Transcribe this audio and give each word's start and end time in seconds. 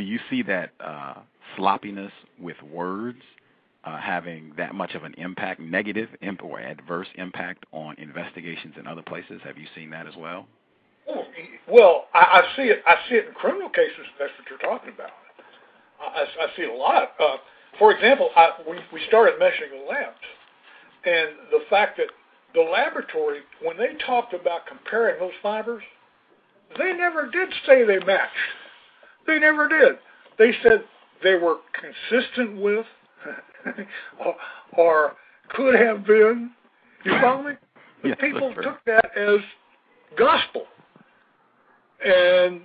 do 0.00 0.06
you 0.06 0.18
see 0.30 0.42
that 0.42 0.70
uh, 0.80 1.14
sloppiness 1.56 2.10
with 2.40 2.56
words 2.62 3.20
uh, 3.84 3.98
having 3.98 4.54
that 4.56 4.74
much 4.74 4.94
of 4.94 5.04
an 5.04 5.14
impact, 5.18 5.60
negative 5.60 6.08
imp- 6.22 6.42
or 6.42 6.58
adverse 6.58 7.08
impact 7.16 7.66
on 7.72 7.94
investigations 7.98 8.74
in 8.78 8.86
other 8.86 9.02
places? 9.02 9.42
Have 9.44 9.58
you 9.58 9.66
seen 9.74 9.90
that 9.90 10.06
as 10.06 10.16
well? 10.16 10.46
Well, 11.68 12.06
I, 12.14 12.40
I 12.40 12.56
see 12.56 12.62
it. 12.62 12.82
I 12.86 12.96
see 13.10 13.16
it 13.16 13.26
in 13.28 13.34
criminal 13.34 13.68
cases. 13.68 14.06
That's 14.18 14.32
what 14.38 14.48
you're 14.48 14.70
talking 14.70 14.94
about. 14.94 15.10
I, 16.00 16.22
I 16.22 16.56
see 16.56 16.62
it 16.62 16.70
a 16.70 16.74
lot. 16.74 17.10
Uh, 17.20 17.36
for 17.78 17.92
example, 17.92 18.30
I, 18.34 18.52
we 18.66 18.78
we 18.92 19.02
started 19.06 19.34
the 19.38 19.86
labs, 19.86 20.16
and 21.04 21.28
the 21.50 21.60
fact 21.68 21.98
that 21.98 22.06
the 22.54 22.62
laboratory, 22.62 23.40
when 23.62 23.76
they 23.76 23.98
talked 24.06 24.32
about 24.32 24.66
comparing 24.66 25.20
those 25.20 25.36
fibers, 25.42 25.82
they 26.78 26.94
never 26.94 27.30
did 27.30 27.50
say 27.66 27.84
they 27.84 27.98
matched. 27.98 28.32
They 29.26 29.38
never 29.38 29.68
did. 29.68 29.96
They 30.38 30.52
said 30.62 30.84
they 31.22 31.34
were 31.34 31.56
consistent 31.72 32.60
with 32.60 32.86
or, 34.24 34.34
or 34.76 35.12
could 35.50 35.74
have 35.74 36.06
been. 36.06 36.50
You 37.04 37.12
follow 37.20 37.42
me? 37.42 37.52
Yes, 38.04 38.16
people 38.20 38.54
took 38.62 38.82
that 38.86 39.10
as 39.16 39.40
gospel, 40.16 40.64
and 42.04 42.62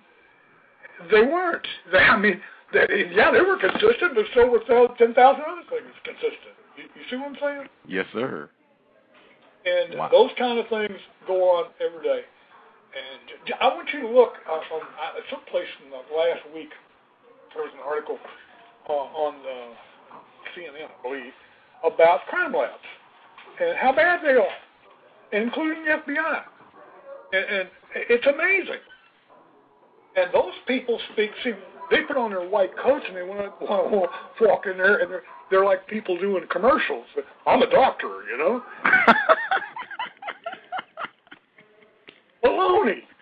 they 1.12 1.22
weren't. 1.22 1.68
They, 1.92 1.98
I 2.00 2.18
mean, 2.18 2.40
they, 2.74 3.12
yeah, 3.14 3.32
they 3.32 3.42
were 3.42 3.58
consistent, 3.58 4.16
but 4.16 4.26
so 4.34 4.50
were 4.50 4.60
ten 4.98 5.14
thousand 5.14 5.44
other 5.48 5.64
things 5.70 5.94
consistent. 6.04 6.56
You, 6.78 6.84
you 6.84 7.02
see 7.10 7.16
what 7.18 7.30
I'm 7.30 7.38
saying? 7.42 7.68
Yes, 7.88 8.06
sir. 8.14 8.50
And 9.66 9.98
Wow. 9.98 10.10
those 10.12 10.32
kind 10.38 10.60
of 10.60 10.68
things 10.68 11.00
go 11.26 11.42
on 11.58 11.66
every 11.82 12.04
day. 12.04 12.22
And 12.96 13.54
I 13.60 13.68
want 13.68 13.90
you 13.94 14.02
to 14.02 14.08
look 14.08 14.34
uh, 14.48 14.54
on 14.54 14.82
uh, 14.82 15.20
someplace 15.30 15.68
in 15.84 15.92
the 15.92 15.98
last 16.16 16.42
week. 16.54 16.70
There 17.54 17.64
was 17.64 17.72
an 17.74 17.84
article 17.86 18.18
uh, 18.88 18.94
on 18.94 19.36
uh, 19.36 20.18
CNN, 20.56 20.88
I 20.88 21.02
believe, 21.04 21.34
about 21.84 22.26
crime 22.28 22.54
labs 22.54 22.80
and 23.60 23.78
how 23.78 23.94
bad 23.94 24.22
they 24.24 24.34
are, 24.34 24.58
including 25.34 25.84
the 25.84 25.92
FBI. 25.92 26.42
And, 27.34 27.46
and 27.46 27.70
it's 27.96 28.26
amazing. 28.26 28.82
And 30.16 30.34
those 30.34 30.54
people 30.66 31.00
speak. 31.14 31.32
See, 31.44 31.52
they 31.92 32.02
put 32.08 32.16
on 32.18 32.32
their 32.32 32.48
white 32.48 32.72
coats 32.78 33.06
and 33.08 33.18
they 33.18 33.24
want 33.24 33.42
to 33.60 33.66
walk 34.46 34.66
in 34.66 34.78
there, 34.78 35.00
and 35.00 35.12
they're 35.12 35.24
they're 35.52 35.66
like 35.66 35.86
people 35.88 36.18
doing 36.18 36.44
commercials. 36.50 37.06
I'm 37.46 37.62
a 37.62 37.70
doctor, 37.70 38.24
you 38.32 38.38
know. 38.38 38.64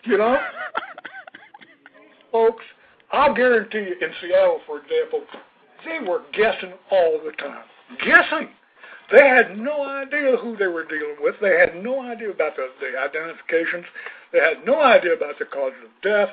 you 0.05 0.17
know? 0.17 0.37
Folks, 2.31 2.63
I 3.11 3.33
guarantee 3.33 3.79
you 3.79 3.95
in 4.01 4.13
Seattle, 4.21 4.61
for 4.65 4.79
example, 4.79 5.21
they 5.85 5.99
were 6.07 6.21
guessing 6.33 6.73
all 6.91 7.19
the 7.23 7.31
time. 7.33 7.63
Guessing. 7.99 8.49
They 9.11 9.27
had 9.27 9.57
no 9.57 9.85
idea 9.85 10.37
who 10.37 10.57
they 10.57 10.67
were 10.67 10.85
dealing 10.85 11.17
with. 11.19 11.35
They 11.41 11.59
had 11.59 11.83
no 11.83 12.01
idea 12.01 12.31
about 12.31 12.55
the, 12.55 12.69
the 12.79 12.97
identifications. 12.97 13.85
They 14.31 14.39
had 14.39 14.65
no 14.65 14.81
idea 14.81 15.13
about 15.13 15.37
the 15.37 15.45
cause 15.45 15.73
of 15.83 15.91
death. 16.01 16.29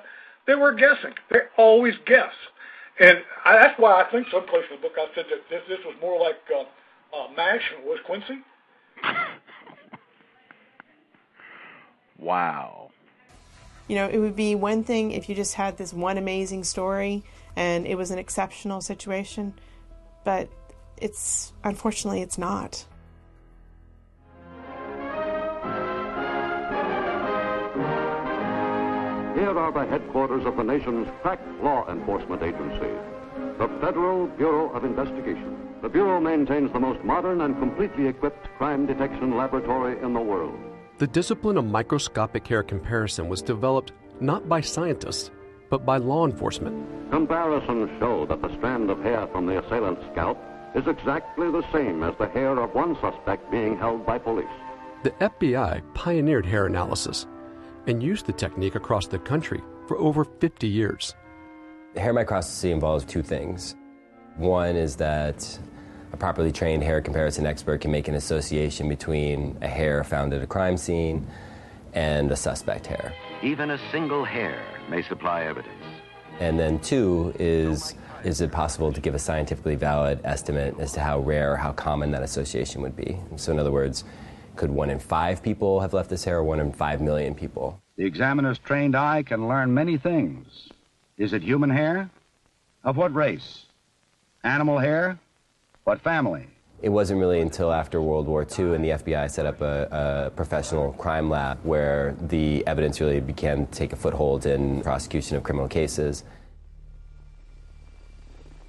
They 0.47 0.55
were 0.55 0.73
guessing. 0.73 1.13
They 1.31 1.41
always 1.59 1.95
guess. 2.07 2.33
And 2.99 3.19
I, 3.45 3.57
that's 3.57 3.79
why 3.79 4.03
I 4.03 4.11
think 4.11 4.29
someplace 4.33 4.65
in 4.71 4.77
the 4.77 4.83
book 4.83 4.97
I 4.97 5.07
said 5.15 5.27
that 5.31 5.41
this, 5.51 5.63
this 5.69 5.79
was 5.85 5.97
more 6.01 6.19
like 6.21 6.37
uh, 6.55 6.63
uh, 7.17 7.29
MASH 7.37 7.63
than 7.73 7.85
it 7.85 7.87
was 7.87 7.99
Quincy. 8.07 8.39
Wow. 12.21 12.91
You 13.91 13.97
know, 13.97 14.07
it 14.07 14.19
would 14.19 14.37
be 14.37 14.55
one 14.55 14.85
thing 14.85 15.11
if 15.11 15.29
you 15.29 15.35
just 15.35 15.55
had 15.55 15.77
this 15.77 15.93
one 15.93 16.17
amazing 16.17 16.63
story 16.63 17.25
and 17.57 17.89
it 17.89 17.97
was 17.97 18.13
an 18.13 18.21
exceptional 18.21 18.81
situation, 18.81 19.53
but 20.23 20.49
it's 20.97 21.53
unfortunately 21.65 22.23
it's 22.23 22.39
not. 22.39 22.85
Here 29.35 29.59
are 29.59 29.73
the 29.73 29.85
headquarters 29.91 30.47
of 30.47 30.57
the 30.57 30.63
nation's 30.63 31.09
crack 31.23 31.41
law 31.61 31.85
enforcement 31.91 32.45
agency, 32.45 32.95
the 33.59 33.69
Federal 33.81 34.29
Bureau 34.29 34.71
of 34.71 34.85
Investigation. 34.85 35.67
The 35.83 35.89
Bureau 35.89 36.21
maintains 36.21 36.73
the 36.73 36.79
most 36.79 37.03
modern 37.03 37.41
and 37.41 37.59
completely 37.59 38.07
equipped 38.07 38.47
crime 38.57 38.87
detection 38.87 39.37
laboratory 39.37 40.01
in 40.01 40.13
the 40.13 40.21
world. 40.21 40.70
The 41.01 41.07
discipline 41.07 41.57
of 41.57 41.65
microscopic 41.65 42.47
hair 42.47 42.63
comparison 42.63 43.27
was 43.27 43.41
developed 43.41 43.93
not 44.21 44.51
by 44.51 44.61
scientists, 44.61 45.31
but 45.71 45.87
by 45.87 45.97
law 45.97 46.27
enforcement. 46.27 47.11
Comparisons 47.11 47.89
show 47.99 48.27
that 48.27 48.43
the 48.43 48.55
strand 48.59 48.91
of 48.91 49.03
hair 49.03 49.27
from 49.29 49.47
the 49.47 49.65
assailant's 49.65 50.03
scalp 50.13 50.37
is 50.75 50.87
exactly 50.87 51.51
the 51.51 51.65
same 51.73 52.03
as 52.03 52.15
the 52.19 52.29
hair 52.29 52.61
of 52.61 52.75
one 52.75 53.01
suspect 53.01 53.51
being 53.51 53.79
held 53.79 54.05
by 54.05 54.19
police. 54.19 54.45
The 55.03 55.13
FBI 55.13 55.81
pioneered 55.95 56.45
hair 56.45 56.67
analysis 56.67 57.27
and 57.87 58.03
used 58.03 58.27
the 58.27 58.35
technique 58.35 58.75
across 58.75 59.07
the 59.07 59.21
country 59.21 59.63
for 59.89 59.97
over 59.97 60.27
50 60.27 60.69
years. 60.69 61.15
Hair 61.97 62.13
microscopy 62.13 62.73
involves 62.73 63.07
two 63.07 63.23
things. 63.23 63.75
One 64.37 64.77
is 64.77 64.97
that 64.97 65.59
a 66.13 66.17
properly 66.17 66.53
trained 66.53 66.83
hair 66.83 67.01
comparison 67.01 67.47
expert 67.47 67.81
can 67.81 67.91
make 67.91 68.09
an 68.09 68.15
association 68.15 68.89
between 68.89 69.57
a 69.61 69.69
hair 69.69 70.03
found 70.05 70.33
at 70.33 70.43
a 70.43 70.47
crime 70.47 70.77
scene 70.77 71.27
and 71.95 72.31
a 72.31 72.37
suspect 72.37 72.87
hair. 72.87 73.13
Even 73.43 73.71
a 73.71 73.79
single 73.91 74.25
hair 74.25 74.63
may 74.89 75.03
supply 75.03 75.45
evidence. 75.45 75.75
And 76.41 76.59
then 76.59 76.79
two 76.81 77.35
is 77.39 77.95
is 78.23 78.43
it 78.43 78.53
possible 78.53 78.93
to 78.93 79.01
give 79.01 79.15
a 79.15 79.19
scientifically 79.19 79.77
valid 79.77 80.21
estimate 80.25 80.79
as 80.79 80.93
to 80.93 81.01
how 81.01 81.21
rare 81.21 81.55
or 81.55 81.57
how 81.57 81.73
common 81.73 82.11
that 82.11 82.23
association 82.23 82.83
would 82.83 82.95
be? 82.95 83.19
So 83.37 83.51
in 83.51 83.59
other 83.59 83.73
words, 83.73 84.05
could 84.57 84.71
one 84.71 84.91
in 84.91 84.99
five 84.99 85.43
people 85.43 85.81
have 85.81 85.95
left 85.95 86.11
this 86.11 86.25
hair 86.25 86.39
or 86.39 86.45
one 86.45 86.61
in 86.61 86.71
five 86.71 87.01
million 87.01 87.35
people? 87.35 87.81
The 87.97 88.05
examiner's 88.05 88.59
trained 88.59 88.95
eye 88.95 89.23
can 89.23 89.49
learn 89.49 89.73
many 89.73 89.97
things. 89.97 90.69
Is 91.17 91.33
it 91.33 91.43
human 91.43 91.71
hair? 91.71 92.11
Of 92.85 92.97
what 92.97 93.15
race? 93.15 93.67
Animal 94.45 94.79
hair? 94.79 95.19
What 95.85 96.01
family? 96.01 96.47
It 96.83 96.89
wasn't 96.89 97.21
really 97.21 97.41
until 97.41 97.73
after 97.73 98.01
World 98.01 98.27
War 98.27 98.43
II 98.43 98.75
and 98.75 98.85
the 98.85 98.91
FBI 98.91 99.31
set 99.31 99.45
up 99.45 99.61
a, 99.61 100.27
a 100.27 100.31
professional 100.31 100.93
crime 100.93 101.29
lab 101.29 101.59
where 101.63 102.17
the 102.21 102.67
evidence 102.67 103.01
really 103.01 103.21
began 103.21 103.67
to 103.67 103.73
take 103.73 103.93
a 103.93 103.97
foothold 103.97 104.47
in 104.47 104.83
prosecution 104.83 105.37
of 105.37 105.43
criminal 105.43 105.69
cases. 105.69 106.25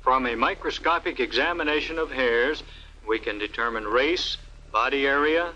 From 0.02 0.26
a 0.26 0.36
microscopic 0.36 1.20
examination 1.20 2.00
of 2.00 2.12
hairs, 2.12 2.64
we 3.08 3.20
can 3.20 3.38
determine 3.38 3.86
race, 3.86 4.38
body 4.72 5.08
area. 5.08 5.54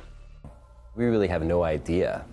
We 0.96 1.06
really 1.06 1.28
have 1.28 1.44
no 1.44 1.64
idea 1.64 2.26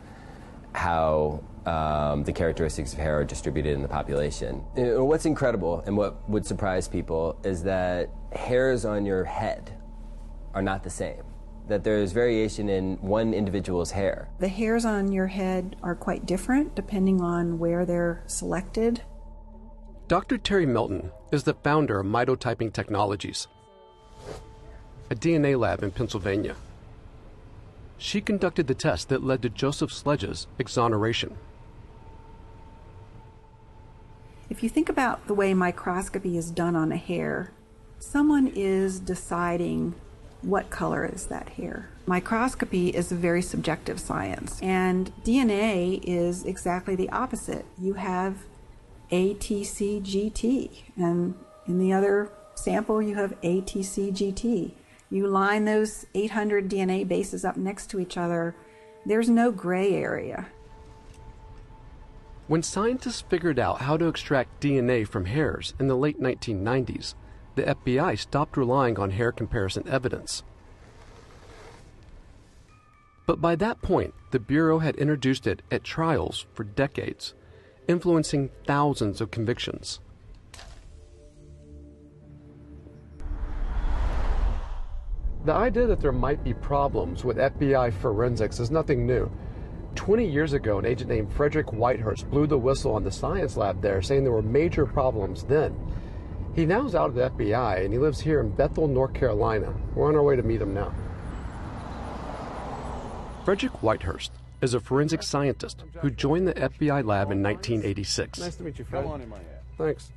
how 0.75 1.43
um, 1.67 2.25
the 2.25 2.33
characteristics 2.33 2.93
of 2.93 2.99
hair 2.99 3.21
are 3.21 3.25
distributed 3.25 3.73
in 3.73 3.83
the 3.83 3.89
population. 3.89 4.63
You 4.77 4.85
know, 4.85 5.05
what's 5.05 5.27
incredible 5.27 5.83
and 5.87 5.97
what 5.97 6.29
would 6.29 6.47
surprise 6.47 6.87
people 6.87 7.39
is 7.45 7.63
that 7.65 8.09
hairs 8.37 8.85
on 8.85 9.05
your 9.07 9.25
head 9.25 9.79
are 10.55 10.63
not 10.63 10.83
the 10.83 10.91
same. 10.91 11.23
That 11.69 11.85
there's 11.85 12.13
variation 12.13 12.69
in 12.69 12.97
one 13.01 13.33
individual's 13.33 13.93
hair. 13.93 14.29
The 14.41 14.49
hairs 14.49 14.85
on 14.85 15.13
your 15.13 15.29
head 15.29 15.77
are 15.83 15.95
quite 15.95 16.27
different 16.27 16.75
depending 16.75 17.21
on 17.21 17.59
where 17.59 17.87
they're 17.87 18.23
selected. 18.27 19.03
Dr. 20.09 20.37
Terry 20.37 20.67
Melton 20.67 21.11
is 21.31 21.45
the 21.45 21.55
founder 21.55 22.01
of 22.01 22.07
Mitotyping 22.07 22.73
Technologies, 22.73 23.47
a 25.11 25.15
DNA 25.15 25.59
lab 25.59 25.83
in 25.83 25.91
Pennsylvania. 25.91 26.57
She 27.97 28.21
conducted 28.21 28.67
the 28.67 28.75
test 28.75 29.09
that 29.09 29.23
led 29.23 29.43
to 29.43 29.49
Joseph 29.49 29.93
Sledge's 29.93 30.49
exoneration. 30.59 31.37
If 34.51 34.63
you 34.63 34.69
think 34.69 34.89
about 34.89 35.29
the 35.29 35.35
way 35.35 35.55
microscopy 35.55 36.37
is 36.37 36.51
done 36.51 36.77
on 36.77 36.93
a 36.93 36.97
hair, 36.97 37.53
someone 38.03 38.49
is 38.49 38.99
deciding 38.99 39.95
what 40.43 40.69
color 40.71 41.07
is 41.07 41.27
that 41.27 41.49
hair. 41.51 41.89
Microscopy 42.07 42.89
is 42.89 43.13
a 43.13 43.15
very 43.15 43.41
subjective 43.41 44.01
science, 44.01 44.61
and 44.61 45.13
DNA 45.25 46.01
is 46.03 46.45
exactly 46.45 46.97
the 46.97 47.09
opposite. 47.11 47.65
You 47.81 47.95
have 47.95 48.39
ATCGT, 49.13 50.71
and 50.97 51.35
in 51.69 51.79
the 51.79 51.93
other 51.93 52.33
sample, 52.57 53.01
you 53.01 53.15
have 53.15 53.41
ATCGT. 53.43 54.73
You 55.09 55.27
line 55.29 55.65
those 55.65 56.07
800 56.15 56.69
DNA 56.69 57.07
bases 57.07 57.45
up 57.45 57.57
next 57.57 57.89
to 57.91 58.01
each 58.01 58.17
other, 58.17 58.57
there's 59.07 59.29
no 59.29 59.53
gray 59.53 59.95
area. 59.95 60.49
When 62.49 62.65
scientists 62.65 63.21
figured 63.21 63.61
out 63.61 63.83
how 63.83 63.97
to 63.97 64.09
extract 64.09 64.61
DNA 64.61 65.07
from 65.07 65.27
hairs 65.27 65.75
in 65.79 65.87
the 65.87 65.97
late 65.97 66.21
1990s, 66.21 67.15
the 67.55 67.63
FBI 67.63 68.19
stopped 68.19 68.57
relying 68.57 68.99
on 68.99 69.11
hair 69.11 69.33
comparison 69.33 69.87
evidence. 69.89 70.43
But 73.27 73.41
by 73.41 73.57
that 73.57 73.83
point, 73.83 74.15
the 74.31 74.41
Bureau 74.41 74.81
had 74.81 74.97
introduced 74.97 75.47
it 75.47 75.63
at 75.71 75.85
trials 75.85 76.47
for 76.55 76.65
decades, 76.65 77.35
influencing 77.87 78.51
thousands 78.67 79.21
of 79.21 79.31
convictions. 79.31 80.01
The 85.45 85.53
idea 85.53 85.87
that 85.89 86.01
there 86.01 86.13
might 86.13 86.45
be 86.45 86.55
problems 86.55 87.25
with 87.25 87.37
FBI 87.37 87.93
forensics 87.95 88.61
is 88.61 88.71
nothing 88.71 89.07
new. 89.07 89.31
20 89.97 90.25
years 90.25 90.53
ago, 90.53 90.79
an 90.79 90.87
agent 90.87 91.11
named 91.11 91.33
Frederick 91.33 91.67
Whitehurst 91.67 92.31
blew 92.31 92.47
the 92.47 92.59
whistle 92.59 92.95
on 92.95 93.05
the 93.05 93.11
science 93.11 93.57
lab 93.57 93.83
there, 93.83 94.01
saying 94.03 94.23
there 94.23 94.33
were 94.33 94.43
major 94.43 94.87
problems 94.87 95.43
then. 95.43 95.77
He 96.55 96.67
now 96.67 96.87
is 96.87 96.95
out 96.95 97.09
of 97.09 97.15
the 97.15 97.31
FBI 97.31 97.83
and 97.83 97.93
he 97.93 97.99
lives 97.99 98.21
here 98.21 98.41
in 98.41 98.51
Bethel, 98.51 98.87
North 98.87 99.15
Carolina. 99.15 99.75
We're 99.95 100.09
on 100.09 100.17
our 100.17 100.23
way 100.23 100.37
to 100.37 100.43
meet 100.43 100.61
him 100.61 100.75
now. 100.75 100.93
Frederick 103.45 103.73
Whitehurst 103.81 104.31
is 104.61 104.75
a 104.75 104.81
forensic 104.81 105.23
scientist 105.23 105.83
who 106.01 106.11
joined 106.11 106.47
the 106.47 106.55
FBI 106.55 107.05
lab 107.05 107.33
in 107.33 107.43
1986. 107.43 108.39
Nice 108.39 108.57
to 108.57 108.63
meet 108.63 108.79
you, 108.79 108.85
Fred. 108.85 109.05
In. 109.05 109.33
Thanks. 109.79 110.13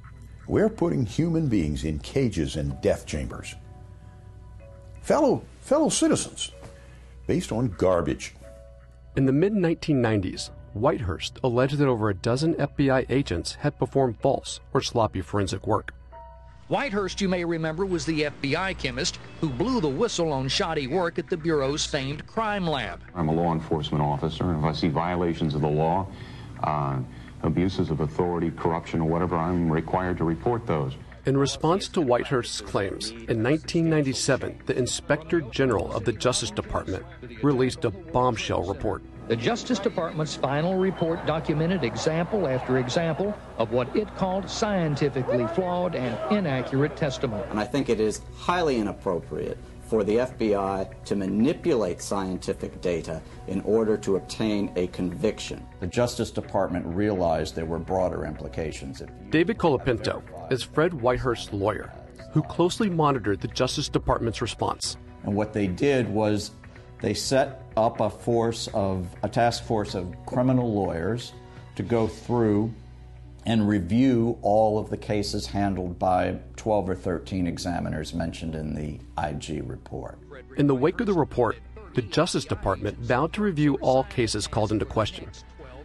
We're 0.48 0.70
putting 0.70 1.06
human 1.06 1.48
beings 1.48 1.86
in 1.86 2.00
cages 2.00 2.56
and 2.56 2.80
death 2.82 3.08
chambers. 3.08 3.56
Fellow, 5.02 5.42
fellow 5.62 5.90
citizens, 5.90 6.52
based 7.26 7.52
on 7.52 7.70
garbage. 7.78 8.36
In 9.16 9.26
the 9.26 9.32
mid 9.32 9.54
1990s, 9.54 10.52
Whitehurst 10.76 11.40
alleged 11.44 11.78
that 11.78 11.88
over 11.88 12.10
a 12.10 12.14
dozen 12.14 12.54
FBI 12.56 13.06
agents 13.10 13.56
had 13.56 13.80
performed 13.80 14.20
false 14.20 14.60
or 14.74 14.82
sloppy 14.82 15.22
forensic 15.22 15.66
work. 15.66 15.95
Whitehurst, 16.68 17.22
you 17.22 17.30
may 17.30 17.46
remember, 17.46 17.86
was 17.86 18.08
the 18.08 18.24
FBI 18.24 18.76
chemist 18.80 19.20
who 19.40 19.50
blew 19.50 19.80
the 19.80 19.88
whistle 19.88 20.34
on 20.34 20.48
shoddy 20.48 20.88
work 20.88 21.20
at 21.20 21.30
the 21.30 21.38
Bureau's 21.38 21.86
famed 21.86 22.26
crime 22.26 22.66
lab. 22.66 23.02
I'm 23.14 23.30
a 23.30 23.32
law 23.32 23.54
enforcement 23.54 24.04
officer, 24.04 24.46
and 24.50 24.58
if 24.58 24.66
I 24.66 24.72
see 24.72 24.88
violations 24.88 25.54
of 25.54 25.62
the 25.62 25.70
law, 25.70 26.08
uh, 26.64 26.98
abuses 27.44 27.92
of 27.92 28.00
authority, 28.00 28.50
corruption, 28.50 29.00
or 29.02 29.08
whatever, 29.08 29.38
I'm 29.38 29.72
required 29.72 30.18
to 30.18 30.24
report 30.24 30.66
those. 30.66 30.94
In 31.28 31.38
response 31.38 31.88
to 31.90 32.02
Whitehurst's 32.02 32.62
claims, 32.62 33.12
in 33.12 33.44
1997, 33.44 34.62
the 34.66 34.76
Inspector 34.76 35.42
General 35.52 35.92
of 35.94 36.04
the 36.04 36.14
Justice 36.14 36.50
Department 36.50 37.06
released 37.44 37.86
a 37.86 37.92
bombshell 37.92 38.64
report. 38.64 39.04
The 39.28 39.36
Justice 39.36 39.80
Department's 39.80 40.36
final 40.36 40.76
report 40.76 41.26
documented 41.26 41.84
example 41.84 42.48
after 42.48 42.78
example 42.78 43.36
of 43.58 43.72
what 43.72 43.94
it 43.96 44.08
called 44.18 44.48
scientifically 44.48 45.48
flawed 45.48 45.96
and 45.96 46.16
inaccurate 46.32 46.96
testimony. 46.96 47.44
And 47.50 47.60
I 47.60 47.66
think 47.66 47.90
it 47.90 48.00
is 48.00 48.22
highly 48.38 48.78
inappropriate 48.78 49.58
for 49.82 50.04
the 50.04 50.18
FBI 50.18 51.04
to 51.06 51.16
manipulate 51.16 52.04
scientific 52.04 52.80
data 52.82 53.20
in 53.48 53.62
order 53.62 53.98
to 53.98 54.18
obtain 54.18 54.72
a 54.76 54.86
conviction. 54.88 55.66
The 55.80 55.88
Justice 55.88 56.30
Department 56.30 56.86
realized 56.86 57.56
there 57.56 57.66
were 57.66 57.80
broader 57.80 58.26
implications. 58.26 59.02
David 59.32 59.58
Colapinto 59.58 60.22
is 60.52 60.62
Fred 60.62 60.94
Whitehurst's 60.94 61.52
lawyer, 61.52 61.92
who 62.32 62.44
closely 62.44 62.92
monitored 62.92 63.42
the 63.42 63.48
Justice 63.48 63.90
Department's 63.90 64.40
response. 64.40 64.98
And 65.24 65.36
what 65.36 65.52
they 65.52 65.66
did 65.66 66.08
was 66.08 66.52
they 67.02 67.16
set 67.16 67.65
up 67.78 68.00
a 68.00 68.10
force 68.10 68.68
of 68.74 69.08
a 69.24 69.30
task 69.30 69.64
force 69.64 69.96
of 69.96 70.14
criminal 70.26 70.74
lawyers 70.74 71.34
to 71.76 71.84
go 71.84 72.08
through 72.08 72.74
and 73.46 73.68
review 73.68 74.38
all 74.42 74.80
of 74.80 74.90
the 74.90 74.98
cases 74.98 75.46
handled 75.46 76.00
by 76.00 76.38
12 76.56 76.90
or 76.90 76.96
13 76.96 77.46
examiners 77.46 78.14
mentioned 78.14 78.56
in 78.56 78.74
the 78.74 79.00
IG 79.22 79.70
report. 79.70 80.18
In 80.58 80.68
the 80.68 80.76
wake 80.76 81.00
of 81.00 81.06
the 81.06 81.14
report, 81.14 81.58
the 81.94 82.02
Justice 82.02 82.46
Department 82.46 82.98
vowed 82.98 83.34
to 83.34 83.42
review 83.42 83.76
all 83.82 84.04
cases 84.06 84.48
called 84.48 84.72
into 84.72 84.86
question, 84.86 85.30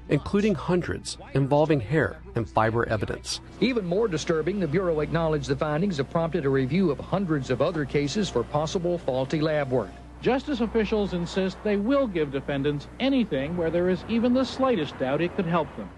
including 0.09 0.55
hundreds 0.55 1.19
involving 1.35 1.81
hair 1.81 2.19
and 2.35 2.49
fiber 2.49 2.89
evidence. 2.89 3.41
Even 3.61 3.85
more 3.85 4.09
disturbing, 4.09 4.59
the 4.59 4.67
Bureau 4.67 5.01
acknowledged 5.01 5.49
the 5.49 5.57
findings 5.57 5.99
have 5.99 6.11
prompted 6.11 6.47
a 6.47 6.49
review 6.49 6.91
of 6.91 6.99
hundreds 6.99 7.51
of 7.51 7.61
other 7.61 7.85
cases 7.85 8.29
for 8.29 8.43
possible 8.43 8.99
faulty 8.99 9.41
lab 9.41 9.71
work. 9.71 9.91
Justice 10.21 10.61
officials 10.61 11.15
insist 11.15 11.57
they 11.65 11.77
will 11.77 12.07
give 12.07 12.31
defendants 12.31 12.89
anything 12.99 13.57
where 13.57 13.71
there 13.71 13.89
is 13.89 14.05
even 14.09 14.35
the 14.35 14.45
slightest 14.45 14.99
doubt 14.99 15.23
it 15.23 15.35
could 15.35 15.47
help 15.47 15.75
them. 15.77 15.89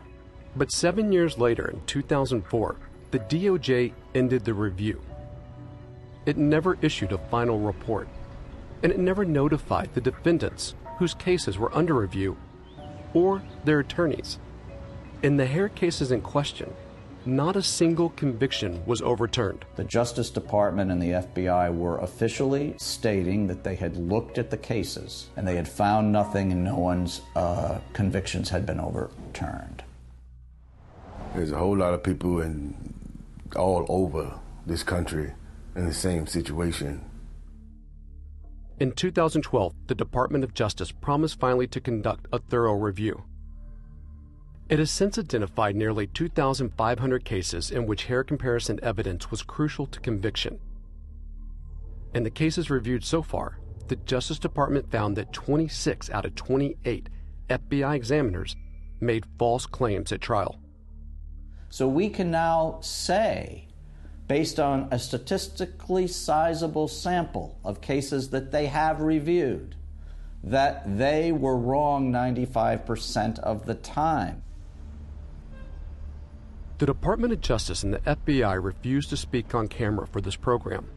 But 0.54 0.70
seven 0.70 1.10
years 1.10 1.38
later, 1.38 1.68
in 1.68 1.80
2004, 1.86 2.76
the 3.10 3.18
DOJ 3.18 3.92
ended 4.14 4.44
the 4.44 4.54
review. 4.54 5.00
It 6.24 6.36
never 6.36 6.78
issued 6.82 7.10
a 7.10 7.18
final 7.18 7.58
report, 7.58 8.08
and 8.82 8.92
it 8.92 8.98
never 8.98 9.24
notified 9.24 9.92
the 9.92 10.00
defendants 10.00 10.76
whose 10.98 11.14
cases 11.14 11.58
were 11.58 11.74
under 11.76 11.94
review 11.94 12.36
or 13.14 13.42
their 13.64 13.80
attorneys. 13.80 14.38
In 15.22 15.36
the 15.36 15.46
hair 15.46 15.68
cases 15.68 16.12
in 16.12 16.20
question, 16.20 16.72
not 17.26 17.56
a 17.56 17.62
single 17.62 18.10
conviction 18.10 18.84
was 18.86 19.02
overturned. 19.02 19.64
The 19.76 19.84
Justice 19.84 20.30
Department 20.30 20.90
and 20.90 21.00
the 21.00 21.10
FBI 21.10 21.74
were 21.74 21.98
officially 21.98 22.74
stating 22.78 23.46
that 23.46 23.64
they 23.64 23.74
had 23.74 23.96
looked 23.96 24.38
at 24.38 24.50
the 24.50 24.56
cases 24.56 25.28
and 25.36 25.46
they 25.46 25.56
had 25.56 25.68
found 25.68 26.12
nothing 26.12 26.52
and 26.52 26.64
no 26.64 26.76
one's 26.76 27.20
uh, 27.36 27.78
convictions 27.92 28.48
had 28.48 28.66
been 28.66 28.80
overturned. 28.80 29.82
There's 31.34 31.52
a 31.52 31.58
whole 31.58 31.76
lot 31.76 31.94
of 31.94 32.02
people 32.02 32.40
in 32.40 32.74
all 33.56 33.86
over 33.88 34.38
this 34.66 34.82
country 34.82 35.32
in 35.74 35.86
the 35.86 35.94
same 35.94 36.26
situation. 36.26 37.04
In 38.78 38.92
2012, 38.92 39.74
the 39.86 39.94
Department 39.94 40.44
of 40.44 40.54
Justice 40.54 40.92
promised 40.92 41.38
finally 41.38 41.66
to 41.68 41.80
conduct 41.80 42.26
a 42.32 42.38
thorough 42.38 42.74
review. 42.74 43.24
It 44.68 44.78
has 44.78 44.90
since 44.90 45.18
identified 45.18 45.76
nearly 45.76 46.06
2,500 46.06 47.24
cases 47.24 47.70
in 47.70 47.86
which 47.86 48.06
hair 48.06 48.24
comparison 48.24 48.80
evidence 48.82 49.30
was 49.30 49.42
crucial 49.42 49.86
to 49.86 50.00
conviction. 50.00 50.58
In 52.14 52.22
the 52.22 52.30
cases 52.30 52.70
reviewed 52.70 53.04
so 53.04 53.22
far, 53.22 53.58
the 53.88 53.96
Justice 53.96 54.38
Department 54.38 54.90
found 54.90 55.16
that 55.16 55.32
26 55.32 56.08
out 56.10 56.24
of 56.24 56.34
28 56.34 57.08
FBI 57.50 57.94
examiners 57.94 58.56
made 59.00 59.26
false 59.38 59.66
claims 59.66 60.12
at 60.12 60.20
trial. 60.20 60.58
So 61.68 61.88
we 61.88 62.08
can 62.08 62.30
now 62.30 62.78
say, 62.80 63.66
based 64.28 64.60
on 64.60 64.88
a 64.90 64.98
statistically 64.98 66.06
sizable 66.06 66.88
sample 66.88 67.58
of 67.64 67.80
cases 67.80 68.30
that 68.30 68.52
they 68.52 68.66
have 68.66 69.00
reviewed, 69.00 69.74
that 70.44 70.98
they 70.98 71.32
were 71.32 71.56
wrong 71.56 72.10
95% 72.10 73.38
of 73.40 73.66
the 73.66 73.74
time. 73.74 74.42
The 76.82 76.86
Department 76.86 77.32
of 77.32 77.40
Justice 77.40 77.84
and 77.84 77.94
the 77.94 78.00
FBI 78.00 78.60
refuse 78.60 79.06
to 79.06 79.16
speak 79.16 79.54
on 79.54 79.68
camera 79.68 80.04
for 80.04 80.20
this 80.20 80.34
program. 80.34 80.88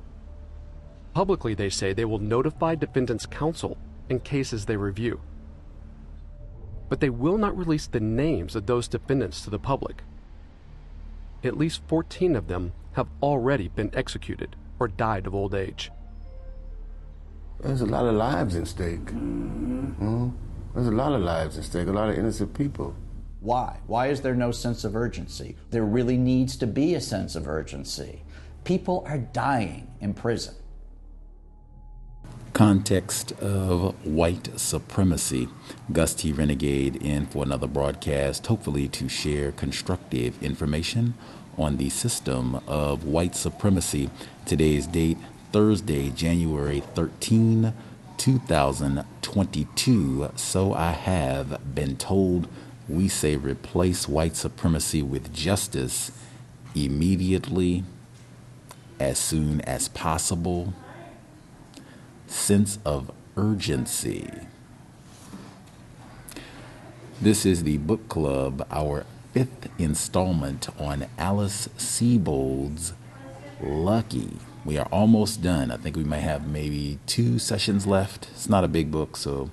Publicly, 1.14 1.54
they 1.54 1.70
say 1.70 1.94
they 1.94 2.06
will 2.06 2.18
notify 2.18 2.74
defendants' 2.74 3.28
counsel 3.28 3.78
in 4.10 4.20
cases 4.22 4.66
they 4.66 4.78
review. 4.78 5.22
But 6.90 7.02
they 7.02 7.12
will 7.12 7.38
not 7.38 7.56
release 7.56 7.86
the 7.86 8.00
names 8.00 8.56
of 8.56 8.66
those 8.66 8.88
defendants 8.88 9.42
to 9.42 9.52
the 9.52 9.60
public. 9.60 10.02
At 11.44 11.56
least 11.56 11.84
14 11.88 12.36
of 12.36 12.48
them 12.48 12.74
have 12.94 13.10
already 13.22 13.68
been 13.68 13.92
executed 13.94 14.56
or 14.80 14.88
died 14.88 15.28
of 15.28 15.36
old 15.36 15.54
age. 15.54 15.92
There's 17.60 17.82
a 17.82 17.86
lot 17.86 18.06
of 18.06 18.16
lives 18.16 18.56
at 18.56 18.66
stake. 18.66 19.06
Mm-hmm. 19.06 20.30
There's 20.74 20.88
a 20.88 20.92
lot 20.92 21.12
of 21.12 21.22
lives 21.22 21.60
at 21.60 21.64
stake, 21.64 21.88
a 21.88 21.92
lot 21.92 22.10
of 22.10 22.18
innocent 22.18 22.56
people. 22.56 22.96
Why? 23.46 23.78
Why 23.86 24.08
is 24.08 24.22
there 24.22 24.34
no 24.34 24.52
sense 24.52 24.84
of 24.84 24.96
urgency? 24.96 25.56
There 25.70 25.86
really 25.86 26.18
needs 26.18 26.58
to 26.58 26.66
be 26.66 26.96
a 26.96 27.00
sense 27.00 27.36
of 27.36 27.48
urgency. 27.48 28.24
People 28.64 29.04
are 29.06 29.20
dying 29.20 29.88
in 30.02 30.16
prison. 30.16 30.56
Context 32.54 33.34
of 33.34 34.04
white 34.04 34.60
supremacy. 34.60 35.48
Gus 35.92 36.16
T. 36.16 36.32
Renegade 36.32 36.96
in 36.96 37.28
for 37.28 37.44
another 37.44 37.68
broadcast, 37.68 38.48
hopefully 38.48 38.88
to 38.88 39.08
share 39.08 39.52
constructive 39.52 40.42
information 40.42 41.14
on 41.56 41.78
the 41.78 41.92
system 41.92 42.56
of 42.66 43.06
white 43.06 43.36
supremacy. 43.36 44.10
Today's 44.48 44.88
date, 44.88 45.20
Thursday, 45.52 46.10
January 46.10 46.80
13, 46.96 47.76
2022. 48.18 50.32
So 50.36 50.74
I 50.74 50.94
have 50.94 51.76
been 51.76 51.96
told 51.96 52.48
we 52.88 53.08
say 53.08 53.36
replace 53.36 54.08
white 54.08 54.36
supremacy 54.36 55.02
with 55.02 55.34
justice 55.34 56.12
immediately, 56.76 57.84
as 59.00 59.18
soon 59.18 59.62
as 59.62 59.88
possible. 59.90 60.74
Sense 62.28 62.80
of 62.86 63.12
urgency. 63.38 64.30
This 67.22 67.46
is 67.46 67.64
the 67.64 67.78
book 67.78 68.10
club, 68.10 68.68
our 68.70 69.06
fifth 69.34 69.70
installment 69.80 70.68
on 70.80 71.08
Alice 71.18 71.70
Sebold's 71.78 72.94
Lucky. 73.62 74.38
We 74.66 74.78
are 74.78 74.88
almost 74.92 75.42
done. 75.42 75.72
I 75.72 75.78
think 75.78 75.96
we 75.96 76.04
might 76.04 76.20
have 76.20 76.48
maybe 76.48 77.00
two 77.06 77.40
sessions 77.40 77.88
left. 77.88 78.28
It's 78.32 78.50
not 78.50 78.64
a 78.64 78.68
big 78.68 78.92
book, 78.92 79.16
so 79.16 79.50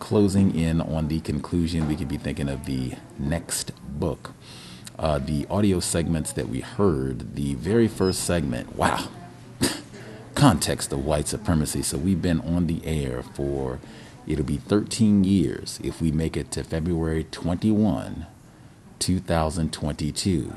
closing 0.00 0.52
in 0.58 0.80
on 0.80 1.06
the 1.06 1.20
conclusion, 1.20 1.86
we 1.86 1.94
could 1.94 2.08
be 2.08 2.16
thinking 2.16 2.48
of 2.48 2.66
the 2.66 2.94
next 3.18 3.72
book. 4.00 4.32
Uh, 4.98 5.18
the 5.18 5.46
audio 5.48 5.78
segments 5.78 6.32
that 6.32 6.48
we 6.48 6.60
heard, 6.60 7.36
the 7.36 7.54
very 7.54 7.86
first 7.86 8.24
segment, 8.24 8.74
wow, 8.74 9.08
context 10.34 10.92
of 10.92 11.04
white 11.04 11.28
supremacy. 11.28 11.82
So 11.82 11.96
we've 11.96 12.20
been 12.20 12.40
on 12.40 12.66
the 12.66 12.84
air 12.84 13.22
for, 13.22 13.78
it'll 14.26 14.44
be 14.44 14.56
13 14.56 15.22
years 15.22 15.78
if 15.82 16.02
we 16.02 16.10
make 16.10 16.36
it 16.36 16.50
to 16.52 16.64
February 16.64 17.24
21, 17.30 18.26
2022. 18.98 20.52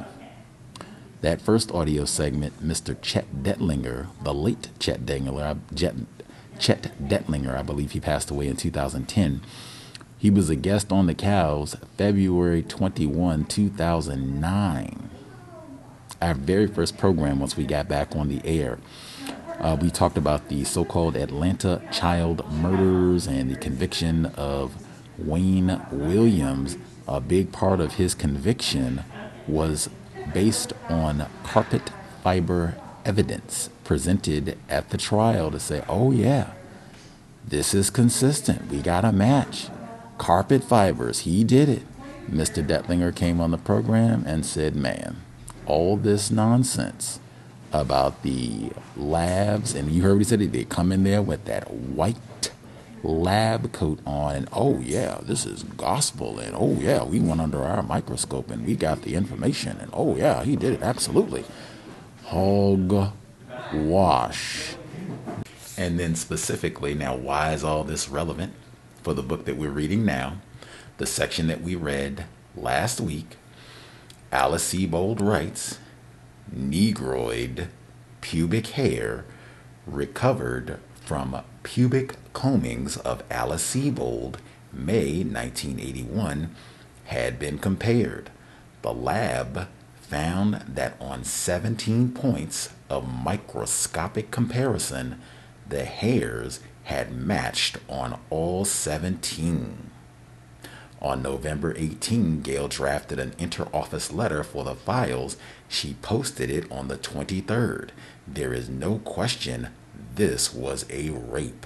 That 1.21 1.41
first 1.41 1.71
audio 1.71 2.03
segment, 2.03 2.61
Mr. 2.61 3.01
Chet 3.01 3.43
Dettlinger, 3.43 4.07
the 4.23 4.33
late 4.33 4.69
Chet 4.77 5.05
Dettlinger, 5.05 5.59
Chet 5.73 5.95
Dettlinger, 6.63 7.57
I 7.57 7.61
believe 7.61 7.91
he 7.91 7.99
passed 7.99 8.31
away 8.31 8.47
in 8.47 8.55
2010. 8.55 9.41
He 10.17 10.29
was 10.29 10.49
a 10.49 10.55
guest 10.55 10.91
on 10.91 11.07
the 11.07 11.13
Cows 11.13 11.75
February 11.97 12.63
21, 12.63 13.43
2009. 13.45 15.09
Our 16.21 16.33
very 16.33 16.67
first 16.67 16.97
program 16.97 17.41
once 17.41 17.57
we 17.57 17.65
got 17.65 17.89
back 17.89 18.15
on 18.15 18.29
the 18.29 18.41
air. 18.45 18.79
Uh, 19.59 19.77
we 19.79 19.89
talked 19.89 20.17
about 20.17 20.47
the 20.47 20.63
so 20.63 20.85
called 20.85 21.17
Atlanta 21.17 21.81
child 21.91 22.49
murders 22.49 23.27
and 23.27 23.51
the 23.51 23.57
conviction 23.57 24.27
of 24.37 24.81
Wayne 25.17 25.81
Williams. 25.91 26.77
A 27.05 27.19
big 27.19 27.51
part 27.51 27.81
of 27.81 27.95
his 27.95 28.15
conviction 28.15 29.03
was 29.45 29.89
based 30.33 30.71
on 30.87 31.27
carpet 31.43 31.91
fiber 32.23 32.75
evidence 33.05 33.69
presented 33.83 34.57
at 34.69 34.89
the 34.89 34.97
trial 34.97 35.51
to 35.51 35.59
say, 35.59 35.83
oh, 35.87 36.11
yeah, 36.11 36.53
this 37.45 37.73
is 37.73 37.89
consistent. 37.89 38.69
We 38.71 38.81
got 38.81 39.05
a 39.05 39.11
match. 39.11 39.67
Carpet 40.17 40.63
fibers, 40.63 41.21
he 41.21 41.43
did 41.43 41.69
it. 41.69 41.83
Mr. 42.29 42.65
Dettlinger 42.65 43.15
came 43.15 43.41
on 43.41 43.51
the 43.51 43.57
program 43.57 44.23
and 44.25 44.45
said, 44.45 44.75
man, 44.75 45.17
all 45.65 45.97
this 45.97 46.31
nonsense 46.31 47.19
about 47.71 48.21
the 48.23 48.69
labs, 48.95 49.73
and 49.73 49.91
you 49.91 50.03
heard 50.03 50.13
what 50.13 50.19
he 50.19 50.23
said, 50.23 50.39
they 50.39 50.63
come 50.63 50.91
in 50.91 51.03
there 51.03 51.21
with 51.21 51.45
that 51.45 51.69
white 51.71 52.17
lab 53.03 53.73
coat 53.73 53.99
on, 54.05 54.35
and 54.35 54.49
oh 54.53 54.79
yeah, 54.79 55.19
this 55.23 55.45
is 55.45 55.63
gospel, 55.63 56.39
and 56.39 56.55
oh 56.55 56.77
yeah, 56.79 57.03
we 57.03 57.19
went 57.19 57.41
under 57.41 57.61
our 57.63 57.83
microscope 57.83 58.49
and 58.49 58.65
we 58.65 58.75
got 58.75 59.01
the 59.01 59.15
information, 59.15 59.77
and 59.79 59.91
oh 59.93 60.15
yeah, 60.15 60.43
he 60.43 60.55
did 60.55 60.73
it 60.73 60.81
absolutely. 60.81 61.43
Hog 62.33 63.11
wash. 63.71 64.73
And 65.77 65.99
then 65.99 66.15
specifically, 66.15 66.95
now 66.95 67.15
why 67.15 67.53
is 67.53 67.63
all 67.63 67.83
this 67.83 68.09
relevant 68.09 68.53
for 69.03 69.13
the 69.13 69.21
book 69.21 69.45
that 69.45 69.55
we're 69.55 69.69
reading 69.69 70.03
now? 70.03 70.37
The 70.97 71.05
section 71.05 71.45
that 71.45 71.61
we 71.61 71.75
read 71.75 72.25
last 72.55 72.99
week, 72.99 73.37
Alice 74.31 74.73
Sebold 74.73 75.21
writes, 75.21 75.77
Negroid 76.51 77.67
pubic 78.21 78.65
hair 78.67 79.25
recovered 79.85 80.79
from 81.05 81.39
pubic 81.61 82.15
combings 82.33 82.97
of 83.01 83.21
Alice 83.29 83.75
Sebold, 83.75 84.37
May 84.71 85.23
1981, 85.23 86.55
had 87.05 87.37
been 87.37 87.59
compared. 87.59 88.31
The 88.81 88.91
lab 88.91 89.67
found 90.03 90.63
that 90.67 90.95
on 90.99 91.23
17 91.23 92.11
points 92.11 92.69
of 92.89 93.07
microscopic 93.07 94.31
comparison, 94.31 95.19
the 95.67 95.85
hairs 95.85 96.59
had 96.83 97.11
matched 97.11 97.77
on 97.89 98.19
all 98.29 98.65
17. 98.65 99.89
On 101.01 101.21
November 101.21 101.73
18, 101.75 102.41
Gail 102.41 102.67
drafted 102.67 103.19
an 103.19 103.31
interoffice 103.31 104.13
letter 104.13 104.43
for 104.43 104.63
the 104.63 104.75
files. 104.75 105.35
She 105.67 105.95
posted 106.01 106.49
it 106.49 106.71
on 106.71 106.87
the 106.87 106.97
23rd. 106.97 107.89
There 108.27 108.53
is 108.53 108.69
no 108.69 108.99
question 108.99 109.69
this 110.15 110.53
was 110.53 110.85
a 110.89 111.09
rape. 111.09 111.65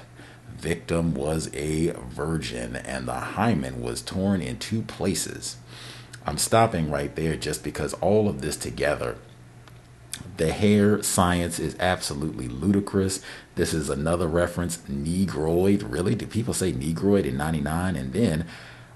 Victim 0.58 1.14
was 1.14 1.54
a 1.54 1.92
virgin, 1.92 2.76
and 2.76 3.08
the 3.08 3.14
hymen 3.14 3.82
was 3.82 4.02
torn 4.02 4.42
in 4.42 4.58
two 4.58 4.82
places. 4.82 5.58
I'm 6.28 6.38
stopping 6.38 6.92
right 6.92 7.16
there 7.16 7.36
just 7.36 7.64
because 7.64 7.94
all 7.96 8.28
of 8.28 8.42
this 8.42 8.58
together 8.58 9.16
the 10.38 10.52
hair 10.52 11.02
science 11.04 11.60
is 11.60 11.76
absolutely 11.80 12.48
ludicrous. 12.48 13.22
This 13.56 13.74
is 13.74 13.90
another 13.90 14.28
reference, 14.28 14.80
Negroid. 14.88 15.84
Really? 15.84 16.16
Do 16.16 16.28
people 16.28 16.54
say 16.54 16.72
Negroid 16.72 17.26
in 17.26 17.38
99? 17.38 17.96
And 17.96 18.14
then 18.14 18.46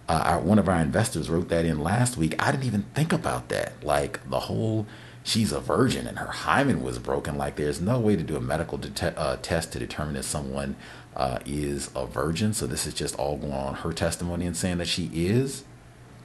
uh, 0.08 0.24
our, 0.26 0.40
one 0.40 0.60
of 0.60 0.70
our 0.70 0.80
investors 0.80 1.30
wrote 1.30 1.50
that 1.50 1.66
in 1.66 1.80
last 1.80 2.18
week. 2.18 2.36
I 2.40 2.52
didn't 2.52 2.66
even 2.66 2.84
think 2.94 3.12
about 3.14 3.50
that. 3.50 3.84
Like 3.84 4.28
the 4.30 4.42
whole, 4.42 4.86
she's 5.24 5.52
a 5.52 5.60
virgin 5.60 6.08
and 6.08 6.20
her 6.20 6.28
hymen 6.28 6.84
was 6.84 7.00
broken. 7.00 7.38
Like 7.38 7.56
there's 7.56 7.82
no 7.82 8.00
way 8.00 8.16
to 8.16 8.24
do 8.24 8.36
a 8.36 8.42
medical 8.42 8.78
det- 8.78 9.18
uh, 9.18 9.38
test 9.42 9.74
to 9.74 9.80
determine 9.80 10.16
if 10.16 10.26
someone 10.26 10.76
uh, 11.16 11.40
is 11.46 11.90
a 11.96 12.06
virgin. 12.06 12.54
So 12.54 12.68
this 12.68 12.86
is 12.86 12.94
just 12.94 13.18
all 13.18 13.38
going 13.38 13.54
on 13.54 13.76
her 13.76 13.94
testimony 13.94 14.46
and 14.46 14.56
saying 14.56 14.78
that 14.78 14.88
she 14.88 15.10
is. 15.14 15.64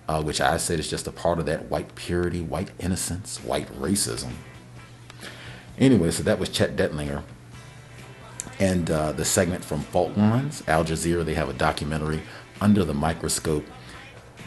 Uh, 0.08 0.22
which 0.22 0.40
I 0.40 0.56
said 0.56 0.78
is 0.78 0.88
just 0.88 1.08
a 1.08 1.12
part 1.12 1.40
of 1.40 1.46
that 1.46 1.68
white 1.68 1.96
purity, 1.96 2.40
white 2.40 2.70
innocence, 2.78 3.38
white 3.38 3.68
racism. 3.80 4.32
Anyway, 5.78 6.10
so 6.12 6.22
that 6.22 6.38
was 6.38 6.48
Chet 6.48 6.76
Dettlinger. 6.76 7.22
And 8.58 8.90
uh, 8.90 9.12
the 9.12 9.24
segment 9.24 9.64
from 9.64 9.80
Fault 9.80 10.16
Lines, 10.16 10.62
Al 10.68 10.84
Jazeera, 10.84 11.24
they 11.24 11.34
have 11.34 11.48
a 11.48 11.52
documentary 11.52 12.22
under 12.60 12.84
the 12.84 12.94
microscope, 12.94 13.66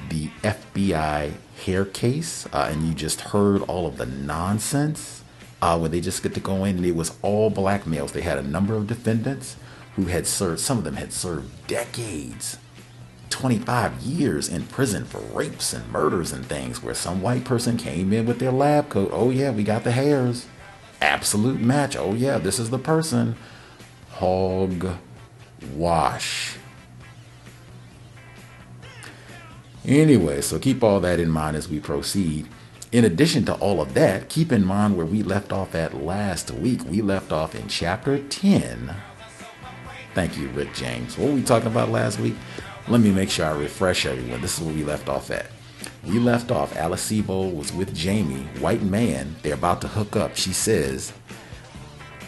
the 0.10 0.30
FBI 0.44 1.34
hair 1.66 1.86
case. 1.86 2.48
Uh, 2.52 2.70
and 2.72 2.88
you 2.88 2.94
just 2.94 3.22
heard 3.22 3.62
all 3.64 3.86
of 3.86 3.98
the 3.98 4.06
nonsense 4.06 5.24
uh, 5.62 5.78
where 5.78 5.90
they 5.90 6.02
just 6.02 6.24
get 6.24 6.34
to 6.34 6.40
go 6.40 6.64
in 6.64 6.78
and 6.78 6.86
it 6.86 6.96
was 6.96 7.18
all 7.22 7.50
black 7.50 7.86
males. 7.86 8.14
They 8.14 8.22
had 8.22 8.38
a 8.38 8.44
number 8.44 8.76
of 8.76 8.88
defendants 8.88 9.58
who 9.96 10.06
had 10.06 10.26
served, 10.26 10.62
some 10.62 10.78
of 10.78 10.84
them 10.84 10.96
had 10.96 11.12
served 11.12 11.68
decades 11.68 12.58
25 13.30 14.02
years 14.02 14.50
in 14.50 14.66
prison 14.68 15.06
for 15.06 15.20
rapes 15.20 15.74
and 15.74 15.92
murders 15.92 16.32
and 16.32 16.46
things 16.46 16.82
where 16.84 16.96
some 16.96 17.22
white 17.22 17.46
person 17.46 17.78
came 17.78 18.12
in 18.12 18.26
with 18.26 18.40
their 18.40 18.52
lab 18.52 18.90
coat. 18.90 19.10
Oh, 19.14 19.30
yeah, 19.30 19.52
we 19.52 19.64
got 19.64 19.84
the 19.84 19.92
hairs 19.92 20.48
absolute 21.02 21.60
match. 21.60 21.96
Oh, 21.96 22.14
yeah, 22.14 22.38
this 22.38 22.60
is 22.60 22.70
the 22.70 22.80
person. 22.80 23.36
Hog 24.12 24.98
wash. 25.74 26.58
Anyway, 29.86 30.42
so 30.42 30.60
keep 30.60 30.84
all 30.84 31.00
that 31.00 31.20
in 31.20 31.30
mind 31.30 31.56
as 31.56 31.70
we 31.70 31.80
proceed. 31.80 32.48
In 32.92 33.06
addition 33.06 33.46
to 33.46 33.54
all 33.56 33.82
of 33.82 33.94
that, 33.94 34.30
keep 34.30 34.52
in 34.52 34.66
mind 34.66 34.98
where 34.98 35.06
we 35.06 35.24
left 35.24 35.54
off 35.54 35.76
at 35.76 35.96
last 35.96 36.52
week. 36.52 36.84
We 36.86 37.02
left 37.02 37.32
off 37.32 37.56
in 37.56 37.68
chapter 37.68 38.20
10. 38.20 38.96
Thank 40.16 40.38
you, 40.38 40.50
Rick 40.50 40.74
James. 40.74 41.18
What 41.18 41.30
were 41.30 41.36
we 41.36 41.44
talking 41.44 41.72
about 41.72 41.90
last 41.90 42.20
week? 42.20 42.36
Let 42.90 43.02
me 43.02 43.12
make 43.12 43.30
sure 43.30 43.46
I 43.46 43.52
refresh 43.52 44.08
everyone. 44.08 44.42
This 44.42 44.58
is 44.58 44.66
where 44.66 44.74
we 44.74 44.84
left 44.84 45.10
off 45.10 45.30
at. 45.30 45.46
We 46.04 46.18
left 46.18 46.50
off. 46.50 46.76
Alice 46.76 47.12
Sebold 47.12 47.56
was 47.56 47.72
with 47.72 47.94
Jamie, 47.94 48.48
white 48.60 48.82
man. 48.82 49.36
They're 49.44 49.54
about 49.54 49.82
to 49.82 49.88
hook 49.88 50.16
up. 50.16 50.36
She 50.36 50.54
says, 50.54 51.14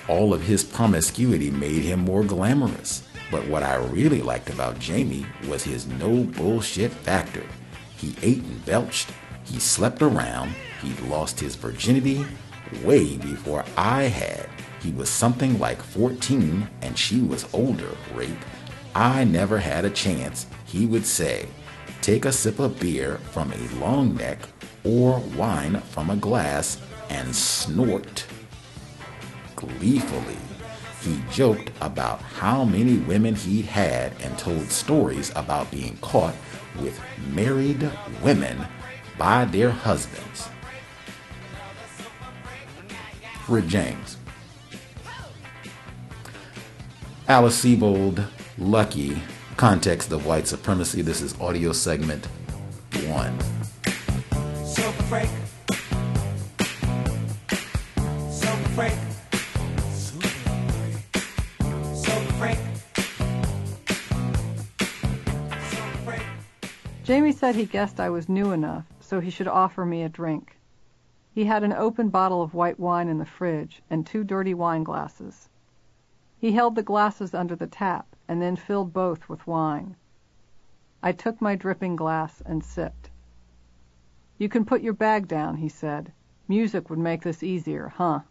all 0.08 0.36
of 0.36 0.44
his 0.44 0.64
promiscuity 0.64 1.50
made 1.50 1.82
him 1.82 2.02
more 2.02 2.24
glamorous. 2.24 3.02
But 3.32 3.48
what 3.48 3.64
I 3.64 3.78
really 3.78 4.22
liked 4.22 4.52
about 4.52 4.78
Jamie 4.78 5.26
was 5.50 5.64
his 5.64 5.88
no 5.88 6.26
bullshit 6.26 6.92
factor. 6.92 7.44
He 7.98 8.16
ate 8.22 8.44
and 8.44 8.64
belched. 8.64 9.10
He 9.46 9.58
slept 9.58 10.04
around. 10.04 10.54
He 10.84 10.94
lost 11.08 11.40
his 11.40 11.56
virginity 11.56 12.24
way 12.84 13.18
before 13.18 13.66
I 13.76 14.04
had. 14.04 14.48
He 14.80 14.92
was 14.92 15.10
something 15.10 15.58
like 15.58 15.82
14 15.82 16.70
and 16.84 16.96
she 17.00 17.20
was 17.20 17.52
older, 17.52 17.98
rape. 18.14 18.38
I 18.96 19.24
never 19.24 19.58
had 19.58 19.86
a 19.86 19.90
chance, 19.90 20.48
he 20.66 20.86
would 20.86 21.06
say. 21.06 21.48
Take 22.02 22.26
a 22.26 22.32
sip 22.32 22.60
of 22.60 22.80
beer 22.80 23.18
from 23.32 23.52
a 23.52 23.80
long 23.80 24.16
neck 24.16 24.40
or 24.84 25.20
wine 25.38 25.82
from 25.82 26.10
a 26.10 26.16
glass 26.16 26.80
and 27.10 27.36
snort 27.36 28.26
gleefully. 29.56 30.38
He 31.02 31.20
joked 31.32 31.72
about 31.82 32.22
how 32.22 32.64
many 32.64 32.98
women 32.98 33.36
he'd 33.36 33.66
had 33.66 34.14
and 34.22 34.38
told 34.38 34.72
stories 34.72 35.32
about 35.36 35.72
being 35.72 35.98
caught 35.98 36.36
with 36.80 37.00
married 37.34 37.90
women 38.24 38.66
by 39.18 39.46
their 39.46 39.72
husbands. 39.72 40.50
Rick 43.48 43.68
James. 43.68 44.18
Alice 47.28 47.64
Sebold, 47.64 48.28
Lucky, 48.62 49.20
Context 49.58 50.12
of 50.12 50.28
White 50.28 50.46
Supremacy. 50.46 51.02
This 51.02 51.20
is 51.24 51.34
audio 51.42 51.72
segment 51.72 52.28
one. 53.08 53.36
Super 54.64 55.04
freak. 55.10 55.28
Super 58.30 58.70
freak. 58.76 58.94
Super 59.96 60.28
freak. 62.38 62.58
Jamie 67.04 67.32
said 67.32 67.56
he 67.56 67.66
guessed 67.66 68.00
I 68.00 68.12
was 68.12 68.30
new 68.30 68.52
enough, 68.52 68.86
so 69.00 69.20
he 69.20 69.32
should 69.32 69.48
offer 69.48 69.84
me 69.86 70.04
a 70.04 70.10
drink. 70.10 70.56
He 71.34 71.46
had 71.46 71.64
an 71.64 71.74
open 71.74 72.10
bottle 72.10 72.44
of 72.44 72.54
white 72.54 72.80
wine 72.80 73.08
in 73.08 73.18
the 73.18 73.26
fridge 73.26 73.82
and 73.90 74.06
two 74.06 74.24
dirty 74.24 74.54
wine 74.54 74.84
glasses. 74.84 75.50
He 76.38 76.52
held 76.52 76.76
the 76.76 76.84
glasses 76.84 77.34
under 77.34 77.56
the 77.56 77.66
tap 77.66 78.06
and 78.32 78.42
then 78.42 78.56
filled 78.56 78.94
both 78.94 79.28
with 79.28 79.46
wine. 79.46 79.94
I 81.04 81.12
took 81.12 81.42
my 81.42 81.54
dripping 81.54 81.98
glass 81.98 82.42
and 82.46 82.64
sipped. 82.64 83.10
You 84.38 84.48
can 84.48 84.64
put 84.64 84.82
your 84.82 84.94
bag 84.94 85.28
down, 85.28 85.58
he 85.58 85.68
said. 85.68 86.14
Music 86.48 86.90
would 86.90 86.98
make 86.98 87.24
this 87.24 87.44
easier, 87.44 87.90
huh? 87.90 88.22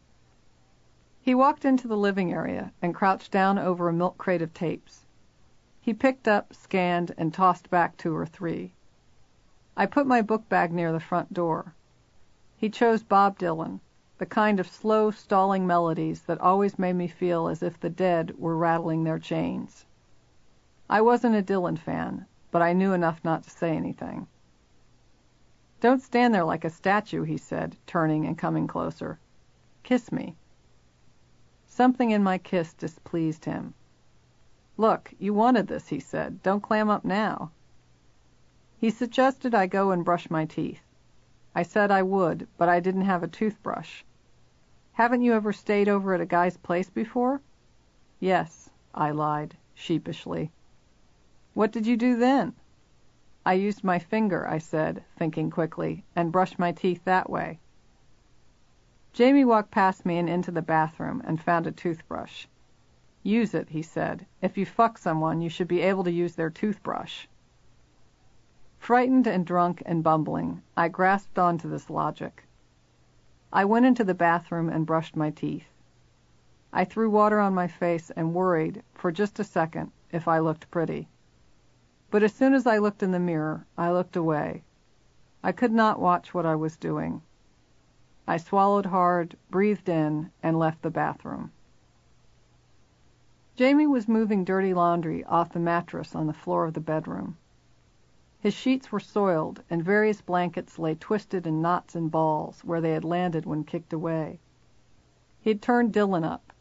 He 1.20 1.34
walked 1.34 1.66
into 1.66 1.86
the 1.86 1.98
living 1.98 2.32
area 2.32 2.72
and 2.80 2.94
crouched 2.94 3.30
down 3.30 3.58
over 3.58 3.90
a 3.90 3.92
milk 3.92 4.16
crate 4.16 4.40
of 4.40 4.54
tapes. 4.54 5.04
He 5.82 5.92
picked 5.92 6.26
up, 6.26 6.54
scanned, 6.54 7.12
and 7.18 7.34
tossed 7.34 7.68
back 7.68 7.98
two 7.98 8.16
or 8.16 8.24
three. 8.24 8.72
I 9.76 9.84
put 9.84 10.06
my 10.06 10.22
book 10.22 10.48
bag 10.48 10.72
near 10.72 10.92
the 10.92 10.98
front 10.98 11.34
door. 11.34 11.74
He 12.56 12.70
chose 12.70 13.02
Bob 13.02 13.38
Dylan, 13.38 13.80
the 14.16 14.24
kind 14.24 14.60
of 14.60 14.66
slow, 14.66 15.10
stalling 15.10 15.66
melodies 15.66 16.22
that 16.22 16.40
always 16.40 16.78
made 16.78 16.94
me 16.94 17.06
feel 17.06 17.48
as 17.48 17.62
if 17.62 17.78
the 17.78 17.90
dead 17.90 18.38
were 18.38 18.56
rattling 18.56 19.04
their 19.04 19.18
chains. 19.18 19.84
I 20.92 21.02
wasn't 21.02 21.36
a 21.36 21.42
Dylan 21.42 21.78
fan, 21.78 22.26
but 22.50 22.62
I 22.62 22.72
knew 22.72 22.92
enough 22.92 23.20
not 23.22 23.44
to 23.44 23.50
say 23.50 23.76
anything. 23.76 24.26
Don't 25.80 26.02
stand 26.02 26.34
there 26.34 26.42
like 26.42 26.64
a 26.64 26.70
statue, 26.70 27.22
he 27.22 27.36
said, 27.36 27.76
turning 27.86 28.26
and 28.26 28.36
coming 28.36 28.66
closer. 28.66 29.20
Kiss 29.84 30.10
me. 30.10 30.34
Something 31.64 32.10
in 32.10 32.24
my 32.24 32.38
kiss 32.38 32.74
displeased 32.74 33.44
him. 33.44 33.74
Look, 34.76 35.14
you 35.20 35.32
wanted 35.32 35.68
this, 35.68 35.86
he 35.86 36.00
said. 36.00 36.42
Don't 36.42 36.60
clam 36.60 36.90
up 36.90 37.04
now. 37.04 37.52
He 38.76 38.90
suggested 38.90 39.54
I 39.54 39.68
go 39.68 39.92
and 39.92 40.04
brush 40.04 40.28
my 40.28 40.44
teeth. 40.44 40.82
I 41.54 41.62
said 41.62 41.92
I 41.92 42.02
would, 42.02 42.48
but 42.58 42.68
I 42.68 42.80
didn't 42.80 43.02
have 43.02 43.22
a 43.22 43.28
toothbrush. 43.28 44.02
Haven't 44.94 45.22
you 45.22 45.34
ever 45.34 45.52
stayed 45.52 45.88
over 45.88 46.14
at 46.14 46.20
a 46.20 46.26
guy's 46.26 46.56
place 46.56 46.90
before? 46.90 47.42
Yes, 48.18 48.70
I 48.92 49.12
lied, 49.12 49.56
sheepishly. 49.72 50.50
What 51.52 51.72
did 51.72 51.86
you 51.86 51.96
do 51.96 52.16
then? 52.16 52.54
I 53.44 53.54
used 53.54 53.82
my 53.82 53.98
finger, 53.98 54.46
I 54.46 54.58
said, 54.58 55.02
thinking 55.16 55.50
quickly, 55.50 56.04
and 56.14 56.30
brushed 56.30 56.58
my 56.58 56.70
teeth 56.70 57.04
that 57.04 57.28
way. 57.28 57.58
Jamie 59.12 59.44
walked 59.44 59.72
past 59.72 60.06
me 60.06 60.18
and 60.18 60.28
into 60.28 60.52
the 60.52 60.62
bathroom 60.62 61.20
and 61.24 61.40
found 61.40 61.66
a 61.66 61.72
toothbrush. 61.72 62.46
Use 63.24 63.52
it, 63.52 63.70
he 63.70 63.82
said. 63.82 64.26
If 64.40 64.56
you 64.56 64.64
fuck 64.64 64.96
someone, 64.96 65.42
you 65.42 65.48
should 65.48 65.66
be 65.66 65.80
able 65.80 66.04
to 66.04 66.12
use 66.12 66.36
their 66.36 66.50
toothbrush. 66.50 67.26
Frightened 68.78 69.26
and 69.26 69.44
drunk 69.44 69.82
and 69.84 70.04
bumbling, 70.04 70.62
I 70.76 70.88
grasped 70.88 71.38
onto 71.38 71.68
this 71.68 71.90
logic. 71.90 72.44
I 73.52 73.64
went 73.64 73.86
into 73.86 74.04
the 74.04 74.14
bathroom 74.14 74.68
and 74.68 74.86
brushed 74.86 75.16
my 75.16 75.30
teeth. 75.30 75.66
I 76.72 76.84
threw 76.84 77.10
water 77.10 77.40
on 77.40 77.52
my 77.54 77.66
face 77.66 78.10
and 78.10 78.32
worried, 78.34 78.84
for 78.94 79.10
just 79.10 79.40
a 79.40 79.44
second, 79.44 79.90
if 80.12 80.28
I 80.28 80.38
looked 80.38 80.70
pretty. 80.70 81.08
But 82.10 82.24
as 82.24 82.32
soon 82.34 82.54
as 82.54 82.66
I 82.66 82.78
looked 82.78 83.04
in 83.04 83.12
the 83.12 83.20
mirror, 83.20 83.66
I 83.78 83.92
looked 83.92 84.16
away. 84.16 84.64
I 85.44 85.52
could 85.52 85.70
not 85.70 86.00
watch 86.00 86.34
what 86.34 86.44
I 86.44 86.56
was 86.56 86.76
doing. 86.76 87.22
I 88.26 88.36
swallowed 88.36 88.86
hard, 88.86 89.36
breathed 89.48 89.88
in, 89.88 90.32
and 90.42 90.58
left 90.58 90.82
the 90.82 90.90
bathroom. 90.90 91.52
Jamie 93.54 93.86
was 93.86 94.08
moving 94.08 94.42
dirty 94.44 94.74
laundry 94.74 95.22
off 95.24 95.52
the 95.52 95.60
mattress 95.60 96.16
on 96.16 96.26
the 96.26 96.32
floor 96.32 96.64
of 96.64 96.74
the 96.74 96.80
bedroom. 96.80 97.36
His 98.40 98.54
sheets 98.54 98.90
were 98.90 98.98
soiled, 98.98 99.62
and 99.70 99.84
various 99.84 100.20
blankets 100.20 100.80
lay 100.80 100.96
twisted 100.96 101.46
in 101.46 101.62
knots 101.62 101.94
and 101.94 102.10
balls 102.10 102.64
where 102.64 102.80
they 102.80 102.92
had 102.92 103.04
landed 103.04 103.46
when 103.46 103.62
kicked 103.62 103.92
away. 103.92 104.40
He'd 105.40 105.62
turned 105.62 105.92
Dylan 105.92 106.24
up. 106.24 106.52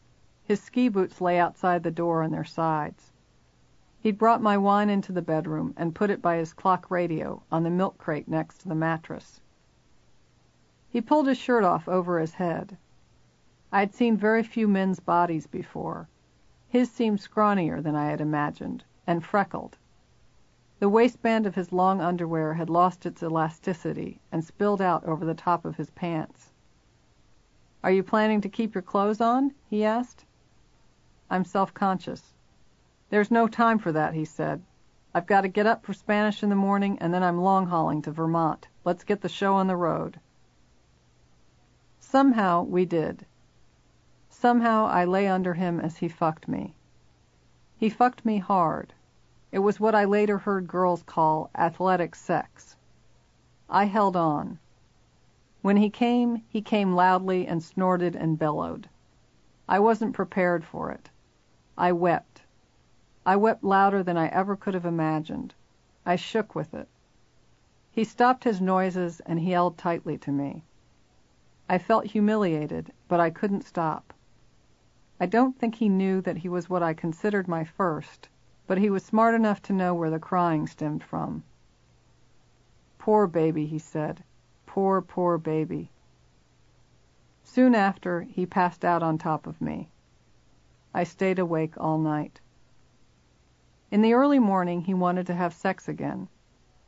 His 0.44 0.62
ski 0.62 0.88
boots 0.88 1.20
lay 1.20 1.40
outside 1.40 1.82
the 1.82 1.90
door 1.90 2.22
on 2.22 2.30
their 2.30 2.44
sides. 2.44 3.09
He'd 4.02 4.16
brought 4.16 4.40
my 4.40 4.56
wine 4.56 4.88
into 4.88 5.12
the 5.12 5.20
bedroom 5.20 5.74
and 5.76 5.94
put 5.94 6.08
it 6.08 6.22
by 6.22 6.36
his 6.36 6.54
clock 6.54 6.90
radio 6.90 7.42
on 7.52 7.64
the 7.64 7.70
milk 7.70 7.98
crate 7.98 8.26
next 8.28 8.58
to 8.58 8.68
the 8.68 8.74
mattress. 8.74 9.42
He 10.88 11.02
pulled 11.02 11.26
his 11.26 11.36
shirt 11.36 11.64
off 11.64 11.86
over 11.86 12.18
his 12.18 12.32
head. 12.32 12.78
I 13.70 13.80
had 13.80 13.92
seen 13.92 14.16
very 14.16 14.42
few 14.42 14.66
men's 14.66 15.00
bodies 15.00 15.46
before. 15.46 16.08
His 16.66 16.90
seemed 16.90 17.20
scrawnier 17.20 17.82
than 17.82 17.94
I 17.94 18.06
had 18.06 18.22
imagined, 18.22 18.84
and 19.06 19.22
freckled. 19.22 19.76
The 20.78 20.88
waistband 20.88 21.44
of 21.44 21.54
his 21.54 21.70
long 21.70 22.00
underwear 22.00 22.54
had 22.54 22.70
lost 22.70 23.04
its 23.04 23.22
elasticity 23.22 24.18
and 24.32 24.42
spilled 24.42 24.80
out 24.80 25.04
over 25.04 25.26
the 25.26 25.34
top 25.34 25.66
of 25.66 25.76
his 25.76 25.90
pants. 25.90 26.54
Are 27.84 27.92
you 27.92 28.02
planning 28.02 28.40
to 28.40 28.48
keep 28.48 28.74
your 28.74 28.80
clothes 28.80 29.20
on? 29.20 29.52
he 29.68 29.84
asked. 29.84 30.24
I'm 31.28 31.44
self-conscious. 31.44 32.32
There's 33.10 33.30
no 33.30 33.48
time 33.48 33.78
for 33.78 33.92
that, 33.92 34.14
he 34.14 34.24
said. 34.24 34.62
I've 35.12 35.26
got 35.26 35.40
to 35.40 35.48
get 35.48 35.66
up 35.66 35.84
for 35.84 35.92
Spanish 35.92 36.44
in 36.44 36.48
the 36.48 36.54
morning, 36.54 36.98
and 37.00 37.12
then 37.12 37.24
I'm 37.24 37.42
long 37.42 37.66
hauling 37.66 38.02
to 38.02 38.12
Vermont. 38.12 38.68
Let's 38.84 39.02
get 39.02 39.20
the 39.20 39.28
show 39.28 39.54
on 39.54 39.66
the 39.66 39.76
road. 39.76 40.20
Somehow 41.98 42.62
we 42.62 42.84
did. 42.84 43.26
Somehow 44.28 44.86
I 44.86 45.04
lay 45.04 45.26
under 45.26 45.54
him 45.54 45.80
as 45.80 45.96
he 45.96 46.08
fucked 46.08 46.46
me. 46.46 46.74
He 47.76 47.90
fucked 47.90 48.24
me 48.24 48.38
hard. 48.38 48.94
It 49.50 49.58
was 49.58 49.80
what 49.80 49.96
I 49.96 50.04
later 50.04 50.38
heard 50.38 50.68
girls 50.68 51.02
call 51.02 51.50
athletic 51.56 52.14
sex. 52.14 52.76
I 53.68 53.86
held 53.86 54.14
on. 54.14 54.60
When 55.62 55.76
he 55.76 55.90
came, 55.90 56.44
he 56.48 56.62
came 56.62 56.94
loudly 56.94 57.46
and 57.46 57.62
snorted 57.62 58.14
and 58.14 58.38
bellowed. 58.38 58.88
I 59.68 59.80
wasn't 59.80 60.14
prepared 60.14 60.64
for 60.64 60.92
it. 60.92 61.10
I 61.76 61.90
wept. 61.92 62.39
I 63.26 63.36
wept 63.36 63.62
louder 63.62 64.02
than 64.02 64.16
I 64.16 64.28
ever 64.28 64.56
could 64.56 64.72
have 64.72 64.86
imagined. 64.86 65.52
I 66.06 66.16
shook 66.16 66.54
with 66.54 66.72
it. 66.72 66.88
He 67.92 68.04
stopped 68.04 68.44
his 68.44 68.60
noises 68.60 69.20
and 69.20 69.38
he 69.40 69.50
held 69.50 69.76
tightly 69.76 70.16
to 70.18 70.32
me. 70.32 70.64
I 71.68 71.76
felt 71.78 72.06
humiliated, 72.06 72.92
but 73.08 73.20
I 73.20 73.28
couldn't 73.30 73.64
stop. 73.66 74.14
I 75.20 75.26
don't 75.26 75.58
think 75.58 75.74
he 75.74 75.88
knew 75.90 76.22
that 76.22 76.38
he 76.38 76.48
was 76.48 76.70
what 76.70 76.82
I 76.82 76.94
considered 76.94 77.46
my 77.46 77.62
first, 77.62 78.30
but 78.66 78.78
he 78.78 78.88
was 78.88 79.04
smart 79.04 79.34
enough 79.34 79.60
to 79.62 79.74
know 79.74 79.92
where 79.94 80.10
the 80.10 80.18
crying 80.18 80.66
stemmed 80.66 81.04
from. 81.04 81.44
Poor 82.98 83.26
baby, 83.26 83.66
he 83.66 83.78
said. 83.78 84.24
Poor, 84.64 85.02
poor 85.02 85.36
baby. 85.36 85.90
Soon 87.44 87.74
after, 87.74 88.22
he 88.22 88.46
passed 88.46 88.84
out 88.84 89.02
on 89.02 89.18
top 89.18 89.46
of 89.46 89.60
me. 89.60 89.90
I 90.94 91.04
stayed 91.04 91.38
awake 91.38 91.74
all 91.76 91.98
night. 91.98 92.40
In 93.90 94.02
the 94.02 94.14
early 94.14 94.38
morning 94.38 94.82
he 94.82 94.94
wanted 94.94 95.26
to 95.26 95.34
have 95.34 95.52
sex 95.52 95.88
again, 95.88 96.28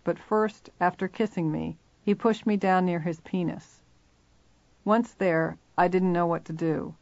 but 0.04 0.20
first, 0.20 0.70
after 0.78 1.08
kissing 1.08 1.50
me, 1.50 1.76
he 2.00 2.14
pushed 2.14 2.46
me 2.46 2.56
down 2.56 2.86
near 2.86 3.00
his 3.00 3.18
penis. 3.22 3.82
Once 4.84 5.12
there, 5.12 5.58
I 5.76 5.88
didn't 5.88 6.12
know 6.12 6.28
what 6.28 6.44
to 6.44 6.52
do. 6.52 6.94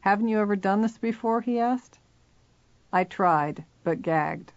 Haven't 0.00 0.28
you 0.28 0.38
ever 0.38 0.56
done 0.56 0.82
this 0.82 0.98
before? 0.98 1.40
he 1.40 1.58
asked. 1.58 1.98
I 2.92 3.04
tried, 3.04 3.64
but 3.82 4.02
gagged. 4.02 4.52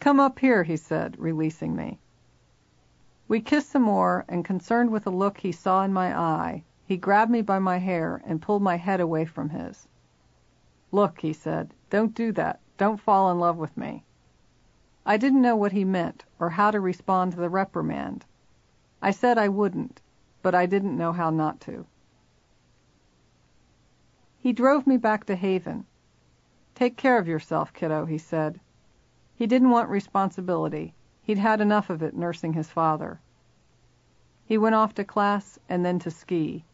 Come 0.00 0.18
up 0.18 0.40
here, 0.40 0.64
he 0.64 0.76
said, 0.76 1.16
releasing 1.20 1.76
me. 1.76 2.00
We 3.28 3.40
kissed 3.40 3.70
some 3.70 3.82
more, 3.82 4.24
and 4.28 4.44
concerned 4.44 4.90
with 4.90 5.06
a 5.06 5.10
look 5.10 5.38
he 5.38 5.52
saw 5.52 5.84
in 5.84 5.92
my 5.92 6.18
eye, 6.18 6.64
he 6.84 6.96
grabbed 6.96 7.30
me 7.30 7.42
by 7.42 7.60
my 7.60 7.78
hair 7.78 8.20
and 8.24 8.42
pulled 8.42 8.62
my 8.62 8.74
head 8.74 8.98
away 8.98 9.24
from 9.24 9.50
his. 9.50 9.86
Look, 10.90 11.20
he 11.20 11.32
said, 11.32 11.74
don't 11.90 12.12
do 12.12 12.32
that. 12.32 12.58
Don't 12.78 13.00
fall 13.00 13.30
in 13.30 13.40
love 13.40 13.56
with 13.56 13.76
me. 13.76 14.04
I 15.04 15.16
didn't 15.16 15.42
know 15.42 15.56
what 15.56 15.72
he 15.72 15.84
meant 15.84 16.24
or 16.38 16.50
how 16.50 16.70
to 16.70 16.80
respond 16.80 17.32
to 17.32 17.38
the 17.38 17.48
reprimand. 17.48 18.24
I 19.02 19.10
said 19.10 19.36
I 19.36 19.48
wouldn't, 19.48 20.00
but 20.42 20.54
I 20.54 20.66
didn't 20.66 20.96
know 20.96 21.12
how 21.12 21.30
not 21.30 21.60
to. 21.62 21.86
He 24.38 24.52
drove 24.52 24.86
me 24.86 24.96
back 24.96 25.24
to 25.26 25.34
Haven. 25.34 25.86
Take 26.76 26.96
care 26.96 27.18
of 27.18 27.26
yourself, 27.26 27.72
kiddo, 27.72 28.06
he 28.06 28.18
said. 28.18 28.60
He 29.34 29.48
didn't 29.48 29.70
want 29.70 29.88
responsibility. 29.88 30.94
He'd 31.22 31.38
had 31.38 31.60
enough 31.60 31.90
of 31.90 32.02
it 32.02 32.14
nursing 32.14 32.52
his 32.52 32.70
father. 32.70 33.20
He 34.44 34.56
went 34.56 34.76
off 34.76 34.94
to 34.94 35.04
class 35.04 35.58
and 35.68 35.84
then 35.84 35.98
to 35.98 36.10
ski. 36.10 36.64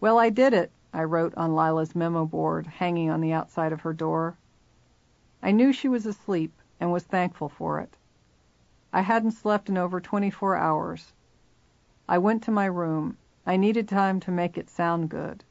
Well, 0.00 0.18
I 0.18 0.30
did 0.30 0.54
it, 0.54 0.70
I 0.98 1.04
wrote 1.04 1.32
on 1.36 1.54
Lila's 1.54 1.94
memo 1.94 2.26
board 2.26 2.66
hanging 2.66 3.08
on 3.08 3.20
the 3.20 3.32
outside 3.32 3.72
of 3.72 3.82
her 3.82 3.92
door. 3.92 4.36
I 5.40 5.52
knew 5.52 5.72
she 5.72 5.88
was 5.88 6.06
asleep 6.06 6.60
and 6.80 6.90
was 6.90 7.04
thankful 7.04 7.48
for 7.48 7.78
it. 7.78 7.96
I 8.92 9.02
hadn't 9.02 9.30
slept 9.30 9.68
in 9.68 9.78
over 9.78 10.00
24 10.00 10.56
hours. 10.56 11.12
I 12.08 12.18
went 12.18 12.42
to 12.42 12.50
my 12.50 12.66
room. 12.66 13.16
I 13.46 13.56
needed 13.56 13.88
time 13.88 14.18
to 14.18 14.32
make 14.32 14.58
it 14.58 14.68
sound 14.68 15.08
good. 15.08 15.44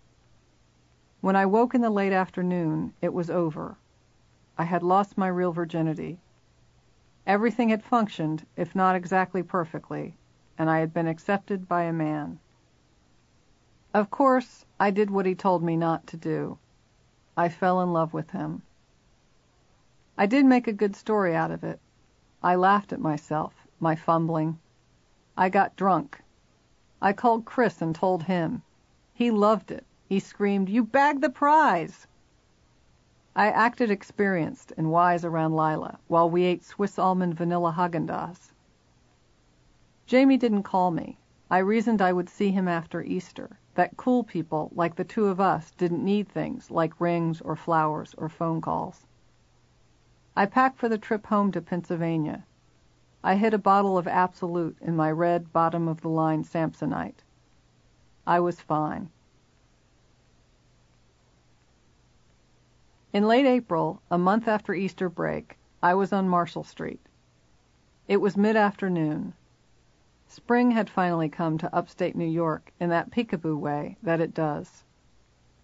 When 1.22 1.38
I 1.38 1.46
woke 1.46 1.74
in 1.74 1.80
the 1.80 1.90
late 1.90 2.12
afternoon, 2.12 2.94
it 3.02 3.14
was 3.14 3.30
over. 3.30 3.78
I 4.58 4.66
had 4.66 4.84
lost 4.84 5.18
my 5.18 5.30
real 5.30 5.54
virginity. 5.54 6.20
Everything 7.26 7.70
had 7.70 7.84
functioned, 7.84 8.46
if 8.58 8.76
not 8.76 8.98
exactly 8.98 9.44
perfectly, 9.44 10.18
and 10.58 10.70
I 10.70 10.80
had 10.80 10.94
been 10.94 11.08
accepted 11.08 11.70
by 11.70 11.84
a 11.84 11.94
man. 11.94 12.40
Of 13.94 14.10
course, 14.10 14.66
I 14.80 14.92
did 14.92 15.10
what 15.10 15.26
he 15.26 15.34
told 15.34 15.63
me 15.63 15.76
not 15.76 16.06
to 16.08 16.18
do. 16.18 16.60
I 17.36 17.50
fell 17.50 17.82
in 17.82 17.94
love 17.94 18.13
with 18.13 18.32
him. 18.32 18.62
I 20.18 20.26
did 20.26 20.46
make 20.46 20.68
a 20.68 20.74
good 20.74 20.96
story 20.96 21.36
out 21.36 21.52
of 21.52 21.63
it. 21.63 21.80
I 22.44 22.56
laughed 22.56 22.94
at 22.94 23.00
myself, 23.00 23.68
my 23.80 23.96
fumbling. 23.96 24.60
I 25.36 25.50
got 25.50 25.76
drunk. 25.76 26.22
I 27.02 27.13
called 27.13 27.46
Chris 27.46 27.82
and 27.82 27.96
told 27.96 28.24
him. 28.24 28.62
He 29.13 29.32
loved 29.32 29.72
it. 29.72 29.86
He 30.08 30.20
screamed, 30.20 30.70
You 30.70 30.84
bagged 30.84 31.22
the 31.22 31.30
prize! 31.30 32.08
I 33.36 33.52
acted 33.52 33.92
experienced 33.92 34.74
and 34.78 34.90
wise 34.90 35.26
around 35.26 35.56
Lila 35.56 36.00
while 36.08 36.30
we 36.30 36.44
ate 36.44 36.63
Swiss 36.63 36.98
almond 36.98 37.36
vanilla 37.36 37.72
Haagen 37.72 38.08
Dazs. 38.08 38.52
Jamie 40.06 40.38
didn't 40.38 40.63
call 40.63 40.90
me. 40.90 41.18
I 41.50 41.60
reasoned 41.60 42.02
I 42.02 42.13
would 42.13 42.30
see 42.30 42.52
him 42.52 42.68
after 42.68 43.02
Easter, 43.02 43.60
that 43.78 43.96
cool 43.96 44.24
people 44.24 44.72
like 44.74 44.96
the 44.96 45.04
two 45.04 45.28
of 45.28 45.40
us 45.40 45.70
didn't 45.78 46.04
need 46.04 46.28
things 46.28 46.72
like 46.72 47.00
rings 47.00 47.40
or 47.42 47.56
flowers 47.56 48.16
or 48.18 48.28
phone 48.28 48.60
calls. 48.60 49.06
I 50.36 50.48
packed 50.48 50.80
for 50.80 50.90
the 50.90 50.98
trip 50.98 51.28
home 51.28 51.52
to 51.52 51.62
Pennsylvania. 51.62 52.44
I 53.24 53.36
hid 53.36 53.54
a 53.54 53.60
bottle 53.60 53.96
of 53.96 54.08
Absolut 54.08 54.76
in 54.82 54.96
my 54.96 55.12
red 55.12 55.54
bottom 55.54 55.88
of 55.88 56.02
the 56.02 56.10
line 56.10 56.44
Samsonite. 56.44 57.22
I 58.26 58.40
was 58.40 58.60
fine. 58.60 59.12
In 63.13 63.28
late 63.28 63.46
April, 63.46 64.02
a 64.10 64.18
month 64.18 64.48
after 64.48 64.74
Easter 64.74 65.08
break, 65.08 65.56
I 65.84 65.94
was 65.94 66.12
on 66.12 66.28
Marshall 66.28 66.63
Street. 66.63 67.06
It 68.08 68.18
was 68.18 68.36
mid-afternoon. 68.36 69.36
Spring 70.30 70.72
had 70.72 70.90
finally 70.90 71.30
come 71.30 71.58
to 71.58 71.74
upstate 71.74 72.13
New 72.13 72.28
York 72.28 72.74
in 72.82 72.90
that 72.90 73.12
peekaboo 73.12 73.58
way 73.58 73.96
that 74.04 74.20
it 74.20 74.34
does. 74.34 74.84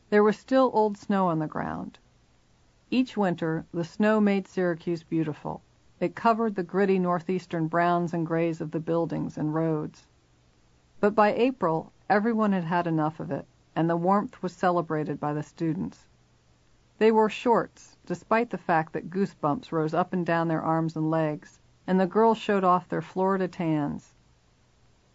There 0.09 0.23
was 0.23 0.39
still 0.39 0.71
old 0.73 0.97
snow 0.97 1.27
on 1.27 1.39
the 1.39 1.47
ground. 1.47 1.99
Each 2.89 3.17
winter 3.17 3.65
the 3.73 3.83
snow 3.83 4.21
made 4.21 4.47
Syracuse 4.47 5.03
beautiful. 5.03 5.61
It 5.99 6.15
covered 6.15 6.55
the 6.55 6.63
gritty 6.63 6.97
northeastern 6.97 7.67
browns 7.67 8.13
and 8.13 8.25
grays 8.25 8.61
of 8.61 8.71
the 8.71 8.79
buildings 8.79 9.37
and 9.37 9.53
roads. 9.53 10.07
But 11.01 11.13
by 11.13 11.33
April 11.33 11.91
everyone 12.09 12.53
had 12.53 12.63
had 12.63 12.87
enough 12.87 13.19
of 13.19 13.31
it, 13.31 13.45
and 13.75 13.89
the 13.89 13.97
warmth 13.97 14.41
was 14.41 14.53
celebrated 14.53 15.19
by 15.19 15.33
the 15.33 15.43
students. 15.43 16.07
They 16.99 17.11
wore 17.11 17.29
shorts, 17.29 17.97
despite 18.05 18.49
the 18.49 18.57
fact 18.57 18.93
that 18.93 19.09
goose 19.09 19.33
bumps 19.33 19.73
rose 19.73 19.93
up 19.93 20.13
and 20.13 20.25
down 20.25 20.47
their 20.47 20.63
arms 20.63 20.95
and 20.95 21.11
legs, 21.11 21.59
and 21.85 21.99
the 21.99 22.07
girls 22.07 22.37
showed 22.37 22.63
off 22.63 22.87
their 22.87 23.01
Florida 23.01 23.49
tans. 23.49 24.12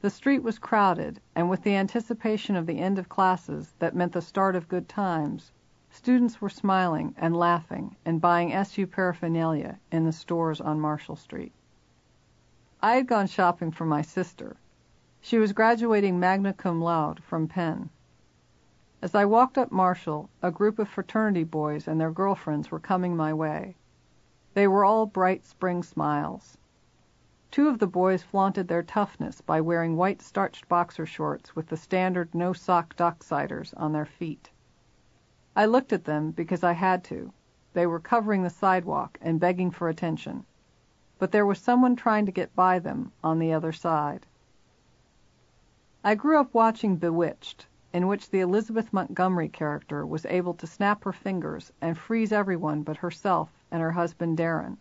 The 0.01 0.11
street 0.11 0.45
was 0.45 0.61
crowded, 0.61 1.21
and 1.35 1.51
with 1.51 1.65
the 1.65 1.75
anticipation 1.75 2.55
of 2.55 2.67
the 2.67 2.79
end 2.79 3.01
of 3.01 3.09
classes 3.09 3.75
that 3.81 3.97
meant 3.97 4.13
the 4.13 4.23
start 4.23 4.55
of 4.55 4.69
good 4.69 4.89
times, 4.89 5.51
students 5.91 6.41
were 6.41 6.49
smiling 6.49 7.17
and 7.19 7.37
laughing 7.37 7.97
and 8.05 8.21
buying 8.21 8.53
SU 8.53 8.87
paraphernalia 8.87 9.81
in 9.91 10.05
the 10.05 10.13
stores 10.13 10.61
on 10.61 10.79
Marshall 10.79 11.17
Street. 11.17 11.53
I 12.81 12.95
had 12.95 13.09
gone 13.09 13.27
shopping 13.27 13.73
for 13.73 13.87
my 13.87 14.03
sister. 14.03 14.59
She 15.21 15.37
was 15.37 15.53
graduating 15.53 16.21
magna 16.21 16.53
cum 16.53 16.81
laude 16.81 17.25
from 17.25 17.49
Penn. 17.49 17.91
As 19.03 19.17
I 19.17 19.25
walked 19.25 19.59
up 19.59 19.73
Marshall, 19.73 20.31
a 20.41 20.53
group 20.53 20.79
of 20.79 20.89
fraternity 20.89 21.43
boys 21.43 21.89
and 21.89 22.01
their 22.01 22.13
girlfriends 22.13 22.71
were 22.71 22.79
coming 22.79 23.17
my 23.17 23.35
way. 23.35 23.75
They 24.55 24.69
were 24.69 24.85
all 24.85 25.07
bright 25.07 25.45
spring 25.45 25.83
smiles. 25.83 26.57
Two 27.51 27.69
of 27.69 27.79
the 27.79 27.87
boys 27.87 28.23
flaunted 28.23 28.69
their 28.69 28.83
toughness 28.83 29.41
by 29.41 29.59
wearing 29.59 29.97
white 29.97 30.21
starched 30.21 30.69
boxer 30.69 31.07
shorts 31.07 31.57
with 31.57 31.69
the 31.69 31.79
standard 31.79 32.35
no 32.35 32.53
sock 32.53 32.95
docksiders 32.95 33.73
on 33.79 33.93
their 33.93 34.05
feet. 34.05 34.51
I 35.57 35.65
looked 35.65 35.95
at 35.95 36.05
them 36.05 36.31
because 36.31 36.63
I 36.63 36.73
had 36.73 37.03
to. 37.05 37.33
They 37.73 37.87
were 37.87 38.01
covering 38.01 38.43
the 38.43 38.51
sidewalk 38.51 39.17
and 39.23 39.41
begging 39.41 39.71
for 39.71 39.89
attention. 39.89 40.45
But 41.19 41.33
there 41.33 41.47
was 41.47 41.59
someone 41.59 41.97
trying 41.97 42.27
to 42.27 42.33
get 42.33 42.55
by 42.55 42.79
them 42.79 43.13
on 43.25 43.39
the 43.39 43.55
other 43.55 43.73
side. 43.73 44.27
I 46.05 46.17
grew 46.17 46.39
up 46.39 46.53
watching 46.53 46.97
Bewitched, 46.97 47.67
in 47.95 48.09
which 48.09 48.29
the 48.29 48.41
Elizabeth 48.41 48.93
Montgomery 48.93 49.49
character 49.49 50.05
was 50.05 50.27
able 50.27 50.53
to 50.53 50.67
snap 50.67 51.03
her 51.05 51.15
fingers 51.15 51.73
and 51.81 51.97
freeze 51.97 52.31
everyone 52.31 52.83
but 52.83 52.99
herself 52.99 53.51
and 53.71 53.81
her 53.81 53.93
husband 53.93 54.37
Darrin. 54.37 54.77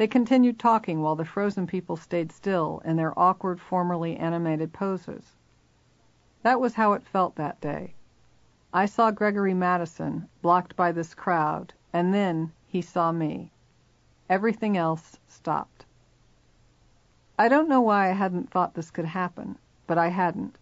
They 0.00 0.08
continued 0.08 0.58
talking 0.58 1.02
while 1.02 1.14
the 1.14 1.26
frozen 1.26 1.66
people 1.66 1.94
stayed 1.98 2.32
still 2.32 2.80
in 2.86 2.96
their 2.96 3.12
awkward, 3.18 3.60
formerly 3.60 4.16
animated 4.16 4.72
poses. 4.72 5.36
That 6.42 6.58
was 6.58 6.76
how 6.76 6.94
it 6.94 7.02
felt 7.02 7.34
that 7.34 7.60
day. 7.60 7.92
I 8.72 8.86
saw 8.86 9.10
Gregory 9.10 9.52
Madison, 9.52 10.30
blocked 10.40 10.74
by 10.74 10.90
this 10.90 11.12
crowd, 11.14 11.74
and 11.92 12.14
then 12.14 12.50
he 12.66 12.80
saw 12.80 13.12
me. 13.12 13.52
Everything 14.30 14.74
else 14.74 15.18
stopped. 15.28 15.84
I 17.38 17.48
don't 17.50 17.68
know 17.68 17.82
why 17.82 18.08
I 18.08 18.14
hadn't 18.14 18.48
thought 18.48 18.72
this 18.72 18.90
could 18.90 19.04
happen, 19.04 19.58
but 19.86 19.98
I 19.98 20.08
hadn't. 20.08 20.56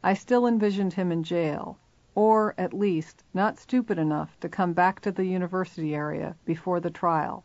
I 0.00 0.14
still 0.14 0.46
envisioned 0.46 0.92
him 0.92 1.10
in 1.10 1.24
jail, 1.24 1.76
or, 2.14 2.54
at 2.56 2.72
least, 2.72 3.24
not 3.34 3.58
stupid 3.58 3.98
enough 3.98 4.38
to 4.38 4.48
come 4.48 4.74
back 4.74 5.00
to 5.00 5.10
the 5.10 5.24
university 5.24 5.92
area 5.92 6.36
before 6.44 6.78
the 6.78 6.90
trial. 6.90 7.42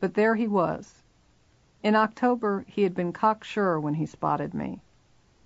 But 0.00 0.14
there 0.14 0.36
he 0.36 0.46
was. 0.46 1.02
In 1.82 1.96
October 1.96 2.64
he 2.68 2.84
had 2.84 2.94
been 2.94 3.12
cocksure 3.12 3.80
when 3.80 3.94
he 3.94 4.06
spotted 4.06 4.54
me. 4.54 4.80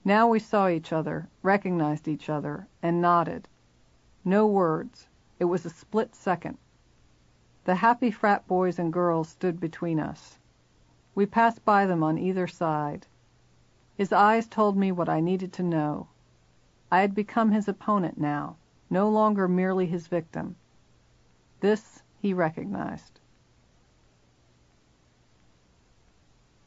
Now 0.05 0.29
we 0.29 0.41
saw 0.41 0.69
each 0.69 0.93
other, 0.93 1.29
recognized 1.43 2.07
each 2.07 2.29
other, 2.29 2.69
and 2.83 3.01
nodded. 3.01 3.49
No 4.27 4.47
words. 4.47 5.09
It 5.39 5.47
was 5.47 5.65
a 5.65 5.71
split 5.71 6.15
second. 6.15 6.59
The 7.65 7.77
happy 7.77 8.11
frat 8.11 8.47
boys 8.47 8.79
and 8.79 8.93
girls 8.93 9.31
stood 9.31 9.59
between 9.59 9.99
us. 9.99 10.39
We 11.15 11.25
passed 11.25 11.65
by 11.65 11.87
them 11.87 12.03
on 12.03 12.19
either 12.19 12.47
side. 12.47 13.07
His 13.97 14.13
eyes 14.13 14.47
told 14.47 14.77
me 14.77 14.93
what 14.93 15.09
I 15.09 15.21
needed 15.21 15.55
to 15.55 15.63
know. 15.63 16.09
I 16.91 17.01
had 17.01 17.15
become 17.15 17.53
his 17.53 17.69
opponent 17.69 18.19
now, 18.19 18.57
no 18.91 19.09
longer 19.09 19.49
merely 19.49 19.87
his 19.87 20.09
victim. 20.09 20.57
This 21.61 22.03
he 22.19 22.35
recognized. 22.35 23.19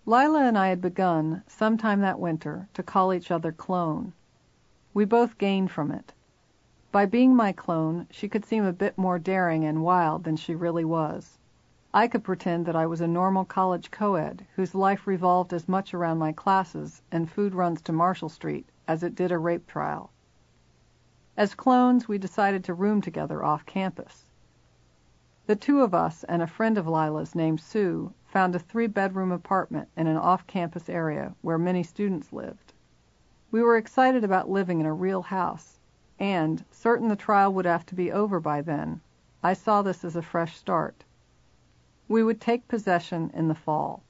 Lila 0.07 0.43
and 0.43 0.55
I 0.55 0.67
had 0.67 0.81
begun, 0.81 1.41
sometime 1.47 2.01
that 2.01 2.19
winter, 2.19 2.69
to 2.75 2.83
call 2.83 3.11
each 3.11 3.31
other 3.31 3.51
clone. 3.51 4.13
We 4.93 5.03
both 5.03 5.39
gained 5.39 5.71
from 5.71 5.89
it. 5.89 6.13
By 6.91 7.07
being 7.07 7.35
my 7.35 7.51
clone, 7.51 8.05
she 8.11 8.29
could 8.29 8.45
seem 8.45 8.63
a 8.65 8.71
bit 8.71 8.99
more 8.99 9.17
daring 9.17 9.65
and 9.65 9.81
wild 9.81 10.23
than 10.23 10.35
she 10.35 10.53
really 10.53 10.85
was. 10.85 11.39
I 11.91 12.07
could 12.07 12.23
pretend 12.23 12.67
that 12.67 12.75
I 12.75 12.85
was 12.85 13.01
a 13.01 13.07
normal 13.07 13.45
college 13.45 13.89
co-ed 13.89 14.45
whose 14.55 14.75
life 14.75 15.07
revolved 15.07 15.51
as 15.53 15.67
much 15.67 15.91
around 15.91 16.19
my 16.19 16.31
classes 16.31 17.01
and 17.11 17.27
food 17.27 17.55
runs 17.55 17.81
to 17.81 17.91
Marshall 17.91 18.29
Street 18.29 18.69
as 18.87 19.01
it 19.01 19.15
did 19.15 19.31
a 19.31 19.39
rape 19.39 19.65
trial. 19.65 20.11
As 21.35 21.55
clones, 21.55 22.07
we 22.07 22.19
decided 22.19 22.63
to 22.65 22.75
room 22.75 23.01
together 23.01 23.43
off 23.43 23.65
campus. 23.65 24.25
The 25.47 25.55
two 25.55 25.81
of 25.81 25.95
us 25.95 26.23
and 26.25 26.43
a 26.43 26.47
friend 26.47 26.77
of 26.77 26.87
Lila's 26.87 27.33
named 27.33 27.59
Sue 27.59 28.13
found 28.35 28.53
a 28.53 28.59
three-bedroom 28.59 29.31
apartment 29.31 29.87
in 29.95 30.07
an 30.07 30.17
off-campus 30.17 30.89
area 30.89 31.33
where 31.41 31.57
many 31.57 31.81
students 31.81 32.33
lived. 32.33 32.73
We 33.49 33.63
were 33.63 33.77
excited 33.77 34.25
about 34.25 34.49
living 34.49 34.81
in 34.81 34.85
a 34.85 34.91
real 34.91 35.21
house, 35.21 35.79
and, 36.19 36.61
certain 36.69 37.07
the 37.07 37.15
trial 37.15 37.53
would 37.53 37.63
have 37.63 37.85
to 37.85 37.95
be 37.95 38.11
over 38.11 38.41
by 38.41 38.61
then, 38.61 38.99
I 39.41 39.53
saw 39.53 39.81
this 39.81 40.03
as 40.03 40.17
a 40.17 40.21
fresh 40.21 40.57
start. 40.57 41.05
We 42.09 42.23
would 42.23 42.41
take 42.41 42.67
possession 42.67 43.31
in 43.33 43.47
the 43.47 43.55
fall. 43.55 44.03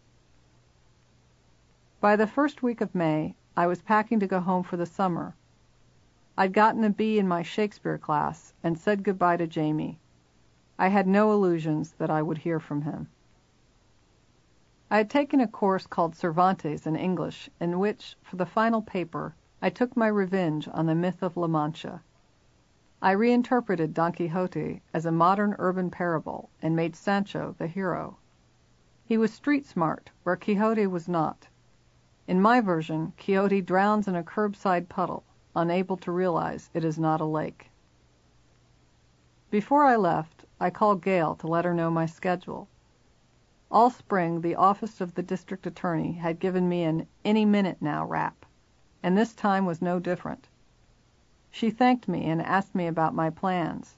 By 2.02 2.16
the 2.16 2.26
first 2.26 2.64
week 2.64 2.82
of 2.82 2.96
May, 2.96 3.36
I 3.56 3.68
was 3.68 3.84
packing 3.84 4.20
to 4.22 4.26
go 4.26 4.40
home 4.40 4.64
for 4.64 4.76
the 4.76 4.88
summer. 4.88 5.36
I'd 6.36 6.52
gotten 6.52 6.84
a 6.84 6.90
B 6.90 7.20
in 7.20 7.28
my 7.28 7.44
Shakespeare 7.44 8.00
class 8.00 8.56
and 8.64 8.76
said 8.76 9.04
goodbye 9.04 9.38
to 9.38 9.46
Jamie. 9.46 10.00
I 10.80 10.88
had 10.88 11.06
no 11.06 11.32
illusions 11.32 11.94
that 12.00 12.10
I 12.10 12.24
would 12.24 12.40
hear 12.40 12.60
from 12.60 12.82
him. 12.82 13.08
I 14.96 15.00
had 15.00 15.10
taken 15.10 15.42
a 15.42 15.48
course 15.50 15.86
called 15.88 16.16
Cervantes 16.16 16.88
in 16.88 16.96
English, 16.96 17.50
in 17.60 17.80
which, 17.80 18.16
for 18.24 18.38
the 18.38 18.46
final 18.46 18.82
paper, 18.82 19.36
I 19.62 19.70
took 19.70 19.98
my 19.98 20.08
revenge 20.08 20.70
on 20.72 20.86
the 20.86 20.96
myth 20.96 21.22
of 21.22 21.36
La 21.36 21.48
Mancha. 21.48 22.02
I 23.02 23.12
reinterpreted 23.12 23.94
Don 23.94 24.14
Quixote 24.14 24.82
as 24.94 25.06
a 25.06 25.12
modern 25.12 25.54
urban 25.60 25.92
parable 25.92 26.50
and 26.62 26.78
made 26.78 26.96
Sancho 26.96 27.56
the 27.58 27.68
hero. 27.68 28.20
He 29.04 29.18
was 29.18 29.34
street 29.34 29.66
smart, 29.66 30.12
where 30.24 30.38
Quixote 30.38 30.88
was 30.88 31.10
not. 31.10 31.50
In 32.26 32.42
my 32.42 32.62
version, 32.62 33.12
Quixote 33.18 33.60
drowns 33.60 34.08
in 34.08 34.16
a 34.16 34.24
curbside 34.24 34.88
puddle, 34.88 35.26
unable 35.58 35.98
to 35.98 36.12
realize 36.14 36.70
it 36.74 36.86
is 36.86 36.98
not 36.98 37.20
a 37.20 37.26
lake. 37.26 37.70
Before 39.52 39.84
I 39.84 39.98
left, 39.98 40.46
I 40.58 40.70
called 40.70 41.02
Gail 41.02 41.36
to 41.36 41.48
let 41.48 41.66
her 41.66 41.74
know 41.74 41.92
my 41.92 42.06
schedule. 42.06 42.70
All 43.76 43.90
spring 43.90 44.40
the 44.40 44.56
office 44.56 45.02
of 45.02 45.16
the 45.16 45.22
district 45.22 45.68
attorney 45.68 46.14
had 46.14 46.40
given 46.40 46.70
me 46.70 46.84
an 46.84 47.08
any 47.26 47.44
minute 47.44 47.82
now 47.82 48.06
rap, 48.06 48.46
and 49.04 49.18
this 49.18 49.34
time 49.34 49.66
was 49.66 49.82
no 49.82 50.00
different. 50.00 50.48
She 51.52 51.70
thanked 51.70 52.08
me 52.08 52.24
and 52.24 52.42
asked 52.42 52.74
me 52.74 52.88
about 52.88 53.14
my 53.14 53.30
plans. 53.30 53.98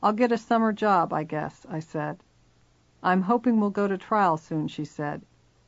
I'll 0.00 0.12
get 0.12 0.30
a 0.30 0.38
summer 0.38 0.72
job, 0.72 1.12
I 1.12 1.24
guess, 1.24 1.66
I 1.68 1.80
said. 1.80 2.22
I'm 3.02 3.22
hoping 3.22 3.58
we'll 3.58 3.70
go 3.70 3.88
to 3.88 3.98
trial 3.98 4.36
soon, 4.36 4.68
she 4.68 4.84
said. 4.84 5.22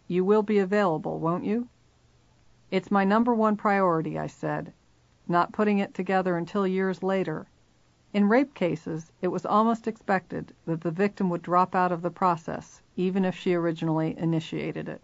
You 0.06 0.24
will 0.24 0.44
be 0.44 0.60
available, 0.60 1.18
won't 1.18 1.42
you? 1.42 1.66
It's 2.70 2.92
my 2.92 3.02
number 3.02 3.34
one 3.34 3.56
priority, 3.56 4.16
I 4.16 4.28
said, 4.28 4.72
not 5.26 5.50
putting 5.50 5.78
it 5.78 5.92
together 5.92 6.36
until 6.36 6.68
years 6.68 7.02
later. 7.02 7.48
In 8.14 8.28
rape 8.28 8.52
cases, 8.52 9.10
it 9.22 9.28
was 9.28 9.46
almost 9.46 9.88
expected 9.88 10.54
that 10.66 10.82
the 10.82 10.90
victim 10.90 11.30
would 11.30 11.40
drop 11.40 11.74
out 11.74 11.92
of 11.92 12.02
the 12.02 12.10
process, 12.10 12.82
even 12.94 13.24
if 13.24 13.34
she 13.34 13.54
originally 13.54 14.18
initiated 14.18 14.86
it. 14.86 15.02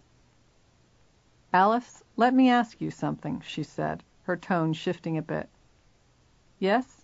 Alice, 1.51 2.03
let 2.15 2.35
me 2.35 2.51
ask 2.51 2.79
you 2.79 2.91
something, 2.91 3.41
she 3.41 3.63
said, 3.63 4.03
her 4.23 4.37
tone 4.37 4.73
shifting 4.73 5.17
a 5.17 5.23
bit. 5.23 5.49
Yes? 6.59 7.03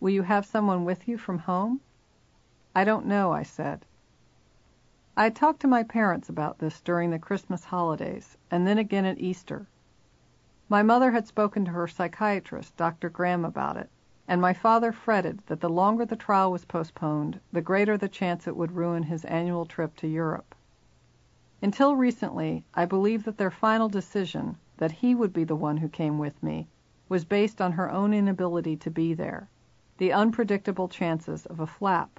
Will 0.00 0.10
you 0.10 0.22
have 0.22 0.44
someone 0.44 0.84
with 0.84 1.06
you 1.06 1.16
from 1.16 1.38
home? 1.38 1.80
I 2.74 2.82
don't 2.82 3.06
know, 3.06 3.30
I 3.30 3.44
said. 3.44 3.86
I 5.16 5.22
had 5.24 5.36
talked 5.36 5.60
to 5.60 5.68
my 5.68 5.84
parents 5.84 6.28
about 6.28 6.58
this 6.58 6.80
during 6.80 7.10
the 7.10 7.20
Christmas 7.20 7.66
holidays, 7.66 8.36
and 8.50 8.66
then 8.66 8.78
again 8.78 9.04
at 9.04 9.20
Easter. 9.20 9.68
My 10.68 10.82
mother 10.82 11.12
had 11.12 11.28
spoken 11.28 11.64
to 11.66 11.70
her 11.70 11.86
psychiatrist, 11.86 12.76
Dr. 12.76 13.08
Graham, 13.08 13.44
about 13.44 13.76
it, 13.76 13.88
and 14.26 14.40
my 14.40 14.54
father 14.54 14.90
fretted 14.90 15.38
that 15.46 15.60
the 15.60 15.68
longer 15.68 16.06
the 16.06 16.16
trial 16.16 16.50
was 16.50 16.64
postponed, 16.64 17.38
the 17.52 17.60
greater 17.60 17.98
the 17.98 18.08
chance 18.08 18.46
it 18.46 18.56
would 18.56 18.72
ruin 18.72 19.02
his 19.02 19.22
annual 19.26 19.66
trip 19.66 19.94
to 19.94 20.08
Europe. 20.08 20.54
Until 21.60 21.94
recently, 21.94 22.64
I 22.72 22.86
believed 22.86 23.26
that 23.26 23.36
their 23.36 23.50
final 23.50 23.88
decision, 23.88 24.56
that 24.78 24.92
he 24.92 25.14
would 25.14 25.34
be 25.34 25.44
the 25.44 25.54
one 25.54 25.76
who 25.76 25.88
came 25.90 26.18
with 26.18 26.42
me, 26.42 26.68
was 27.06 27.26
based 27.26 27.60
on 27.60 27.72
her 27.72 27.90
own 27.90 28.14
inability 28.14 28.76
to 28.78 28.90
be 28.90 29.12
there, 29.12 29.48
the 29.98 30.12
unpredictable 30.12 30.88
chances 30.88 31.44
of 31.46 31.60
a 31.60 31.66
flap. 31.66 32.18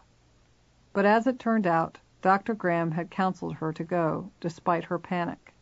But 0.93 1.05
as 1.05 1.25
it 1.25 1.39
turned 1.39 1.65
out, 1.65 1.97
Dr. 2.21 2.53
Graham 2.53 2.91
had 2.91 3.09
counseled 3.09 3.55
her 3.55 3.73
to 3.73 3.83
go, 3.83 4.29
despite 4.39 4.83
her 4.83 4.99
panic. 4.99 5.55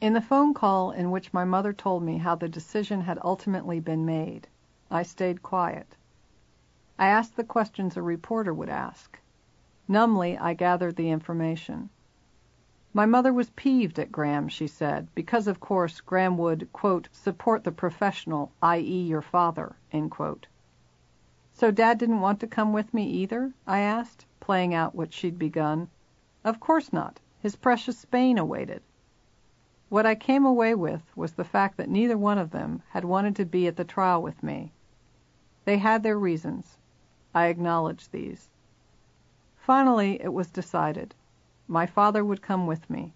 In 0.00 0.12
the 0.12 0.20
phone 0.20 0.54
call 0.54 0.92
in 0.92 1.10
which 1.10 1.32
my 1.32 1.44
mother 1.44 1.72
told 1.72 2.04
me 2.04 2.18
how 2.18 2.36
the 2.36 2.48
decision 2.48 3.00
had 3.00 3.18
ultimately 3.22 3.80
been 3.80 4.06
made, 4.06 4.46
I 4.94 5.04
stayed 5.04 5.42
quiet. 5.42 5.96
I 6.98 7.06
asked 7.06 7.36
the 7.36 7.44
questions 7.44 7.96
a 7.96 8.02
reporter 8.02 8.52
would 8.52 8.68
ask. 8.68 9.18
Numbly, 9.88 10.36
I 10.36 10.52
gathered 10.52 10.96
the 10.96 11.08
information. 11.08 11.88
My 12.92 13.06
mother 13.06 13.32
was 13.32 13.48
peeved 13.56 13.98
at 13.98 14.12
Graham, 14.12 14.48
she 14.48 14.66
said, 14.66 15.08
because 15.14 15.46
of 15.46 15.60
course 15.60 16.02
Graham 16.02 16.36
would, 16.36 16.70
quote, 16.74 17.08
support 17.10 17.64
the 17.64 17.72
professional, 17.72 18.52
i.e., 18.62 19.06
your 19.06 19.22
father, 19.22 19.76
end 19.92 20.10
quote. 20.10 20.46
So 21.54 21.70
Dad 21.70 21.96
didn't 21.96 22.20
want 22.20 22.38
to 22.40 22.46
come 22.46 22.74
with 22.74 22.92
me 22.92 23.04
either? 23.04 23.54
I 23.66 23.78
asked 23.78 24.26
playing 24.40 24.74
out 24.74 24.94
what 24.94 25.14
she'd 25.14 25.38
begun. 25.38 25.88
Of 26.44 26.60
course 26.60 26.92
not. 26.92 27.18
His 27.38 27.56
precious 27.56 27.96
Spain 27.96 28.36
awaited. 28.36 28.82
What 29.88 30.04
I 30.04 30.14
came 30.16 30.44
away 30.44 30.74
with 30.74 31.16
was 31.16 31.32
the 31.32 31.44
fact 31.44 31.78
that 31.78 31.88
neither 31.88 32.18
one 32.18 32.36
of 32.36 32.50
them 32.50 32.82
had 32.90 33.06
wanted 33.06 33.36
to 33.36 33.46
be 33.46 33.66
at 33.66 33.76
the 33.76 33.84
trial 33.84 34.22
with 34.22 34.42
me. 34.42 34.74
They 35.64 35.78
had 35.78 36.02
their 36.02 36.18
reasons. 36.18 36.76
I 37.34 37.46
acknowledged 37.46 38.10
these. 38.10 38.50
Finally, 39.56 40.20
it 40.20 40.32
was 40.32 40.50
decided. 40.50 41.14
My 41.68 41.86
father 41.86 42.24
would 42.24 42.42
come 42.42 42.66
with 42.66 42.90
me. 42.90 43.14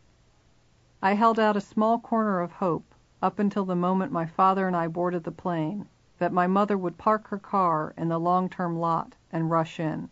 I 1.02 1.14
held 1.14 1.40
out 1.40 1.56
a 1.56 1.61
small 1.61 1.98
corner 1.98 2.40
of 2.40 2.52
hope 2.52 2.94
up 3.20 3.38
until 3.38 3.64
the 3.64 3.74
moment 3.74 4.12
my 4.12 4.26
father 4.26 4.66
and 4.68 4.76
I 4.76 4.87
boarded 4.87 5.24
the 5.24 5.32
plane 5.32 5.88
that 6.18 6.32
my 6.32 6.46
mother 6.46 6.78
would 6.78 6.98
park 6.98 7.28
her 7.28 7.38
car 7.38 7.92
in 7.96 8.09
the 8.09 8.20
long-term 8.20 8.78
lot 8.78 9.16
and 9.32 9.50
rush 9.50 9.80
in. 9.80 10.09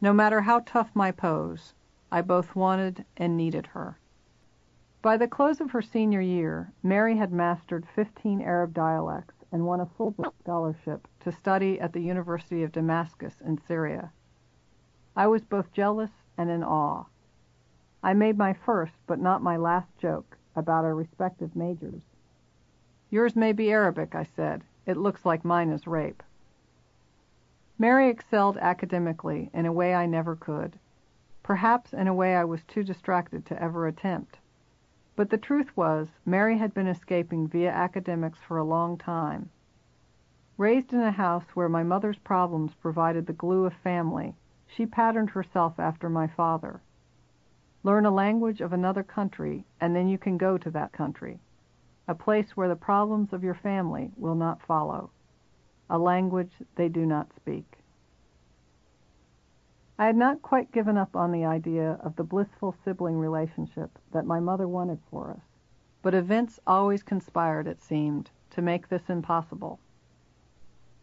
No 0.00 0.12
matter 0.12 0.42
how 0.42 0.60
tough 0.60 0.94
my 0.94 1.10
pose, 1.10 1.72
I 2.12 2.20
both 2.20 2.54
wanted 2.54 3.04
and 3.16 3.36
needed 3.36 3.68
her. 3.68 3.98
By 5.00 5.16
the 5.16 5.26
close 5.26 5.60
of 5.60 5.70
her 5.70 5.82
senior 5.82 6.20
year, 6.20 6.72
Mary 6.82 7.16
had 7.16 7.32
mastered 7.32 7.88
15 7.88 8.40
Arab 8.42 8.74
dialects 8.74 9.37
and 9.50 9.64
won 9.64 9.80
a 9.80 9.86
Fulbright 9.86 10.32
scholarship 10.40 11.08
to 11.20 11.32
study 11.32 11.80
at 11.80 11.92
the 11.92 12.02
University 12.02 12.62
of 12.62 12.72
Damascus 12.72 13.34
in 13.44 13.58
Syria. 13.66 14.12
I 15.16 15.26
was 15.26 15.44
both 15.44 15.72
jealous 15.72 16.10
and 16.36 16.50
in 16.50 16.62
awe. 16.62 17.04
I 18.02 18.14
made 18.14 18.38
my 18.38 18.52
first, 18.52 18.94
but 19.06 19.18
not 19.18 19.42
my 19.42 19.56
last 19.56 19.88
joke 19.98 20.36
about 20.54 20.84
our 20.84 20.94
respective 20.94 21.56
majors. 21.56 22.02
Yours 23.10 23.34
may 23.34 23.52
be 23.52 23.70
Arabic, 23.70 24.14
I 24.14 24.24
said. 24.24 24.62
It 24.86 24.96
looks 24.96 25.24
like 25.24 25.44
mine 25.44 25.70
is 25.70 25.86
rape. 25.86 26.22
Mary 27.78 28.08
excelled 28.08 28.58
academically 28.58 29.50
in 29.54 29.64
a 29.64 29.72
way 29.72 29.94
I 29.94 30.06
never 30.06 30.36
could, 30.36 30.78
perhaps 31.42 31.92
in 31.92 32.06
a 32.08 32.14
way 32.14 32.36
I 32.36 32.44
was 32.44 32.64
too 32.64 32.82
distracted 32.82 33.46
to 33.46 33.62
ever 33.62 33.86
attempt. 33.86 34.38
But 35.18 35.30
the 35.30 35.36
truth 35.36 35.76
was, 35.76 36.06
Mary 36.24 36.58
had 36.58 36.72
been 36.72 36.86
escaping 36.86 37.48
via 37.48 37.72
academics 37.72 38.38
for 38.38 38.56
a 38.56 38.62
long 38.62 38.96
time. 38.96 39.50
Raised 40.56 40.92
in 40.92 41.00
a 41.00 41.10
house 41.10 41.56
where 41.56 41.68
my 41.68 41.82
mother's 41.82 42.20
problems 42.20 42.76
provided 42.76 43.26
the 43.26 43.32
glue 43.32 43.64
of 43.64 43.72
family, 43.72 44.36
she 44.68 44.86
patterned 44.86 45.30
herself 45.30 45.80
after 45.80 46.08
my 46.08 46.28
father. 46.28 46.82
Learn 47.82 48.06
a 48.06 48.12
language 48.12 48.60
of 48.60 48.72
another 48.72 49.02
country, 49.02 49.66
and 49.80 49.96
then 49.96 50.06
you 50.06 50.18
can 50.18 50.38
go 50.38 50.56
to 50.56 50.70
that 50.70 50.92
country, 50.92 51.40
a 52.06 52.14
place 52.14 52.56
where 52.56 52.68
the 52.68 52.76
problems 52.76 53.32
of 53.32 53.42
your 53.42 53.56
family 53.56 54.12
will 54.16 54.36
not 54.36 54.62
follow 54.62 55.10
a 55.90 55.98
language 55.98 56.52
they 56.76 56.88
do 56.88 57.04
not 57.04 57.34
speak. 57.34 57.77
I 60.00 60.06
had 60.06 60.16
not 60.16 60.42
quite 60.42 60.70
given 60.70 60.96
up 60.96 61.16
on 61.16 61.32
the 61.32 61.44
idea 61.44 61.98
of 62.04 62.14
the 62.14 62.22
blissful 62.22 62.72
sibling 62.84 63.18
relationship 63.18 63.98
that 64.12 64.26
my 64.26 64.38
mother 64.38 64.68
wanted 64.68 65.00
for 65.10 65.32
us, 65.32 65.42
but 66.02 66.14
events 66.14 66.60
always 66.68 67.02
conspired, 67.02 67.66
it 67.66 67.82
seemed, 67.82 68.30
to 68.50 68.62
make 68.62 68.88
this 68.88 69.10
impossible. 69.10 69.80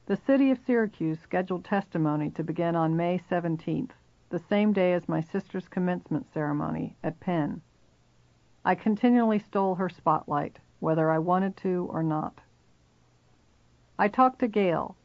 The 0.05 0.15
city 0.15 0.49
of 0.49 0.59
Syracuse 0.59 1.19
scheduled 1.19 1.65
testimony 1.65 2.29
to 2.31 2.43
begin 2.43 2.77
on 2.77 2.95
May 2.95 3.19
17th, 3.19 3.91
the 4.29 4.39
same 4.39 4.71
day 4.71 4.93
as 4.93 5.09
my 5.09 5.19
sister's 5.19 5.67
commencement 5.67 6.31
ceremony 6.33 6.95
at 7.03 7.19
Penn. 7.19 7.61
I 8.63 8.75
continually 8.75 9.39
stole 9.39 9.75
her 9.75 9.89
spotlight, 9.89 10.59
whether 10.79 11.11
I 11.11 11.19
wanted 11.19 11.57
to 11.57 11.89
or 11.91 12.01
not. 12.01 12.39
I 13.99 14.07
talked 14.07 14.39
to 14.39 14.47
Gail. 14.47 14.95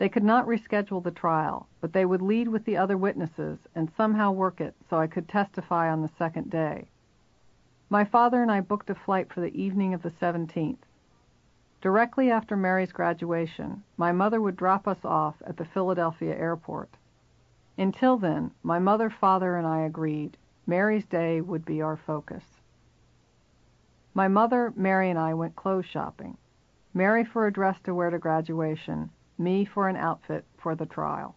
They 0.00 0.08
could 0.08 0.24
not 0.24 0.46
reschedule 0.46 1.02
the 1.02 1.10
trial, 1.10 1.68
but 1.82 1.92
they 1.92 2.06
would 2.06 2.22
lead 2.22 2.48
with 2.48 2.64
the 2.64 2.78
other 2.78 2.96
witnesses 2.96 3.58
and 3.74 3.92
somehow 3.98 4.32
work 4.32 4.58
it 4.58 4.74
so 4.88 4.96
I 4.96 5.06
could 5.06 5.28
testify 5.28 5.90
on 5.90 6.00
the 6.00 6.08
second 6.16 6.48
day. 6.48 6.88
My 7.90 8.06
father 8.06 8.40
and 8.40 8.50
I 8.50 8.62
booked 8.62 8.88
a 8.88 8.94
flight 8.94 9.30
for 9.30 9.42
the 9.42 9.54
evening 9.54 9.92
of 9.92 10.00
the 10.00 10.10
17th. 10.10 10.78
Directly 11.82 12.30
after 12.30 12.56
Mary's 12.56 12.92
graduation, 12.92 13.82
my 13.98 14.10
mother 14.10 14.40
would 14.40 14.56
drop 14.56 14.88
us 14.88 15.04
off 15.04 15.34
at 15.46 15.58
the 15.58 15.66
Philadelphia 15.66 16.34
airport. 16.34 16.96
Until 17.76 18.16
then, 18.16 18.52
my 18.62 18.78
mother, 18.78 19.10
father, 19.10 19.58
and 19.58 19.66
I 19.66 19.82
agreed 19.82 20.38
Mary's 20.66 21.04
day 21.04 21.42
would 21.42 21.66
be 21.66 21.82
our 21.82 21.98
focus. 21.98 22.44
My 24.14 24.28
mother, 24.28 24.72
Mary, 24.74 25.10
and 25.10 25.18
I 25.18 25.34
went 25.34 25.56
clothes 25.56 25.84
shopping. 25.84 26.38
Mary 26.94 27.22
for 27.22 27.46
a 27.46 27.52
dress 27.52 27.78
to 27.82 27.94
wear 27.94 28.08
to 28.08 28.18
graduation, 28.18 29.10
me 29.40 29.64
for 29.64 29.88
an 29.88 29.96
outfit 29.96 30.44
for 30.56 30.74
the 30.74 30.86
trial. 30.86 31.34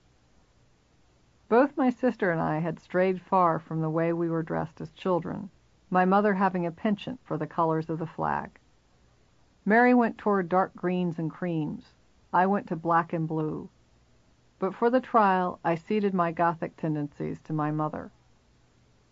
Both 1.49 1.77
my 1.77 1.89
sister 1.89 2.31
and 2.31 2.41
I 2.41 2.59
had 2.59 2.79
strayed 2.79 3.21
far 3.21 3.59
from 3.59 3.81
the 3.81 3.89
way 3.89 4.11
we 4.11 4.29
were 4.29 4.43
dressed 4.43 4.81
as 4.81 4.91
children, 4.91 5.49
my 5.89 6.03
mother 6.03 6.33
having 6.33 6.65
a 6.65 6.71
penchant 6.71 7.19
for 7.23 7.37
the 7.37 7.47
colors 7.47 7.89
of 7.89 7.99
the 7.99 8.05
flag. 8.05 8.59
Mary 9.65 9.93
went 9.93 10.17
toward 10.17 10.49
dark 10.49 10.75
greens 10.75 11.17
and 11.17 11.31
creams. 11.31 11.93
I 12.33 12.45
went 12.45 12.67
to 12.67 12.75
black 12.75 13.13
and 13.13 13.27
blue. 13.27 13.69
But 14.59 14.75
for 14.75 14.89
the 14.89 14.99
trial 14.99 15.59
I 15.63 15.75
ceded 15.75 16.13
my 16.13 16.31
Gothic 16.31 16.75
tendencies 16.75 17.41
to 17.43 17.53
my 17.53 17.71
mother. 17.71 18.11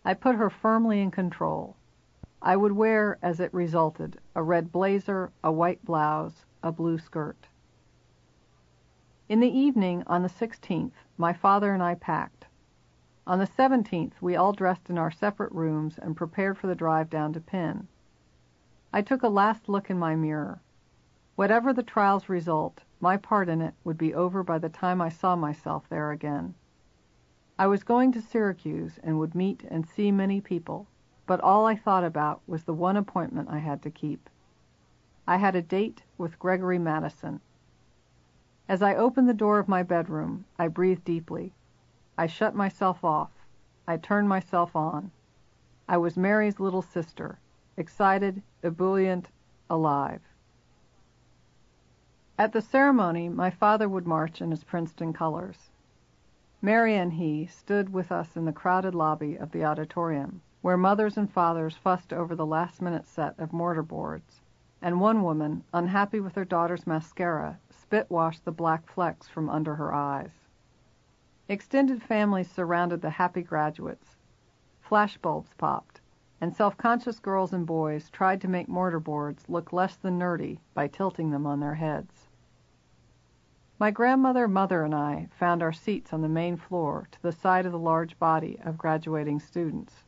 I 0.03 0.13
put 0.15 0.35
her 0.35 0.49
firmly 0.49 0.99
in 0.99 1.11
control. 1.11 1.75
I 2.41 2.57
would 2.57 2.71
wear, 2.71 3.19
as 3.21 3.39
it 3.39 3.53
resulted, 3.53 4.19
a 4.35 4.41
red 4.41 4.71
blazer, 4.71 5.31
a 5.43 5.51
white 5.51 5.85
blouse, 5.85 6.43
a 6.63 6.71
blue 6.71 6.97
skirt. 6.97 7.47
In 9.31 9.39
the 9.39 9.47
evening, 9.47 10.03
on 10.07 10.23
the 10.23 10.27
16th, 10.27 10.91
my 11.17 11.31
father 11.31 11.73
and 11.73 11.81
I 11.81 11.95
packed. 11.95 12.47
On 13.25 13.39
the 13.39 13.47
17th 13.47 14.11
we 14.19 14.35
all 14.35 14.51
dressed 14.51 14.89
in 14.89 14.97
our 14.97 15.09
separate 15.09 15.53
rooms 15.53 15.97
and 15.97 16.17
prepared 16.17 16.57
for 16.57 16.67
the 16.67 16.75
drive 16.75 17.09
down 17.09 17.31
to 17.31 17.39
Penn. 17.39 17.87
I 18.91 19.01
took 19.01 19.23
a 19.23 19.29
last 19.29 19.69
look 19.69 19.89
in 19.89 19.97
my 19.97 20.17
mirror. 20.17 20.59
Whatever 21.37 21.71
the 21.71 21.81
trial's 21.81 22.27
result, 22.27 22.83
my 22.99 23.15
part 23.15 23.47
in 23.47 23.61
it 23.61 23.73
would 23.85 23.97
be 23.97 24.13
over 24.13 24.43
by 24.43 24.57
the 24.57 24.67
time 24.67 25.01
I 25.01 25.07
saw 25.07 25.37
myself 25.37 25.87
there 25.87 26.11
again. 26.11 26.53
I 27.57 27.67
was 27.67 27.85
going 27.85 28.11
to 28.11 28.21
Syracuse 28.21 28.99
and 29.01 29.17
would 29.17 29.33
meet 29.33 29.63
and 29.63 29.87
see 29.87 30.11
many 30.11 30.41
people 30.41 30.87
but 31.25 31.39
all 31.39 31.65
I 31.65 31.77
thought 31.77 32.03
about 32.03 32.41
was 32.47 32.65
the 32.65 32.73
one 32.73 32.97
appointment 32.97 33.47
I 33.49 33.59
had 33.59 33.81
to 33.83 33.89
keep. 33.89 34.29
I 35.25 35.37
had 35.37 35.55
a 35.55 35.61
date 35.61 36.03
with 36.17 36.37
Gregory 36.37 36.79
Madison. 36.79 37.39
As 38.69 38.81
I 38.83 38.95
opened 38.95 39.27
the 39.27 39.33
door 39.33 39.57
of 39.57 39.67
my 39.67 39.81
bedroom, 39.81 40.45
I 40.59 40.67
breathed 40.67 41.03
deeply. 41.03 41.53
I 42.17 42.27
shut 42.27 42.53
myself 42.53 43.03
off. 43.03 43.31
I 43.87 43.97
turned 43.97 44.29
myself 44.29 44.75
on. 44.75 45.09
I 45.89 45.97
was 45.97 46.15
Mary's 46.15 46.59
little 46.59 46.83
sister, 46.83 47.39
excited, 47.75 48.43
ebullient, 48.63 49.29
alive. 49.69 50.21
At 52.37 52.53
the 52.53 52.61
ceremony, 52.61 53.29
my 53.29 53.49
father 53.49 53.89
would 53.89 54.05
march 54.05 54.41
in 54.41 54.51
his 54.51 54.63
Princeton 54.63 55.11
colors. 55.11 55.71
Mary 56.61 56.95
and 56.95 57.13
he 57.13 57.47
stood 57.47 57.91
with 57.91 58.11
us 58.11 58.37
in 58.37 58.45
the 58.45 58.53
crowded 58.53 58.93
lobby 58.93 59.35
of 59.35 59.51
the 59.51 59.65
auditorium, 59.65 60.41
where 60.61 60.77
mothers 60.77 61.17
and 61.17 61.31
fathers 61.31 61.75
fussed 61.75 62.13
over 62.13 62.35
the 62.35 62.45
last-minute 62.45 63.07
set 63.07 63.39
of 63.39 63.51
mortar 63.51 63.81
boards, 63.83 64.40
and 64.81 64.99
one 64.99 65.21
woman, 65.23 65.63
unhappy 65.73 66.19
with 66.19 66.35
her 66.35 66.45
daughter's 66.45 66.87
mascara, 66.87 67.59
spit-washed 67.69 68.43
the 68.45 68.51
black 68.51 68.87
flecks 68.87 69.27
from 69.27 69.49
under 69.49 69.75
her 69.75 69.93
eyes. 69.93 70.31
Extended 71.47 72.01
families 72.01 72.49
surrounded 72.49 73.01
the 73.01 73.09
happy 73.09 73.41
graduates. 73.41 74.15
Flashbulbs 74.87 75.55
popped, 75.57 76.01
and 76.39 76.55
self-conscious 76.55 77.19
girls 77.19 77.53
and 77.53 77.65
boys 77.65 78.09
tried 78.09 78.41
to 78.41 78.47
make 78.47 78.67
mortar 78.67 78.99
boards 78.99 79.47
look 79.47 79.71
less 79.71 79.95
than 79.97 80.17
nerdy 80.17 80.59
by 80.73 80.87
tilting 80.87 81.29
them 81.29 81.45
on 81.45 81.59
their 81.59 81.75
heads. 81.75 82.27
My 83.77 83.91
grandmother, 83.91 84.47
mother, 84.47 84.83
and 84.83 84.93
I 84.93 85.27
found 85.39 85.61
our 85.61 85.73
seats 85.73 86.13
on 86.13 86.21
the 86.21 86.29
main 86.29 86.55
floor 86.55 87.07
to 87.11 87.21
the 87.21 87.31
side 87.31 87.65
of 87.65 87.71
the 87.71 87.79
large 87.79 88.17
body 88.19 88.59
of 88.63 88.77
graduating 88.77 89.39
students. 89.39 90.03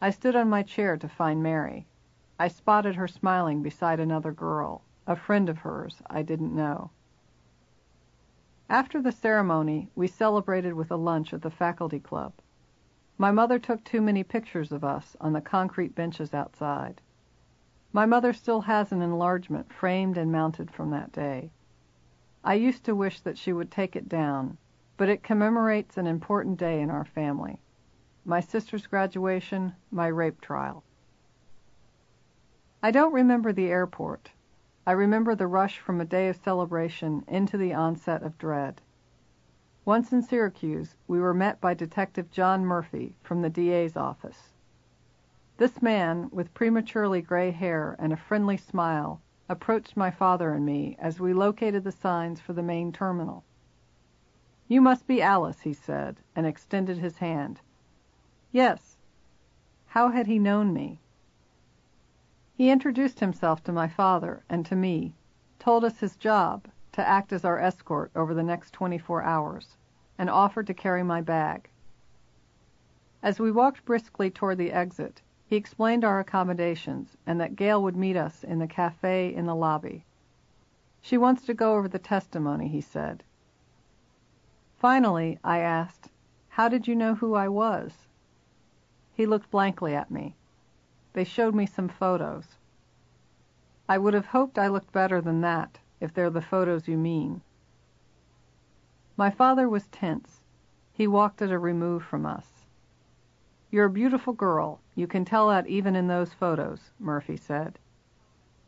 I 0.00 0.10
stood 0.10 0.36
on 0.36 0.48
my 0.48 0.62
chair 0.62 0.96
to 0.96 1.08
find 1.08 1.42
Mary. 1.42 1.86
I 2.40 2.48
spotted 2.48 2.94
her 2.94 3.06
smiling 3.06 3.62
beside 3.62 4.00
another 4.00 4.32
girl, 4.32 4.80
a 5.06 5.14
friend 5.14 5.50
of 5.50 5.58
hers 5.58 6.00
I 6.08 6.22
didn't 6.22 6.56
know. 6.56 6.90
After 8.66 9.02
the 9.02 9.12
ceremony, 9.12 9.90
we 9.94 10.06
celebrated 10.06 10.72
with 10.72 10.90
a 10.90 10.96
lunch 10.96 11.34
at 11.34 11.42
the 11.42 11.50
faculty 11.50 12.00
club. 12.00 12.32
My 13.18 13.30
mother 13.30 13.58
took 13.58 13.84
too 13.84 14.00
many 14.00 14.24
pictures 14.24 14.72
of 14.72 14.82
us 14.82 15.18
on 15.20 15.34
the 15.34 15.42
concrete 15.42 15.94
benches 15.94 16.32
outside. 16.32 17.02
My 17.92 18.06
mother 18.06 18.32
still 18.32 18.62
has 18.62 18.90
an 18.90 19.02
enlargement 19.02 19.70
framed 19.70 20.16
and 20.16 20.32
mounted 20.32 20.70
from 20.70 20.92
that 20.92 21.12
day. 21.12 21.50
I 22.42 22.54
used 22.54 22.84
to 22.84 22.96
wish 22.96 23.20
that 23.20 23.36
she 23.36 23.52
would 23.52 23.70
take 23.70 23.94
it 23.94 24.08
down, 24.08 24.56
but 24.96 25.10
it 25.10 25.22
commemorates 25.22 25.98
an 25.98 26.06
important 26.06 26.58
day 26.58 26.80
in 26.80 26.88
our 26.88 27.04
family. 27.04 27.60
My 28.24 28.40
sister's 28.40 28.86
graduation, 28.86 29.74
my 29.90 30.06
rape 30.06 30.40
trial. 30.40 30.84
I 32.82 32.90
don't 32.90 33.12
remember 33.12 33.52
the 33.52 33.68
airport. 33.68 34.30
I 34.86 34.92
remember 34.92 35.34
the 35.34 35.46
rush 35.46 35.78
from 35.78 36.00
a 36.00 36.06
day 36.06 36.30
of 36.30 36.36
celebration 36.36 37.24
into 37.28 37.58
the 37.58 37.74
onset 37.74 38.22
of 38.22 38.38
dread. 38.38 38.80
Once 39.84 40.12
in 40.12 40.22
Syracuse, 40.22 40.96
we 41.06 41.20
were 41.20 41.34
met 41.34 41.60
by 41.60 41.74
Detective 41.74 42.30
John 42.30 42.64
Murphy 42.64 43.14
from 43.22 43.42
the 43.42 43.50
DA's 43.50 43.98
office. 43.98 44.54
This 45.58 45.82
man, 45.82 46.30
with 46.32 46.54
prematurely 46.54 47.20
gray 47.20 47.50
hair 47.50 47.96
and 47.98 48.14
a 48.14 48.16
friendly 48.16 48.56
smile, 48.56 49.20
approached 49.46 49.94
my 49.94 50.10
father 50.10 50.52
and 50.52 50.64
me 50.64 50.96
as 50.98 51.20
we 51.20 51.34
located 51.34 51.84
the 51.84 51.92
signs 51.92 52.40
for 52.40 52.54
the 52.54 52.62
main 52.62 52.92
terminal. 52.92 53.44
You 54.68 54.80
must 54.80 55.06
be 55.06 55.20
Alice, 55.20 55.60
he 55.60 55.74
said, 55.74 56.16
and 56.34 56.46
extended 56.46 56.96
his 56.96 57.18
hand. 57.18 57.60
Yes. 58.52 58.96
How 59.88 60.08
had 60.08 60.26
he 60.26 60.38
known 60.38 60.72
me? 60.72 61.00
He 62.60 62.68
introduced 62.68 63.20
himself 63.20 63.64
to 63.64 63.72
my 63.72 63.88
father 63.88 64.44
and 64.50 64.66
to 64.66 64.76
me, 64.76 65.14
told 65.58 65.82
us 65.82 66.00
his 66.00 66.14
job, 66.14 66.68
to 66.92 67.08
act 67.08 67.32
as 67.32 67.42
our 67.42 67.58
escort 67.58 68.10
over 68.14 68.34
the 68.34 68.42
next 68.42 68.74
24 68.74 69.22
hours, 69.22 69.78
and 70.18 70.28
offered 70.28 70.66
to 70.66 70.74
carry 70.74 71.02
my 71.02 71.22
bag. 71.22 71.70
As 73.22 73.40
we 73.40 73.50
walked 73.50 73.86
briskly 73.86 74.30
toward 74.30 74.58
the 74.58 74.72
exit, 74.72 75.22
he 75.46 75.56
explained 75.56 76.04
our 76.04 76.20
accommodations 76.20 77.16
and 77.26 77.40
that 77.40 77.56
Gail 77.56 77.82
would 77.82 77.96
meet 77.96 78.14
us 78.18 78.44
in 78.44 78.58
the 78.58 78.68
cafe 78.68 79.34
in 79.34 79.46
the 79.46 79.54
lobby. 79.54 80.04
She 81.00 81.16
wants 81.16 81.46
to 81.46 81.54
go 81.54 81.76
over 81.76 81.88
the 81.88 81.98
testimony, 81.98 82.68
he 82.68 82.82
said. 82.82 83.24
Finally, 84.76 85.38
I 85.42 85.60
asked, 85.60 86.10
How 86.50 86.68
did 86.68 86.86
you 86.86 86.94
know 86.94 87.14
who 87.14 87.32
I 87.32 87.48
was? 87.48 88.06
He 89.14 89.24
looked 89.24 89.50
blankly 89.50 89.94
at 89.94 90.10
me. 90.10 90.36
They 91.12 91.24
showed 91.24 91.54
me 91.54 91.66
some 91.66 91.88
photos. 91.88 92.56
I 93.88 93.98
would 93.98 94.14
have 94.14 94.26
hoped 94.26 94.58
I 94.58 94.68
looked 94.68 94.92
better 94.92 95.20
than 95.20 95.40
that, 95.40 95.80
if 96.00 96.14
they're 96.14 96.30
the 96.30 96.40
photos 96.40 96.86
you 96.86 96.96
mean. 96.96 97.42
My 99.16 99.30
father 99.30 99.68
was 99.68 99.88
tense. 99.88 100.44
He 100.92 101.06
walked 101.06 101.42
at 101.42 101.50
a 101.50 101.58
remove 101.58 102.04
from 102.04 102.24
us. 102.24 102.64
You're 103.70 103.86
a 103.86 103.90
beautiful 103.90 104.32
girl. 104.32 104.80
You 104.94 105.06
can 105.06 105.24
tell 105.24 105.48
that 105.48 105.66
even 105.66 105.96
in 105.96 106.08
those 106.08 106.32
photos, 106.32 106.90
Murphy 106.98 107.36
said. 107.36 107.78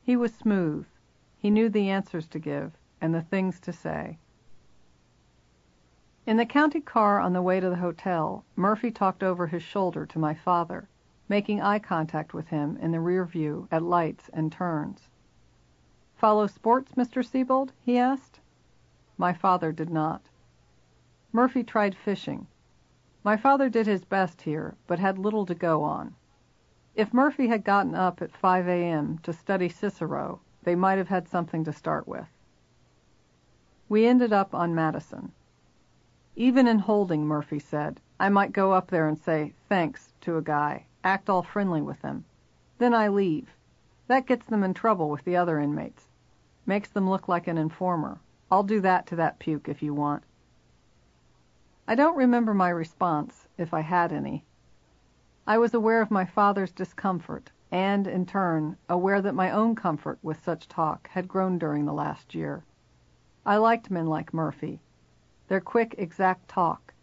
He 0.03 0.17
was 0.17 0.35
smooth. 0.35 0.87
He 1.39 1.51
knew 1.51 1.69
the 1.69 1.91
answers 1.91 2.27
to 2.29 2.39
give 2.39 2.73
and 3.01 3.15
the 3.15 3.23
things 3.23 3.59
to 3.61 3.73
say. 3.73 4.19
In 6.25 6.37
the 6.37 6.47
county 6.47 6.81
car 6.81 7.19
on 7.19 7.33
the 7.33 7.43
way 7.43 7.59
to 7.59 7.69
the 7.69 7.77
hotel, 7.77 8.45
Murphy 8.55 8.91
talked 8.91 9.23
over 9.25 9.49
his 9.49 9.63
shoulder 9.63 10.07
to 10.07 10.19
my 10.19 10.35
father, 10.35 10.89
making 11.29 11.61
eye 11.61 11.79
contact 11.79 12.35
with 12.35 12.49
him 12.49 12.77
in 12.79 12.91
the 12.91 13.01
rear 13.01 13.25
view 13.25 13.69
at 13.71 13.83
lights 13.83 14.29
and 14.33 14.51
turns. 14.51 15.09
Follow 16.17 16.47
sports, 16.47 16.93
Mr. 16.93 17.25
Sebold? 17.25 17.73
he 17.81 17.99
asked. 17.99 18.41
My 19.17 19.33
father 19.33 19.73
did 19.73 19.91
not. 19.91 20.29
Murphy 21.33 21.65
tried 21.65 21.95
fishing. 21.95 22.47
My 23.25 23.37
father 23.37 23.69
did 23.69 23.87
his 23.87 24.05
best 24.05 24.43
here, 24.43 24.77
but 24.87 24.99
had 24.99 25.19
little 25.19 25.47
to 25.47 25.55
go 25.55 25.83
on. 25.83 26.15
If 26.95 27.15
Murphy 27.15 27.49
had 27.49 27.65
gotten 27.65 27.95
up 27.95 28.21
at 28.21 28.31
5 28.31 28.69
a.m. 28.69 29.19
to 29.23 29.33
study 29.33 29.69
Cicero, 29.69 30.41
they 30.63 30.75
might 30.75 30.99
have 30.99 31.09
had 31.09 31.29
something 31.29 31.65
to 31.65 31.73
start 31.73 32.07
with. 32.07 32.29
We 33.89 34.07
ended 34.07 34.33
up 34.33 34.55
on 34.55 34.75
Madison. 34.75 35.33
Even 36.37 36.67
in 36.67 36.81
holding, 36.81 37.27
Murphy 37.27 37.59
said, 37.59 38.01
I 38.21 38.29
might 38.29 38.53
go 38.53 38.73
up 38.73 38.91
there 38.91 39.09
and 39.09 39.19
say, 39.19 39.55
thanks, 39.69 40.13
to 40.23 40.37
a 40.37 40.43
guy, 40.43 40.87
act 41.05 41.29
all 41.29 41.43
friendly 41.43 41.83
with 41.83 42.01
them. 42.03 42.25
Then 42.79 42.95
I 42.95 43.09
leave. 43.09 43.49
That 44.07 44.27
gets 44.27 44.47
them 44.47 44.63
in 44.63 44.75
trouble 44.75 45.09
with 45.11 45.25
the 45.25 45.37
other 45.37 45.59
inmates. 45.59 46.09
Makes 46.67 46.91
them 46.91 47.09
look 47.09 47.29
like 47.29 47.47
an 47.47 47.59
informer. 47.59 48.21
I'll 48.51 48.63
do 48.63 48.81
that 48.81 49.07
to 49.07 49.17
that 49.17 49.39
puke 49.39 49.69
if 49.69 49.83
you 49.83 49.95
want. 49.95 50.25
I 51.89 51.95
don't 51.95 52.17
remember 52.17 52.55
my 52.55 52.69
response, 52.69 53.49
if 53.59 53.75
I 53.75 53.81
had 53.81 54.13
any. 54.13 54.45
I 55.47 55.59
was 55.59 55.75
aware 55.75 56.01
of 56.01 56.11
my 56.11 56.25
father's 56.25 56.71
discomfort, 56.71 57.51
and, 57.73 58.07
in 58.07 58.27
turn, 58.27 58.77
aware 58.89 59.21
that 59.21 59.35
my 59.35 59.51
own 59.51 59.75
comfort 59.75 60.19
with 60.23 60.45
such 60.45 60.69
talk 60.69 61.09
had 61.09 61.27
grown 61.27 61.59
during 61.59 61.85
the 61.85 61.93
last 61.93 62.35
year. 62.35 62.65
I 63.45 63.57
liked 63.57 63.91
men 63.91 64.07
like 64.07 64.33
Murphy. 64.33 64.81
Their 65.49 65.61
quick, 65.61 65.97
exact 65.99 66.49
talk. 66.49 66.95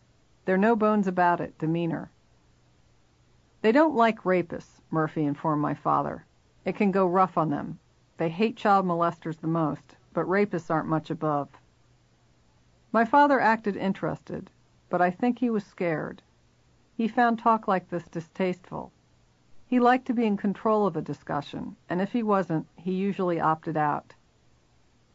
Their 0.46 0.58
no 0.58 0.76
bones 0.76 1.08
about 1.08 1.42
it 1.42 1.58
demeanor. 1.58 2.12
They 3.62 3.72
don't 3.72 3.95
like 3.95 4.24
rapists, 4.24 4.80
Murphy 4.89 5.26
informed 5.26 5.62
my 5.62 5.74
father. 5.74 6.26
It 6.63 6.76
can 6.76 6.91
go 6.91 7.06
rough 7.06 7.38
on 7.38 7.50
them. 7.50 7.80
They 8.17 8.30
hate 8.30 8.56
child 8.56 8.86
molesters 8.86 9.39
the 9.39 9.48
most, 9.48 9.98
but 10.13 10.26
rapists 10.26 10.69
aren't 10.69 10.88
much 10.88 11.10
above. 11.10 11.50
My 12.91 13.06
father 13.06 13.39
acted 13.39 13.76
interested, 13.76 14.50
but 14.89 15.02
I 15.02 15.12
think 15.12 15.39
he 15.39 15.50
was 15.50 15.65
scared. 15.65 16.22
He 16.95 17.08
found 17.08 17.39
talk 17.39 17.67
like 17.67 17.89
this 17.89 18.08
distasteful. 18.08 18.91
He 19.68 19.80
liked 19.80 20.07
to 20.07 20.14
be 20.14 20.26
in 20.26 20.38
control 20.38 20.88
of 20.88 20.95
a 20.95 21.01
discussion, 21.01 21.76
and 21.89 22.01
if 22.01 22.14
he 22.14 22.24
wasn't, 22.24 22.68
he 22.76 22.93
usually 22.93 23.39
opted 23.39 23.78
out. 23.78 24.16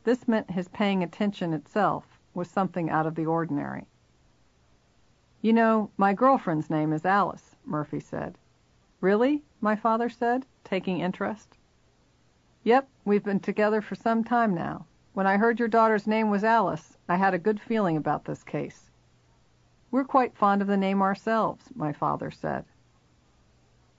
This 0.05 0.29
meant 0.29 0.51
his 0.51 0.69
paying 0.69 1.03
attention 1.03 1.53
itself 1.53 2.21
was 2.35 2.49
something 2.49 2.91
out 2.91 3.07
of 3.07 3.15
the 3.15 3.27
ordinary. 3.27 3.87
You 5.45 5.53
know, 5.53 5.91
my 5.99 6.15
girlfriend's 6.15 6.71
name 6.71 6.91
is 6.95 7.05
Alice, 7.05 7.55
Murphy 7.67 8.01
said. 8.01 8.39
Really? 9.03 9.43
my 9.61 9.77
father 9.77 10.09
said, 10.09 10.47
taking 10.65 11.01
interest. 11.01 11.59
Yep, 12.63 12.89
we've 13.05 13.23
been 13.23 13.41
together 13.41 13.83
for 13.83 13.95
some 13.95 14.25
time 14.25 14.55
now. 14.55 14.87
When 15.13 15.27
I 15.27 15.37
heard 15.37 15.59
your 15.59 15.69
daughter's 15.69 16.07
name 16.07 16.31
was 16.31 16.45
Alice, 16.45 16.97
I 17.11 17.17
had 17.17 17.35
a 17.35 17.39
good 17.39 17.61
feeling 17.61 17.99
about 17.99 18.25
this 18.25 18.43
case. 18.43 18.89
We're 19.91 20.05
quite 20.05 20.35
fond 20.35 20.63
of 20.63 20.67
the 20.67 20.79
name 20.79 21.03
ourselves, 21.03 21.67
my 21.75 21.93
father 21.93 22.31
said. 22.31 22.65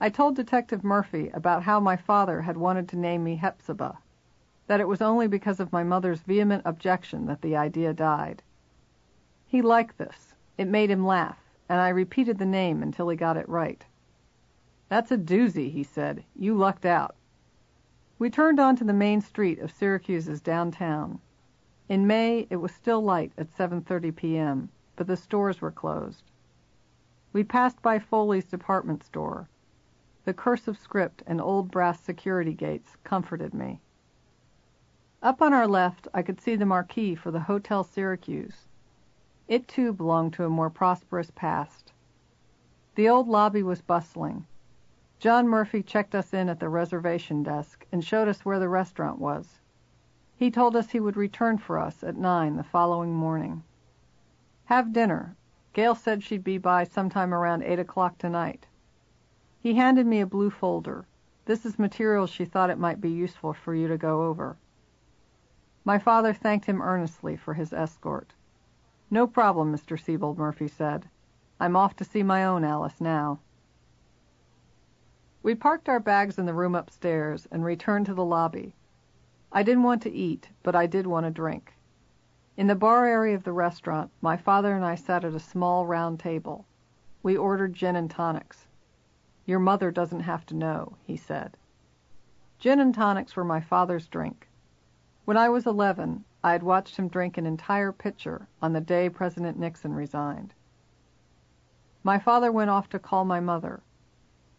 I 0.02 0.10
told 0.10 0.36
Detective 0.36 0.84
Murphy 0.84 1.30
about 1.30 1.62
how 1.62 1.80
my 1.80 1.96
father 1.96 2.42
had 2.42 2.58
wanted 2.58 2.90
to 2.90 2.98
name 2.98 3.24
me 3.24 3.36
Hepzibah, 3.36 4.00
that 4.66 4.80
it 4.80 4.88
was 4.88 5.00
only 5.00 5.28
because 5.28 5.60
of 5.60 5.72
my 5.72 5.84
mother's 5.84 6.22
vehement 6.22 6.64
objection 6.66 7.28
that 7.28 7.44
the 7.44 7.56
idea 7.56 7.94
died. 7.94 8.42
He 9.46 9.62
liked 9.62 10.00
this. 10.00 10.34
It 10.58 10.68
made 10.68 10.90
him 10.90 11.06
laugh, 11.06 11.38
and 11.68 11.82
I 11.82 11.90
repeated 11.90 12.38
the 12.38 12.46
name 12.46 12.82
until 12.82 13.10
he 13.10 13.18
got 13.18 13.38
it 13.38 13.50
right. 13.50 13.86
That's 14.88 15.12
a 15.12 15.18
doozy, 15.18 15.70
he 15.70 15.84
said. 15.84 16.24
You 16.36 16.56
lucked 16.56 16.86
out. 16.86 17.16
We 18.18 18.30
turned 18.30 18.60
onto 18.60 18.86
the 18.86 18.94
main 18.94 19.20
street 19.20 19.60
of 19.60 19.72
Syracuse's 19.72 20.40
downtown. 20.40 21.20
In 21.90 22.08
May, 22.08 22.48
it 22.50 22.56
was 22.58 22.72
still 22.72 23.02
light 23.02 23.34
at 23.38 23.52
7:30 23.52 24.16
p.m., 24.16 24.70
but 24.96 25.08
the 25.08 25.18
stores 25.18 25.60
were 25.60 25.72
closed. 25.72 26.32
We 27.34 27.44
passed 27.44 27.82
by 27.82 28.00
Foley's 28.00 28.46
department 28.46 29.04
store. 29.04 29.50
The 30.24 30.34
cursive 30.34 30.78
script 30.78 31.22
and 31.28 31.42
old 31.42 31.70
brass 31.70 32.00
security 32.00 32.54
gates 32.54 32.96
comforted 33.04 33.54
me. 33.54 33.82
Up 35.22 35.42
on 35.42 35.54
our 35.54 35.68
left, 35.68 36.08
I 36.14 36.22
could 36.22 36.40
see 36.40 36.56
the 36.56 36.66
marquee 36.66 37.14
for 37.14 37.32
the 37.32 37.42
Hotel 37.42 37.84
Syracuse. 37.84 38.68
It 39.48 39.68
too 39.68 39.94
belonged 39.94 40.34
to 40.34 40.46
a 40.46 40.50
more 40.50 40.72
prosperous 40.72 41.30
past. 41.30 41.94
The 42.96 43.08
old 43.08 43.28
lobby 43.28 43.62
was 43.62 43.82
bustling. 43.82 44.48
John 45.20 45.48
Murphy 45.48 45.84
checked 45.84 46.16
us 46.16 46.34
in 46.34 46.50
at 46.50 46.60
the 46.60 46.70
reservation 46.70 47.44
desk 47.44 47.86
and 47.92 48.04
showed 48.04 48.28
us 48.28 48.44
where 48.44 48.60
the 48.60 48.70
restaurant 48.70 49.20
was. 49.20 49.60
He 50.36 50.50
told 50.50 50.76
us 50.76 50.92
he 50.92 51.00
would 51.00 51.16
return 51.16 51.58
for 51.58 51.78
us 51.78 52.04
at 52.04 52.18
nine 52.18 52.56
the 52.56 52.64
following 52.64 53.14
morning. 53.14 53.64
Have 54.66 54.92
dinner. 54.92 55.36
Gail 55.74 55.94
said 55.94 56.24
she'd 56.24 56.44
be 56.44 56.58
by 56.58 56.84
sometime 56.84 57.34
around 57.34 57.62
eight 57.62 57.80
o'clock 57.80 58.18
tonight. 58.18 58.66
He 59.60 59.76
handed 59.76 60.08
me 60.08 60.22
a 60.22 60.26
blue 60.26 60.50
folder. 60.50 61.06
This 61.46 61.66
is 61.66 61.78
material 61.78 62.26
she 62.26 62.46
thought 62.46 62.70
it 62.72 62.80
might 62.80 63.00
be 63.00 63.12
useful 63.12 63.54
for 63.54 63.76
you 63.76 63.88
to 63.88 63.98
go 63.98 64.24
over. 64.24 64.58
My 65.84 66.00
father 66.00 66.34
thanked 66.34 66.66
him 66.66 66.82
earnestly 66.82 67.36
for 67.36 67.54
his 67.54 67.74
escort. 67.74 68.34
No 69.12 69.28
problem, 69.28 69.72
Mr. 69.76 70.00
Sebold 70.00 70.38
Murphy 70.38 70.68
said. 70.68 71.08
I'm 71.60 71.76
off 71.76 71.96
to 71.98 72.04
see 72.04 72.24
my 72.24 72.44
own 72.44 72.64
Alice 72.64 73.00
now. 73.00 73.40
We 75.44 75.54
parked 75.54 75.88
our 75.88 76.00
bags 76.00 76.40
in 76.40 76.48
the 76.48 76.56
room 76.56 76.74
upstairs 76.74 77.48
and 77.52 77.64
returned 77.64 78.08
to 78.08 78.16
the 78.16 78.26
lobby. 78.26 78.74
I 79.52 79.62
didn't 79.62 79.84
want 79.84 80.02
to 80.02 80.12
eat, 80.12 80.50
but 80.64 80.76
I 80.76 80.88
did 80.88 81.06
want 81.06 81.28
a 81.28 81.32
drink. 81.32 81.74
In 82.58 82.68
the 82.68 82.76
bar 82.76 83.06
area 83.06 83.36
of 83.36 83.44
the 83.44 83.54
restaurant, 83.54 84.12
my 84.22 84.38
father 84.38 84.74
and 84.76 84.84
I 84.84 84.96
sat 84.96 85.24
at 85.24 85.36
a 85.36 85.40
small 85.40 85.86
round 85.86 86.20
table. 86.20 86.66
We 87.22 87.38
ordered 87.38 87.74
gin 87.74 87.96
and 87.96 88.10
tonics. 88.10 88.66
Your 89.46 89.60
mother 89.60 89.92
doesn't 89.92 90.22
have 90.22 90.46
to 90.48 90.56
know, 90.56 90.98
he 91.04 91.16
said. 91.16 91.58
Gin 92.58 92.80
and 92.80 92.94
tonics 92.94 93.36
were 93.36 93.44
my 93.44 93.62
father's 93.62 94.08
drink. 94.08 94.48
When 95.26 95.38
I 95.38 95.50
was 95.50 95.68
11, 95.68 96.26
I 96.46 96.52
had 96.52 96.62
watched 96.62 96.98
him 96.98 97.08
drink 97.08 97.40
an 97.40 97.48
entire 97.48 97.92
pitcher 97.92 98.48
on 98.62 98.74
the 98.74 98.80
day 98.80 99.10
President 99.10 99.58
Nixon 99.58 99.96
resigned. 99.96 100.54
My 102.04 102.20
father 102.20 102.52
went 102.52 102.70
off 102.70 102.88
to 102.90 103.00
call 103.00 103.26
my 103.26 103.40
mother. 103.40 103.82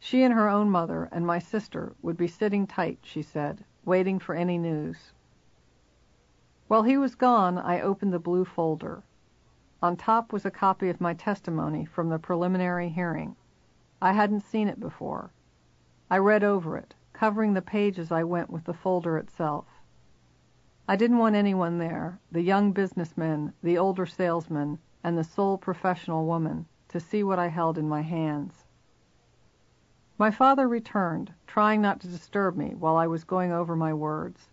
She 0.01 0.25
and 0.25 0.35
her 0.35 0.49
own 0.49 0.69
mother 0.69 1.09
and 1.13 1.25
my 1.25 1.39
sister 1.39 1.95
would 2.03 2.17
be 2.17 2.27
sitting 2.27 2.67
tight, 2.67 2.99
she 3.03 3.23
said, 3.23 3.65
waiting 3.85 4.19
for 4.19 4.35
any 4.35 4.59
news. 4.59 5.13
While 6.67 6.83
he 6.83 6.97
was 6.97 7.15
gone, 7.15 7.57
I 7.57 7.81
opened 7.81 8.13
the 8.13 8.19
blue 8.19 8.45
folder. 8.45 9.05
On 9.81 9.97
top 9.97 10.33
was 10.33 10.45
a 10.45 10.51
copy 10.51 10.89
of 10.89 11.01
my 11.01 11.15
testimony 11.15 11.85
from 11.85 12.09
the 12.09 12.19
preliminary 12.19 12.89
hearing. 12.89 13.37
I 14.03 14.13
hadn't 14.13 14.41
seen 14.41 14.67
it 14.67 14.81
before. 14.81 15.31
I 16.11 16.19
read 16.19 16.43
over 16.43 16.77
it, 16.77 16.97
covering 17.13 17.55
the 17.55 17.63
page 17.63 17.97
as 17.97 18.11
I 18.11 18.25
went 18.25 18.51
with 18.51 18.65
the 18.65 18.75
folder 18.75 19.17
itself. 19.19 19.67
I 20.89 20.95
didn't 20.95 21.19
want 21.19 21.35
anyone 21.35 21.79
there, 21.79 22.21
the 22.31 22.43
young 22.43 22.71
businessmen, 22.71 23.53
the 23.61 23.77
older 23.77 24.07
salesman, 24.07 24.79
and 25.03 25.19
the 25.19 25.25
sole 25.25 25.59
professional 25.59 26.27
woman, 26.27 26.67
to 26.89 27.01
see 27.01 27.25
what 27.25 27.41
I 27.41 27.49
held 27.49 27.77
in 27.77 27.89
my 27.89 28.03
hands. 28.03 28.65
My 30.17 30.31
father 30.31 30.69
returned, 30.69 31.35
trying 31.47 31.83
not 31.83 32.01
to 32.01 32.09
disturb 32.09 32.57
me 32.57 32.75
while 32.75 32.97
I 32.97 33.07
was 33.07 33.25
going 33.25 33.51
over 33.51 33.75
my 33.75 33.93
words. 33.93 34.49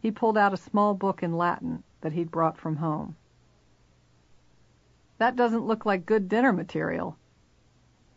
He 0.00 0.10
pulled 0.10 0.38
out 0.38 0.54
a 0.54 0.56
small 0.56 0.94
book 0.94 1.22
in 1.22 1.36
Latin 1.36 1.82
that 2.00 2.12
he'd 2.12 2.30
brought 2.30 2.56
from 2.56 2.76
home. 2.76 3.16
That 5.18 5.36
doesn't 5.36 5.66
look 5.66 5.84
like 5.84 6.06
good 6.06 6.28
dinner 6.28 6.52
material. 6.52 7.18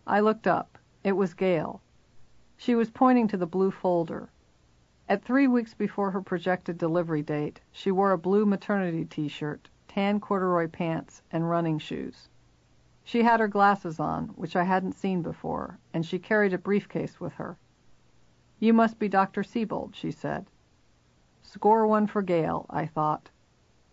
I 0.07 0.21
looked 0.21 0.47
up. 0.47 0.77
It 1.03 1.11
was 1.11 1.33
Gail. 1.33 1.81
She 2.55 2.73
was 2.73 2.89
pointing 2.89 3.27
to 3.27 3.37
the 3.37 3.45
blue 3.45 3.69
folder. 3.69 4.29
At 5.09 5.21
three 5.21 5.49
weeks 5.49 5.73
before 5.73 6.11
her 6.11 6.21
projected 6.21 6.77
delivery 6.77 7.21
date, 7.21 7.59
she 7.73 7.91
wore 7.91 8.13
a 8.13 8.17
blue 8.17 8.45
maternity 8.45 9.03
t-shirt, 9.03 9.69
tan 9.89 10.21
corduroy 10.21 10.69
pants, 10.69 11.21
and 11.29 11.49
running 11.49 11.77
shoes. 11.77 12.29
She 13.03 13.23
had 13.23 13.41
her 13.41 13.49
glasses 13.49 13.99
on, 13.99 14.29
which 14.29 14.55
I 14.55 14.63
hadn't 14.63 14.95
seen 14.95 15.21
before, 15.21 15.77
and 15.93 16.05
she 16.05 16.19
carried 16.19 16.53
a 16.53 16.57
briefcase 16.57 17.19
with 17.19 17.33
her. 17.33 17.57
You 18.61 18.71
must 18.73 18.97
be 18.97 19.09
Dr. 19.09 19.43
Sebold, 19.43 19.93
she 19.93 20.09
said. 20.09 20.45
Score 21.41 21.85
one 21.85 22.07
for 22.07 22.21
Gail, 22.21 22.65
I 22.69 22.85
thought. 22.85 23.29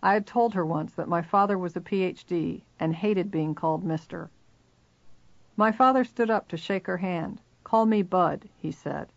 I 0.00 0.12
had 0.12 0.28
told 0.28 0.54
her 0.54 0.64
once 0.64 0.94
that 0.94 1.08
my 1.08 1.22
father 1.22 1.58
was 1.58 1.74
a 1.74 1.80
Ph.D. 1.80 2.62
and 2.78 2.94
hated 2.94 3.32
being 3.32 3.56
called 3.56 3.82
Mister. 3.82 4.30
My 5.56 5.72
father 5.72 6.04
stood 6.04 6.30
up 6.30 6.46
to 6.48 6.56
shake 6.56 6.86
her 6.86 6.98
hand. 6.98 7.40
Call 7.64 7.84
me 7.84 8.02
Bud, 8.02 8.48
he 8.56 8.70
said. 8.70 9.12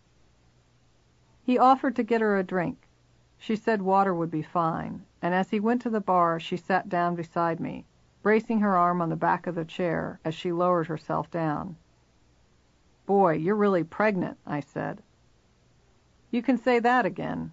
He 1.46 1.58
offered 1.58 1.96
to 1.98 2.04
get 2.04 2.22
her 2.22 2.38
a 2.38 2.44
drink. 2.44 2.88
She 3.38 3.58
said 3.58 3.82
water 3.82 4.14
would 4.14 4.32
be 4.32 4.42
fine, 4.42 5.06
and 5.22 5.34
as 5.34 5.50
he 5.50 5.60
went 5.60 5.82
to 5.82 5.90
the 5.90 6.00
bar 6.00 6.40
she 6.40 6.56
sat 6.56 6.88
down 6.88 7.16
beside 7.16 7.60
me, 7.60 7.86
bracing 8.22 8.62
her 8.62 8.78
arm 8.78 9.02
on 9.02 9.10
the 9.10 9.18
back 9.18 9.46
of 9.46 9.56
the 9.56 9.66
chair 9.66 10.22
as 10.24 10.34
she 10.34 10.54
lowered 10.54 10.88
herself 10.88 11.30
down. 11.30 11.76
Boy, 13.06 13.34
you're 13.34 13.58
really 13.58 13.84
pregnant, 13.84 14.38
I 14.46 14.62
said. 14.62 15.04
You 16.32 16.42
can 16.42 16.58
say 16.58 16.80
that 16.80 17.06
again. 17.06 17.52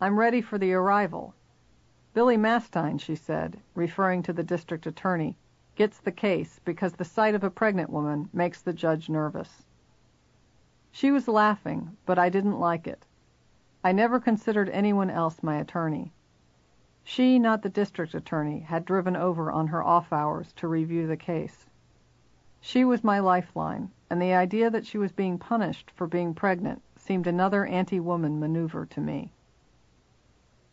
I'm 0.00 0.18
ready 0.18 0.40
for 0.40 0.58
the 0.58 0.72
arrival. 0.72 1.34
Billy 2.14 2.36
Mastine, 2.36 2.98
she 2.98 3.14
said, 3.14 3.60
referring 3.76 4.24
to 4.24 4.32
the 4.32 4.42
district 4.42 4.84
attorney, 4.86 5.36
gets 5.76 6.00
the 6.00 6.10
case 6.10 6.60
because 6.64 6.94
the 6.94 7.04
sight 7.04 7.36
of 7.36 7.44
a 7.44 7.50
pregnant 7.50 7.90
woman 7.90 8.28
makes 8.32 8.60
the 8.60 8.72
judge 8.72 9.08
nervous. 9.08 9.64
She 10.90 11.12
was 11.12 11.28
laughing, 11.28 11.96
but 12.04 12.18
I 12.18 12.28
didn't 12.28 12.58
like 12.58 12.88
it. 12.88 13.04
I 13.84 13.92
never 13.92 14.18
considered 14.18 14.68
anyone 14.70 15.08
else 15.08 15.42
my 15.42 15.56
attorney. 15.56 16.12
She, 17.04 17.38
not 17.38 17.62
the 17.62 17.68
district 17.68 18.12
attorney, 18.14 18.60
had 18.60 18.84
driven 18.84 19.16
over 19.16 19.52
on 19.52 19.68
her 19.68 19.82
off 19.82 20.12
hours 20.12 20.52
to 20.54 20.68
review 20.68 21.06
the 21.06 21.16
case. 21.16 21.66
She 22.60 22.84
was 22.84 23.04
my 23.04 23.20
lifeline, 23.20 23.90
and 24.10 24.20
the 24.20 24.34
idea 24.34 24.68
that 24.68 24.84
she 24.84 24.98
was 24.98 25.12
being 25.12 25.38
punished 25.38 25.92
for 25.92 26.06
being 26.06 26.34
pregnant 26.34 26.82
seemed 26.96 27.26
another 27.26 27.64
anti-woman 27.64 28.40
maneuver 28.40 28.84
to 28.86 29.00
me. 29.00 29.32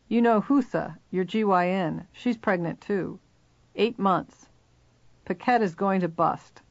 You 0.08 0.22
know 0.22 0.42
Husa, 0.42 0.98
your 1.12 1.26
GYN, 1.26 2.08
she's 2.12 2.38
pregnant 2.38 2.82
too. 2.82 3.20
Eight 3.76 4.00
months. 4.00 4.50
Paquette 5.26 5.62
is 5.62 5.76
going 5.76 6.02
to 6.02 6.08
bust. 6.08 6.62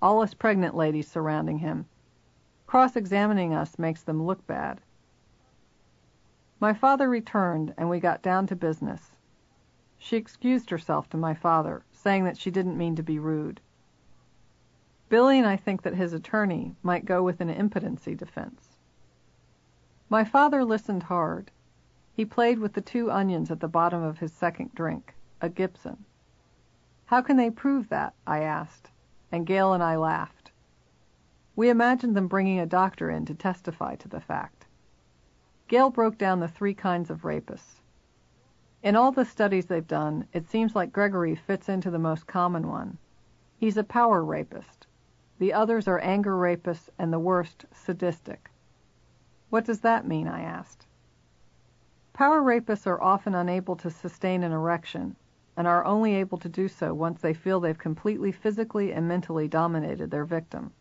All 0.00 0.22
us 0.22 0.34
pregnant 0.34 0.74
ladies 0.74 1.10
surrounding 1.10 1.58
him. 1.58 1.86
Cross-examining 2.66 3.54
us 3.54 3.78
makes 3.78 4.02
them 4.02 4.22
look 4.22 4.46
bad. 4.46 4.80
My 6.62 6.72
father 6.72 7.08
returned, 7.08 7.74
and 7.76 7.90
we 7.90 7.98
got 7.98 8.22
down 8.22 8.46
to 8.46 8.54
business. 8.54 9.16
She 9.98 10.16
excused 10.16 10.70
herself 10.70 11.10
to 11.10 11.16
my 11.16 11.34
father, 11.34 11.82
saying 11.90 12.22
that 12.22 12.36
she 12.36 12.52
didn't 12.52 12.78
mean 12.78 12.94
to 12.94 13.02
be 13.02 13.18
rude. 13.18 13.60
Billy 15.08 15.38
and 15.38 15.46
I 15.48 15.56
think 15.56 15.82
that 15.82 15.96
his 15.96 16.12
attorney 16.12 16.76
might 16.80 17.04
go 17.04 17.20
with 17.20 17.40
an 17.40 17.50
impotency 17.50 18.14
defense. 18.14 18.76
My 20.08 20.22
father 20.22 20.64
listened 20.64 21.02
hard. 21.02 21.50
He 22.14 22.24
played 22.24 22.60
with 22.60 22.74
the 22.74 22.80
two 22.80 23.10
onions 23.10 23.50
at 23.50 23.58
the 23.58 23.66
bottom 23.66 24.04
of 24.04 24.18
his 24.18 24.32
second 24.32 24.72
drink, 24.72 25.16
a 25.40 25.48
Gibson. 25.48 26.04
How 27.06 27.22
can 27.22 27.36
they 27.36 27.50
prove 27.50 27.88
that? 27.88 28.14
I 28.24 28.42
asked, 28.42 28.92
and 29.32 29.48
Gail 29.48 29.72
and 29.72 29.82
I 29.82 29.96
laughed. 29.96 30.52
We 31.56 31.70
imagined 31.70 32.14
them 32.14 32.28
bringing 32.28 32.60
a 32.60 32.66
doctor 32.66 33.10
in 33.10 33.26
to 33.26 33.34
testify 33.34 33.96
to 33.96 34.06
the 34.06 34.20
fact. 34.20 34.61
Gail 35.72 35.88
broke 35.88 36.18
down 36.18 36.40
the 36.40 36.48
three 36.48 36.74
kinds 36.74 37.08
of 37.08 37.22
rapists. 37.22 37.80
In 38.82 38.94
all 38.94 39.10
the 39.10 39.24
studies 39.24 39.64
they've 39.64 39.86
done, 39.86 40.28
it 40.34 40.46
seems 40.46 40.76
like 40.76 40.92
Gregory 40.92 41.34
fits 41.34 41.66
into 41.66 41.90
the 41.90 41.98
most 41.98 42.26
common 42.26 42.68
one. 42.68 42.98
He's 43.56 43.78
a 43.78 43.82
power 43.82 44.22
rapist. 44.22 44.86
The 45.38 45.54
others 45.54 45.88
are 45.88 45.98
anger 46.00 46.36
rapists 46.36 46.90
and 46.98 47.10
the 47.10 47.18
worst, 47.18 47.64
sadistic. 47.72 48.50
What 49.48 49.64
does 49.64 49.80
that 49.80 50.06
mean? 50.06 50.28
I 50.28 50.42
asked. 50.42 50.84
Power 52.12 52.42
rapists 52.42 52.86
are 52.86 53.02
often 53.02 53.34
unable 53.34 53.76
to 53.76 53.88
sustain 53.88 54.42
an 54.42 54.52
erection 54.52 55.16
and 55.56 55.66
are 55.66 55.86
only 55.86 56.16
able 56.16 56.36
to 56.36 56.50
do 56.50 56.68
so 56.68 56.92
once 56.92 57.22
they 57.22 57.32
feel 57.32 57.60
they've 57.60 57.78
completely 57.78 58.30
physically 58.30 58.92
and 58.92 59.08
mentally 59.08 59.48
dominated 59.48 60.10
their 60.10 60.26
victim. 60.26 60.72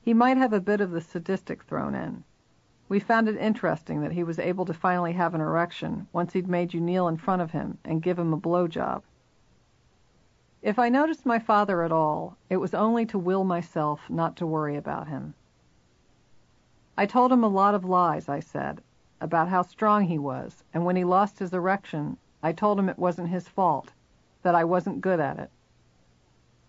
He 0.00 0.12
might 0.12 0.38
have 0.38 0.52
a 0.52 0.60
bit 0.60 0.80
of 0.80 0.90
the 0.90 1.00
sadistic 1.00 1.62
thrown 1.62 1.94
in. 1.94 2.24
We 2.92 3.00
found 3.00 3.26
it 3.26 3.38
interesting 3.38 4.02
that 4.02 4.12
he 4.12 4.22
was 4.22 4.38
able 4.38 4.66
to 4.66 4.74
finally 4.74 5.14
have 5.14 5.34
an 5.34 5.40
erection 5.40 6.08
once 6.12 6.34
he'd 6.34 6.46
made 6.46 6.74
you 6.74 6.80
kneel 6.82 7.08
in 7.08 7.16
front 7.16 7.40
of 7.40 7.52
him 7.52 7.78
and 7.86 8.02
give 8.02 8.18
him 8.18 8.34
a 8.34 8.36
blow 8.36 8.68
job. 8.68 9.02
If 10.60 10.78
I 10.78 10.90
noticed 10.90 11.24
my 11.24 11.38
father 11.38 11.84
at 11.84 11.90
all, 11.90 12.36
it 12.50 12.58
was 12.58 12.74
only 12.74 13.06
to 13.06 13.18
will 13.18 13.44
myself 13.44 14.10
not 14.10 14.36
to 14.36 14.46
worry 14.46 14.76
about 14.76 15.08
him. 15.08 15.32
I 16.94 17.06
told 17.06 17.32
him 17.32 17.42
a 17.42 17.48
lot 17.48 17.74
of 17.74 17.86
lies, 17.86 18.28
I 18.28 18.40
said. 18.40 18.82
about 19.22 19.48
how 19.48 19.62
strong 19.62 20.04
he 20.04 20.18
was, 20.18 20.62
and 20.74 20.84
when 20.84 20.96
he 20.96 21.04
lost 21.04 21.38
his 21.38 21.54
erection, 21.54 22.18
I 22.42 22.52
told 22.52 22.78
him 22.78 22.90
it 22.90 22.98
wasn't 22.98 23.30
his 23.30 23.48
fault, 23.48 23.94
that 24.42 24.54
I 24.54 24.64
wasn't 24.64 25.00
good 25.00 25.18
at 25.18 25.38
it. 25.38 25.50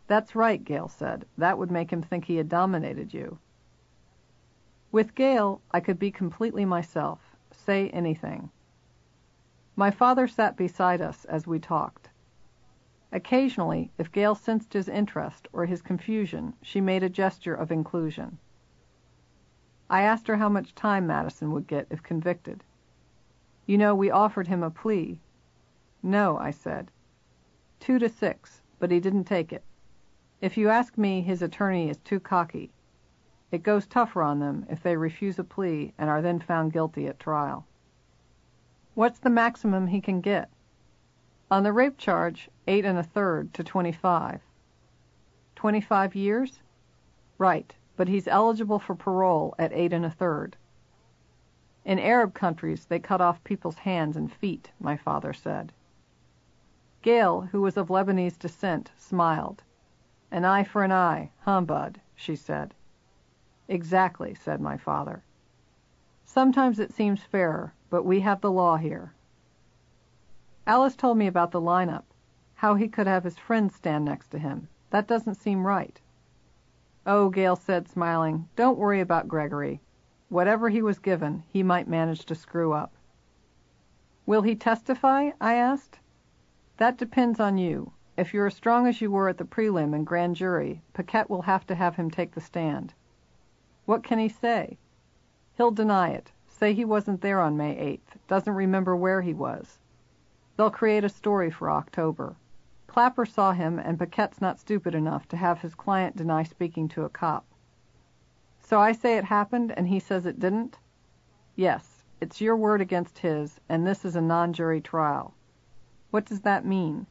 That's 0.08 0.36
right, 0.36 0.64
Gail 0.64 0.88
said. 0.88 1.26
That 1.38 1.58
would 1.58 1.70
make 1.70 1.92
him 1.92 2.02
think 2.02 2.24
he 2.24 2.38
had 2.38 2.48
dominated 2.48 3.14
you. 3.14 3.40
With 4.94 5.16
Gail, 5.16 5.60
I 5.72 5.80
could 5.80 5.98
be 5.98 6.12
completely 6.12 6.66
myself, 6.66 7.36
say 7.50 7.90
anything. 7.90 8.52
My 9.76 9.90
father 9.90 10.28
sat 10.28 10.56
beside 10.56 11.02
us 11.02 11.26
as 11.26 11.48
we 11.48 11.58
talked. 11.58 12.12
Occasionally, 13.12 13.92
if 13.98 14.12
Gail 14.12 14.36
sensed 14.36 14.74
his 14.74 14.88
interest 14.88 15.48
or 15.52 15.66
his 15.66 15.82
confusion, 15.82 16.54
she 16.62 16.80
made 16.80 17.02
a 17.02 17.10
gesture 17.10 17.56
of 17.56 17.72
inclusion. 17.72 18.38
I 19.90 20.04
asked 20.04 20.28
her 20.28 20.36
how 20.36 20.48
much 20.48 20.76
time 20.76 21.08
Madison 21.08 21.52
would 21.54 21.66
get 21.66 21.88
if 21.90 22.04
convicted. 22.04 22.64
You 23.66 23.80
know, 23.80 23.96
we 23.96 24.12
offered 24.12 24.46
him 24.46 24.62
a 24.62 24.70
plea. 24.70 25.20
No, 26.04 26.38
I 26.38 26.52
said. 26.52 26.92
Two 27.80 27.98
to 27.98 28.10
six, 28.10 28.62
but 28.78 28.92
he 28.92 29.00
didn't 29.00 29.24
take 29.24 29.52
it. 29.52 29.64
If 30.40 30.56
you 30.56 30.70
ask 30.70 31.00
me, 31.00 31.24
his 31.24 31.42
attorney 31.42 31.90
is 31.90 31.98
too 31.98 32.20
cocky. 32.20 32.73
It 33.54 33.62
goes 33.62 33.86
tougher 33.86 34.24
on 34.24 34.40
them 34.40 34.66
if 34.68 34.82
they 34.82 34.98
refuse 34.98 35.38
a 35.38 35.44
plea 35.44 35.94
and 36.00 36.10
are 36.10 36.24
then 36.24 36.40
found 36.40 36.74
guilty 36.74 37.06
at 37.06 37.20
trial. 37.20 37.68
What's 38.96 39.20
the 39.20 39.30
maximum 39.30 39.86
he 39.86 40.02
can 40.02 40.22
get? 40.22 40.50
On 41.52 41.62
the 41.62 41.72
rape 41.72 42.00
charge, 42.00 42.50
eight 42.66 42.84
and 42.84 42.98
a 42.98 43.04
third 43.04 43.54
to 43.54 43.64
25. 43.64 44.42
25 45.56 46.16
years? 46.16 46.64
Right, 47.38 47.76
but 47.96 48.08
he's 48.08 48.28
eligible 48.28 48.80
for 48.80 48.96
parole 48.96 49.54
at 49.60 49.72
eight 49.72 49.94
and 49.94 50.04
a 50.04 50.10
third. 50.10 50.58
In 51.86 52.00
Arab 52.00 52.34
countries, 52.34 52.86
they 52.88 52.98
cut 52.98 53.22
off 53.22 53.44
people's 53.44 53.78
hands 53.78 54.18
and 54.18 54.34
feet, 54.34 54.72
my 54.80 54.98
father 54.98 55.32
said. 55.32 55.72
Gail, 57.04 57.42
who 57.42 57.62
was 57.62 57.78
of 57.78 57.90
Lebanese 57.90 58.40
descent, 58.40 58.92
smiled. 58.98 59.62
An 60.32 60.44
eye 60.44 60.64
for 60.64 60.84
an 60.84 60.92
eye, 60.92 61.30
huh, 61.42 61.62
Bud? 61.62 62.02
she 62.16 62.36
said. 62.36 62.74
Exactly, 63.68 64.34
said 64.34 64.60
my 64.60 64.78
father. 64.78 65.24
Sometimes 66.26 66.80
it 66.80 66.92
seems 66.92 67.24
fairer, 67.24 67.74
but 67.90 68.04
we 68.04 68.20
have 68.22 68.42
the 68.42 68.52
law 68.52 68.78
here. 68.78 69.14
Alice 70.66 70.96
told 70.96 71.18
me 71.18 71.28
about 71.28 71.52
the 71.52 71.62
lineup, 71.62 72.04
how 72.56 72.76
he 72.76 72.88
could 72.88 73.08
have 73.08 73.24
his 73.24 73.38
friends 73.38 73.76
stand 73.76 74.06
next 74.06 74.30
to 74.30 74.40
him. 74.40 74.68
That 74.90 75.08
doesn't 75.08 75.36
seem 75.36 75.68
right. 75.68 76.00
Oh, 77.06 77.30
Gail 77.30 77.56
said, 77.56 77.88
smiling, 77.88 78.48
don't 78.56 78.78
worry 78.78 79.02
about 79.02 79.28
Gregory. 79.28 79.82
Whatever 80.30 80.70
he 80.70 80.82
was 80.82 81.00
given, 81.00 81.44
he 81.48 81.62
might 81.62 81.88
manage 81.88 82.26
to 82.26 82.36
screw 82.36 82.72
up. 82.74 82.94
Will 84.26 84.42
he 84.42 84.56
testify? 84.56 85.32
I 85.42 85.56
asked. 85.56 86.00
That 86.78 86.98
depends 86.98 87.40
on 87.40 87.58
you. 87.58 87.92
If 88.16 88.34
you're 88.34 88.48
as 88.48 88.56
strong 88.56 88.88
as 88.88 89.02
you 89.02 89.12
were 89.12 89.28
at 89.28 89.38
the 89.38 89.46
prelim 89.46 89.94
and 89.94 90.08
grand 90.08 90.38
jury, 90.38 90.82
Paquette 90.94 91.30
will 91.30 91.42
have 91.42 91.68
to 91.68 91.76
have 91.76 91.96
him 91.98 92.10
take 92.10 92.34
the 92.34 92.42
stand. 92.42 92.94
What 93.86 94.04
can 94.04 94.18
he 94.20 94.30
say? 94.30 94.78
He'll 95.56 95.72
deny 95.72 96.10
it, 96.10 96.32
say 96.48 96.74
he 96.74 96.86
wasn't 96.86 97.22
there 97.22 97.42
on 97.42 97.58
May 97.58 97.76
8th, 97.76 98.18
doesn't 98.28 98.54
remember 98.54 98.96
where 98.96 99.22
he 99.22 99.34
was. 99.34 99.80
They'll 100.56 100.70
create 100.70 101.04
a 101.04 101.10
story 101.10 101.52
for 101.52 101.70
October. 101.70 102.36
Clapper 102.88 103.26
saw 103.26 103.52
him, 103.52 103.80
and 103.80 103.98
Paquette's 103.98 104.40
not 104.40 104.60
stupid 104.60 104.96
enough 104.96 105.28
to 105.30 105.38
have 105.38 105.62
his 105.62 105.76
client 105.76 106.16
deny 106.16 106.44
speaking 106.44 106.88
to 106.90 107.04
a 107.04 107.10
cop. 107.10 107.46
So 108.60 108.80
I 108.80 108.92
say 108.94 109.18
it 109.18 109.26
happened, 109.26 109.74
and 109.76 109.88
he 109.88 110.00
says 110.00 110.26
it 110.26 110.40
didn't? 110.40 110.78
Yes, 111.56 112.04
it's 112.22 112.40
your 112.40 112.56
word 112.56 112.82
against 112.82 113.20
his, 113.20 113.60
and 113.68 113.86
this 113.86 114.06
is 114.06 114.16
a 114.16 114.22
non-jury 114.22 114.80
trial. 114.80 115.34
What 116.12 116.26
does 116.26 116.42
that 116.42 116.66
mean? 116.66 117.08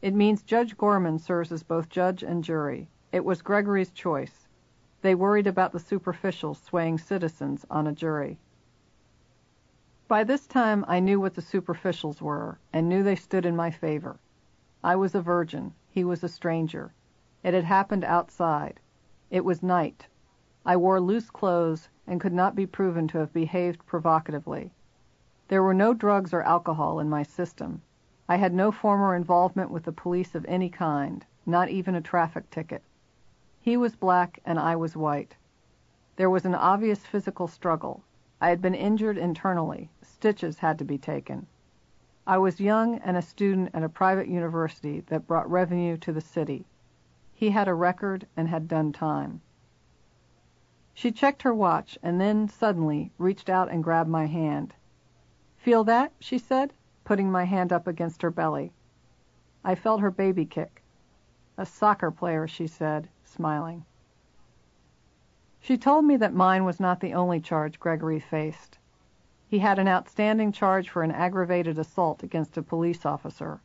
It 0.00 0.14
means 0.14 0.42
Judge 0.42 0.76
Gorman 0.76 1.18
serves 1.18 1.50
as 1.50 1.62
both 1.64 1.88
judge 1.88 2.22
and 2.22 2.44
jury. 2.44 2.88
It 3.10 3.24
was 3.24 3.42
Gregory's 3.42 3.90
choice. 3.90 4.47
They 5.00 5.14
worried 5.14 5.46
about 5.46 5.72
the 5.72 5.78
superficial 5.78 6.54
swaying 6.54 6.98
citizens 6.98 7.64
on 7.70 7.86
a 7.86 7.92
jury. 7.92 8.38
By 10.08 10.24
this 10.24 10.46
time 10.46 10.84
I 10.88 11.00
knew 11.00 11.20
what 11.20 11.34
the 11.34 11.42
superficials 11.42 12.20
were, 12.20 12.58
and 12.72 12.88
knew 12.88 13.02
they 13.02 13.14
stood 13.14 13.46
in 13.46 13.54
my 13.54 13.70
favor. 13.70 14.18
I 14.82 14.96
was 14.96 15.14
a 15.14 15.20
virgin. 15.20 15.74
He 15.90 16.02
was 16.02 16.24
a 16.24 16.28
stranger. 16.28 16.92
It 17.44 17.54
had 17.54 17.64
happened 17.64 18.04
outside. 18.04 18.80
It 19.30 19.44
was 19.44 19.62
night. 19.62 20.08
I 20.64 20.76
wore 20.76 21.00
loose 21.00 21.30
clothes 21.30 21.88
and 22.06 22.20
could 22.20 22.32
not 22.32 22.56
be 22.56 22.66
proven 22.66 23.06
to 23.08 23.18
have 23.18 23.32
behaved 23.32 23.86
provocatively. 23.86 24.72
There 25.48 25.62
were 25.62 25.74
no 25.74 25.94
drugs 25.94 26.34
or 26.34 26.42
alcohol 26.42 26.98
in 26.98 27.08
my 27.08 27.22
system. 27.22 27.82
I 28.28 28.36
had 28.36 28.52
no 28.52 28.72
former 28.72 29.14
involvement 29.14 29.70
with 29.70 29.84
the 29.84 29.92
police 29.92 30.34
of 30.34 30.44
any 30.46 30.68
kind, 30.68 31.24
not 31.46 31.68
even 31.68 31.94
a 31.94 32.00
traffic 32.00 32.50
ticket. 32.50 32.82
He 33.68 33.76
was 33.76 33.96
black 33.96 34.40
and 34.46 34.58
I 34.58 34.76
was 34.76 34.96
white. 34.96 35.36
There 36.16 36.30
was 36.30 36.46
an 36.46 36.54
obvious 36.54 37.04
physical 37.04 37.46
struggle. 37.46 38.02
I 38.40 38.48
had 38.48 38.62
been 38.62 38.74
injured 38.74 39.18
internally. 39.18 39.90
Stitches 40.00 40.60
had 40.60 40.78
to 40.78 40.86
be 40.86 40.96
taken. 40.96 41.46
I 42.26 42.38
was 42.38 42.62
young 42.62 42.94
and 43.00 43.14
a 43.14 43.20
student 43.20 43.68
at 43.74 43.82
a 43.82 43.90
private 43.90 44.26
university 44.26 45.00
that 45.08 45.26
brought 45.26 45.50
revenue 45.50 45.98
to 45.98 46.14
the 46.14 46.22
city. 46.22 46.64
He 47.34 47.50
had 47.50 47.68
a 47.68 47.74
record 47.74 48.26
and 48.38 48.48
had 48.48 48.68
done 48.68 48.90
time. 48.90 49.42
She 50.94 51.12
checked 51.12 51.42
her 51.42 51.52
watch 51.52 51.98
and 52.02 52.18
then, 52.18 52.48
suddenly, 52.48 53.12
reached 53.18 53.50
out 53.50 53.70
and 53.70 53.84
grabbed 53.84 54.08
my 54.08 54.24
hand. 54.24 54.72
Feel 55.58 55.84
that? 55.84 56.14
she 56.20 56.38
said, 56.38 56.72
putting 57.04 57.30
my 57.30 57.44
hand 57.44 57.70
up 57.70 57.86
against 57.86 58.22
her 58.22 58.30
belly. 58.30 58.72
I 59.62 59.74
felt 59.74 60.00
her 60.00 60.10
baby 60.10 60.46
kick. 60.46 60.82
A 61.58 61.66
soccer 61.66 62.10
player, 62.10 62.48
she 62.48 62.66
said, 62.66 63.10
smiling. 63.28 63.84
She 65.60 65.76
told 65.76 66.04
me 66.04 66.16
that 66.16 66.32
mine 66.32 66.64
was 66.64 66.80
not 66.80 67.00
the 67.00 67.12
only 67.12 67.40
charge 67.40 67.78
Gregory 67.78 68.20
faced. 68.20 68.78
He 69.46 69.58
had 69.58 69.78
an 69.78 69.88
outstanding 69.88 70.52
charge 70.52 70.88
for 70.88 71.02
an 71.02 71.10
aggravated 71.10 71.78
assault 71.78 72.22
against 72.22 72.56
a 72.56 72.62
police 72.62 73.04
officer. 73.04 73.60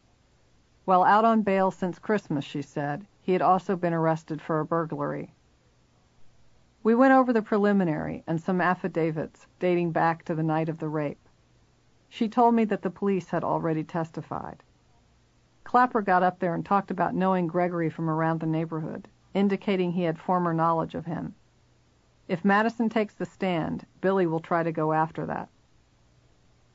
While 0.85 1.03
out 1.03 1.23
on 1.23 1.43
bail 1.43 1.71
since 1.71 1.99
Christmas, 1.99 2.43
she 2.43 2.61
said, 2.61 3.05
he 3.21 3.31
had 3.31 3.41
also 3.41 3.75
been 3.75 3.93
arrested 3.93 4.41
for 4.41 4.59
a 4.59 4.65
burglary. 4.65 5.33
We 6.83 6.93
went 6.93 7.13
over 7.13 7.31
the 7.31 7.41
preliminary 7.41 8.23
and 8.27 8.41
some 8.41 8.59
affidavits 8.59 9.47
dating 9.59 9.91
back 9.91 10.25
to 10.25 10.35
the 10.35 10.43
night 10.43 10.67
of 10.67 10.79
the 10.79 10.89
rape. 10.89 11.29
She 12.09 12.27
told 12.27 12.53
me 12.53 12.65
that 12.65 12.81
the 12.81 12.89
police 12.89 13.29
had 13.29 13.43
already 13.43 13.83
testified. 13.83 14.61
Clapper 15.63 16.01
got 16.01 16.21
up 16.21 16.39
there 16.39 16.53
and 16.53 16.65
talked 16.65 16.91
about 16.91 17.15
knowing 17.15 17.47
Gregory 17.47 17.89
from 17.89 18.09
around 18.09 18.41
the 18.41 18.45
neighborhood 18.45 19.07
indicating 19.33 19.91
he 19.91 20.03
had 20.03 20.19
former 20.19 20.53
knowledge 20.53 20.95
of 20.95 21.05
him. 21.05 21.35
If 22.27 22.45
Madison 22.45 22.89
takes 22.89 23.13
the 23.13 23.25
stand, 23.25 23.85
Billy 23.99 24.25
will 24.25 24.39
try 24.39 24.63
to 24.63 24.71
go 24.71 24.93
after 24.93 25.25
that. 25.25 25.49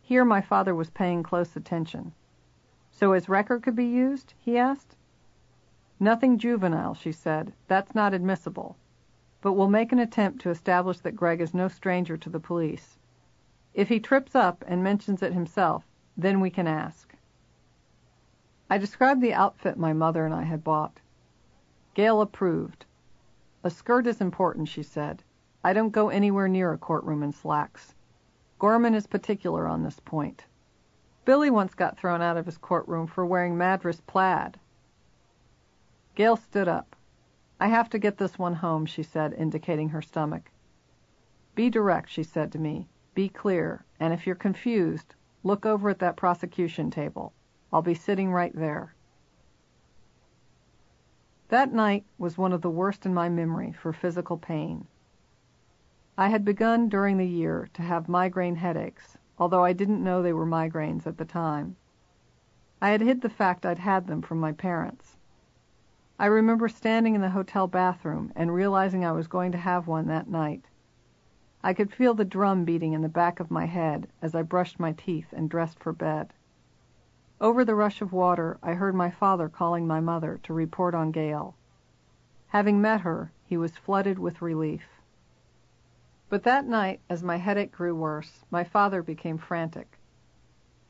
Here 0.03 0.25
my 0.25 0.41
father 0.41 0.75
was 0.75 0.91
paying 0.91 1.23
close 1.23 1.57
attention. 1.57 2.13
So 2.91 3.13
his 3.13 3.29
record 3.29 3.63
could 3.63 3.77
be 3.77 3.87
used? 3.87 4.35
he 4.39 4.59
asked. 4.59 4.97
Nothing 6.01 6.39
juvenile, 6.39 6.95
she 6.95 7.13
said. 7.13 7.53
That's 7.67 7.95
not 7.95 8.15
admissible. 8.15 8.77
But 9.41 9.53
we'll 9.53 9.69
make 9.69 9.93
an 9.93 9.99
attempt 9.99 10.41
to 10.43 10.51
establish 10.51 11.01
that 11.01 11.17
Greg 11.17 11.41
is 11.41 11.55
no 11.55 11.69
stranger 11.69 12.17
to 12.17 12.31
the 12.31 12.41
police. 12.41 12.99
If 13.75 13.89
he 13.89 14.01
trips 14.01 14.35
up 14.35 14.65
and 14.67 14.83
mentions 14.83 15.23
it 15.23 15.33
himself, 15.33 15.85
then 16.17 16.41
we 16.41 16.51
can 16.51 16.67
ask. 16.67 17.15
I 18.71 18.79
described 18.79 19.21
the 19.21 19.35
outfit 19.35 19.79
my 19.79 19.93
mother 19.93 20.25
and 20.25 20.35
I 20.35 20.43
had 20.43 20.65
bought. 20.65 21.01
Gail 21.99 22.21
approved. 22.21 22.87
A 23.65 23.71
skirt 23.71 24.07
is 24.07 24.21
important, 24.21 24.69
she 24.69 24.85
said. 24.85 25.25
I 25.65 25.73
don't 25.73 25.91
go 25.91 26.11
anywhere 26.11 26.47
near 26.47 26.73
a 26.73 26.79
courtroom 26.79 27.25
in 27.25 27.33
slacks. 27.33 27.93
Gorman 28.61 28.95
is 28.95 29.09
particular 29.09 29.67
on 29.67 29.83
this 29.83 29.99
point. 29.99 30.45
Billy 31.25 31.51
once 31.51 31.75
got 31.75 31.99
thrown 31.99 32.23
out 32.23 32.37
of 32.37 32.47
his 32.47 32.57
courtroom 32.57 33.09
for 33.09 33.27
wearing 33.27 33.59
Madras 33.59 34.01
plaid. 34.01 34.61
Gail 36.15 36.37
stood 36.37 36.69
up. 36.69 36.95
I 37.59 37.67
have 37.67 37.91
to 37.91 37.99
get 37.99 38.19
this 38.19 38.39
one 38.39 38.55
home, 38.55 38.87
she 38.87 39.03
said, 39.03 39.35
indicating 39.35 39.89
her 39.89 40.01
stomach. 40.01 40.53
Be 41.57 41.69
direct, 41.69 42.11
she 42.11 42.23
said 42.23 42.53
to 42.53 42.61
me. 42.61 42.87
Be 43.17 43.29
clear, 43.29 43.85
and 43.99 44.15
if 44.15 44.25
you're 44.25 44.37
confused, 44.37 45.17
look 45.43 45.67
over 45.67 45.91
at 45.91 45.99
that 45.99 46.17
prosecution 46.17 46.93
table. 46.93 47.33
I'll 47.73 47.83
be 47.83 47.95
sitting 47.95 48.31
right 48.31 48.55
there. 48.55 48.95
That 51.49 51.73
night 51.73 52.05
was 52.19 52.37
one 52.37 52.53
of 52.53 52.61
the 52.61 52.71
worst 52.71 53.07
in 53.07 53.15
my 53.15 53.31
memory 53.31 53.73
for 53.73 53.93
physical 53.93 54.37
pain. 54.37 54.87
I 56.19 56.29
had 56.29 56.45
begun 56.45 56.91
during 56.91 57.17
the 57.17 57.27
year 57.27 57.71
to 57.73 57.83
have 57.83 58.09
migraine 58.09 58.57
headaches, 58.57 59.17
although 59.39 59.65
I 59.65 59.73
didn't 59.73 60.05
know 60.05 60.21
they 60.21 60.35
were 60.35 60.45
migraines 60.45 61.07
at 61.07 61.17
the 61.17 61.25
time. 61.25 61.77
I 62.83 62.91
had 62.91 63.01
hid 63.01 63.23
the 63.23 63.31
fact 63.31 63.65
I'd 63.65 63.79
had 63.79 64.07
them 64.07 64.21
from 64.21 64.39
my 64.41 64.53
parents. 64.53 65.17
I 66.19 66.27
remember 66.27 66.69
standing 66.69 67.15
in 67.15 67.23
the 67.23 67.31
hotel 67.31 67.67
bathroom 67.67 68.31
and 68.37 68.53
realizing 68.53 69.05
I 69.05 69.13
was 69.13 69.27
going 69.27 69.53
to 69.53 69.59
have 69.59 69.87
one 69.87 70.07
that 70.09 70.29
night. 70.29 70.67
I 71.63 71.73
could 71.73 71.93
feel 71.93 72.13
the 72.13 72.25
drum 72.27 72.65
beating 72.65 72.93
in 72.93 73.01
the 73.03 73.09
back 73.09 73.41
of 73.41 73.51
my 73.51 73.65
head 73.65 74.09
as 74.21 74.35
I 74.35 74.43
brushed 74.43 74.79
my 74.79 74.93
teeth 74.93 75.33
and 75.33 75.49
dressed 75.49 75.79
for 75.79 75.93
bed. 75.93 76.35
Over 77.41 77.65
the 77.65 77.77
rush 77.77 78.03
of 78.03 78.13
water, 78.13 78.59
I 78.65 78.75
heard 78.75 78.97
my 78.97 79.11
father 79.11 79.49
calling 79.49 79.87
my 79.87 80.01
mother 80.01 80.41
to 80.43 80.53
report 80.53 80.93
on 80.93 81.13
Gail. 81.13 81.55
Having 82.49 82.81
met 82.81 83.03
her, 83.03 83.31
he 83.45 83.57
was 83.57 83.77
flooded 83.77 84.19
with 84.19 84.43
relief. 84.43 85.01
But 86.29 86.43
that 86.43 86.67
night, 86.67 87.01
as 87.09 87.23
my 87.23 87.37
headache 87.37 87.71
grew 87.71 87.95
worse, 87.95 88.45
my 88.51 88.65
father 88.65 89.05
became 89.05 89.39
frantic. 89.39 90.01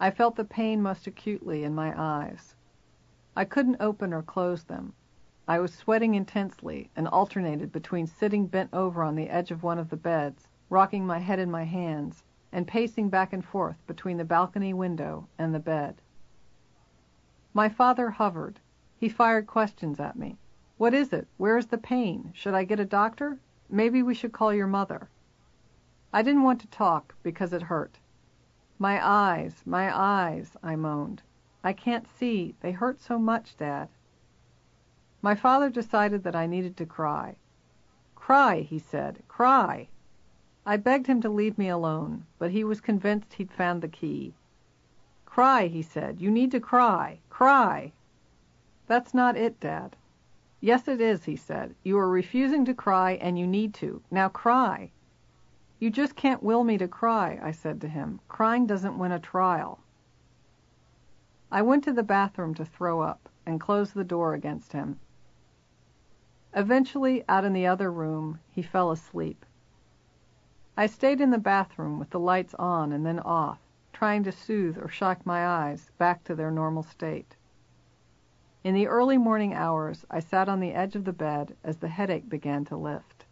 I 0.01 0.11
felt 0.11 0.37
the 0.37 0.45
pain 0.45 0.81
most 0.81 1.07
acutely 1.07 1.65
in 1.65 1.75
my 1.75 1.93
eyes. 1.95 2.55
I 3.37 3.45
couldn't 3.45 3.77
open 3.81 4.15
or 4.15 4.23
close 4.23 4.65
them. 4.65 4.95
I 5.47 5.59
was 5.59 5.75
sweating 5.75 6.15
intensely 6.15 6.91
and 6.97 7.07
alternated 7.09 7.73
between 7.73 8.07
sitting 8.07 8.47
bent 8.47 8.73
over 8.73 9.03
on 9.03 9.17
the 9.17 9.29
edge 9.29 9.51
of 9.51 9.63
one 9.63 9.79
of 9.79 9.91
the 9.91 9.99
beds, 9.99 10.49
rocking 10.71 11.07
my 11.07 11.19
head 11.19 11.41
in 11.41 11.51
my 11.51 11.65
hands, 11.65 12.25
and 12.51 12.67
pacing 12.67 13.11
back 13.11 13.35
and 13.35 13.45
forth 13.45 13.87
between 13.87 14.17
the 14.17 14.25
balcony 14.25 14.73
window 14.73 15.29
and 15.39 15.55
the 15.55 15.61
bed. 15.61 16.01
My 17.55 17.69
father 17.69 18.11
hovered. 18.11 18.61
He 18.97 19.09
fired 19.09 19.47
questions 19.47 19.99
at 19.99 20.17
me. 20.17 20.37
What 20.77 20.95
is 20.95 21.13
it? 21.13 21.27
Where 21.37 21.57
is 21.57 21.67
the 21.67 21.79
pain? 21.79 22.33
Should 22.35 22.55
I 22.55 22.65
get 22.65 22.79
a 22.79 22.85
doctor? 22.85 23.39
Maybe 23.69 24.03
we 24.03 24.15
should 24.15 24.33
call 24.33 24.53
your 24.53 24.67
mother. 24.67 25.09
I 26.13 26.23
didn't 26.23 26.43
want 26.43 26.61
to 26.61 26.69
talk 26.69 27.15
because 27.23 27.53
it 27.53 27.63
hurt. 27.63 27.99
My 28.79 29.05
eyes, 29.05 29.63
my 29.67 29.91
eyes, 29.95 30.57
I 30.63 30.77
moaned. 30.77 31.23
I 31.65 31.73
can't 31.73 32.07
see. 32.07 32.55
They 32.61 32.73
hurt 32.73 33.01
so 33.01 33.19
much, 33.19 33.57
Dad. 33.57 33.89
My 35.21 35.35
father 35.35 35.69
decided 35.69 36.23
that 36.23 36.37
I 36.37 36.47
needed 36.47 36.77
to 36.77 36.87
cry. 36.87 37.37
Cry, 38.15 38.61
he 38.61 38.79
said, 38.79 39.23
cry. 39.27 39.89
I 40.65 40.77
begged 40.77 41.09
him 41.09 41.21
to 41.23 41.29
leave 41.29 41.59
me 41.59 41.69
alone, 41.69 42.27
but 42.39 42.53
he 42.53 42.63
was 42.63 42.81
convinced 42.81 43.35
he'd 43.35 43.51
found 43.51 43.83
the 43.83 43.89
key. 43.89 44.35
Cry, 45.29 45.67
he 45.67 45.83
said. 45.83 46.23
You 46.23 46.31
need 46.31 46.51
to 46.53 46.59
cry. 46.59 47.21
Cry. 47.29 47.93
That's 48.87 49.13
not 49.13 49.37
it, 49.37 49.61
Dad. 49.61 49.95
Yes, 50.59 50.89
it 50.89 51.03
is, 51.03 51.25
he 51.25 51.37
said. 51.37 51.75
You 51.85 51.99
are 51.99 52.09
refusing 52.09 52.65
to 52.65 52.73
cry, 52.73 53.13
and 53.21 53.39
you 53.39 53.47
need 53.47 53.75
to. 53.75 54.03
Now 54.11 54.31
cry. 54.31 54.91
You 55.79 55.91
just 55.91 56.17
can't 56.17 56.43
will 56.43 56.65
me 56.65 56.79
to 56.79 56.89
cry, 56.89 57.39
I 57.43 57.51
said 57.51 57.79
to 57.83 57.89
him. 57.89 58.21
Crying 58.27 58.67
doesn't 58.67 58.99
win 58.99 59.13
a 59.13 59.21
trial. 59.21 59.81
I 61.53 61.61
went 61.61 61.85
to 61.85 61.93
the 61.93 62.03
bathroom 62.03 62.55
to 62.55 62.65
throw 62.65 63.03
up 63.03 63.29
and 63.45 63.61
closed 63.61 63.93
the 63.95 64.05
door 64.05 64.33
against 64.33 64.73
him. 64.73 64.99
Eventually, 66.55 67.23
out 67.29 67.45
in 67.45 67.53
the 67.53 67.67
other 67.67 67.93
room, 67.93 68.41
he 68.51 68.63
fell 68.63 68.91
asleep. 68.91 69.45
I 70.75 70.87
stayed 70.87 71.21
in 71.21 71.31
the 71.31 71.39
bathroom 71.39 71.99
with 71.99 72.11
the 72.11 72.19
lights 72.19 72.55
on 72.55 72.93
and 72.93 73.05
then 73.05 73.21
off, 73.21 73.61
trying 73.99 74.23
to 74.23 74.31
soothe 74.31 74.79
or 74.79 74.89
shock 74.89 75.27
my 75.27 75.45
eyes 75.45 75.91
back 75.99 76.23
to 76.23 76.33
their 76.37 76.53
normal 76.53 76.85
state. 76.85 77.35
In 78.63 78.73
the 78.73 78.87
early 78.87 79.19
morning 79.19 79.53
hours, 79.53 80.07
I 80.09 80.21
sat 80.21 80.49
on 80.49 80.61
the 80.61 80.73
edge 80.73 80.95
of 80.95 81.05
the 81.05 81.13
bed 81.13 81.57
as 81.65 81.79
the 81.79 81.89
headache 81.89 82.29
began 82.29 82.65
to 82.67 82.77
lift. 82.77 83.25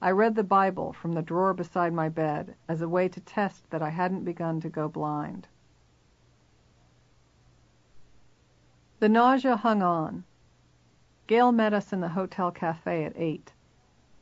I 0.00 0.10
read 0.12 0.36
the 0.36 0.42
Bible 0.42 0.94
from 0.94 1.12
the 1.12 1.20
drawer 1.20 1.52
beside 1.52 1.92
my 1.92 2.08
bed 2.08 2.54
as 2.66 2.80
a 2.80 2.88
way 2.88 3.10
to 3.10 3.20
test 3.20 3.68
that 3.68 3.82
I 3.82 3.90
hadn't 3.90 4.24
begun 4.24 4.58
to 4.62 4.70
go 4.70 4.88
blind. 4.88 5.48
The 9.00 9.10
nausea 9.10 9.54
hung 9.54 9.82
on. 9.82 10.24
Gail 11.26 11.52
met 11.52 11.74
us 11.74 11.92
in 11.92 12.00
the 12.00 12.08
hotel 12.08 12.50
cafe 12.50 13.04
at 13.04 13.12
eight. 13.16 13.52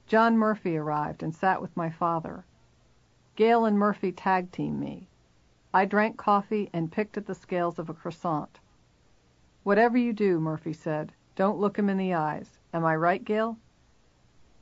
John 0.09 0.37
Murphy 0.37 0.77
arrived 0.77 1.23
and 1.23 1.33
sat 1.33 1.63
with 1.63 1.77
my 1.77 1.89
father. 1.89 2.45
Gail 3.37 3.65
and 3.65 3.79
Murphy 3.79 4.11
tag 4.11 4.51
teamed 4.51 4.81
me. 4.81 5.09
I 5.75 5.87
drank 5.87 6.19
coffee 6.19 6.69
and 6.75 6.93
picked 6.93 7.17
at 7.17 7.27
the 7.27 7.35
scales 7.35 7.79
of 7.79 7.89
a 7.89 7.95
croissant. 7.95 8.61
Whatever 9.63 9.97
you 9.97 10.13
do, 10.13 10.39
Murphy 10.39 10.75
said, 10.75 11.13
don't 11.35 11.59
look 11.59 11.79
him 11.79 11.89
in 11.89 11.97
the 11.97 12.13
eyes. 12.13 12.59
Am 12.75 12.85
I 12.85 12.95
right, 12.95 13.25
Gail? 13.25 13.57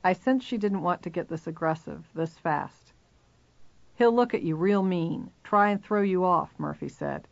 I 0.05 0.13
sensed 0.13 0.47
she 0.47 0.57
didn't 0.57 0.83
want 0.83 1.01
to 1.01 1.09
get 1.09 1.27
this 1.27 1.47
aggressive, 1.47 2.07
this 2.13 2.37
fast. 2.37 2.93
He'll 3.95 4.13
look 4.13 4.33
at 4.33 4.43
you 4.43 4.55
real 4.55 4.83
mean, 4.83 5.31
try 5.43 5.69
and 5.69 5.83
throw 5.83 6.01
you 6.01 6.23
off, 6.23 6.57
Murphy 6.57 6.87
said. 6.87 7.27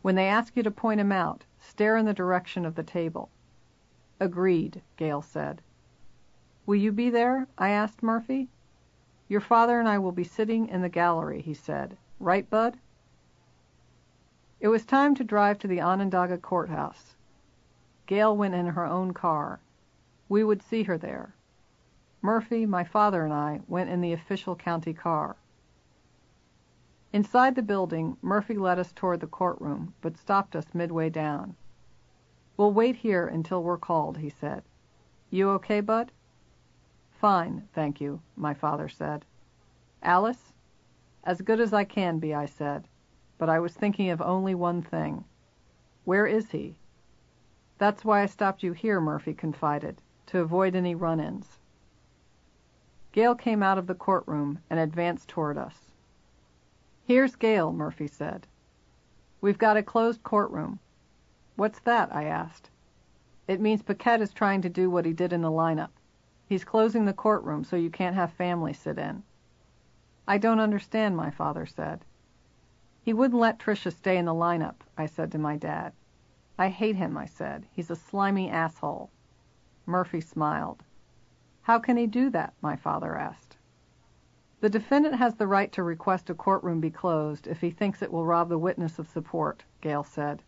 When 0.00 0.14
they 0.14 0.26
ask 0.26 0.56
you 0.56 0.62
to 0.62 0.70
point 0.70 0.98
him 0.98 1.12
out, 1.12 1.44
stare 1.58 1.98
in 1.98 2.06
the 2.06 2.14
direction 2.14 2.64
of 2.64 2.76
the 2.76 2.82
table. 2.82 3.28
Agreed, 4.18 4.80
Gail 4.96 5.20
said. 5.20 5.60
Will 6.64 6.76
you 6.76 6.92
be 6.92 7.10
there? 7.10 7.46
I 7.58 7.68
asked 7.68 8.02
Murphy. 8.02 8.48
Your 9.28 9.40
father 9.40 9.78
and 9.78 9.88
I 9.88 9.98
will 9.98 10.12
be 10.12 10.24
sitting 10.24 10.66
in 10.68 10.80
the 10.80 10.88
gallery, 10.88 11.42
he 11.42 11.52
said. 11.52 11.98
Right, 12.18 12.48
Bud? 12.48 12.78
It 14.62 14.68
was 14.68 14.84
time 14.84 15.16
to 15.16 15.24
drive 15.24 15.58
to 15.58 15.66
the 15.66 15.80
Onondaga 15.80 16.38
courthouse. 16.38 17.16
Gail 18.06 18.36
went 18.36 18.54
in 18.54 18.66
her 18.66 18.86
own 18.86 19.12
car. 19.12 19.58
We 20.28 20.44
would 20.44 20.62
see 20.62 20.84
her 20.84 20.96
there. 20.96 21.34
Murphy, 22.20 22.64
my 22.64 22.84
father, 22.84 23.24
and 23.24 23.34
I 23.34 23.62
went 23.66 23.90
in 23.90 24.00
the 24.00 24.12
official 24.12 24.54
county 24.54 24.94
car. 24.94 25.34
Inside 27.12 27.56
the 27.56 27.62
building, 27.62 28.16
Murphy 28.22 28.54
led 28.54 28.78
us 28.78 28.92
toward 28.92 29.18
the 29.18 29.26
courtroom, 29.26 29.94
but 30.00 30.16
stopped 30.16 30.54
us 30.54 30.72
midway 30.72 31.10
down. 31.10 31.56
We'll 32.56 32.72
wait 32.72 32.94
here 32.94 33.26
until 33.26 33.64
we're 33.64 33.78
called, 33.78 34.18
he 34.18 34.30
said. 34.30 34.62
You 35.28 35.50
okay, 35.50 35.80
Bud? 35.80 36.12
Fine, 37.10 37.66
thank 37.74 38.00
you, 38.00 38.20
my 38.36 38.54
father 38.54 38.88
said. 38.88 39.24
Alice? 40.04 40.52
As 41.24 41.40
good 41.40 41.58
as 41.58 41.72
I 41.72 41.82
can 41.82 42.20
be, 42.20 42.32
I 42.32 42.46
said 42.46 42.86
but 43.42 43.50
I 43.50 43.58
was 43.58 43.74
thinking 43.74 44.10
of 44.10 44.22
only 44.22 44.54
one 44.54 44.82
thing. 44.82 45.24
Where 46.04 46.28
is 46.28 46.52
he? 46.52 46.76
That's 47.76 48.04
why 48.04 48.22
I 48.22 48.26
stopped 48.26 48.62
you 48.62 48.72
here, 48.72 49.00
Murphy 49.00 49.34
confided, 49.34 50.00
to 50.26 50.38
avoid 50.38 50.76
any 50.76 50.94
run-ins. 50.94 51.58
Gail 53.10 53.34
came 53.34 53.60
out 53.60 53.78
of 53.78 53.88
the 53.88 53.96
courtroom 53.96 54.60
and 54.70 54.78
advanced 54.78 55.28
toward 55.28 55.58
us. 55.58 55.90
Here's 57.04 57.34
Gail, 57.34 57.72
Murphy 57.72 58.06
said. 58.06 58.46
We've 59.40 59.58
got 59.58 59.76
a 59.76 59.82
closed 59.82 60.22
courtroom. 60.22 60.78
What's 61.56 61.80
that? 61.80 62.14
I 62.14 62.26
asked. 62.26 62.70
It 63.48 63.60
means 63.60 63.82
Paquette 63.82 64.22
is 64.22 64.32
trying 64.32 64.62
to 64.62 64.68
do 64.68 64.88
what 64.88 65.04
he 65.04 65.12
did 65.12 65.32
in 65.32 65.42
the 65.42 65.50
lineup. 65.50 65.90
He's 66.48 66.62
closing 66.62 67.06
the 67.06 67.12
courtroom 67.12 67.64
so 67.64 67.74
you 67.74 67.90
can't 67.90 68.14
have 68.14 68.32
family 68.34 68.72
sit 68.72 69.00
in. 69.00 69.24
I 70.28 70.38
don't 70.38 70.60
understand, 70.60 71.16
my 71.16 71.32
father 71.32 71.66
said. 71.66 72.04
He 73.02 73.12
wouldn't 73.12 73.40
let 73.40 73.58
Tricia 73.58 73.90
stay 73.92 74.16
in 74.16 74.26
the 74.26 74.32
lineup, 74.32 74.76
I 74.96 75.06
said 75.06 75.32
to 75.32 75.38
my 75.38 75.56
dad. 75.56 75.92
I 76.56 76.68
hate 76.68 76.94
him, 76.94 77.16
I 77.16 77.26
said. 77.26 77.66
He's 77.72 77.90
a 77.90 77.96
slimy 77.96 78.48
asshole. 78.48 79.10
Murphy 79.86 80.20
smiled. 80.20 80.84
How 81.62 81.80
can 81.80 81.96
he 81.96 82.06
do 82.06 82.30
that? 82.30 82.54
my 82.60 82.76
father 82.76 83.16
asked. 83.16 83.56
The 84.60 84.70
defendant 84.70 85.16
has 85.16 85.34
the 85.34 85.48
right 85.48 85.72
to 85.72 85.82
request 85.82 86.30
a 86.30 86.34
courtroom 86.34 86.80
be 86.80 86.90
closed 86.90 87.48
if 87.48 87.60
he 87.60 87.72
thinks 87.72 88.00
it 88.00 88.12
will 88.12 88.24
rob 88.24 88.48
the 88.48 88.58
witness 88.58 89.00
of 89.00 89.08
support, 89.08 89.64
Gail 89.80 90.04
said. 90.04 90.44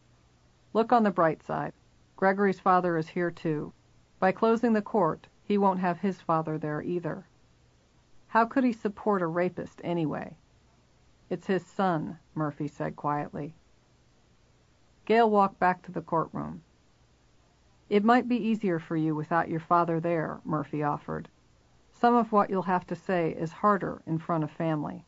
Look 0.72 0.92
on 0.92 1.02
the 1.02 1.10
bright 1.10 1.42
side. 1.42 1.72
Gregory's 2.14 2.60
father 2.60 2.96
is 2.96 3.08
here 3.08 3.32
too. 3.32 3.72
By 4.20 4.30
closing 4.30 4.72
the 4.72 4.82
court, 4.82 5.26
he 5.42 5.58
won't 5.58 5.80
have 5.80 5.98
his 5.98 6.20
father 6.20 6.56
there 6.56 6.80
either. 6.80 7.26
How 8.28 8.46
could 8.46 8.62
he 8.62 8.72
support 8.72 9.22
a 9.22 9.26
rapist 9.26 9.80
anyway? 9.82 10.36
It's 11.34 11.48
his 11.48 11.66
son, 11.66 12.20
Murphy 12.36 12.68
said 12.68 12.94
quietly. 12.94 13.56
Gail 15.04 15.28
walked 15.28 15.58
back 15.58 15.82
to 15.82 15.90
the 15.90 16.00
courtroom. 16.00 16.62
It 17.88 18.04
might 18.04 18.28
be 18.28 18.36
easier 18.36 18.78
for 18.78 18.96
you 18.96 19.16
without 19.16 19.48
your 19.48 19.58
father 19.58 19.98
there, 19.98 20.40
Murphy 20.44 20.84
offered. 20.84 21.28
Some 21.90 22.14
of 22.14 22.30
what 22.30 22.50
you'll 22.50 22.62
have 22.70 22.86
to 22.86 22.94
say 22.94 23.32
is 23.32 23.50
harder 23.50 24.00
in 24.06 24.18
front 24.18 24.44
of 24.44 24.52
family. 24.52 25.06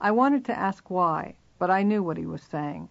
I 0.00 0.10
wanted 0.10 0.42
to 0.46 0.58
ask 0.58 0.88
why, 0.88 1.36
but 1.58 1.70
I 1.70 1.82
knew 1.82 2.02
what 2.02 2.16
he 2.16 2.24
was 2.24 2.42
saying. 2.42 2.88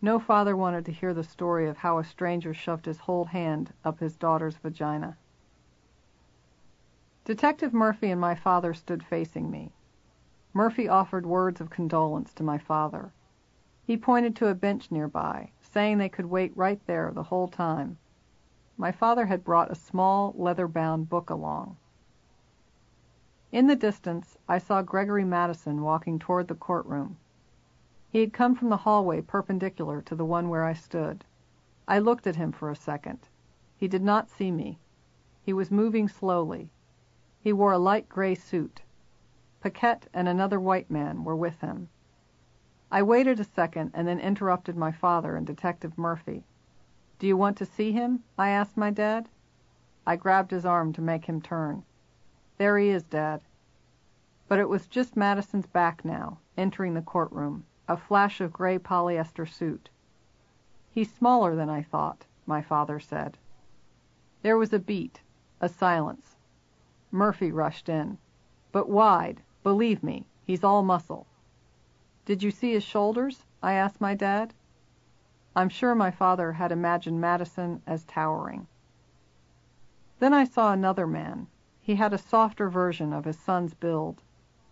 No 0.00 0.20
father 0.20 0.56
wanted 0.56 0.84
to 0.84 0.92
hear 0.92 1.12
the 1.12 1.24
story 1.24 1.68
of 1.68 1.78
how 1.78 1.98
a 1.98 2.04
stranger 2.04 2.54
shoved 2.54 2.86
his 2.86 3.00
whole 3.00 3.24
hand 3.24 3.74
up 3.84 3.98
his 3.98 4.16
daughter's 4.16 4.58
vagina. 4.58 5.16
Detective 7.24 7.74
Murphy 7.74 8.12
and 8.12 8.20
my 8.20 8.36
father 8.36 8.72
stood 8.72 9.02
facing 9.02 9.50
me. 9.50 9.72
Murphy 10.56 10.88
offered 10.88 11.26
words 11.26 11.60
of 11.60 11.68
condolence 11.68 12.32
to 12.32 12.44
my 12.44 12.56
father. 12.56 13.12
He 13.84 13.96
pointed 13.96 14.36
to 14.36 14.46
a 14.46 14.54
bench 14.54 14.92
nearby, 14.92 15.50
saying 15.60 15.98
they 15.98 16.08
could 16.08 16.26
wait 16.26 16.56
right 16.56 16.80
there 16.86 17.10
the 17.10 17.24
whole 17.24 17.48
time. 17.48 17.98
My 18.76 18.92
father 18.92 19.26
had 19.26 19.42
brought 19.42 19.72
a 19.72 19.74
small, 19.74 20.32
leather-bound 20.38 21.08
book 21.08 21.28
along. 21.28 21.76
In 23.50 23.66
the 23.66 23.74
distance, 23.74 24.38
I 24.48 24.58
saw 24.58 24.80
Gregory 24.80 25.24
Madison 25.24 25.82
walking 25.82 26.20
toward 26.20 26.46
the 26.46 26.54
courtroom. 26.54 27.16
He 28.08 28.20
had 28.20 28.32
come 28.32 28.54
from 28.54 28.68
the 28.68 28.76
hallway 28.76 29.22
perpendicular 29.22 30.00
to 30.02 30.14
the 30.14 30.24
one 30.24 30.48
where 30.48 30.62
I 30.62 30.72
stood. 30.72 31.24
I 31.88 31.98
looked 31.98 32.28
at 32.28 32.36
him 32.36 32.52
for 32.52 32.70
a 32.70 32.76
second. 32.76 33.28
He 33.76 33.88
did 33.88 34.04
not 34.04 34.30
see 34.30 34.52
me. 34.52 34.78
He 35.42 35.52
was 35.52 35.72
moving 35.72 36.06
slowly. 36.06 36.70
He 37.40 37.52
wore 37.52 37.72
a 37.72 37.78
light 37.78 38.08
gray 38.08 38.36
suit. 38.36 38.82
Paquette 39.64 40.08
and 40.12 40.28
another 40.28 40.60
white 40.60 40.90
man 40.90 41.24
were 41.24 41.34
with 41.34 41.62
him. 41.62 41.88
I 42.90 43.02
waited 43.02 43.40
a 43.40 43.44
second 43.44 43.92
and 43.94 44.06
then 44.06 44.20
interrupted 44.20 44.76
my 44.76 44.92
father 44.92 45.36
and 45.36 45.46
Detective 45.46 45.96
Murphy. 45.96 46.44
Do 47.18 47.26
you 47.26 47.34
want 47.38 47.56
to 47.56 47.64
see 47.64 47.90
him? 47.90 48.24
I 48.36 48.50
asked 48.50 48.76
my 48.76 48.90
dad. 48.90 49.30
I 50.06 50.16
grabbed 50.16 50.50
his 50.50 50.66
arm 50.66 50.92
to 50.92 51.00
make 51.00 51.24
him 51.24 51.40
turn. 51.40 51.82
There 52.58 52.76
he 52.76 52.90
is, 52.90 53.04
Dad. 53.04 53.40
But 54.48 54.58
it 54.58 54.68
was 54.68 54.86
just 54.86 55.16
Madison's 55.16 55.66
back 55.66 56.04
now, 56.04 56.40
entering 56.58 56.92
the 56.92 57.00
courtroom, 57.00 57.64
a 57.88 57.96
flash 57.96 58.42
of 58.42 58.52
gray 58.52 58.78
polyester 58.78 59.48
suit. 59.48 59.88
He's 60.90 61.10
smaller 61.10 61.56
than 61.56 61.70
I 61.70 61.80
thought, 61.80 62.26
my 62.44 62.60
father 62.60 63.00
said. 63.00 63.38
There 64.42 64.58
was 64.58 64.74
a 64.74 64.78
beat, 64.78 65.22
a 65.58 65.70
silence. 65.70 66.36
Murphy 67.10 67.50
rushed 67.50 67.88
in. 67.88 68.18
But 68.72 68.90
wide, 68.90 69.40
believe 69.64 70.04
me, 70.04 70.26
he's 70.44 70.62
all 70.62 70.84
muscle. 70.84 71.26
Did 72.24 72.44
you 72.44 72.52
see 72.52 72.72
his 72.72 72.84
shoulders? 72.84 73.44
I 73.60 73.72
asked 73.72 74.00
my 74.00 74.14
dad. 74.14 74.54
I'm 75.56 75.68
sure 75.68 75.94
my 75.94 76.10
father 76.12 76.52
had 76.52 76.70
imagined 76.70 77.20
Madison 77.20 77.82
as 77.86 78.04
towering. 78.04 78.68
Then 80.20 80.32
I 80.32 80.44
saw 80.44 80.72
another 80.72 81.06
man. 81.06 81.48
He 81.82 81.96
had 81.96 82.12
a 82.12 82.18
softer 82.18 82.70
version 82.70 83.12
of 83.12 83.26
his 83.26 83.38
son's 83.38 83.74
build, 83.74 84.22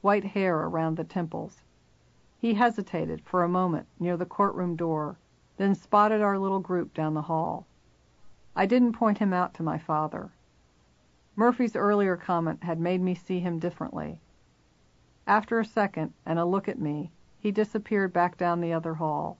white 0.00 0.24
hair 0.24 0.60
around 0.60 0.96
the 0.96 1.04
temples. 1.04 1.62
He 2.38 2.54
hesitated 2.54 3.22
for 3.22 3.42
a 3.42 3.48
moment 3.48 3.86
near 4.00 4.16
the 4.16 4.24
courtroom 4.24 4.76
door, 4.76 5.18
then 5.58 5.74
spotted 5.74 6.22
our 6.22 6.38
little 6.38 6.58
group 6.58 6.94
down 6.94 7.12
the 7.14 7.22
hall. 7.22 7.66
I 8.56 8.64
didn't 8.64 8.94
point 8.94 9.18
him 9.18 9.34
out 9.34 9.52
to 9.54 9.62
my 9.62 9.76
father. 9.76 10.30
Murphy's 11.36 11.76
earlier 11.76 12.16
comment 12.16 12.64
had 12.64 12.80
made 12.80 13.02
me 13.02 13.14
see 13.14 13.40
him 13.40 13.58
differently. 13.58 14.21
After 15.26 15.60
a 15.60 15.64
second 15.64 16.14
and 16.26 16.38
a 16.38 16.44
look 16.44 16.68
at 16.68 16.80
me, 16.80 17.12
he 17.38 17.52
disappeared 17.52 18.12
back 18.12 18.36
down 18.36 18.60
the 18.60 18.72
other 18.72 18.94
hall. 18.94 19.38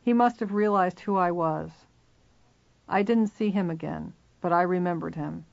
He 0.00 0.12
must 0.12 0.40
have 0.40 0.52
realized 0.52 1.00
who 1.00 1.16
I 1.16 1.30
was. 1.30 1.86
I 2.88 3.02
didn't 3.02 3.28
see 3.28 3.50
him 3.50 3.70
again, 3.70 4.14
but 4.40 4.52
I 4.52 4.62
remembered 4.62 5.14
him. 5.14 5.44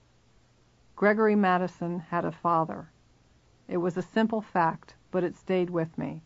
Gregory 0.95 1.35
Madison 1.35 1.99
had 1.99 2.23
a 2.23 2.31
father. 2.31 2.89
It 3.67 3.77
was 3.77 3.97
a 3.97 4.01
simple 4.01 4.41
fact, 4.41 4.95
but 5.09 5.23
it 5.23 5.35
stayed 5.35 5.69
with 5.69 5.97
me. 5.97 6.21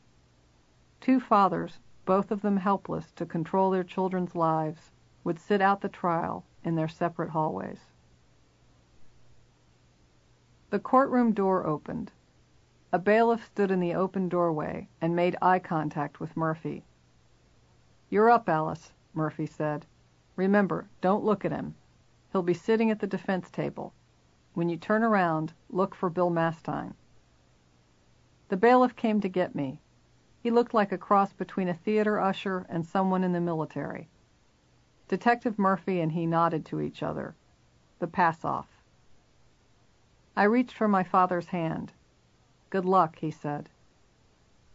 Two 0.99 1.19
fathers, 1.19 1.79
both 2.05 2.31
of 2.31 2.41
them 2.41 2.57
helpless 2.57 3.11
to 3.13 3.25
control 3.25 3.71
their 3.71 3.83
children's 3.83 4.35
lives, 4.35 4.91
would 5.23 5.39
sit 5.39 5.61
out 5.61 5.81
the 5.81 5.89
trial 5.89 6.43
in 6.63 6.75
their 6.75 6.87
separate 6.87 7.29
hallways. 7.29 7.91
The 10.69 10.79
courtroom 10.79 11.31
door 11.31 11.65
opened. 11.65 12.11
A 12.93 12.99
bailiff 12.99 13.45
stood 13.45 13.69
in 13.69 13.81
the 13.81 13.93
open 13.93 14.29
doorway 14.29 14.87
and 15.01 15.13
made 15.13 15.35
eye 15.41 15.59
contact 15.59 16.21
with 16.21 16.37
Murphy. 16.37 16.85
You're 18.09 18.29
up, 18.29 18.47
Alice, 18.47 18.93
Murphy 19.13 19.45
said. 19.45 19.85
Remember, 20.37 20.87
don't 21.01 21.25
look 21.25 21.43
at 21.43 21.51
him. 21.51 21.75
He'll 22.31 22.43
be 22.43 22.53
sitting 22.53 22.89
at 22.89 22.99
the 22.99 23.07
defense 23.07 23.51
table. 23.51 23.93
When 24.53 24.69
you 24.69 24.77
turn 24.77 25.03
around, 25.03 25.53
look 25.69 25.95
for 25.95 26.09
Bill 26.09 26.29
Mastine. 26.29 26.93
The 28.47 28.55
bailiff 28.55 28.95
came 28.95 29.19
to 29.19 29.27
get 29.27 29.53
me. 29.53 29.81
He 30.41 30.49
looked 30.49 30.73
like 30.73 30.93
a 30.93 30.97
cross 30.97 31.33
between 31.33 31.67
a 31.67 31.73
theater 31.73 32.21
usher 32.21 32.65
and 32.69 32.85
someone 32.85 33.25
in 33.25 33.33
the 33.33 33.41
military. 33.41 34.07
Detective 35.09 35.59
Murphy 35.59 35.99
and 35.99 36.13
he 36.13 36.25
nodded 36.25 36.65
to 36.67 36.79
each 36.79 37.03
other. 37.03 37.35
The 37.99 38.07
pass 38.07 38.45
off. 38.45 38.69
I 40.37 40.43
reached 40.43 40.73
for 40.73 40.87
my 40.87 41.03
father's 41.03 41.47
hand. 41.47 41.91
Good 42.69 42.85
luck, 42.85 43.19
he 43.19 43.31
said. 43.31 43.69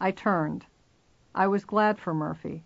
I 0.00 0.10
turned. 0.10 0.66
I 1.34 1.46
was 1.46 1.64
glad 1.64 1.98
for 1.98 2.14
Murphy. 2.14 2.64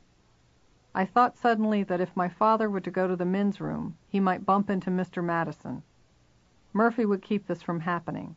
I 0.95 1.05
thought 1.05 1.37
suddenly 1.37 1.83
that 1.83 2.01
if 2.01 2.17
my 2.17 2.29
father 2.29 2.71
were 2.71 2.81
to 2.81 2.91
go 2.91 3.07
to 3.07 3.17
the 3.17 3.25
men's 3.25 3.61
room, 3.61 3.97
he 4.09 4.21
might 4.21 4.47
bump 4.47 4.71
into 4.71 4.91
Mr. 4.91 5.23
Madison. 5.23 5.83
Murphy 6.73 7.05
would 7.05 7.23
keep 7.23 7.47
this 7.47 7.63
from 7.63 7.81
happening. 7.81 8.37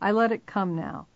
I 0.00 0.12
let 0.12 0.32
it 0.32 0.46
come 0.46 0.74
now, 0.76 1.06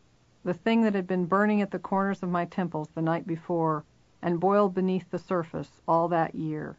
the 0.44 0.54
thing 0.54 0.82
that 0.82 0.94
had 0.94 1.06
been 1.06 1.26
burning 1.26 1.62
at 1.62 1.70
the 1.70 1.78
corners 1.78 2.22
of 2.22 2.28
my 2.28 2.44
temples 2.44 2.88
the 2.90 3.02
night 3.02 3.26
before 3.26 3.84
and 4.20 4.40
boiled 4.40 4.74
beneath 4.74 5.10
the 5.10 5.18
surface 5.18 5.80
all 5.86 6.08
that 6.08 6.34
year 6.34 6.76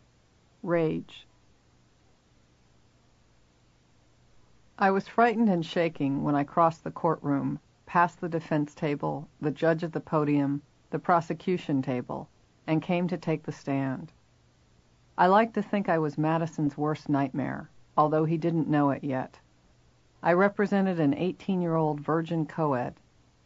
rage. 0.61 1.27
I 4.79 4.89
was 4.89 5.07
frightened 5.07 5.49
and 5.49 5.63
shaking 5.63 6.23
when 6.23 6.33
I 6.33 6.43
crossed 6.43 6.83
the 6.83 6.89
courtroom, 6.89 7.59
past 7.85 8.19
the 8.19 8.27
defense 8.27 8.73
table, 8.73 9.27
the 9.39 9.51
judge 9.51 9.83
at 9.83 9.93
the 9.93 9.99
podium, 9.99 10.63
the 10.89 10.97
prosecution 10.97 11.83
table 11.83 12.27
and 12.65 12.81
came 12.81 13.07
to 13.07 13.17
take 13.17 13.43
the 13.43 13.51
stand. 13.51 14.11
I 15.15 15.27
like 15.27 15.53
to 15.53 15.61
think 15.61 15.89
I 15.89 15.99
was 15.99 16.17
Madison's 16.17 16.75
worst 16.75 17.07
nightmare, 17.07 17.69
although 17.95 18.25
he 18.25 18.37
didn't 18.37 18.67
know 18.67 18.89
it 18.89 19.03
yet. 19.03 19.39
I 20.23 20.33
represented 20.33 20.99
an 20.99 21.13
18 21.13 21.61
year 21.61 21.75
old 21.75 21.99
virgin 21.99 22.47
co-ed. 22.47 22.95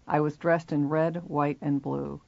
I 0.08 0.22
was 0.22 0.38
dressed 0.38 0.72
in 0.72 0.88
red, 0.88 1.28
white, 1.28 1.58
and 1.60 1.82
blue. 1.82 2.22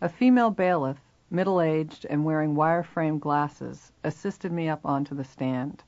A 0.00 0.08
female 0.08 0.50
bailiff, 0.50 1.00
middle 1.30 1.60
aged 1.60 2.04
and 2.10 2.24
wearing 2.24 2.56
wire 2.56 2.82
framed 2.82 3.20
glasses, 3.20 3.92
assisted 4.02 4.50
me 4.50 4.68
up 4.68 4.84
onto 4.84 5.14
the 5.14 5.22
stand. 5.22 5.84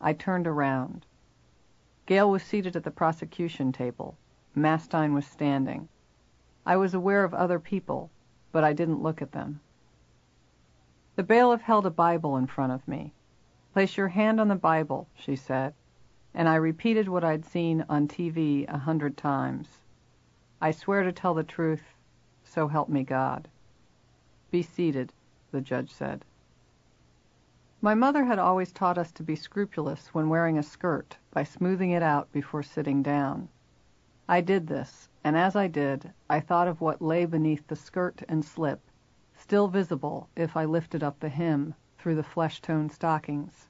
I 0.00 0.12
turned 0.12 0.46
around. 0.46 1.06
Gail 2.06 2.30
was 2.30 2.42
seated 2.42 2.76
at 2.76 2.84
the 2.84 2.90
prosecution 2.90 3.72
table. 3.72 4.16
Mastine 4.54 5.14
was 5.14 5.26
standing. 5.26 5.88
I 6.64 6.76
was 6.76 6.94
aware 6.94 7.24
of 7.24 7.34
other 7.34 7.58
people, 7.58 8.10
but 8.52 8.64
I 8.64 8.72
didn't 8.72 9.02
look 9.02 9.20
at 9.22 9.32
them. 9.32 9.60
The 11.16 11.22
bailiff 11.22 11.62
held 11.62 11.86
a 11.86 11.90
Bible 11.90 12.36
in 12.36 12.46
front 12.46 12.72
of 12.72 12.86
me. 12.86 13.12
Place 13.72 13.96
your 13.96 14.08
hand 14.08 14.40
on 14.40 14.48
the 14.48 14.54
Bible, 14.54 15.08
she 15.14 15.36
said, 15.36 15.74
and 16.34 16.48
I 16.48 16.56
repeated 16.56 17.08
what 17.08 17.24
I'd 17.24 17.44
seen 17.44 17.84
on 17.88 18.08
TV 18.08 18.68
a 18.68 18.78
hundred 18.78 19.16
times. 19.16 19.80
I 20.60 20.70
swear 20.70 21.02
to 21.02 21.12
tell 21.12 21.34
the 21.34 21.44
truth, 21.44 21.94
so 22.44 22.68
help 22.68 22.88
me 22.88 23.02
God. 23.02 23.48
Be 24.50 24.62
seated, 24.62 25.12
the 25.50 25.60
judge 25.60 25.90
said. 25.90 26.24
My 27.82 27.94
mother 27.94 28.24
had 28.24 28.38
always 28.38 28.72
taught 28.72 28.96
us 28.96 29.12
to 29.12 29.22
be 29.22 29.36
scrupulous 29.36 30.14
when 30.14 30.30
wearing 30.30 30.56
a 30.56 30.62
skirt 30.62 31.18
by 31.30 31.44
smoothing 31.44 31.90
it 31.90 32.02
out 32.02 32.32
before 32.32 32.62
sitting 32.62 33.02
down. 33.02 33.50
I 34.26 34.40
did 34.40 34.66
this, 34.66 35.10
and 35.22 35.36
as 35.36 35.54
I 35.54 35.66
did, 35.66 36.12
I 36.30 36.40
thought 36.40 36.68
of 36.68 36.80
what 36.80 37.02
lay 37.02 37.26
beneath 37.26 37.66
the 37.66 37.76
skirt 37.76 38.22
and 38.28 38.42
slip, 38.42 38.80
still 39.34 39.68
visible 39.68 40.30
if 40.34 40.56
I 40.56 40.64
lifted 40.64 41.02
up 41.02 41.20
the 41.20 41.28
hem 41.28 41.74
through 41.98 42.14
the 42.14 42.22
flesh-toned 42.22 42.92
stockings. 42.92 43.68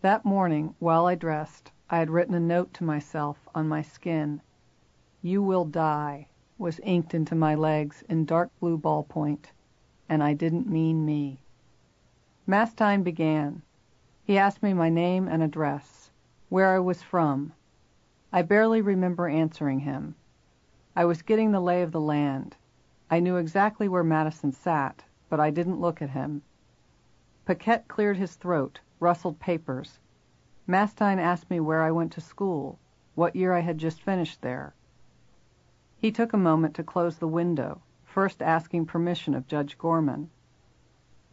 That 0.00 0.24
morning, 0.24 0.74
while 0.80 1.06
I 1.06 1.14
dressed, 1.14 1.70
I 1.88 1.98
had 1.98 2.10
written 2.10 2.34
a 2.34 2.40
note 2.40 2.74
to 2.74 2.84
myself 2.84 3.48
on 3.54 3.68
my 3.68 3.82
skin. 3.82 4.40
You 5.22 5.40
will 5.40 5.66
die 5.66 6.26
was 6.58 6.80
inked 6.80 7.14
into 7.14 7.34
my 7.34 7.54
legs 7.54 8.02
in 8.08 8.24
dark 8.24 8.50
blue 8.58 8.76
ballpoint, 8.76 9.52
and 10.08 10.22
I 10.22 10.34
didn't 10.34 10.68
mean 10.68 11.06
me. 11.06 11.41
Mastine 12.44 13.04
began. 13.04 13.62
He 14.24 14.36
asked 14.36 14.64
me 14.64 14.74
my 14.74 14.88
name 14.88 15.28
and 15.28 15.44
address, 15.44 16.10
where 16.48 16.74
I 16.74 16.80
was 16.80 17.00
from. 17.00 17.52
I 18.32 18.42
barely 18.42 18.80
remember 18.82 19.28
answering 19.28 19.78
him. 19.78 20.16
I 20.96 21.04
was 21.04 21.22
getting 21.22 21.52
the 21.52 21.60
lay 21.60 21.82
of 21.82 21.92
the 21.92 22.00
land. 22.00 22.56
I 23.08 23.20
knew 23.20 23.36
exactly 23.36 23.88
where 23.88 24.02
Madison 24.02 24.50
sat, 24.50 25.04
but 25.28 25.38
I 25.38 25.50
didn't 25.50 25.80
look 25.80 26.02
at 26.02 26.10
him. 26.10 26.42
Paquette 27.44 27.86
cleared 27.86 28.16
his 28.16 28.34
throat, 28.34 28.80
rustled 28.98 29.38
papers. 29.38 30.00
Mastine 30.66 31.20
asked 31.20 31.48
me 31.48 31.60
where 31.60 31.82
I 31.82 31.92
went 31.92 32.10
to 32.14 32.20
school, 32.20 32.80
what 33.14 33.36
year 33.36 33.52
I 33.52 33.60
had 33.60 33.78
just 33.78 34.02
finished 34.02 34.42
there. 34.42 34.74
He 35.96 36.10
took 36.10 36.32
a 36.32 36.36
moment 36.36 36.74
to 36.74 36.82
close 36.82 37.18
the 37.18 37.28
window, 37.28 37.82
first 38.04 38.42
asking 38.42 38.86
permission 38.86 39.32
of 39.32 39.46
Judge 39.46 39.78
Gorman. 39.78 40.28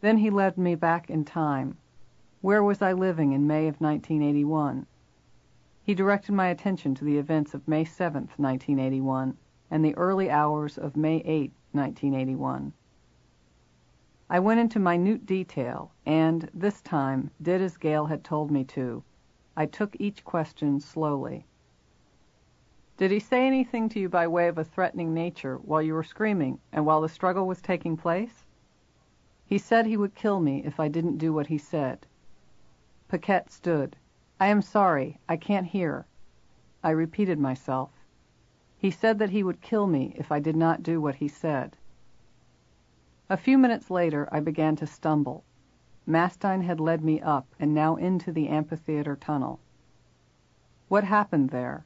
Then 0.00 0.18
he 0.18 0.30
led 0.30 0.56
me 0.56 0.74
back 0.74 1.10
in 1.10 1.24
time. 1.24 1.76
Where 2.40 2.64
was 2.64 2.80
I 2.80 2.94
living 2.94 3.32
in 3.32 3.46
May 3.46 3.68
of 3.68 3.80
1981? 3.80 4.86
He 5.82 5.94
directed 5.94 6.32
my 6.32 6.46
attention 6.48 6.94
to 6.94 7.04
the 7.04 7.18
events 7.18 7.52
of 7.52 7.68
May 7.68 7.84
7, 7.84 8.30
1981, 8.36 9.36
and 9.70 9.84
the 9.84 9.96
early 9.96 10.30
hours 10.30 10.78
of 10.78 10.96
May 10.96 11.16
8, 11.16 11.52
1981. 11.72 12.72
I 14.30 14.38
went 14.38 14.60
into 14.60 14.78
minute 14.78 15.26
detail 15.26 15.92
and, 16.06 16.48
this 16.54 16.80
time, 16.80 17.30
did 17.42 17.60
as 17.60 17.76
Gail 17.76 18.06
had 18.06 18.24
told 18.24 18.50
me 18.50 18.64
to. 18.64 19.02
I 19.56 19.66
took 19.66 19.96
each 19.98 20.24
question 20.24 20.80
slowly. 20.80 21.44
Did 22.96 23.10
he 23.10 23.18
say 23.18 23.46
anything 23.46 23.88
to 23.90 24.00
you 24.00 24.08
by 24.08 24.28
way 24.28 24.48
of 24.48 24.56
a 24.56 24.64
threatening 24.64 25.12
nature 25.12 25.58
while 25.58 25.82
you 25.82 25.92
were 25.92 26.04
screaming 26.04 26.58
and 26.72 26.86
while 26.86 27.00
the 27.00 27.08
struggle 27.08 27.46
was 27.46 27.60
taking 27.60 27.96
place? 27.96 28.46
He 29.50 29.58
said 29.58 29.84
he 29.84 29.96
would 29.96 30.14
kill 30.14 30.38
me 30.38 30.62
if 30.64 30.78
I 30.78 30.86
didn't 30.86 31.18
do 31.18 31.32
what 31.32 31.48
he 31.48 31.58
said. 31.58 32.06
Paquette 33.08 33.50
stood. 33.50 33.96
I 34.38 34.46
am 34.46 34.62
sorry, 34.62 35.18
I 35.28 35.36
can't 35.36 35.66
hear. 35.66 36.06
I 36.84 36.90
repeated 36.90 37.36
myself. 37.36 37.90
He 38.78 38.92
said 38.92 39.18
that 39.18 39.30
he 39.30 39.42
would 39.42 39.60
kill 39.60 39.88
me 39.88 40.14
if 40.16 40.30
I 40.30 40.38
did 40.38 40.54
not 40.54 40.84
do 40.84 41.00
what 41.00 41.16
he 41.16 41.26
said. 41.26 41.76
A 43.28 43.36
few 43.36 43.58
minutes 43.58 43.90
later 43.90 44.28
I 44.30 44.38
began 44.38 44.76
to 44.76 44.86
stumble. 44.86 45.42
Mastine 46.06 46.62
had 46.62 46.78
led 46.78 47.02
me 47.02 47.20
up 47.20 47.52
and 47.58 47.74
now 47.74 47.96
into 47.96 48.30
the 48.30 48.46
amphitheater 48.46 49.16
tunnel. 49.16 49.58
What 50.86 51.02
happened 51.02 51.50
there? 51.50 51.84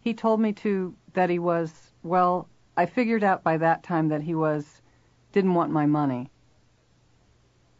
He 0.00 0.12
told 0.12 0.40
me 0.40 0.52
to 0.54 0.96
that 1.12 1.30
he 1.30 1.38
was 1.38 1.92
well, 2.02 2.48
I 2.76 2.86
figured 2.86 3.22
out 3.22 3.44
by 3.44 3.58
that 3.58 3.84
time 3.84 4.08
that 4.08 4.22
he 4.22 4.34
was 4.34 4.82
didn't 5.30 5.54
want 5.54 5.70
my 5.70 5.86
money. 5.86 6.32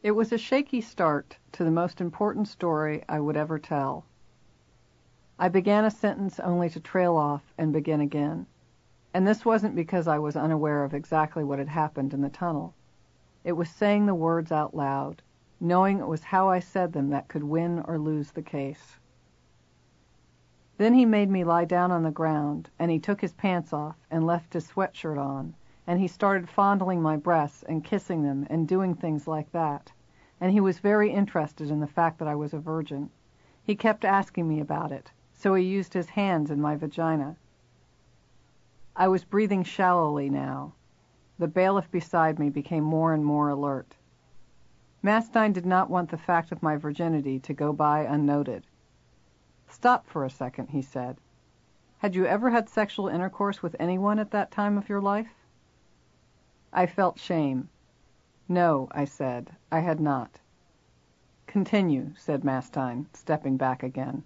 It 0.03 0.13
was 0.13 0.33
a 0.33 0.39
shaky 0.39 0.81
start 0.81 1.37
to 1.53 1.63
the 1.63 1.71
most 1.71 2.01
important 2.01 2.49
story 2.49 3.05
I 3.07 3.21
would 3.21 3.37
ever 3.37 3.59
tell. 3.59 4.07
I 5.39 5.51
began 5.51 5.85
a 5.85 5.91
sentence 5.91 6.41
only 6.41 6.71
to 6.71 6.81
trail 6.81 7.17
off 7.17 7.53
and 7.59 7.71
begin 7.71 8.01
again. 8.01 8.47
And 9.13 9.27
this 9.29 9.45
wasn't 9.45 9.75
because 9.75 10.09
I 10.09 10.19
was 10.19 10.37
unaware 10.37 10.85
of 10.85 10.95
exactly 10.95 11.45
what 11.45 11.59
had 11.59 11.69
happened 11.69 12.15
in 12.15 12.23
the 12.23 12.31
tunnel. 12.31 12.73
It 13.45 13.53
was 13.53 13.69
saying 13.69 14.07
the 14.07 14.15
words 14.15 14.51
out 14.51 14.75
loud, 14.75 15.21
knowing 15.61 15.99
it 15.99 16.09
was 16.09 16.25
how 16.25 16.49
I 16.49 16.61
said 16.61 16.95
them 16.95 17.11
that 17.11 17.29
could 17.29 17.45
win 17.45 17.81
or 17.81 17.99
lose 17.99 18.31
the 18.31 18.41
case. 18.41 18.99
Then 20.79 20.95
he 20.95 21.05
made 21.05 21.29
me 21.29 21.45
lie 21.45 21.67
down 21.67 21.93
on 21.93 22.05
the 22.05 22.11
ground, 22.11 22.71
and 22.79 22.91
he 22.91 22.99
took 22.99 23.21
his 23.21 23.35
pants 23.35 23.75
off 23.75 23.97
and 24.11 24.27
left 24.27 24.55
his 24.55 24.67
sweatshirt 24.67 25.19
on, 25.19 25.55
and 25.91 25.99
he 25.99 26.07
started 26.07 26.49
fondling 26.49 27.03
my 27.03 27.17
breasts 27.17 27.65
and 27.65 27.83
kissing 27.83 28.23
them 28.23 28.47
and 28.49 28.69
doing 28.69 28.95
things 28.95 29.27
like 29.27 29.51
that. 29.51 29.91
And 30.41 30.53
he 30.53 30.61
was 30.61 30.79
very 30.79 31.11
interested 31.11 31.69
in 31.69 31.81
the 31.81 31.87
fact 31.89 32.21
that 32.21 32.29
I 32.29 32.37
was 32.37 32.55
a 32.55 32.61
virgin. 32.61 33.11
He 33.65 33.75
kept 33.75 34.05
asking 34.05 34.49
me 34.49 34.61
about 34.61 34.93
it, 34.93 35.11
so 35.33 35.55
he 35.55 35.65
used 35.65 35.93
his 35.93 36.11
hands 36.11 36.49
in 36.49 36.61
my 36.61 36.77
vagina. 36.77 37.35
I 38.95 39.09
was 39.09 39.25
breathing 39.25 39.65
shallowly 39.65 40.31
now. 40.31 40.75
The 41.41 41.49
bailiff 41.49 41.91
beside 41.91 42.39
me 42.39 42.51
became 42.51 42.85
more 42.85 43.13
and 43.13 43.25
more 43.25 43.49
alert. 43.49 43.97
Mastine 45.03 45.53
did 45.53 45.67
not 45.67 45.91
want 45.91 46.11
the 46.11 46.17
fact 46.17 46.53
of 46.53 46.63
my 46.63 46.77
virginity 46.77 47.41
to 47.41 47.53
go 47.53 47.73
by 47.73 48.05
unnoted. 48.05 48.63
Stop 49.67 50.07
for 50.07 50.25
a 50.25 50.31
second, 50.31 50.69
he 50.69 50.83
said. 50.83 51.17
Had 51.99 52.15
you 52.15 52.27
ever 52.27 52.51
had 52.51 52.69
sexual 52.69 53.09
intercourse 53.09 53.61
with 53.61 53.75
anyone 53.81 54.21
at 54.21 54.31
that 54.31 54.53
time 54.53 54.79
of 54.79 54.89
your 54.89 55.01
life? 55.01 55.35
I 56.73 56.87
felt 56.87 57.19
shame. 57.19 57.69
No, 58.49 58.89
I 58.93 59.05
said, 59.05 59.57
I 59.73 59.81
had 59.81 59.99
not. 59.99 60.39
Continue, 61.47 62.13
said 62.17 62.45
Mastine, 62.45 63.09
stepping 63.13 63.57
back 63.57 63.83
again. 63.83 64.23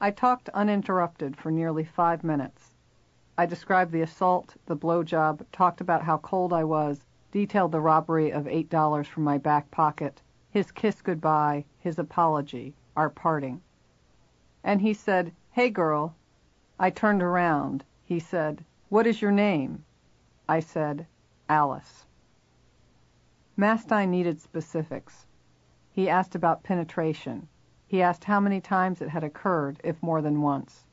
I 0.00 0.12
talked 0.12 0.48
uninterrupted 0.50 1.36
for 1.36 1.50
nearly 1.50 1.84
five 1.84 2.22
minutes. 2.22 2.74
I 3.36 3.46
described 3.46 3.90
the 3.90 4.02
assault, 4.02 4.54
the 4.66 4.76
blow 4.76 5.02
job, 5.02 5.44
talked 5.50 5.80
about 5.80 6.02
how 6.02 6.18
cold 6.18 6.52
I 6.52 6.62
was, 6.62 7.04
detailed 7.32 7.72
the 7.72 7.80
robbery 7.80 8.30
of 8.30 8.46
eight 8.46 8.70
dollars 8.70 9.08
from 9.08 9.24
my 9.24 9.38
back 9.38 9.70
pocket, 9.72 10.22
his 10.50 10.70
kiss 10.70 11.02
goodbye, 11.02 11.64
his 11.78 11.98
apology, 11.98 12.74
our 12.96 13.10
parting. 13.10 13.60
And 14.62 14.80
he 14.80 14.94
said, 14.94 15.32
Hey, 15.50 15.70
girl. 15.70 16.14
I 16.78 16.90
turned 16.90 17.22
around. 17.22 17.84
He 18.04 18.20
said, 18.20 18.64
What 18.88 19.08
is 19.08 19.20
your 19.20 19.32
name? 19.32 19.84
I 20.48 20.60
said, 20.60 21.06
Alice. 21.48 22.04
Mastine 23.56 24.10
needed 24.10 24.40
specifics. 24.40 25.26
He 25.90 26.08
asked 26.08 26.34
about 26.34 26.64
penetration. 26.64 27.48
He 27.86 28.02
asked 28.02 28.24
how 28.24 28.40
many 28.40 28.60
times 28.60 29.00
it 29.00 29.08
had 29.08 29.22
occurred, 29.22 29.80
if 29.84 30.02
more 30.02 30.20
than 30.20 30.42
once. 30.42 30.84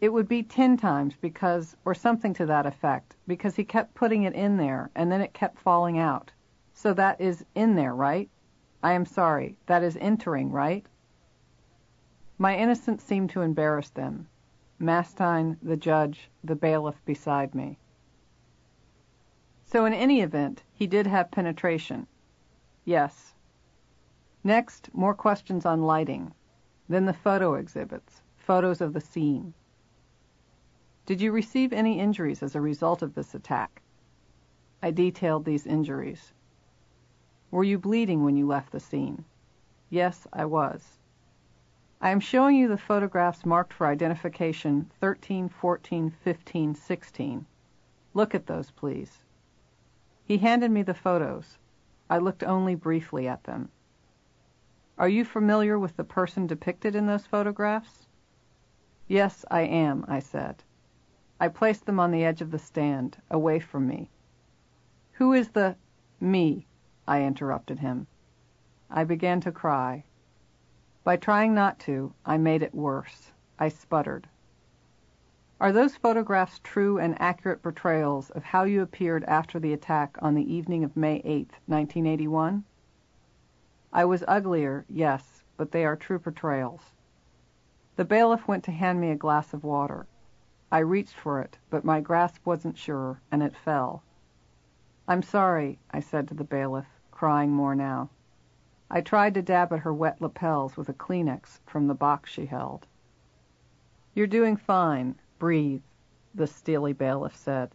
It 0.00 0.12
would 0.12 0.28
be 0.28 0.42
ten 0.42 0.76
times 0.76 1.14
because, 1.20 1.76
or 1.84 1.94
something 1.94 2.34
to 2.34 2.46
that 2.46 2.66
effect, 2.66 3.16
because 3.26 3.56
he 3.56 3.64
kept 3.64 3.94
putting 3.94 4.24
it 4.24 4.34
in 4.34 4.58
there 4.58 4.90
and 4.94 5.10
then 5.10 5.22
it 5.22 5.32
kept 5.32 5.58
falling 5.58 5.98
out. 5.98 6.30
So 6.74 6.92
that 6.94 7.20
is 7.20 7.44
in 7.54 7.74
there, 7.76 7.94
right? 7.94 8.28
I 8.82 8.92
am 8.92 9.06
sorry, 9.06 9.56
that 9.66 9.82
is 9.82 9.96
entering, 10.00 10.50
right? 10.50 10.84
My 12.36 12.56
innocence 12.56 13.02
seemed 13.02 13.30
to 13.30 13.40
embarrass 13.40 13.88
them. 13.90 14.28
Mastine, 14.78 15.56
the 15.62 15.76
judge, 15.76 16.28
the 16.42 16.56
bailiff 16.56 17.02
beside 17.06 17.54
me. 17.54 17.78
So 19.74 19.86
in 19.86 19.92
any 19.92 20.20
event, 20.20 20.62
he 20.72 20.86
did 20.86 21.08
have 21.08 21.32
penetration. 21.32 22.06
Yes. 22.84 23.34
Next, 24.44 24.88
more 24.94 25.14
questions 25.14 25.66
on 25.66 25.82
lighting. 25.82 26.32
Then 26.88 27.06
the 27.06 27.12
photo 27.12 27.54
exhibits, 27.54 28.22
photos 28.36 28.80
of 28.80 28.92
the 28.92 29.00
scene. 29.00 29.52
Did 31.06 31.20
you 31.20 31.32
receive 31.32 31.72
any 31.72 31.98
injuries 31.98 32.40
as 32.40 32.54
a 32.54 32.60
result 32.60 33.02
of 33.02 33.16
this 33.16 33.34
attack? 33.34 33.82
I 34.80 34.92
detailed 34.92 35.44
these 35.44 35.66
injuries. 35.66 36.32
Were 37.50 37.64
you 37.64 37.76
bleeding 37.76 38.22
when 38.22 38.36
you 38.36 38.46
left 38.46 38.70
the 38.70 38.78
scene? 38.78 39.24
Yes, 39.90 40.24
I 40.32 40.44
was. 40.44 41.00
I 42.00 42.10
am 42.10 42.20
showing 42.20 42.54
you 42.54 42.68
the 42.68 42.78
photographs 42.78 43.44
marked 43.44 43.72
for 43.72 43.88
identification 43.88 44.92
13, 45.00 45.48
14, 45.48 46.10
15, 46.10 46.74
16. 46.76 47.46
Look 48.14 48.36
at 48.36 48.46
those, 48.46 48.70
please. 48.70 49.24
He 50.24 50.38
handed 50.38 50.70
me 50.70 50.82
the 50.82 50.94
photos. 50.94 51.58
I 52.08 52.18
looked 52.18 52.42
only 52.42 52.74
briefly 52.74 53.28
at 53.28 53.44
them. 53.44 53.70
Are 54.96 55.08
you 55.08 55.24
familiar 55.24 55.78
with 55.78 55.96
the 55.96 56.04
person 56.04 56.46
depicted 56.46 56.94
in 56.94 57.06
those 57.06 57.26
photographs? 57.26 58.06
Yes, 59.06 59.44
I 59.50 59.62
am, 59.62 60.04
I 60.08 60.20
said. 60.20 60.62
I 61.38 61.48
placed 61.48 61.84
them 61.84 62.00
on 62.00 62.10
the 62.10 62.24
edge 62.24 62.40
of 62.40 62.50
the 62.52 62.58
stand, 62.58 63.20
away 63.30 63.58
from 63.58 63.86
me. 63.86 64.08
Who 65.12 65.32
is 65.32 65.50
the 65.50 65.76
me? 66.20 66.66
I 67.06 67.22
interrupted 67.22 67.80
him. 67.80 68.06
I 68.88 69.04
began 69.04 69.40
to 69.42 69.52
cry. 69.52 70.04
By 71.02 71.16
trying 71.16 71.54
not 71.54 71.78
to, 71.80 72.14
I 72.24 72.38
made 72.38 72.62
it 72.62 72.74
worse. 72.74 73.32
I 73.58 73.68
sputtered. 73.68 74.28
Are 75.64 75.72
those 75.72 75.96
photographs 75.96 76.60
true 76.62 76.98
and 76.98 77.18
accurate 77.18 77.62
portrayals 77.62 78.28
of 78.28 78.44
how 78.44 78.64
you 78.64 78.82
appeared 78.82 79.24
after 79.24 79.58
the 79.58 79.72
attack 79.72 80.18
on 80.20 80.34
the 80.34 80.54
evening 80.54 80.84
of 80.84 80.94
May 80.94 81.22
8, 81.24 81.52
1981? 81.64 82.64
I 83.90 84.04
was 84.04 84.22
uglier, 84.28 84.84
yes, 84.90 85.42
but 85.56 85.72
they 85.72 85.86
are 85.86 85.96
true 85.96 86.18
portrayals. 86.18 86.92
The 87.96 88.04
bailiff 88.04 88.46
went 88.46 88.62
to 88.64 88.72
hand 88.72 89.00
me 89.00 89.10
a 89.10 89.16
glass 89.16 89.54
of 89.54 89.64
water. 89.64 90.06
I 90.70 90.80
reached 90.80 91.14
for 91.14 91.40
it, 91.40 91.56
but 91.70 91.82
my 91.82 92.02
grasp 92.02 92.44
wasn't 92.44 92.76
sure, 92.76 93.22
and 93.32 93.42
it 93.42 93.56
fell. 93.56 94.02
I'm 95.08 95.22
sorry, 95.22 95.78
I 95.90 96.00
said 96.00 96.28
to 96.28 96.34
the 96.34 96.44
bailiff, 96.44 97.00
crying 97.10 97.52
more 97.52 97.74
now. 97.74 98.10
I 98.90 99.00
tried 99.00 99.32
to 99.32 99.40
dab 99.40 99.72
at 99.72 99.78
her 99.78 99.94
wet 99.94 100.20
lapels 100.20 100.76
with 100.76 100.90
a 100.90 100.92
Kleenex 100.92 101.60
from 101.64 101.86
the 101.86 101.94
box 101.94 102.30
she 102.30 102.44
held. 102.44 102.86
You're 104.12 104.26
doing 104.26 104.58
fine. 104.58 105.14
Breathe, 105.44 105.82
the 106.34 106.46
steely 106.46 106.94
bailiff 106.94 107.36
said. 107.36 107.74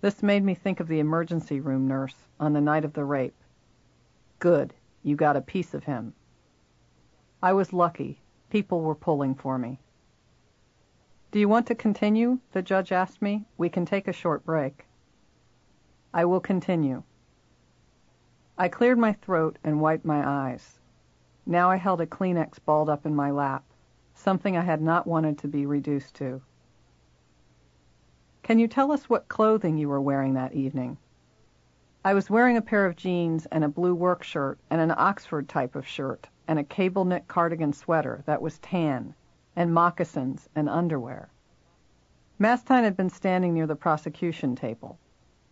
This 0.00 0.22
made 0.22 0.44
me 0.44 0.54
think 0.54 0.78
of 0.78 0.86
the 0.86 1.00
emergency 1.00 1.58
room 1.58 1.88
nurse 1.88 2.28
on 2.38 2.52
the 2.52 2.60
night 2.60 2.84
of 2.84 2.92
the 2.92 3.04
rape. 3.04 3.34
Good. 4.38 4.72
You 5.02 5.16
got 5.16 5.34
a 5.34 5.40
piece 5.40 5.74
of 5.74 5.82
him. 5.82 6.14
I 7.42 7.52
was 7.52 7.72
lucky. 7.72 8.20
People 8.48 8.80
were 8.80 8.94
pulling 8.94 9.34
for 9.34 9.58
me. 9.58 9.80
Do 11.32 11.40
you 11.40 11.48
want 11.48 11.66
to 11.66 11.74
continue? 11.74 12.38
The 12.52 12.62
judge 12.62 12.92
asked 12.92 13.20
me. 13.20 13.44
We 13.58 13.68
can 13.68 13.84
take 13.84 14.06
a 14.06 14.12
short 14.12 14.44
break. 14.44 14.86
I 16.12 16.24
will 16.24 16.38
continue. 16.38 17.02
I 18.56 18.68
cleared 18.68 18.98
my 18.98 19.14
throat 19.14 19.58
and 19.64 19.80
wiped 19.80 20.04
my 20.04 20.24
eyes. 20.24 20.78
Now 21.44 21.72
I 21.72 21.74
held 21.74 22.00
a 22.00 22.06
Kleenex 22.06 22.64
balled 22.64 22.88
up 22.88 23.04
in 23.04 23.16
my 23.16 23.32
lap, 23.32 23.64
something 24.14 24.56
I 24.56 24.62
had 24.62 24.80
not 24.80 25.08
wanted 25.08 25.38
to 25.38 25.48
be 25.48 25.66
reduced 25.66 26.14
to. 26.18 26.40
Can 28.44 28.58
you 28.58 28.68
tell 28.68 28.92
us 28.92 29.08
what 29.08 29.30
clothing 29.30 29.78
you 29.78 29.88
were 29.88 30.02
wearing 30.02 30.34
that 30.34 30.52
evening? 30.52 30.98
I 32.04 32.12
was 32.12 32.28
wearing 32.28 32.58
a 32.58 32.62
pair 32.62 32.84
of 32.84 32.94
jeans 32.94 33.46
and 33.46 33.64
a 33.64 33.70
blue 33.70 33.94
work 33.94 34.22
shirt 34.22 34.58
and 34.68 34.82
an 34.82 34.92
Oxford 34.94 35.48
type 35.48 35.74
of 35.74 35.86
shirt 35.86 36.28
and 36.46 36.58
a 36.58 36.62
cable 36.62 37.06
knit 37.06 37.26
cardigan 37.26 37.72
sweater 37.72 38.22
that 38.26 38.42
was 38.42 38.58
tan 38.58 39.14
and 39.56 39.72
moccasins 39.72 40.46
and 40.54 40.68
underwear. 40.68 41.30
Mastine 42.38 42.84
had 42.84 42.98
been 42.98 43.08
standing 43.08 43.54
near 43.54 43.66
the 43.66 43.76
prosecution 43.76 44.54
table. 44.54 44.98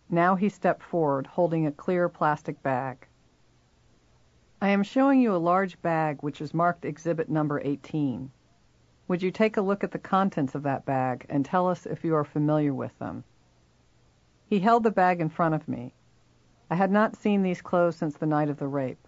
Now 0.07 0.35
he 0.35 0.47
stepped 0.47 0.83
forward 0.83 1.25
holding 1.25 1.65
a 1.65 1.71
clear 1.71 2.07
plastic 2.07 2.61
bag. 2.61 3.07
I 4.61 4.67
am 4.67 4.83
showing 4.83 5.19
you 5.19 5.35
a 5.35 5.37
large 5.37 5.81
bag 5.81 6.21
which 6.21 6.39
is 6.39 6.53
marked 6.53 6.85
exhibit 6.85 7.27
number 7.27 7.59
18. 7.59 8.29
Would 9.13 9.21
you 9.21 9.29
take 9.29 9.57
a 9.57 9.61
look 9.61 9.83
at 9.83 9.91
the 9.91 9.99
contents 9.99 10.55
of 10.55 10.63
that 10.63 10.85
bag 10.85 11.27
and 11.29 11.45
tell 11.45 11.69
us 11.69 11.85
if 11.85 12.03
you 12.03 12.15
are 12.15 12.23
familiar 12.23 12.73
with 12.73 12.97
them? 12.97 13.25
He 14.47 14.61
held 14.61 14.81
the 14.81 14.89
bag 14.89 15.21
in 15.21 15.29
front 15.29 15.53
of 15.53 15.67
me. 15.67 15.93
I 16.67 16.73
had 16.73 16.89
not 16.89 17.15
seen 17.15 17.43
these 17.43 17.61
clothes 17.61 17.95
since 17.95 18.17
the 18.17 18.25
night 18.25 18.49
of 18.49 18.57
the 18.57 18.67
rape. 18.67 19.07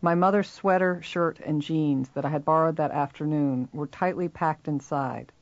My 0.00 0.14
mother's 0.14 0.48
sweater, 0.48 1.02
shirt, 1.02 1.40
and 1.40 1.60
jeans 1.60 2.10
that 2.10 2.24
I 2.24 2.28
had 2.28 2.44
borrowed 2.44 2.76
that 2.76 2.92
afternoon 2.92 3.68
were 3.72 3.88
tightly 3.88 4.28
packed 4.28 4.68
inside. 4.68 5.32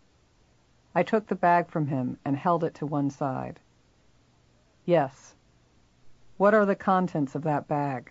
I 0.94 1.02
took 1.02 1.26
the 1.26 1.34
bag 1.34 1.68
from 1.68 1.88
him 1.88 2.16
and 2.24 2.38
held 2.38 2.64
it 2.64 2.72
to 2.76 2.86
one 2.86 3.10
side. 3.10 3.60
Yes. 4.86 5.34
What 6.38 6.54
are 6.54 6.64
the 6.64 6.74
contents 6.74 7.34
of 7.34 7.42
that 7.42 7.68
bag? 7.68 8.10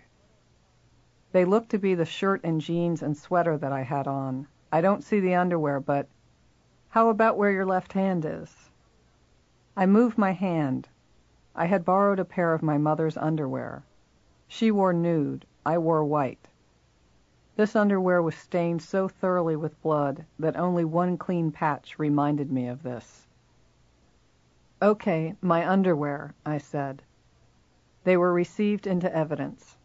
They 1.32 1.44
look 1.44 1.66
to 1.70 1.78
be 1.78 1.96
the 1.96 2.06
shirt 2.06 2.40
and 2.44 2.60
jeans 2.60 3.02
and 3.02 3.16
sweater 3.16 3.58
that 3.58 3.72
I 3.72 3.82
had 3.82 4.06
on. 4.06 4.46
I 4.72 4.80
don't 4.80 5.02
see 5.02 5.20
the 5.20 5.34
underwear, 5.34 5.80
but 5.80 6.06
how 6.90 7.08
about 7.08 7.36
where 7.36 7.50
your 7.50 7.66
left 7.66 7.92
hand 7.92 8.24
is? 8.24 8.70
I 9.76 9.86
moved 9.86 10.18
my 10.18 10.32
hand. 10.32 10.88
I 11.54 11.66
had 11.66 11.84
borrowed 11.84 12.18
a 12.18 12.24
pair 12.24 12.54
of 12.54 12.62
my 12.62 12.78
mother's 12.78 13.16
underwear. 13.16 13.82
She 14.46 14.70
wore 14.70 14.92
nude, 14.92 15.44
I 15.66 15.78
wore 15.78 16.04
white. 16.04 16.48
This 17.56 17.76
underwear 17.76 18.22
was 18.22 18.34
stained 18.34 18.82
so 18.82 19.08
thoroughly 19.08 19.56
with 19.56 19.82
blood 19.82 20.24
that 20.38 20.56
only 20.56 20.84
one 20.84 21.18
clean 21.18 21.50
patch 21.50 21.98
reminded 21.98 22.50
me 22.50 22.68
of 22.68 22.82
this. 22.82 23.26
Okay, 24.80 25.34
my 25.42 25.68
underwear, 25.68 26.34
I 26.46 26.58
said. 26.58 27.02
They 28.04 28.16
were 28.16 28.32
received 28.32 28.86
into 28.86 29.14
evidence. 29.14 29.76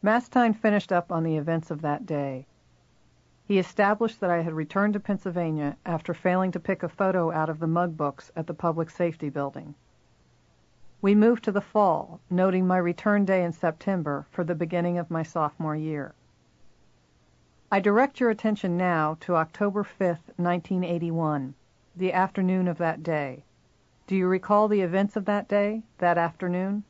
Mastine 0.00 0.54
finished 0.54 0.90
up 0.90 1.12
on 1.12 1.22
the 1.22 1.36
events 1.36 1.70
of 1.70 1.82
that 1.82 2.06
day. 2.06 2.46
He 3.44 3.58
established 3.58 4.20
that 4.20 4.30
I 4.30 4.42
had 4.42 4.52
returned 4.52 4.94
to 4.94 5.00
Pennsylvania 5.00 5.76
after 5.84 6.14
failing 6.14 6.52
to 6.52 6.60
pick 6.60 6.82
a 6.82 6.88
photo 6.88 7.32
out 7.32 7.48
of 7.48 7.58
the 7.58 7.66
mug 7.66 7.96
books 7.96 8.30
at 8.36 8.46
the 8.46 8.54
Public 8.54 8.88
Safety 8.88 9.28
Building. 9.28 9.74
We 11.00 11.16
moved 11.16 11.42
to 11.44 11.52
the 11.52 11.60
fall, 11.60 12.20
noting 12.30 12.66
my 12.66 12.78
return 12.78 13.24
day 13.24 13.42
in 13.42 13.52
September 13.52 14.26
for 14.30 14.44
the 14.44 14.54
beginning 14.54 14.98
of 14.98 15.10
my 15.10 15.24
sophomore 15.24 15.74
year. 15.74 16.14
I 17.72 17.80
direct 17.80 18.20
your 18.20 18.30
attention 18.30 18.76
now 18.76 19.16
to 19.20 19.34
October 19.34 19.82
5, 19.82 19.98
1981, 20.36 21.54
the 21.96 22.12
afternoon 22.12 22.68
of 22.68 22.78
that 22.78 23.02
day. 23.02 23.44
Do 24.06 24.14
you 24.14 24.28
recall 24.28 24.68
the 24.68 24.82
events 24.82 25.16
of 25.16 25.24
that 25.24 25.48
day, 25.48 25.82
that 25.98 26.18
afternoon? 26.18 26.84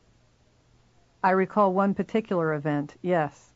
I 1.25 1.31
recall 1.31 1.73
one 1.73 1.95
particular 1.95 2.53
event, 2.53 2.97
yes. 3.01 3.52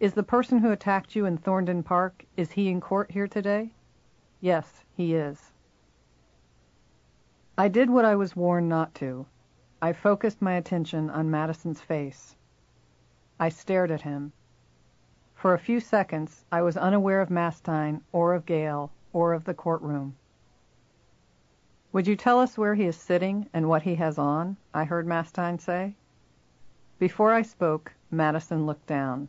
Is 0.00 0.14
the 0.14 0.22
person 0.22 0.60
who 0.60 0.70
attacked 0.70 1.14
you 1.14 1.26
in 1.26 1.36
Thornden 1.36 1.82
Park, 1.82 2.24
is 2.34 2.52
he 2.52 2.70
in 2.70 2.80
court 2.80 3.10
here 3.10 3.28
today? 3.28 3.74
Yes, 4.40 4.82
he 4.96 5.14
is. 5.14 5.52
I 7.58 7.68
did 7.68 7.90
what 7.90 8.06
I 8.06 8.16
was 8.16 8.34
warned 8.34 8.70
not 8.70 8.94
to. 8.94 9.26
I 9.82 9.92
focused 9.92 10.40
my 10.40 10.54
attention 10.54 11.10
on 11.10 11.30
Madison's 11.30 11.82
face. 11.82 12.34
I 13.38 13.50
stared 13.50 13.90
at 13.90 14.00
him. 14.00 14.32
For 15.34 15.52
a 15.52 15.58
few 15.58 15.80
seconds 15.80 16.46
I 16.50 16.62
was 16.62 16.78
unaware 16.78 17.20
of 17.20 17.28
Mastine 17.28 18.00
or 18.10 18.32
of 18.32 18.46
Gail 18.46 18.92
or 19.12 19.34
of 19.34 19.44
the 19.44 19.52
courtroom. 19.52 20.16
Would 21.92 22.06
you 22.06 22.16
tell 22.16 22.40
us 22.40 22.56
where 22.56 22.74
he 22.74 22.86
is 22.86 22.96
sitting 22.96 23.50
and 23.52 23.68
what 23.68 23.82
he 23.82 23.96
has 23.96 24.18
on? 24.18 24.56
I 24.72 24.84
heard 24.84 25.06
Mastine 25.06 25.58
say. 25.58 25.94
Before 26.98 27.34
I 27.34 27.42
spoke, 27.42 27.92
Madison 28.10 28.64
looked 28.64 28.86
down. 28.86 29.28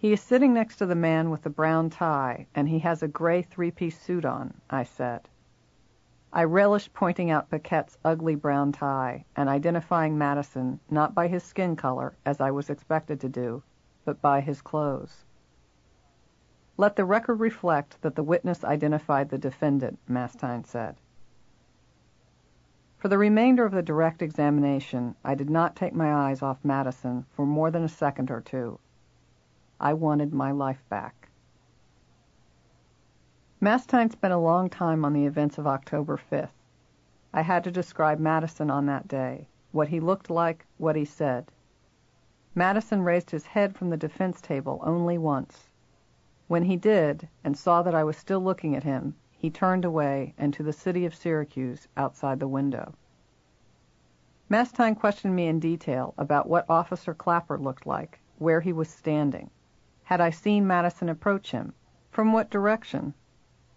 He 0.00 0.14
is 0.14 0.22
sitting 0.22 0.54
next 0.54 0.76
to 0.76 0.86
the 0.86 0.94
man 0.94 1.28
with 1.28 1.42
the 1.42 1.50
brown 1.50 1.90
tie, 1.90 2.46
and 2.54 2.70
he 2.70 2.78
has 2.78 3.02
a 3.02 3.06
gray 3.06 3.42
three-piece 3.42 4.00
suit 4.00 4.24
on, 4.24 4.54
I 4.70 4.82
said. 4.82 5.28
I 6.32 6.44
relished 6.44 6.94
pointing 6.94 7.30
out 7.30 7.50
Paquette's 7.50 7.98
ugly 8.02 8.34
brown 8.34 8.72
tie 8.72 9.26
and 9.36 9.46
identifying 9.46 10.16
Madison 10.16 10.80
not 10.88 11.14
by 11.14 11.28
his 11.28 11.44
skin 11.44 11.76
color, 11.76 12.14
as 12.24 12.40
I 12.40 12.50
was 12.50 12.70
expected 12.70 13.20
to 13.20 13.28
do, 13.28 13.62
but 14.06 14.22
by 14.22 14.40
his 14.40 14.62
clothes. 14.62 15.26
Let 16.78 16.96
the 16.96 17.04
record 17.04 17.38
reflect 17.38 18.00
that 18.00 18.14
the 18.14 18.22
witness 18.22 18.64
identified 18.64 19.28
the 19.28 19.36
defendant, 19.36 19.98
Mastine 20.08 20.64
said. 20.64 20.96
For 22.96 23.08
the 23.08 23.18
remainder 23.18 23.66
of 23.66 23.72
the 23.72 23.82
direct 23.82 24.22
examination, 24.22 25.14
I 25.22 25.34
did 25.34 25.50
not 25.50 25.76
take 25.76 25.92
my 25.94 26.10
eyes 26.10 26.40
off 26.40 26.64
Madison 26.64 27.26
for 27.28 27.44
more 27.44 27.70
than 27.70 27.84
a 27.84 27.88
second 27.90 28.30
or 28.30 28.40
two. 28.40 28.78
I 29.82 29.94
wanted 29.94 30.34
my 30.34 30.52
life 30.52 30.84
back. 30.90 31.30
Mastine 33.62 34.10
spent 34.10 34.34
a 34.34 34.38
long 34.38 34.68
time 34.68 35.06
on 35.06 35.14
the 35.14 35.24
events 35.24 35.56
of 35.56 35.66
October 35.66 36.18
5th. 36.18 36.52
I 37.32 37.40
had 37.40 37.64
to 37.64 37.70
describe 37.70 38.18
Madison 38.18 38.70
on 38.70 38.84
that 38.86 39.08
day, 39.08 39.48
what 39.72 39.88
he 39.88 39.98
looked 39.98 40.28
like, 40.28 40.66
what 40.76 40.96
he 40.96 41.06
said. 41.06 41.50
Madison 42.54 43.02
raised 43.02 43.30
his 43.30 43.46
head 43.46 43.74
from 43.74 43.88
the 43.88 43.96
defense 43.96 44.42
table 44.42 44.80
only 44.82 45.16
once. 45.16 45.70
When 46.46 46.64
he 46.64 46.76
did, 46.76 47.28
and 47.42 47.56
saw 47.56 47.80
that 47.82 47.94
I 47.94 48.04
was 48.04 48.18
still 48.18 48.40
looking 48.40 48.76
at 48.76 48.84
him, 48.84 49.14
he 49.30 49.48
turned 49.48 49.86
away 49.86 50.34
and 50.36 50.52
to 50.52 50.62
the 50.62 50.74
city 50.74 51.06
of 51.06 51.14
Syracuse 51.14 51.88
outside 51.96 52.38
the 52.38 52.48
window. 52.48 52.92
Mastine 54.50 54.94
questioned 54.94 55.34
me 55.34 55.46
in 55.46 55.58
detail 55.58 56.12
about 56.18 56.50
what 56.50 56.68
Officer 56.68 57.14
Clapper 57.14 57.56
looked 57.58 57.86
like, 57.86 58.20
where 58.36 58.60
he 58.60 58.74
was 58.74 58.90
standing. 58.90 59.48
Had 60.10 60.20
I 60.20 60.30
seen 60.30 60.66
Madison 60.66 61.08
approach 61.08 61.52
him? 61.52 61.72
From 62.10 62.32
what 62.32 62.50
direction? 62.50 63.14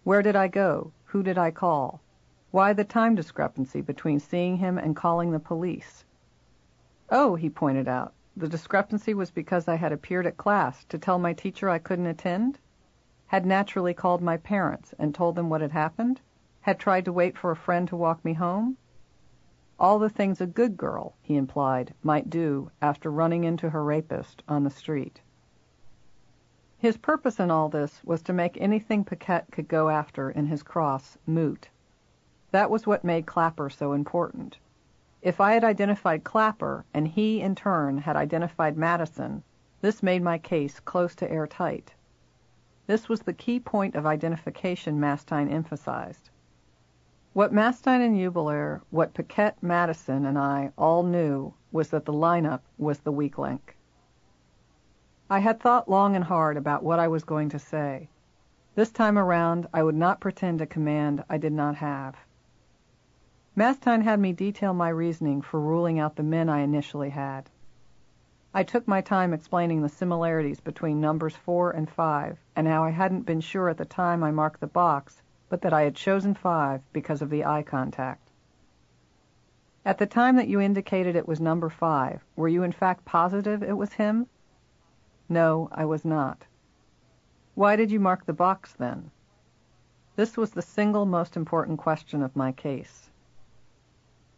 Where 0.04 0.24
did 0.24 0.36
I 0.36 0.48
go? 0.48 0.92
Who 1.04 1.22
did 1.22 1.38
I 1.38 1.52
call? 1.52 2.02
Why 2.50 2.74
the 2.74 2.84
time 2.84 3.14
discrepancy 3.14 3.82
between 3.82 4.20
seeing 4.20 4.58
him 4.58 4.80
and 4.80 4.96
calling 4.96 5.30
the 5.30 5.40
police? 5.40 6.06
Oh, 7.12 7.36
he 7.36 7.52
pointed 7.52 7.88
out, 7.88 8.16
the 8.36 8.50
discrepancy 8.50 9.14
was 9.14 9.30
because 9.30 9.68
I 9.68 9.76
had 9.76 9.92
appeared 9.92 10.26
at 10.26 10.38
class 10.38 10.84
to 10.86 10.98
tell 10.98 11.20
my 11.20 11.34
teacher 11.34 11.70
I 11.70 11.78
couldn't 11.78 12.08
attend? 12.08 12.58
Had 13.28 13.46
naturally 13.46 13.94
called 13.94 14.24
my 14.24 14.38
parents 14.38 14.96
and 14.98 15.14
told 15.14 15.36
them 15.36 15.52
what 15.52 15.62
had 15.62 15.74
happened? 15.74 16.20
Had 16.62 16.80
tried 16.80 17.06
to 17.06 17.14
wait 17.14 17.38
for 17.38 17.52
a 17.52 17.56
friend 17.56 17.88
to 17.90 17.96
walk 17.96 18.26
me 18.26 18.34
home? 18.34 18.78
All 19.80 20.00
the 20.00 20.10
things 20.10 20.42
a 20.42 20.48
good 20.48 20.78
girl, 20.78 21.14
he 21.22 21.36
implied, 21.36 21.94
might 22.02 22.32
do 22.32 22.72
after 22.82 23.12
running 23.12 23.44
into 23.44 23.70
her 23.70 23.84
rapist 23.84 24.42
on 24.48 24.64
the 24.64 24.72
street. 24.72 25.22
His 26.84 26.98
purpose 26.98 27.40
in 27.40 27.50
all 27.50 27.70
this 27.70 28.02
was 28.04 28.22
to 28.24 28.34
make 28.34 28.58
anything 28.60 29.06
Paquette 29.06 29.50
could 29.54 29.70
go 29.70 29.88
after 29.88 30.30
in 30.30 30.48
his 30.48 30.64
cross 30.64 31.18
moot. 31.26 31.70
That 32.52 32.70
was 32.70 32.86
what 32.86 33.06
made 33.06 33.26
Clapper 33.26 33.70
so 33.70 33.94
important. 33.94 34.58
If 35.22 35.40
I 35.40 35.54
had 35.54 35.64
identified 35.64 36.26
Clapper, 36.26 36.84
and 36.94 37.08
he, 37.08 37.40
in 37.40 37.56
turn, 37.56 38.00
had 38.00 38.18
identified 38.18 38.76
Madison, 38.76 39.44
this 39.80 40.04
made 40.04 40.22
my 40.22 40.38
case 40.38 40.82
close 40.82 41.16
to 41.16 41.32
airtight. 41.32 41.94
This 42.86 43.08
was 43.08 43.22
the 43.22 43.32
key 43.32 43.62
point 43.62 43.96
of 43.96 44.06
identification 44.06 45.00
Mastine 45.00 45.48
emphasized. 45.48 46.32
What 47.32 47.54
Mastine 47.54 48.02
and 48.02 48.18
Uebelhoer, 48.18 48.82
what 48.90 49.14
Paquette, 49.14 49.56
Madison, 49.64 50.26
and 50.26 50.38
I 50.38 50.74
all 50.78 51.04
knew 51.04 51.54
was 51.72 51.92
that 51.92 52.04
the 52.04 52.12
lineup 52.12 52.60
was 52.78 53.00
the 53.00 53.14
weak 53.14 53.38
link. 53.38 53.78
I 55.34 55.40
had 55.40 55.60
thought 55.60 55.90
long 55.90 56.16
and 56.16 56.26
hard 56.26 56.58
about 56.58 56.84
what 56.84 57.00
I 57.00 57.08
was 57.08 57.24
going 57.24 57.50
to 57.50 57.58
say. 57.58 58.08
This 58.76 58.92
time 58.92 59.18
around 59.18 59.66
I 59.74 59.82
would 59.82 59.96
not 59.96 60.20
pretend 60.20 60.62
a 60.62 60.68
command 60.68 61.24
I 61.28 61.40
did 61.40 61.54
not 61.54 61.78
have. 61.78 62.16
Mastine 63.56 64.02
had 64.04 64.20
me 64.20 64.32
detail 64.32 64.76
my 64.76 64.90
reasoning 64.90 65.42
for 65.42 65.60
ruling 65.60 65.98
out 65.98 66.18
the 66.18 66.22
men 66.22 66.50
I 66.50 66.60
initially 66.60 67.10
had. 67.10 67.50
I 68.54 68.62
took 68.62 68.88
my 68.88 69.02
time 69.02 69.34
explaining 69.34 69.82
the 69.82 69.90
similarities 69.90 70.60
between 70.60 71.02
numbers 71.02 71.36
4 71.36 71.72
and 71.72 71.90
5 71.90 72.38
and 72.56 72.68
how 72.68 72.84
I 72.84 72.92
hadn't 72.92 73.26
been 73.26 73.42
sure 73.42 73.70
at 73.70 73.78
the 73.78 73.86
time 73.86 74.24
I 74.24 74.30
marked 74.30 74.60
the 74.60 74.68
box, 74.68 75.24
but 75.50 75.62
that 75.64 75.74
I 75.74 75.82
had 75.82 75.96
chosen 75.96 76.36
5 76.36 76.84
because 76.94 77.24
of 77.24 77.32
the 77.32 77.44
eye 77.44 77.64
contact. 77.64 78.30
At 79.84 79.98
the 79.98 80.06
time 80.06 80.36
that 80.36 80.48
you 80.48 80.62
indicated 80.62 81.16
it 81.16 81.28
was 81.28 81.42
number 81.42 81.72
5, 81.72 82.24
were 82.36 82.48
you 82.48 82.62
in 82.62 82.72
fact 82.72 83.04
positive 83.04 83.64
it 83.64 83.76
was 83.76 83.94
him? 83.94 84.28
No, 85.30 85.70
I 85.72 85.86
was 85.86 86.04
not. 86.04 86.46
Why 87.56 87.76
did 87.76 87.92
you 87.92 88.00
mark 88.00 88.26
the 88.26 88.34
box 88.34 88.74
then? 88.74 89.12
This 90.16 90.38
was 90.38 90.52
the 90.52 90.62
single 90.62 91.06
most 91.06 91.38
important 91.38 91.80
question 91.80 92.22
of 92.22 92.36
my 92.36 92.52
case. 92.52 93.10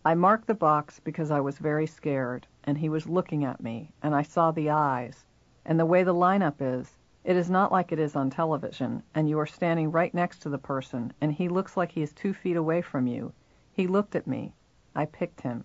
I 0.06 0.14
marked 0.14 0.48
the 0.48 0.54
box 0.54 1.00
because 1.00 1.32
I 1.32 1.40
was 1.40 1.58
very 1.58 1.88
scared, 1.88 2.46
and 2.64 2.78
he 2.78 2.90
was 2.90 3.08
looking 3.08 3.44
at 3.44 3.64
me, 3.64 3.92
and 4.04 4.14
I 4.14 4.22
saw 4.22 4.52
the 4.52 4.70
eyes, 4.70 5.26
and 5.66 5.80
the 5.80 5.86
way 5.86 6.04
the 6.04 6.14
lineup 6.14 6.58
is, 6.60 7.00
it 7.24 7.36
is 7.36 7.50
not 7.50 7.72
like 7.72 7.92
it 7.92 7.98
is 7.98 8.16
on 8.16 8.30
television, 8.30 9.02
and 9.16 9.28
you 9.28 9.40
are 9.40 9.48
standing 9.48 9.92
right 9.92 10.14
next 10.14 10.44
to 10.44 10.50
the 10.50 10.60
person, 10.60 11.12
and 11.20 11.34
he 11.34 11.50
looks 11.50 11.76
like 11.76 11.94
he 11.94 12.04
is 12.04 12.14
two 12.14 12.36
feet 12.36 12.56
away 12.56 12.84
from 12.84 13.08
you. 13.08 13.34
He 13.72 13.88
looked 13.88 14.16
at 14.16 14.28
me. 14.28 14.54
I 14.94 15.06
picked 15.06 15.42
him. 15.42 15.64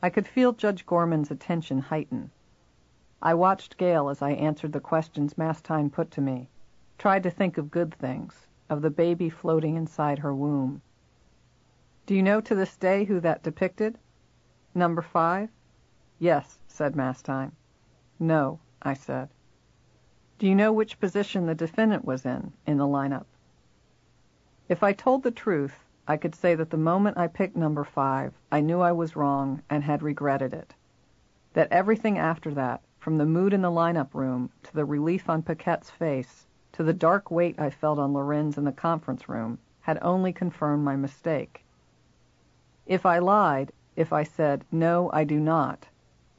I 0.00 0.08
could 0.08 0.28
feel 0.28 0.52
Judge 0.52 0.86
Gorman's 0.86 1.32
attention 1.32 1.80
heighten. 1.80 2.30
I 3.22 3.34
watched 3.34 3.76
Gail 3.76 4.08
as 4.08 4.22
I 4.22 4.30
answered 4.30 4.72
the 4.72 4.80
questions 4.80 5.36
Mastine 5.36 5.90
put 5.90 6.10
to 6.12 6.22
me, 6.22 6.48
tried 6.96 7.22
to 7.24 7.30
think 7.30 7.58
of 7.58 7.70
good 7.70 7.94
things, 7.94 8.46
of 8.70 8.80
the 8.80 8.90
baby 8.90 9.28
floating 9.28 9.76
inside 9.76 10.20
her 10.20 10.34
womb. 10.34 10.80
Do 12.06 12.14
you 12.14 12.22
know 12.22 12.40
to 12.40 12.54
this 12.54 12.78
day 12.78 13.04
who 13.04 13.20
that 13.20 13.42
depicted? 13.42 13.98
Number 14.74 15.02
five? 15.02 15.50
Yes, 16.18 16.62
said 16.66 16.96
Mastine. 16.96 17.52
No, 18.18 18.58
I 18.80 18.94
said. 18.94 19.28
Do 20.38 20.46
you 20.46 20.54
know 20.54 20.72
which 20.72 20.98
position 20.98 21.44
the 21.44 21.54
defendant 21.54 22.06
was 22.06 22.24
in, 22.24 22.54
in 22.66 22.78
the 22.78 22.86
lineup? 22.86 23.26
If 24.68 24.82
I 24.82 24.94
told 24.94 25.22
the 25.22 25.30
truth, 25.30 25.84
I 26.08 26.16
could 26.16 26.34
say 26.34 26.54
that 26.54 26.70
the 26.70 26.78
moment 26.78 27.18
I 27.18 27.26
picked 27.26 27.54
number 27.54 27.84
five, 27.84 28.32
I 28.50 28.62
knew 28.62 28.80
I 28.80 28.92
was 28.92 29.14
wrong 29.14 29.62
and 29.68 29.84
had 29.84 30.02
regretted 30.02 30.54
it. 30.54 30.74
That 31.52 31.70
everything 31.70 32.16
after 32.16 32.54
that, 32.54 32.80
from 33.00 33.16
the 33.16 33.26
mood 33.26 33.52
in 33.52 33.62
the 33.62 33.70
lineup 33.70 34.14
room 34.14 34.50
to 34.62 34.72
the 34.74 34.84
relief 34.84 35.28
on 35.28 35.42
Paquette's 35.42 35.90
face 35.90 36.46
to 36.72 36.84
the 36.84 36.92
dark 36.92 37.30
weight 37.30 37.58
I 37.58 37.70
felt 37.70 37.98
on 37.98 38.12
Lorenz 38.12 38.56
in 38.56 38.64
the 38.64 38.72
conference 38.72 39.28
room, 39.28 39.58
had 39.80 39.98
only 40.02 40.32
confirmed 40.32 40.84
my 40.84 40.94
mistake. 40.94 41.64
If 42.86 43.04
I 43.04 43.18
lied, 43.18 43.72
if 43.96 44.12
I 44.12 44.22
said, 44.22 44.64
No, 44.70 45.10
I 45.12 45.24
do 45.24 45.40
not, 45.40 45.88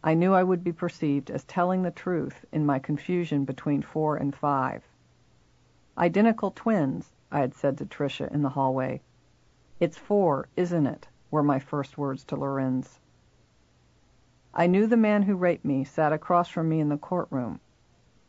I 0.04 0.14
knew 0.14 0.34
I 0.34 0.44
would 0.44 0.64
be 0.64 0.72
perceived 0.72 1.30
as 1.30 1.44
telling 1.44 1.82
the 1.82 1.92
truth 1.92 2.46
in 2.52 2.66
my 2.66 2.80
confusion 2.80 3.44
between 3.44 3.82
four 3.82 4.16
and 4.16 4.34
five. 4.34 4.84
Identical 5.98 6.52
twins, 6.52 7.12
I 7.32 7.40
had 7.40 7.54
said 7.54 7.78
to 7.80 7.86
Tricia 7.86 8.32
in 8.32 8.44
the 8.44 8.50
hallway. 8.50 9.02
It's 9.80 9.98
four, 9.98 10.48
isn't 10.56 10.86
it? 10.86 11.08
were 11.32 11.44
my 11.44 11.60
first 11.60 11.98
words 11.98 12.24
to 12.26 12.36
Lorenz. 12.36 13.01
I 14.54 14.68
knew 14.68 14.86
the 14.86 14.98
man 14.98 15.24
who 15.24 15.36
raped 15.36 15.64
me 15.64 15.86
sat 15.86 16.12
across 16.12 16.50
from 16.50 16.68
me 16.68 16.82
in 16.82 16.90
the 16.90 16.98
courtroom. 16.98 17.62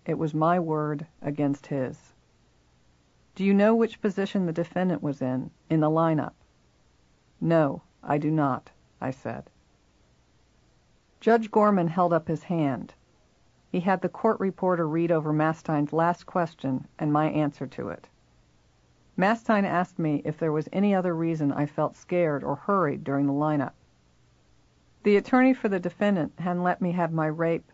It 0.07 0.19
was 0.19 0.33
my 0.35 0.61
word 0.61 1.07
against 1.21 1.67
his. 1.67 2.13
Do 3.35 3.45
you 3.45 3.53
know 3.53 3.75
which 3.75 4.01
position 4.01 4.47
the 4.47 4.53
defendant 4.53 5.03
was 5.03 5.21
in, 5.21 5.51
in 5.69 5.81
the 5.81 5.91
lineup? 5.91 6.35
No, 7.41 7.83
I 8.05 8.19
do 8.19 8.31
not, 8.31 8.71
I 9.01 9.11
said. 9.11 9.51
Judge 11.19 11.51
Gorman 11.51 11.89
held 11.89 12.13
up 12.13 12.29
his 12.29 12.45
hand. 12.45 12.95
He 13.69 13.81
had 13.81 14.01
the 14.01 14.09
court 14.09 14.39
reporter 14.39 14.87
read 14.87 15.11
over 15.11 15.33
Mastine's 15.33 15.93
last 15.93 16.27
question 16.27 16.87
and 16.99 17.13
my 17.13 17.31
answer 17.31 17.67
to 17.67 17.89
it. 17.89 18.09
Mastine 19.17 19.65
asked 19.65 19.99
me 19.99 20.23
if 20.25 20.39
there 20.39 20.53
was 20.53 20.69
any 20.73 20.95
other 20.95 21.17
reason 21.17 21.53
I 21.53 21.67
felt 21.67 21.97
scared 21.97 22.45
or 22.45 22.55
hurried 22.55 23.03
during 23.03 23.27
the 23.27 23.33
lineup. 23.33 23.73
The 25.05 25.17
attorney 25.17 25.53
for 25.53 25.69
the 25.69 25.81
defendant 25.81 26.39
hadn't 26.39 26.63
let 26.63 26.81
me 26.81 26.93
have 26.93 27.13
my 27.13 27.27
rape. 27.27 27.73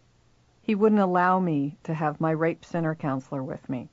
He 0.63 0.75
wouldn't 0.75 1.01
allow 1.01 1.41
me 1.41 1.77
to 1.83 1.93
have 1.93 2.23
my 2.23 2.31
rape 2.31 2.65
center 2.65 2.95
counselor 2.95 3.43
with 3.43 3.69
me. 3.69 3.91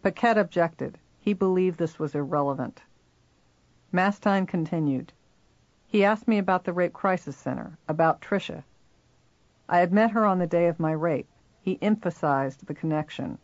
Paquette 0.00 0.38
objected. 0.38 0.98
He 1.18 1.32
believed 1.32 1.76
this 1.76 1.98
was 1.98 2.14
irrelevant. 2.14 2.82
Mastine 3.90 4.46
continued. 4.46 5.12
He 5.88 6.04
asked 6.04 6.28
me 6.28 6.38
about 6.38 6.62
the 6.62 6.72
Rape 6.72 6.92
Crisis 6.92 7.36
Center, 7.36 7.78
about 7.88 8.20
Tricia. 8.20 8.62
I 9.68 9.78
had 9.78 9.92
met 9.92 10.12
her 10.12 10.24
on 10.24 10.38
the 10.38 10.46
day 10.46 10.68
of 10.68 10.78
my 10.78 10.92
rape. 10.92 11.28
He 11.60 11.82
emphasized 11.82 12.66
the 12.66 12.74
connection. 12.74 13.38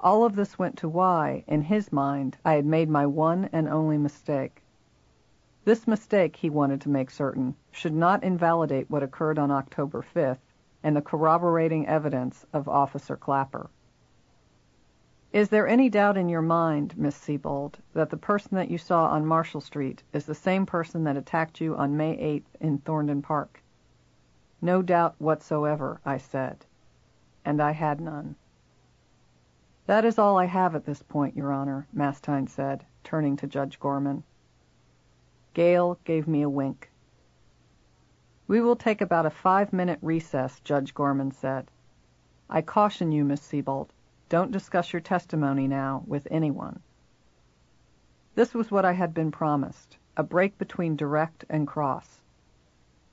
All 0.00 0.24
of 0.24 0.34
this 0.34 0.58
went 0.58 0.76
to 0.78 0.88
why, 0.88 1.44
in 1.46 1.62
his 1.62 1.92
mind, 1.92 2.38
I 2.44 2.54
had 2.54 2.66
made 2.66 2.88
my 2.88 3.06
one 3.06 3.48
and 3.52 3.68
only 3.68 3.98
mistake. 3.98 4.64
This 5.68 5.86
mistake, 5.86 6.36
he 6.36 6.48
wanted 6.48 6.80
to 6.80 6.88
make 6.88 7.10
certain, 7.10 7.54
should 7.72 7.92
not 7.92 8.24
invalidate 8.24 8.88
what 8.88 9.02
occurred 9.02 9.38
on 9.38 9.50
October 9.50 10.02
5th 10.02 10.38
and 10.82 10.96
the 10.96 11.02
corroborating 11.02 11.86
evidence 11.86 12.46
of 12.54 12.70
Officer 12.70 13.18
Clapper. 13.18 13.68
Is 15.30 15.50
there 15.50 15.68
any 15.68 15.90
doubt 15.90 16.16
in 16.16 16.30
your 16.30 16.40
mind, 16.40 16.96
Miss 16.96 17.18
Sebold, 17.18 17.74
that 17.92 18.08
the 18.08 18.16
person 18.16 18.56
that 18.56 18.70
you 18.70 18.78
saw 18.78 19.08
on 19.08 19.26
Marshall 19.26 19.60
Street 19.60 20.02
is 20.14 20.24
the 20.24 20.34
same 20.34 20.64
person 20.64 21.04
that 21.04 21.18
attacked 21.18 21.60
you 21.60 21.76
on 21.76 21.98
May 21.98 22.16
8th 22.16 22.62
in 22.62 22.78
Thornden 22.78 23.22
Park? 23.22 23.62
No 24.62 24.80
doubt 24.80 25.16
whatsoever, 25.18 26.00
I 26.02 26.16
said. 26.16 26.64
And 27.44 27.60
I 27.60 27.72
had 27.72 28.00
none. 28.00 28.36
That 29.84 30.06
is 30.06 30.18
all 30.18 30.38
I 30.38 30.46
have 30.46 30.74
at 30.74 30.86
this 30.86 31.02
point, 31.02 31.36
Your 31.36 31.52
Honor, 31.52 31.86
Mastine 31.92 32.46
said, 32.46 32.86
turning 33.04 33.36
to 33.36 33.46
Judge 33.46 33.78
Gorman. 33.78 34.24
Gail 35.58 35.98
gave 36.04 36.28
me 36.28 36.42
a 36.42 36.48
wink. 36.48 36.88
We 38.46 38.60
will 38.60 38.76
take 38.76 39.00
about 39.00 39.26
a 39.26 39.30
five-minute 39.30 39.98
recess, 40.00 40.60
Judge 40.60 40.94
Gorman 40.94 41.32
said. 41.32 41.68
I 42.48 42.62
caution 42.62 43.10
you, 43.10 43.24
Miss 43.24 43.40
Sebold, 43.40 43.88
don't 44.28 44.52
discuss 44.52 44.92
your 44.92 45.00
testimony 45.00 45.66
now 45.66 46.04
with 46.06 46.28
anyone. 46.30 46.78
This 48.36 48.54
was 48.54 48.70
what 48.70 48.84
I 48.84 48.92
had 48.92 49.12
been 49.12 49.32
promised, 49.32 49.98
a 50.16 50.22
break 50.22 50.56
between 50.58 50.94
direct 50.94 51.44
and 51.50 51.66
cross. 51.66 52.20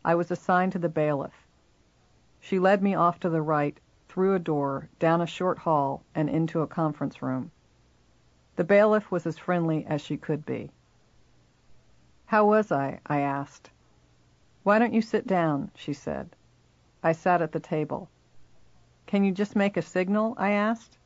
I 0.04 0.14
was 0.14 0.30
assigned 0.30 0.74
to 0.74 0.78
the 0.78 0.88
bailiff. 0.88 1.48
She 2.40 2.60
led 2.60 2.84
me 2.84 2.94
off 2.94 3.20
to 3.22 3.30
the 3.32 3.42
right, 3.42 3.80
through 4.08 4.36
a 4.36 4.40
door, 4.40 4.88
down 5.00 5.20
a 5.20 5.26
short 5.26 5.58
hall, 5.58 6.04
and 6.14 6.30
into 6.30 6.62
a 6.62 6.68
conference 6.68 7.24
room. 7.24 7.50
The 8.56 8.64
bailiff 8.64 9.10
was 9.10 9.26
as 9.26 9.40
friendly 9.40 9.84
as 9.88 10.00
she 10.00 10.16
could 10.16 10.46
be. 10.46 10.70
How 12.28 12.46
was 12.46 12.72
I? 12.72 13.00
I 13.06 13.20
asked. 13.20 13.70
Why 14.64 14.80
don't 14.80 14.94
you 14.94 15.02
sit 15.02 15.28
down? 15.28 15.70
she 15.76 15.94
said. 15.94 16.36
I 17.04 17.12
sat 17.12 17.42
at 17.42 17.52
the 17.52 17.60
table. 17.60 18.10
Can 19.06 19.24
you 19.24 19.32
just 19.32 19.56
make 19.56 19.78
a 19.78 19.82
signal? 19.84 20.34
I 20.38 20.52
asked. 20.52 20.98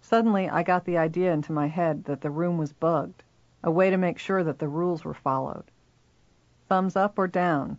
Suddenly 0.00 0.48
I 0.48 0.62
got 0.62 0.86
the 0.86 0.96
idea 0.96 1.32
into 1.34 1.52
my 1.52 1.66
head 1.66 2.04
that 2.04 2.22
the 2.22 2.30
room 2.30 2.56
was 2.56 2.72
bugged, 2.72 3.24
a 3.62 3.70
way 3.70 3.90
to 3.90 3.98
make 3.98 4.18
sure 4.18 4.42
that 4.42 4.58
the 4.58 4.68
rules 4.68 5.04
were 5.04 5.12
followed. 5.12 5.70
Thumbs 6.66 6.96
up 6.96 7.18
or 7.18 7.28
down? 7.28 7.78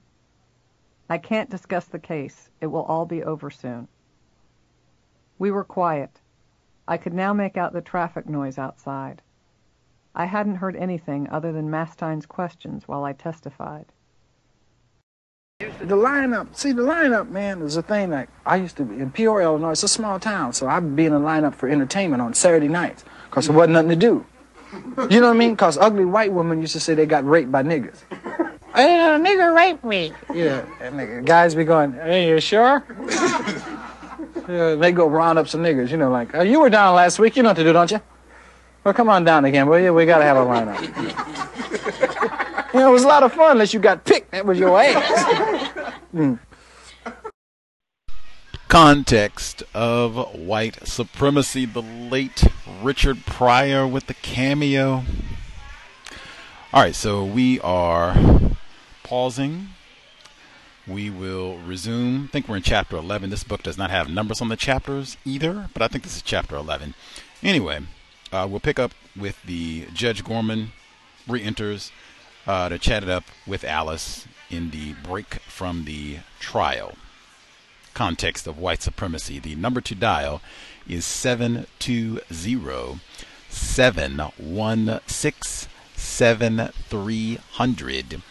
I 1.10 1.18
can't 1.18 1.50
discuss 1.50 1.86
the 1.86 1.98
case. 1.98 2.52
It 2.62 2.68
will 2.68 2.84
all 2.84 3.08
be 3.08 3.24
over 3.24 3.50
soon. 3.50 3.88
We 5.40 5.50
were 5.50 5.64
quiet. 5.64 6.22
I 6.88 6.98
could 6.98 7.14
now 7.14 7.34
make 7.34 7.58
out 7.58 7.74
the 7.74 7.82
traffic 7.82 8.30
noise 8.30 8.60
outside. 8.60 9.24
I 10.16 10.26
hadn't 10.26 10.56
heard 10.56 10.76
anything 10.76 11.28
other 11.30 11.52
than 11.52 11.70
Mastine's 11.70 12.26
questions 12.26 12.88
while 12.88 13.04
I 13.04 13.14
testified. 13.14 13.86
The 15.60 15.96
lineup, 15.96 16.56
see, 16.56 16.72
the 16.72 16.84
lineup, 16.84 17.30
man, 17.30 17.62
is 17.62 17.76
a 17.76 17.82
thing 17.82 18.12
that 18.12 18.30
I 18.46 18.56
used 18.56 18.78
to 18.78 18.86
be 18.86 18.96
in 19.00 19.12
Peoria, 19.12 19.48
Illinois. 19.48 19.72
It's 19.72 19.84
a 19.84 19.90
small 19.90 20.20
town, 20.20 20.54
so 20.54 20.68
I'd 20.68 20.96
be 20.96 21.06
in 21.06 21.14
a 21.14 21.20
lineup 21.20 21.54
for 21.54 21.68
entertainment 21.68 22.22
on 22.22 22.34
Saturday 22.34 22.70
nights 22.70 23.04
because 23.30 23.48
there 23.48 23.56
wasn't 23.56 23.74
nothing 23.74 23.90
to 23.90 23.96
do. 23.96 24.26
You 25.10 25.20
know 25.20 25.28
what 25.28 25.36
I 25.36 25.38
mean? 25.38 25.52
Because 25.52 25.78
ugly 25.78 26.06
white 26.06 26.32
women 26.32 26.62
used 26.62 26.74
to 26.74 26.80
say 26.80 26.94
they 26.94 27.06
got 27.06 27.26
raped 27.26 27.52
by 27.52 27.64
niggas. 27.64 27.98
Hey, 28.74 29.00
a 29.00 29.20
nigga 29.20 29.56
raped 29.56 29.84
me. 29.84 30.14
Yeah, 30.34 30.66
and 30.80 30.96
nigga, 30.96 31.26
guys 31.26 31.56
be 31.56 31.64
going, 31.64 31.94
hey, 31.94 32.30
you 32.30 32.40
sure? 32.40 32.86
yeah, 34.48 34.76
they 34.76 34.92
go 34.92 35.08
round 35.08 35.40
up 35.40 35.48
some 35.48 35.62
niggas, 35.62 35.90
you 35.90 35.98
know, 35.98 36.12
like, 36.12 36.36
oh, 36.36 36.42
you 36.44 36.60
were 36.60 36.70
down 36.70 36.96
last 36.96 37.20
week, 37.20 37.36
you 37.36 37.44
know 37.44 37.50
what 37.50 37.58
to 37.58 37.64
do, 37.64 37.74
don't 37.74 37.92
you? 37.92 38.00
Well, 38.84 38.94
come 38.94 39.10
on 39.10 39.24
down 39.24 39.46
again, 39.46 39.68
will 39.68 39.80
you? 39.80 39.94
We 39.94 40.06
gotta 40.06 40.24
have 40.24 40.38
a 40.38 40.46
lineup. 40.46 40.82
you 42.74 42.80
know, 42.80 42.90
it 42.90 42.94
was 42.94 43.04
a 43.04 43.08
lot 43.08 43.24
of 43.24 43.34
fun 43.34 43.52
unless 43.52 43.74
you 43.74 43.80
got 43.80 44.06
picked. 44.06 44.32
That 44.32 44.46
was 44.46 44.58
your 44.58 44.80
ass. 44.82 45.96
mm. 46.14 46.40
Context 48.70 49.64
of 49.74 50.36
white 50.36 50.88
supremacy. 50.88 51.66
The 51.66 51.82
late 51.82 52.46
Richard 52.82 53.26
Pryor 53.26 53.88
with 53.88 54.08
the 54.08 54.14
cameo. 54.14 55.04
All 56.72 56.84
right, 56.84 56.96
so 56.96 57.26
we 57.26 57.60
are 57.62 58.16
pausing. 59.04 59.70
We 60.88 61.10
will 61.10 61.58
resume. 61.58 62.26
I 62.26 62.28
think 62.28 62.48
we're 62.48 62.58
in 62.58 62.64
chapter 62.64 62.96
11. 62.96 63.32
This 63.32 63.44
book 63.44 63.64
does 63.64 63.78
not 63.78 63.90
have 63.90 64.10
numbers 64.10 64.40
on 64.40 64.50
the 64.50 64.56
chapters 64.56 65.18
either, 65.26 65.70
but 65.74 65.82
I 65.82 65.88
think 65.88 66.04
this 66.04 66.16
is 66.16 66.22
chapter 66.22 66.56
11. 66.56 66.94
Anyway, 67.44 67.82
uh, 68.32 68.48
we'll 68.50 68.60
pick 68.60 68.80
up 68.80 68.94
with 69.16 69.40
the 69.44 69.86
Judge 69.94 70.24
Gorman 70.24 70.72
re-enters 71.28 71.92
uh, 72.48 72.70
to 72.70 72.80
chat 72.80 73.04
it 73.04 73.10
up 73.10 73.26
with 73.46 73.64
Alice 73.64 74.26
in 74.50 74.72
the 74.72 74.94
break 75.04 75.36
from 75.42 75.86
the 75.86 76.18
trial. 76.40 76.94
Context 77.94 78.48
of 78.48 78.58
white 78.58 78.82
supremacy. 78.82 79.38
The 79.40 79.56
number 79.56 79.82
to 79.82 79.94
dial 79.96 80.42
is 80.88 81.06
720 81.06 83.00
716 83.50 85.70
7300. 85.96 88.22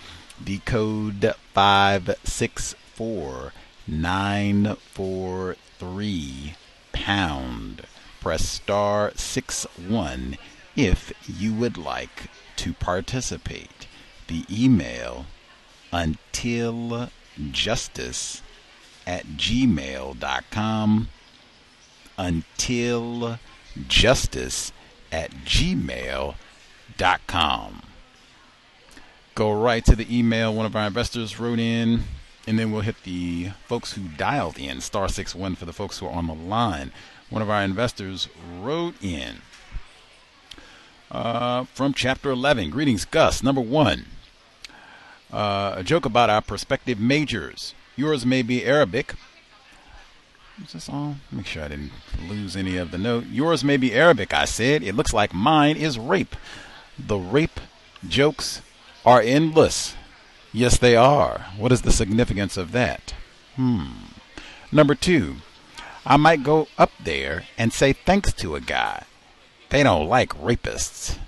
The 0.42 0.58
code 0.58 1.34
564 1.54 3.52
943 3.86 6.54
pound 6.92 7.82
press 8.20 8.48
star 8.48 9.12
6 9.14 9.66
1 9.86 10.36
if 10.76 11.12
you 11.26 11.52
would 11.54 11.76
like 11.76 12.30
to 12.56 12.72
participate. 12.72 13.86
The 14.26 14.44
email 14.50 15.26
until 15.92 17.10
justice 17.50 18.42
at 19.06 19.24
gmail.com 19.26 21.08
until 22.18 23.38
justice 23.86 24.72
at 25.12 25.30
gmail.com 25.30 26.34
go 29.34 29.52
right 29.52 29.84
to 29.84 29.94
the 29.94 30.18
email 30.18 30.52
one 30.52 30.66
of 30.66 30.74
our 30.74 30.86
investors 30.86 31.38
wrote 31.38 31.60
in 31.60 32.02
and 32.48 32.58
then 32.58 32.72
we'll 32.72 32.80
hit 32.80 33.02
the 33.04 33.50
folks 33.66 33.92
who 33.92 34.08
dialed 34.16 34.58
in, 34.58 34.80
star 34.80 35.06
six 35.06 35.34
one 35.34 35.54
for 35.54 35.66
the 35.66 35.72
folks 35.72 35.98
who 35.98 36.06
are 36.06 36.12
on 36.12 36.26
the 36.26 36.34
line. 36.34 36.92
One 37.30 37.42
of 37.42 37.50
our 37.50 37.62
investors 37.62 38.28
wrote 38.60 38.94
in 39.02 39.42
uh, 41.10 41.64
from 41.64 41.92
chapter 41.92 42.30
11. 42.30 42.70
Greetings, 42.70 43.04
Gus. 43.04 43.42
Number 43.42 43.60
one, 43.60 44.06
uh, 45.32 45.74
a 45.76 45.84
joke 45.84 46.06
about 46.06 46.30
our 46.30 46.40
prospective 46.40 46.98
majors. 46.98 47.74
Yours 47.96 48.24
may 48.24 48.42
be 48.42 48.64
Arabic. 48.64 49.14
Is 50.64 50.72
this 50.72 50.88
all? 50.88 51.16
Make 51.30 51.46
sure 51.46 51.64
I 51.64 51.68
didn't 51.68 51.92
lose 52.28 52.56
any 52.56 52.76
of 52.76 52.90
the 52.90 52.98
note. 52.98 53.26
Yours 53.26 53.62
may 53.62 53.76
be 53.76 53.94
Arabic, 53.94 54.34
I 54.34 54.44
said. 54.44 54.82
It 54.82 54.94
looks 54.94 55.12
like 55.12 55.32
mine 55.32 55.76
is 55.76 55.98
rape. 55.98 56.34
The 56.98 57.18
rape 57.18 57.60
jokes 58.08 58.62
are 59.04 59.20
endless. 59.20 59.94
Yes, 60.52 60.78
they 60.78 60.96
are. 60.96 61.46
What 61.56 61.72
is 61.72 61.82
the 61.82 61.92
significance 61.92 62.56
of 62.56 62.72
that? 62.72 63.14
Hmm. 63.54 63.86
Number 64.72 64.94
two, 64.94 65.36
I 66.10 66.16
might 66.16 66.42
go 66.42 66.68
up 66.78 66.90
there 66.98 67.44
and 67.58 67.70
say 67.70 67.92
thanks 67.92 68.32
to 68.32 68.56
a 68.56 68.62
guy. 68.62 69.04
They 69.68 69.82
don't 69.82 70.08
like 70.08 70.30
rapists. 70.40 71.18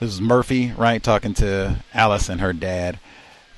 This 0.00 0.14
is 0.14 0.20
Murphy, 0.22 0.72
right, 0.78 1.02
talking 1.02 1.34
to 1.34 1.84
Alice 1.92 2.30
and 2.30 2.40
her 2.40 2.54
dad. 2.54 2.98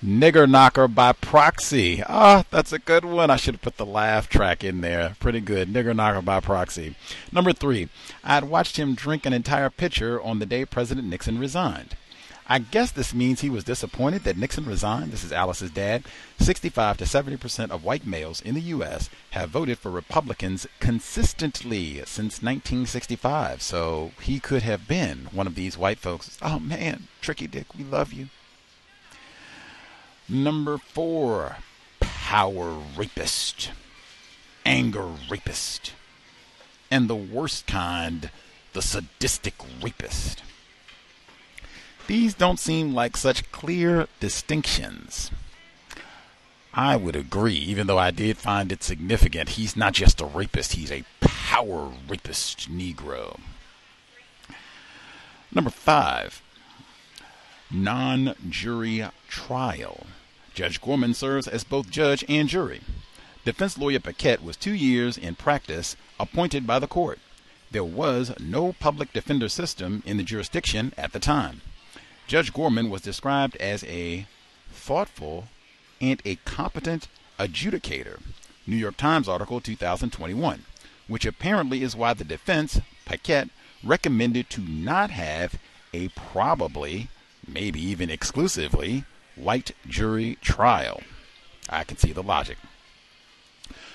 Nigger 0.04 0.50
Knocker 0.50 0.88
by 0.88 1.12
proxy. 1.12 2.02
Ah, 2.08 2.44
that's 2.50 2.72
a 2.72 2.80
good 2.80 3.04
one. 3.04 3.30
I 3.30 3.36
should 3.36 3.54
have 3.54 3.62
put 3.62 3.76
the 3.76 3.86
laugh 3.86 4.28
track 4.28 4.64
in 4.64 4.80
there. 4.80 5.14
Pretty 5.20 5.40
good. 5.40 5.72
Nigger 5.72 5.94
Knocker 5.94 6.20
by 6.20 6.40
proxy. 6.40 6.96
Number 7.30 7.52
three, 7.52 7.88
I 8.24 8.34
had 8.34 8.50
watched 8.50 8.76
him 8.76 8.96
drink 8.96 9.24
an 9.24 9.32
entire 9.32 9.70
pitcher 9.70 10.20
on 10.20 10.40
the 10.40 10.46
day 10.46 10.64
President 10.64 11.06
Nixon 11.06 11.38
resigned. 11.38 11.94
I 12.48 12.60
guess 12.60 12.92
this 12.92 13.12
means 13.12 13.40
he 13.40 13.50
was 13.50 13.64
disappointed 13.64 14.22
that 14.22 14.36
Nixon 14.36 14.66
resigned. 14.66 15.10
This 15.10 15.24
is 15.24 15.32
Alice's 15.32 15.72
dad. 15.72 16.04
65 16.38 16.98
to 16.98 17.04
70% 17.04 17.70
of 17.70 17.84
white 17.84 18.06
males 18.06 18.40
in 18.40 18.54
the 18.54 18.60
U.S. 18.60 19.10
have 19.30 19.50
voted 19.50 19.78
for 19.78 19.90
Republicans 19.90 20.64
consistently 20.78 21.96
since 22.04 22.42
1965. 22.42 23.62
So 23.62 24.12
he 24.22 24.38
could 24.38 24.62
have 24.62 24.86
been 24.86 25.28
one 25.32 25.48
of 25.48 25.56
these 25.56 25.76
white 25.76 25.98
folks. 25.98 26.38
Oh 26.40 26.60
man, 26.60 27.08
Tricky 27.20 27.48
Dick, 27.48 27.66
we 27.76 27.82
love 27.82 28.12
you. 28.12 28.28
Number 30.28 30.78
four, 30.78 31.56
power 31.98 32.76
rapist, 32.96 33.70
anger 34.64 35.08
rapist, 35.28 35.94
and 36.92 37.10
the 37.10 37.16
worst 37.16 37.66
kind, 37.66 38.30
the 38.72 38.82
sadistic 38.82 39.54
rapist. 39.82 40.42
These 42.06 42.34
don't 42.34 42.60
seem 42.60 42.94
like 42.94 43.16
such 43.16 43.50
clear 43.50 44.06
distinctions. 44.20 45.30
I 46.72 46.94
would 46.94 47.16
agree, 47.16 47.54
even 47.54 47.86
though 47.86 47.98
I 47.98 48.10
did 48.10 48.36
find 48.36 48.70
it 48.70 48.82
significant. 48.82 49.50
He's 49.50 49.76
not 49.76 49.94
just 49.94 50.20
a 50.20 50.26
rapist, 50.26 50.74
he's 50.74 50.92
a 50.92 51.04
power 51.20 51.90
rapist 52.08 52.70
Negro. 52.70 53.40
Number 55.52 55.70
five, 55.70 56.42
non 57.70 58.34
jury 58.48 59.04
trial. 59.28 60.06
Judge 60.54 60.80
Gorman 60.80 61.14
serves 61.14 61.48
as 61.48 61.64
both 61.64 61.90
judge 61.90 62.24
and 62.28 62.48
jury. 62.48 62.82
Defense 63.44 63.78
lawyer 63.78 64.00
Paquette 64.00 64.44
was 64.44 64.56
two 64.56 64.74
years 64.74 65.16
in 65.16 65.34
practice 65.34 65.96
appointed 66.20 66.66
by 66.66 66.78
the 66.78 66.86
court. 66.86 67.18
There 67.70 67.84
was 67.84 68.32
no 68.38 68.74
public 68.74 69.12
defender 69.12 69.48
system 69.48 70.02
in 70.06 70.18
the 70.18 70.22
jurisdiction 70.22 70.92
at 70.96 71.12
the 71.12 71.18
time. 71.18 71.62
Judge 72.26 72.52
Gorman 72.52 72.90
was 72.90 73.02
described 73.02 73.56
as 73.56 73.84
a 73.84 74.26
thoughtful 74.72 75.46
and 76.00 76.20
a 76.24 76.36
competent 76.36 77.06
adjudicator. 77.38 78.20
New 78.66 78.76
York 78.76 78.96
Times 78.96 79.28
article 79.28 79.60
2021, 79.60 80.64
which 81.06 81.24
apparently 81.24 81.82
is 81.82 81.94
why 81.94 82.14
the 82.14 82.24
defense, 82.24 82.80
Paquette, 83.04 83.48
recommended 83.84 84.50
to 84.50 84.60
not 84.60 85.10
have 85.10 85.60
a 85.94 86.08
probably, 86.08 87.08
maybe 87.46 87.80
even 87.80 88.10
exclusively, 88.10 89.04
white 89.36 89.70
jury 89.86 90.36
trial. 90.40 91.00
I 91.68 91.84
can 91.84 91.96
see 91.96 92.12
the 92.12 92.24
logic. 92.24 92.58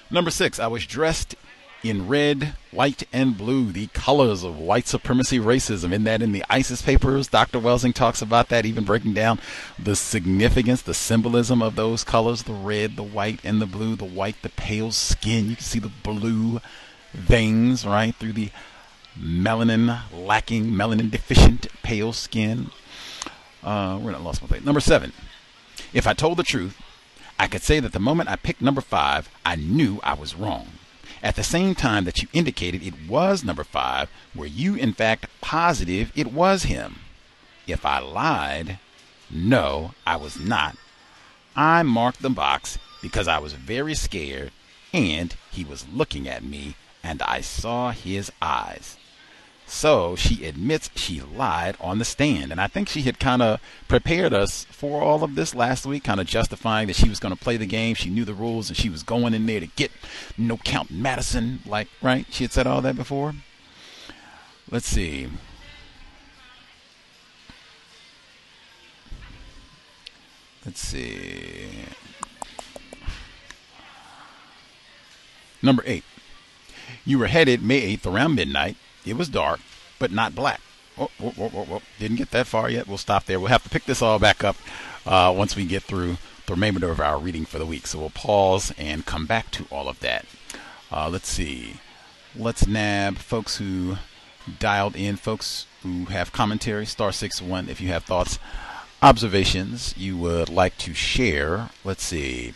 Number 0.10 0.32
six, 0.32 0.58
I 0.58 0.68
was 0.68 0.86
dressed 0.86 1.36
in 1.84 2.08
red, 2.08 2.53
white, 2.72 3.03
and 3.12 3.38
blue, 3.38 3.72
the 3.72 3.88
colors 3.88 4.44
of 4.44 4.58
white 4.58 4.88
supremacy 4.88 5.40
racism. 5.40 5.91
In 5.91 6.03
that, 6.03 6.22
in 6.22 6.32
the 6.32 6.44
ISIS 6.49 6.82
papers, 6.82 7.28
Dr. 7.28 7.60
Welsing 7.60 7.94
talks 7.94 8.22
about 8.22 8.49
that, 8.49 8.66
even 8.66 8.84
breaking 8.84 9.14
down 9.14 9.40
the 9.80 9.95
significance, 9.95 10.82
the 10.82 10.94
symbolism 10.94 11.62
of 11.62 11.76
those 11.76 12.03
colors 12.03 12.44
the 12.44 12.53
red, 12.53 12.95
the 12.95 13.03
white, 13.03 13.40
and 13.44 13.62
the 13.62 13.66
blue. 13.66 13.95
The 13.95 14.06
white, 14.06 14.41
the 14.41 14.49
pale 14.49 14.91
skin. 14.91 15.49
You 15.49 15.56
can 15.56 15.66
see 15.66 15.80
the 15.80 15.91
blue 16.03 16.62
veins, 17.14 17.86
right, 17.86 18.16
through 18.16 18.34
the 18.34 18.49
melanin 19.20 19.99
lacking, 20.14 20.66
melanin 20.66 21.12
deficient 21.12 21.68
pale 21.84 22.14
skin. 22.14 22.70
Uh, 23.64 23.99
we're 24.02 24.12
not 24.12 24.24
lost 24.24 24.41
my 24.41 24.48
place. 24.48 24.64
Number 24.64 24.80
seven. 24.80 25.14
If 25.94 26.08
I 26.08 26.14
told 26.14 26.38
the 26.38 26.44
truth, 26.44 26.80
I 27.38 27.48
could 27.48 27.64
say 27.64 27.80
that 27.80 27.91
the 27.91 27.99
moment 27.99 28.30
I 28.30 28.36
picked 28.36 28.62
number 28.62 28.82
five, 28.82 29.30
I 29.45 29.56
knew 29.56 29.99
I 30.03 30.14
was 30.14 30.36
wrong. 30.36 30.68
At 31.23 31.35
the 31.35 31.43
same 31.43 31.76
time 31.76 32.06
that 32.06 32.22
you 32.22 32.27
indicated 32.34 32.81
it 32.81 33.07
was 33.07 33.43
number 33.43 33.64
five, 33.64 34.10
were 34.34 34.48
you 34.48 34.76
in 34.76 34.93
fact 34.93 35.27
positive 35.39 36.11
it 36.15 36.34
was 36.34 36.64
him? 36.64 36.99
If 37.68 37.85
I 37.85 37.99
lied, 37.99 38.80
no, 39.30 39.93
I 40.06 40.15
was 40.15 40.39
not. 40.39 40.76
I 41.56 41.84
marked 41.84 42.22
the 42.22 42.30
box 42.30 42.80
because 43.02 43.27
I 43.27 43.38
was 43.38 43.53
very 43.53 43.93
scared 43.93 44.52
and 44.93 45.35
he 45.52 45.64
was 45.64 45.88
looking 45.88 46.27
at 46.27 46.43
me 46.43 46.76
and 47.03 47.22
I 47.22 47.41
saw 47.41 47.91
his 47.91 48.31
eyes. 48.41 48.98
So 49.72 50.18
she 50.18 50.45
admits 50.45 50.91
she 50.95 51.22
lied 51.22 51.77
on 51.80 51.98
the 51.98 52.03
stand. 52.03 52.52
And 52.52 52.60
I 52.60 52.68
think 52.68 52.89
she 52.89 53.03
had 53.03 53.19
kind 53.19 53.41
of 53.41 53.61
prepared 53.88 54.34
us 54.34 54.65
for 54.65 55.02
all 55.02 55.23
of 55.23 55.35
this 55.35 55.56
last 55.56 55.85
week, 55.85 56.03
kind 56.03 56.19
of 56.19 56.27
justifying 56.27 56.88
that 56.88 56.98
she 56.98 57.07
was 57.07 57.22
going 57.22 57.34
to 57.34 57.41
play 57.41 57.56
the 57.56 57.65
game. 57.65 57.95
She 57.95 58.10
knew 58.10 58.26
the 58.26 58.34
rules 58.34 58.68
and 58.68 58.76
she 58.76 58.89
was 58.89 59.02
going 59.02 59.34
in 59.34 59.45
there 59.45 59.61
to 59.61 59.68
get 59.68 59.89
no 60.38 60.57
count 60.57 60.91
Madison. 60.91 61.61
Like, 61.65 61.88
right? 62.02 62.26
She 62.30 62.43
had 62.43 62.52
said 62.52 62.68
all 62.68 62.81
that 62.81 62.98
before. 62.98 63.34
Let's 64.69 64.88
see. 64.88 65.30
Let's 70.65 70.81
see. 70.81 71.85
Number 75.61 75.81
eight. 75.88 76.03
You 77.06 77.19
were 77.19 77.27
headed 77.27 77.64
May 77.64 77.95
8th 77.95 78.06
around 78.06 78.35
midnight 78.35 78.76
it 79.06 79.18
was 79.18 79.30
dark, 79.30 79.60
but 79.99 80.11
not 80.11 80.36
black. 80.36 80.61
Oh, 80.98 81.10
whoa, 81.18 81.32
whoa, 81.32 81.64
whoa, 81.64 81.82
Didn't 81.99 82.18
get 82.18 82.32
that 82.32 82.48
far 82.48 82.69
yet. 82.69 82.88
We'll 82.88 82.98
stop 82.98 83.26
there. 83.26 83.40
We'll 83.40 83.49
have 83.49 83.64
to 83.64 83.69
pick 83.69 83.86
this 83.86 84.02
all 84.02 84.19
back 84.19 84.44
up 84.44 84.56
uh, 85.06 85.34
once 85.36 85.56
we 85.56 85.65
get 85.65 85.84
through 85.84 86.18
the 86.45 86.53
remainder 86.53 86.91
of 86.91 86.99
our 86.99 87.18
reading 87.18 87.45
for 87.45 87.60
the 87.60 87.65
week. 87.65 87.88
So 87.88 87.99
we'll 87.99 88.10
pause 88.10 88.73
and 88.78 89.06
come 89.06 89.26
back 89.26 89.52
to 89.52 89.65
all 89.72 89.88
of 89.88 89.99
that. 90.02 90.26
Uh, 90.91 91.10
let's 91.10 91.30
see. 91.30 91.76
Let's 92.36 92.68
nab 92.68 93.18
folks 93.18 93.57
who 93.57 93.98
dialed 94.60 94.95
in, 94.95 95.15
folks 95.15 95.65
who 95.84 96.06
have 96.06 96.32
commentary, 96.32 96.86
star 96.86 97.11
six 97.11 97.41
one. 97.41 97.69
If 97.69 97.82
you 97.82 97.90
have 97.90 98.03
thoughts, 98.03 98.38
observations 99.02 99.95
you 99.98 100.18
would 100.18 100.49
like 100.49 100.78
to 100.80 100.94
share. 100.94 101.69
Let's 101.84 102.03
see. 102.03 102.53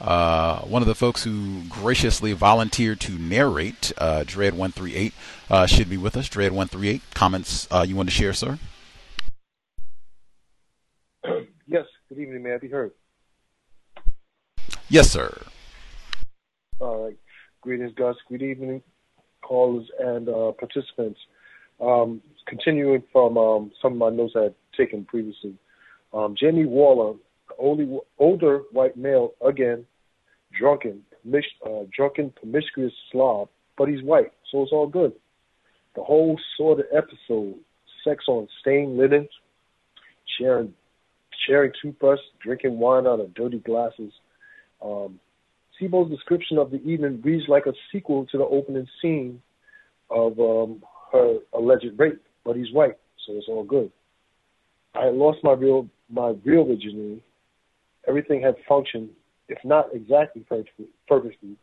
Uh, 0.00 0.60
one 0.60 0.80
of 0.80 0.88
the 0.88 0.94
folks 0.94 1.24
who 1.24 1.62
graciously 1.68 2.32
volunteered 2.32 3.00
to 3.00 3.12
narrate, 3.12 3.92
uh, 3.98 4.22
Dread138, 4.24 5.12
uh, 5.50 5.66
should 5.66 5.90
be 5.90 5.96
with 5.96 6.16
us. 6.16 6.28
Dread138, 6.28 7.00
comments 7.14 7.66
uh, 7.70 7.84
you 7.86 7.96
want 7.96 8.08
to 8.08 8.14
share, 8.14 8.32
sir? 8.32 8.58
Yes, 11.66 11.84
good 12.08 12.18
evening. 12.18 12.42
May 12.42 12.54
I 12.54 12.58
be 12.58 12.68
heard? 12.68 12.92
Yes, 14.88 15.10
sir. 15.10 15.36
All 16.80 17.04
right. 17.04 17.16
Greetings, 17.60 17.92
Gus. 17.94 18.16
Good 18.28 18.42
evening, 18.42 18.82
callers 19.42 19.86
and 19.98 20.28
uh, 20.28 20.52
participants. 20.52 21.20
Um, 21.80 22.22
continuing 22.46 23.02
from 23.12 23.36
um, 23.36 23.72
some 23.82 23.92
of 23.92 23.98
my 23.98 24.08
notes 24.10 24.34
I 24.34 24.44
had 24.44 24.54
taken 24.76 25.04
previously, 25.04 25.54
um, 26.14 26.34
Jamie 26.38 26.64
Waller 26.64 27.16
only 27.58 27.98
older 28.18 28.62
white 28.72 28.96
male 28.96 29.32
again, 29.44 29.84
drunken, 30.58 31.02
uh, 31.66 31.84
drunken, 31.94 32.30
promiscuous 32.30 32.92
slob, 33.10 33.48
but 33.76 33.88
he's 33.88 34.02
white, 34.02 34.32
so 34.50 34.62
it's 34.62 34.72
all 34.72 34.86
good. 34.86 35.12
The 35.94 36.02
whole 36.02 36.38
sort 36.56 36.80
of 36.80 36.86
episode, 36.92 37.56
sex 38.04 38.24
on 38.28 38.48
stained 38.60 38.96
linen, 38.96 39.28
sharing 40.38 40.74
sharing 41.46 41.72
toothbrush, 41.80 42.18
drinking 42.42 42.78
wine 42.78 43.06
out 43.06 43.20
of 43.20 43.32
dirty 43.34 43.58
glasses. 43.58 44.12
Um, 44.82 45.20
Sebold's 45.80 46.10
description 46.10 46.58
of 46.58 46.70
the 46.70 46.82
evening 46.82 47.20
reads 47.22 47.44
like 47.48 47.66
a 47.66 47.72
sequel 47.92 48.26
to 48.26 48.38
the 48.38 48.44
opening 48.44 48.88
scene 49.00 49.40
of 50.10 50.38
um, 50.40 50.82
her 51.12 51.38
alleged 51.52 51.96
rape, 51.96 52.20
but 52.44 52.56
he's 52.56 52.72
white, 52.72 52.98
so 53.24 53.34
it's 53.34 53.46
all 53.48 53.62
good. 53.62 53.90
I 54.94 55.10
lost 55.10 55.38
my 55.44 55.52
real 55.52 55.88
my 56.10 56.34
real 56.44 56.64
virginity 56.64 57.22
everything 58.08 58.40
had 58.42 58.56
functioned 58.68 59.10
if 59.48 59.58
not 59.64 59.88
exactly 59.94 60.44
perfectly, 61.08 61.56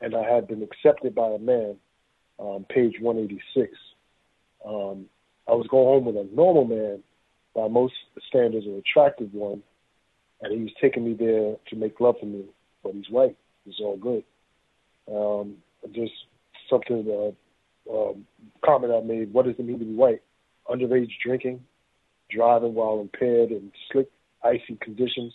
and 0.00 0.14
I 0.14 0.22
had 0.22 0.46
been 0.46 0.62
accepted 0.62 1.14
by 1.14 1.28
a 1.28 1.38
man, 1.38 1.76
um, 2.38 2.66
page 2.68 2.96
186. 3.00 3.72
Um, 4.64 5.06
I 5.48 5.52
was 5.52 5.66
going 5.68 5.86
home 5.86 6.04
with 6.04 6.16
a 6.16 6.28
normal 6.34 6.64
man, 6.66 7.02
by 7.54 7.68
most 7.68 7.94
standards, 8.28 8.66
an 8.66 8.76
attractive 8.76 9.32
one, 9.32 9.62
and 10.42 10.52
he 10.52 10.62
was 10.62 10.72
taking 10.80 11.04
me 11.04 11.14
there 11.14 11.56
to 11.68 11.76
make 11.76 12.00
love 12.00 12.20
to 12.20 12.26
me, 12.26 12.44
but 12.82 12.92
he's 12.92 13.08
white. 13.08 13.36
It's 13.64 13.80
all 13.80 13.96
good. 13.96 14.22
Um, 15.10 15.56
just 15.92 16.12
something, 16.68 17.34
uh, 17.88 17.90
um, 17.90 18.26
comment 18.62 18.92
I 18.92 19.00
made. 19.00 19.32
What 19.32 19.46
does 19.46 19.54
it 19.58 19.64
mean 19.64 19.78
to 19.78 19.84
be 19.86 19.94
white? 19.94 20.20
Underage 20.68 21.12
drinking, 21.24 21.64
driving 22.30 22.74
while 22.74 23.00
impaired 23.00 23.52
in 23.52 23.72
slick, 23.90 24.10
icy 24.44 24.76
conditions, 24.82 25.32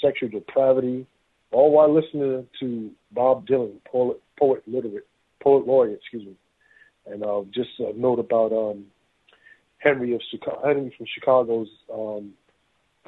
sexual 0.00 0.28
depravity, 0.28 1.06
all 1.52 1.70
while 1.72 1.92
listening 1.92 2.46
to 2.60 2.90
Bob 3.12 3.46
Dylan, 3.46 3.76
poet, 3.90 4.20
poet 4.38 4.62
literate, 4.66 5.06
poet 5.42 5.66
laureate, 5.66 5.98
excuse 6.00 6.26
me. 6.26 6.34
And 7.06 7.24
uh, 7.24 7.42
just 7.52 7.70
a 7.78 7.98
note 7.98 8.18
about 8.18 8.52
um, 8.52 8.84
Henry 9.78 10.14
of 10.14 10.20
Chicago, 10.30 10.60
Henry 10.66 10.92
from 10.96 11.06
Chicago's 11.14 11.68
um, 11.92 12.32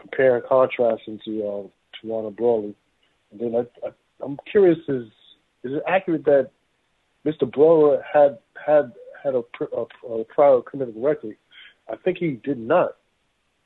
compare 0.00 0.36
and 0.36 0.44
contrasting 0.46 1.20
to 1.24 1.46
uh, 1.46 1.62
to 2.00 2.08
Ronald 2.08 2.36
Brawley. 2.36 2.74
And 3.30 3.40
then 3.40 3.54
I, 3.54 3.86
I, 3.86 3.90
I'm 4.22 4.38
curious: 4.50 4.78
is 4.88 5.06
is 5.62 5.72
it 5.74 5.82
accurate 5.86 6.24
that 6.24 6.50
Mr. 7.26 7.50
Brawley 7.50 7.98
had 8.12 8.38
had 8.64 8.92
had 9.22 9.34
a, 9.34 9.42
a, 9.76 10.12
a 10.14 10.24
prior 10.24 10.60
criminal 10.62 10.94
record? 11.02 11.36
I 11.90 11.96
think 11.96 12.18
he 12.18 12.40
did 12.42 12.58
not. 12.58 12.96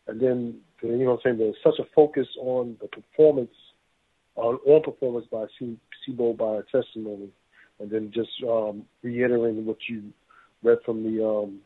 And 0.06 0.20
then 0.20 0.60
you 0.88 1.04
know, 1.04 1.12
what 1.12 1.12
I'm 1.12 1.18
saying 1.24 1.38
there's 1.38 1.56
such 1.62 1.78
a 1.78 1.88
focus 1.94 2.26
on 2.40 2.76
the 2.80 2.88
performance 2.88 3.54
on, 4.36 4.58
on 4.66 4.82
performance 4.82 5.26
by 5.30 5.46
Sebold 5.60 6.36
by 6.36 6.60
testimony, 6.72 7.28
and 7.78 7.90
then 7.90 8.10
just 8.12 8.30
um, 8.48 8.84
reiterating 9.02 9.64
what 9.64 9.78
you 9.88 10.12
read 10.62 10.78
from 10.84 11.02
the 11.02 11.24
um, 11.24 11.58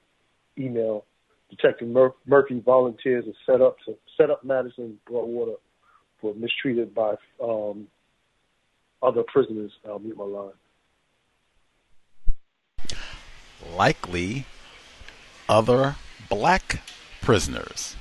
email. 0.58 1.04
Detective 1.50 1.88
Mur- 1.88 2.14
Murphy 2.26 2.60
volunteers 2.60 3.24
to 3.24 3.32
set 3.46 3.62
up 3.62 3.76
to 3.86 3.94
set 4.18 4.30
up 4.30 4.44
Madison 4.44 4.98
Broadwater 5.06 5.54
for 6.20 6.34
mistreated 6.34 6.94
by 6.94 7.14
um, 7.42 7.86
other 9.02 9.22
prisoners. 9.22 9.72
I'll 9.88 9.98
mute 9.98 10.18
my 10.18 10.24
line. 10.24 10.52
Likely 13.74 14.44
other 15.48 15.96
black 16.28 16.82
prisoners, 17.22 17.96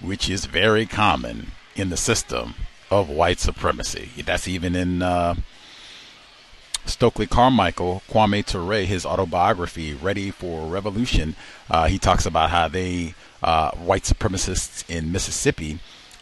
which 0.00 0.28
is 0.30 0.46
very 0.46 0.86
common 0.86 1.52
in 1.74 1.90
the 1.90 1.96
system 1.96 2.54
of 2.90 3.08
white 3.08 3.38
supremacy. 3.38 4.10
That's 4.24 4.48
even 4.48 4.74
in 4.74 5.02
uh, 5.02 5.34
Stokely 6.86 7.26
Carmichael, 7.26 8.02
Kwame 8.08 8.44
Ture, 8.44 8.86
his 8.86 9.04
autobiography, 9.04 9.94
Ready 9.94 10.30
for 10.30 10.66
Revolution. 10.66 11.36
Uh, 11.70 11.86
he 11.86 11.98
talks 11.98 12.26
about 12.26 12.50
how 12.50 12.68
they, 12.68 13.14
uh, 13.42 13.72
white 13.72 14.04
supremacists 14.04 14.88
in 14.88 15.12
Mississippi, 15.12 15.80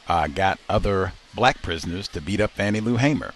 uh, 0.08 0.26
got 0.26 0.58
other 0.68 1.12
black 1.34 1.62
prisoners 1.62 2.08
to 2.08 2.20
beat 2.20 2.40
up 2.40 2.50
Fannie 2.52 2.80
Lou 2.80 2.96
Hamer. 2.96 3.32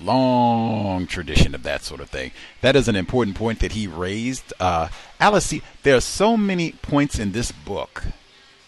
Long 0.00 1.06
tradition 1.06 1.54
of 1.54 1.62
that 1.62 1.82
sort 1.82 2.00
of 2.00 2.10
thing. 2.10 2.32
That 2.62 2.74
is 2.74 2.88
an 2.88 2.96
important 2.96 3.36
point 3.36 3.60
that 3.60 3.72
he 3.72 3.86
raised. 3.86 4.52
Uh, 4.58 4.88
Alice, 5.20 5.54
there 5.82 5.96
are 5.96 6.00
so 6.00 6.36
many 6.36 6.72
points 6.72 7.18
in 7.18 7.32
this 7.32 7.52
book 7.52 8.04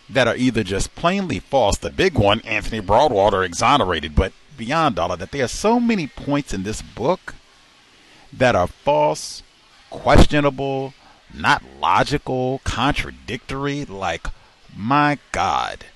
that 0.08 0.28
are 0.28 0.36
either 0.36 0.62
just 0.62 0.94
plainly 0.94 1.38
false. 1.38 1.78
The 1.78 1.90
big 1.90 2.14
one, 2.14 2.40
Anthony 2.40 2.80
Broadwater 2.80 3.42
exonerated, 3.42 4.14
but 4.14 4.32
beyond 4.56 4.98
all 4.98 5.12
of 5.12 5.18
that, 5.18 5.30
there 5.30 5.44
are 5.44 5.48
so 5.48 5.80
many 5.80 6.06
points 6.06 6.52
in 6.52 6.62
this 6.62 6.82
book 6.82 7.34
that 8.32 8.54
are 8.54 8.66
false, 8.66 9.42
questionable, 9.90 10.94
not 11.32 11.62
logical, 11.80 12.60
contradictory. 12.64 13.84
Like, 13.84 14.26
my 14.76 15.18
God. 15.32 15.86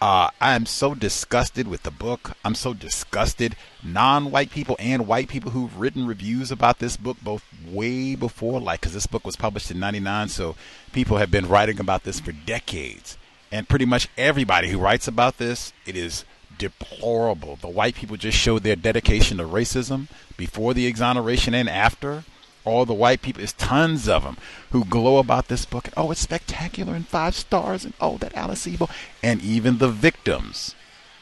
Uh, 0.00 0.30
I 0.40 0.54
am 0.54 0.64
so 0.64 0.94
disgusted 0.94 1.68
with 1.68 1.82
the 1.82 1.90
book. 1.90 2.32
I'm 2.42 2.54
so 2.54 2.72
disgusted. 2.72 3.54
Non 3.82 4.30
white 4.30 4.50
people 4.50 4.76
and 4.78 5.06
white 5.06 5.28
people 5.28 5.50
who've 5.50 5.78
written 5.78 6.06
reviews 6.06 6.50
about 6.50 6.78
this 6.78 6.96
book, 6.96 7.18
both 7.22 7.44
way 7.66 8.14
before, 8.14 8.60
like, 8.60 8.80
because 8.80 8.94
this 8.94 9.06
book 9.06 9.26
was 9.26 9.36
published 9.36 9.70
in 9.70 9.78
99, 9.78 10.30
so 10.30 10.56
people 10.92 11.18
have 11.18 11.30
been 11.30 11.48
writing 11.48 11.78
about 11.78 12.04
this 12.04 12.18
for 12.18 12.32
decades 12.32 13.18
and 13.52 13.68
pretty 13.68 13.84
much 13.84 14.08
everybody 14.16 14.68
who 14.68 14.78
writes 14.78 15.08
about 15.08 15.38
this, 15.38 15.72
it 15.86 15.96
is 15.96 16.24
deplorable. 16.58 17.56
The 17.56 17.68
white 17.68 17.94
people 17.94 18.16
just 18.16 18.38
showed 18.38 18.62
their 18.62 18.76
dedication 18.76 19.38
to 19.38 19.44
racism 19.44 20.08
before 20.36 20.74
the 20.74 20.86
exoneration 20.86 21.54
and 21.54 21.68
after. 21.68 22.24
All 22.62 22.84
the 22.84 22.92
white 22.92 23.22
people, 23.22 23.40
there's 23.40 23.54
tons 23.54 24.06
of 24.06 24.22
them 24.22 24.36
who 24.70 24.84
glow 24.84 25.16
about 25.16 25.48
this 25.48 25.64
book. 25.64 25.88
Oh, 25.96 26.10
it's 26.10 26.20
spectacular 26.20 26.94
and 26.94 27.08
five 27.08 27.34
stars. 27.34 27.86
And 27.86 27.94
oh, 28.00 28.18
that 28.18 28.36
Alice 28.36 28.66
Sebold. 28.66 28.90
And 29.22 29.40
even 29.40 29.78
the 29.78 29.88
victims 29.88 30.74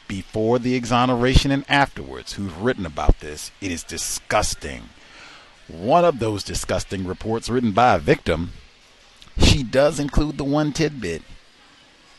before 0.09 0.59
the 0.59 0.75
exoneration 0.75 1.51
and 1.51 1.63
afterwards 1.69 2.33
who've 2.33 2.61
written 2.61 2.85
about 2.85 3.21
this. 3.21 3.51
It 3.61 3.71
is 3.71 3.83
disgusting. 3.83 4.89
One 5.69 6.03
of 6.03 6.19
those 6.19 6.43
disgusting 6.43 7.05
reports 7.05 7.47
written 7.47 7.71
by 7.71 7.95
a 7.95 7.99
victim, 7.99 8.51
she 9.37 9.63
does 9.63 9.99
include 9.99 10.37
the 10.37 10.43
one 10.43 10.73
tidbit 10.73 11.21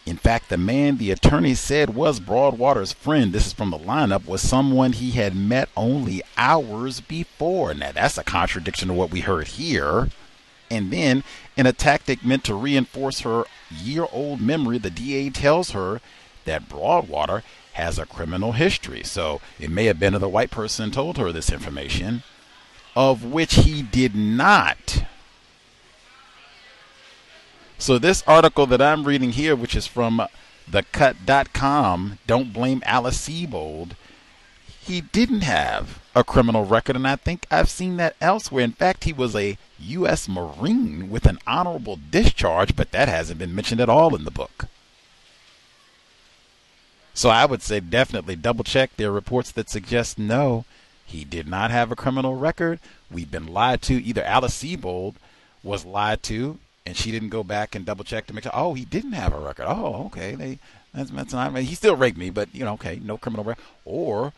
in 0.07 0.17
fact, 0.17 0.49
the 0.49 0.57
man 0.57 0.97
the 0.97 1.11
attorney 1.11 1.55
said 1.55 1.95
was 1.95 2.21
Broadwater's 2.21 2.93
friend, 2.93 3.33
this 3.33 3.47
is 3.47 3.53
from 3.53 3.71
the 3.71 3.79
lineup, 3.79 4.27
was 4.27 4.41
someone 4.41 4.93
he 4.93 5.13
had 5.13 5.37
met 5.37 5.69
only 5.77 6.23
hours 6.37 7.01
before. 7.01 7.75
Now, 7.75 7.93
that's 7.93 8.19
a 8.19 8.25
contradiction 8.25 8.89
to 8.89 8.95
what 8.95 9.11
we 9.11 9.21
heard 9.21 9.49
here. 9.49 10.09
And 10.71 10.91
then, 10.91 11.23
in 11.57 11.67
a 11.67 11.73
tactic 11.73 12.25
meant 12.25 12.45
to 12.45 12.55
reinforce 12.55 13.21
her 13.21 13.45
year 13.71 14.07
old 14.11 14.41
memory, 14.41 14.79
the 14.79 14.91
DA 14.91 15.31
tells 15.31 15.73
her 15.73 16.01
that 16.45 16.69
Broadwater 16.69 17.43
has 17.73 17.99
a 17.99 18.07
criminal 18.07 18.53
history. 18.53 19.03
So 19.03 19.41
it 19.59 19.71
may 19.71 19.85
have 19.85 20.01
been 20.01 20.15
the 20.15 20.29
white 20.29 20.51
person 20.51 20.91
told 20.91 21.19
her 21.19 21.31
this 21.33 21.53
information, 21.53 22.23
of 22.97 23.25
which 23.25 23.55
he 23.55 23.83
did 23.83 24.15
not. 24.15 25.05
So 27.81 27.98
this 27.98 28.23
article 28.27 28.66
that 28.66 28.82
I'm 28.82 29.05
reading 29.05 29.32
here, 29.32 29.57
which 29.57 29.74
is 29.74 29.86
from 29.86 30.20
thecut.com, 30.70 32.19
don't 32.27 32.52
blame 32.52 32.82
Alice 32.85 33.27
Sebold. 33.27 33.93
He 34.82 35.01
didn't 35.01 35.40
have 35.40 35.98
a 36.15 36.23
criminal 36.23 36.66
record, 36.66 36.94
and 36.94 37.09
I 37.09 37.16
think 37.16 37.47
I've 37.51 37.70
seen 37.70 37.97
that 37.97 38.16
elsewhere. 38.20 38.65
In 38.65 38.73
fact, 38.73 39.05
he 39.05 39.15
was 39.15 39.35
a 39.35 39.57
U.S. 39.78 40.28
Marine 40.28 41.09
with 41.09 41.24
an 41.24 41.39
honorable 41.47 41.98
discharge, 42.11 42.77
but 42.77 42.90
that 42.90 43.09
hasn't 43.09 43.39
been 43.39 43.55
mentioned 43.55 43.81
at 43.81 43.89
all 43.89 44.15
in 44.15 44.24
the 44.24 44.31
book. 44.31 44.66
So 47.15 47.31
I 47.31 47.47
would 47.47 47.62
say 47.62 47.81
definitely 47.81 48.36
double 48.36 48.62
check. 48.62 48.90
There 48.97 49.09
are 49.09 49.12
reports 49.12 49.51
that 49.52 49.70
suggest 49.70 50.19
no, 50.19 50.66
he 51.07 51.24
did 51.24 51.48
not 51.48 51.70
have 51.70 51.90
a 51.90 51.97
criminal 51.97 52.36
record. 52.36 52.78
We've 53.11 53.31
been 53.31 53.47
lied 53.47 53.81
to. 53.82 53.94
Either 54.05 54.23
Alice 54.23 54.62
Sebold 54.62 55.15
was 55.62 55.86
lied 55.86 56.23
to 56.24 56.59
and 56.86 56.97
she 56.97 57.11
didn't 57.11 57.28
go 57.28 57.43
back 57.43 57.74
and 57.74 57.85
double 57.85 58.05
check 58.05 58.27
to 58.27 58.35
make 58.35 58.44
sure. 58.44 58.52
Oh, 58.55 58.74
he 58.74 58.85
didn't 58.85 59.12
have 59.12 59.32
a 59.32 59.39
record. 59.39 59.66
Oh, 59.69 60.07
okay. 60.07 60.35
They 60.35 60.59
that's 60.94 61.11
that's 61.11 61.32
not. 61.32 61.57
He 61.59 61.74
still 61.74 61.97
raped 61.97 62.19
me, 62.19 62.31
but 62.31 62.55
you 62.55 62.65
know, 62.65 62.74
okay, 62.74 63.01
no 63.02 63.16
criminal 63.16 63.44
record. 63.44 63.62
Or 63.85 64.32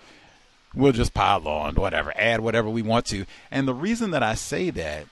we'll 0.75 0.93
just 0.93 1.15
pile 1.15 1.47
on 1.49 1.75
whatever, 1.77 2.13
add 2.17 2.41
whatever 2.41 2.69
we 2.69 2.83
want 2.83 3.07
to. 3.07 3.27
And 3.51 3.67
the 3.67 3.75
reason 3.75 4.11
that 4.11 4.23
I 4.23 4.35
say 4.35 4.71
that 4.71 5.07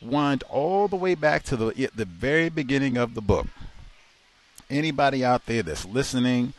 wind 0.00 0.42
all 0.48 0.88
the 0.88 0.96
way 0.96 1.14
back 1.14 1.42
to 1.44 1.56
the 1.56 1.90
the 1.94 2.04
very 2.04 2.48
beginning 2.48 2.96
of 2.96 3.14
the 3.14 3.20
book. 3.20 3.46
Anybody 4.68 5.24
out 5.24 5.46
there 5.46 5.64
that's 5.64 5.84
listening, 5.84 6.52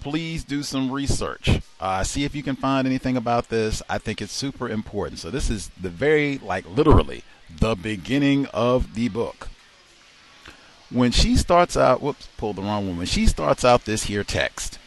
please 0.00 0.44
do 0.44 0.62
some 0.62 0.90
research. 0.90 1.60
Uh, 1.80 2.04
see 2.04 2.24
if 2.24 2.34
you 2.34 2.42
can 2.42 2.56
find 2.56 2.86
anything 2.86 3.16
about 3.16 3.48
this. 3.48 3.82
I 3.88 3.96
think 3.96 4.20
it's 4.20 4.32
super 4.34 4.68
important. 4.68 5.18
So 5.18 5.30
this 5.30 5.48
is 5.48 5.70
the 5.80 5.88
very 5.88 6.38
like 6.38 6.68
literally 6.68 7.24
the 7.60 7.74
beginning 7.74 8.46
of 8.46 8.94
the 8.94 9.08
book. 9.08 9.48
When 10.90 11.10
she 11.10 11.36
starts 11.36 11.76
out, 11.76 12.02
whoops, 12.02 12.28
pulled 12.36 12.56
the 12.56 12.62
wrong 12.62 12.86
one. 12.86 12.98
When 12.98 13.06
she 13.06 13.26
starts 13.26 13.64
out 13.64 13.84
this 13.84 14.04
here 14.04 14.24
text, 14.24 14.78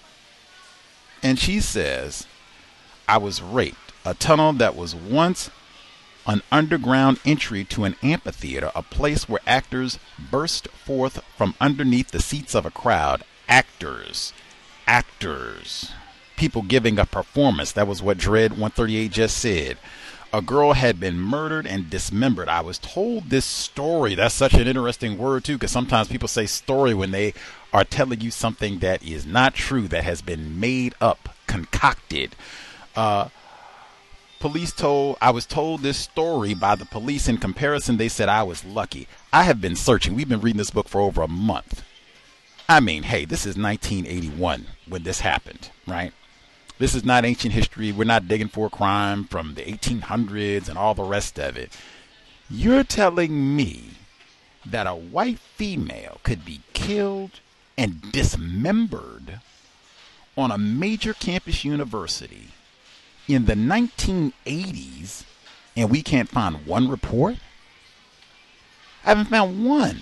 and 1.24 1.40
she 1.40 1.60
says, 1.60 2.28
I 3.08 3.18
was 3.18 3.42
raped. 3.42 3.94
A 4.06 4.14
tunnel 4.14 4.54
that 4.54 4.76
was 4.76 4.96
once 4.96 5.50
an 6.26 6.42
underground 6.52 7.20
entry 7.26 7.64
to 7.66 7.84
an 7.86 7.96
amphitheater, 8.04 8.72
a 8.76 8.84
place 8.84 9.28
where 9.28 9.42
actors 9.48 9.98
burst 10.32 10.68
forth 10.70 11.24
from 11.36 11.56
underneath 11.60 12.12
the 12.12 12.22
seats 12.22 12.54
of 12.54 12.66
a 12.66 12.72
crowd. 12.72 13.24
Actors. 13.50 14.34
Actors. 14.86 15.92
People 16.36 16.62
giving 16.62 17.00
a 17.00 17.06
performance. 17.06 17.72
That 17.72 17.88
was 17.88 18.02
what 18.02 18.18
Dread 18.18 18.52
138 18.52 19.12
just 19.12 19.38
said 19.38 19.78
a 20.34 20.42
girl 20.42 20.74
had 20.74 21.00
been 21.00 21.20
murdered 21.20 21.66
and 21.66 21.90
dismembered. 21.90 22.50
I 22.50 22.62
was 22.62 22.78
told 22.78 23.30
this 23.30 23.46
story. 23.46 24.16
That's 24.16 24.36
such 24.36 24.54
an 24.54 24.68
interesting 24.68 25.18
word, 25.18 25.44
too, 25.44 25.54
because 25.56 25.72
sometimes 25.72 26.08
people 26.08 26.28
say 26.28 26.46
story 26.46 26.94
when 26.94 27.12
they 27.12 27.34
are 27.74 27.84
telling 27.84 28.22
you 28.22 28.32
something 28.32 28.80
that 28.80 29.04
is 29.04 29.26
not 29.26 29.54
true, 29.54 29.88
that 29.88 30.04
has 30.04 30.22
been 30.22 30.60
made 30.60 30.94
up, 31.00 31.30
concocted. 31.48 32.36
Uh, 32.96 33.30
police 34.40 34.72
told 34.72 35.18
I 35.22 35.32
was 35.32 35.46
told 35.46 35.82
this 35.82 35.98
story 35.98 36.54
by 36.54 36.76
the 36.76 36.86
police. 36.86 37.28
In 37.28 37.38
comparison, 37.38 37.98
they 37.98 38.10
said 38.10 38.30
I 38.30 38.44
was 38.44 38.66
lucky. 38.66 39.08
I 39.32 39.44
have 39.44 39.62
been 39.62 39.76
searching. 39.76 40.16
We've 40.16 40.30
been 40.30 40.42
reading 40.42 40.58
this 40.58 40.72
book 40.72 40.88
for 40.88 41.02
over 41.02 41.22
a 41.22 41.28
month. 41.28 41.84
I 42.70 42.82
mean, 42.82 43.04
hey, 43.04 43.24
this 43.24 43.46
is 43.46 43.56
1981 43.56 44.66
when 44.88 45.04
this 45.04 45.22
happened, 45.22 45.70
right? 45.88 46.12
This 46.80 46.94
is 46.94 47.04
not 47.04 47.26
ancient 47.26 47.54
history. 47.54 47.92
We're 47.92 48.04
not 48.04 48.28
digging 48.28 48.50
for 48.50 48.68
a 48.68 48.70
crime 48.70 49.24
from 49.24 49.56
the 49.56 49.64
1800s 49.64 50.70
and 50.70 50.78
all 50.78 50.94
the 50.94 51.04
rest 51.04 51.40
of 51.40 51.58
it. 51.58 51.72
You're 52.50 52.84
telling 52.84 53.56
me 53.56 53.92
that 54.66 54.88
a 54.88 54.96
white 54.96 55.40
female 55.40 56.20
could 56.24 56.46
be 56.46 56.62
killed 56.74 57.40
and 57.78 58.12
dismembered 58.12 59.40
on 60.38 60.52
a 60.52 60.58
major 60.58 61.14
campus 61.14 61.66
university 61.66 62.50
in 63.28 63.46
the 63.46 63.56
1980s 63.56 65.24
and 65.76 65.90
we 65.90 66.02
can't 66.02 66.30
find 66.30 66.66
one 66.66 66.90
report? 66.90 67.38
I 69.04 69.10
haven't 69.10 69.26
found 69.26 69.66
one. 69.66 70.02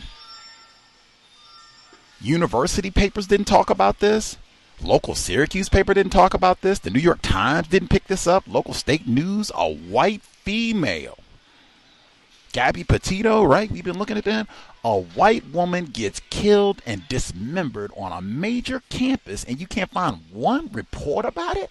University 2.22 2.90
papers 2.90 3.28
didn't 3.28 3.46
talk 3.46 3.70
about 3.70 4.00
this. 4.00 4.38
Local 4.82 5.16
Syracuse 5.16 5.70
paper 5.70 5.94
didn't 5.94 6.12
talk 6.12 6.34
about 6.34 6.62
this. 6.62 6.80
The 6.80 6.90
New 6.90 7.00
York 7.00 7.20
Times 7.22 7.68
didn't 7.68 7.90
pick 7.90 8.06
this 8.06 8.28
up. 8.28 8.44
Local 8.48 8.74
state 8.74 9.08
news, 9.08 9.52
a 9.56 9.74
white 9.74 10.22
female. 10.22 11.18
Gabby 12.52 12.84
Petito, 12.86 13.44
right? 13.44 13.70
We've 13.70 13.84
been 13.84 13.98
looking 13.98 14.18
at 14.18 14.24
that. 14.26 14.48
A 14.84 15.00
white 15.00 15.52
woman 15.52 15.86
gets 15.86 16.22
killed 16.30 16.82
and 16.86 17.08
dismembered 17.10 17.92
on 17.98 18.12
a 18.12 18.22
major 18.22 18.82
campus, 18.90 19.44
and 19.44 19.60
you 19.60 19.68
can't 19.68 19.92
find 19.92 20.20
one 20.32 20.70
report 20.72 21.26
about 21.26 21.58
it? 21.58 21.70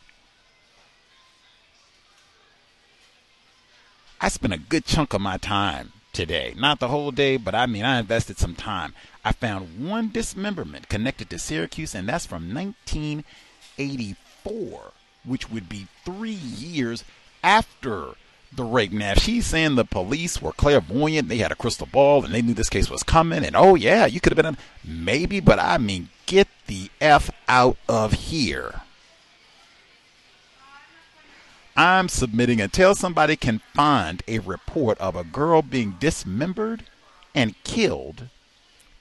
I 4.20 4.28
spent 4.28 4.52
a 4.52 4.58
good 4.58 4.84
chunk 4.84 5.14
of 5.14 5.20
my 5.20 5.36
time 5.36 5.92
today. 6.12 6.54
Not 6.56 6.80
the 6.80 6.88
whole 6.88 7.10
day, 7.10 7.36
but 7.36 7.54
I 7.54 7.66
mean, 7.66 7.84
I 7.84 7.98
invested 7.98 8.38
some 8.38 8.54
time. 8.54 8.94
I 9.24 9.32
found 9.32 9.88
one 9.88 10.10
dismemberment 10.10 10.90
connected 10.90 11.30
to 11.30 11.38
Syracuse, 11.38 11.94
and 11.94 12.06
that's 12.08 12.26
from 12.26 12.52
1984, 12.54 14.92
which 15.24 15.50
would 15.50 15.68
be 15.68 15.86
three 16.04 16.32
years 16.32 17.04
after 17.42 18.08
the 18.52 18.64
rape. 18.64 18.92
Now, 18.92 19.12
if 19.12 19.20
she's 19.20 19.46
saying 19.46 19.76
the 19.76 19.86
police 19.86 20.42
were 20.42 20.52
clairvoyant, 20.52 21.28
they 21.28 21.38
had 21.38 21.52
a 21.52 21.56
crystal 21.56 21.88
ball, 21.90 22.24
and 22.24 22.34
they 22.34 22.42
knew 22.42 22.54
this 22.54 22.68
case 22.68 22.90
was 22.90 23.02
coming, 23.02 23.44
and 23.44 23.56
oh, 23.56 23.74
yeah, 23.74 24.06
you 24.06 24.20
could 24.20 24.36
have 24.36 24.44
been, 24.44 24.58
maybe, 24.84 25.40
but 25.40 25.58
I 25.58 25.78
mean, 25.78 26.10
get 26.26 26.46
the 26.66 26.90
F 27.00 27.30
out 27.48 27.78
of 27.88 28.12
here. 28.12 28.82
I'm 31.76 32.08
submitting 32.08 32.60
until 32.60 32.94
somebody 32.94 33.34
can 33.36 33.60
find 33.74 34.22
a 34.28 34.38
report 34.40 34.98
of 34.98 35.16
a 35.16 35.24
girl 35.24 35.62
being 35.62 35.96
dismembered 35.98 36.84
and 37.34 37.60
killed. 37.64 38.28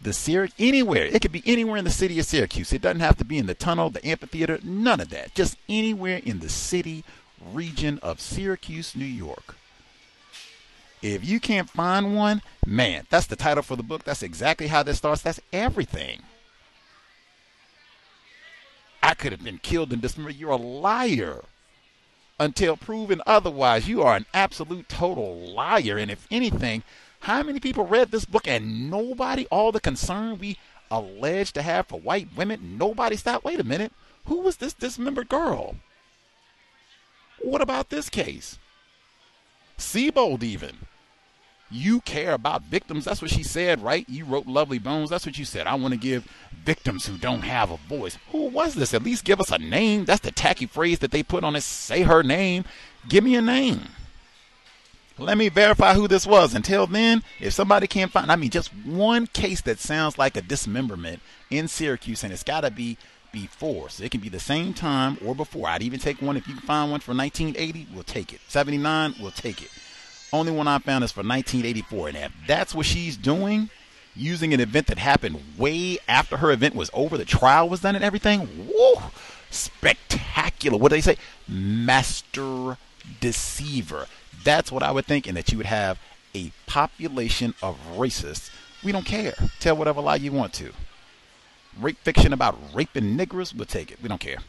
The 0.03 0.13
Syracuse 0.13 0.55
anywhere. 0.59 1.05
It 1.05 1.21
could 1.21 1.31
be 1.31 1.43
anywhere 1.45 1.77
in 1.77 1.85
the 1.85 1.89
city 1.89 2.19
of 2.19 2.25
Syracuse. 2.25 2.73
It 2.73 2.81
doesn't 2.81 2.99
have 2.99 3.17
to 3.17 3.25
be 3.25 3.37
in 3.37 3.45
the 3.45 3.53
tunnel, 3.53 3.89
the 3.89 4.05
amphitheater, 4.05 4.59
none 4.61 4.99
of 4.99 5.09
that. 5.09 5.33
Just 5.33 5.57
anywhere 5.69 6.21
in 6.25 6.39
the 6.39 6.49
city 6.49 7.05
region 7.51 7.99
of 8.03 8.19
Syracuse, 8.19 8.95
New 8.95 9.05
York. 9.05 9.55
If 11.01 11.25
you 11.25 11.39
can't 11.39 11.69
find 11.69 12.15
one, 12.15 12.41
man, 12.65 13.05
that's 13.09 13.27
the 13.27 13.35
title 13.35 13.63
for 13.63 13.75
the 13.75 13.83
book. 13.83 14.03
That's 14.03 14.23
exactly 14.23 14.67
how 14.67 14.83
this 14.83 14.97
starts. 14.97 15.21
That's 15.21 15.41
everything. 15.51 16.21
I 19.01 19.13
could 19.13 19.31
have 19.31 19.43
been 19.43 19.57
killed 19.57 19.91
and 19.91 20.01
dismembered. 20.01 20.35
You're 20.35 20.51
a 20.51 20.55
liar 20.57 21.43
until 22.39 22.77
proven 22.77 23.21
otherwise. 23.25 23.87
You 23.87 24.01
are 24.01 24.15
an 24.15 24.25
absolute 24.33 24.87
total 24.89 25.35
liar. 25.35 25.97
And 25.97 26.09
if 26.09 26.27
anything, 26.31 26.83
how 27.23 27.41
many 27.41 27.61
people 27.61 27.85
read 27.85 28.11
this 28.11 28.25
book 28.25 28.49
and 28.49 28.91
nobody, 28.91 29.47
all 29.49 29.71
the 29.71 29.79
concern 29.79 30.37
we 30.37 30.57
allege 30.91 31.53
to 31.53 31.61
have 31.61 31.87
for 31.87 31.97
white 31.97 32.27
women, 32.35 32.77
nobody 32.77 33.15
stopped? 33.15 33.45
Wait 33.45 33.61
a 33.61 33.63
minute. 33.63 33.93
Who 34.25 34.41
was 34.41 34.57
this 34.57 34.73
dismembered 34.73 35.29
girl? 35.29 35.77
What 37.39 37.61
about 37.61 37.89
this 37.89 38.09
case? 38.09 38.59
Sebold, 39.77 40.43
even. 40.43 40.79
You 41.71 42.01
care 42.01 42.33
about 42.33 42.63
victims. 42.63 43.05
That's 43.05 43.21
what 43.21 43.31
she 43.31 43.41
said, 43.41 43.81
right? 43.81 44.07
You 44.09 44.25
wrote 44.25 44.45
Lovely 44.45 44.77
Bones. 44.77 45.09
That's 45.09 45.25
what 45.25 45.37
you 45.37 45.45
said. 45.45 45.65
I 45.65 45.75
want 45.75 45.93
to 45.93 45.99
give 45.99 46.27
victims 46.65 47.05
who 47.05 47.17
don't 47.17 47.41
have 47.43 47.71
a 47.71 47.77
voice. 47.77 48.17
Who 48.33 48.47
was 48.47 48.75
this? 48.75 48.93
At 48.93 49.03
least 49.03 49.23
give 49.23 49.39
us 49.39 49.49
a 49.49 49.57
name. 49.57 50.03
That's 50.03 50.19
the 50.19 50.31
tacky 50.31 50.65
phrase 50.65 50.99
that 50.99 51.11
they 51.11 51.23
put 51.23 51.45
on 51.45 51.55
it. 51.55 51.63
Say 51.63 52.01
her 52.01 52.21
name. 52.21 52.65
Give 53.07 53.23
me 53.23 53.35
a 53.35 53.41
name. 53.41 53.87
Let 55.19 55.37
me 55.37 55.49
verify 55.49 55.93
who 55.93 56.07
this 56.07 56.25
was. 56.25 56.55
Until 56.55 56.87
then, 56.87 57.23
if 57.39 57.53
somebody 57.53 57.85
can't 57.87 58.11
find, 58.11 58.31
I 58.31 58.35
mean, 58.35 58.49
just 58.49 58.69
one 58.85 59.27
case 59.27 59.61
that 59.61 59.79
sounds 59.79 60.17
like 60.17 60.35
a 60.35 60.41
dismemberment 60.41 61.21
in 61.51 61.67
Syracuse, 61.67 62.23
and 62.23 62.33
it's 62.33 62.43
got 62.43 62.61
to 62.61 62.71
be 62.71 62.97
before. 63.31 63.89
So 63.89 64.03
it 64.03 64.11
can 64.11 64.21
be 64.21 64.29
the 64.29 64.39
same 64.39 64.73
time 64.73 65.17
or 65.23 65.35
before. 65.35 65.67
I'd 65.67 65.83
even 65.83 65.99
take 65.99 66.21
one 66.21 66.37
if 66.37 66.47
you 66.47 66.55
can 66.55 66.63
find 66.63 66.89
one 66.89 66.99
for 66.99 67.13
1980, 67.13 67.87
we'll 67.93 68.03
take 68.03 68.33
it. 68.33 68.39
79, 68.47 69.15
we'll 69.19 69.31
take 69.31 69.61
it. 69.61 69.69
Only 70.31 70.51
one 70.51 70.67
I 70.67 70.79
found 70.79 71.03
is 71.03 71.11
for 71.11 71.19
1984. 71.19 72.07
And 72.09 72.17
if 72.17 72.31
that's 72.47 72.73
what 72.73 72.87
she's 72.87 73.15
doing, 73.15 73.69
using 74.15 74.53
an 74.53 74.59
event 74.59 74.87
that 74.87 74.97
happened 74.97 75.39
way 75.57 75.99
after 76.07 76.37
her 76.37 76.51
event 76.51 76.75
was 76.75 76.89
over, 76.93 77.17
the 77.17 77.25
trial 77.25 77.69
was 77.69 77.81
done 77.81 77.95
and 77.95 78.03
everything, 78.03 78.67
woo, 78.67 78.95
spectacular. 79.51 80.77
What 80.77 80.89
do 80.89 80.95
they 80.95 81.01
say? 81.01 81.17
Master 81.47 82.77
deceiver. 83.19 84.07
That's 84.43 84.71
what 84.71 84.83
I 84.83 84.91
would 84.91 85.05
think, 85.05 85.27
and 85.27 85.37
that 85.37 85.51
you 85.51 85.57
would 85.57 85.67
have 85.67 85.99
a 86.35 86.51
population 86.65 87.53
of 87.61 87.77
racists. 87.95 88.49
We 88.83 88.91
don't 88.91 89.05
care. 89.05 89.33
Tell 89.59 89.75
whatever 89.75 90.01
lie 90.01 90.15
you 90.15 90.31
want 90.31 90.53
to. 90.53 90.71
Rape 91.79 91.97
fiction 91.99 92.33
about 92.33 92.57
raping 92.73 93.17
niggers, 93.17 93.55
we'll 93.55 93.65
take 93.65 93.91
it. 93.91 93.99
We 94.01 94.09
don't 94.09 94.21
care. 94.21 94.39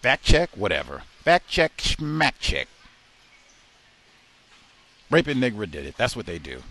Fact 0.00 0.24
check, 0.24 0.50
whatever. 0.54 1.02
Fact 1.22 1.48
check, 1.48 1.80
smack 1.80 2.36
check. 2.38 2.68
Raping 5.10 5.38
Negro 5.38 5.70
did 5.70 5.86
it. 5.86 5.96
That's 5.96 6.14
what 6.14 6.26
they 6.26 6.38
do. 6.38 6.62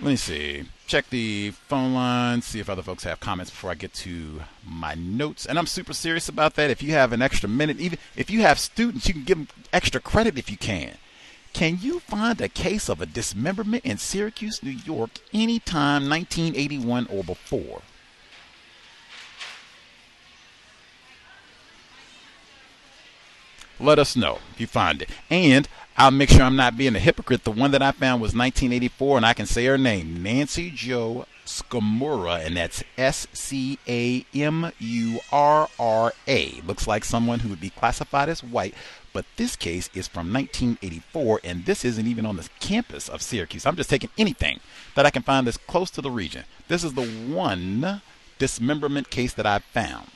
Let 0.00 0.08
me 0.08 0.16
see. 0.16 0.64
Check 0.86 1.08
the 1.08 1.52
phone 1.68 1.94
line, 1.94 2.42
see 2.42 2.60
if 2.60 2.68
other 2.68 2.82
folks 2.82 3.04
have 3.04 3.18
comments 3.18 3.50
before 3.50 3.70
I 3.70 3.74
get 3.74 3.94
to 3.94 4.42
my 4.66 4.94
notes. 4.94 5.46
And 5.46 5.58
I'm 5.58 5.66
super 5.66 5.94
serious 5.94 6.28
about 6.28 6.54
that. 6.56 6.70
If 6.70 6.82
you 6.82 6.92
have 6.92 7.12
an 7.12 7.22
extra 7.22 7.48
minute, 7.48 7.80
even 7.80 7.98
if 8.16 8.30
you 8.30 8.42
have 8.42 8.58
students, 8.58 9.08
you 9.08 9.14
can 9.14 9.24
give 9.24 9.38
them 9.38 9.48
extra 9.72 10.00
credit 10.00 10.38
if 10.38 10.50
you 10.50 10.58
can. 10.58 10.98
Can 11.54 11.78
you 11.80 12.00
find 12.00 12.40
a 12.40 12.48
case 12.48 12.88
of 12.88 13.00
a 13.00 13.06
dismemberment 13.06 13.84
in 13.84 13.96
Syracuse, 13.96 14.62
New 14.62 14.70
York, 14.70 15.20
anytime 15.32 16.08
1981 16.08 17.06
or 17.06 17.24
before? 17.24 17.82
let 23.80 23.98
us 23.98 24.16
know 24.16 24.38
if 24.52 24.60
you 24.60 24.66
find 24.66 25.02
it. 25.02 25.10
And 25.30 25.68
I'll 25.96 26.10
make 26.10 26.28
sure 26.28 26.42
I'm 26.42 26.56
not 26.56 26.76
being 26.76 26.96
a 26.96 27.00
hypocrite. 27.00 27.44
The 27.44 27.52
one 27.52 27.70
that 27.70 27.82
I 27.82 27.92
found 27.92 28.20
was 28.20 28.34
1984, 28.34 29.18
and 29.18 29.26
I 29.26 29.32
can 29.32 29.46
say 29.46 29.64
her 29.66 29.78
name, 29.78 30.22
Nancy 30.22 30.72
Jo 30.74 31.26
Scamurra, 31.46 32.44
and 32.44 32.56
that's 32.56 32.82
S 32.98 33.28
C 33.32 33.78
A 33.86 34.26
M 34.34 34.72
U 34.78 35.20
R 35.30 35.68
R 35.78 36.12
A. 36.26 36.60
Looks 36.66 36.88
like 36.88 37.04
someone 37.04 37.40
who 37.40 37.48
would 37.48 37.60
be 37.60 37.70
classified 37.70 38.28
as 38.28 38.42
white, 38.42 38.74
but 39.12 39.24
this 39.36 39.54
case 39.54 39.88
is 39.94 40.08
from 40.08 40.32
1984, 40.32 41.40
and 41.44 41.64
this 41.64 41.84
isn't 41.84 42.08
even 42.08 42.26
on 42.26 42.36
the 42.36 42.48
campus 42.58 43.08
of 43.08 43.22
Syracuse. 43.22 43.64
I'm 43.64 43.76
just 43.76 43.90
taking 43.90 44.10
anything 44.18 44.58
that 44.96 45.06
I 45.06 45.10
can 45.10 45.22
find 45.22 45.46
that's 45.46 45.56
close 45.56 45.90
to 45.92 46.02
the 46.02 46.10
region. 46.10 46.42
This 46.66 46.82
is 46.82 46.94
the 46.94 47.06
one 47.06 48.02
dismemberment 48.40 49.10
case 49.10 49.32
that 49.34 49.46
I've 49.46 49.64
found. 49.64 50.08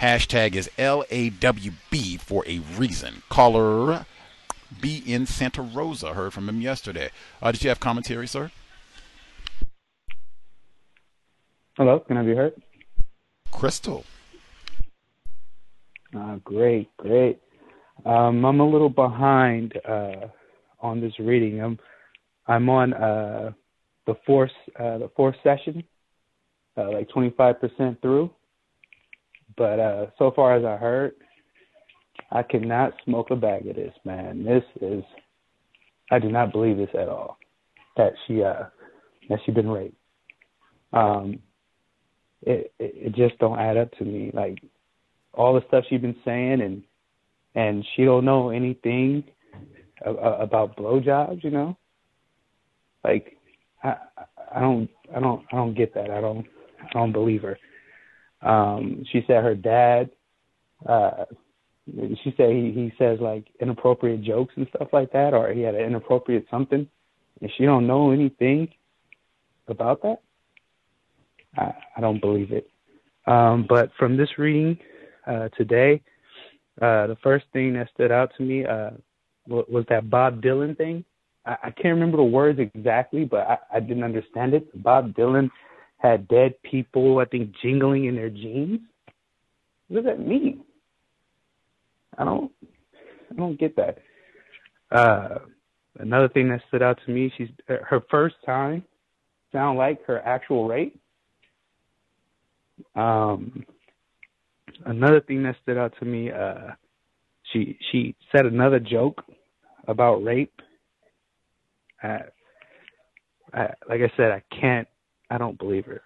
Hashtag 0.00 0.54
is 0.54 0.68
LAWB 0.76 2.20
for 2.20 2.44
a 2.46 2.58
reason. 2.58 3.22
Caller 3.28 4.06
B 4.80 5.02
in 5.06 5.26
Santa 5.26 5.62
Rosa. 5.62 6.14
Heard 6.14 6.32
from 6.32 6.48
him 6.48 6.60
yesterday. 6.60 7.10
Uh, 7.40 7.52
did 7.52 7.62
you 7.62 7.68
have 7.68 7.80
commentary, 7.80 8.26
sir? 8.26 8.50
Hello, 11.76 12.00
can 12.00 12.16
I 12.16 12.22
be 12.22 12.34
heard? 12.34 12.54
Crystal. 13.50 14.04
Uh, 16.16 16.36
great, 16.44 16.96
great. 16.96 17.40
Um, 18.04 18.44
I'm 18.44 18.60
a 18.60 18.68
little 18.68 18.88
behind 18.88 19.74
uh, 19.88 20.28
on 20.80 21.00
this 21.00 21.12
reading. 21.18 21.60
I'm 21.60 21.78
I'm 22.46 22.68
on 22.68 22.92
uh, 22.92 23.52
the 24.06 24.14
fourth 24.26 24.50
uh, 24.78 24.98
the 24.98 25.10
fourth 25.16 25.36
session, 25.42 25.82
uh, 26.76 26.90
like 26.92 27.08
25% 27.08 28.00
through. 28.02 28.30
But 29.56 29.78
uh, 29.80 30.06
so 30.18 30.32
far 30.34 30.56
as 30.56 30.64
I 30.64 30.76
heard, 30.76 31.14
I 32.30 32.42
cannot 32.42 32.94
smoke 33.04 33.30
a 33.30 33.36
bag 33.36 33.66
of 33.66 33.76
this, 33.76 33.94
man. 34.04 34.44
This 34.44 34.64
is, 34.80 35.04
I 36.10 36.18
do 36.18 36.30
not 36.30 36.52
believe 36.52 36.76
this 36.76 36.88
at 36.94 37.08
all. 37.08 37.38
That 37.96 38.12
she, 38.26 38.42
uh, 38.42 38.64
that 39.28 39.38
she 39.44 39.52
been 39.52 39.68
raped. 39.68 39.96
Um, 40.92 41.40
it, 42.42 42.72
it 42.78 42.94
it 43.06 43.14
just 43.14 43.38
don't 43.38 43.58
add 43.58 43.76
up 43.76 43.90
to 43.92 44.04
me. 44.04 44.30
Like 44.32 44.58
all 45.32 45.54
the 45.54 45.64
stuff 45.68 45.84
she's 45.88 46.00
been 46.00 46.16
saying, 46.24 46.60
and 46.60 46.82
and 47.54 47.84
she 47.94 48.04
don't 48.04 48.24
know 48.24 48.50
anything 48.50 49.24
about 50.04 50.76
blowjobs. 50.76 51.42
You 51.42 51.50
know, 51.50 51.76
like 53.02 53.36
I 53.82 53.96
I 54.54 54.60
don't 54.60 54.88
I 55.14 55.20
don't 55.20 55.44
I 55.52 55.56
don't 55.56 55.74
get 55.74 55.94
that. 55.94 56.10
I 56.10 56.20
don't 56.20 56.46
I 56.80 56.92
don't 56.92 57.12
believe 57.12 57.42
her. 57.42 57.58
Um, 58.44 59.04
she 59.10 59.24
said 59.26 59.42
her 59.42 59.54
dad. 59.54 60.10
Uh, 60.86 61.24
she 61.86 62.34
said 62.36 62.50
he 62.50 62.72
he 62.72 62.92
says 62.98 63.18
like 63.20 63.46
inappropriate 63.60 64.22
jokes 64.22 64.54
and 64.56 64.66
stuff 64.74 64.88
like 64.92 65.12
that, 65.12 65.34
or 65.34 65.52
he 65.52 65.60
had 65.62 65.74
an 65.74 65.84
inappropriate 65.84 66.46
something, 66.50 66.86
and 67.40 67.50
she 67.56 67.64
don't 67.64 67.86
know 67.86 68.10
anything 68.10 68.68
about 69.68 70.02
that. 70.02 70.20
I, 71.56 71.72
I 71.96 72.00
don't 72.00 72.20
believe 72.20 72.52
it. 72.52 72.68
Um, 73.26 73.66
but 73.68 73.90
from 73.98 74.16
this 74.16 74.28
reading 74.38 74.78
uh, 75.26 75.48
today, 75.56 76.02
uh, 76.80 77.06
the 77.06 77.16
first 77.22 77.46
thing 77.52 77.74
that 77.74 77.88
stood 77.94 78.12
out 78.12 78.30
to 78.36 78.42
me 78.42 78.64
uh, 78.64 78.90
was 79.46 79.84
that 79.88 80.10
Bob 80.10 80.42
Dylan 80.42 80.76
thing. 80.76 81.04
I, 81.46 81.56
I 81.64 81.70
can't 81.70 81.94
remember 81.94 82.16
the 82.16 82.24
words 82.24 82.58
exactly, 82.58 83.24
but 83.24 83.46
I, 83.46 83.58
I 83.74 83.80
didn't 83.80 84.04
understand 84.04 84.54
it. 84.54 84.82
Bob 84.82 85.14
Dylan 85.14 85.50
had 86.04 86.28
dead 86.28 86.54
people, 86.62 87.18
I 87.18 87.24
think, 87.24 87.54
jingling 87.62 88.04
in 88.04 88.14
their 88.14 88.28
jeans. 88.28 88.80
What 89.88 90.04
does 90.04 90.16
that 90.16 90.20
mean? 90.24 90.62
I 92.18 92.24
don't, 92.24 92.52
I 93.30 93.34
don't 93.34 93.58
get 93.58 93.74
that. 93.76 93.98
Uh, 94.92 95.38
another 95.98 96.28
thing 96.28 96.50
that 96.50 96.60
stood 96.68 96.82
out 96.82 96.98
to 97.06 97.10
me, 97.10 97.32
she's 97.36 97.48
her 97.66 98.02
first 98.10 98.36
time 98.44 98.84
sound 99.50 99.78
like 99.78 100.04
her 100.04 100.20
actual 100.20 100.68
rate. 100.68 100.98
Um, 102.94 103.64
another 104.84 105.20
thing 105.20 105.42
that 105.44 105.56
stood 105.62 105.78
out 105.78 105.94
to 106.00 106.04
me, 106.04 106.30
uh, 106.30 106.72
she 107.52 107.78
she 107.90 108.14
said 108.30 108.46
another 108.46 108.78
joke 108.78 109.22
about 109.88 110.24
rape. 110.24 110.60
Uh, 112.02 112.18
I, 113.54 113.62
like 113.88 114.00
I 114.00 114.12
said, 114.16 114.32
I 114.32 114.42
can't, 114.60 114.88
I 115.30 115.38
don't 115.38 115.58
believe 115.58 115.86
her. 115.86 116.02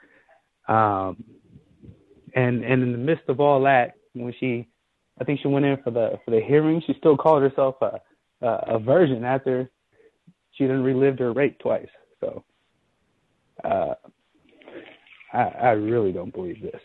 Um, 0.73 1.25
and 2.35 2.65
and 2.65 2.83
in 2.83 2.93
the 2.93 2.99
midst 2.99 3.29
of 3.29 3.41
all 3.41 3.63
that, 3.63 3.95
when 4.13 4.35
she, 4.39 4.69
I 5.21 5.25
think 5.25 5.41
she 5.41 5.49
went 5.49 5.65
in 5.65 5.79
for 5.83 5.91
the 5.91 6.19
for 6.25 6.31
the 6.31 6.41
hearing, 6.47 6.83
she 6.87 6.95
still 6.99 7.17
called 7.17 7.43
herself 7.43 7.77
a 7.81 8.01
a, 8.45 8.77
a 8.77 8.79
virgin 8.79 9.25
after 9.25 9.71
she 10.53 10.65
didn't 10.65 10.83
relived 10.85 11.19
her 11.21 11.33
rape 11.33 11.59
twice. 11.59 11.89
So, 12.21 12.45
uh, 13.65 13.95
I 15.33 15.39
I 15.39 15.71
really 15.71 16.13
don't 16.13 16.33
believe 16.35 16.61
this. 16.63 16.81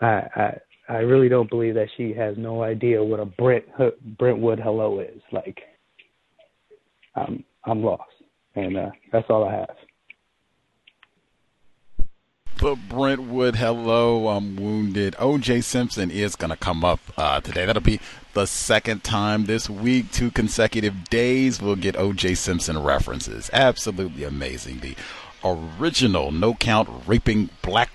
I 0.00 0.06
I 0.36 0.58
I 0.88 0.96
really 0.98 1.28
don't 1.28 1.50
believe 1.50 1.74
that 1.74 1.88
she 1.96 2.14
has 2.14 2.36
no 2.38 2.62
idea 2.62 3.02
what 3.02 3.20
a 3.20 3.26
Brent 3.26 3.64
Brentwood 4.18 4.58
hello 4.58 5.00
is. 5.00 5.20
Like, 5.32 5.58
I'm 7.14 7.44
I'm 7.64 7.82
lost, 7.82 8.04
and 8.54 8.76
uh, 8.76 8.90
that's 9.12 9.26
all 9.28 9.44
I 9.44 9.54
have. 9.54 9.76
The 12.58 12.74
Brentwood 12.74 13.54
hello, 13.54 14.26
I'm 14.26 14.56
wounded. 14.56 15.14
OJ 15.14 15.62
Simpson 15.62 16.10
is 16.10 16.34
going 16.34 16.50
to 16.50 16.56
come 16.56 16.84
up 16.84 16.98
uh, 17.16 17.40
today. 17.40 17.64
That'll 17.64 17.80
be 17.80 18.00
the 18.34 18.46
second 18.46 19.04
time 19.04 19.46
this 19.46 19.70
week, 19.70 20.10
two 20.10 20.32
consecutive 20.32 21.04
days. 21.04 21.62
We'll 21.62 21.76
get 21.76 21.94
OJ 21.94 22.36
Simpson 22.36 22.82
references. 22.82 23.48
Absolutely 23.52 24.24
amazing. 24.24 24.80
The 24.80 24.96
original 25.44 26.32
no 26.32 26.52
count 26.52 26.88
raping 27.06 27.50
black 27.62 27.90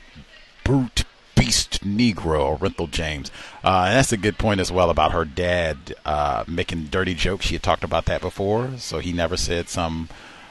brute 0.63 1.03
beast 1.35 1.83
Negro, 1.83 2.57
Orenthal 2.57 2.89
James. 2.89 3.31
Uh, 3.65 3.87
and 3.87 3.97
that's 3.97 4.13
a 4.13 4.17
good 4.17 4.37
point 4.37 4.61
as 4.61 4.71
well 4.71 4.89
about 4.89 5.11
her 5.11 5.25
dad 5.25 5.93
uh, 6.05 6.45
making 6.47 6.85
dirty 6.85 7.15
jokes. 7.15 7.47
She 7.47 7.55
had 7.55 7.63
talked 7.63 7.83
about 7.83 8.05
that 8.05 8.21
before, 8.21 8.77
so 8.77 8.99
he 8.99 9.11
never 9.11 9.35
said 9.35 9.67
some 9.67 10.07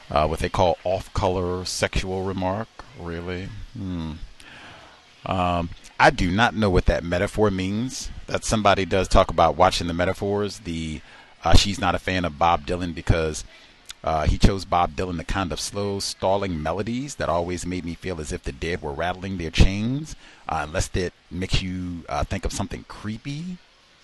uh, 0.09 0.27
what 0.27 0.39
they 0.39 0.49
call 0.49 0.77
off-color 0.83 1.65
sexual 1.65 2.23
remark. 2.23 2.67
Really, 2.99 3.49
hmm. 3.77 4.13
um, 5.25 5.69
I 5.99 6.09
do 6.11 6.31
not 6.31 6.55
know 6.55 6.69
what 6.69 6.85
that 6.85 7.03
metaphor 7.03 7.49
means. 7.49 8.09
That 8.27 8.43
somebody 8.43 8.85
does 8.85 9.07
talk 9.07 9.31
about 9.31 9.57
watching 9.57 9.87
the 9.87 9.93
metaphors. 9.93 10.59
The 10.59 11.01
uh, 11.43 11.55
she's 11.55 11.79
not 11.79 11.95
a 11.95 11.99
fan 11.99 12.23
of 12.25 12.39
Bob 12.39 12.65
Dylan 12.65 12.93
because 12.95 13.43
uh, 14.03 14.27
he 14.27 14.37
chose 14.37 14.65
Bob 14.65 14.95
Dylan 14.95 15.17
the 15.17 15.23
kind 15.23 15.51
of 15.51 15.59
slow, 15.59 15.99
stalling 15.99 16.61
melodies 16.61 17.15
that 17.15 17.29
always 17.29 17.65
made 17.65 17.85
me 17.85 17.95
feel 17.95 18.19
as 18.19 18.31
if 18.33 18.43
the 18.43 18.51
dead 18.51 18.81
were 18.81 18.91
rattling 18.91 19.37
their 19.37 19.49
chains, 19.49 20.15
uh, 20.49 20.63
unless 20.67 20.87
that 20.89 21.13
makes 21.31 21.61
you 21.61 22.03
uh, 22.09 22.23
think 22.23 22.43
of 22.43 22.51
something 22.51 22.83
creepy, 22.87 23.57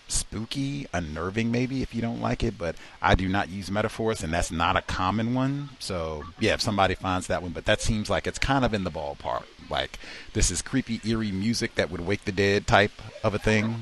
spooky, 0.09 0.87
unnerving, 0.93 1.51
maybe, 1.51 1.81
if 1.81 1.95
you 1.95 2.01
don't 2.01 2.21
like 2.21 2.43
it. 2.43 2.57
But 2.57 2.75
I 3.01 3.15
do 3.15 3.27
not 3.27 3.49
use 3.49 3.71
metaphors, 3.71 4.23
and 4.23 4.33
that's 4.33 4.51
not 4.51 4.75
a 4.75 4.81
common 4.81 5.33
one. 5.33 5.69
So, 5.79 6.23
yeah, 6.39 6.53
if 6.53 6.61
somebody 6.61 6.95
finds 6.95 7.27
that 7.27 7.41
one, 7.41 7.51
but 7.51 7.65
that 7.65 7.81
seems 7.81 8.09
like 8.09 8.27
it's 8.27 8.39
kind 8.39 8.65
of 8.65 8.73
in 8.73 8.83
the 8.83 8.91
ballpark. 8.91 9.43
Like, 9.69 9.99
this 10.33 10.51
is 10.51 10.61
creepy, 10.61 10.99
eerie 11.05 11.31
music 11.31 11.75
that 11.75 11.91
would 11.91 12.01
wake 12.01 12.25
the 12.25 12.31
dead 12.31 12.67
type 12.67 12.91
of 13.23 13.33
a 13.33 13.39
thing, 13.39 13.75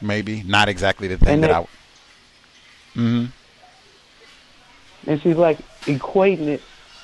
maybe. 0.00 0.42
Not 0.42 0.68
exactly 0.68 1.08
the 1.08 1.18
thing 1.18 1.40
that 1.42 1.50
I. 1.50 1.62
Mm 1.62 1.66
hmm 2.94 3.24
and 5.06 5.20
she's 5.22 5.36
like 5.36 5.58
equating 5.82 6.48
it 6.48 6.62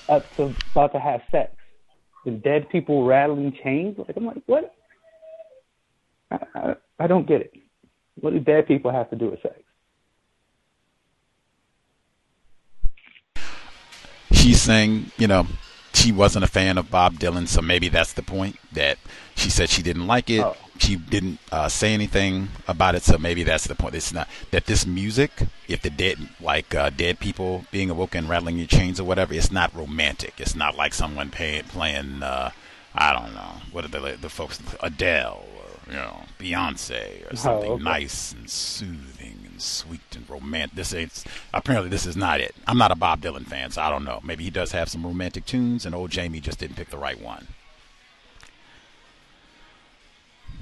up 0.09 0.25
to 0.37 0.55
about 0.73 0.93
to 0.93 1.01
have 1.01 1.23
sex. 1.31 1.53
The 2.25 2.33
dead 2.33 2.69
people 2.69 3.05
rattling 3.05 3.57
chains. 3.63 3.99
Like 3.99 4.17
I'm 4.17 4.27
like, 4.27 4.43
what? 4.47 4.75
I, 6.31 6.39
I, 6.55 6.75
I 6.99 7.07
don't 7.07 7.27
get 7.27 7.43
it. 7.43 7.53
What 8.21 8.33
do 8.33 8.41
dead 8.41 8.67
people 8.67 8.91
have 8.91 9.11
to 9.11 9.17
do 9.17 9.31
with 9.31 9.43
sex? 9.43 9.55
She's 14.33 14.61
saying, 14.61 15.11
you 15.19 15.27
know, 15.27 15.47
she 15.93 16.13
wasn't 16.13 16.45
a 16.45 16.49
fan 16.49 16.79
of 16.79 16.91
Bob 16.91 17.15
Dylan, 17.15 17.49
so 17.49 17.63
maybe 17.63 17.89
that's 17.89 18.13
the 18.13 18.23
point 18.23 18.57
that 18.73 18.99
she 19.35 19.51
said 19.51 19.69
she 19.69 19.83
didn't 19.83 20.07
like 20.07 20.31
it. 20.31 20.41
Oh. 20.41 20.57
She 20.79 20.97
didn't 20.97 21.39
uh, 21.51 21.69
say 21.69 21.95
anything 21.95 22.49
about 22.69 22.95
it, 22.95 23.03
so 23.03 23.17
maybe 23.17 23.43
that's 23.43 23.67
the 23.67 23.75
point. 23.75 23.95
It's 23.95 24.13
not 24.13 24.29
that 24.51 24.67
this 24.67 24.85
music, 24.87 25.31
if 25.69 25.81
the 25.81 25.89
dead, 25.89 26.19
like 26.41 26.75
uh, 26.75 26.91
dead 26.91 27.19
people 27.19 27.65
being 27.71 27.89
awoken, 27.89 28.29
rattling 28.29 28.59
your 28.59 28.67
chains 28.67 29.01
or 29.01 29.05
whatever, 29.05 29.33
it's 29.33 29.51
not 29.51 29.75
romantic. 29.75 30.35
It's 30.39 30.55
not 30.55 30.77
like 30.77 30.93
someone 30.93 31.31
pay, 31.31 31.63
playing, 31.67 32.23
uh, 32.23 32.51
I 32.95 33.13
don't 33.15 33.35
know, 33.35 33.63
what 33.73 33.87
are 33.87 33.89
the 33.89 34.19
the 34.21 34.29
folks, 34.29 34.61
Adele 34.81 35.43
you 35.87 35.93
know 35.95 36.25
Beyonce 36.39 37.33
or 37.33 37.37
something 37.37 37.71
oh, 37.71 37.75
okay. 37.75 37.85
nice 37.85 38.33
and 38.33 38.51
soothing 38.51 39.39
and 39.45 39.61
sweet 39.61 40.01
and 40.15 40.29
romantic. 40.29 40.77
This 40.77 40.95
ain't 40.95 41.25
apparently 41.55 41.91
this 41.91 42.07
is 42.07 42.17
not 42.17 42.41
it. 42.41 42.55
I'm 42.67 42.79
not 42.79 42.91
a 42.91 42.97
Bob 42.97 43.21
Dylan 43.21 43.47
fan, 43.47 43.71
so 43.71 43.83
I 43.83 43.91
don't 43.91 44.05
know. 44.05 44.21
Maybe 44.23 44.45
he 44.45 44.51
does 44.51 44.73
have 44.73 44.89
some 44.89 45.07
romantic 45.07 45.47
tunes, 45.47 45.87
and 45.87 45.95
old 45.95 46.11
Jamie 46.11 46.41
just 46.41 46.59
didn't 46.59 46.77
pick 46.77 46.91
the 46.91 46.99
right 46.99 47.21
one. 47.21 47.49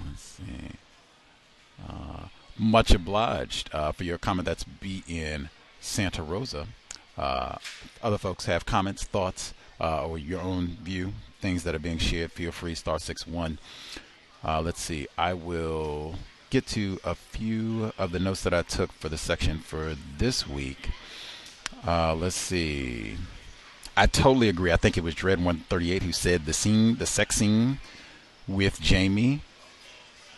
Let's 0.07 0.23
see. 0.23 0.71
Uh, 1.89 2.29
much 2.59 2.93
obliged 2.93 3.71
uh, 3.73 3.93
for 3.93 4.05
your 4.05 4.19
comment. 4.19 4.47
That's 4.47 4.65
B 4.65 5.03
in 5.09 5.51
Santa 5.81 6.23
Rosa. 6.23 6.67
Uh, 7.17 7.57
other 8.03 8.19
folks 8.19 8.47
have 8.47 8.67
comments, 8.67 9.05
thoughts, 9.05 9.55
uh, 9.81 10.07
or 10.07 10.19
your 10.19 10.41
own 10.41 10.77
view, 10.83 11.13
things 11.41 11.63
that 11.65 11.75
are 11.75 11.81
being 11.81 11.99
shared. 11.99 12.33
Feel 12.33 12.53
free. 12.53 12.75
Star 12.75 12.99
six 12.99 13.27
one. 13.27 13.59
Uh, 14.45 14.61
let's 14.61 14.81
see. 14.81 15.07
I 15.17 15.35
will 15.35 16.17
get 16.51 16.67
to 16.69 16.99
a 17.05 17.15
few 17.15 17.93
of 17.99 18.13
the 18.13 18.19
notes 18.19 18.43
that 18.43 18.55
I 18.55 18.63
took 18.63 18.93
for 18.93 19.09
the 19.09 19.19
section 19.19 19.59
for 19.59 19.97
this 20.19 20.47
week. 20.47 20.91
Uh, 21.87 22.15
let's 22.15 22.37
see. 22.37 23.17
I 23.97 24.07
totally 24.07 24.49
agree. 24.49 24.73
I 24.73 24.77
think 24.77 24.97
it 24.97 25.05
was 25.05 25.15
Dread 25.15 25.39
138 25.39 26.03
who 26.03 26.13
said 26.13 26.47
the 26.47 26.53
scene, 26.53 26.97
the 26.97 27.07
sex 27.07 27.37
scene 27.37 27.79
with 28.47 28.81
Jamie 28.81 29.41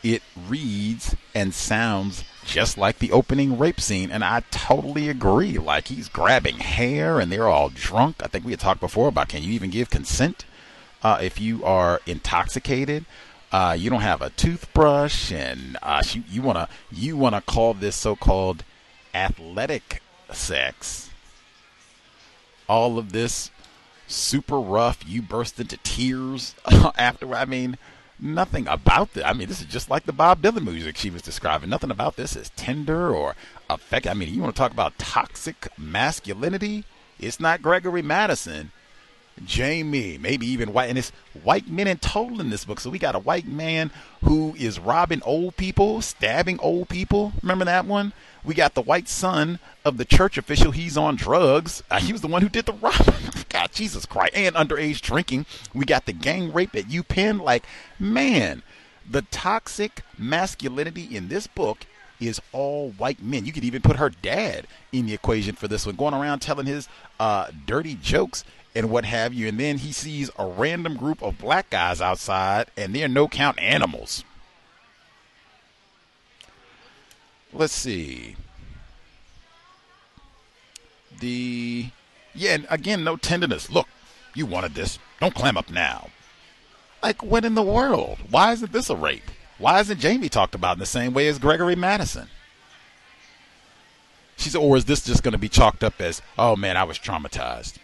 it 0.07 0.23
reads 0.49 1.17
and 1.35 1.53
sounds 1.53 2.23
just 2.45 2.79
like 2.79 3.01
the 3.01 3.11
opening 3.11 3.59
rape 3.59 3.81
scene, 3.81 4.13
and 4.13 4.23
I 4.23 4.45
totally 4.53 5.09
agree. 5.09 5.59
Like 5.59 5.89
he's 5.89 6.09
grabbing 6.09 6.59
hair, 6.59 7.19
and 7.19 7.33
they're 7.33 7.49
all 7.49 7.71
drunk. 7.71 8.17
I 8.23 8.29
think 8.29 8.45
we 8.45 8.53
had 8.53 8.61
talked 8.61 8.81
before 8.81 9.09
about 9.09 9.29
can 9.29 9.43
you 9.43 9.51
even 9.53 9.71
give 9.71 9.91
consent 9.91 10.45
uh, 11.03 11.19
if 11.21 11.41
you 11.41 11.65
are 11.65 12.01
intoxicated? 12.07 13.05
Uh, 13.53 13.77
you 13.79 13.89
don't 13.91 14.01
have 14.01 14.23
a 14.23 14.31
toothbrush, 14.31 15.33
and 15.33 15.77
uh, 15.83 16.03
you, 16.11 16.23
you 16.29 16.43
wanna 16.43 16.69
you 16.91 17.17
wanna 17.17 17.41
call 17.41 17.75
this 17.75 17.97
so-called 17.97 18.65
athletic 19.15 20.03
sex. 20.33 21.11
All 22.69 22.99
of 22.99 23.13
this 23.13 23.51
super 24.09 24.59
rough. 24.59 25.05
You 25.07 25.23
burst 25.23 25.61
into 25.61 25.77
tears 25.79 26.55
after. 26.99 27.35
I 27.35 27.45
mean 27.45 27.79
nothing 28.19 28.67
about 28.69 29.13
this. 29.15 29.25
I 29.25 29.33
mean, 29.33 29.49
this 29.49 29.61
is 29.61 29.67
just 29.67 29.91
like 29.91 30.05
the 30.05 30.13
Bob 30.13 30.43
Dylan 30.43 30.65
music 30.65 30.97
she 30.97 31.11
was 31.11 31.23
describing. 31.23 31.71
Nothing 31.71 31.91
about 31.91 32.17
this 32.17 32.37
is 32.37 32.51
tender 32.51 33.15
or 33.15 33.35
affect. 33.69 34.07
I 34.07 34.15
mean, 34.15 34.33
you 34.33 34.43
want 34.43 34.55
to 34.55 34.59
talk 34.59 34.73
about 34.73 34.99
toxic 34.99 35.69
masculinity? 35.79 36.85
It's 37.19 37.41
not 37.41 37.63
Gregory 37.63 38.03
Madison. 38.03 38.73
Jamie, 39.45 40.19
maybe 40.19 40.47
even 40.47 40.73
white, 40.73 40.89
and 40.89 40.99
it's 40.99 41.11
white 41.43 41.69
men 41.69 41.87
in 41.87 41.99
total 41.99 42.41
in 42.41 42.51
this 42.51 42.65
book. 42.65 42.81
So 42.81 42.91
we 42.91 42.99
got 42.99 43.15
a 43.15 43.21
white 43.21 43.47
man 43.47 43.91
who 44.25 44.55
is 44.59 44.81
robbing 44.81 45.23
old 45.25 45.57
people, 45.57 46.01
stabbing 46.01 46.59
old 46.61 46.89
people. 46.89 47.33
Remember 47.43 47.65
that 47.67 47.87
one? 47.87 48.13
We 48.45 48.55
got 48.55 48.75
the 48.75 48.83
white 48.83 49.09
son 49.09 49.59
of 49.85 49.97
the 49.99 50.05
church 50.05 50.39
official. 50.39 50.71
He's 50.71 50.97
on 50.97 51.17
drugs. 51.17 51.83
Uh, 51.91 51.99
he 51.99 52.13
was 52.13 52.23
the 52.23 52.29
one 52.29 52.43
who 52.43 52.49
did 52.49 52.67
the 52.67 52.73
robbing. 52.73 53.15
God, 53.49 53.73
Jesus 53.73 54.07
Christ. 54.07 54.35
And 54.35 54.55
underage 54.55 55.01
drinking. 55.01 55.47
We 55.75 55.85
got 55.85 56.07
the 56.07 56.13
gang 56.13 56.53
rape 56.53 56.75
at 56.75 56.85
UPenn. 56.85 57.43
Like, 57.43 57.65
man, 57.99 58.63
the 59.09 59.23
toxic 59.23 60.03
masculinity 60.17 61.15
in 61.15 61.29
this 61.29 61.47
book 61.47 61.87
is 62.21 62.41
all 62.53 62.91
white 62.93 63.23
men. 63.23 63.45
You 63.45 63.53
could 63.53 63.65
even 63.65 63.83
put 63.83 63.97
her 63.97 64.11
dad 64.11 64.67
in 64.93 65.07
the 65.07 65.15
equation 65.15 65.55
for 65.55 65.69
this 65.69 65.85
one, 65.85 65.97
going 65.97 66.15
around 66.15 66.41
telling 66.41 66.67
his 66.67 66.89
uh, 67.21 67.49
dirty 67.67 67.95
jokes 67.95 68.45
and 68.77 68.91
what 68.91 69.07
have 69.07 69.33
you. 69.33 69.49
And 69.49 69.59
then 69.59 69.79
he 69.79 69.91
sees 69.91 70.31
a 70.39 70.47
random 70.47 70.97
group 70.97 71.23
of 71.23 71.39
black 71.39 71.71
guys 71.71 72.01
outside, 72.01 72.67
and 72.77 72.95
they're 72.95 73.09
no 73.09 73.27
count 73.27 73.59
animals. 73.59 74.23
Let's 77.53 77.73
see. 77.73 78.37
The 81.19 81.89
yeah, 82.35 82.53
and 82.53 82.67
again, 82.69 83.03
no 83.03 83.17
tenderness. 83.17 83.71
Look, 83.71 83.89
you 84.35 84.45
wanted 84.45 84.75
this. 84.75 84.99
Don't 85.21 85.35
clam 85.35 85.57
up 85.57 85.71
now. 85.71 86.11
Like, 87.03 87.23
what 87.23 87.47
in 87.47 87.55
the 87.55 87.63
world? 87.63 88.19
Why 88.31 88.53
isn't 88.53 88.73
this 88.73 88.91
a 88.91 88.97
rape? 88.97 89.31
Why 89.59 89.81
isn't 89.81 90.01
Jamie 90.01 90.29
talked 90.29 90.55
about 90.55 90.77
in 90.77 90.81
the 90.81 90.87
same 90.87 91.15
way 91.15 91.29
as 91.29 91.39
Gregory 91.39 91.77
Madison? 91.77 92.29
She 94.37 94.51
said, 94.51 94.59
or 94.59 94.77
is 94.77 94.85
this 94.85 95.05
just 95.05 95.23
going 95.23 95.33
to 95.33 95.39
be 95.39 95.49
chalked 95.49 95.83
up 95.83 95.99
as, 95.99 96.21
oh 96.39 96.57
man, 96.57 96.77
I 96.77 96.85
was 96.85 96.99
traumatized. 96.99 97.79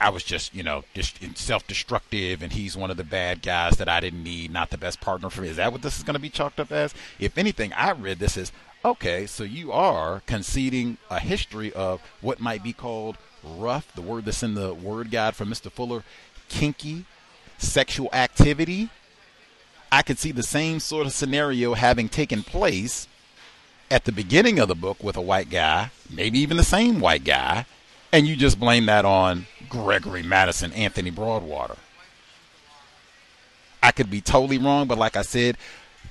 I 0.00 0.10
was 0.10 0.22
just, 0.22 0.54
you 0.54 0.62
know, 0.62 0.84
just 0.94 1.18
self-destructive, 1.36 2.42
and 2.42 2.52
he's 2.52 2.76
one 2.76 2.90
of 2.90 2.96
the 2.96 3.04
bad 3.04 3.42
guys 3.42 3.76
that 3.78 3.88
I 3.88 4.00
didn't 4.00 4.22
need, 4.22 4.50
not 4.50 4.70
the 4.70 4.78
best 4.78 5.00
partner 5.00 5.30
for 5.30 5.42
me. 5.42 5.48
Is 5.48 5.56
that 5.56 5.72
what 5.72 5.82
this 5.82 5.96
is 5.96 6.02
going 6.02 6.14
to 6.14 6.20
be 6.20 6.28
chalked 6.28 6.60
up 6.60 6.70
as? 6.70 6.94
If 7.18 7.38
anything, 7.38 7.72
I 7.72 7.92
read 7.92 8.18
this 8.18 8.36
as, 8.36 8.52
okay, 8.84 9.26
so 9.26 9.44
you 9.44 9.72
are 9.72 10.22
conceding 10.26 10.98
a 11.10 11.18
history 11.18 11.72
of 11.72 12.02
what 12.20 12.40
might 12.40 12.62
be 12.62 12.72
called 12.72 13.16
rough, 13.42 13.92
the 13.94 14.02
word 14.02 14.24
that's 14.24 14.42
in 14.42 14.54
the 14.54 14.74
word 14.74 15.10
guide 15.10 15.36
from 15.36 15.48
Mr. 15.50 15.70
Fuller, 15.70 16.04
kinky, 16.48 17.04
sexual 17.58 18.10
activity. 18.12 18.90
I 19.90 20.02
could 20.02 20.18
see 20.18 20.32
the 20.32 20.42
same 20.42 20.80
sort 20.80 21.06
of 21.06 21.12
scenario 21.12 21.74
having 21.74 22.08
taken 22.08 22.42
place 22.42 23.08
at 23.90 24.04
the 24.04 24.12
beginning 24.12 24.58
of 24.58 24.68
the 24.68 24.74
book 24.74 25.02
with 25.02 25.16
a 25.16 25.20
white 25.20 25.48
guy, 25.48 25.90
maybe 26.10 26.38
even 26.40 26.56
the 26.56 26.64
same 26.64 27.00
white 27.00 27.24
guy, 27.24 27.66
and 28.16 28.26
you 28.26 28.34
just 28.34 28.58
blame 28.58 28.86
that 28.86 29.04
on 29.04 29.46
Gregory 29.68 30.22
Madison, 30.22 30.72
Anthony 30.72 31.10
Broadwater. 31.10 31.76
I 33.82 33.92
could 33.92 34.10
be 34.10 34.22
totally 34.22 34.56
wrong, 34.56 34.86
but 34.86 34.96
like 34.96 35.16
I 35.16 35.22
said, 35.22 35.58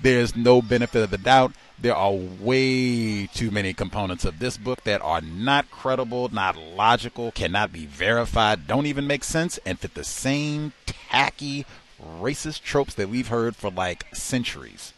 there's 0.03 0.35
no 0.35 0.61
benefit 0.61 1.01
of 1.01 1.09
the 1.09 1.17
doubt. 1.17 1.53
There 1.79 1.95
are 1.95 2.13
way 2.13 3.25
too 3.25 3.49
many 3.49 3.73
components 3.73 4.23
of 4.23 4.37
this 4.37 4.55
book 4.55 4.83
that 4.83 5.01
are 5.01 5.19
not 5.19 5.71
credible, 5.71 6.29
not 6.29 6.55
logical, 6.55 7.31
cannot 7.31 7.73
be 7.73 7.87
verified, 7.87 8.67
don't 8.67 8.85
even 8.85 9.07
make 9.07 9.23
sense, 9.23 9.57
and 9.65 9.79
fit 9.79 9.95
the 9.95 10.03
same 10.03 10.73
tacky 10.85 11.65
racist 11.99 12.61
tropes 12.61 12.93
that 12.93 13.09
we've 13.09 13.29
heard 13.29 13.55
for 13.55 13.71
like 13.71 14.05
centuries. 14.15 14.93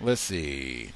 Let's 0.00 0.20
see. 0.20 0.90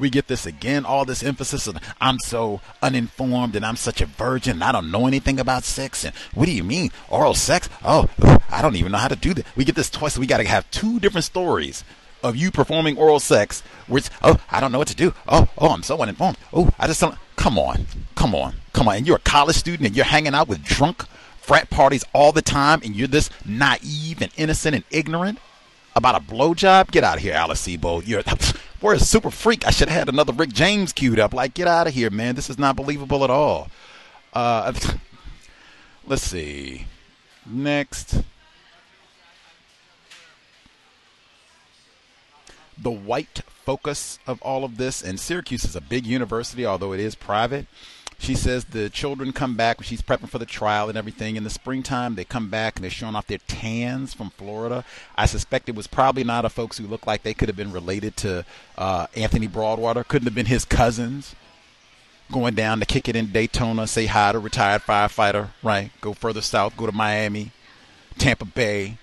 We 0.00 0.10
get 0.10 0.26
this 0.26 0.46
again, 0.46 0.84
all 0.84 1.04
this 1.04 1.22
emphasis 1.22 1.66
of 1.66 1.78
I'm 2.00 2.18
so 2.18 2.60
uninformed 2.82 3.54
and 3.54 3.64
I'm 3.64 3.76
such 3.76 4.00
a 4.00 4.06
virgin 4.06 4.54
and 4.54 4.64
I 4.64 4.72
don't 4.72 4.90
know 4.90 5.06
anything 5.06 5.38
about 5.38 5.64
sex. 5.64 6.04
And 6.04 6.14
what 6.34 6.46
do 6.46 6.52
you 6.52 6.64
mean? 6.64 6.90
Oral 7.08 7.34
sex? 7.34 7.68
Oh, 7.84 8.08
I 8.50 8.62
don't 8.62 8.76
even 8.76 8.92
know 8.92 8.98
how 8.98 9.08
to 9.08 9.16
do 9.16 9.34
that. 9.34 9.46
We 9.56 9.64
get 9.64 9.76
this 9.76 9.90
twice. 9.90 10.18
We 10.18 10.26
got 10.26 10.38
to 10.38 10.44
have 10.44 10.70
two 10.70 10.98
different 11.00 11.24
stories 11.24 11.84
of 12.22 12.36
you 12.36 12.50
performing 12.50 12.98
oral 12.98 13.20
sex, 13.20 13.62
which, 13.86 14.10
oh, 14.22 14.38
I 14.50 14.60
don't 14.60 14.72
know 14.72 14.78
what 14.78 14.88
to 14.88 14.96
do. 14.96 15.14
Oh, 15.28 15.48
oh, 15.58 15.70
I'm 15.70 15.82
so 15.82 16.00
uninformed. 16.02 16.38
Oh, 16.52 16.70
I 16.78 16.86
just 16.86 17.00
don't. 17.00 17.16
Come 17.36 17.58
on. 17.58 17.86
Come 18.14 18.34
on. 18.34 18.54
Come 18.72 18.88
on. 18.88 18.96
And 18.96 19.06
you're 19.06 19.16
a 19.16 19.20
college 19.20 19.56
student 19.56 19.86
and 19.86 19.96
you're 19.96 20.04
hanging 20.04 20.34
out 20.34 20.48
with 20.48 20.62
drunk 20.62 21.04
frat 21.38 21.70
parties 21.70 22.04
all 22.12 22.32
the 22.32 22.42
time 22.42 22.80
and 22.84 22.94
you're 22.94 23.08
this 23.08 23.30
naive 23.46 24.20
and 24.20 24.30
innocent 24.36 24.74
and 24.74 24.84
ignorant 24.90 25.38
about 25.94 26.14
a 26.14 26.24
blowjob? 26.24 26.90
Get 26.90 27.04
out 27.04 27.16
of 27.16 27.22
here, 27.22 27.34
Alice 27.34 27.66
Sebold. 27.66 28.06
You're 28.06 28.22
we're 28.80 28.94
a 28.94 29.00
super 29.00 29.30
freak. 29.30 29.66
I 29.66 29.70
should 29.70 29.88
have 29.88 29.98
had 29.98 30.08
another 30.08 30.32
Rick 30.32 30.52
James 30.52 30.92
queued 30.92 31.18
up. 31.18 31.34
Like, 31.34 31.54
get 31.54 31.68
out 31.68 31.86
of 31.86 31.94
here, 31.94 32.10
man. 32.10 32.34
This 32.34 32.50
is 32.50 32.58
not 32.58 32.76
believable 32.76 33.24
at 33.24 33.30
all. 33.30 33.68
Uh, 34.32 34.72
let's 36.06 36.22
see. 36.22 36.86
Next. 37.46 38.22
The 42.78 42.90
white 42.90 43.42
focus 43.64 44.18
of 44.26 44.40
all 44.40 44.64
of 44.64 44.78
this, 44.78 45.02
and 45.02 45.20
Syracuse 45.20 45.64
is 45.64 45.76
a 45.76 45.82
big 45.82 46.06
university, 46.06 46.64
although 46.64 46.92
it 46.92 47.00
is 47.00 47.14
private. 47.14 47.66
She 48.20 48.34
says 48.34 48.66
the 48.66 48.90
children 48.90 49.32
come 49.32 49.56
back 49.56 49.78
when 49.78 49.86
she's 49.86 50.02
prepping 50.02 50.28
for 50.28 50.38
the 50.38 50.44
trial 50.44 50.90
and 50.90 50.98
everything. 50.98 51.36
In 51.36 51.44
the 51.44 51.50
springtime, 51.50 52.16
they 52.16 52.24
come 52.24 52.50
back 52.50 52.76
and 52.76 52.84
they're 52.84 52.90
showing 52.90 53.16
off 53.16 53.26
their 53.26 53.38
tans 53.48 54.12
from 54.12 54.28
Florida. 54.30 54.84
I 55.16 55.24
suspect 55.24 55.70
it 55.70 55.74
was 55.74 55.86
probably 55.86 56.22
not 56.22 56.44
a 56.44 56.50
folks 56.50 56.76
who 56.76 56.86
look 56.86 57.06
like 57.06 57.22
they 57.22 57.32
could 57.32 57.48
have 57.48 57.56
been 57.56 57.72
related 57.72 58.18
to 58.18 58.44
uh, 58.76 59.06
Anthony 59.16 59.46
Broadwater. 59.46 60.04
Couldn't 60.04 60.26
have 60.26 60.34
been 60.34 60.46
his 60.46 60.66
cousins 60.66 61.34
going 62.30 62.54
down 62.54 62.78
to 62.80 62.86
kick 62.86 63.08
it 63.08 63.16
in 63.16 63.32
Daytona, 63.32 63.86
say 63.86 64.06
hi 64.06 64.32
to 64.32 64.38
a 64.38 64.40
retired 64.40 64.82
firefighter, 64.82 65.48
right? 65.62 65.90
Go 66.00 66.12
further 66.12 66.42
south, 66.42 66.76
go 66.76 66.86
to 66.86 66.92
Miami, 66.92 67.52
Tampa 68.18 68.44
Bay, 68.44 68.98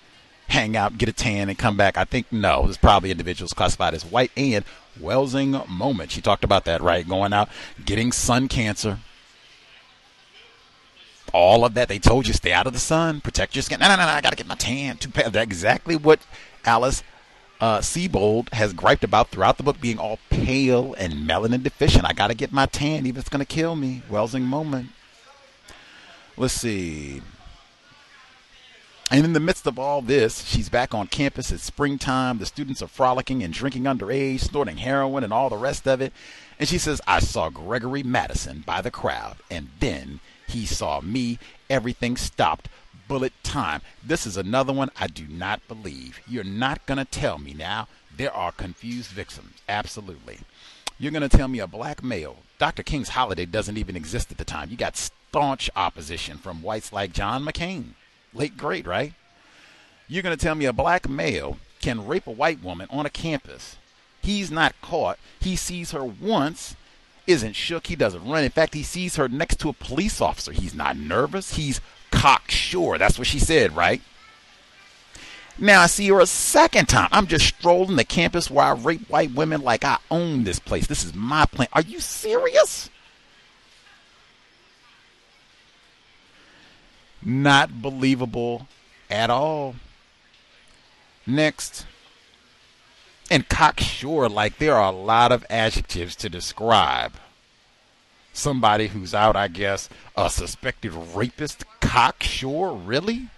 hang 0.48 0.78
out, 0.78 0.98
get 0.98 1.10
a 1.10 1.14
tan, 1.14 1.50
and 1.50 1.58
come 1.58 1.76
back. 1.76 1.98
I 1.98 2.06
think 2.06 2.32
no, 2.32 2.64
there's 2.64 2.78
probably 2.78 3.12
individuals 3.12 3.54
classified 3.54 3.94
as 3.94 4.06
white 4.06 4.32
and 4.38 4.64
Welsing 5.00 5.68
moment. 5.68 6.12
She 6.12 6.22
talked 6.22 6.44
about 6.44 6.66
that, 6.66 6.82
right? 6.82 7.08
Going 7.08 7.34
out, 7.34 7.50
getting 7.84 8.12
sun 8.12 8.48
cancer, 8.48 9.00
all 11.34 11.66
of 11.66 11.74
that. 11.76 11.88
They 11.88 12.00
told 12.00 12.28
you 12.28 12.34
stay 12.34 12.54
out 12.54 12.68
of 12.68 12.74
the 12.74 12.80
sun, 12.80 13.22
protect 13.22 13.56
your 13.56 13.64
skin. 13.64 13.80
No, 13.80 13.88
no, 13.88 13.96
no, 13.96 14.04
I 14.04 14.22
got 14.22 14.32
to 14.32 14.36
get 14.36 14.48
my 14.48 14.56
tan. 14.56 14.98
Too 14.98 15.10
pale. 15.10 15.30
That's 15.30 15.44
exactly 15.44 15.96
what 15.96 16.20
Alice 16.66 17.04
uh, 17.60 17.80
Sebold 17.80 18.54
has 18.54 18.74
griped 18.74 19.04
about 19.04 19.30
throughout 19.30 19.58
the 19.58 19.64
book, 19.64 19.82
being 19.82 20.00
all 20.00 20.20
pale 20.30 20.94
and 20.96 21.28
melanin 21.28 21.64
deficient. 21.64 22.06
I 22.06 22.14
got 22.14 22.28
to 22.28 22.36
get 22.36 22.52
my 22.52 22.66
tan, 22.66 23.06
even 23.06 23.12
if 23.12 23.18
it's 23.18 23.30
going 23.30 23.46
to 23.46 23.46
kill 23.46 23.76
me. 23.76 24.04
Welsing 24.10 24.44
moment. 24.44 24.90
Let's 26.36 26.54
see. 26.54 27.22
And 29.10 29.24
in 29.24 29.34
the 29.34 29.40
midst 29.40 29.66
of 29.66 29.80
all 29.80 30.02
this, 30.02 30.44
she's 30.44 30.68
back 30.68 30.94
on 30.94 31.08
campus. 31.08 31.50
It's 31.52 31.64
springtime. 31.64 32.40
The 32.40 32.46
students 32.46 32.82
are 32.82 32.88
frolicking 32.88 33.42
and 33.42 33.54
drinking 33.54 33.84
underage, 33.84 34.42
snorting 34.42 34.78
heroin, 34.78 35.24
and 35.24 35.32
all 35.32 35.50
the 35.50 35.56
rest 35.56 35.88
of 35.88 36.02
it. 36.02 36.12
And 36.60 36.68
she 36.68 36.78
says, 36.78 37.00
I 37.08 37.20
saw 37.20 37.50
Gregory 37.50 38.04
Madison 38.04 38.64
by 38.66 38.82
the 38.82 38.92
crowd, 38.92 39.38
and 39.50 39.70
then 39.80 40.20
he 40.48 40.66
saw 40.66 41.02
me. 41.02 41.40
Everything 41.70 42.18
stopped. 42.18 42.70
Bullet 43.08 43.34
time. 43.44 43.82
This 44.04 44.26
is 44.26 44.38
another 44.38 44.74
one 44.74 44.90
I 45.00 45.08
do 45.08 45.28
not 45.28 45.66
believe. 45.68 46.20
You're 46.28 46.44
not 46.44 46.86
going 46.86 46.98
to 46.98 47.06
tell 47.06 47.38
me 47.38 47.54
now 47.54 47.88
there 48.16 48.34
are 48.34 48.52
confused 48.52 49.12
victims. 49.12 49.54
Absolutely. 49.70 50.40
You're 51.00 51.12
going 51.12 51.28
to 51.28 51.38
tell 51.38 51.48
me 51.48 51.60
a 51.60 51.68
black 51.68 52.04
male. 52.04 52.38
Dr. 52.58 52.84
King's 52.84 53.10
holiday 53.10 53.46
doesn't 53.46 53.78
even 53.78 53.96
exist 53.96 54.32
at 54.32 54.38
the 54.38 54.46
time. 54.46 54.70
You 54.70 54.78
got 54.78 54.98
staunch 54.98 55.70
opposition 55.76 56.38
from 56.38 56.64
whites 56.64 56.92
like 56.92 57.14
John 57.14 57.46
McCain. 57.46 57.90
Late 58.34 58.58
great, 58.58 58.88
right? 58.88 59.14
You're 60.08 60.24
going 60.24 60.36
to 60.36 60.44
tell 60.44 60.56
me 60.56 60.66
a 60.66 60.74
black 60.74 61.08
male 61.08 61.58
can 61.82 62.08
rape 62.08 62.28
a 62.28 62.32
white 62.32 62.64
woman 62.64 62.88
on 62.90 63.06
a 63.06 63.10
campus. 63.10 63.78
He's 64.22 64.50
not 64.50 64.74
caught. 64.82 65.20
He 65.40 65.56
sees 65.56 65.92
her 65.92 66.04
once 66.04 66.76
isn't 67.28 67.54
shook. 67.54 67.88
He 67.88 67.96
doesn't 67.96 68.28
run. 68.28 68.44
In 68.44 68.50
fact, 68.50 68.74
he 68.74 68.84
sees 68.84 69.18
her 69.18 69.28
next 69.28 69.60
to 69.60 69.70
a 69.70 69.74
police 69.74 70.22
officer. 70.22 70.52
He's 70.52 70.74
not 70.74 70.98
nervous. 70.98 71.56
He's 71.56 71.82
cocksure. 72.12 72.98
That's 72.98 73.20
what 73.20 73.28
she 73.28 73.40
said, 73.40 73.76
right? 73.76 74.02
Now 75.60 75.82
I 75.82 75.88
see 75.88 76.08
her 76.10 76.20
a 76.20 76.28
second 76.28 76.88
time. 76.88 77.10
I'm 77.12 77.28
just 77.28 77.46
strolling 77.46 77.96
the 77.96 78.04
campus 78.04 78.50
where 78.50 78.66
I 78.66 78.74
rape 78.74 79.10
white 79.10 79.34
women 79.34 79.62
like 79.62 79.84
I 79.84 79.98
own 80.12 80.44
this 80.44 80.60
place. 80.60 80.88
This 80.88 81.04
is 81.04 81.16
my 81.16 81.46
plan. 81.46 81.68
Are 81.74 81.82
you 81.82 82.00
serious? 82.00 82.90
Not 87.24 87.82
believable 87.82 88.68
at 89.10 89.30
all. 89.30 89.76
Next 91.26 91.86
and 93.30 93.48
cocksure, 93.50 94.30
like 94.30 94.58
there 94.58 94.76
are 94.76 94.92
a 94.92 94.96
lot 94.96 95.32
of 95.32 95.46
adjectives 95.50 96.16
to 96.18 96.30
describe 96.30 97.14
somebody 98.34 98.88
who's 98.88 99.14
out, 99.14 99.36
I 99.36 99.48
guess, 99.48 99.90
a 100.16 100.30
suspected 100.30 100.94
rapist. 100.94 101.66
Cocksure, 101.82 102.74
really? 102.74 103.30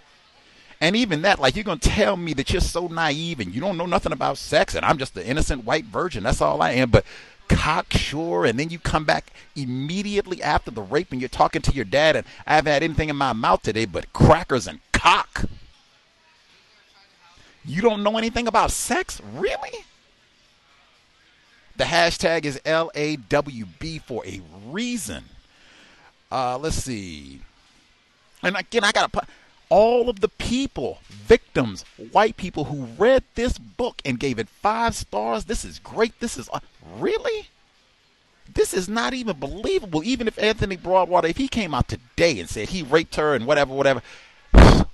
And 0.80 0.96
even 0.96 1.22
that, 1.22 1.38
like 1.38 1.56
you're 1.56 1.64
gonna 1.64 1.80
tell 1.80 2.16
me 2.16 2.32
that 2.34 2.52
you're 2.52 2.60
so 2.60 2.86
naive 2.86 3.40
and 3.40 3.54
you 3.54 3.60
don't 3.60 3.76
know 3.76 3.86
nothing 3.86 4.12
about 4.12 4.38
sex, 4.38 4.74
and 4.74 4.84
I'm 4.84 4.98
just 4.98 5.14
the 5.14 5.26
innocent 5.26 5.64
white 5.64 5.84
virgin. 5.84 6.22
That's 6.22 6.40
all 6.40 6.62
I 6.62 6.72
am. 6.72 6.90
But 6.90 7.04
cocksure, 7.48 8.44
and 8.44 8.58
then 8.58 8.70
you 8.70 8.78
come 8.78 9.04
back 9.04 9.32
immediately 9.56 10.42
after 10.42 10.70
the 10.70 10.82
rape 10.82 11.12
and 11.12 11.20
you're 11.20 11.28
talking 11.28 11.62
to 11.62 11.72
your 11.72 11.84
dad, 11.84 12.16
and 12.16 12.26
I 12.46 12.54
haven't 12.54 12.72
had 12.72 12.82
anything 12.82 13.08
in 13.08 13.16
my 13.16 13.32
mouth 13.32 13.62
today 13.62 13.84
but 13.84 14.12
crackers 14.12 14.66
and 14.66 14.80
cock. 14.92 15.44
You 17.64 17.82
don't 17.82 18.02
know 18.02 18.16
anything 18.16 18.46
about 18.46 18.70
sex? 18.70 19.20
Really? 19.34 19.84
The 21.76 21.84
hashtag 21.84 22.44
is 22.44 22.60
LAWB 22.64 24.02
for 24.02 24.24
a 24.26 24.40
reason. 24.66 25.24
Uh, 26.30 26.58
let's 26.58 26.76
see. 26.76 27.40
And 28.42 28.56
again, 28.56 28.84
I 28.84 28.92
got 28.92 29.12
to 29.12 29.20
put 29.20 29.28
all 29.68 30.08
of 30.08 30.20
the 30.20 30.28
people, 30.28 30.98
victims, 31.08 31.84
white 32.12 32.36
people 32.36 32.64
who 32.64 32.84
read 32.98 33.22
this 33.34 33.56
book 33.56 34.02
and 34.04 34.18
gave 34.18 34.38
it 34.38 34.48
five 34.48 34.94
stars. 34.94 35.44
This 35.44 35.64
is 35.64 35.78
great. 35.78 36.18
This 36.20 36.36
is 36.36 36.48
uh, 36.52 36.60
really. 36.98 37.48
This 38.52 38.74
is 38.74 38.88
not 38.88 39.14
even 39.14 39.38
believable. 39.38 40.02
Even 40.02 40.26
if 40.26 40.38
Anthony 40.38 40.76
Broadwater, 40.76 41.28
if 41.28 41.36
he 41.36 41.46
came 41.46 41.72
out 41.72 41.88
today 41.88 42.40
and 42.40 42.48
said 42.48 42.70
he 42.70 42.82
raped 42.82 43.14
her 43.16 43.34
and 43.34 43.46
whatever, 43.46 43.72
whatever, 43.72 44.02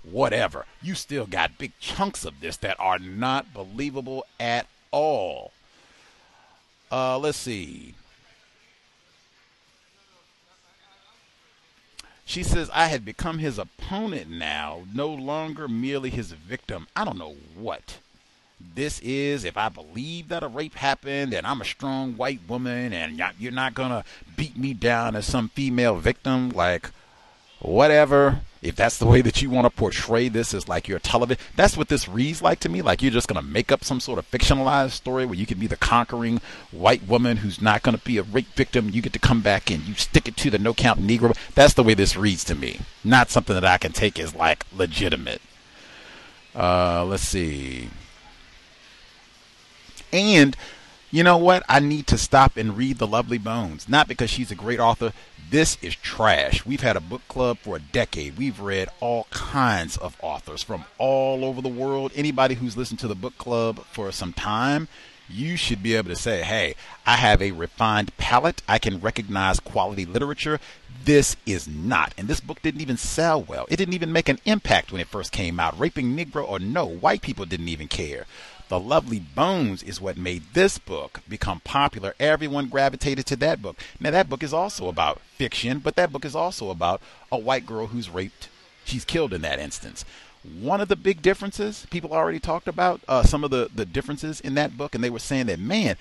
whatever, 0.03 0.65
you 0.83 0.95
still 0.95 1.27
got 1.27 1.59
big 1.59 1.73
chunks 1.81 2.24
of 2.24 2.41
this 2.41 2.57
that 2.59 2.78
are 2.78 2.99
not 2.99 3.53
believable 3.53 4.24
at 4.39 4.66
all. 4.91 5.53
Uh, 6.91 7.19
let's 7.19 7.39
see. 7.39 7.95
She 12.24 12.43
says, 12.43 12.69
I 12.74 12.87
had 12.87 13.05
become 13.05 13.39
his 13.39 13.57
opponent 13.57 14.28
now, 14.28 14.83
no 14.93 15.09
longer 15.09 15.69
merely 15.69 16.11
his 16.11 16.33
victim. 16.33 16.89
I 16.97 17.05
don't 17.05 17.19
know 17.19 17.37
what 17.55 17.99
this 18.74 18.99
is. 19.01 19.45
If 19.45 19.57
I 19.57 19.69
believe 19.69 20.28
that 20.28 20.43
a 20.43 20.49
rape 20.49 20.74
happened 20.74 21.33
and 21.33 21.47
I'm 21.47 21.61
a 21.61 21.65
strong 21.65 22.16
white 22.16 22.41
woman 22.49 22.93
and 22.93 23.23
you're 23.39 23.53
not 23.53 23.74
going 23.74 23.91
to 23.91 24.05
beat 24.37 24.57
me 24.57 24.74
down 24.74 25.15
as 25.15 25.24
some 25.24 25.51
female 25.51 25.97
victim, 25.97 26.51
like, 26.51 26.91
whatever. 27.67 28.41
If 28.63 28.75
that's 28.75 28.99
the 28.99 29.07
way 29.07 29.21
that 29.21 29.43
you 29.43 29.51
want 29.51 29.67
to 29.67 29.71
portray 29.71 30.29
this 30.29 30.53
as 30.53 30.67
like 30.67 30.89
your 30.89 30.99
television, 30.99 31.41
that's 31.55 31.77
what 31.77 31.89
this 31.89 32.09
reads 32.09 32.43
like 32.43 32.59
to 32.61 32.69
me. 32.69 32.83
Like 32.83 33.01
you're 33.03 33.13
just 33.13 33.29
going 33.29 33.41
to 33.41 33.49
make 33.49 33.71
up 33.71 33.85
some 33.85 34.01
sort 34.01 34.19
of 34.19 34.29
fictionalized 34.31 34.93
story 34.93 35.25
where 35.25 35.37
you 35.37 35.47
can 35.47 35.59
be 35.59 35.67
the 35.67 35.77
conquering 35.77 36.41
white 36.73 37.07
woman 37.07 37.39
who's 37.39 37.61
not 37.61 37.83
going 37.83 37.97
to 37.97 38.03
be 38.03 38.19
a 38.19 38.23
rape 38.23 38.53
victim. 38.55 38.91
You 38.91 39.03
get 39.03 39.13
to 39.13 39.19
come 39.19 39.41
back 39.41 39.71
and 39.71 39.85
you 39.85 39.95
stick 39.95 40.27
it 40.27 40.37
to 40.39 40.51
the 40.51 40.59
no 40.59 40.75
count 40.75 41.01
Negro. 41.01 41.37
That's 41.55 41.75
the 41.75 41.85
way 41.85 41.95
this 41.95 42.17
reads 42.17 42.45
to 42.45 42.55
me. 42.55 42.81
Not 43.05 43.31
something 43.31 43.55
that 43.55 43.65
I 43.65 43.79
can 43.79 43.93
take 43.93 44.19
as 44.19 44.35
like 44.35 44.65
legitimate. 44.75 45.43
Uh, 46.55 47.05
let's 47.05 47.23
see. 47.23 47.91
And 50.13 50.57
you 51.11 51.23
know 51.23 51.37
what? 51.37 51.62
I 51.69 51.81
need 51.81 52.07
to 52.09 52.19
stop 52.19 52.57
and 52.57 52.77
read 52.77 52.99
The 52.99 53.07
Lovely 53.07 53.39
Bones. 53.39 53.89
Not 53.89 54.09
because 54.09 54.31
she's 54.31 54.51
a 54.51 54.57
great 54.57 54.81
author. 54.81 55.12
This 55.49 55.78
is 55.81 55.95
trash. 55.95 56.66
We've 56.66 56.81
had 56.81 56.97
a 56.97 57.01
book 57.01 57.23
club 57.28 57.59
for 57.59 57.77
a 57.77 57.81
decade. 57.81 58.37
We've 58.37 58.59
read 58.59 58.89
all 58.99 59.28
kinds 59.31 59.97
of 59.97 60.16
authors 60.20 60.65
from 60.65 60.85
all 60.99 61.45
over 61.45 61.62
the 61.62 61.69
world. 61.69 62.11
Anybody 62.16 62.57
who's 62.57 62.77
listened 62.77 62.99
to 63.01 63.09
the 63.09 63.15
book 63.15 63.39
club 63.39 63.85
for 63.93 64.11
some 64.11 64.33
time, 64.33 64.89
you 65.28 65.57
should 65.57 65.83
be 65.83 65.95
able 65.95 66.09
to 66.09 66.16
say, 66.16 66.43
hey, 66.43 66.74
I 67.07 67.16
have 67.16 67.41
a 67.41 67.53
refined 67.53 68.16
palate. 68.16 68.62
I 68.66 68.78
can 68.78 69.01
recognize 69.01 69.61
quality 69.61 70.05
literature. 70.05 70.59
This 71.05 71.37
is 71.47 71.69
not. 71.69 72.12
And 72.19 72.27
this 72.27 72.41
book 72.41 72.61
didn't 72.62 72.81
even 72.81 72.97
sell 72.97 73.41
well. 73.41 73.66
It 73.69 73.77
didn't 73.77 73.95
even 73.95 74.12
make 74.12 74.28
an 74.28 74.41
impact 74.45 74.91
when 74.91 75.01
it 75.01 75.07
first 75.07 75.31
came 75.31 75.61
out. 75.61 75.78
Raping 75.78 76.16
Negro 76.16 76.49
or 76.49 76.59
no, 76.59 76.85
white 76.85 77.23
people 77.23 77.45
didn't 77.45 77.69
even 77.69 77.87
care. 77.87 78.27
The 78.69 78.81
Lovely 78.81 79.21
Bones 79.21 79.83
is 79.85 80.01
what 80.01 80.17
made 80.17 80.43
this 80.53 80.79
book 80.79 81.21
become 81.29 81.61
popular. 81.61 82.15
Everyone 82.19 82.69
gravitated 82.69 83.25
to 83.27 83.37
that 83.37 83.63
book. 83.63 83.77
Now, 84.01 84.11
that 84.11 84.29
book 84.29 84.43
is 84.43 84.53
also 84.53 84.89
about 84.89 85.21
fiction, 85.37 85.79
but 85.79 85.95
that 85.95 86.13
book 86.13 86.25
is 86.25 86.35
also 86.35 86.71
about 86.71 87.01
a 87.31 87.39
white 87.39 87.65
girl 87.65 87.87
who's 87.87 88.11
raped. 88.11 88.49
She's 88.85 89.05
killed 89.05 89.33
in 89.33 89.43
that 89.43 89.61
instance. 89.61 90.05
One 90.43 90.81
of 90.81 90.89
the 90.89 90.97
big 90.97 91.23
differences, 91.23 91.87
people 91.91 92.13
already 92.13 92.41
talked 92.41 92.67
about 92.67 93.01
uh, 93.07 93.23
some 93.23 93.45
of 93.45 93.51
the, 93.51 93.71
the 93.73 93.87
differences 93.87 94.41
in 94.41 94.55
that 94.55 94.77
book, 94.77 94.95
and 94.95 95.03
they 95.03 95.11
were 95.11 95.19
saying 95.21 95.47
that, 95.47 95.61
man, 95.61 95.97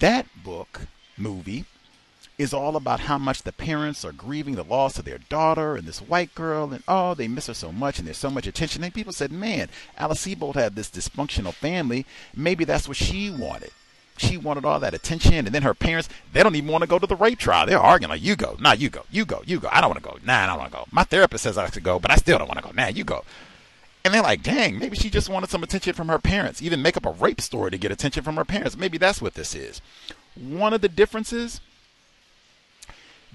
that 0.00 0.26
book, 0.42 0.82
movie, 1.16 1.64
is 2.40 2.54
all 2.54 2.74
about 2.74 3.00
how 3.00 3.18
much 3.18 3.42
the 3.42 3.52
parents 3.52 4.02
are 4.02 4.12
grieving 4.12 4.54
the 4.54 4.64
loss 4.64 4.98
of 4.98 5.04
their 5.04 5.18
daughter 5.18 5.76
and 5.76 5.86
this 5.86 6.00
white 6.00 6.34
girl 6.34 6.72
and 6.72 6.82
oh 6.88 7.12
they 7.12 7.28
miss 7.28 7.48
her 7.48 7.52
so 7.54 7.70
much 7.70 7.98
and 7.98 8.06
there's 8.06 8.16
so 8.16 8.30
much 8.30 8.46
attention. 8.46 8.82
And 8.82 8.94
people 8.94 9.12
said 9.12 9.30
man 9.30 9.68
alice 9.98 10.26
sebold 10.26 10.54
had 10.54 10.74
this 10.74 10.88
dysfunctional 10.88 11.52
family. 11.52 12.06
Maybe 12.34 12.64
that's 12.64 12.88
what 12.88 12.96
she 12.96 13.28
wanted. 13.28 13.72
She 14.16 14.38
wanted 14.38 14.64
all 14.64 14.80
that 14.80 14.94
attention 14.94 15.34
and 15.34 15.48
then 15.48 15.64
her 15.64 15.74
parents 15.74 16.08
they 16.32 16.42
don't 16.42 16.56
even 16.56 16.70
want 16.70 16.80
to 16.80 16.88
go 16.88 16.98
to 16.98 17.06
the 17.06 17.14
rape 17.14 17.38
trial. 17.38 17.66
They're 17.66 17.78
arguing 17.78 18.08
like 18.08 18.22
you 18.22 18.36
go. 18.36 18.56
Nah 18.58 18.72
you 18.72 18.88
go. 18.88 19.04
You 19.10 19.26
go. 19.26 19.42
You 19.44 19.60
go. 19.60 19.68
I 19.70 19.82
don't 19.82 19.90
want 19.90 20.02
to 20.02 20.08
go. 20.08 20.16
Nah 20.24 20.44
i 20.44 20.46
don't 20.46 20.58
want 20.58 20.72
to 20.72 20.78
go. 20.78 20.86
My 20.90 21.04
therapist 21.04 21.44
says 21.44 21.58
i 21.58 21.68
should 21.68 21.82
go 21.82 21.98
but 21.98 22.10
i 22.10 22.16
still 22.16 22.38
don't 22.38 22.48
want 22.48 22.58
to 22.58 22.64
go. 22.64 22.72
Nah 22.72 22.88
you 22.88 23.04
go. 23.04 23.22
And 24.02 24.14
they're 24.14 24.22
like, 24.22 24.42
dang, 24.42 24.78
maybe 24.78 24.96
she 24.96 25.10
just 25.10 25.28
wanted 25.28 25.50
some 25.50 25.62
attention 25.62 25.92
from 25.92 26.08
her 26.08 26.18
parents. 26.18 26.62
Even 26.62 26.80
make 26.80 26.96
up 26.96 27.04
a 27.04 27.10
rape 27.10 27.38
story 27.38 27.70
to 27.70 27.76
get 27.76 27.92
attention 27.92 28.22
from 28.22 28.36
her 28.36 28.46
parents. 28.46 28.78
Maybe 28.78 28.96
that's 28.96 29.20
what 29.20 29.34
this 29.34 29.54
is. 29.54 29.82
One 30.34 30.72
of 30.72 30.80
the 30.80 30.88
differences 30.88 31.60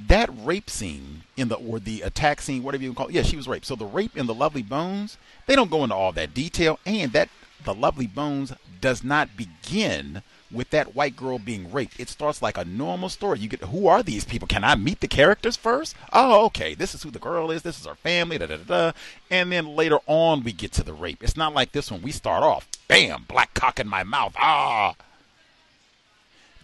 that 0.07 0.29
rape 0.43 0.69
scene 0.69 1.23
in 1.37 1.47
the 1.47 1.55
or 1.55 1.79
the 1.79 2.01
attack 2.01 2.41
scene, 2.41 2.63
whatever 2.63 2.83
you 2.83 2.93
call 2.93 3.07
it, 3.07 3.13
yeah, 3.13 3.23
she 3.23 3.37
was 3.37 3.47
raped. 3.47 3.65
So 3.65 3.75
the 3.75 3.85
rape 3.85 4.17
in 4.17 4.25
the 4.25 4.33
Lovely 4.33 4.63
Bones, 4.63 5.17
they 5.45 5.55
don't 5.55 5.71
go 5.71 5.83
into 5.83 5.95
all 5.95 6.11
that 6.13 6.33
detail, 6.33 6.79
and 6.85 7.11
that 7.13 7.29
the 7.63 7.73
Lovely 7.73 8.07
Bones 8.07 8.53
does 8.81 9.03
not 9.03 9.37
begin 9.37 10.21
with 10.51 10.69
that 10.69 10.95
white 10.95 11.15
girl 11.15 11.39
being 11.39 11.71
raped. 11.71 11.99
It 11.99 12.09
starts 12.09 12.41
like 12.41 12.57
a 12.57 12.65
normal 12.65 13.09
story. 13.09 13.39
You 13.39 13.49
get 13.49 13.61
who 13.61 13.87
are 13.87 14.03
these 14.03 14.25
people? 14.25 14.47
Can 14.47 14.63
I 14.63 14.75
meet 14.75 14.99
the 14.99 15.07
characters 15.07 15.55
first? 15.55 15.95
Oh, 16.13 16.45
okay. 16.45 16.75
This 16.75 16.93
is 16.93 17.03
who 17.03 17.11
the 17.11 17.19
girl 17.19 17.51
is. 17.51 17.63
This 17.63 17.79
is 17.79 17.85
her 17.85 17.95
family. 17.95 18.37
Da 18.37 18.45
da 18.47 18.57
da. 18.57 18.63
da. 18.63 18.91
And 19.29 19.51
then 19.51 19.75
later 19.75 19.99
on, 20.07 20.43
we 20.43 20.51
get 20.51 20.71
to 20.73 20.83
the 20.83 20.93
rape. 20.93 21.23
It's 21.23 21.37
not 21.37 21.53
like 21.53 21.71
this 21.71 21.91
one. 21.91 22.01
We 22.01 22.11
start 22.11 22.43
off, 22.43 22.67
bam, 22.87 23.25
black 23.27 23.53
cock 23.53 23.79
in 23.79 23.87
my 23.87 24.03
mouth. 24.03 24.35
Ah. 24.39 24.95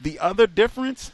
The 0.02 0.20
other 0.20 0.48
difference 0.48 1.12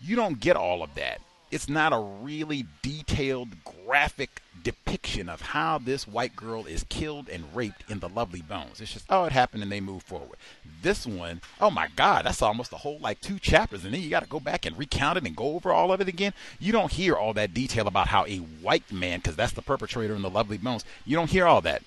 you 0.00 0.16
don't 0.16 0.40
get 0.40 0.56
all 0.56 0.82
of 0.82 0.94
that. 0.94 1.20
It's 1.50 1.68
not 1.68 1.92
a 1.92 1.98
really 1.98 2.66
detailed, 2.80 3.48
graphic 3.84 4.40
depiction 4.62 5.28
of 5.28 5.40
how 5.40 5.78
this 5.78 6.06
white 6.06 6.36
girl 6.36 6.64
is 6.66 6.84
killed 6.88 7.28
and 7.28 7.44
raped 7.54 7.90
in 7.90 7.98
the 7.98 8.08
Lovely 8.08 8.42
Bones. 8.42 8.80
It's 8.80 8.92
just, 8.92 9.06
oh, 9.10 9.24
it 9.24 9.32
happened 9.32 9.64
and 9.64 9.72
they 9.72 9.80
move 9.80 10.04
forward. 10.04 10.38
This 10.82 11.06
one, 11.06 11.40
oh 11.60 11.70
my 11.70 11.88
God, 11.96 12.24
that's 12.24 12.42
almost 12.42 12.72
a 12.72 12.76
whole 12.76 12.98
like 13.00 13.20
two 13.20 13.38
chapters, 13.38 13.84
and 13.84 13.92
then 13.92 14.00
you 14.00 14.10
got 14.10 14.22
to 14.22 14.28
go 14.28 14.38
back 14.38 14.64
and 14.64 14.78
recount 14.78 15.18
it 15.18 15.26
and 15.26 15.34
go 15.34 15.54
over 15.56 15.72
all 15.72 15.92
of 15.92 16.00
it 16.00 16.08
again. 16.08 16.34
You 16.60 16.72
don't 16.72 16.92
hear 16.92 17.16
all 17.16 17.32
that 17.34 17.54
detail 17.54 17.88
about 17.88 18.08
how 18.08 18.26
a 18.26 18.36
white 18.36 18.92
man, 18.92 19.18
because 19.18 19.36
that's 19.36 19.52
the 19.52 19.62
perpetrator 19.62 20.14
in 20.14 20.22
the 20.22 20.30
Lovely 20.30 20.58
Bones, 20.58 20.84
you 21.04 21.16
don't 21.16 21.30
hear 21.30 21.46
all 21.46 21.62
that 21.62 21.82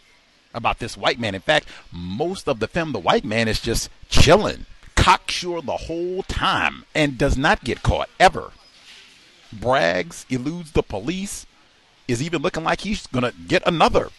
about 0.54 0.80
this 0.80 0.98
white 0.98 1.20
man. 1.20 1.36
In 1.36 1.42
fact, 1.42 1.68
most 1.92 2.50
of 2.50 2.60
the 2.60 2.68
film, 2.68 2.92
the 2.92 3.00
white 3.00 3.26
man 3.26 3.48
is 3.48 3.62
just 3.62 3.90
chilling 4.10 4.66
cocksure 5.04 5.62
the 5.62 5.76
whole 5.76 6.24
time 6.24 6.86
and 6.96 7.18
does 7.18 7.38
not 7.38 7.66
get 7.66 7.84
caught 7.84 8.10
ever. 8.22 8.54
Brags, 9.52 10.26
eludes 10.30 10.72
the 10.72 10.82
police, 10.82 11.46
is 12.08 12.24
even 12.24 12.42
looking 12.42 12.64
like 12.64 12.82
he's 12.82 13.06
gonna 13.08 13.34
get 13.46 13.62
another, 13.68 14.12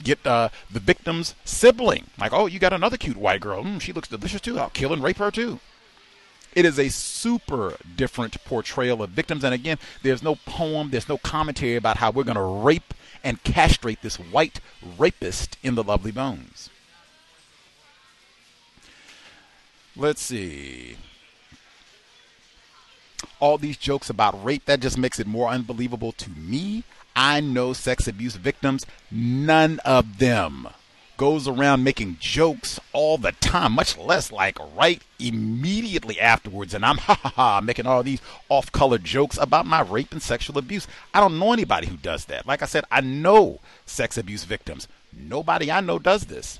get 0.00 0.24
uh, 0.24 0.48
the 0.70 0.78
victim's 0.78 1.34
sibling. 1.44 2.06
Like, 2.18 2.32
oh, 2.32 2.46
you 2.46 2.60
got 2.60 2.72
another 2.72 2.96
cute 2.96 3.16
white 3.16 3.40
girl. 3.40 3.64
Mm, 3.64 3.80
she 3.80 3.92
looks 3.92 4.06
delicious 4.06 4.40
too. 4.40 4.60
I'll 4.60 4.70
kill 4.70 4.92
and 4.92 5.02
rape 5.02 5.18
her 5.18 5.32
too. 5.32 5.58
It 6.54 6.64
is 6.64 6.78
a 6.78 6.88
super 6.90 7.76
different 7.96 8.44
portrayal 8.44 9.02
of 9.02 9.10
victims. 9.10 9.42
And 9.42 9.52
again, 9.52 9.78
there's 10.04 10.22
no 10.22 10.36
poem, 10.46 10.90
there's 10.90 11.08
no 11.08 11.18
commentary 11.18 11.74
about 11.74 11.96
how 11.96 12.12
we're 12.12 12.24
going 12.24 12.36
to 12.36 12.42
rape 12.42 12.94
and 13.24 13.42
castrate 13.42 14.02
this 14.02 14.16
white 14.16 14.60
rapist 14.98 15.56
in 15.64 15.74
the 15.74 15.82
lovely 15.82 16.12
bones. 16.12 16.70
Let's 19.96 20.22
see. 20.22 20.96
All 23.40 23.58
these 23.58 23.76
jokes 23.76 24.08
about 24.08 24.42
rape, 24.42 24.64
that 24.64 24.80
just 24.80 24.96
makes 24.96 25.20
it 25.20 25.26
more 25.26 25.48
unbelievable 25.48 26.12
to 26.12 26.30
me. 26.30 26.84
I 27.14 27.40
know 27.40 27.72
sex 27.72 28.08
abuse 28.08 28.36
victims, 28.36 28.86
none 29.10 29.80
of 29.80 30.18
them 30.18 30.68
goes 31.18 31.46
around 31.46 31.84
making 31.84 32.16
jokes 32.18 32.80
all 32.92 33.18
the 33.18 33.32
time, 33.32 33.72
much 33.72 33.98
less 33.98 34.32
like 34.32 34.56
right 34.74 35.02
immediately 35.18 36.18
afterwards. 36.18 36.72
And 36.72 36.84
I'm 36.84 36.96
ha 36.98 37.14
ha 37.14 37.28
ha 37.28 37.60
making 37.60 37.86
all 37.86 38.02
these 38.02 38.22
off 38.48 38.72
color 38.72 38.98
jokes 38.98 39.36
about 39.38 39.66
my 39.66 39.82
rape 39.82 40.12
and 40.12 40.22
sexual 40.22 40.58
abuse. 40.58 40.86
I 41.12 41.20
don't 41.20 41.38
know 41.38 41.52
anybody 41.52 41.86
who 41.86 41.96
does 41.96 42.24
that. 42.26 42.46
Like 42.46 42.62
I 42.62 42.66
said, 42.66 42.84
I 42.90 43.02
know 43.02 43.60
sex 43.84 44.16
abuse 44.16 44.44
victims. 44.44 44.88
Nobody 45.12 45.70
I 45.70 45.80
know 45.80 45.98
does 45.98 46.24
this. 46.26 46.58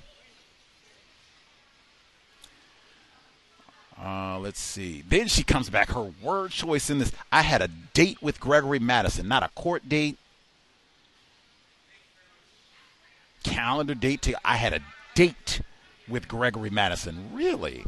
Uh, 4.02 4.38
let's 4.40 4.58
see. 4.58 5.04
Then 5.08 5.28
she 5.28 5.44
comes 5.44 5.70
back. 5.70 5.90
Her 5.90 6.10
word 6.22 6.50
choice 6.50 6.90
in 6.90 6.98
this 6.98 7.12
I 7.30 7.42
had 7.42 7.62
a 7.62 7.68
date 7.68 8.20
with 8.20 8.40
Gregory 8.40 8.80
Madison, 8.80 9.28
not 9.28 9.44
a 9.44 9.48
court 9.48 9.88
date, 9.88 10.18
calendar 13.44 13.94
date. 13.94 14.22
To, 14.22 14.34
I 14.44 14.56
had 14.56 14.72
a 14.72 14.80
date 15.14 15.60
with 16.08 16.26
Gregory 16.26 16.70
Madison. 16.70 17.30
Really? 17.32 17.84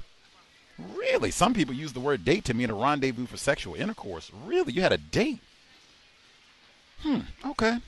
Really? 0.78 1.32
Some 1.32 1.52
people 1.52 1.74
use 1.74 1.92
the 1.92 2.00
word 2.00 2.24
date 2.24 2.44
to 2.44 2.54
mean 2.54 2.70
a 2.70 2.74
rendezvous 2.74 3.26
for 3.26 3.36
sexual 3.36 3.74
intercourse. 3.74 4.30
Really? 4.46 4.72
You 4.72 4.82
had 4.82 4.92
a 4.92 4.98
date? 4.98 5.40
Hmm, 7.02 7.20
okay. 7.44 7.78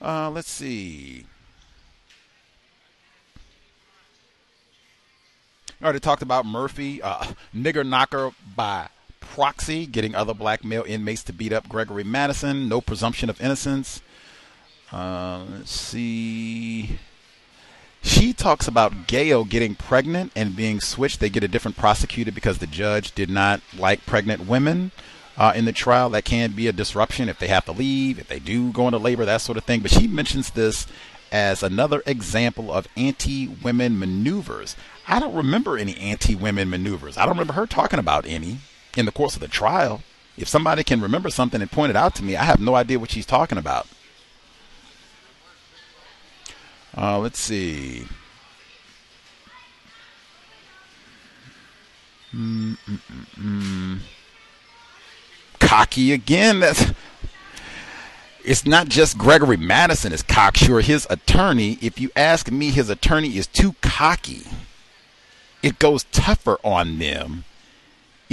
Uh, 0.00 0.30
let's 0.30 0.50
see. 0.50 1.26
Already 5.82 6.00
talked 6.00 6.22
about 6.22 6.46
Murphy, 6.46 7.02
uh, 7.02 7.26
nigger 7.54 7.86
knocker 7.86 8.32
by 8.54 8.88
proxy, 9.20 9.86
getting 9.86 10.14
other 10.14 10.34
black 10.34 10.64
male 10.64 10.84
inmates 10.86 11.22
to 11.24 11.32
beat 11.32 11.52
up 11.52 11.68
Gregory 11.68 12.04
Madison. 12.04 12.68
No 12.68 12.80
presumption 12.80 13.30
of 13.30 13.40
innocence. 13.40 14.02
Uh, 14.90 15.44
let's 15.50 15.70
see. 15.70 16.98
She 18.02 18.32
talks 18.32 18.66
about 18.66 19.06
Gail 19.06 19.44
getting 19.44 19.74
pregnant 19.74 20.32
and 20.34 20.56
being 20.56 20.80
switched. 20.80 21.20
They 21.20 21.30
get 21.30 21.44
a 21.44 21.48
different 21.48 21.76
prosecutor 21.76 22.32
because 22.32 22.58
the 22.58 22.66
judge 22.66 23.14
did 23.14 23.30
not 23.30 23.60
like 23.78 24.04
pregnant 24.04 24.46
women 24.46 24.90
uh, 25.36 25.52
in 25.54 25.64
the 25.64 25.72
trial. 25.72 26.10
That 26.10 26.24
can 26.24 26.52
be 26.52 26.66
a 26.66 26.72
disruption 26.72 27.28
if 27.28 27.38
they 27.38 27.46
have 27.48 27.64
to 27.66 27.72
leave, 27.72 28.18
if 28.18 28.28
they 28.28 28.40
do 28.40 28.72
go 28.72 28.88
into 28.88 28.98
labor, 28.98 29.24
that 29.24 29.40
sort 29.40 29.56
of 29.56 29.64
thing. 29.64 29.80
But 29.80 29.92
she 29.92 30.08
mentions 30.08 30.50
this 30.50 30.86
as 31.30 31.62
another 31.62 32.02
example 32.04 32.72
of 32.72 32.88
anti 32.96 33.48
women 33.48 33.98
maneuvers. 33.98 34.76
I 35.08 35.18
don't 35.18 35.34
remember 35.34 35.76
any 35.76 35.96
anti 35.96 36.34
women 36.34 36.70
maneuvers. 36.70 37.16
I 37.16 37.22
don't 37.22 37.34
remember 37.34 37.54
her 37.54 37.66
talking 37.66 37.98
about 37.98 38.26
any 38.26 38.58
in 38.96 39.06
the 39.06 39.12
course 39.12 39.34
of 39.34 39.40
the 39.40 39.48
trial. 39.48 40.02
If 40.36 40.48
somebody 40.48 40.84
can 40.84 41.00
remember 41.00 41.30
something 41.30 41.60
and 41.60 41.70
point 41.70 41.90
it 41.90 41.96
out 41.96 42.14
to 42.16 42.24
me, 42.24 42.36
I 42.36 42.44
have 42.44 42.60
no 42.60 42.74
idea 42.74 42.98
what 42.98 43.10
she's 43.10 43.26
talking 43.26 43.58
about. 43.58 43.86
Uh, 46.96 47.18
let's 47.18 47.38
see. 47.38 48.06
Mm-mm-mm. 52.34 53.98
Cocky 55.58 56.12
again. 56.12 56.60
That's 56.60 56.92
it's 58.44 58.66
not 58.66 58.88
just 58.88 59.18
Gregory 59.18 59.56
Madison 59.56 60.12
is 60.12 60.22
cocksure. 60.22 60.80
His 60.80 61.06
attorney, 61.08 61.78
if 61.80 62.00
you 62.00 62.10
ask 62.16 62.50
me, 62.50 62.70
his 62.70 62.90
attorney 62.90 63.36
is 63.36 63.46
too 63.46 63.74
cocky. 63.80 64.46
It 65.62 65.78
goes 65.78 66.04
tougher 66.10 66.58
on 66.64 66.98
them 66.98 67.44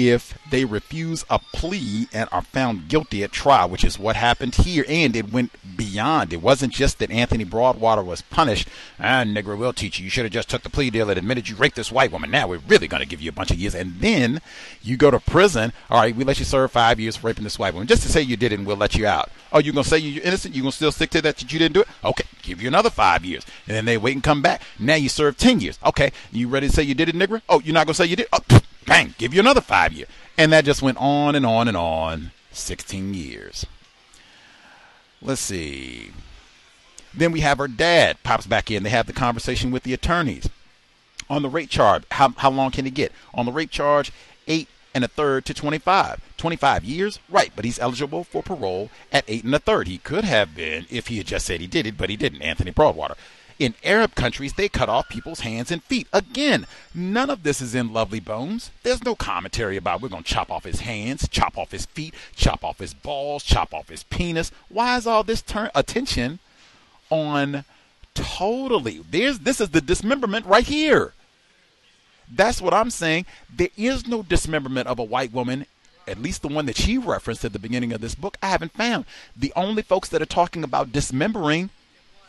if 0.07 0.37
they 0.49 0.63
refuse 0.63 1.25
a 1.29 1.39
plea 1.39 2.07
and 2.13 2.29
are 2.31 2.41
found 2.41 2.87
guilty 2.87 3.21
at 3.21 3.33
trial, 3.33 3.67
which 3.67 3.83
is 3.83 3.99
what 3.99 4.15
happened 4.15 4.55
here. 4.55 4.85
And 4.87 5.13
it 5.13 5.31
went 5.31 5.51
beyond. 5.75 6.31
It 6.31 6.41
wasn't 6.41 6.71
just 6.71 6.99
that 6.99 7.11
Anthony 7.11 7.43
Broadwater 7.43 8.01
was 8.01 8.21
punished. 8.21 8.69
Ah, 8.97 9.23
nigger, 9.25 9.57
we'll 9.57 9.73
teach 9.73 9.99
you. 9.99 10.05
You 10.05 10.09
should 10.09 10.23
have 10.23 10.31
just 10.31 10.49
took 10.49 10.63
the 10.63 10.69
plea 10.69 10.89
deal 10.89 11.09
and 11.09 11.17
admitted 11.17 11.49
you 11.49 11.55
raped 11.55 11.75
this 11.75 11.91
white 11.91 12.13
woman. 12.13 12.31
Now 12.31 12.47
we're 12.47 12.59
really 12.59 12.87
going 12.87 13.01
to 13.01 13.09
give 13.09 13.21
you 13.21 13.29
a 13.29 13.33
bunch 13.33 13.51
of 13.51 13.57
years. 13.57 13.75
And 13.75 13.99
then 13.99 14.41
you 14.81 14.95
go 14.95 15.11
to 15.11 15.19
prison. 15.19 15.73
All 15.89 15.99
right, 15.99 16.15
we 16.15 16.23
let 16.23 16.39
you 16.39 16.45
serve 16.45 16.71
five 16.71 16.99
years 16.99 17.17
for 17.17 17.27
raping 17.27 17.43
this 17.43 17.59
white 17.59 17.73
woman. 17.73 17.87
Just 17.87 18.03
to 18.03 18.09
say 18.09 18.21
you 18.21 18.37
did 18.37 18.53
it 18.53 18.59
and 18.59 18.67
we'll 18.67 18.77
let 18.77 18.95
you 18.95 19.05
out. 19.05 19.29
Oh, 19.51 19.59
you're 19.59 19.73
going 19.73 19.83
to 19.83 19.89
say 19.89 19.97
you're 19.97 20.23
innocent? 20.23 20.55
You're 20.55 20.63
going 20.63 20.71
to 20.71 20.77
still 20.77 20.91
stick 20.93 21.09
to 21.11 21.21
that, 21.23 21.37
that 21.37 21.51
you 21.51 21.59
didn't 21.59 21.73
do 21.73 21.81
it? 21.81 21.87
Okay, 22.05 22.25
give 22.41 22.61
you 22.61 22.69
another 22.69 22.89
five 22.89 23.25
years. 23.25 23.45
And 23.67 23.75
then 23.75 23.85
they 23.85 23.97
wait 23.97 24.13
and 24.13 24.23
come 24.23 24.41
back. 24.41 24.61
Now 24.79 24.95
you 24.95 25.09
serve 25.09 25.37
10 25.37 25.59
years. 25.59 25.77
Okay, 25.85 26.11
you 26.31 26.47
ready 26.47 26.67
to 26.69 26.73
say 26.73 26.83
you 26.83 26.95
did 26.95 27.09
it, 27.09 27.15
nigger? 27.15 27.41
Oh, 27.49 27.59
you're 27.59 27.73
not 27.73 27.85
going 27.85 27.93
to 27.93 27.97
say 27.97 28.05
you 28.05 28.15
did? 28.15 28.27
Oh, 28.31 28.39
bang, 28.89 29.15
give 29.17 29.33
you 29.33 29.39
another 29.39 29.61
five 29.61 29.93
year. 29.93 30.07
And 30.37 30.51
that 30.51 30.65
just 30.65 30.81
went 30.81 30.97
on 30.97 31.35
and 31.35 31.45
on 31.45 31.67
and 31.67 31.77
on. 31.77 32.31
16 32.51 33.13
years. 33.13 33.65
Let's 35.21 35.41
see. 35.41 36.11
Then 37.13 37.31
we 37.31 37.41
have 37.41 37.57
her 37.57 37.67
dad 37.67 38.17
pops 38.23 38.47
back 38.47 38.69
in. 38.71 38.83
They 38.83 38.89
have 38.89 39.07
the 39.07 39.13
conversation 39.13 39.71
with 39.71 39.83
the 39.83 39.93
attorneys. 39.93 40.49
On 41.29 41.41
the 41.41 41.49
rape 41.49 41.69
charge, 41.69 42.03
how, 42.11 42.29
how 42.37 42.49
long 42.49 42.71
can 42.71 42.85
he 42.85 42.91
get? 42.91 43.11
On 43.33 43.45
the 43.45 43.51
rape 43.51 43.69
charge, 43.69 44.11
eight 44.47 44.67
and 44.95 45.03
a 45.03 45.07
third 45.07 45.45
to 45.45 45.53
25. 45.53 46.21
25 46.37 46.83
years? 46.83 47.19
Right, 47.29 47.51
but 47.55 47.65
he's 47.65 47.79
eligible 47.79 48.23
for 48.23 48.41
parole 48.41 48.89
at 49.11 49.25
eight 49.27 49.43
and 49.43 49.53
a 49.53 49.59
third. 49.59 49.87
He 49.87 49.99
could 49.99 50.23
have 50.23 50.55
been 50.55 50.85
if 50.89 51.07
he 51.07 51.17
had 51.17 51.27
just 51.27 51.45
said 51.45 51.61
he 51.61 51.67
did 51.67 51.85
it, 51.85 51.97
but 51.97 52.09
he 52.09 52.17
didn't. 52.17 52.41
Anthony 52.41 52.71
Broadwater. 52.71 53.15
In 53.59 53.75
Arab 53.83 54.15
countries, 54.15 54.53
they 54.53 54.69
cut 54.69 54.87
off 54.87 55.09
people's 55.09 55.41
hands 55.41 55.69
and 55.69 55.83
feet. 55.83 56.07
Again, 56.13 56.65
none 56.95 57.29
of 57.29 57.43
this 57.43 57.59
is 57.59 57.75
in 57.75 57.91
Lovely 57.91 58.21
Bones. 58.21 58.71
There's 58.83 59.03
no 59.03 59.15
commentary 59.15 59.75
about 59.75 60.01
we're 60.01 60.07
going 60.07 60.23
to 60.23 60.33
chop 60.33 60.49
off 60.49 60.63
his 60.63 60.79
hands, 60.79 61.27
chop 61.27 61.57
off 61.57 61.71
his 61.71 61.85
feet, 61.85 62.13
chop 62.37 62.63
off 62.63 62.79
his 62.79 62.93
balls, 62.93 63.43
chop 63.43 63.73
off 63.73 63.89
his 63.89 64.03
penis. 64.03 64.49
Why 64.69 64.95
is 64.95 65.05
all 65.05 65.25
this 65.25 65.41
turn 65.41 65.69
attention 65.75 66.39
on 67.09 67.65
totally? 68.13 69.01
There's 69.09 69.39
this 69.39 69.59
is 69.59 69.71
the 69.71 69.81
dismemberment 69.81 70.45
right 70.45 70.65
here. 70.65 71.13
That's 72.31 72.61
what 72.61 72.73
I'm 72.73 72.91
saying. 72.91 73.25
There 73.53 73.69
is 73.75 74.07
no 74.07 74.23
dismemberment 74.23 74.87
of 74.87 74.99
a 74.99 75.03
white 75.03 75.33
woman 75.33 75.65
at 76.07 76.21
least 76.21 76.41
the 76.41 76.47
one 76.47 76.65
that 76.65 76.75
she 76.75 76.97
referenced 76.97 77.45
at 77.45 77.53
the 77.53 77.59
beginning 77.59 77.93
of 77.93 78.01
this 78.01 78.15
book, 78.15 78.35
I 78.41 78.47
haven't 78.47 78.73
found. 78.73 79.05
The 79.35 79.53
only 79.55 79.83
folks 79.83 80.09
that 80.09 80.23
are 80.23 80.25
talking 80.25 80.63
about 80.63 80.91
dismembering 80.91 81.69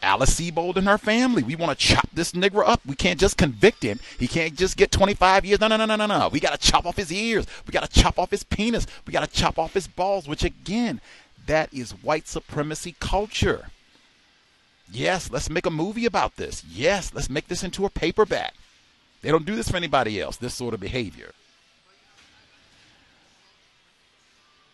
Alice 0.03 0.39
Sebold 0.39 0.77
and 0.77 0.87
her 0.87 0.99
family. 0.99 1.43
We 1.43 1.57
want 1.57 1.79
to 1.79 1.87
chop 1.87 2.09
this 2.13 2.33
nigger 2.33 2.67
up. 2.67 2.81
We 2.87 2.95
can't 2.95 3.21
just 3.21 3.37
convict 3.37 3.83
him. 3.83 4.01
He 4.19 4.29
can't 4.29 4.55
just 4.55 4.77
get 4.77 4.91
25 4.91 5.45
years. 5.45 5.61
No, 5.61 5.69
no, 5.69 5.77
no, 5.77 5.85
no, 5.85 5.97
no, 5.97 6.07
no. 6.07 6.29
We 6.29 6.41
got 6.41 6.59
to 6.59 6.71
chop 6.71 6.87
off 6.87 6.97
his 6.97 7.13
ears. 7.13 7.47
We 7.67 7.73
got 7.73 7.89
to 7.89 8.01
chop 8.01 8.19
off 8.19 8.31
his 8.31 8.45
penis. 8.45 8.87
We 9.07 9.13
got 9.13 9.29
to 9.29 9.31
chop 9.31 9.59
off 9.59 9.75
his 9.75 9.87
balls, 9.87 10.27
which 10.29 10.45
again, 10.45 11.01
that 11.47 11.73
is 11.73 11.93
white 11.93 12.29
supremacy 12.29 12.95
culture. 13.01 13.69
Yes, 14.93 15.31
let's 15.31 15.51
make 15.51 15.67
a 15.67 15.71
movie 15.71 16.07
about 16.07 16.37
this. 16.37 16.65
Yes, 16.65 17.13
let's 17.15 17.31
make 17.31 17.49
this 17.49 17.63
into 17.63 17.85
a 17.85 17.91
paperback. 17.91 18.55
They 19.23 19.31
don't 19.31 19.47
do 19.47 19.55
this 19.55 19.71
for 19.71 19.77
anybody 19.77 20.21
else, 20.21 20.37
this 20.37 20.55
sort 20.55 20.75
of 20.75 20.81
behavior. 20.81 21.33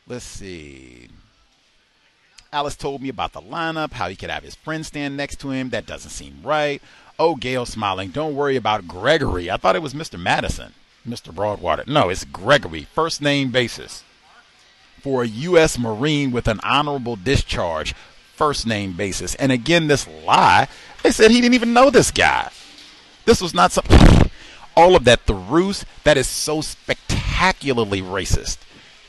Let's 0.06 0.24
see. 0.24 1.08
Alice 2.56 2.74
told 2.74 3.02
me 3.02 3.10
about 3.10 3.34
the 3.34 3.42
lineup, 3.42 3.92
how 3.92 4.08
he 4.08 4.16
could 4.16 4.30
have 4.30 4.42
his 4.42 4.54
friend 4.54 4.86
stand 4.86 5.14
next 5.14 5.40
to 5.40 5.50
him. 5.50 5.68
That 5.68 5.84
doesn't 5.84 6.08
seem 6.08 6.40
right. 6.42 6.80
Oh, 7.18 7.34
Gail 7.34 7.66
smiling. 7.66 8.08
Don't 8.08 8.34
worry 8.34 8.56
about 8.56 8.88
Gregory. 8.88 9.50
I 9.50 9.58
thought 9.58 9.76
it 9.76 9.82
was 9.82 9.92
Mr. 9.92 10.18
Madison, 10.18 10.72
Mr. 11.06 11.34
Broadwater. 11.34 11.84
No, 11.86 12.08
it's 12.08 12.24
Gregory, 12.24 12.84
first 12.84 13.20
name 13.20 13.50
basis. 13.50 14.04
For 15.02 15.22
a 15.22 15.26
U.S. 15.26 15.78
Marine 15.78 16.32
with 16.32 16.48
an 16.48 16.60
honorable 16.62 17.16
discharge, 17.16 17.92
first 18.32 18.66
name 18.66 18.94
basis. 18.94 19.34
And 19.34 19.52
again, 19.52 19.86
this 19.86 20.08
lie, 20.24 20.66
they 21.02 21.10
said 21.10 21.30
he 21.30 21.42
didn't 21.42 21.56
even 21.56 21.74
know 21.74 21.90
this 21.90 22.10
guy. 22.10 22.50
This 23.26 23.42
was 23.42 23.52
not 23.52 23.72
something. 23.72 24.30
All 24.74 24.96
of 24.96 25.04
that, 25.04 25.26
the 25.26 25.34
ruse, 25.34 25.84
that 26.04 26.16
is 26.16 26.26
so 26.26 26.62
spectacularly 26.62 28.00
racist. 28.00 28.56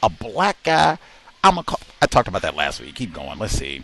A 0.03 0.09
black 0.09 0.61
guy 0.63 0.97
I'm 1.43 1.57
a. 1.59 1.63
I 2.01 2.05
talked 2.05 2.27
about 2.27 2.41
that 2.43 2.55
last 2.55 2.79
week. 2.79 2.95
Keep 2.95 3.13
going. 3.13 3.39
Let's 3.39 3.53
see. 3.53 3.83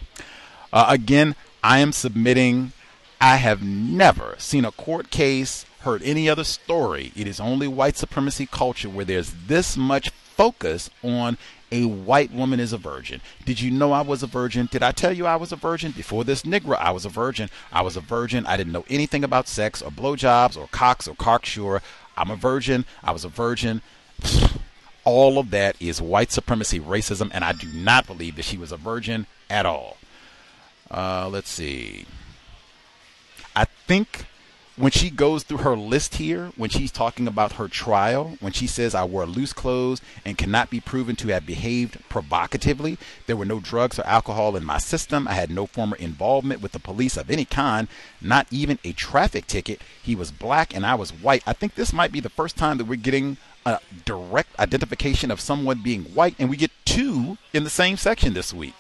Uh, 0.72 0.86
again, 0.90 1.36
I 1.64 1.80
am 1.80 1.92
submitting. 1.92 2.74
I 3.20 3.38
have 3.38 3.64
never 3.64 4.36
seen 4.38 4.66
a 4.66 4.72
court 4.72 5.10
case, 5.10 5.66
heard 5.82 6.04
any 6.04 6.30
other 6.30 6.44
story. 6.44 7.12
It 7.16 7.28
is 7.28 7.40
only 7.40 7.68
white 7.68 7.96
supremacy 7.96 8.46
culture 8.46 8.90
where 8.90 9.06
there's 9.06 9.34
this 9.48 9.78
much 9.78 10.10
focus 10.10 10.90
on 11.04 11.38
a 11.72 11.86
white 11.86 12.32
woman 12.32 12.60
is 12.60 12.74
a 12.74 12.78
virgin. 12.78 13.22
Did 13.46 13.62
you 13.62 13.72
know 13.72 13.94
I 13.94 14.02
was 14.02 14.22
a 14.22 14.28
virgin? 14.28 14.68
Did 14.70 14.84
I 14.84 14.92
tell 14.92 15.12
you 15.12 15.26
I 15.26 15.38
was 15.38 15.52
a 15.52 15.56
virgin? 15.56 15.92
Before 15.92 16.24
this 16.24 16.44
Negro, 16.44 16.78
I 16.78 16.92
was 16.92 17.06
a 17.06 17.10
virgin. 17.10 17.50
I 17.72 17.82
was 17.82 17.98
a 17.98 18.02
virgin. 18.02 18.46
I 18.46 18.58
didn't 18.58 18.74
know 18.74 18.86
anything 18.90 19.24
about 19.24 19.48
sex 19.48 19.82
or 19.82 19.90
blowjobs 19.90 20.56
or 20.56 20.68
cocks 20.68 21.08
or 21.08 21.16
cocksure. 21.16 21.82
I'm 22.16 22.30
a 22.30 22.36
virgin. 22.36 22.86
I 23.04 23.12
was 23.12 23.26
a 23.26 23.30
virgin 23.30 23.82
all 25.06 25.38
of 25.38 25.52
that 25.52 25.76
is 25.80 26.02
white 26.02 26.32
supremacy, 26.32 26.80
racism, 26.80 27.30
and 27.34 27.44
I 27.44 27.54
do 27.54 27.68
not 27.74 28.08
believe 28.08 28.36
that 28.38 28.46
she 28.46 28.58
was 28.58 28.72
a 28.72 28.78
virgin 28.78 29.28
at 29.50 29.66
all. 29.66 29.98
Uh, 30.90 31.28
let's 31.30 31.50
see. 31.50 32.06
I 33.56 33.66
think 33.66 34.26
when 34.76 34.92
she 34.92 35.12
goes 35.12 35.44
through 35.44 35.60
her 35.60 35.78
list 35.78 36.16
here, 36.16 36.52
when 36.58 36.70
she's 36.70 36.92
talking 36.92 37.28
about 37.28 37.54
her 37.54 37.68
trial, 37.68 38.38
when 38.40 38.54
she 38.54 38.66
says, 38.66 38.96
I 38.96 39.04
wore 39.04 39.26
loose 39.26 39.54
clothes 39.54 40.02
and 40.26 40.38
cannot 40.38 40.72
be 40.72 40.80
proven 40.80 41.16
to 41.18 41.28
have 41.28 41.46
behaved 41.46 42.00
provocatively, 42.10 42.98
there 43.28 43.36
were 43.36 43.46
no 43.46 43.60
drugs 43.60 44.00
or 44.00 44.08
alcohol 44.08 44.56
in 44.56 44.66
my 44.66 44.80
system, 44.80 45.28
I 45.28 45.34
had 45.34 45.52
no 45.52 45.68
former 45.68 45.96
involvement 45.98 46.62
with 46.62 46.72
the 46.72 46.80
police 46.80 47.18
of 47.18 47.30
any 47.30 47.46
kind, 47.46 47.88
not 48.20 48.48
even 48.50 48.80
a 48.84 48.94
traffic 48.94 49.46
ticket. 49.46 49.82
He 50.02 50.16
was 50.16 50.32
black 50.32 50.76
and 50.76 50.86
I 50.86 50.96
was 50.96 51.12
white. 51.12 51.44
I 51.46 51.54
think 51.54 51.76
this 51.76 51.94
might 51.94 52.12
be 52.12 52.20
the 52.20 52.30
first 52.30 52.58
time 52.58 52.80
that 52.80 52.86
we're 52.86 52.96
getting 52.96 53.38
a 53.66 53.80
direct 54.06 54.60
identification 54.60 55.30
of 55.30 55.40
someone 55.40 55.82
being 55.84 56.04
white, 56.06 56.36
and 56.40 56.50
we 56.50 56.58
get 56.58 56.72
two 56.84 57.38
in 57.54 57.64
the 57.64 57.70
same 57.70 57.96
section 57.96 58.34
this 58.34 58.54
week. 58.54 58.74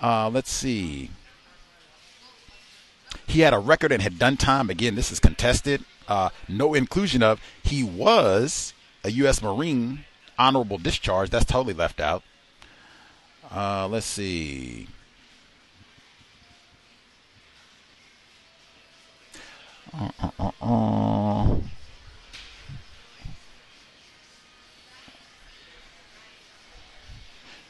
Uh, 0.00 0.30
let's 0.30 0.50
see. 0.50 1.10
He 3.26 3.40
had 3.40 3.54
a 3.54 3.58
record 3.58 3.92
and 3.92 4.02
had 4.02 4.18
done 4.18 4.36
time. 4.36 4.70
Again, 4.70 4.94
this 4.94 5.10
is 5.10 5.18
contested. 5.20 5.84
Uh, 6.06 6.30
no 6.48 6.74
inclusion 6.74 7.22
of 7.22 7.40
he 7.62 7.82
was 7.82 8.74
a 9.02 9.10
U.S. 9.10 9.42
Marine 9.42 10.04
honorable 10.38 10.78
discharge. 10.78 11.30
That's 11.30 11.44
totally 11.44 11.74
left 11.74 12.00
out. 12.00 12.22
Uh, 13.50 13.88
let's 13.88 14.06
see. 14.06 14.88
Uh, 19.96 20.50
uh, 20.60 21.56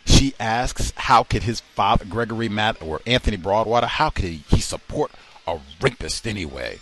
she 0.06 0.34
asks, 0.40 0.92
how 0.96 1.22
could 1.22 1.42
his 1.42 1.60
father, 1.60 2.06
Gregory 2.06 2.48
Matt 2.48 2.80
or 2.80 3.00
Anthony 3.06 3.36
Broadwater, 3.36 3.86
how 3.86 4.08
could 4.08 4.24
he 4.24 4.60
support 4.60 5.12
a 5.46 5.58
rapist 5.80 6.26
anyway? 6.26 6.80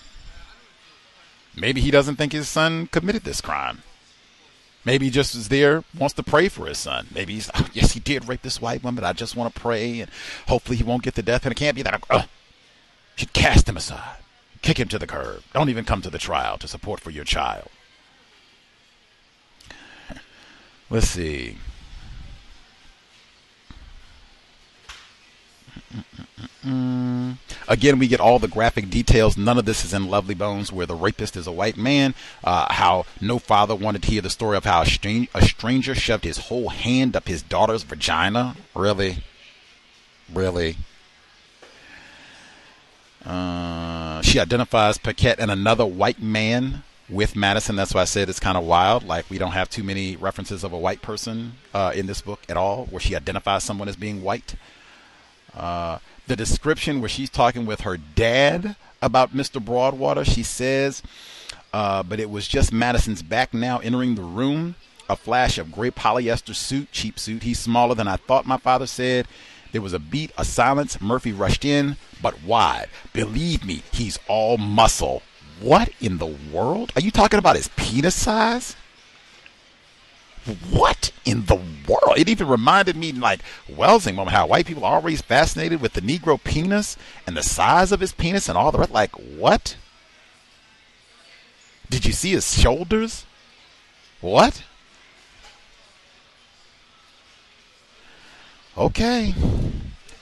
Maybe 1.54 1.80
he 1.80 1.90
doesn't 1.90 2.16
think 2.16 2.32
his 2.32 2.48
son 2.48 2.86
committed 2.86 3.24
this 3.24 3.40
crime. 3.40 3.82
Maybe 4.84 5.04
he 5.06 5.10
just 5.10 5.34
is 5.34 5.48
there, 5.48 5.84
wants 5.96 6.14
to 6.14 6.22
pray 6.22 6.48
for 6.48 6.66
his 6.66 6.78
son. 6.78 7.06
Maybe 7.14 7.34
he's, 7.34 7.50
oh, 7.54 7.68
yes, 7.72 7.92
he 7.92 8.00
did 8.00 8.26
rape 8.26 8.42
this 8.42 8.60
white 8.60 8.82
woman, 8.82 9.04
I 9.04 9.12
just 9.12 9.36
want 9.36 9.54
to 9.54 9.60
pray 9.60 10.00
and 10.00 10.10
hopefully 10.48 10.76
he 10.76 10.82
won't 10.82 11.04
get 11.04 11.14
the 11.14 11.22
death. 11.22 11.44
And 11.44 11.52
it 11.52 11.58
can't 11.58 11.76
be 11.76 11.82
that. 11.82 12.02
Uh, 12.10 12.24
should 13.14 13.32
cast 13.32 13.68
him 13.68 13.76
aside, 13.76 14.16
kick 14.62 14.80
him 14.80 14.88
to 14.88 14.98
the 14.98 15.06
curb. 15.06 15.42
Don't 15.52 15.68
even 15.68 15.84
come 15.84 16.02
to 16.02 16.10
the 16.10 16.18
trial 16.18 16.58
to 16.58 16.66
support 16.66 16.98
for 16.98 17.10
your 17.10 17.24
child. 17.24 17.68
Let's 20.90 21.08
see. 21.08 21.58
Mm. 26.64 27.36
Again, 27.68 27.98
we 27.98 28.08
get 28.08 28.20
all 28.20 28.38
the 28.38 28.48
graphic 28.48 28.88
details. 28.88 29.36
None 29.36 29.58
of 29.58 29.64
this 29.64 29.84
is 29.84 29.92
in 29.92 30.08
Lovely 30.08 30.34
Bones, 30.34 30.72
where 30.72 30.86
the 30.86 30.94
rapist 30.94 31.36
is 31.36 31.46
a 31.46 31.52
white 31.52 31.76
man. 31.76 32.14
Uh, 32.44 32.72
how 32.72 33.04
no 33.20 33.38
father 33.38 33.74
wanted 33.74 34.02
to 34.02 34.10
hear 34.10 34.22
the 34.22 34.30
story 34.30 34.56
of 34.56 34.64
how 34.64 34.82
a, 34.82 34.86
stran- 34.86 35.28
a 35.34 35.42
stranger 35.42 35.94
shoved 35.94 36.24
his 36.24 36.38
whole 36.38 36.68
hand 36.70 37.16
up 37.16 37.28
his 37.28 37.42
daughter's 37.42 37.82
vagina. 37.82 38.56
Really? 38.74 39.24
Really? 40.32 40.76
Uh, 43.24 44.20
she 44.22 44.40
identifies 44.40 44.98
Paquette 44.98 45.38
and 45.38 45.50
another 45.50 45.86
white 45.86 46.20
man 46.20 46.82
with 47.08 47.36
Madison. 47.36 47.76
That's 47.76 47.94
why 47.94 48.02
I 48.02 48.04
said 48.04 48.28
it's 48.28 48.40
kind 48.40 48.56
of 48.56 48.64
wild. 48.64 49.04
Like 49.04 49.28
we 49.30 49.38
don't 49.38 49.52
have 49.52 49.70
too 49.70 49.84
many 49.84 50.16
references 50.16 50.64
of 50.64 50.72
a 50.72 50.78
white 50.78 51.02
person 51.02 51.54
uh, 51.74 51.92
in 51.94 52.06
this 52.06 52.20
book 52.20 52.40
at 52.48 52.56
all, 52.56 52.86
where 52.86 53.00
she 53.00 53.14
identifies 53.14 53.64
someone 53.64 53.88
as 53.88 53.96
being 53.96 54.22
white. 54.22 54.54
Uh, 55.54 55.98
the 56.26 56.36
description 56.36 57.00
where 57.00 57.08
she's 57.08 57.30
talking 57.30 57.66
with 57.66 57.82
her 57.82 57.96
dad 57.96 58.76
about 59.00 59.34
Mr. 59.34 59.62
Broadwater, 59.62 60.24
she 60.24 60.42
says, 60.42 61.02
uh, 61.72 62.02
but 62.02 62.20
it 62.20 62.30
was 62.30 62.46
just 62.46 62.72
Madison's 62.72 63.22
back 63.22 63.52
now 63.52 63.78
entering 63.78 64.14
the 64.14 64.22
room. 64.22 64.76
A 65.08 65.16
flash 65.16 65.58
of 65.58 65.72
gray 65.72 65.90
polyester 65.90 66.54
suit, 66.54 66.90
cheap 66.92 67.18
suit. 67.18 67.42
He's 67.42 67.58
smaller 67.58 67.94
than 67.94 68.08
I 68.08 68.16
thought, 68.16 68.46
my 68.46 68.56
father 68.56 68.86
said. 68.86 69.26
There 69.72 69.82
was 69.82 69.92
a 69.92 69.98
beat, 69.98 70.30
a 70.38 70.44
silence. 70.44 71.00
Murphy 71.00 71.32
rushed 71.32 71.64
in, 71.64 71.96
but 72.22 72.34
why? 72.44 72.86
Believe 73.12 73.64
me, 73.64 73.82
he's 73.92 74.18
all 74.28 74.58
muscle. 74.58 75.22
What 75.60 75.90
in 76.00 76.18
the 76.18 76.34
world? 76.52 76.92
Are 76.94 77.00
you 77.00 77.10
talking 77.10 77.38
about 77.38 77.56
his 77.56 77.68
penis 77.76 78.14
size? 78.14 78.76
What 80.70 81.12
in 81.24 81.46
the 81.46 81.54
world? 81.54 82.18
It 82.18 82.28
even 82.28 82.48
reminded 82.48 82.96
me, 82.96 83.12
like 83.12 83.40
Welsing 83.68 84.14
moment, 84.14 84.36
how 84.36 84.46
white 84.46 84.66
people 84.66 84.84
are 84.84 84.96
always 84.96 85.22
fascinated 85.22 85.80
with 85.80 85.92
the 85.92 86.00
Negro 86.00 86.42
penis 86.42 86.96
and 87.26 87.36
the 87.36 87.42
size 87.42 87.92
of 87.92 88.00
his 88.00 88.12
penis 88.12 88.48
and 88.48 88.58
all 88.58 88.72
the 88.72 88.78
rest. 88.78 88.90
Like, 88.90 89.12
what? 89.12 89.76
Did 91.90 92.04
you 92.04 92.12
see 92.12 92.32
his 92.32 92.58
shoulders? 92.58 93.24
What? 94.20 94.64
Okay 98.76 99.34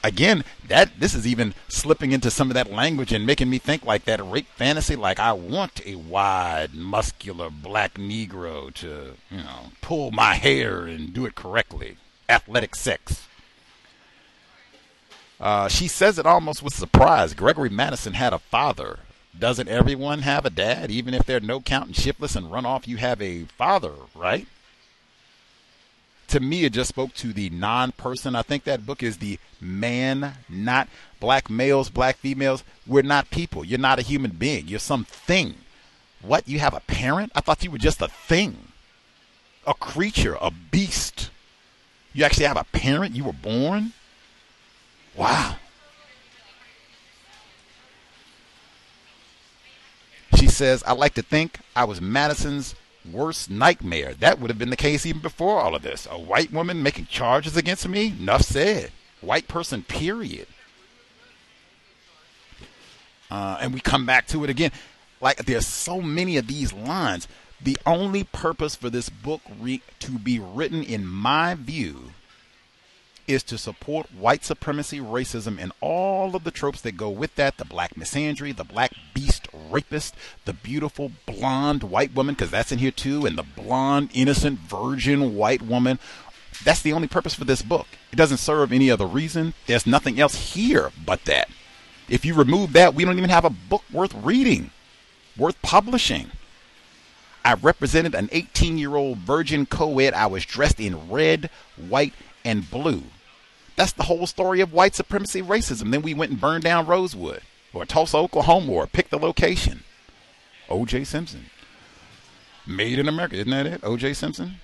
again, 0.02 0.44
that 0.68 0.98
this 0.98 1.14
is 1.14 1.26
even 1.26 1.54
slipping 1.68 2.12
into 2.12 2.30
some 2.30 2.50
of 2.50 2.54
that 2.54 2.70
language 2.70 3.12
and 3.12 3.26
making 3.26 3.50
me 3.50 3.58
think 3.58 3.84
like 3.84 4.04
that 4.04 4.20
rape 4.24 4.48
fantasy. 4.56 4.96
Like 4.96 5.18
I 5.18 5.32
want 5.32 5.84
a 5.86 5.96
wide, 5.96 6.74
muscular 6.74 7.50
black 7.50 7.94
Negro 7.94 8.72
to, 8.74 9.14
you 9.30 9.38
know, 9.38 9.72
pull 9.80 10.10
my 10.10 10.34
hair 10.34 10.86
and 10.86 11.12
do 11.12 11.26
it 11.26 11.34
correctly. 11.34 11.96
Athletic 12.28 12.74
sex. 12.74 13.26
Uh, 15.40 15.68
she 15.68 15.88
says 15.88 16.18
it 16.18 16.26
almost 16.26 16.62
with 16.62 16.74
surprise. 16.74 17.32
Gregory 17.32 17.70
Madison 17.70 18.12
had 18.12 18.32
a 18.32 18.38
father. 18.38 19.00
Doesn't 19.36 19.68
everyone 19.68 20.20
have 20.20 20.44
a 20.44 20.50
dad? 20.50 20.90
Even 20.90 21.14
if 21.14 21.24
they're 21.24 21.40
no 21.40 21.60
count 21.60 21.86
and 21.86 21.96
shipless 21.96 22.36
and 22.36 22.52
run 22.52 22.66
off, 22.66 22.86
you 22.86 22.98
have 22.98 23.22
a 23.22 23.44
father, 23.44 23.92
right? 24.14 24.46
To 26.30 26.40
me, 26.40 26.64
it 26.64 26.72
just 26.72 26.88
spoke 26.88 27.12
to 27.14 27.32
the 27.32 27.50
non 27.50 27.92
person. 27.92 28.34
I 28.34 28.42
think 28.42 28.64
that 28.64 28.86
book 28.86 29.02
is 29.02 29.18
the 29.18 29.38
man, 29.60 30.34
not 30.48 30.88
black 31.18 31.50
males, 31.50 31.90
black 31.90 32.16
females. 32.16 32.64
We're 32.86 33.02
not 33.02 33.30
people. 33.30 33.64
You're 33.64 33.78
not 33.78 33.98
a 33.98 34.02
human 34.02 34.32
being. 34.32 34.68
You're 34.68 34.78
something. 34.78 35.54
What? 36.22 36.48
You 36.48 36.60
have 36.60 36.74
a 36.74 36.80
parent? 36.80 37.32
I 37.34 37.40
thought 37.40 37.64
you 37.64 37.70
were 37.70 37.78
just 37.78 38.00
a 38.00 38.08
thing, 38.08 38.56
a 39.66 39.74
creature, 39.74 40.36
a 40.40 40.50
beast. 40.50 41.30
You 42.12 42.24
actually 42.24 42.46
have 42.46 42.56
a 42.56 42.64
parent? 42.64 43.14
You 43.14 43.24
were 43.24 43.32
born? 43.32 43.92
Wow. 45.16 45.56
She 50.36 50.46
says, 50.46 50.82
I 50.84 50.92
like 50.92 51.14
to 51.14 51.22
think 51.22 51.58
I 51.74 51.84
was 51.84 52.00
Madison's 52.00 52.74
worst 53.10 53.50
nightmare. 53.50 54.14
That 54.14 54.40
would 54.40 54.50
have 54.50 54.58
been 54.58 54.70
the 54.70 54.76
case 54.76 55.06
even 55.06 55.22
before 55.22 55.60
all 55.60 55.74
of 55.74 55.82
this. 55.82 56.06
A 56.10 56.18
white 56.18 56.52
woman 56.52 56.82
making 56.82 57.06
charges 57.06 57.56
against 57.56 57.88
me? 57.88 58.14
Enough 58.18 58.42
said. 58.42 58.90
White 59.20 59.48
person, 59.48 59.82
period. 59.82 60.46
Uh, 63.30 63.58
and 63.60 63.72
we 63.72 63.80
come 63.80 64.06
back 64.06 64.26
to 64.28 64.44
it 64.44 64.50
again. 64.50 64.72
Like 65.20 65.44
there's 65.44 65.66
so 65.66 66.00
many 66.00 66.36
of 66.36 66.46
these 66.46 66.72
lines. 66.72 67.28
The 67.60 67.78
only 67.84 68.24
purpose 68.24 68.74
for 68.74 68.88
this 68.88 69.08
book 69.08 69.42
re- 69.60 69.82
to 70.00 70.12
be 70.12 70.38
written, 70.38 70.82
in 70.82 71.06
my 71.06 71.54
view, 71.54 72.12
is 73.30 73.42
to 73.44 73.56
support 73.56 74.12
white 74.12 74.44
supremacy, 74.44 74.98
racism, 74.98 75.58
and 75.60 75.72
all 75.80 76.34
of 76.34 76.44
the 76.44 76.50
tropes 76.50 76.80
that 76.82 76.96
go 76.96 77.08
with 77.08 77.34
that 77.36 77.56
the 77.56 77.64
black 77.64 77.94
misandry, 77.94 78.54
the 78.54 78.64
black 78.64 78.92
beast 79.14 79.48
rapist, 79.70 80.14
the 80.44 80.52
beautiful 80.52 81.12
blonde 81.26 81.84
white 81.84 82.14
woman, 82.14 82.34
because 82.34 82.50
that's 82.50 82.72
in 82.72 82.78
here 82.78 82.90
too, 82.90 83.26
and 83.26 83.38
the 83.38 83.42
blonde, 83.42 84.10
innocent, 84.12 84.58
virgin 84.58 85.36
white 85.36 85.62
woman. 85.62 85.98
That's 86.64 86.82
the 86.82 86.92
only 86.92 87.08
purpose 87.08 87.34
for 87.34 87.44
this 87.44 87.62
book. 87.62 87.86
It 88.12 88.16
doesn't 88.16 88.38
serve 88.38 88.72
any 88.72 88.90
other 88.90 89.06
reason. 89.06 89.54
There's 89.66 89.86
nothing 89.86 90.20
else 90.20 90.54
here 90.54 90.90
but 91.06 91.24
that. 91.24 91.48
If 92.08 92.24
you 92.24 92.34
remove 92.34 92.72
that, 92.72 92.94
we 92.94 93.04
don't 93.04 93.18
even 93.18 93.30
have 93.30 93.44
a 93.44 93.50
book 93.50 93.84
worth 93.92 94.14
reading, 94.14 94.70
worth 95.36 95.60
publishing. 95.62 96.32
I 97.44 97.54
represented 97.54 98.14
an 98.14 98.28
18 98.32 98.76
year 98.76 98.96
old 98.96 99.18
virgin 99.18 99.64
co 99.64 99.98
ed. 99.98 100.12
I 100.12 100.26
was 100.26 100.44
dressed 100.44 100.80
in 100.80 101.08
red, 101.08 101.48
white, 101.76 102.12
and 102.44 102.68
blue. 102.70 103.04
That's 103.76 103.92
the 103.92 104.04
whole 104.04 104.26
story 104.26 104.60
of 104.60 104.72
white 104.72 104.94
supremacy 104.94 105.42
racism. 105.42 105.90
Then 105.90 106.02
we 106.02 106.14
went 106.14 106.32
and 106.32 106.40
burned 106.40 106.64
down 106.64 106.86
Rosewood 106.86 107.42
or 107.72 107.84
Tulsa, 107.84 108.16
Oklahoma, 108.16 108.72
or 108.72 108.86
pick 108.86 109.10
the 109.10 109.18
location. 109.18 109.84
O.J. 110.68 111.04
Simpson. 111.04 111.46
Made 112.66 112.98
in 112.98 113.08
America. 113.08 113.36
Isn't 113.36 113.50
that 113.50 113.66
it? 113.66 113.80
O.J. 113.82 114.14
Simpson? 114.14 114.56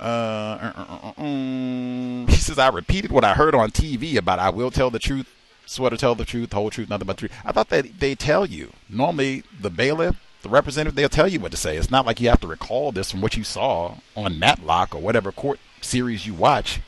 Uh, 0.00 0.02
uh, 0.02 0.72
uh, 0.76 1.20
uh, 1.20 2.26
he 2.26 2.36
says, 2.36 2.58
I 2.58 2.68
repeated 2.68 3.10
what 3.10 3.24
I 3.24 3.34
heard 3.34 3.54
on 3.54 3.70
TV 3.70 4.16
about 4.16 4.38
I 4.38 4.50
will 4.50 4.70
tell 4.70 4.90
the 4.90 4.98
truth, 4.98 5.32
swear 5.66 5.90
to 5.90 5.96
tell 5.96 6.14
the 6.14 6.24
truth, 6.24 6.50
the 6.50 6.56
whole 6.56 6.70
truth, 6.70 6.88
nothing 6.88 7.06
but 7.06 7.16
the 7.16 7.28
truth. 7.28 7.38
I 7.44 7.52
thought 7.52 7.68
that 7.68 8.00
they 8.00 8.14
tell 8.14 8.46
you. 8.46 8.72
Normally, 8.88 9.44
the 9.60 9.70
bailiff, 9.70 10.16
the 10.42 10.48
representative, 10.48 10.94
they'll 10.94 11.08
tell 11.08 11.28
you 11.28 11.40
what 11.40 11.52
to 11.52 11.56
say. 11.56 11.76
It's 11.76 11.90
not 11.90 12.06
like 12.06 12.20
you 12.20 12.28
have 12.28 12.40
to 12.40 12.46
recall 12.46 12.92
this 12.92 13.10
from 13.10 13.20
what 13.20 13.36
you 13.36 13.44
saw 13.44 13.96
on 14.16 14.38
Matlock 14.38 14.94
or 14.94 15.00
whatever 15.00 15.32
court 15.32 15.58
series 15.80 16.26
you 16.26 16.34
watch. 16.34 16.80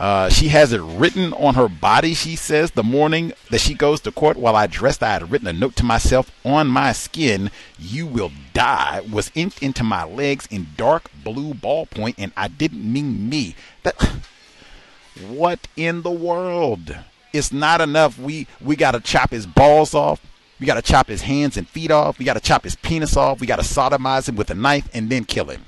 Uh, 0.00 0.30
she 0.30 0.48
has 0.48 0.72
it 0.72 0.80
written 0.80 1.34
on 1.34 1.54
her 1.56 1.68
body, 1.68 2.14
she 2.14 2.34
says, 2.34 2.70
the 2.70 2.82
morning 2.82 3.34
that 3.50 3.60
she 3.60 3.74
goes 3.74 4.00
to 4.00 4.10
court 4.10 4.38
while 4.38 4.56
I 4.56 4.66
dressed, 4.66 5.02
I 5.02 5.12
had 5.12 5.30
written 5.30 5.46
a 5.46 5.52
note 5.52 5.76
to 5.76 5.84
myself 5.84 6.32
on 6.42 6.68
my 6.68 6.92
skin, 6.92 7.50
you 7.78 8.06
will 8.06 8.32
die, 8.54 9.02
was 9.12 9.30
inked 9.34 9.62
into 9.62 9.84
my 9.84 10.04
legs 10.04 10.48
in 10.50 10.68
dark 10.78 11.10
blue 11.22 11.52
ballpoint, 11.52 12.14
and 12.16 12.32
I 12.34 12.48
didn't 12.48 12.90
mean 12.90 13.28
me. 13.28 13.54
That 13.82 13.94
what 15.28 15.68
in 15.76 16.00
the 16.00 16.10
world? 16.10 16.96
It's 17.34 17.52
not 17.52 17.82
enough. 17.82 18.18
We 18.18 18.46
we 18.58 18.76
gotta 18.76 19.00
chop 19.00 19.30
his 19.30 19.46
balls 19.46 19.92
off. 19.92 20.22
We 20.58 20.66
gotta 20.66 20.80
chop 20.80 21.08
his 21.08 21.22
hands 21.22 21.58
and 21.58 21.68
feet 21.68 21.90
off. 21.90 22.18
We 22.18 22.24
gotta 22.24 22.40
chop 22.40 22.64
his 22.64 22.74
penis 22.74 23.18
off. 23.18 23.38
We 23.38 23.46
gotta 23.46 23.62
sodomize 23.62 24.30
him 24.30 24.36
with 24.36 24.50
a 24.50 24.54
knife 24.54 24.88
and 24.94 25.10
then 25.10 25.24
kill 25.24 25.50
him. 25.50 25.66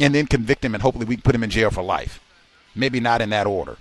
And 0.00 0.14
then 0.14 0.26
convict 0.26 0.64
him 0.64 0.74
and 0.74 0.82
hopefully 0.82 1.04
we 1.04 1.16
can 1.16 1.22
put 1.22 1.34
him 1.34 1.44
in 1.44 1.50
jail 1.50 1.70
for 1.70 1.82
life. 1.82 2.20
Maybe 2.74 3.00
not 3.00 3.20
in 3.20 3.30
that 3.30 3.46
order. 3.46 3.76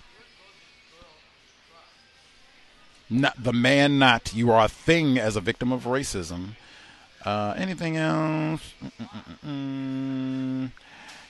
Not 3.09 3.43
the 3.43 3.53
man, 3.53 3.97
not 3.97 4.33
you 4.33 4.51
are 4.51 4.65
a 4.65 4.69
thing 4.69 5.17
as 5.17 5.35
a 5.35 5.41
victim 5.41 5.71
of 5.71 5.83
racism. 5.83 6.49
Uh, 7.25 7.53
anything 7.57 7.97
else? 7.97 8.73
Mm-mm-mm. 9.43 10.71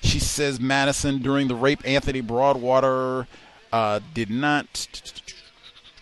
She 0.02 0.20
says 0.20 0.60
Madison 0.60 1.20
during 1.20 1.48
the 1.48 1.56
rape, 1.56 1.82
Anthony 1.86 2.22
Broadwater 2.22 3.28
uh, 3.72 4.00
did 4.14 4.30
not. 4.30 4.88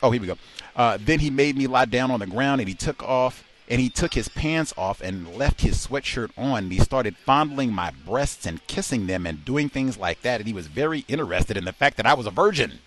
Oh, 0.01 0.11
here 0.11 0.21
we 0.21 0.27
go. 0.27 0.37
Uh, 0.75 0.97
then 0.99 1.19
he 1.19 1.29
made 1.29 1.57
me 1.57 1.67
lie 1.67 1.85
down 1.85 2.11
on 2.11 2.19
the 2.19 2.27
ground 2.27 2.61
and 2.61 2.67
he 2.67 2.75
took 2.75 3.01
off 3.03 3.46
and 3.69 3.81
he 3.81 3.89
took 3.89 4.13
his 4.13 4.29
pants 4.29 4.73
off 4.77 5.01
and 5.01 5.35
left 5.35 5.61
his 5.61 5.85
sweatshirt 5.85 6.31
on. 6.37 6.65
And 6.65 6.71
he 6.71 6.79
started 6.79 7.17
fondling 7.17 7.73
my 7.73 7.91
breasts 8.05 8.45
and 8.45 8.65
kissing 8.67 9.07
them 9.07 9.25
and 9.25 9.43
doing 9.43 9.69
things 9.69 9.97
like 9.97 10.21
that. 10.21 10.39
And 10.39 10.47
he 10.47 10.53
was 10.53 10.67
very 10.67 11.03
interested 11.07 11.57
in 11.57 11.65
the 11.65 11.73
fact 11.73 11.97
that 11.97 12.05
I 12.05 12.13
was 12.13 12.25
a 12.25 12.31
virgin. 12.31 12.79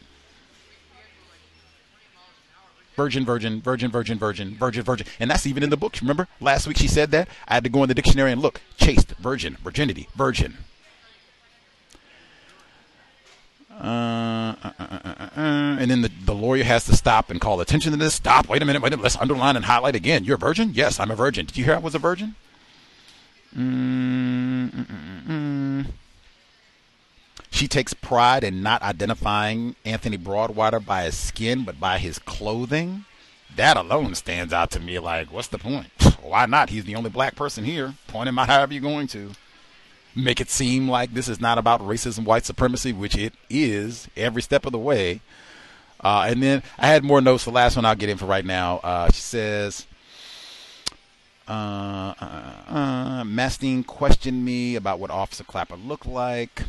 Virgin, 2.96 3.24
virgin, 3.24 3.62
virgin, 3.62 3.90
virgin, 3.90 4.18
virgin, 4.18 4.54
virgin, 4.56 4.82
virgin. 4.82 5.06
And 5.18 5.30
that's 5.30 5.46
even 5.46 5.62
in 5.62 5.70
the 5.70 5.76
book. 5.76 5.96
Remember 6.00 6.28
last 6.40 6.66
week 6.66 6.76
she 6.76 6.88
said 6.88 7.10
that? 7.12 7.28
I 7.46 7.54
had 7.54 7.64
to 7.64 7.70
go 7.70 7.82
in 7.82 7.88
the 7.88 7.94
dictionary 7.94 8.32
and 8.32 8.40
look. 8.40 8.60
Chaste, 8.76 9.12
virgin, 9.18 9.56
virginity, 9.62 10.08
virgin. 10.16 10.58
Uh, 13.80 14.54
uh, 14.62 14.72
uh, 14.78 15.30
and 15.36 15.90
then 15.90 16.02
the, 16.02 16.10
the 16.26 16.34
lawyer 16.34 16.64
has 16.64 16.84
to 16.84 16.94
stop 16.94 17.30
and 17.30 17.40
call 17.40 17.60
attention 17.60 17.92
to 17.92 17.98
this. 17.98 18.14
Stop. 18.14 18.48
Wait 18.48 18.60
a 18.60 18.66
minute. 18.66 18.82
Wait 18.82 18.92
a 18.92 18.96
minute. 18.96 19.02
Let's 19.02 19.16
underline 19.16 19.56
and 19.56 19.64
highlight 19.64 19.94
again. 19.94 20.24
You're 20.24 20.34
a 20.36 20.38
virgin? 20.38 20.72
Yes, 20.74 21.00
I'm 21.00 21.10
a 21.10 21.16
virgin. 21.16 21.46
Did 21.46 21.56
you 21.56 21.64
hear 21.64 21.76
I 21.76 21.78
was 21.78 21.94
a 21.94 21.98
virgin? 21.98 22.34
Mm-mm-mm-mm. 23.56 24.70
She 27.50 27.66
takes 27.66 27.94
pride 27.94 28.44
in 28.44 28.62
not 28.62 28.82
identifying 28.82 29.76
Anthony 29.84 30.16
Broadwater 30.18 30.78
by 30.78 31.04
his 31.04 31.16
skin, 31.16 31.64
but 31.64 31.80
by 31.80 31.98
his 31.98 32.18
clothing. 32.18 33.06
That 33.56 33.76
alone 33.76 34.14
stands 34.14 34.52
out 34.52 34.70
to 34.72 34.80
me 34.80 34.98
like, 34.98 35.32
what's 35.32 35.48
the 35.48 35.58
point? 35.58 35.88
Why 36.22 36.46
not? 36.46 36.70
He's 36.70 36.84
the 36.84 36.94
only 36.94 37.10
black 37.10 37.34
person 37.34 37.64
here. 37.64 37.94
Point 38.06 38.28
him 38.28 38.38
out 38.38 38.48
however 38.48 38.72
you're 38.72 38.82
going 38.82 39.08
to 39.08 39.32
make 40.14 40.40
it 40.40 40.50
seem 40.50 40.88
like 40.88 41.14
this 41.14 41.28
is 41.28 41.40
not 41.40 41.58
about 41.58 41.80
racism, 41.80 42.24
white 42.24 42.44
supremacy, 42.44 42.92
which 42.92 43.16
it 43.16 43.34
is 43.48 44.08
every 44.16 44.42
step 44.42 44.66
of 44.66 44.72
the 44.72 44.78
way. 44.78 45.20
Uh, 46.02 46.26
and 46.28 46.42
then 46.42 46.62
I 46.78 46.86
had 46.86 47.04
more 47.04 47.20
notes. 47.20 47.44
The 47.44 47.50
last 47.50 47.76
one 47.76 47.84
I'll 47.84 47.94
get 47.94 48.08
in 48.08 48.16
for 48.16 48.26
right 48.26 48.44
now. 48.44 48.78
Uh, 48.78 49.10
she 49.10 49.20
says, 49.20 49.86
uh, 51.46 52.14
uh, 52.20 52.52
uh, 52.68 53.24
Mastine 53.24 53.84
questioned 53.84 54.44
me 54.44 54.76
about 54.76 54.98
what 54.98 55.10
Officer 55.10 55.44
Clapper 55.44 55.76
looked 55.76 56.06
like. 56.06 56.62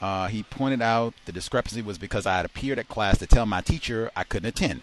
Uh, 0.00 0.28
he 0.28 0.42
pointed 0.42 0.82
out 0.82 1.14
the 1.24 1.32
discrepancy 1.32 1.82
was 1.82 1.98
because 1.98 2.26
I 2.26 2.36
had 2.36 2.44
appeared 2.44 2.78
at 2.78 2.88
class 2.88 3.18
to 3.18 3.26
tell 3.26 3.46
my 3.46 3.60
teacher 3.60 4.10
I 4.14 4.24
couldn't 4.24 4.48
attend. 4.48 4.82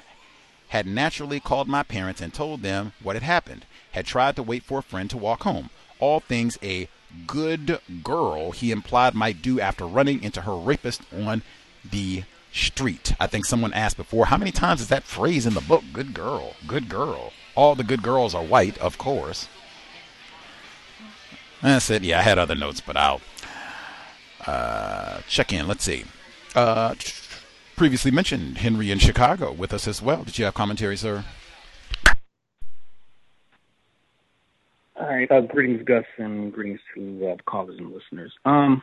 Had 0.69 0.87
naturally 0.87 1.39
called 1.39 1.67
my 1.67 1.83
parents 1.83 2.19
and 2.19 2.33
told 2.33 2.61
them 2.61 2.93
what 3.01 3.15
had 3.15 3.23
happened. 3.23 3.65
Had 3.91 4.05
tried 4.05 4.35
to 4.37 4.43
wait 4.43 4.63
for 4.63 4.79
a 4.79 4.83
friend 4.83 5.09
to 5.11 5.17
walk 5.17 5.43
home 5.43 5.69
all 6.03 6.19
things 6.19 6.57
a 6.61 6.89
good 7.25 7.79
girl 8.03 8.51
he 8.51 8.71
implied 8.71 9.13
might 9.13 9.41
do 9.41 9.61
after 9.61 9.85
running 9.85 10.21
into 10.21 10.41
her 10.41 10.55
rapist 10.55 11.01
on 11.15 11.41
the 11.89 12.23
street. 12.51 13.15
I 13.21 13.27
think 13.27 13.45
someone 13.45 13.71
asked 13.73 13.95
before, 13.95 14.25
how 14.25 14.35
many 14.37 14.51
times 14.51 14.81
is 14.81 14.89
that 14.89 15.03
phrase 15.03 15.45
in 15.45 15.53
the 15.53 15.61
book? 15.61 15.81
Good 15.93 16.13
girl, 16.13 16.55
good 16.67 16.89
girl. 16.89 17.31
All 17.55 17.73
the 17.75 17.85
good 17.85 18.03
girls 18.03 18.35
are 18.35 18.43
white, 18.43 18.77
of 18.79 18.97
course. 18.97 19.47
And 21.61 21.71
I 21.71 21.79
said, 21.79 22.03
yeah, 22.03 22.19
I 22.19 22.23
had 22.23 22.37
other 22.37 22.55
notes, 22.55 22.81
but 22.81 22.97
I'll 22.97 23.21
uh, 24.45 25.19
check 25.29 25.53
in. 25.53 25.69
Let's 25.69 25.85
see. 25.85 26.03
Uh, 26.53 26.95
previously 27.77 28.11
mentioned 28.11 28.57
Henry 28.57 28.91
in 28.91 28.99
Chicago 28.99 29.53
with 29.53 29.73
us 29.73 29.87
as 29.87 30.01
well. 30.01 30.25
Did 30.25 30.37
you 30.37 30.43
have 30.43 30.53
commentary, 30.53 30.97
sir? 30.97 31.23
All 35.03 35.09
right. 35.09 35.29
Uh, 35.29 35.41
greetings, 35.41 35.83
Gus, 35.83 36.05
and 36.17 36.53
greetings 36.53 36.79
to 36.95 37.27
uh, 37.27 37.35
the 37.35 37.43
callers 37.43 37.77
and 37.77 37.91
listeners. 37.91 38.31
Um, 38.45 38.81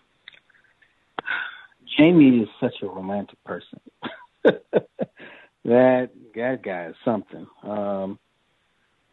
Jamie 1.96 2.40
is 2.40 2.48
such 2.60 2.74
a 2.82 2.86
romantic 2.86 3.42
person. 3.44 3.80
that 4.44 6.10
that 6.34 6.62
guy 6.62 6.88
is 6.88 6.94
something. 7.06 7.46
Um, 7.62 8.18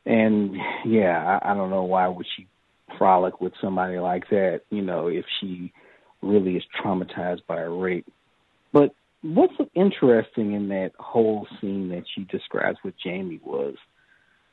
and 0.06 0.58
yeah, 0.86 1.40
I, 1.42 1.52
I 1.52 1.54
don't 1.54 1.70
know 1.70 1.84
why 1.84 2.10
would 2.10 2.26
she 2.36 2.46
frolic 2.98 3.40
with 3.40 3.54
somebody 3.62 4.00
like 4.00 4.30
that. 4.32 4.64
You 4.70 4.82
know, 4.82 5.08
if 5.08 5.24
she 5.40 5.72
really 6.22 6.58
is 6.58 6.64
traumatized 6.84 7.46
by 7.48 7.62
a 7.62 7.70
rape. 7.70 8.12
But 8.74 8.94
what's 9.22 9.54
interesting 9.76 10.52
in 10.52 10.68
that 10.70 10.92
whole 11.00 11.48
scene 11.62 11.88
that 11.90 12.04
she 12.14 12.26
describes 12.26 12.80
with 12.84 12.96
Jamie 13.02 13.40
was 13.46 13.76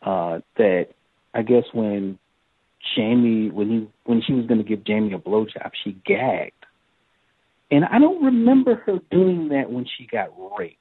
uh, 0.02 0.38
that 0.56 0.90
I 1.34 1.42
guess 1.42 1.64
when 1.72 2.20
Jamie 2.96 3.50
when 3.50 3.70
he 3.70 3.88
when 4.04 4.22
she 4.22 4.32
was 4.32 4.46
going 4.46 4.58
to 4.58 4.68
give 4.68 4.84
Jamie 4.84 5.14
a 5.14 5.18
blowjob, 5.18 5.70
she 5.82 5.92
gagged, 6.04 6.66
and 7.70 7.84
I 7.84 7.98
don't 7.98 8.24
remember 8.24 8.76
her 8.86 8.98
doing 9.10 9.48
that 9.48 9.70
when 9.70 9.86
she 9.86 10.06
got 10.06 10.28
raped. 10.58 10.78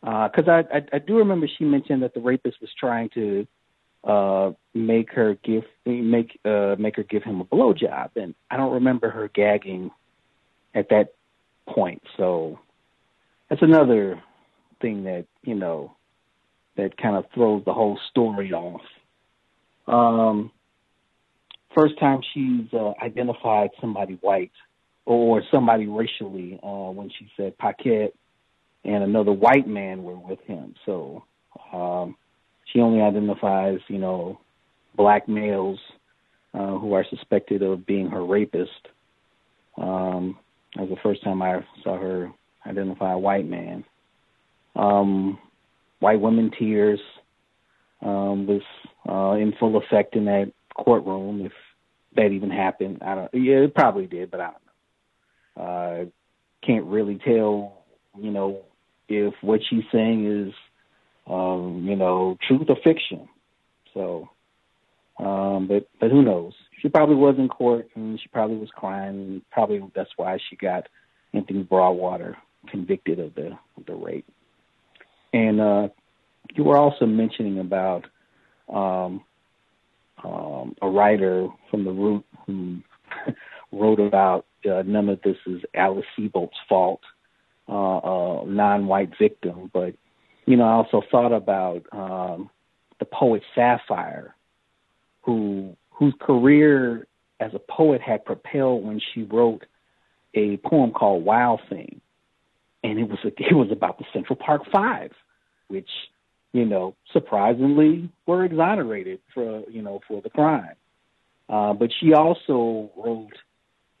Because 0.00 0.48
uh, 0.48 0.62
I, 0.72 0.76
I 0.76 0.82
I 0.94 0.98
do 0.98 1.18
remember 1.18 1.48
she 1.58 1.64
mentioned 1.64 2.02
that 2.02 2.14
the 2.14 2.20
rapist 2.20 2.60
was 2.60 2.70
trying 2.78 3.10
to 3.14 3.46
uh 4.04 4.52
make 4.74 5.12
her 5.12 5.34
give 5.42 5.64
make 5.84 6.38
uh 6.44 6.76
make 6.78 6.96
her 6.96 7.02
give 7.02 7.22
him 7.22 7.40
a 7.40 7.44
blowjob, 7.44 8.10
and 8.16 8.34
I 8.50 8.56
don't 8.56 8.74
remember 8.74 9.10
her 9.10 9.28
gagging 9.28 9.90
at 10.74 10.90
that 10.90 11.14
point. 11.68 12.02
So 12.16 12.58
that's 13.48 13.62
another 13.62 14.22
thing 14.80 15.04
that 15.04 15.26
you 15.42 15.54
know 15.54 15.96
that 16.76 16.96
kind 16.96 17.16
of 17.16 17.24
throws 17.34 17.64
the 17.64 17.74
whole 17.74 17.98
story 18.10 18.52
off. 18.52 18.82
Um, 19.86 20.52
first 21.74 21.98
time 21.98 22.20
she's 22.34 22.72
uh, 22.72 22.92
identified 23.02 23.70
somebody 23.80 24.18
white 24.20 24.52
or 25.04 25.42
somebody 25.50 25.86
racially 25.86 26.58
uh, 26.62 26.90
when 26.90 27.10
she 27.18 27.30
said 27.36 27.56
Paquette 27.58 28.14
and 28.84 29.02
another 29.02 29.32
white 29.32 29.66
man 29.66 30.02
were 30.02 30.18
with 30.18 30.40
him. 30.40 30.74
So 30.86 31.24
um, 31.72 32.16
she 32.72 32.80
only 32.80 33.00
identifies, 33.00 33.78
you 33.88 33.98
know, 33.98 34.38
black 34.96 35.28
males 35.28 35.78
uh, 36.54 36.78
who 36.78 36.92
are 36.92 37.04
suspected 37.08 37.62
of 37.62 37.86
being 37.86 38.08
her 38.08 38.24
rapist. 38.24 38.88
Um, 39.76 40.38
that 40.74 40.82
was 40.82 40.90
the 40.90 41.02
first 41.02 41.22
time 41.24 41.40
I 41.42 41.64
saw 41.82 41.98
her 41.98 42.30
identify 42.66 43.12
a 43.12 43.18
white 43.18 43.46
man. 43.46 43.84
Um, 44.76 45.38
white 46.00 46.20
women 46.20 46.50
tears 46.58 47.00
um, 48.02 48.46
was 48.46 48.62
uh, 49.08 49.40
in 49.40 49.54
full 49.58 49.76
effect 49.76 50.14
in 50.14 50.26
that 50.26 50.52
courtroom. 50.78 51.44
If 51.44 51.52
that 52.16 52.32
even 52.32 52.50
happened. 52.50 52.98
I 53.02 53.14
don't. 53.14 53.34
Yeah, 53.34 53.58
it 53.58 53.74
probably 53.74 54.06
did, 54.06 54.30
but 54.30 54.40
I 54.40 54.50
don't 54.50 54.54
know. 55.56 55.62
Uh, 55.62 56.04
can't 56.66 56.84
really 56.86 57.18
tell. 57.24 57.84
You 58.18 58.30
know, 58.30 58.62
if 59.08 59.34
what 59.40 59.60
she's 59.68 59.84
saying 59.92 60.26
is, 60.26 60.54
um, 61.26 61.84
you 61.86 61.96
know, 61.96 62.36
truth 62.46 62.66
or 62.68 62.76
fiction. 62.82 63.28
So, 63.94 64.28
um, 65.18 65.68
but 65.68 65.88
but 66.00 66.10
who 66.10 66.22
knows? 66.22 66.54
She 66.80 66.88
probably 66.88 67.16
was 67.16 67.36
in 67.38 67.48
court 67.48 67.88
and 67.94 68.20
she 68.20 68.28
probably 68.28 68.56
was 68.56 68.70
crying. 68.74 69.42
Probably 69.50 69.82
that's 69.94 70.10
why 70.16 70.38
she 70.48 70.56
got 70.56 70.88
Anthony 71.32 71.62
Broadwater 71.62 72.36
convicted 72.68 73.20
of 73.20 73.34
the 73.34 73.58
of 73.76 73.86
the 73.86 73.94
rape. 73.94 74.26
And 75.32 75.60
uh, 75.60 75.88
you 76.54 76.64
were 76.64 76.78
also 76.78 77.06
mentioning 77.06 77.58
about 77.58 78.06
um, 78.72 79.22
um, 80.24 80.74
a 80.82 80.88
writer 80.88 81.48
from 81.70 81.84
the 81.84 81.92
root 81.92 82.24
who 82.46 82.78
wrote 83.72 84.00
about 84.00 84.46
uh, 84.68 84.82
none 84.84 85.08
of 85.08 85.20
this 85.22 85.36
is 85.46 85.62
Alice 85.74 86.06
Sebold's 86.16 86.52
fault, 86.68 87.00
uh, 87.68 87.72
a 87.72 88.46
non-white 88.46 89.10
victim. 89.18 89.70
But 89.72 89.94
you 90.46 90.56
know, 90.56 90.64
I 90.64 90.72
also 90.72 91.02
thought 91.10 91.32
about 91.32 91.84
um, 91.92 92.50
the 92.98 93.04
poet 93.04 93.42
Sapphire, 93.54 94.34
who 95.22 95.76
whose 95.90 96.14
career 96.20 97.06
as 97.40 97.52
a 97.54 97.58
poet 97.58 98.00
had 98.00 98.24
propelled 98.24 98.84
when 98.84 99.00
she 99.14 99.22
wrote 99.22 99.64
a 100.34 100.56
poem 100.58 100.92
called 100.92 101.24
Wild 101.24 101.60
Thing, 101.68 102.00
and 102.82 102.98
it 102.98 103.08
was 103.08 103.18
a, 103.24 103.28
it 103.28 103.54
was 103.54 103.70
about 103.70 103.98
the 103.98 104.04
Central 104.12 104.36
Park 104.36 104.62
Five, 104.72 105.12
which 105.68 105.88
you 106.52 106.64
know, 106.64 106.94
surprisingly 107.12 108.10
were 108.26 108.44
exonerated 108.44 109.20
for 109.34 109.62
you 109.68 109.82
know 109.82 110.00
for 110.08 110.22
the 110.22 110.30
crime. 110.30 110.74
Uh, 111.48 111.72
but 111.72 111.90
she 112.00 112.12
also 112.12 112.90
wrote 112.96 113.36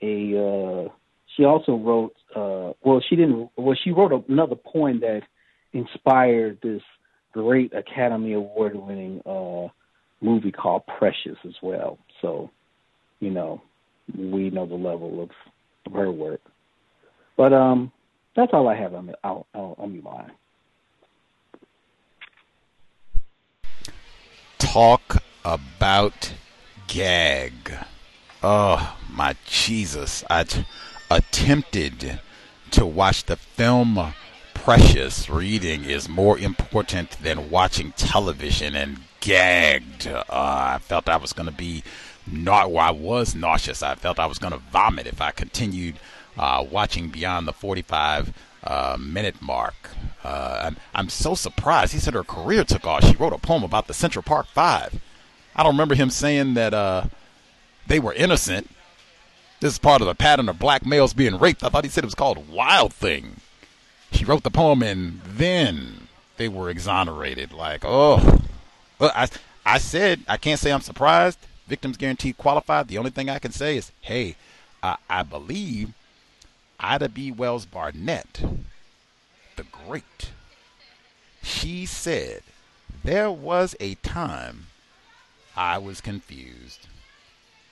a 0.02 0.36
uh, 0.36 0.88
she 1.36 1.44
also 1.44 1.76
wrote 1.76 2.14
uh, 2.34 2.72
well 2.82 3.02
she 3.08 3.16
didn't 3.16 3.50
well 3.56 3.76
she 3.82 3.90
wrote 3.90 4.12
another 4.28 4.56
poem 4.56 5.00
that 5.00 5.22
inspired 5.72 6.58
this 6.62 6.82
great 7.32 7.72
Academy 7.74 8.32
Award 8.32 8.74
winning 8.74 9.20
uh, 9.26 9.68
movie 10.20 10.52
called 10.52 10.82
Precious 10.98 11.36
as 11.44 11.54
well. 11.62 11.98
So 12.22 12.50
you 13.20 13.30
know 13.30 13.62
we 14.16 14.50
know 14.50 14.66
the 14.66 14.74
level 14.74 15.22
of, 15.22 15.30
her 15.92 16.10
work. 16.10 16.42
But 17.36 17.54
um, 17.54 17.92
that's 18.36 18.52
all 18.52 18.68
I 18.68 18.76
have 18.76 18.92
on 18.92 19.06
the 19.06 19.14
on, 19.24 19.44
on 19.54 19.96
the 19.96 20.02
line. 20.02 20.32
Talk 24.72 25.22
about 25.46 26.34
gag. 26.88 27.72
Oh, 28.42 28.96
my 29.10 29.34
Jesus. 29.46 30.24
I 30.28 30.44
t- 30.44 30.66
attempted 31.10 32.20
to 32.72 32.84
watch 32.84 33.24
the 33.24 33.36
film 33.36 34.12
precious 34.52 35.30
reading 35.30 35.84
is 35.84 36.06
more 36.06 36.38
important 36.38 37.12
than 37.22 37.48
watching 37.48 37.92
television 37.92 38.76
and 38.76 38.98
gagged. 39.20 40.06
Uh, 40.06 40.24
I 40.28 40.78
felt 40.82 41.08
I 41.08 41.16
was 41.16 41.32
going 41.32 41.48
to 41.48 41.54
be 41.54 41.82
not. 42.30 42.70
Well, 42.70 42.84
I 42.84 42.90
was 42.90 43.34
nauseous. 43.34 43.82
I 43.82 43.94
felt 43.94 44.18
I 44.18 44.26
was 44.26 44.38
going 44.38 44.52
to 44.52 44.58
vomit 44.70 45.06
if 45.06 45.22
I 45.22 45.30
continued 45.30 45.98
uh, 46.36 46.62
watching 46.70 47.08
beyond 47.08 47.48
the 47.48 47.54
45 47.54 48.34
uh, 48.64 48.96
minute 48.98 49.40
mark. 49.40 49.74
Uh, 50.24 50.60
I'm, 50.64 50.76
I'm 50.94 51.08
so 51.08 51.34
surprised. 51.34 51.92
He 51.92 51.98
said 51.98 52.14
her 52.14 52.24
career 52.24 52.64
took 52.64 52.86
off. 52.86 53.04
She 53.04 53.16
wrote 53.16 53.32
a 53.32 53.38
poem 53.38 53.62
about 53.62 53.86
the 53.86 53.94
Central 53.94 54.22
Park 54.22 54.46
Five. 54.46 55.00
I 55.54 55.62
don't 55.62 55.72
remember 55.74 55.94
him 55.94 56.10
saying 56.10 56.54
that 56.54 56.74
uh, 56.74 57.04
they 57.86 57.98
were 57.98 58.12
innocent. 58.12 58.70
This 59.60 59.72
is 59.72 59.78
part 59.78 60.00
of 60.00 60.06
the 60.06 60.14
pattern 60.14 60.48
of 60.48 60.58
black 60.58 60.86
males 60.86 61.14
being 61.14 61.38
raped. 61.38 61.64
I 61.64 61.68
thought 61.68 61.84
he 61.84 61.90
said 61.90 62.04
it 62.04 62.06
was 62.06 62.14
called 62.14 62.48
Wild 62.48 62.92
Thing. 62.92 63.40
She 64.12 64.24
wrote 64.24 64.44
the 64.44 64.50
poem 64.50 64.82
and 64.82 65.20
then 65.24 66.08
they 66.36 66.48
were 66.48 66.70
exonerated. 66.70 67.52
Like, 67.52 67.84
oh, 67.84 68.40
well, 68.98 69.12
I, 69.14 69.28
I 69.66 69.78
said 69.78 70.20
I 70.28 70.36
can't 70.36 70.60
say 70.60 70.72
I'm 70.72 70.80
surprised. 70.80 71.38
Victims 71.66 71.96
guaranteed 71.96 72.38
qualified. 72.38 72.88
The 72.88 72.98
only 72.98 73.10
thing 73.10 73.28
I 73.28 73.38
can 73.38 73.52
say 73.52 73.76
is, 73.76 73.92
hey, 74.00 74.36
uh, 74.82 74.96
I 75.10 75.22
believe 75.22 75.92
Ida 76.80 77.08
B. 77.08 77.32
Wells 77.32 77.66
Barnett, 77.66 78.42
the 79.56 79.64
great, 79.64 80.30
she 81.42 81.86
said, 81.86 82.42
there 83.02 83.30
was 83.30 83.74
a 83.80 83.96
time 83.96 84.66
I 85.56 85.78
was 85.78 86.00
confused. 86.00 86.86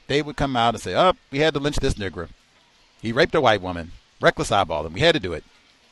They 0.09 0.23
would 0.23 0.37
come 0.37 0.57
out 0.57 0.75
and 0.75 0.83
say, 0.83 0.95
oh, 0.95 1.13
we 1.31 1.39
had 1.39 1.55
to 1.55 1.61
lynch 1.61 1.77
this 1.77 1.95
nigger. 1.95 2.29
He 3.01 3.13
raped 3.13 3.35
a 3.35 3.41
white 3.41 3.63
woman, 3.63 3.93
reckless 4.21 4.51
eyeballing. 4.51 4.93
We 4.93 5.01
had 5.01 5.15
to 5.15 5.21
do 5.21 5.33
it. 5.33 5.45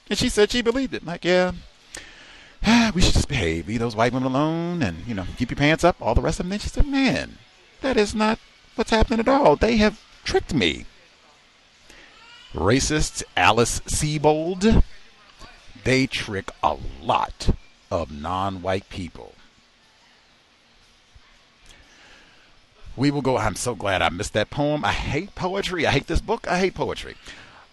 And 0.09 0.19
she 0.19 0.29
said 0.29 0.51
she 0.51 0.63
believed 0.63 0.95
it. 0.95 1.07
Like, 1.07 1.25
yeah, 1.25 1.53
we 2.95 3.01
should 3.01 3.15
just 3.15 3.29
behave, 3.29 3.69
leave 3.69 3.81
those 3.81 3.97
white 3.97 4.13
women 4.13 4.29
alone, 4.29 4.83
and, 4.83 5.07
you 5.07 5.15
know, 5.15 5.27
keep 5.37 5.51
your 5.51 5.57
pants 5.57 5.85
up, 5.85 5.97
all 6.01 6.15
the 6.15 6.21
rest 6.21 6.41
of 6.41 6.45
them. 6.45 6.51
Then 6.51 6.59
she 6.61 6.69
said, 6.69 6.87
man, 6.87 7.39
that 7.81 7.97
is 7.97 8.15
not 8.15 8.39
what's 8.75 8.91
happening 8.91 9.21
at 9.21 9.29
all. 9.29 9.57
They 9.57 9.77
have 9.77 10.03
tricked 10.25 10.55
me. 10.55 10.87
Racist 12.55 13.25
Alice 13.37 13.81
Sebold, 13.81 14.85
they 15.83 16.07
trick 16.07 16.51
a 16.63 16.77
lot 17.03 17.51
of 17.91 18.13
non 18.13 18.63
white 18.63 18.89
people. 18.89 19.35
We 22.97 23.11
will 23.11 23.23
go. 23.23 23.37
I'm 23.37 23.57
so 23.57 23.75
glad 23.75 24.03
I 24.03 24.09
missed 24.09 24.35
that 24.35 24.51
poem. 24.51 24.85
I 24.85 24.93
hate 24.93 25.35
poetry. 25.35 25.85
I 25.85 25.91
hate 25.91 26.07
this 26.07 26.21
book. 26.21 26.47
I 26.47 26.61
hate 26.61 26.75
poetry. 26.75 27.17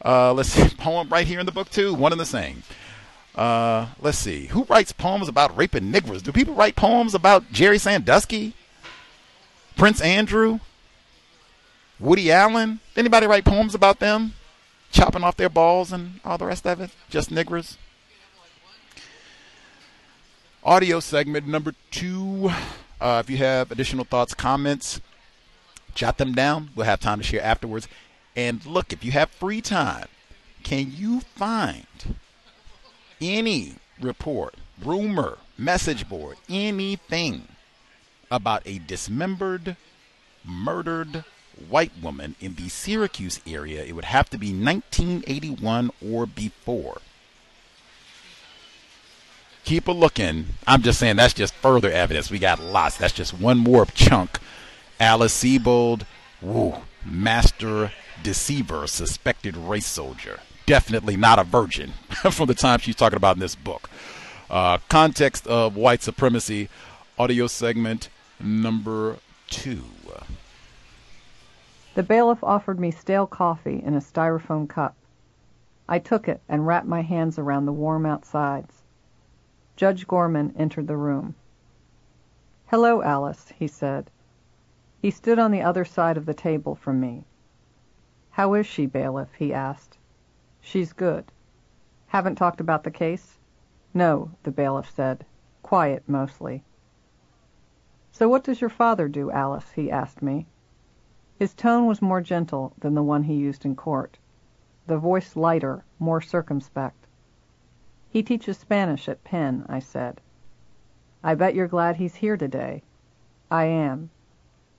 Uh, 0.03 0.33
let's 0.33 0.49
see. 0.49 0.67
Poem 0.77 1.09
right 1.09 1.27
here 1.27 1.39
in 1.39 1.45
the 1.45 1.51
book, 1.51 1.69
too. 1.69 1.93
One 1.93 2.11
and 2.11 2.19
the 2.19 2.25
same. 2.25 2.63
Uh, 3.35 3.85
let's 3.99 4.17
see. 4.17 4.47
Who 4.47 4.63
writes 4.63 4.91
poems 4.91 5.27
about 5.27 5.55
raping 5.55 5.91
niggers? 5.91 6.23
Do 6.23 6.31
people 6.31 6.55
write 6.55 6.75
poems 6.75 7.13
about 7.13 7.51
Jerry 7.51 7.77
Sandusky? 7.77 8.55
Prince 9.77 10.01
Andrew? 10.01 10.59
Woody 11.99 12.31
Allen? 12.31 12.79
Anybody 12.97 13.27
write 13.27 13.45
poems 13.45 13.75
about 13.75 13.99
them? 13.99 14.33
Chopping 14.91 15.23
off 15.23 15.37
their 15.37 15.49
balls 15.49 15.91
and 15.91 16.19
all 16.25 16.37
the 16.37 16.45
rest 16.45 16.67
of 16.67 16.81
it? 16.81 16.91
Just 17.09 17.29
niggers? 17.29 17.77
Audio 20.63 20.99
segment 20.99 21.47
number 21.47 21.73
two. 21.89 22.51
Uh, 22.99 23.21
if 23.23 23.29
you 23.29 23.37
have 23.37 23.71
additional 23.71 24.05
thoughts, 24.05 24.33
comments, 24.33 25.01
jot 25.95 26.17
them 26.17 26.33
down. 26.33 26.69
We'll 26.75 26.85
have 26.85 26.99
time 26.99 27.19
to 27.19 27.23
share 27.23 27.41
afterwards. 27.41 27.87
And 28.35 28.63
look, 28.65 28.93
if 28.93 29.03
you 29.03 29.11
have 29.11 29.31
free 29.31 29.61
time, 29.61 30.07
can 30.63 30.91
you 30.95 31.21
find 31.21 32.15
any 33.19 33.75
report, 33.99 34.55
rumor, 34.83 35.37
message 35.57 36.07
board, 36.07 36.37
anything 36.49 37.47
about 38.29 38.61
a 38.65 38.79
dismembered, 38.79 39.75
murdered 40.45 41.25
white 41.69 41.91
woman 42.01 42.35
in 42.39 42.55
the 42.55 42.69
Syracuse 42.69 43.39
area? 43.45 43.83
It 43.83 43.93
would 43.93 44.05
have 44.05 44.29
to 44.31 44.37
be 44.37 44.53
1981 44.53 45.91
or 46.05 46.25
before. 46.25 47.01
Keep 49.63 49.87
a 49.87 49.91
looking. 49.91 50.47
I'm 50.65 50.81
just 50.81 50.99
saying 50.99 51.17
that's 51.17 51.33
just 51.33 51.53
further 51.55 51.91
evidence. 51.91 52.31
We 52.31 52.39
got 52.39 52.59
lots. 52.59 52.97
That's 52.97 53.13
just 53.13 53.33
one 53.33 53.57
more 53.57 53.85
chunk. 53.85 54.39
Alice 54.99 55.43
Sebold, 55.43 56.05
woo, 56.41 56.75
master 57.05 57.91
deceiver, 58.23 58.87
suspected 58.87 59.55
race 59.55 59.85
soldier. 59.85 60.39
Definitely 60.65 61.17
not 61.17 61.39
a 61.39 61.43
virgin 61.43 61.91
from 62.31 62.47
the 62.47 62.53
time 62.53 62.79
she's 62.79 62.95
talking 62.95 63.17
about 63.17 63.35
in 63.35 63.39
this 63.39 63.55
book. 63.55 63.89
Uh, 64.49 64.79
context 64.89 65.47
of 65.47 65.75
white 65.75 66.01
supremacy, 66.03 66.69
audio 67.17 67.47
segment 67.47 68.09
number 68.39 69.17
two. 69.49 69.83
The 71.93 72.03
bailiff 72.03 72.41
offered 72.41 72.79
me 72.79 72.89
stale 72.89 73.27
coffee 73.27 73.83
in 73.83 73.95
a 73.95 73.99
styrofoam 73.99 74.69
cup. 74.69 74.95
I 75.89 75.99
took 75.99 76.29
it 76.29 76.41
and 76.47 76.65
wrapped 76.65 76.87
my 76.87 77.01
hands 77.01 77.37
around 77.37 77.65
the 77.65 77.73
warm 77.73 78.05
outsides. 78.05 78.83
Judge 79.75 80.07
Gorman 80.07 80.53
entered 80.55 80.87
the 80.87 80.95
room. 80.95 81.35
Hello, 82.67 83.01
Alice, 83.01 83.51
he 83.57 83.67
said. 83.67 84.09
He 85.01 85.11
stood 85.11 85.37
on 85.37 85.51
the 85.51 85.61
other 85.61 85.83
side 85.83 86.15
of 86.15 86.25
the 86.25 86.33
table 86.33 86.75
from 86.75 87.01
me. 87.01 87.25
How 88.29 88.53
is 88.53 88.65
she, 88.65 88.85
bailiff? 88.85 89.33
he 89.33 89.53
asked. 89.53 89.97
She's 90.61 90.93
good. 90.93 91.31
Haven't 92.07 92.35
talked 92.35 92.61
about 92.61 92.85
the 92.85 92.91
case? 92.91 93.37
No, 93.93 94.31
the 94.43 94.51
bailiff 94.51 94.89
said. 94.89 95.25
Quiet, 95.61 96.03
mostly. 96.07 96.63
So 98.13 98.29
what 98.29 98.45
does 98.45 98.61
your 98.61 98.69
father 98.69 99.09
do, 99.09 99.29
Alice? 99.29 99.71
he 99.71 99.91
asked 99.91 100.21
me. 100.21 100.45
His 101.41 101.55
tone 101.55 101.87
was 101.87 102.03
more 102.03 102.21
gentle 102.21 102.71
than 102.77 102.93
the 102.93 103.01
one 103.01 103.23
he 103.23 103.33
used 103.33 103.65
in 103.65 103.75
court, 103.75 104.19
the 104.85 104.99
voice 104.99 105.35
lighter, 105.35 105.83
more 105.97 106.21
circumspect. 106.21 107.07
He 108.11 108.21
teaches 108.21 108.59
Spanish 108.59 109.09
at 109.09 109.23
Penn, 109.23 109.65
I 109.67 109.79
said. 109.79 110.21
I 111.23 111.33
bet 111.33 111.55
you're 111.55 111.67
glad 111.67 111.95
he's 111.95 112.13
here 112.13 112.37
today. 112.37 112.83
I 113.49 113.65
am. 113.65 114.11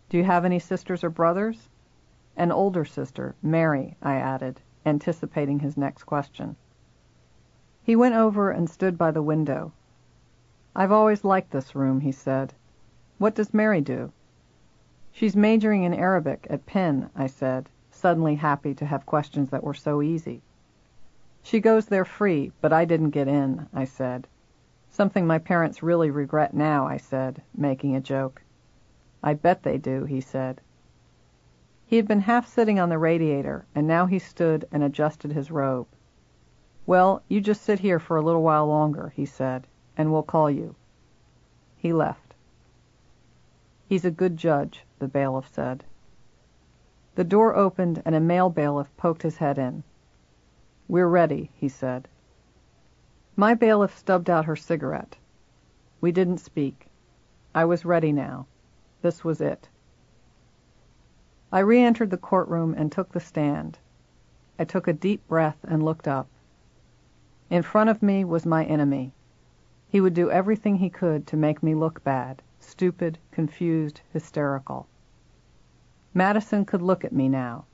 Do 0.08 0.16
you 0.16 0.22
have 0.22 0.44
any 0.44 0.60
sisters 0.60 1.02
or 1.02 1.10
brothers? 1.10 1.68
An 2.36 2.52
older 2.52 2.84
sister, 2.84 3.34
Mary, 3.42 3.96
I 4.00 4.14
added, 4.14 4.60
anticipating 4.86 5.58
his 5.58 5.76
next 5.76 6.04
question. 6.04 6.54
He 7.82 7.96
went 7.96 8.14
over 8.14 8.52
and 8.52 8.70
stood 8.70 8.96
by 8.96 9.10
the 9.10 9.20
window. 9.20 9.72
I've 10.76 10.92
always 10.92 11.24
liked 11.24 11.50
this 11.50 11.74
room, 11.74 12.02
he 12.02 12.12
said. 12.12 12.54
What 13.18 13.34
does 13.34 13.52
Mary 13.52 13.80
do? 13.80 14.12
She's 15.14 15.36
majoring 15.36 15.84
in 15.84 15.92
Arabic 15.92 16.46
at 16.48 16.66
Penn, 16.66 17.10
I 17.14 17.26
said, 17.26 17.68
suddenly 17.90 18.36
happy 18.36 18.74
to 18.74 18.86
have 18.86 19.06
questions 19.06 19.50
that 19.50 19.62
were 19.62 19.74
so 19.74 20.00
easy. 20.00 20.42
She 21.42 21.60
goes 21.60 21.86
there 21.86 22.04
free, 22.04 22.50
but 22.60 22.72
I 22.72 22.84
didn't 22.84 23.10
get 23.10 23.28
in, 23.28 23.68
I 23.74 23.84
said. 23.84 24.26
Something 24.88 25.26
my 25.26 25.38
parents 25.38 25.82
really 25.82 26.10
regret 26.10 26.54
now, 26.54 26.86
I 26.86 26.96
said, 26.96 27.42
making 27.54 27.94
a 27.94 28.00
joke. 28.00 28.42
I 29.22 29.34
bet 29.34 29.62
they 29.62 29.78
do, 29.78 30.04
he 30.04 30.20
said. 30.20 30.60
He 31.84 31.96
had 31.96 32.08
been 32.08 32.20
half 32.20 32.48
sitting 32.48 32.80
on 32.80 32.88
the 32.88 32.98
radiator, 32.98 33.66
and 33.74 33.86
now 33.86 34.06
he 34.06 34.18
stood 34.18 34.66
and 34.72 34.82
adjusted 34.82 35.32
his 35.32 35.50
robe. 35.50 35.86
Well, 36.86 37.22
you 37.28 37.40
just 37.40 37.62
sit 37.62 37.80
here 37.80 37.98
for 37.98 38.16
a 38.16 38.22
little 38.22 38.42
while 38.42 38.66
longer, 38.66 39.12
he 39.14 39.26
said, 39.26 39.66
and 39.96 40.10
we'll 40.10 40.22
call 40.22 40.50
you. 40.50 40.74
He 41.76 41.92
left. 41.92 42.34
He's 43.86 44.04
a 44.04 44.10
good 44.10 44.36
judge, 44.36 44.84
the 45.02 45.08
bailiff 45.08 45.52
said. 45.52 45.82
The 47.16 47.24
door 47.24 47.56
opened 47.56 48.00
and 48.04 48.14
a 48.14 48.20
male 48.20 48.48
bailiff 48.48 48.96
poked 48.96 49.22
his 49.22 49.38
head 49.38 49.58
in. 49.58 49.82
We're 50.86 51.08
ready, 51.08 51.50
he 51.56 51.68
said. 51.68 52.06
My 53.34 53.54
bailiff 53.54 53.98
stubbed 53.98 54.30
out 54.30 54.44
her 54.44 54.54
cigarette. 54.54 55.16
We 56.00 56.12
didn't 56.12 56.38
speak. 56.38 56.86
I 57.52 57.64
was 57.64 57.84
ready 57.84 58.12
now. 58.12 58.46
This 59.00 59.24
was 59.24 59.40
it. 59.40 59.68
I 61.50 61.58
re-entered 61.58 62.10
the 62.10 62.16
courtroom 62.16 62.72
and 62.72 62.92
took 62.92 63.10
the 63.10 63.18
stand. 63.18 63.80
I 64.56 64.64
took 64.64 64.86
a 64.86 64.92
deep 64.92 65.26
breath 65.26 65.58
and 65.64 65.82
looked 65.82 66.06
up. 66.06 66.28
In 67.50 67.64
front 67.64 67.90
of 67.90 68.04
me 68.04 68.24
was 68.24 68.46
my 68.46 68.64
enemy. 68.66 69.14
He 69.88 70.00
would 70.00 70.14
do 70.14 70.30
everything 70.30 70.76
he 70.76 70.90
could 70.90 71.26
to 71.26 71.36
make 71.36 71.60
me 71.60 71.74
look 71.74 72.04
bad, 72.04 72.40
stupid, 72.60 73.18
confused, 73.32 74.00
hysterical. 74.12 74.86
Madison 76.14 76.66
could 76.66 76.82
look 76.82 77.06
at 77.06 77.12
me 77.14 77.26
now. 77.26 77.64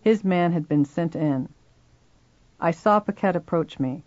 His 0.00 0.24
man 0.24 0.50
had 0.50 0.66
been 0.66 0.84
sent 0.84 1.14
in. 1.14 1.48
I 2.58 2.72
saw 2.72 2.98
Paquette 2.98 3.36
approach 3.36 3.78
me. 3.78 4.02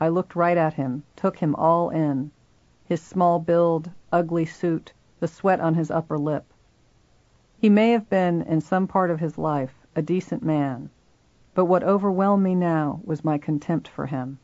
I 0.00 0.08
looked 0.08 0.34
right 0.34 0.56
at 0.56 0.74
him, 0.74 1.04
took 1.14 1.38
him 1.38 1.54
all 1.54 1.90
in. 1.90 2.32
His 2.84 3.00
small 3.00 3.38
build, 3.38 3.88
ugly 4.10 4.44
suit, 4.44 4.92
the 5.20 5.28
sweat 5.28 5.60
on 5.60 5.74
his 5.74 5.92
upper 5.92 6.18
lip. 6.18 6.52
He 7.56 7.70
may 7.70 7.92
have 7.92 8.10
been, 8.10 8.42
in 8.42 8.60
some 8.60 8.88
part 8.88 9.12
of 9.12 9.20
his 9.20 9.38
life, 9.38 9.78
a 9.94 10.02
decent 10.02 10.42
man, 10.42 10.90
but 11.54 11.66
what 11.66 11.84
overwhelmed 11.84 12.42
me 12.42 12.56
now 12.56 13.00
was 13.04 13.22
my 13.24 13.38
contempt 13.38 13.86
for 13.86 14.06
him. 14.06 14.40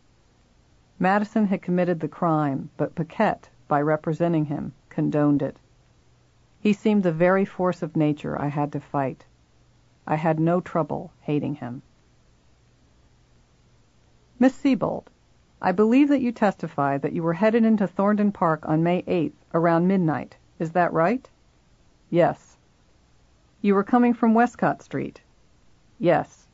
Madison 0.96 1.46
had 1.48 1.60
committed 1.60 1.98
the 1.98 2.06
crime, 2.06 2.70
but 2.76 2.94
Paquette, 2.94 3.50
by 3.66 3.82
representing 3.82 4.44
him, 4.44 4.74
condoned 4.90 5.42
it. 5.42 5.58
He 6.60 6.74
seemed 6.74 7.02
the 7.02 7.12
very 7.12 7.46
force 7.46 7.82
of 7.82 7.96
nature 7.96 8.40
I 8.40 8.48
had 8.48 8.70
to 8.72 8.80
fight. 8.80 9.24
I 10.06 10.16
had 10.16 10.38
no 10.38 10.60
trouble 10.60 11.10
hating 11.22 11.54
him. 11.56 11.82
Miss 14.38 14.54
Sebold, 14.54 15.08
I 15.62 15.72
believe 15.72 16.08
that 16.08 16.20
you 16.20 16.32
testified 16.32 17.02
that 17.02 17.12
you 17.12 17.22
were 17.22 17.34
headed 17.34 17.64
into 17.64 17.86
Thornden 17.86 18.32
Park 18.32 18.68
on 18.68 18.82
May 18.82 19.02
8th 19.02 19.32
around 19.54 19.88
midnight. 19.88 20.36
Is 20.58 20.72
that 20.72 20.92
right? 20.92 21.28
Yes. 22.10 22.58
You 23.62 23.74
were 23.74 23.84
coming 23.84 24.12
from 24.12 24.34
Westcott 24.34 24.82
Street? 24.82 25.20
Yes. 25.98 26.46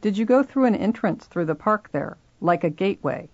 Did 0.00 0.16
you 0.16 0.24
go 0.24 0.42
through 0.44 0.66
an 0.66 0.74
entrance 0.76 1.26
through 1.26 1.46
the 1.46 1.54
park 1.54 1.90
there, 1.90 2.18
like 2.40 2.62
a 2.62 2.70
gateway? 2.70 3.28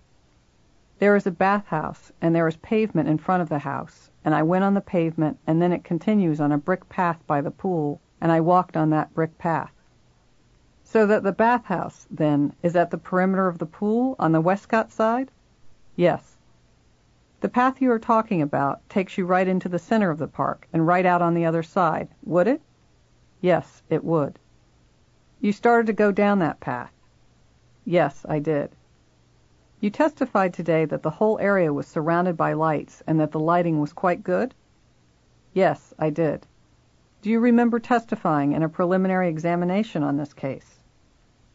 There 0.97 1.15
is 1.17 1.27
a 1.27 1.31
bathhouse, 1.31 2.13
and 2.21 2.33
there 2.33 2.47
is 2.47 2.55
pavement 2.57 3.09
in 3.09 3.17
front 3.17 3.41
of 3.41 3.49
the 3.49 3.59
house, 3.59 4.09
and 4.23 4.33
I 4.33 4.43
went 4.43 4.63
on 4.63 4.75
the 4.75 4.81
pavement, 4.81 5.37
and 5.45 5.61
then 5.61 5.73
it 5.73 5.83
continues 5.83 6.39
on 6.39 6.53
a 6.53 6.57
brick 6.57 6.87
path 6.87 7.21
by 7.27 7.41
the 7.41 7.51
pool, 7.51 7.99
and 8.21 8.31
I 8.31 8.39
walked 8.39 8.77
on 8.77 8.91
that 8.91 9.13
brick 9.13 9.37
path. 9.37 9.73
So 10.83 11.05
that 11.05 11.23
the 11.23 11.33
bathhouse, 11.33 12.07
then, 12.09 12.53
is 12.63 12.77
at 12.77 12.91
the 12.91 12.97
perimeter 12.97 13.47
of 13.47 13.57
the 13.57 13.65
pool 13.65 14.15
on 14.19 14.31
the 14.31 14.39
Westcott 14.39 14.89
side? 14.89 15.31
Yes. 15.97 16.37
The 17.41 17.49
path 17.49 17.81
you 17.81 17.91
are 17.91 17.99
talking 17.99 18.41
about 18.41 18.87
takes 18.89 19.17
you 19.17 19.25
right 19.25 19.47
into 19.47 19.67
the 19.67 19.79
center 19.79 20.09
of 20.11 20.17
the 20.17 20.27
park 20.27 20.65
and 20.71 20.87
right 20.87 21.05
out 21.05 21.21
on 21.21 21.33
the 21.33 21.45
other 21.45 21.63
side, 21.63 22.07
would 22.23 22.47
it? 22.47 22.61
Yes, 23.41 23.83
it 23.89 24.05
would. 24.05 24.39
You 25.41 25.51
started 25.51 25.87
to 25.87 25.93
go 25.93 26.13
down 26.13 26.39
that 26.39 26.61
path? 26.61 26.93
Yes, 27.83 28.25
I 28.29 28.39
did. 28.39 28.71
You 29.81 29.89
testified 29.89 30.53
today 30.53 30.85
that 30.85 31.03
the 31.03 31.09
whole 31.09 31.37
area 31.39 31.73
was 31.73 31.85
surrounded 31.85 32.37
by 32.37 32.53
lights 32.53 33.03
and 33.05 33.19
that 33.19 33.31
the 33.31 33.39
lighting 33.39 33.79
was 33.79 33.91
quite 33.93 34.23
good? 34.23 34.55
Yes, 35.53 35.93
I 35.99 36.09
did. 36.09 36.47
Do 37.21 37.29
you 37.29 37.39
remember 37.39 37.79
testifying 37.79 38.53
in 38.53 38.63
a 38.63 38.69
preliminary 38.69 39.29
examination 39.29 40.03
on 40.03 40.17
this 40.17 40.33
case? 40.33 40.79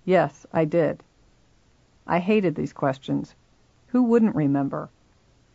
Yes, 0.04 0.46
I 0.52 0.64
did. 0.64 1.02
I 2.06 2.18
hated 2.18 2.54
these 2.54 2.72
questions. 2.72 3.34
Who 3.88 4.02
wouldn't 4.02 4.34
remember? 4.34 4.90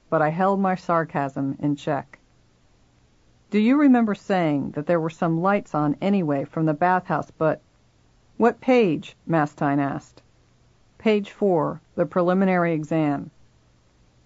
But 0.10 0.22
I 0.22 0.30
held 0.30 0.60
my 0.60 0.76
sarcasm 0.76 1.58
in 1.60 1.76
check. 1.76 2.20
Do 3.52 3.60
you 3.60 3.78
remember 3.78 4.16
saying 4.16 4.72
that 4.72 4.88
there 4.88 5.00
were 5.00 5.10
some 5.10 5.42
lights 5.42 5.76
on 5.76 5.98
anyway 6.02 6.46
from 6.46 6.66
the 6.66 6.74
bathhouse, 6.74 7.30
but 7.32 7.62
what 8.38 8.60
page? 8.60 9.16
Mastine 9.28 9.80
asked. 9.80 10.22
Page 11.06 11.30
four, 11.30 11.82
the 11.94 12.08
preliminary 12.08 12.74
exam. 12.74 13.30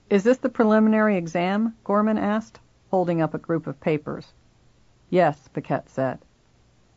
Is 0.09 0.23
this 0.23 0.37
the 0.37 0.47
preliminary 0.47 1.17
exam? 1.17 1.75
Gorman 1.83 2.17
asked, 2.17 2.61
holding 2.89 3.21
up 3.21 3.33
a 3.33 3.37
group 3.37 3.67
of 3.67 3.81
papers. 3.81 4.31
Yes, 5.09 5.49
Paquette 5.49 5.89
said. 5.89 6.19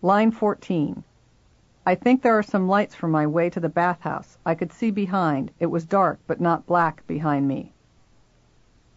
Line 0.00 0.30
14. 0.30 1.02
I 1.84 1.96
think 1.96 2.22
there 2.22 2.38
are 2.38 2.44
some 2.44 2.68
lights 2.68 2.94
from 2.94 3.10
my 3.10 3.26
way 3.26 3.50
to 3.50 3.58
the 3.58 3.68
bathhouse. 3.68 4.38
I 4.46 4.54
could 4.54 4.72
see 4.72 4.92
behind. 4.92 5.50
It 5.58 5.66
was 5.66 5.84
dark, 5.84 6.20
but 6.28 6.40
not 6.40 6.64
black 6.64 7.04
behind 7.08 7.48
me. 7.48 7.74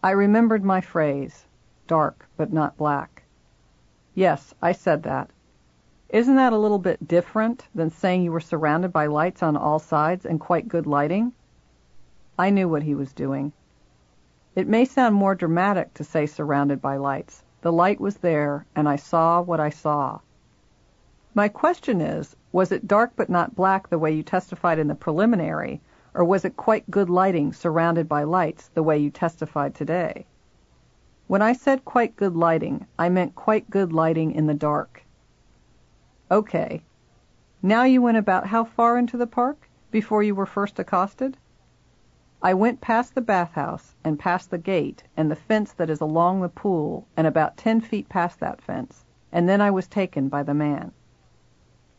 I 0.04 0.12
remembered 0.12 0.64
my 0.64 0.82
phrase, 0.82 1.48
dark, 1.88 2.28
but 2.38 2.54
not 2.54 2.78
black. 2.78 3.24
Yes, 4.14 4.54
I 4.62 4.72
said 4.72 5.02
that. 5.02 5.32
Isn't 6.10 6.36
that 6.36 6.54
a 6.54 6.58
little 6.58 6.80
bit 6.80 7.08
different 7.08 7.68
than 7.74 7.90
saying 7.90 8.22
you 8.22 8.32
were 8.32 8.40
surrounded 8.40 8.94
by 8.94 9.08
lights 9.08 9.42
on 9.42 9.58
all 9.58 9.80
sides 9.80 10.26
and 10.26 10.40
quite 10.40 10.68
good 10.68 10.86
lighting? 10.86 11.34
I 12.38 12.52
knew 12.52 12.70
what 12.70 12.84
he 12.84 12.94
was 12.94 13.12
doing. 13.12 13.54
It 14.56 14.68
may 14.68 14.86
sound 14.86 15.16
more 15.16 15.36
dramatic 15.36 15.94
to 15.96 16.04
say 16.04 16.26
surrounded 16.26 16.82
by 16.82 16.98
lights, 16.98 17.44
the 17.62 17.74
light 17.74 18.00
was 18.00 18.18
there, 18.18 18.68
and 18.76 18.88
I 18.88 18.98
saw 18.98 19.42
what 19.42 19.60
I 19.60 19.70
saw. 19.72 20.20
My 21.34 21.48
question 21.48 22.00
is, 22.00 22.36
was 22.52 22.72
it 22.72 22.88
dark 22.88 23.14
but 23.16 23.30
not 23.30 23.56
black 23.56 23.90
the 23.90 23.98
way 23.98 24.12
you 24.12 24.22
testified 24.22 24.78
in 24.78 24.88
the 24.88 24.96
preliminary, 24.96 25.82
or 26.14 26.24
was 26.24 26.46
it 26.46 26.56
quite 26.56 26.92
good 26.92 27.10
lighting 27.10 27.52
surrounded 27.52 28.08
by 28.08 28.24
lights 28.24 28.68
the 28.68 28.84
way 28.84 29.00
you 29.00 29.10
testified 29.10 29.74
today? 29.74 30.28
When 31.26 31.42
I 31.42 31.54
said 31.54 31.84
quite 31.84 32.16
good 32.16 32.36
lighting, 32.36 32.86
I 33.00 33.10
meant 33.10 33.34
quite 33.34 33.72
good 33.72 33.92
lighting 33.92 34.32
in 34.32 34.46
the 34.46 34.54
dark. 34.54 35.04
Okay. 36.32 36.82
Now 37.62 37.84
you 37.84 38.02
went 38.02 38.18
about 38.18 38.48
how 38.48 38.64
far 38.64 38.98
into 38.98 39.16
the 39.16 39.28
park 39.28 39.70
before 39.92 40.24
you 40.24 40.34
were 40.34 40.46
first 40.46 40.80
accosted? 40.80 41.38
I 42.42 42.54
went 42.54 42.82
past 42.82 43.16
the 43.16 43.22
bathhouse 43.22 43.96
and 44.04 44.20
past 44.20 44.50
the 44.50 44.58
gate 44.58 45.04
and 45.16 45.30
the 45.30 45.36
fence 45.36 45.72
that 45.74 45.90
is 45.90 46.02
along 46.02 46.42
the 46.42 46.50
pool 46.50 47.08
and 47.16 47.26
about 47.28 47.58
ten 47.58 47.80
feet 47.80 48.10
past 48.10 48.40
that 48.40 48.62
fence, 48.62 49.06
and 49.32 49.48
then 49.48 49.62
I 49.62 49.72
was 49.72 49.88
taken 49.88 50.28
by 50.28 50.44
the 50.44 50.54
man. 50.54 50.92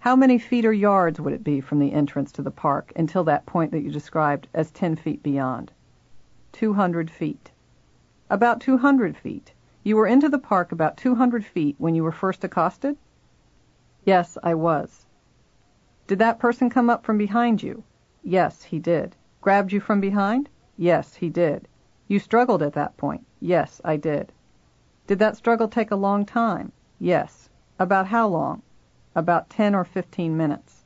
How 0.01 0.15
many 0.15 0.39
feet 0.39 0.65
or 0.65 0.73
yards 0.73 1.21
would 1.21 1.33
it 1.33 1.43
be 1.43 1.61
from 1.61 1.79
the 1.79 1.93
entrance 1.93 2.31
to 2.33 2.43
the 2.43 2.51
park 2.51 2.93
until 2.97 3.25
that 3.25 3.47
point 3.47 3.73
that 3.73 3.83
you 3.83 3.91
described 3.91 4.47
as 4.55 4.71
ten 4.71 4.95
feet 4.95 5.23
beyond? 5.23 5.73
Two 6.53 6.75
hundred 6.75 7.11
feet. 7.11 7.51
About 8.29 8.61
two 8.61 8.79
hundred 8.79 9.17
feet. 9.17 9.53
You 9.85 9.97
were 9.97 10.07
into 10.07 10.29
the 10.29 10.39
park 10.39 10.73
about 10.73 10.97
two 10.97 11.15
hundred 11.15 11.45
feet 11.45 11.77
when 11.79 11.95
you 11.95 12.05
were 12.05 12.13
first 12.13 12.45
accosted? 12.45 12.97
Yes, 14.07 14.39
I 14.41 14.55
was. 14.55 15.05
Did 16.07 16.21
that 16.21 16.39
person 16.39 16.71
come 16.71 16.89
up 16.89 17.05
from 17.05 17.19
behind 17.19 17.61
you? 17.61 17.83
Yes, 18.23 18.63
he 18.63 18.79
did. 18.79 19.17
Grabbed 19.41 19.73
you 19.73 19.81
from 19.81 20.01
behind? 20.01 20.49
Yes, 20.79 21.17
he 21.17 21.29
did. 21.29 21.67
You 22.07 22.21
struggled 22.21 22.63
at 22.63 22.75
that 22.75 22.97
point? 22.97 23.27
Yes, 23.41 23.81
I 23.85 23.97
did. 23.97 24.33
Did 25.09 25.19
that 25.19 25.37
struggle 25.37 25.67
take 25.67 25.91
a 25.91 25.97
long 25.97 26.25
time? 26.25 26.71
Yes. 27.01 27.49
About 27.81 28.07
how 28.07 28.29
long? 28.29 28.63
About 29.17 29.51
ten 29.51 29.75
or 29.75 29.85
fifteen 29.85 30.37
minutes. 30.37 30.85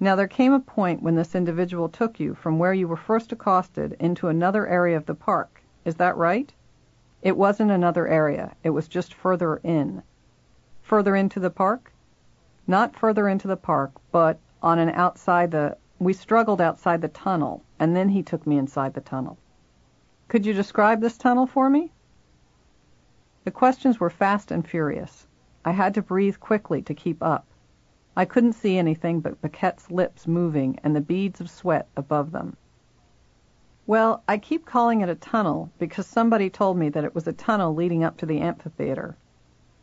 Now 0.00 0.16
there 0.16 0.26
came 0.26 0.54
a 0.54 0.60
point 0.60 1.02
when 1.02 1.16
this 1.16 1.34
individual 1.34 1.90
took 1.90 2.18
you 2.18 2.34
from 2.34 2.58
where 2.58 2.72
you 2.72 2.88
were 2.88 2.96
first 2.96 3.30
accosted 3.30 3.94
into 4.00 4.28
another 4.28 4.66
area 4.66 4.96
of 4.96 5.04
the 5.04 5.14
park. 5.14 5.62
Is 5.84 5.96
that 5.96 6.16
right? 6.16 6.50
It 7.20 7.36
wasn't 7.36 7.72
another 7.72 8.08
area. 8.08 8.56
It 8.64 8.70
was 8.70 8.88
just 8.88 9.12
further 9.12 9.60
in. 9.62 10.02
Further 10.88 11.14
into 11.14 11.38
the 11.38 11.50
park? 11.50 11.92
Not 12.66 12.96
further 12.96 13.28
into 13.28 13.46
the 13.46 13.58
park, 13.58 13.92
but 14.10 14.38
on 14.62 14.78
an 14.78 14.88
outside 14.88 15.50
the 15.50 15.76
we 15.98 16.14
struggled 16.14 16.62
outside 16.62 17.02
the 17.02 17.08
tunnel, 17.08 17.62
and 17.78 17.94
then 17.94 18.08
he 18.08 18.22
took 18.22 18.46
me 18.46 18.56
inside 18.56 18.94
the 18.94 19.02
tunnel. 19.02 19.36
Could 20.28 20.46
you 20.46 20.54
describe 20.54 21.02
this 21.02 21.18
tunnel 21.18 21.46
for 21.46 21.68
me? 21.68 21.92
The 23.44 23.50
questions 23.50 24.00
were 24.00 24.08
fast 24.08 24.50
and 24.50 24.66
furious. 24.66 25.26
I 25.62 25.72
had 25.72 25.92
to 25.92 26.00
breathe 26.00 26.40
quickly 26.40 26.80
to 26.80 26.94
keep 26.94 27.22
up. 27.22 27.44
I 28.16 28.24
couldn't 28.24 28.54
see 28.54 28.78
anything 28.78 29.20
but 29.20 29.42
Paquette's 29.42 29.90
lips 29.90 30.26
moving 30.26 30.80
and 30.82 30.96
the 30.96 31.02
beads 31.02 31.38
of 31.38 31.50
sweat 31.50 31.86
above 31.98 32.32
them. 32.32 32.56
Well, 33.86 34.22
I 34.26 34.38
keep 34.38 34.64
calling 34.64 35.02
it 35.02 35.10
a 35.10 35.14
tunnel 35.14 35.70
because 35.78 36.06
somebody 36.06 36.48
told 36.48 36.78
me 36.78 36.88
that 36.88 37.04
it 37.04 37.14
was 37.14 37.28
a 37.28 37.34
tunnel 37.34 37.74
leading 37.74 38.04
up 38.04 38.16
to 38.16 38.24
the 38.24 38.40
amphitheater. 38.40 39.18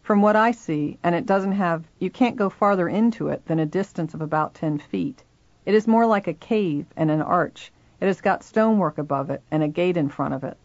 From 0.05 0.21
what 0.21 0.35
I 0.35 0.51
see, 0.51 0.99
and 1.01 1.15
it 1.15 1.25
doesn't 1.25 1.53
have, 1.53 1.87
you 1.97 2.11
can't 2.11 2.35
go 2.35 2.47
farther 2.47 2.87
into 2.87 3.27
it 3.29 3.43
than 3.47 3.57
a 3.57 3.65
distance 3.65 4.13
of 4.13 4.21
about 4.21 4.53
ten 4.53 4.77
feet. 4.77 5.23
It 5.65 5.73
is 5.73 5.87
more 5.87 6.05
like 6.05 6.27
a 6.27 6.33
cave 6.35 6.85
and 6.95 7.09
an 7.09 7.23
arch. 7.23 7.73
It 7.99 8.05
has 8.05 8.21
got 8.21 8.43
stonework 8.43 8.99
above 8.99 9.31
it 9.31 9.41
and 9.49 9.63
a 9.63 9.67
gate 9.67 9.97
in 9.97 10.09
front 10.09 10.35
of 10.35 10.43
it. 10.43 10.59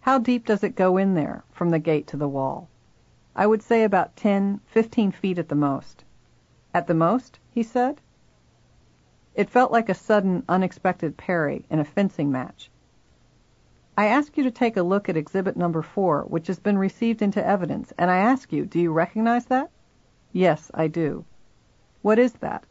How 0.00 0.18
deep 0.18 0.46
does 0.46 0.64
it 0.64 0.74
go 0.74 0.96
in 0.96 1.14
there, 1.14 1.44
from 1.52 1.70
the 1.70 1.78
gate 1.78 2.08
to 2.08 2.16
the 2.16 2.26
wall? 2.26 2.68
I 3.36 3.46
would 3.46 3.62
say 3.62 3.84
about 3.84 4.16
ten, 4.16 4.60
fifteen 4.66 5.12
feet 5.12 5.38
at 5.38 5.48
the 5.48 5.54
most. 5.54 6.02
At 6.74 6.88
the 6.88 6.94
most? 6.94 7.38
he 7.52 7.62
said. 7.62 8.00
It 9.36 9.48
felt 9.48 9.70
like 9.70 9.88
a 9.88 9.94
sudden, 9.94 10.42
unexpected 10.48 11.16
parry 11.16 11.66
in 11.70 11.78
a 11.78 11.84
fencing 11.84 12.32
match. 12.32 12.68
I 14.00 14.06
ask 14.06 14.38
you 14.38 14.44
to 14.44 14.50
take 14.50 14.78
a 14.78 14.82
look 14.82 15.10
at 15.10 15.16
exhibit 15.18 15.58
number 15.58 15.82
four, 15.82 16.22
which 16.22 16.46
has 16.46 16.58
been 16.58 16.78
received 16.78 17.20
into 17.20 17.46
evidence, 17.46 17.92
and 17.98 18.10
I 18.10 18.16
ask 18.16 18.50
you, 18.50 18.64
do 18.64 18.80
you 18.80 18.92
recognize 18.92 19.44
that? 19.44 19.70
Yes, 20.32 20.70
I 20.72 20.86
do. 20.86 21.26
What 22.00 22.18
is 22.18 22.32
that? 22.40 22.64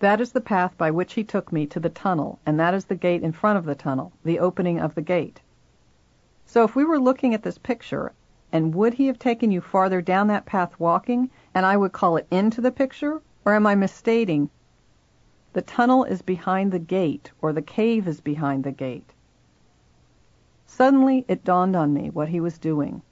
That 0.00 0.20
is 0.20 0.32
the 0.32 0.42
path 0.42 0.76
by 0.76 0.90
which 0.90 1.14
he 1.14 1.24
took 1.24 1.50
me 1.50 1.64
to 1.68 1.80
the 1.80 1.88
tunnel, 1.88 2.40
and 2.44 2.60
that 2.60 2.74
is 2.74 2.84
the 2.84 2.94
gate 2.94 3.22
in 3.22 3.32
front 3.32 3.56
of 3.56 3.64
the 3.64 3.74
tunnel, 3.74 4.12
the 4.22 4.38
opening 4.38 4.78
of 4.78 4.94
the 4.94 5.00
gate. 5.00 5.40
So 6.44 6.62
if 6.62 6.76
we 6.76 6.84
were 6.84 7.00
looking 7.00 7.32
at 7.32 7.42
this 7.42 7.56
picture, 7.56 8.12
and 8.52 8.74
would 8.74 8.92
he 8.92 9.06
have 9.06 9.18
taken 9.18 9.50
you 9.50 9.62
farther 9.62 10.02
down 10.02 10.26
that 10.26 10.44
path 10.44 10.78
walking, 10.78 11.30
and 11.54 11.64
I 11.64 11.78
would 11.78 11.92
call 11.92 12.18
it 12.18 12.26
into 12.30 12.60
the 12.60 12.70
picture, 12.70 13.22
or 13.46 13.54
am 13.54 13.66
I 13.66 13.76
misstating? 13.76 14.50
The 15.54 15.62
tunnel 15.62 16.04
is 16.04 16.20
behind 16.20 16.70
the 16.70 16.78
gate, 16.78 17.32
or 17.40 17.54
the 17.54 17.62
cave 17.62 18.06
is 18.06 18.20
behind 18.20 18.62
the 18.62 18.72
gate. 18.72 19.14
Suddenly 20.76 21.24
it 21.28 21.44
dawned 21.44 21.76
on 21.76 21.94
me 21.94 22.10
what 22.10 22.30
he 22.30 22.40
was 22.40 22.58
doing. 22.58 23.02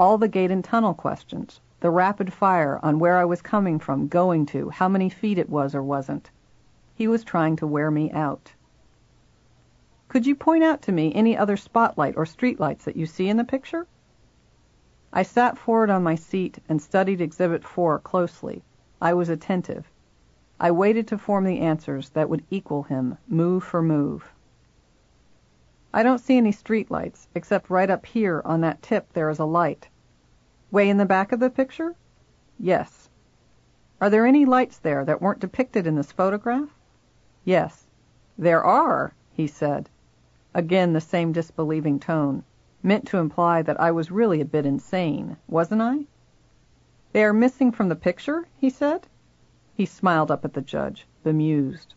All 0.00 0.18
the 0.18 0.26
gate 0.26 0.50
and 0.50 0.64
tunnel 0.64 0.94
questions, 0.94 1.60
the 1.78 1.92
rapid 1.92 2.32
fire 2.32 2.80
on 2.82 2.98
where 2.98 3.18
I 3.18 3.24
was 3.24 3.40
coming 3.40 3.78
from, 3.78 4.08
going 4.08 4.46
to, 4.46 4.70
how 4.70 4.88
many 4.88 5.08
feet 5.08 5.38
it 5.38 5.48
was 5.48 5.76
or 5.76 5.82
wasn't. 5.84 6.32
He 6.92 7.06
was 7.06 7.22
trying 7.22 7.54
to 7.54 7.68
wear 7.68 7.88
me 7.88 8.10
out. 8.10 8.52
Could 10.08 10.26
you 10.26 10.34
point 10.34 10.64
out 10.64 10.82
to 10.82 10.90
me 10.90 11.14
any 11.14 11.36
other 11.36 11.56
spotlight 11.56 12.16
or 12.16 12.24
streetlights 12.24 12.82
that 12.82 12.96
you 12.96 13.06
see 13.06 13.28
in 13.28 13.36
the 13.36 13.44
picture? 13.44 13.86
I 15.12 15.22
sat 15.22 15.56
forward 15.56 15.90
on 15.90 16.02
my 16.02 16.16
seat 16.16 16.58
and 16.68 16.82
studied 16.82 17.20
Exhibit 17.20 17.62
4 17.62 18.00
closely. 18.00 18.64
I 19.00 19.14
was 19.14 19.28
attentive. 19.28 19.88
I 20.58 20.72
waited 20.72 21.06
to 21.06 21.18
form 21.18 21.44
the 21.44 21.60
answers 21.60 22.10
that 22.10 22.28
would 22.28 22.42
equal 22.50 22.82
him, 22.82 23.18
move 23.28 23.62
for 23.62 23.82
move. 23.82 24.33
I 25.96 26.02
don't 26.02 26.18
see 26.18 26.36
any 26.36 26.50
streetlights, 26.50 27.28
except 27.36 27.70
right 27.70 27.88
up 27.88 28.04
here 28.04 28.42
on 28.44 28.62
that 28.62 28.82
tip 28.82 29.12
there 29.12 29.30
is 29.30 29.38
a 29.38 29.44
light. 29.44 29.86
Way 30.72 30.88
in 30.88 30.96
the 30.96 31.06
back 31.06 31.30
of 31.30 31.38
the 31.38 31.48
picture? 31.48 31.94
Yes. 32.58 33.08
Are 34.00 34.10
there 34.10 34.26
any 34.26 34.44
lights 34.44 34.76
there 34.78 35.04
that 35.04 35.22
weren't 35.22 35.38
depicted 35.38 35.86
in 35.86 35.94
this 35.94 36.10
photograph? 36.10 36.68
Yes. 37.44 37.86
There 38.36 38.64
are, 38.64 39.14
he 39.34 39.46
said. 39.46 39.88
Again 40.52 40.94
the 40.94 41.00
same 41.00 41.30
disbelieving 41.30 42.00
tone, 42.00 42.42
meant 42.82 43.06
to 43.06 43.18
imply 43.18 43.62
that 43.62 43.80
I 43.80 43.92
was 43.92 44.10
really 44.10 44.40
a 44.40 44.44
bit 44.44 44.66
insane, 44.66 45.36
wasn't 45.46 45.82
I? 45.82 46.06
They 47.12 47.22
are 47.22 47.32
missing 47.32 47.70
from 47.70 47.88
the 47.88 47.94
picture, 47.94 48.48
he 48.58 48.68
said. 48.68 49.06
He 49.76 49.86
smiled 49.86 50.32
up 50.32 50.44
at 50.44 50.54
the 50.54 50.60
judge, 50.60 51.06
bemused. 51.22 51.94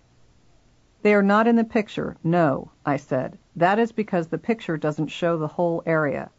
They 1.08 1.14
are 1.14 1.24
not 1.24 1.48
in 1.48 1.56
the 1.56 1.64
picture, 1.64 2.18
no, 2.22 2.72
I 2.86 2.98
said. 2.98 3.38
That 3.56 3.80
is 3.80 3.94
because 3.94 4.28
the 4.28 4.38
picture 4.38 4.76
doesn't 4.76 5.08
show 5.08 5.38
the 5.38 5.48
whole 5.48 5.82
area. 5.86 6.32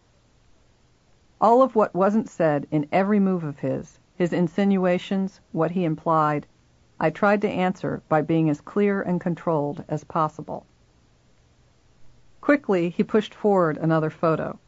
All 1.40 1.62
of 1.62 1.74
what 1.74 1.94
wasn't 1.94 2.28
said 2.28 2.66
in 2.70 2.86
every 2.92 3.18
move 3.18 3.44
of 3.44 3.60
his, 3.60 3.98
his 4.14 4.34
insinuations, 4.34 5.40
what 5.52 5.70
he 5.70 5.84
implied, 5.84 6.46
I 7.00 7.08
tried 7.08 7.40
to 7.40 7.48
answer 7.48 8.02
by 8.10 8.20
being 8.20 8.50
as 8.50 8.60
clear 8.60 9.00
and 9.00 9.22
controlled 9.22 9.84
as 9.88 10.04
possible. 10.04 10.66
Quickly, 12.42 12.90
he 12.90 13.02
pushed 13.02 13.34
forward 13.34 13.78
another 13.78 14.10
photo. 14.10 14.58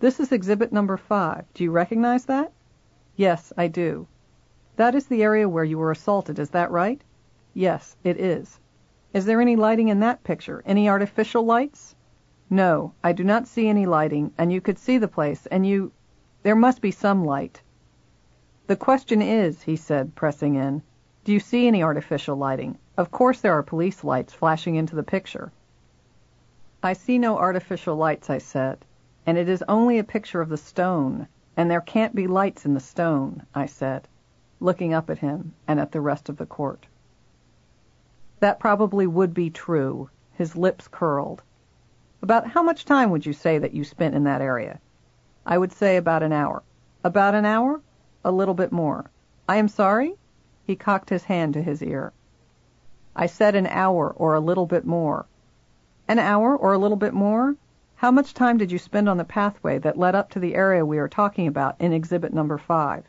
This 0.00 0.20
is 0.20 0.32
exhibit 0.32 0.70
number 0.70 0.98
five. 0.98 1.46
Do 1.54 1.64
you 1.64 1.70
recognize 1.70 2.26
that? 2.26 2.52
Yes, 3.16 3.54
I 3.56 3.68
do. 3.68 4.06
That 4.76 4.94
is 4.94 5.06
the 5.06 5.22
area 5.22 5.48
where 5.48 5.64
you 5.64 5.78
were 5.78 5.92
assaulted, 5.92 6.38
is 6.38 6.50
that 6.50 6.70
right? 6.70 7.00
Yes, 7.54 7.96
it 8.04 8.20
is. 8.20 8.60
Is 9.14 9.24
there 9.24 9.40
any 9.40 9.56
lighting 9.56 9.88
in 9.88 10.00
that 10.00 10.22
picture? 10.22 10.62
Any 10.66 10.88
artificial 10.88 11.42
lights? 11.42 11.94
No, 12.50 12.92
I 13.02 13.12
do 13.12 13.24
not 13.24 13.46
see 13.46 13.66
any 13.68 13.86
lighting, 13.86 14.32
and 14.36 14.52
you 14.52 14.60
could 14.60 14.78
see 14.78 14.98
the 14.98 15.08
place, 15.08 15.46
and 15.46 15.66
you. 15.66 15.92
There 16.42 16.54
must 16.56 16.80
be 16.80 16.90
some 16.90 17.24
light. 17.24 17.62
The 18.66 18.76
question 18.76 19.22
is, 19.22 19.62
he 19.62 19.76
said, 19.76 20.14
pressing 20.14 20.56
in, 20.56 20.82
do 21.24 21.32
you 21.32 21.40
see 21.40 21.66
any 21.66 21.82
artificial 21.82 22.36
lighting? 22.36 22.78
Of 22.98 23.10
course 23.10 23.40
there 23.40 23.54
are 23.54 23.62
police 23.62 24.04
lights 24.04 24.34
flashing 24.34 24.74
into 24.74 24.94
the 24.94 25.02
picture. 25.02 25.52
I 26.82 26.92
see 26.92 27.18
no 27.18 27.38
artificial 27.38 27.96
lights, 27.96 28.28
I 28.28 28.38
said, 28.38 28.84
and 29.24 29.38
it 29.38 29.48
is 29.48 29.64
only 29.68 29.98
a 29.98 30.04
picture 30.04 30.40
of 30.40 30.48
the 30.48 30.56
stone, 30.56 31.28
and 31.56 31.70
there 31.70 31.80
can't 31.80 32.14
be 32.14 32.26
lights 32.26 32.66
in 32.66 32.74
the 32.74 32.80
stone, 32.80 33.46
I 33.54 33.66
said, 33.66 34.06
looking 34.60 34.92
up 34.92 35.08
at 35.08 35.18
him 35.18 35.54
and 35.66 35.80
at 35.80 35.92
the 35.92 36.00
rest 36.00 36.28
of 36.28 36.36
the 36.36 36.46
court. 36.46 36.86
That 38.40 38.60
probably 38.60 39.06
would 39.06 39.34
be 39.34 39.50
true. 39.50 40.10
His 40.32 40.56
lips 40.56 40.86
curled. 40.88 41.42
About 42.22 42.46
how 42.46 42.62
much 42.62 42.84
time 42.84 43.10
would 43.10 43.26
you 43.26 43.32
say 43.32 43.58
that 43.58 43.74
you 43.74 43.84
spent 43.84 44.14
in 44.14 44.24
that 44.24 44.42
area? 44.42 44.80
I 45.46 45.58
would 45.58 45.72
say 45.72 45.96
about 45.96 46.22
an 46.22 46.32
hour. 46.32 46.62
About 47.02 47.34
an 47.34 47.44
hour? 47.44 47.80
A 48.24 48.30
little 48.30 48.54
bit 48.54 48.70
more. 48.70 49.10
I 49.48 49.56
am 49.56 49.68
sorry? 49.68 50.14
He 50.64 50.76
cocked 50.76 51.10
his 51.10 51.24
hand 51.24 51.54
to 51.54 51.62
his 51.62 51.82
ear. 51.82 52.12
I 53.16 53.26
said 53.26 53.54
an 53.54 53.66
hour 53.66 54.12
or 54.16 54.34
a 54.34 54.40
little 54.40 54.66
bit 54.66 54.84
more. 54.84 55.26
An 56.06 56.18
hour 56.18 56.56
or 56.56 56.72
a 56.72 56.78
little 56.78 56.96
bit 56.96 57.14
more? 57.14 57.56
How 57.96 58.10
much 58.12 58.34
time 58.34 58.58
did 58.58 58.70
you 58.70 58.78
spend 58.78 59.08
on 59.08 59.16
the 59.16 59.24
pathway 59.24 59.78
that 59.78 59.98
led 59.98 60.14
up 60.14 60.30
to 60.30 60.38
the 60.38 60.54
area 60.54 60.86
we 60.86 60.98
are 60.98 61.08
talking 61.08 61.48
about 61.48 61.80
in 61.80 61.92
exhibit 61.92 62.32
number 62.32 62.58
five? 62.58 63.04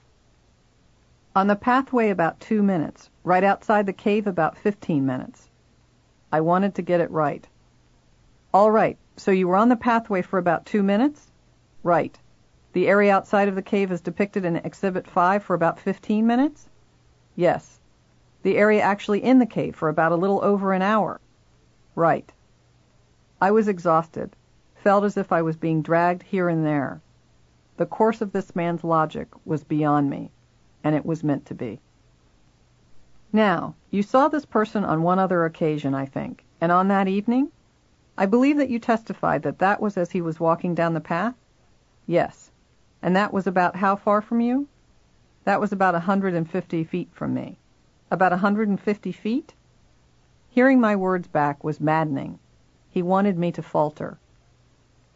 On 1.35 1.45
the 1.45 1.55
pathway 1.55 2.09
about 2.09 2.39
two 2.39 2.63
minutes. 2.63 3.11
Right 3.29 3.43
outside 3.43 3.85
the 3.85 3.93
cave 3.93 4.25
about 4.25 4.57
fifteen 4.57 5.05
minutes. 5.05 5.51
I 6.31 6.41
wanted 6.41 6.73
to 6.73 6.81
get 6.81 6.99
it 6.99 7.11
right. 7.11 7.47
All 8.51 8.71
right, 8.71 8.97
so 9.17 9.29
you 9.29 9.47
were 9.47 9.55
on 9.55 9.69
the 9.69 9.75
pathway 9.75 10.23
for 10.23 10.39
about 10.39 10.65
two 10.65 10.81
minutes? 10.81 11.29
Right. 11.83 12.17
The 12.73 12.87
area 12.87 13.13
outside 13.13 13.47
of 13.47 13.53
the 13.53 13.61
cave 13.61 13.91
is 13.91 14.01
depicted 14.01 14.45
in 14.45 14.55
Exhibit 14.55 15.05
5 15.05 15.43
for 15.43 15.53
about 15.53 15.79
15 15.79 16.25
minutes? 16.25 16.69
Yes. 17.35 17.79
The 18.41 18.57
area 18.57 18.81
actually 18.81 19.23
in 19.23 19.37
the 19.37 19.45
cave 19.45 19.75
for 19.75 19.89
about 19.89 20.11
a 20.11 20.15
little 20.15 20.43
over 20.43 20.73
an 20.73 20.81
hour? 20.81 21.21
Right. 21.93 22.31
I 23.39 23.51
was 23.51 23.67
exhausted, 23.67 24.35
felt 24.73 25.03
as 25.03 25.17
if 25.17 25.31
I 25.31 25.43
was 25.43 25.55
being 25.55 25.83
dragged 25.83 26.23
here 26.23 26.49
and 26.49 26.65
there. 26.65 26.99
The 27.77 27.85
course 27.85 28.21
of 28.21 28.31
this 28.31 28.55
man's 28.55 28.83
logic 28.83 29.27
was 29.45 29.63
beyond 29.63 30.09
me 30.09 30.31
and 30.83 30.95
it 30.95 31.05
was 31.05 31.23
meant 31.23 31.45
to 31.45 31.53
be. 31.53 31.79
Now, 33.31 33.75
you 33.91 34.01
saw 34.01 34.27
this 34.27 34.45
person 34.45 34.83
on 34.83 35.03
one 35.03 35.19
other 35.19 35.45
occasion, 35.45 35.93
I 35.93 36.05
think, 36.05 36.43
and 36.59 36.71
on 36.71 36.87
that 36.87 37.07
evening? 37.07 37.51
I 38.17 38.25
believe 38.25 38.57
that 38.57 38.69
you 38.69 38.79
testified 38.79 39.43
that 39.43 39.59
that 39.59 39.79
was 39.79 39.97
as 39.97 40.11
he 40.11 40.19
was 40.19 40.39
walking 40.39 40.73
down 40.73 40.93
the 40.93 40.99
path? 40.99 41.35
Yes. 42.07 42.51
And 43.01 43.15
that 43.15 43.31
was 43.31 43.45
about 43.45 43.75
how 43.75 43.95
far 43.95 44.21
from 44.21 44.41
you? 44.41 44.67
That 45.43 45.61
was 45.61 45.71
about 45.71 45.95
a 45.95 45.99
hundred 45.99 46.33
and 46.33 46.49
fifty 46.49 46.83
feet 46.83 47.09
from 47.13 47.33
me. 47.33 47.59
About 48.11 48.33
a 48.33 48.37
hundred 48.37 48.67
and 48.67 48.79
fifty 48.79 49.11
feet? 49.11 49.53
Hearing 50.49 50.81
my 50.81 50.95
words 50.95 51.27
back 51.27 51.63
was 51.63 51.79
maddening. 51.79 52.39
He 52.89 53.03
wanted 53.03 53.37
me 53.37 53.51
to 53.51 53.61
falter. 53.61 54.17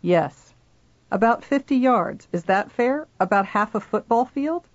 Yes. 0.01 0.53
About 1.11 1.43
fifty 1.43 1.75
yards. 1.75 2.27
Is 2.31 2.43
that 2.43 2.71
fair? 2.71 3.07
About 3.19 3.47
half 3.47 3.73
a 3.73 3.79
football 3.79 4.25
field? 4.25 4.67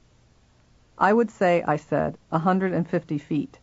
I 1.00 1.12
would 1.12 1.30
say, 1.30 1.62
I 1.62 1.76
said, 1.76 2.18
a 2.32 2.40
hundred 2.40 2.72
and 2.72 2.88
fifty 2.88 3.18
feet. 3.18 3.60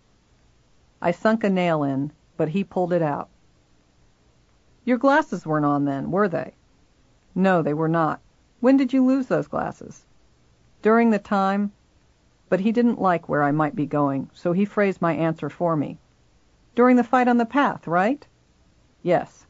I 1.01 1.11
sunk 1.11 1.43
a 1.43 1.49
nail 1.49 1.83
in, 1.83 2.13
but 2.37 2.47
he 2.47 2.63
pulled 2.63 2.93
it 2.93 3.01
out. 3.01 3.27
Your 4.85 4.97
glasses 4.97 5.45
weren't 5.45 5.65
on 5.65 5.83
then, 5.83 6.11
were 6.11 6.29
they? 6.29 6.53
No, 7.35 7.61
they 7.61 7.73
were 7.73 7.89
not. 7.89 8.21
When 8.61 8.77
did 8.77 8.93
you 8.93 9.03
lose 9.03 9.27
those 9.27 9.49
glasses? 9.49 10.05
During 10.81 11.09
the 11.09 11.19
time, 11.19 11.73
but 12.47 12.61
he 12.61 12.71
didn't 12.71 13.01
like 13.01 13.27
where 13.27 13.43
I 13.43 13.51
might 13.51 13.75
be 13.75 13.85
going, 13.85 14.29
so 14.33 14.53
he 14.53 14.63
phrased 14.63 15.01
my 15.01 15.13
answer 15.13 15.49
for 15.49 15.75
me. 15.75 15.99
During 16.73 16.95
the 16.95 17.03
fight 17.03 17.27
on 17.27 17.37
the 17.37 17.45
path, 17.45 17.85
right? 17.85 18.25
Yes. 19.03 19.45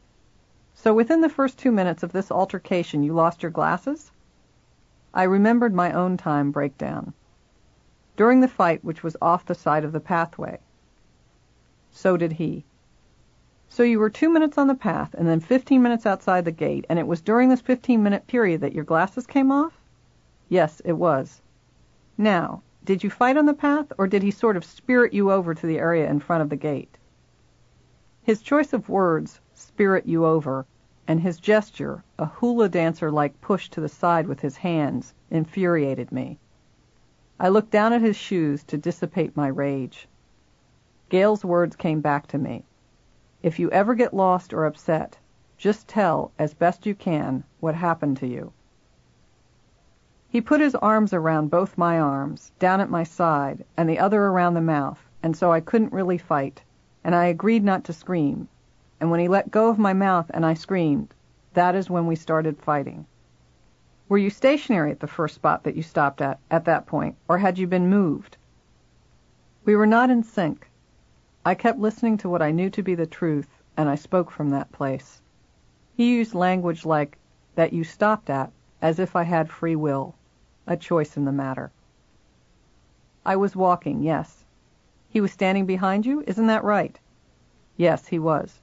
So 0.73 0.91
within 0.91 1.21
the 1.21 1.29
first 1.29 1.59
two 1.59 1.71
minutes 1.71 2.01
of 2.01 2.13
this 2.13 2.31
altercation 2.31 3.03
you 3.03 3.13
lost 3.13 3.43
your 3.43 3.51
glasses? 3.51 4.11
I 5.13 5.21
remembered 5.21 5.75
my 5.75 5.91
own 5.91 6.17
time 6.17 6.49
breakdown 6.49 7.13
during 8.15 8.39
the 8.39 8.47
fight 8.47 8.83
which 8.83 9.03
was 9.03 9.17
off 9.21 9.45
the 9.45 9.55
side 9.55 9.83
of 9.83 9.91
the 9.91 9.99
pathway. 9.99 10.59
So 11.91 12.17
did 12.17 12.33
he. 12.33 12.65
So 13.67 13.83
you 13.83 13.99
were 13.99 14.09
two 14.09 14.29
minutes 14.29 14.57
on 14.57 14.67
the 14.67 14.75
path 14.75 15.13
and 15.17 15.27
then 15.27 15.39
15 15.39 15.81
minutes 15.81 16.05
outside 16.05 16.45
the 16.45 16.51
gate, 16.51 16.85
and 16.87 16.99
it 16.99 17.07
was 17.07 17.21
during 17.21 17.49
this 17.49 17.61
15 17.61 18.01
minute 18.01 18.27
period 18.27 18.61
that 18.61 18.73
your 18.73 18.83
glasses 18.83 19.25
came 19.25 19.51
off? 19.51 19.81
Yes, 20.47 20.81
it 20.85 20.93
was. 20.93 21.41
Now, 22.17 22.61
did 22.85 23.03
you 23.03 23.09
fight 23.09 23.35
on 23.35 23.47
the 23.47 23.53
path, 23.53 23.91
or 23.97 24.07
did 24.07 24.21
he 24.23 24.31
sort 24.31 24.55
of 24.55 24.63
spirit 24.63 25.11
you 25.11 25.31
over 25.31 25.55
to 25.55 25.65
the 25.65 25.79
area 25.79 26.09
in 26.09 26.19
front 26.19 26.43
of 26.43 26.49
the 26.49 26.55
gate? 26.55 26.97
His 28.21 28.41
choice 28.41 28.73
of 28.73 28.89
words, 28.89 29.41
spirit 29.53 30.05
you 30.05 30.25
over, 30.25 30.65
and 31.07 31.19
his 31.19 31.39
gesture, 31.39 32.03
a 32.19 32.25
hula 32.25 32.69
dancer 32.69 33.11
like 33.11 33.41
push 33.41 33.69
to 33.69 33.81
the 33.81 33.89
side 33.89 34.27
with 34.27 34.39
his 34.39 34.57
hands, 34.57 35.13
infuriated 35.29 36.11
me. 36.11 36.39
I 37.37 37.49
looked 37.49 37.71
down 37.71 37.91
at 37.91 38.01
his 38.01 38.15
shoes 38.15 38.63
to 38.63 38.77
dissipate 38.77 39.35
my 39.35 39.47
rage. 39.47 40.07
Gail's 41.09 41.43
words 41.43 41.75
came 41.75 41.99
back 41.99 42.27
to 42.27 42.37
me. 42.37 42.63
If 43.43 43.59
you 43.59 43.69
ever 43.71 43.93
get 43.93 44.13
lost 44.13 44.53
or 44.53 44.65
upset, 44.65 45.17
just 45.57 45.87
tell, 45.87 46.31
as 46.39 46.53
best 46.53 46.85
you 46.85 46.95
can, 46.95 47.43
what 47.59 47.75
happened 47.75 48.17
to 48.17 48.27
you. 48.27 48.53
He 50.29 50.41
put 50.41 50.61
his 50.61 50.75
arms 50.75 51.13
around 51.13 51.51
both 51.51 51.77
my 51.77 51.99
arms, 51.99 52.51
down 52.57 52.81
at 52.81 52.89
my 52.89 53.03
side, 53.03 53.65
and 53.77 53.89
the 53.89 53.99
other 53.99 54.23
around 54.23 54.53
the 54.53 54.61
mouth, 54.61 54.99
and 55.21 55.35
so 55.35 55.51
I 55.51 55.59
couldn't 55.59 55.93
really 55.93 56.17
fight, 56.17 56.63
and 57.03 57.13
I 57.13 57.25
agreed 57.25 57.63
not 57.63 57.83
to 57.85 57.93
scream. 57.93 58.47
And 58.99 59.11
when 59.11 59.19
he 59.19 59.27
let 59.27 59.51
go 59.51 59.69
of 59.69 59.77
my 59.77 59.93
mouth 59.93 60.31
and 60.33 60.45
I 60.45 60.53
screamed, 60.53 61.13
that 61.53 61.75
is 61.75 61.89
when 61.89 62.07
we 62.07 62.15
started 62.15 62.59
fighting. 62.59 63.05
Were 64.07 64.19
you 64.19 64.29
stationary 64.29 64.91
at 64.91 64.99
the 64.99 65.07
first 65.07 65.33
spot 65.33 65.63
that 65.63 65.75
you 65.75 65.81
stopped 65.81 66.21
at, 66.21 66.39
at 66.51 66.65
that 66.65 66.85
point, 66.85 67.15
or 67.27 67.39
had 67.39 67.57
you 67.57 67.65
been 67.65 67.89
moved? 67.89 68.37
We 69.63 69.75
were 69.75 69.87
not 69.87 70.11
in 70.11 70.21
sync. 70.21 70.69
I 71.43 71.55
kept 71.55 71.79
listening 71.79 72.17
to 72.17 72.29
what 72.29 72.41
I 72.41 72.51
knew 72.51 72.69
to 72.69 72.83
be 72.83 72.93
the 72.93 73.07
truth, 73.07 73.49
and 73.75 73.89
I 73.89 73.95
spoke 73.95 74.29
from 74.29 74.51
that 74.51 74.71
place. 74.71 75.21
He 75.97 76.17
used 76.17 76.35
language 76.35 76.85
like, 76.85 77.17
that 77.55 77.73
you 77.73 77.83
stopped 77.83 78.29
at, 78.29 78.51
as 78.81 78.99
if 78.99 79.15
I 79.15 79.23
had 79.23 79.49
free 79.49 79.75
will, 79.75 80.13
a 80.67 80.77
choice 80.77 81.17
in 81.17 81.25
the 81.25 81.31
matter. 81.31 81.71
I 83.25 83.35
was 83.37 83.55
walking, 83.55 84.03
yes. 84.03 84.45
He 85.09 85.19
was 85.19 85.31
standing 85.31 85.65
behind 85.65 86.05
you, 86.05 86.23
isn't 86.27 86.47
that 86.47 86.63
right? 86.63 86.99
Yes, 87.75 88.05
he 88.05 88.19
was. 88.19 88.61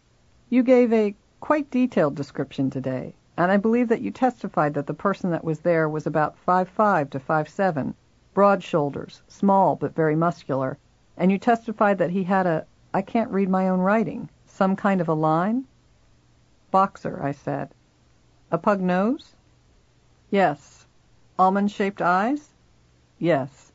You 0.51 0.62
gave 0.62 0.93
a 0.93 1.16
quite 1.40 1.70
detailed 1.70 2.14
description 2.14 2.70
today, 2.70 3.14
and 3.36 3.50
I 3.50 3.56
believe 3.56 3.88
that 3.88 4.02
you 4.02 4.10
testified 4.10 4.74
that 4.74 4.86
the 4.86 4.94
person 4.94 5.30
that 5.30 5.44
was 5.44 5.60
there 5.60 5.88
was 5.88 6.06
about 6.06 6.36
five 6.36 6.68
five 6.68 7.10
to 7.10 7.18
five 7.18 7.48
seven, 7.48 7.94
broad 8.34 8.62
shoulders, 8.62 9.22
small 9.28 9.76
but 9.76 9.94
very 9.94 10.16
muscular, 10.16 10.78
and 11.16 11.32
you 11.32 11.38
testified 11.38 11.98
that 11.98 12.10
he 12.10 12.24
had 12.24 12.46
a 12.46 12.66
I 12.94 13.00
can't 13.00 13.30
read 13.30 13.48
my 13.48 13.68
own 13.68 13.80
writing, 13.80 14.28
some 14.44 14.76
kind 14.76 15.00
of 15.00 15.09
a 15.09 15.14
line? 15.14 15.64
Boxer, 16.70 17.20
I 17.22 17.32
said. 17.32 17.70
A 18.50 18.59
pug 18.59 18.80
nose? 18.82 19.34
Yes. 20.30 20.86
Almond-shaped 21.38 22.02
eyes? 22.02 22.50
Yes. 23.18 23.72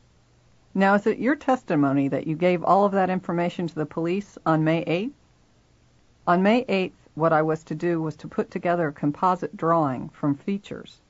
Now, 0.72 0.94
is 0.94 1.06
it 1.06 1.18
your 1.18 1.34
testimony 1.34 2.06
that 2.06 2.28
you 2.28 2.36
gave 2.36 2.62
all 2.62 2.84
of 2.84 2.92
that 2.92 3.10
information 3.10 3.66
to 3.66 3.74
the 3.74 3.86
police 3.86 4.38
on 4.46 4.62
May 4.62 4.84
8th? 4.84 5.12
On 6.28 6.42
May 6.42 6.64
8th, 6.66 7.07
what 7.18 7.32
I 7.32 7.42
was 7.42 7.64
to 7.64 7.74
do 7.74 8.00
was 8.00 8.16
to 8.16 8.28
put 8.28 8.50
together 8.50 8.88
a 8.88 8.92
composite 8.92 9.56
drawing 9.56 10.08
from 10.10 10.34
features. 10.34 11.00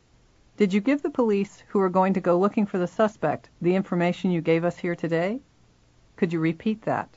Did 0.56 0.72
you 0.72 0.80
give 0.80 1.02
the 1.02 1.10
police 1.10 1.62
who 1.68 1.78
were 1.78 1.88
going 1.88 2.14
to 2.14 2.20
go 2.20 2.38
looking 2.38 2.66
for 2.66 2.78
the 2.78 2.86
suspect 2.86 3.50
the 3.60 3.76
information 3.76 4.30
you 4.30 4.40
gave 4.40 4.64
us 4.64 4.78
here 4.78 4.96
today? 4.96 5.40
Could 6.16 6.32
you 6.32 6.40
repeat 6.40 6.82
that? 6.82 7.10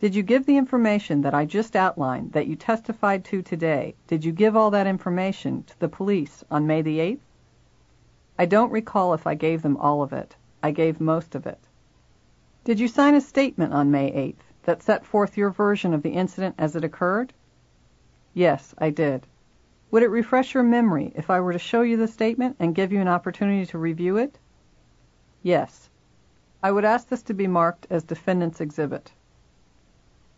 Did 0.00 0.14
you 0.14 0.22
give 0.22 0.46
the 0.46 0.56
information 0.56 1.22
that 1.22 1.34
I 1.34 1.44
just 1.44 1.74
outlined 1.74 2.30
that 2.32 2.46
you 2.46 2.54
testified 2.54 3.24
to 3.24 3.42
today, 3.42 3.96
did 4.06 4.24
you 4.24 4.30
give 4.30 4.54
all 4.54 4.70
that 4.70 4.86
information 4.86 5.64
to 5.64 5.80
the 5.80 5.88
police 5.88 6.44
on 6.48 6.68
May 6.68 6.82
the 6.82 7.00
8th? 7.00 7.18
I 8.38 8.46
don't 8.46 8.70
recall 8.70 9.14
if 9.14 9.26
I 9.26 9.34
gave 9.34 9.62
them 9.62 9.76
all 9.76 10.02
of 10.02 10.12
it. 10.12 10.36
I 10.62 10.70
gave 10.70 11.00
most 11.00 11.34
of 11.34 11.46
it. 11.46 11.58
Did 12.62 12.78
you 12.78 12.86
sign 12.86 13.16
a 13.16 13.20
statement 13.20 13.72
on 13.72 13.90
May 13.90 14.12
8th 14.12 14.44
that 14.62 14.82
set 14.84 15.04
forth 15.04 15.36
your 15.36 15.50
version 15.50 15.92
of 15.92 16.02
the 16.02 16.12
incident 16.12 16.54
as 16.58 16.76
it 16.76 16.84
occurred? 16.84 17.32
Yes, 18.34 18.74
I 18.78 18.90
did. 18.90 19.26
Would 19.90 20.02
it 20.02 20.10
refresh 20.10 20.54
your 20.54 20.62
memory 20.62 21.12
if 21.14 21.30
I 21.30 21.40
were 21.40 21.52
to 21.52 21.58
show 21.58 21.80
you 21.80 21.96
the 21.96 22.06
statement 22.06 22.56
and 22.58 22.74
give 22.74 22.92
you 22.92 23.00
an 23.00 23.08
opportunity 23.08 23.64
to 23.66 23.78
review 23.78 24.16
it? 24.16 24.38
Yes. 25.42 25.88
I 26.62 26.72
would 26.72 26.84
ask 26.84 27.08
this 27.08 27.22
to 27.22 27.34
be 27.34 27.46
marked 27.46 27.86
as 27.88 28.02
Defendant's 28.02 28.60
Exhibit. 28.60 29.12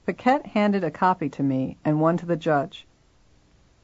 Paquette 0.07 0.47
handed 0.47 0.85
a 0.85 0.91
copy 0.91 1.29
to 1.31 1.43
me 1.43 1.79
and 1.85 2.01
one 2.01 2.17
to 2.19 2.27
the 2.27 2.37
judge. 2.37 2.87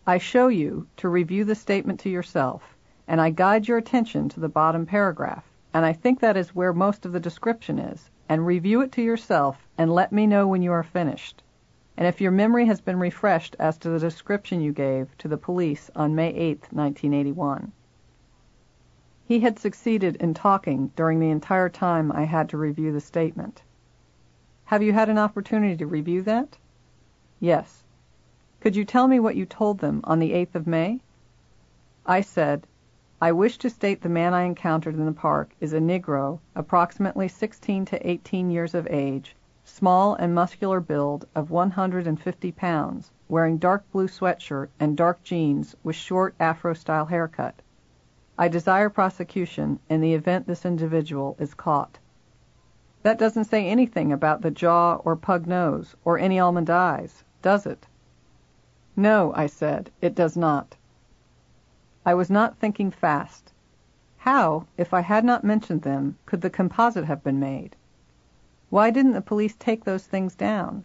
I 0.06 0.18
show 0.18 0.48
you 0.48 0.86
to 0.98 1.08
review 1.08 1.44
the 1.44 1.54
statement 1.54 1.98
to 2.00 2.08
yourself, 2.08 2.76
and 3.08 3.20
I 3.20 3.30
guide 3.30 3.66
your 3.66 3.78
attention 3.78 4.28
to 4.28 4.40
the 4.40 4.48
bottom 4.48 4.86
paragraph, 4.86 5.44
and 5.74 5.84
I 5.84 5.92
think 5.92 6.20
that 6.20 6.36
is 6.36 6.54
where 6.54 6.72
most 6.72 7.04
of 7.04 7.12
the 7.12 7.20
description 7.20 7.78
is, 7.78 8.08
and 8.28 8.46
review 8.46 8.80
it 8.82 8.92
to 8.92 9.02
yourself 9.02 9.66
and 9.76 9.92
let 9.92 10.12
me 10.12 10.26
know 10.26 10.46
when 10.46 10.62
you 10.62 10.72
are 10.72 10.82
finished, 10.82 11.42
and 11.96 12.06
if 12.06 12.20
your 12.20 12.30
memory 12.30 12.66
has 12.66 12.80
been 12.80 12.98
refreshed 12.98 13.56
as 13.58 13.78
to 13.78 13.88
the 13.88 13.98
description 13.98 14.60
you 14.60 14.72
gave 14.72 15.16
to 15.16 15.28
the 15.28 15.38
police 15.38 15.90
on 15.96 16.14
May 16.14 16.28
8, 16.28 16.72
1981. 16.72 17.72
He 19.24 19.40
had 19.40 19.58
succeeded 19.58 20.16
in 20.16 20.34
talking 20.34 20.92
during 20.94 21.20
the 21.20 21.30
entire 21.30 21.68
time 21.68 22.12
I 22.12 22.24
had 22.24 22.48
to 22.50 22.58
review 22.58 22.92
the 22.92 23.00
statement. 23.00 23.62
Have 24.66 24.82
you 24.82 24.92
had 24.92 25.08
an 25.08 25.18
opportunity 25.18 25.76
to 25.76 25.86
review 25.86 26.22
that? 26.22 26.58
Yes. 27.40 27.84
Could 28.60 28.76
you 28.76 28.84
tell 28.84 29.08
me 29.08 29.18
what 29.18 29.36
you 29.36 29.46
told 29.46 29.78
them 29.78 30.00
on 30.04 30.18
the 30.18 30.32
8th 30.32 30.54
of 30.54 30.66
May? 30.66 31.00
I 32.04 32.20
said, 32.20 32.66
I 33.22 33.32
wish 33.32 33.56
to 33.58 33.70
state 33.70 34.02
the 34.02 34.08
man 34.10 34.34
I 34.34 34.42
encountered 34.42 34.96
in 34.96 35.06
the 35.06 35.12
park 35.12 35.54
is 35.60 35.72
a 35.72 35.78
Negro, 35.78 36.40
approximately 36.54 37.28
16 37.28 37.86
to 37.86 38.06
18 38.06 38.50
years 38.50 38.74
of 38.74 38.86
age, 38.90 39.34
small 39.68 40.14
and 40.14 40.32
muscular 40.32 40.78
build 40.78 41.26
of 41.34 41.50
150 41.50 42.52
pounds, 42.52 43.10
wearing 43.28 43.58
dark 43.58 43.84
blue 43.90 44.06
sweatshirt 44.06 44.68
and 44.78 44.96
dark 44.96 45.20
jeans 45.24 45.74
with 45.82 45.96
short 45.96 46.36
afro-style 46.38 47.06
haircut. 47.06 47.60
I 48.38 48.46
desire 48.46 48.88
prosecution 48.88 49.80
in 49.88 50.00
the 50.00 50.14
event 50.14 50.46
this 50.46 50.64
individual 50.64 51.34
is 51.40 51.52
caught. 51.52 51.98
That 53.02 53.18
doesn't 53.18 53.46
say 53.46 53.66
anything 53.66 54.12
about 54.12 54.42
the 54.42 54.52
jaw 54.52 55.00
or 55.04 55.16
pug 55.16 55.48
nose 55.48 55.96
or 56.04 56.16
any 56.16 56.38
almond 56.38 56.70
eyes, 56.70 57.24
does 57.42 57.66
it? 57.66 57.88
No, 58.94 59.32
I 59.34 59.46
said, 59.46 59.90
it 60.00 60.14
does 60.14 60.36
not. 60.36 60.76
I 62.04 62.14
was 62.14 62.30
not 62.30 62.58
thinking 62.58 62.92
fast. 62.92 63.52
How, 64.18 64.66
if 64.76 64.94
I 64.94 65.00
had 65.00 65.24
not 65.24 65.42
mentioned 65.42 65.82
them, 65.82 66.18
could 66.24 66.40
the 66.40 66.50
composite 66.50 67.06
have 67.06 67.24
been 67.24 67.40
made? 67.40 67.74
Why 68.68 68.90
didn't 68.90 69.12
the 69.12 69.20
police 69.20 69.54
take 69.56 69.84
those 69.84 70.06
things 70.06 70.34
down? 70.34 70.84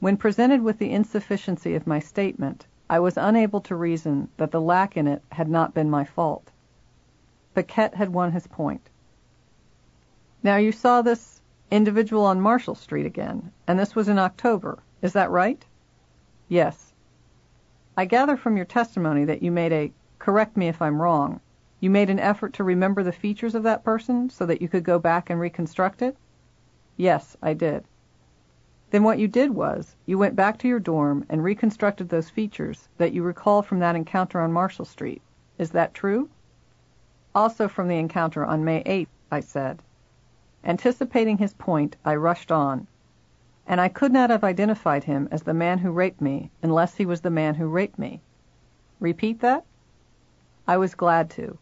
When 0.00 0.16
presented 0.16 0.62
with 0.62 0.78
the 0.78 0.90
insufficiency 0.90 1.74
of 1.74 1.86
my 1.86 2.00
statement, 2.00 2.66
I 2.88 2.98
was 2.98 3.16
unable 3.16 3.60
to 3.60 3.76
reason 3.76 4.28
that 4.38 4.50
the 4.50 4.60
lack 4.60 4.96
in 4.96 5.06
it 5.06 5.22
had 5.30 5.48
not 5.48 5.72
been 5.72 5.88
my 5.88 6.04
fault. 6.04 6.50
Paquette 7.54 7.94
had 7.94 8.12
won 8.12 8.32
his 8.32 8.48
point. 8.48 8.90
Now 10.42 10.56
you 10.56 10.72
saw 10.72 11.00
this 11.00 11.40
individual 11.70 12.24
on 12.24 12.40
Marshall 12.40 12.74
Street 12.74 13.06
again, 13.06 13.52
and 13.68 13.78
this 13.78 13.94
was 13.94 14.08
in 14.08 14.18
October. 14.18 14.80
Is 15.02 15.12
that 15.12 15.30
right? 15.30 15.64
Yes. 16.48 16.92
I 17.96 18.06
gather 18.06 18.36
from 18.36 18.56
your 18.56 18.66
testimony 18.66 19.24
that 19.26 19.42
you 19.42 19.52
made 19.52 19.72
a, 19.72 19.92
correct 20.18 20.56
me 20.56 20.66
if 20.66 20.82
I'm 20.82 21.00
wrong, 21.00 21.40
you 21.78 21.90
made 21.90 22.10
an 22.10 22.18
effort 22.18 22.54
to 22.54 22.64
remember 22.64 23.04
the 23.04 23.12
features 23.12 23.54
of 23.54 23.62
that 23.62 23.84
person 23.84 24.30
so 24.30 24.44
that 24.46 24.60
you 24.60 24.68
could 24.68 24.82
go 24.82 24.98
back 24.98 25.30
and 25.30 25.38
reconstruct 25.38 26.02
it? 26.02 26.16
Yes, 27.00 27.34
I 27.40 27.54
did. 27.54 27.84
Then 28.90 29.04
what 29.04 29.18
you 29.18 29.26
did 29.26 29.54
was, 29.54 29.96
you 30.04 30.18
went 30.18 30.36
back 30.36 30.58
to 30.58 30.68
your 30.68 30.78
dorm 30.78 31.24
and 31.30 31.42
reconstructed 31.42 32.10
those 32.10 32.28
features 32.28 32.90
that 32.98 33.14
you 33.14 33.22
recall 33.22 33.62
from 33.62 33.78
that 33.78 33.96
encounter 33.96 34.38
on 34.38 34.52
Marshall 34.52 34.84
Street. 34.84 35.22
Is 35.56 35.70
that 35.70 35.94
true? 35.94 36.28
Also 37.34 37.68
from 37.68 37.88
the 37.88 37.96
encounter 37.96 38.44
on 38.44 38.66
May 38.66 38.82
8th, 38.84 39.08
I 39.30 39.40
said. 39.40 39.80
Anticipating 40.62 41.38
his 41.38 41.54
point, 41.54 41.96
I 42.04 42.16
rushed 42.16 42.52
on. 42.52 42.86
And 43.66 43.80
I 43.80 43.88
could 43.88 44.12
not 44.12 44.28
have 44.28 44.44
identified 44.44 45.04
him 45.04 45.26
as 45.30 45.44
the 45.44 45.54
man 45.54 45.78
who 45.78 45.90
raped 45.92 46.20
me 46.20 46.50
unless 46.62 46.96
he 46.96 47.06
was 47.06 47.22
the 47.22 47.30
man 47.30 47.54
who 47.54 47.66
raped 47.66 47.98
me. 47.98 48.20
Repeat 48.98 49.40
that? 49.40 49.64
I 50.68 50.76
was 50.76 50.94
glad 50.94 51.30
to. 51.30 51.56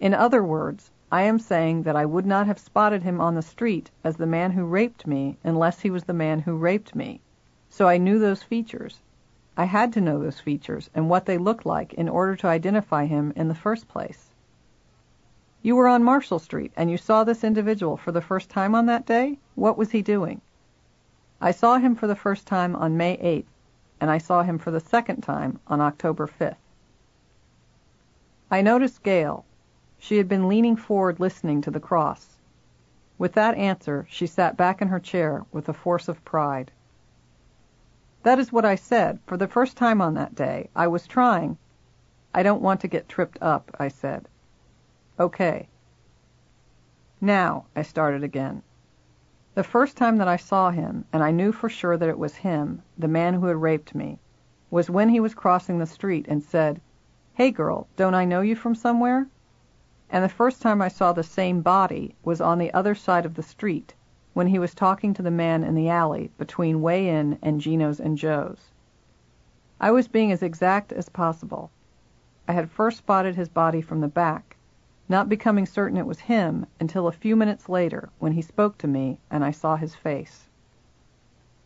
In 0.00 0.14
other 0.14 0.42
words, 0.42 0.90
I 1.10 1.22
am 1.22 1.38
saying 1.38 1.84
that 1.84 1.96
I 1.96 2.04
would 2.04 2.26
not 2.26 2.46
have 2.46 2.58
spotted 2.58 3.02
him 3.02 3.20
on 3.20 3.34
the 3.34 3.42
street 3.42 3.90
as 4.04 4.16
the 4.16 4.26
man 4.26 4.50
who 4.50 4.64
raped 4.64 5.06
me 5.06 5.38
unless 5.42 5.80
he 5.80 5.90
was 5.90 6.04
the 6.04 6.12
man 6.12 6.40
who 6.40 6.54
raped 6.54 6.94
me. 6.94 7.22
So 7.70 7.88
I 7.88 7.96
knew 7.96 8.18
those 8.18 8.42
features. 8.42 9.00
I 9.56 9.64
had 9.64 9.92
to 9.94 10.00
know 10.00 10.18
those 10.18 10.38
features 10.38 10.90
and 10.94 11.08
what 11.08 11.24
they 11.24 11.38
looked 11.38 11.64
like 11.64 11.94
in 11.94 12.08
order 12.08 12.36
to 12.36 12.46
identify 12.46 13.06
him 13.06 13.32
in 13.34 13.48
the 13.48 13.54
first 13.54 13.88
place. 13.88 14.34
You 15.62 15.76
were 15.76 15.88
on 15.88 16.04
Marshall 16.04 16.38
Street, 16.38 16.72
and 16.76 16.90
you 16.90 16.96
saw 16.96 17.24
this 17.24 17.42
individual 17.42 17.96
for 17.96 18.12
the 18.12 18.20
first 18.20 18.48
time 18.48 18.74
on 18.74 18.86
that 18.86 19.06
day? 19.06 19.38
What 19.54 19.76
was 19.76 19.90
he 19.90 20.02
doing? 20.02 20.40
I 21.40 21.50
saw 21.50 21.78
him 21.78 21.96
for 21.96 22.06
the 22.06 22.14
first 22.14 22.46
time 22.46 22.76
on 22.76 22.96
May 22.96 23.16
8th, 23.16 23.50
and 24.00 24.10
I 24.10 24.18
saw 24.18 24.42
him 24.42 24.58
for 24.58 24.70
the 24.70 24.78
second 24.78 25.22
time 25.22 25.58
on 25.66 25.80
October 25.80 26.28
5th. 26.28 26.56
I 28.50 28.60
noticed 28.62 29.02
Gail. 29.02 29.44
She 29.98 30.16
had 30.16 30.28
been 30.28 30.48
leaning 30.48 30.76
forward 30.76 31.18
listening 31.18 31.60
to 31.62 31.70
the 31.72 31.80
cross. 31.80 32.38
With 33.18 33.32
that 33.32 33.56
answer, 33.56 34.06
she 34.08 34.28
sat 34.28 34.56
back 34.56 34.80
in 34.80 34.88
her 34.88 35.00
chair 35.00 35.44
with 35.50 35.68
a 35.68 35.72
force 35.72 36.06
of 36.06 36.24
pride. 36.24 36.70
That 38.22 38.38
is 38.38 38.52
what 38.52 38.64
I 38.64 38.76
said. 38.76 39.18
For 39.26 39.36
the 39.36 39.48
first 39.48 39.76
time 39.76 40.00
on 40.00 40.14
that 40.14 40.36
day, 40.36 40.70
I 40.76 40.86
was 40.86 41.08
trying. 41.08 41.58
I 42.32 42.44
don't 42.44 42.62
want 42.62 42.80
to 42.82 42.88
get 42.88 43.08
tripped 43.08 43.38
up, 43.42 43.74
I 43.80 43.88
said. 43.88 44.28
Okay. 45.18 45.68
Now, 47.20 47.64
I 47.74 47.82
started 47.82 48.22
again. 48.22 48.62
The 49.54 49.64
first 49.64 49.96
time 49.96 50.18
that 50.18 50.28
I 50.28 50.36
saw 50.36 50.70
him, 50.70 51.06
and 51.12 51.24
I 51.24 51.32
knew 51.32 51.50
for 51.50 51.68
sure 51.68 51.96
that 51.96 52.08
it 52.08 52.18
was 52.18 52.36
him, 52.36 52.82
the 52.96 53.08
man 53.08 53.34
who 53.34 53.46
had 53.46 53.56
raped 53.56 53.96
me, 53.96 54.20
was 54.70 54.88
when 54.88 55.08
he 55.08 55.18
was 55.18 55.34
crossing 55.34 55.78
the 55.78 55.86
street 55.86 56.26
and 56.28 56.40
said, 56.40 56.80
Hey 57.34 57.50
girl, 57.50 57.88
don't 57.96 58.14
I 58.14 58.24
know 58.24 58.42
you 58.42 58.54
from 58.54 58.76
somewhere? 58.76 59.26
And 60.10 60.24
the 60.24 60.28
first 60.30 60.62
time 60.62 60.80
I 60.80 60.88
saw 60.88 61.12
the 61.12 61.22
same 61.22 61.60
body 61.60 62.14
was 62.24 62.40
on 62.40 62.56
the 62.56 62.72
other 62.72 62.94
side 62.94 63.26
of 63.26 63.34
the 63.34 63.42
street, 63.42 63.92
when 64.32 64.46
he 64.46 64.58
was 64.58 64.74
talking 64.74 65.12
to 65.12 65.22
the 65.22 65.30
man 65.30 65.62
in 65.62 65.74
the 65.74 65.90
alley 65.90 66.30
between 66.38 66.80
Way 66.80 67.08
In 67.08 67.38
and 67.42 67.60
Gino's 67.60 68.00
and 68.00 68.16
Joe's. 68.16 68.70
I 69.78 69.90
was 69.90 70.08
being 70.08 70.32
as 70.32 70.42
exact 70.42 70.92
as 70.92 71.10
possible. 71.10 71.70
I 72.48 72.52
had 72.52 72.70
first 72.70 72.96
spotted 72.96 73.34
his 73.36 73.50
body 73.50 73.82
from 73.82 74.00
the 74.00 74.08
back, 74.08 74.56
not 75.10 75.28
becoming 75.28 75.66
certain 75.66 75.98
it 75.98 76.06
was 76.06 76.20
him 76.20 76.64
until 76.80 77.06
a 77.06 77.12
few 77.12 77.36
minutes 77.36 77.68
later 77.68 78.08
when 78.18 78.32
he 78.32 78.40
spoke 78.40 78.78
to 78.78 78.88
me 78.88 79.18
and 79.30 79.44
I 79.44 79.50
saw 79.50 79.76
his 79.76 79.94
face. 79.94 80.48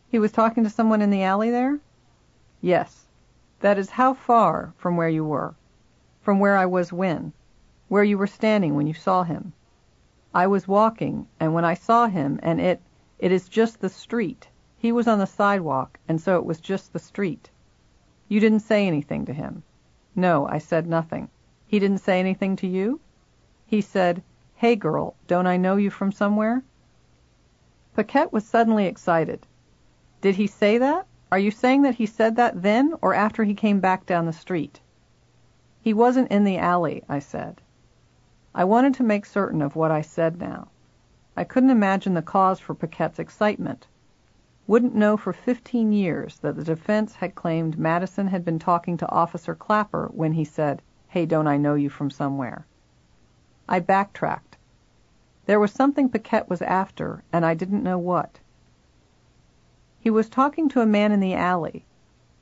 He 0.09 0.19
was 0.19 0.33
talking 0.33 0.65
to 0.65 0.69
someone 0.69 1.01
in 1.01 1.11
the 1.11 1.23
alley 1.23 1.49
there? 1.49 1.79
Yes. 2.59 3.05
That 3.61 3.77
is 3.77 3.91
how 3.91 4.13
far 4.13 4.73
from 4.77 4.97
where 4.97 5.07
you 5.07 5.23
were? 5.23 5.55
From 6.21 6.39
where 6.39 6.57
I 6.57 6.65
was 6.65 6.91
when? 6.91 7.31
Where 7.87 8.03
you 8.03 8.17
were 8.17 8.27
standing 8.27 8.75
when 8.75 8.87
you 8.87 8.93
saw 8.93 9.23
him? 9.23 9.53
I 10.33 10.47
was 10.47 10.67
walking, 10.67 11.27
and 11.39 11.53
when 11.53 11.65
I 11.65 11.73
saw 11.73 12.07
him, 12.07 12.39
and 12.43 12.61
it, 12.61 12.81
it 13.19 13.31
is 13.31 13.47
just 13.47 13.79
the 13.81 13.89
street. 13.89 14.47
He 14.77 14.91
was 14.91 15.07
on 15.07 15.19
the 15.19 15.25
sidewalk, 15.25 15.99
and 16.07 16.19
so 16.19 16.37
it 16.37 16.45
was 16.45 16.59
just 16.59 16.91
the 16.91 16.99
street. 16.99 17.49
You 18.27 18.39
didn't 18.39 18.59
say 18.59 18.85
anything 18.85 19.25
to 19.25 19.33
him. 19.33 19.63
No, 20.15 20.47
I 20.47 20.57
said 20.57 20.85
nothing. 20.87 21.29
He 21.65 21.79
didn't 21.79 22.01
say 22.01 22.19
anything 22.19 22.55
to 22.57 22.67
you? 22.67 22.99
He 23.65 23.81
said, 23.81 24.21
Hey 24.55 24.75
girl, 24.75 25.15
don't 25.25 25.47
I 25.47 25.57
know 25.57 25.77
you 25.77 25.89
from 25.89 26.11
somewhere? 26.11 26.63
Paquette 27.95 28.31
was 28.31 28.45
suddenly 28.45 28.85
excited. 28.85 29.47
Did 30.21 30.35
he 30.35 30.45
say 30.45 30.77
that? 30.77 31.07
Are 31.31 31.39
you 31.39 31.49
saying 31.49 31.81
that 31.81 31.95
he 31.95 32.05
said 32.05 32.35
that 32.35 32.61
then 32.61 32.93
or 33.01 33.15
after 33.15 33.43
he 33.43 33.55
came 33.55 33.79
back 33.79 34.05
down 34.05 34.27
the 34.27 34.33
street? 34.33 34.81
He 35.81 35.95
wasn't 35.95 36.31
in 36.31 36.43
the 36.43 36.59
alley, 36.59 37.03
I 37.09 37.17
said. 37.17 37.62
I 38.55 38.65
wanted 38.65 38.93
to 38.95 39.03
make 39.03 39.25
certain 39.25 39.63
of 39.63 39.75
what 39.75 39.89
I 39.89 40.01
said 40.01 40.39
now. 40.39 40.67
I 41.35 41.43
couldn't 41.43 41.71
imagine 41.71 42.13
the 42.13 42.21
cause 42.21 42.59
for 42.59 42.75
Paquette's 42.75 43.17
excitement. 43.17 43.87
Wouldn't 44.67 44.93
know 44.93 45.17
for 45.17 45.33
15 45.33 45.91
years 45.91 46.37
that 46.39 46.55
the 46.55 46.63
defense 46.63 47.15
had 47.15 47.33
claimed 47.33 47.79
Madison 47.79 48.27
had 48.27 48.45
been 48.45 48.59
talking 48.59 48.95
to 48.97 49.09
Officer 49.09 49.55
Clapper 49.55 50.11
when 50.13 50.33
he 50.33 50.43
said, 50.43 50.83
Hey, 51.07 51.25
don't 51.25 51.47
I 51.47 51.57
know 51.57 51.73
you 51.73 51.89
from 51.89 52.11
somewhere? 52.11 52.67
I 53.67 53.79
backtracked. 53.79 54.57
There 55.47 55.59
was 55.59 55.71
something 55.71 56.07
Paquette 56.07 56.47
was 56.47 56.61
after, 56.61 57.23
and 57.33 57.43
I 57.43 57.55
didn't 57.55 57.81
know 57.81 57.97
what. 57.97 58.39
He 59.99 60.11
was 60.11 60.29
talking 60.29 60.69
to 60.69 60.81
a 60.81 60.85
man 60.85 61.11
in 61.11 61.19
the 61.19 61.33
alley. 61.33 61.85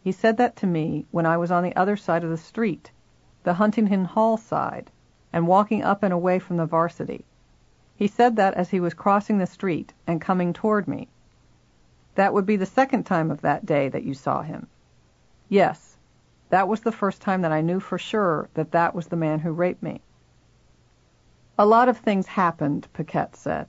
He 0.04 0.12
said 0.12 0.36
that 0.36 0.58
to 0.58 0.68
me 0.68 1.06
when 1.12 1.26
I 1.26 1.38
was 1.38 1.52
on 1.52 1.64
the 1.64 1.76
other 1.78 1.96
side 1.96 2.26
of 2.26 2.30
the 2.30 2.38
street, 2.38 2.92
the 3.44 3.54
Huntington 3.54 4.04
Hall 4.04 4.36
side, 4.36 4.92
and 5.34 5.48
walking 5.48 5.84
up 5.84 6.04
and 6.04 6.14
away 6.14 6.40
from 6.40 6.58
the 6.58 6.66
varsity. 6.66 7.26
He 7.96 8.08
said 8.08 8.36
that 8.36 8.56
as 8.56 8.70
he 8.70 8.80
was 8.80 8.94
crossing 8.94 9.38
the 9.38 9.46
street 9.46 9.94
and 10.08 10.20
coming 10.20 10.54
toward 10.54 10.88
me. 10.88 11.08
That 12.16 12.34
would 12.34 12.46
be 12.46 12.56
the 12.56 12.66
second 12.66 13.04
time 13.04 13.32
of 13.32 13.42
that 13.42 13.66
day 13.66 13.90
that 13.90 14.04
you 14.04 14.14
saw 14.14 14.42
him. 14.42 14.68
Yes, 15.48 15.98
that 16.50 16.68
was 16.68 16.82
the 16.82 16.92
first 16.92 17.22
time 17.22 17.42
that 17.42 17.52
I 17.52 17.62
knew 17.62 17.80
for 17.80 17.98
sure 17.98 18.50
that 18.56 18.72
that 18.72 18.94
was 18.94 19.08
the 19.08 19.16
man 19.16 19.40
who 19.40 19.52
raped 19.52 19.82
me. 19.82 20.02
A 21.58 21.66
lot 21.66 21.88
of 21.88 21.98
things 22.00 22.28
happened, 22.28 22.88
Paquette 22.92 23.36
said. 23.36 23.68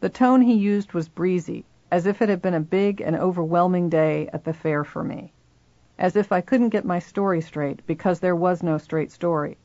The 0.00 0.08
tone 0.08 0.40
he 0.40 0.54
used 0.54 0.94
was 0.94 1.08
breezy, 1.08 1.64
as 1.90 2.06
if 2.06 2.20
it 2.20 2.28
had 2.28 2.42
been 2.42 2.54
a 2.54 2.60
big 2.60 3.00
and 3.00 3.14
overwhelming 3.14 3.88
day 3.88 4.28
at 4.32 4.44
the 4.44 4.52
fair 4.52 4.82
for 4.82 5.04
me, 5.04 5.32
as 5.98 6.16
if 6.16 6.32
I 6.32 6.40
couldn't 6.40 6.70
get 6.70 6.84
my 6.84 6.98
story 6.98 7.40
straight 7.40 7.86
because 7.86 8.20
there 8.20 8.34
was 8.34 8.62
no 8.62 8.78
straight 8.78 9.12
story. 9.12 9.56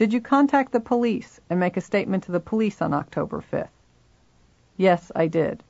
Did 0.00 0.14
you 0.14 0.20
contact 0.22 0.72
the 0.72 0.80
police 0.80 1.40
and 1.50 1.60
make 1.60 1.76
a 1.76 1.82
statement 1.82 2.24
to 2.24 2.32
the 2.32 2.40
police 2.40 2.80
on 2.80 2.94
October 2.94 3.44
5th? 3.52 3.68
Yes, 4.78 5.12
I 5.14 5.26
did. 5.26 5.62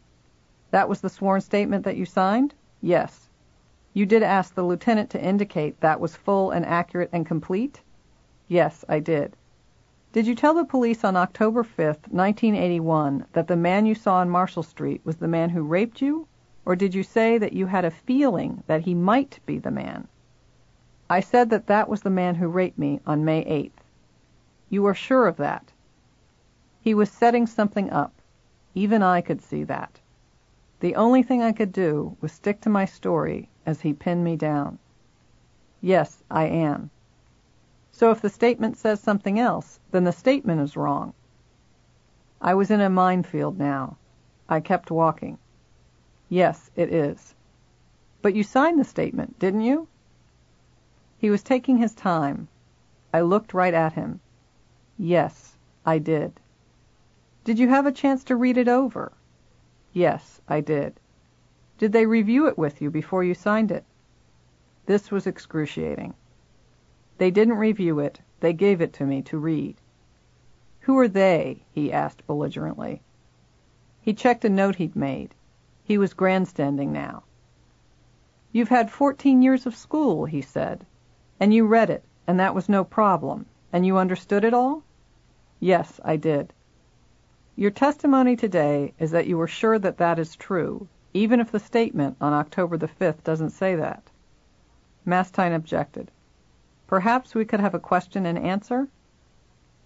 That 0.70 0.88
was 0.88 1.00
the 1.00 1.08
sworn 1.08 1.40
statement 1.40 1.84
that 1.84 1.96
you 1.96 2.06
signed? 2.06 2.54
Yes. 2.80 3.28
You 3.92 4.06
did 4.06 4.22
ask 4.22 4.54
the 4.54 4.62
lieutenant 4.62 5.10
to 5.10 5.20
indicate 5.20 5.80
that 5.80 5.98
was 5.98 6.14
full 6.14 6.52
and 6.52 6.64
accurate 6.64 7.10
and 7.12 7.26
complete? 7.26 7.80
Yes, 8.46 8.84
I 8.88 9.00
did. 9.00 9.36
Did 10.12 10.28
you 10.28 10.36
tell 10.36 10.54
the 10.54 10.64
police 10.64 11.02
on 11.02 11.16
October 11.16 11.64
5th, 11.64 12.06
1981, 12.12 13.26
that 13.32 13.48
the 13.48 13.56
man 13.56 13.84
you 13.84 13.96
saw 13.96 14.18
on 14.18 14.30
Marshall 14.30 14.62
Street 14.62 15.00
was 15.04 15.16
the 15.16 15.26
man 15.26 15.50
who 15.50 15.64
raped 15.64 16.00
you? 16.00 16.28
Or 16.64 16.76
did 16.76 16.94
you 16.94 17.02
say 17.02 17.36
that 17.38 17.52
you 17.52 17.66
had 17.66 17.84
a 17.84 17.90
feeling 17.90 18.62
that 18.68 18.82
he 18.82 18.94
might 18.94 19.40
be 19.44 19.58
the 19.58 19.72
man? 19.72 20.06
I 21.10 21.18
said 21.18 21.50
that 21.50 21.66
that 21.66 21.88
was 21.88 22.02
the 22.02 22.10
man 22.10 22.36
who 22.36 22.46
raped 22.46 22.78
me 22.78 23.00
on 23.04 23.24
May 23.24 23.44
8th. 23.44 23.72
You 24.70 24.86
are 24.86 24.94
sure 24.94 25.26
of 25.26 25.36
that? 25.38 25.72
He 26.80 26.94
was 26.94 27.10
setting 27.10 27.46
something 27.46 27.90
up. 27.90 28.14
Even 28.72 29.02
I 29.02 29.20
could 29.20 29.42
see 29.42 29.64
that. 29.64 29.98
The 30.78 30.94
only 30.94 31.24
thing 31.24 31.42
I 31.42 31.50
could 31.50 31.72
do 31.72 32.16
was 32.20 32.30
stick 32.30 32.60
to 32.60 32.70
my 32.70 32.84
story 32.84 33.48
as 33.66 33.80
he 33.80 33.92
pinned 33.92 34.22
me 34.22 34.36
down. 34.36 34.78
Yes, 35.80 36.22
I 36.30 36.44
am. 36.44 36.90
So 37.90 38.12
if 38.12 38.20
the 38.20 38.30
statement 38.30 38.76
says 38.76 39.00
something 39.00 39.40
else, 39.40 39.80
then 39.90 40.04
the 40.04 40.12
statement 40.12 40.60
is 40.60 40.76
wrong. 40.76 41.14
I 42.40 42.54
was 42.54 42.70
in 42.70 42.80
a 42.80 42.88
minefield 42.88 43.58
now. 43.58 43.96
I 44.48 44.60
kept 44.60 44.90
walking. 44.90 45.38
Yes, 46.28 46.70
it 46.76 46.92
is. 46.92 47.34
But 48.22 48.34
you 48.34 48.44
signed 48.44 48.78
the 48.78 48.84
statement, 48.84 49.38
didn't 49.40 49.62
you? 49.62 49.88
He 51.18 51.28
was 51.28 51.42
taking 51.42 51.78
his 51.78 51.92
time. 51.92 52.46
I 53.12 53.20
looked 53.22 53.52
right 53.52 53.74
at 53.74 53.94
him. 53.94 54.20
Yes, 55.02 55.56
I 55.86 55.96
did. 55.96 56.40
Did 57.44 57.58
you 57.58 57.68
have 57.68 57.86
a 57.86 57.90
chance 57.90 58.22
to 58.24 58.36
read 58.36 58.58
it 58.58 58.68
over? 58.68 59.12
Yes, 59.94 60.42
I 60.46 60.60
did. 60.60 61.00
Did 61.78 61.92
they 61.92 62.04
review 62.04 62.46
it 62.48 62.58
with 62.58 62.82
you 62.82 62.90
before 62.90 63.24
you 63.24 63.32
signed 63.32 63.72
it? 63.72 63.86
This 64.84 65.10
was 65.10 65.26
excruciating. 65.26 66.12
They 67.16 67.30
didn't 67.30 67.56
review 67.56 67.98
it, 67.98 68.20
they 68.40 68.52
gave 68.52 68.82
it 68.82 68.92
to 68.92 69.06
me 69.06 69.22
to 69.22 69.38
read. 69.38 69.76
Who 70.80 70.98
are 70.98 71.08
they? 71.08 71.64
he 71.72 71.90
asked 71.90 72.26
belligerently. 72.26 73.00
He 74.02 74.12
checked 74.12 74.44
a 74.44 74.50
note 74.50 74.74
he'd 74.74 74.94
made. 74.94 75.34
He 75.82 75.96
was 75.96 76.12
grandstanding 76.12 76.92
now. 76.92 77.22
You've 78.52 78.68
had 78.68 78.90
fourteen 78.90 79.40
years 79.40 79.64
of 79.64 79.74
school, 79.74 80.26
he 80.26 80.42
said, 80.42 80.84
and 81.40 81.54
you 81.54 81.66
read 81.66 81.88
it, 81.88 82.04
and 82.26 82.38
that 82.38 82.54
was 82.54 82.68
no 82.68 82.84
problem, 82.84 83.46
and 83.72 83.86
you 83.86 83.96
understood 83.96 84.44
it 84.44 84.52
all? 84.52 84.82
Yes, 85.60 86.00
I 86.02 86.16
did. 86.16 86.54
Your 87.54 87.70
testimony 87.70 88.34
today 88.34 88.94
is 88.98 89.10
that 89.10 89.26
you 89.26 89.36
were 89.36 89.46
sure 89.46 89.78
that 89.78 89.98
that 89.98 90.18
is 90.18 90.34
true, 90.34 90.88
even 91.12 91.38
if 91.38 91.52
the 91.52 91.58
statement 91.58 92.16
on 92.18 92.32
October 92.32 92.78
the 92.78 92.88
5th 92.88 93.22
doesn't 93.22 93.50
say 93.50 93.76
that. 93.76 94.02
Mastine 95.04 95.52
objected. 95.52 96.10
Perhaps 96.86 97.34
we 97.34 97.44
could 97.44 97.60
have 97.60 97.74
a 97.74 97.78
question 97.78 98.24
and 98.24 98.38
answer? 98.38 98.88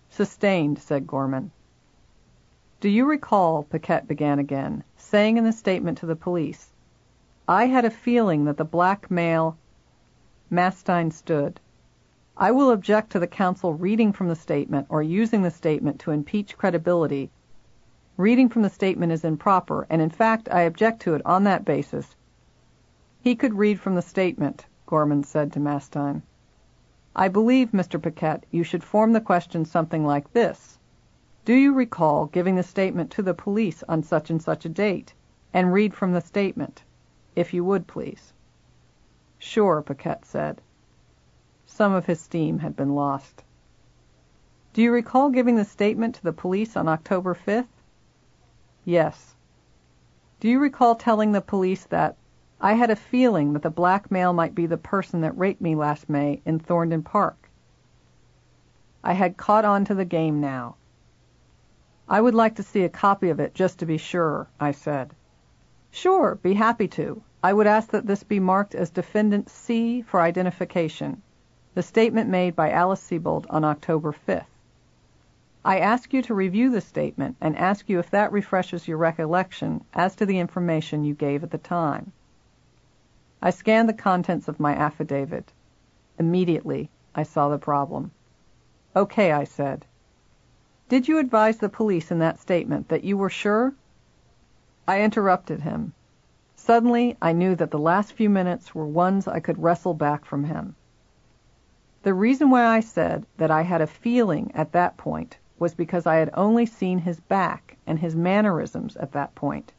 Sustained, 0.08 0.78
said 0.78 1.08
Gorman. 1.08 1.50
Do 2.80 2.88
you 2.88 3.04
recall, 3.04 3.64
Paquette 3.64 4.06
began 4.06 4.38
again, 4.38 4.84
saying 4.96 5.38
in 5.38 5.44
the 5.44 5.52
statement 5.52 5.98
to 5.98 6.06
the 6.06 6.14
police, 6.14 6.72
I 7.48 7.66
had 7.66 7.84
a 7.84 7.90
feeling 7.90 8.44
that 8.44 8.58
the 8.58 8.64
black 8.64 9.10
male. 9.10 9.58
Mastine 10.50 11.10
stood. 11.10 11.58
I 12.36 12.50
will 12.50 12.70
object 12.70 13.10
to 13.10 13.18
the 13.18 13.26
counsel 13.26 13.74
reading 13.74 14.12
from 14.12 14.28
the 14.28 14.34
statement 14.34 14.86
or 14.88 15.02
using 15.02 15.42
the 15.42 15.50
statement 15.50 16.00
to 16.00 16.10
impeach 16.10 16.56
credibility 16.56 17.30
Reading 18.16 18.48
from 18.48 18.62
the 18.62 18.70
statement 18.70 19.10
is 19.10 19.24
improper, 19.24 19.88
and 19.90 20.00
in 20.00 20.08
fact 20.08 20.48
I 20.48 20.60
object 20.60 21.02
to 21.02 21.14
it 21.14 21.22
on 21.26 21.42
that 21.44 21.64
basis. 21.64 22.14
He 23.20 23.34
could 23.34 23.54
read 23.54 23.80
from 23.80 23.96
the 23.96 24.02
statement, 24.02 24.66
Gorman 24.86 25.24
said 25.24 25.52
to 25.52 25.58
Mastine. 25.58 26.22
I 27.16 27.26
believe, 27.26 27.72
Mr. 27.72 28.00
Paquette, 28.00 28.46
you 28.52 28.62
should 28.62 28.84
form 28.84 29.14
the 29.14 29.20
question 29.20 29.64
something 29.64 30.06
like 30.06 30.32
this. 30.32 30.78
Do 31.44 31.54
you 31.54 31.74
recall 31.74 32.26
giving 32.26 32.54
the 32.54 32.62
statement 32.62 33.10
to 33.10 33.22
the 33.22 33.34
police 33.34 33.82
on 33.88 34.04
such 34.04 34.30
and 34.30 34.40
such 34.40 34.64
a 34.64 34.68
date? 34.68 35.12
And 35.52 35.72
read 35.72 35.92
from 35.92 36.12
the 36.12 36.20
statement. 36.20 36.84
If 37.34 37.52
you 37.52 37.64
would, 37.64 37.88
please. 37.88 38.32
Sure, 39.38 39.82
Paquette 39.82 40.24
said. 40.24 40.60
Some 41.76 41.92
of 41.92 42.06
his 42.06 42.20
steam 42.20 42.60
had 42.60 42.76
been 42.76 42.94
lost. 42.94 43.42
Do 44.74 44.80
you 44.80 44.92
recall 44.92 45.30
giving 45.30 45.56
the 45.56 45.64
statement 45.64 46.14
to 46.14 46.22
the 46.22 46.32
police 46.32 46.76
on 46.76 46.86
October 46.86 47.34
5th? 47.34 47.66
Yes. 48.84 49.34
Do 50.38 50.48
you 50.48 50.60
recall 50.60 50.94
telling 50.94 51.32
the 51.32 51.40
police 51.40 51.84
that 51.86 52.16
I 52.60 52.74
had 52.74 52.90
a 52.90 52.94
feeling 52.94 53.54
that 53.54 53.62
the 53.62 53.70
black 53.70 54.08
male 54.08 54.32
might 54.32 54.54
be 54.54 54.66
the 54.66 54.76
person 54.76 55.22
that 55.22 55.36
raped 55.36 55.60
me 55.60 55.74
last 55.74 56.08
May 56.08 56.40
in 56.44 56.60
Thornden 56.60 57.02
Park? 57.02 57.50
I 59.02 59.14
had 59.14 59.36
caught 59.36 59.64
on 59.64 59.84
to 59.86 59.96
the 59.96 60.04
game 60.04 60.40
now. 60.40 60.76
I 62.08 62.20
would 62.20 62.36
like 62.36 62.54
to 62.54 62.62
see 62.62 62.84
a 62.84 62.88
copy 62.88 63.30
of 63.30 63.40
it 63.40 63.52
just 63.52 63.80
to 63.80 63.86
be 63.86 63.98
sure, 63.98 64.46
I 64.60 64.70
said. 64.70 65.12
Sure, 65.90 66.38
be 66.40 66.54
happy 66.54 66.86
to. 66.86 67.20
I 67.42 67.52
would 67.52 67.66
ask 67.66 67.90
that 67.90 68.06
this 68.06 68.22
be 68.22 68.38
marked 68.38 68.76
as 68.76 68.90
Defendant 68.90 69.50
C 69.50 70.02
for 70.02 70.20
identification, 70.20 71.20
the 71.74 71.82
statement 71.82 72.30
made 72.30 72.54
by 72.54 72.70
Alice 72.70 73.02
Sebold 73.02 73.46
on 73.50 73.64
October 73.64 74.12
5th. 74.12 74.46
I 75.64 75.80
ask 75.80 76.12
you 76.12 76.22
to 76.22 76.34
review 76.34 76.70
the 76.70 76.80
statement 76.80 77.36
and 77.40 77.56
ask 77.56 77.88
you 77.88 77.98
if 77.98 78.10
that 78.10 78.30
refreshes 78.30 78.86
your 78.86 78.98
recollection 78.98 79.84
as 79.92 80.14
to 80.16 80.26
the 80.26 80.38
information 80.38 81.02
you 81.02 81.14
gave 81.14 81.42
at 81.42 81.50
the 81.50 81.58
time. 81.58 82.12
I 83.42 83.50
scanned 83.50 83.88
the 83.88 83.92
contents 83.92 84.46
of 84.46 84.60
my 84.60 84.72
affidavit. 84.72 85.52
Immediately, 86.16 86.90
I 87.14 87.24
saw 87.24 87.48
the 87.48 87.58
problem. 87.58 88.12
Okay, 88.94 89.32
I 89.32 89.42
said. 89.42 89.84
Did 90.88 91.08
you 91.08 91.18
advise 91.18 91.58
the 91.58 91.68
police 91.68 92.12
in 92.12 92.20
that 92.20 92.38
statement 92.38 92.88
that 92.88 93.02
you 93.02 93.16
were 93.16 93.30
sure? 93.30 93.74
I 94.86 95.02
interrupted 95.02 95.62
him. 95.62 95.92
Suddenly, 96.54 97.16
I 97.20 97.32
knew 97.32 97.56
that 97.56 97.72
the 97.72 97.78
last 97.78 98.12
few 98.12 98.30
minutes 98.30 98.74
were 98.74 98.86
ones 98.86 99.26
I 99.26 99.40
could 99.40 99.60
wrestle 99.60 99.94
back 99.94 100.24
from 100.24 100.44
him. 100.44 100.76
The 102.04 102.12
reason 102.12 102.50
why 102.50 102.66
I 102.66 102.80
said 102.80 103.24
that 103.38 103.50
I 103.50 103.62
had 103.62 103.80
a 103.80 103.86
feeling 103.86 104.52
at 104.54 104.72
that 104.72 104.98
point 104.98 105.38
was 105.58 105.74
because 105.74 106.06
I 106.06 106.16
had 106.16 106.28
only 106.34 106.66
seen 106.66 106.98
his 106.98 107.18
back 107.18 107.78
and 107.86 107.98
his 107.98 108.14
mannerisms 108.14 108.94
at 108.98 109.12
that 109.12 109.34
point. 109.34 109.72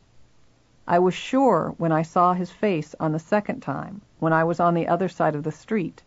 I 0.88 0.98
was 0.98 1.14
sure 1.14 1.76
when 1.78 1.92
I 1.92 2.02
saw 2.02 2.34
his 2.34 2.50
face 2.50 2.96
on 3.00 3.12
the 3.12 3.20
second 3.20 3.60
time 3.60 4.02
when 4.18 4.34
I 4.34 4.44
was 4.44 4.60
on 4.60 4.74
the 4.74 4.88
other 4.88 5.08
side 5.08 5.36
of 5.36 5.44
the 5.44 5.52
street. 5.52 6.02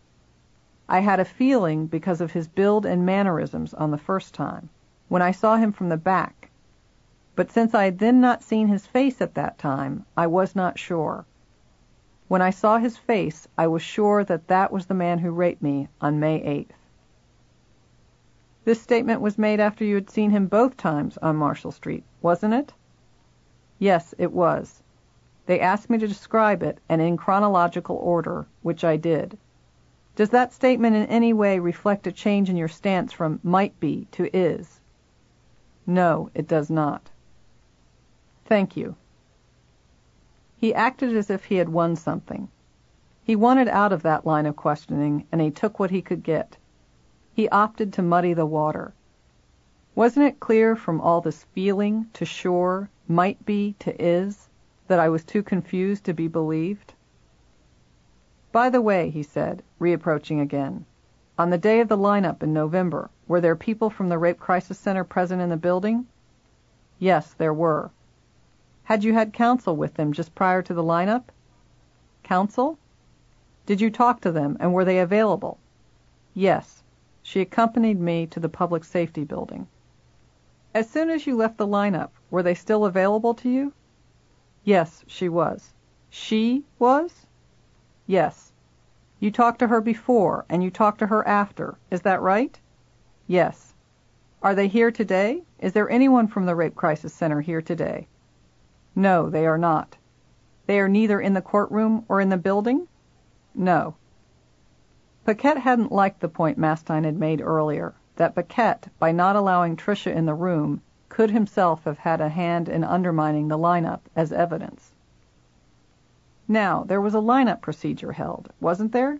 I 0.89 0.99
had 0.99 1.21
a 1.21 1.23
feeling 1.23 1.87
because 1.87 2.19
of 2.19 2.33
his 2.33 2.49
build 2.49 2.85
and 2.85 3.05
mannerisms 3.05 3.73
on 3.73 3.91
the 3.91 3.97
first 3.97 4.33
time, 4.33 4.67
when 5.07 5.21
I 5.21 5.31
saw 5.31 5.55
him 5.55 5.71
from 5.71 5.87
the 5.87 5.95
back. 5.95 6.49
But 7.37 7.49
since 7.49 7.73
I 7.73 7.85
had 7.85 7.99
then 7.99 8.19
not 8.19 8.43
seen 8.43 8.67
his 8.67 8.85
face 8.85 9.21
at 9.21 9.35
that 9.35 9.57
time, 9.57 10.05
I 10.17 10.27
was 10.27 10.53
not 10.53 10.77
sure. 10.77 11.23
When 12.29 12.43
I 12.43 12.51
saw 12.51 12.77
his 12.77 12.95
face, 12.95 13.47
I 13.57 13.65
was 13.65 13.81
sure 13.81 14.23
that 14.23 14.49
that 14.49 14.71
was 14.71 14.85
the 14.85 14.93
man 14.93 15.17
who 15.17 15.31
raped 15.31 15.63
me 15.63 15.87
on 15.99 16.19
May 16.19 16.39
8th. 16.41 16.75
This 18.65 18.79
statement 18.79 19.19
was 19.19 19.39
made 19.39 19.59
after 19.59 19.83
you 19.83 19.95
had 19.95 20.11
seen 20.11 20.29
him 20.29 20.45
both 20.45 20.77
times 20.77 21.17
on 21.23 21.37
Marshall 21.37 21.71
Street, 21.71 22.03
wasn't 22.21 22.53
it? 22.53 22.71
Yes, 23.79 24.13
it 24.19 24.31
was. 24.31 24.83
They 25.47 25.59
asked 25.59 25.89
me 25.89 25.97
to 25.97 26.07
describe 26.07 26.61
it 26.61 26.77
and 26.87 27.01
in 27.01 27.17
chronological 27.17 27.95
order, 27.95 28.45
which 28.61 28.83
I 28.83 28.95
did. 28.95 29.35
Does 30.15 30.29
that 30.29 30.53
statement 30.53 30.95
in 30.95 31.07
any 31.07 31.33
way 31.33 31.57
reflect 31.57 32.05
a 32.05 32.11
change 32.11 32.47
in 32.47 32.57
your 32.57 32.67
stance 32.67 33.11
from 33.11 33.39
might 33.41 33.79
be 33.79 34.07
to 34.11 34.29
is? 34.37 34.81
No, 35.87 36.29
it 36.35 36.47
does 36.47 36.69
not. 36.69 37.09
Thank 38.45 38.77
you. 38.77 38.97
He 40.59 40.75
acted 40.75 41.15
as 41.15 41.29
if 41.29 41.45
he 41.45 41.55
had 41.55 41.69
won 41.69 41.95
something. 41.95 42.49
He 43.23 43.33
wanted 43.33 43.69
out 43.69 43.93
of 43.93 44.01
that 44.01 44.25
line 44.25 44.45
of 44.45 44.57
questioning, 44.57 45.25
and 45.31 45.39
he 45.39 45.51
took 45.51 45.79
what 45.79 45.89
he 45.89 46.01
could 46.01 46.21
get. 46.21 46.57
He 47.33 47.47
opted 47.47 47.93
to 47.93 48.01
muddy 48.01 48.33
the 48.33 48.45
water. 48.45 48.93
Wasn't 49.95 50.25
it 50.25 50.41
clear 50.41 50.75
from 50.75 50.99
all 50.99 51.21
this 51.21 51.45
feeling 51.55 52.07
to 52.11 52.25
sure, 52.25 52.89
might 53.07 53.45
be 53.45 53.77
to 53.79 53.95
is, 54.03 54.49
that 54.87 54.99
I 54.99 55.07
was 55.07 55.23
too 55.23 55.43
confused 55.43 56.03
to 56.03 56.13
be 56.13 56.27
believed? 56.27 56.93
By 58.51 58.69
the 58.69 58.81
way, 58.81 59.09
he 59.09 59.23
said, 59.23 59.63
reapproaching 59.79 60.41
again, 60.41 60.85
on 61.37 61.51
the 61.51 61.57
day 61.57 61.79
of 61.79 61.87
the 61.87 61.97
lineup 61.97 62.43
in 62.43 62.51
November, 62.51 63.09
were 63.29 63.39
there 63.39 63.55
people 63.55 63.89
from 63.89 64.09
the 64.09 64.17
Rape 64.17 64.39
Crisis 64.39 64.77
Center 64.77 65.05
present 65.05 65.41
in 65.41 65.47
the 65.47 65.55
building? 65.55 66.07
Yes, 66.97 67.33
there 67.33 67.53
were. 67.53 67.91
Had 68.89 69.03
you 69.03 69.13
had 69.13 69.33
counsel 69.33 69.75
with 69.75 69.93
them 69.93 70.13
just 70.13 70.33
prior 70.33 70.63
to 70.63 70.73
the 70.73 70.81
lineup? 70.81 71.25
Counsel? 72.23 72.79
Did 73.67 73.79
you 73.79 73.91
talk 73.91 74.19
to 74.21 74.31
them, 74.31 74.57
and 74.59 74.73
were 74.73 74.83
they 74.83 74.97
available? 74.97 75.59
Yes. 76.33 76.81
She 77.21 77.39
accompanied 77.39 77.99
me 77.99 78.25
to 78.25 78.39
the 78.39 78.49
public 78.49 78.83
safety 78.83 79.23
building. 79.25 79.67
As 80.73 80.89
soon 80.89 81.11
as 81.11 81.27
you 81.27 81.35
left 81.35 81.59
the 81.59 81.67
lineup, 81.67 82.09
were 82.31 82.41
they 82.41 82.55
still 82.55 82.83
available 82.83 83.35
to 83.35 83.47
you? 83.47 83.73
Yes, 84.63 85.03
she 85.05 85.29
was. 85.29 85.71
She 86.09 86.63
was? 86.79 87.27
Yes. 88.07 88.51
You 89.19 89.29
talked 89.29 89.59
to 89.59 89.67
her 89.67 89.81
before, 89.81 90.45
and 90.49 90.63
you 90.63 90.71
talked 90.71 90.97
to 90.97 91.07
her 91.13 91.27
after. 91.27 91.77
Is 91.91 92.01
that 92.01 92.23
right? 92.23 92.59
Yes. 93.27 93.75
Are 94.41 94.55
they 94.55 94.67
here 94.67 94.89
today? 94.89 95.43
Is 95.59 95.73
there 95.73 95.91
anyone 95.91 96.25
from 96.25 96.47
the 96.47 96.55
Rape 96.55 96.75
Crisis 96.75 97.13
Center 97.13 97.41
here 97.41 97.61
today? 97.61 98.07
No, 98.95 99.29
they 99.29 99.45
are 99.45 99.57
not. 99.57 99.97
They 100.65 100.79
are 100.79 100.89
neither 100.89 101.19
in 101.19 101.33
the 101.33 101.41
courtroom 101.41 102.05
or 102.07 102.19
in 102.21 102.29
the 102.29 102.37
building? 102.37 102.87
No. 103.53 103.95
Paquette 105.25 105.59
hadn't 105.59 105.91
liked 105.91 106.21
the 106.21 106.27
point 106.27 106.57
Mastine 106.57 107.03
had 107.03 107.17
made 107.17 107.41
earlier, 107.41 107.93
that 108.15 108.33
Paquette, 108.33 108.87
by 108.97 109.11
not 109.11 109.35
allowing 109.35 109.75
Tricia 109.75 110.11
in 110.11 110.25
the 110.25 110.33
room, 110.33 110.81
could 111.07 111.31
himself 111.31 111.83
have 111.83 111.99
had 111.99 112.21
a 112.21 112.29
hand 112.29 112.69
in 112.69 112.83
undermining 112.83 113.47
the 113.47 113.57
lineup 113.57 114.01
as 114.15 114.31
evidence. 114.31 114.93
Now, 116.47 116.83
there 116.83 117.01
was 117.01 117.13
a 117.13 117.19
lineup 117.19 117.61
procedure 117.61 118.13
held, 118.13 118.51
wasn't 118.59 118.91
there? 118.91 119.19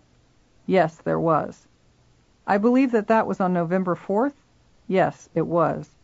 Yes, 0.66 0.98
there 0.98 1.20
was. 1.20 1.68
I 2.48 2.58
believe 2.58 2.92
that 2.92 3.08
that 3.08 3.28
was 3.28 3.40
on 3.40 3.54
November 3.54 3.96
4th? 3.96 4.34
Yes, 4.88 5.30
it 5.36 5.46
was. 5.46 5.96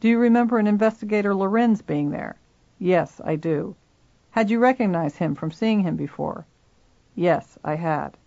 Do 0.00 0.08
you 0.08 0.18
remember 0.18 0.58
an 0.58 0.66
investigator 0.66 1.34
Lorenz 1.34 1.82
being 1.82 2.10
there? 2.10 2.36
Yes, 2.78 3.20
I 3.24 3.36
do. 3.36 3.74
Had 4.32 4.50
you 4.50 4.58
recognized 4.58 5.16
him 5.16 5.34
from 5.34 5.50
seeing 5.50 5.80
him 5.80 5.96
before? 5.96 6.46
Yes, 7.14 7.58
I 7.64 7.76
had. 7.76 8.18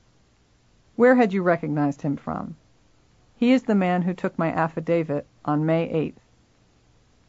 Where 0.95 1.16
had 1.16 1.34
you 1.34 1.44
recognized 1.44 2.02
him 2.02 2.18
from? 2.18 2.56
He 3.36 3.52
is 3.52 3.64
the 3.64 3.76
man 3.76 4.02
who 4.02 4.14
took 4.14 4.38
my 4.38 4.52
affidavit 4.52 5.28
on 5.45 5.66
May 5.66 5.88
8th. 5.88 6.19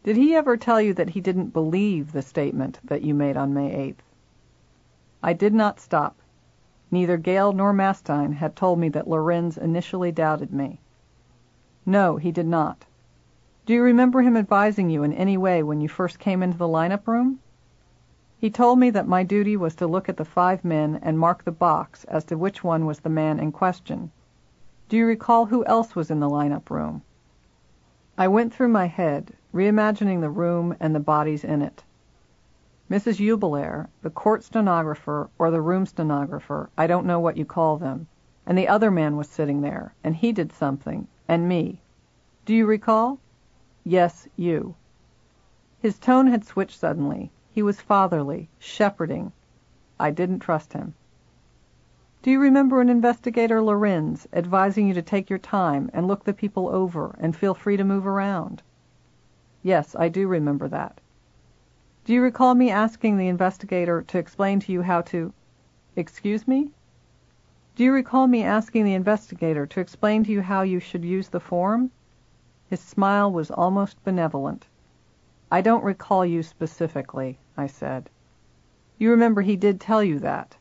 Did 0.03 0.17
he 0.17 0.35
ever 0.35 0.57
tell 0.57 0.81
you 0.81 0.95
that 0.95 1.11
he 1.11 1.21
didn't 1.21 1.53
believe 1.53 2.13
the 2.13 2.23
statement 2.23 2.81
that 2.83 3.03
you 3.03 3.15
made 3.15 3.37
on 3.37 3.53
May 3.53 3.71
8th? 3.71 4.03
I 5.23 5.35
did 5.35 5.53
not 5.53 5.79
stop. 5.79 6.17
Neither 6.91 7.19
Gail 7.19 7.53
nor 7.53 7.75
Mastine 7.75 8.33
had 8.33 8.57
told 8.57 8.79
me 8.79 8.89
that 8.89 9.07
Lorenz 9.07 9.59
initially 9.59 10.11
doubted 10.11 10.53
me. 10.53 10.81
No, 11.85 12.17
he 12.17 12.33
did 12.33 12.47
not. 12.47 12.87
Do 13.67 13.75
you 13.75 13.83
remember 13.83 14.23
him 14.23 14.37
advising 14.37 14.91
you 14.91 15.03
in 15.03 15.13
any 15.13 15.37
way 15.37 15.63
when 15.63 15.81
you 15.81 15.89
first 15.89 16.19
came 16.19 16.43
into 16.43 16.57
the 16.57 16.67
lineup 16.67 17.07
room? 17.07 17.41
He 18.39 18.51
told 18.51 18.79
me 18.79 18.89
that 18.91 19.07
my 19.07 19.23
duty 19.23 19.57
was 19.57 19.75
to 19.77 19.87
look 19.87 20.09
at 20.09 20.17
the 20.17 20.25
five 20.25 20.65
men 20.65 20.99
and 21.03 21.19
mark 21.19 21.45
the 21.45 21.53
box 21.53 22.05
as 22.05 22.25
to 22.25 22.39
which 22.39 22.65
one 22.65 22.87
was 22.87 23.01
the 23.01 23.11
man 23.11 23.39
in 23.39 23.53
question. 23.53 24.11
Do 24.89 24.97
you 24.97 25.05
recall 25.05 25.47
who 25.47 25.65
else 25.67 25.95
was 25.95 26.11
in 26.11 26.21
the 26.21 26.29
lineup 26.29 26.71
room? 26.71 27.03
I 28.17 28.29
went 28.29 28.53
through 28.55 28.69
my 28.69 28.87
head, 28.87 29.35
reimagining 29.55 30.21
the 30.21 30.31
room 30.31 30.75
and 30.81 30.95
the 30.95 31.01
bodies 31.01 31.45
in 31.45 31.61
it. 31.61 31.85
Mrs. 32.91 33.21
Uebelhoer, 33.21 33.89
the 34.03 34.11
court 34.11 34.43
stenographer 34.43 35.29
or 35.39 35.51
the 35.51 35.61
room 35.61 35.85
stenographer, 35.85 36.71
I 36.79 36.87
don't 36.87 37.07
know 37.07 37.21
what 37.21 37.37
you 37.37 37.45
call 37.45 37.77
them, 37.77 38.09
and 38.47 38.57
the 38.57 38.69
other 38.69 38.91
man 38.91 39.17
was 39.17 39.29
sitting 39.29 39.61
there, 39.61 39.95
and 40.03 40.17
he 40.17 40.33
did 40.33 40.51
something, 40.51 41.07
and 41.29 41.47
me. 41.47 41.83
Do 42.47 42.55
you 42.55 42.67
recall? 42.67 43.19
Yes, 43.85 44.29
you. 44.37 44.75
His 45.79 45.99
tone 45.99 46.27
had 46.27 46.45
switched 46.45 46.79
suddenly. 46.79 47.33
He 47.51 47.63
was 47.63 47.81
fatherly, 47.81 48.51
shepherding. 48.59 49.33
I 49.99 50.11
didn't 50.11 50.41
trust 50.41 50.75
him. 50.75 50.95
Do 52.23 52.31
you 52.31 52.39
remember 52.39 52.83
an 52.83 52.91
investigator 52.91 53.63
Lorenz 53.63 54.29
advising 54.33 54.89
you 54.89 54.95
to 54.95 55.03
take 55.03 55.31
your 55.31 55.39
time 55.39 55.91
and 55.95 56.07
look 56.07 56.25
the 56.25 56.35
people 56.35 56.69
over 56.69 57.17
and 57.19 57.35
feel 57.35 57.55
free 57.55 57.79
to 57.79 57.85
move 57.85 58.07
around? 58.07 58.63
Yes, 59.63 59.97
I 59.99 60.11
do 60.11 60.29
remember 60.29 60.69
that. 60.69 61.01
Do 62.05 62.13
you 62.13 62.23
recall 62.23 62.55
me 62.55 62.71
asking 62.71 63.17
the 63.17 63.29
investigator 63.29 64.03
to 64.03 64.19
explain 64.19 64.61
to 64.61 64.73
you 64.73 64.83
how 64.83 65.01
to... 65.03 65.33
Excuse 65.97 66.47
me? 66.47 66.73
Do 67.75 67.85
you 67.85 67.93
recall 67.93 68.27
me 68.27 68.43
asking 68.43 68.85
the 68.85 68.95
investigator 68.95 69.67
to 69.67 69.81
explain 69.81 70.25
to 70.25 70.33
you 70.33 70.43
how 70.43 70.63
you 70.63 70.81
should 70.81 71.05
use 71.05 71.29
the 71.29 71.41
form? 71.41 71.91
His 72.71 72.79
smile 72.79 73.33
was 73.33 73.51
almost 73.51 74.05
benevolent. 74.05 74.69
I 75.51 75.61
don't 75.61 75.83
recall 75.83 76.25
you 76.25 76.45
specifically, 76.45 77.41
I 77.57 77.67
said. 77.67 78.09
You 78.97 79.11
remember 79.11 79.43
he 79.43 79.57
did 79.57 79.81
tell 79.81 80.05
you 80.05 80.21
that. 80.21 80.57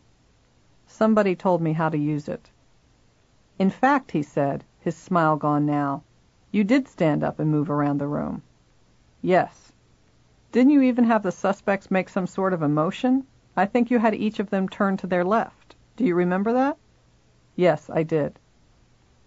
Somebody 0.87 1.35
told 1.35 1.61
me 1.61 1.73
how 1.73 1.87
to 1.87 1.97
use 1.99 2.27
it. 2.27 2.49
In 3.59 3.69
fact, 3.69 4.09
he 4.09 4.23
said, 4.23 4.63
his 4.79 4.97
smile 4.97 5.35
gone 5.35 5.67
now, 5.67 6.01
you 6.49 6.63
did 6.63 6.87
stand 6.87 7.23
up 7.23 7.37
and 7.37 7.51
move 7.51 7.69
around 7.69 7.99
the 7.99 8.07
room. 8.07 8.41
Yes. 9.21 9.71
Didn't 10.51 10.71
you 10.71 10.81
even 10.81 11.03
have 11.03 11.21
the 11.21 11.31
suspects 11.31 11.91
make 11.91 12.09
some 12.09 12.25
sort 12.25 12.53
of 12.53 12.63
a 12.63 12.67
motion? 12.67 13.27
I 13.55 13.67
think 13.67 13.91
you 13.91 13.99
had 13.99 14.15
each 14.15 14.39
of 14.39 14.49
them 14.49 14.67
turn 14.67 14.97
to 14.97 15.05
their 15.05 15.23
left. 15.23 15.75
Do 15.95 16.05
you 16.05 16.15
remember 16.15 16.53
that? 16.53 16.75
Yes, 17.55 17.87
I 17.87 18.01
did. 18.01 18.39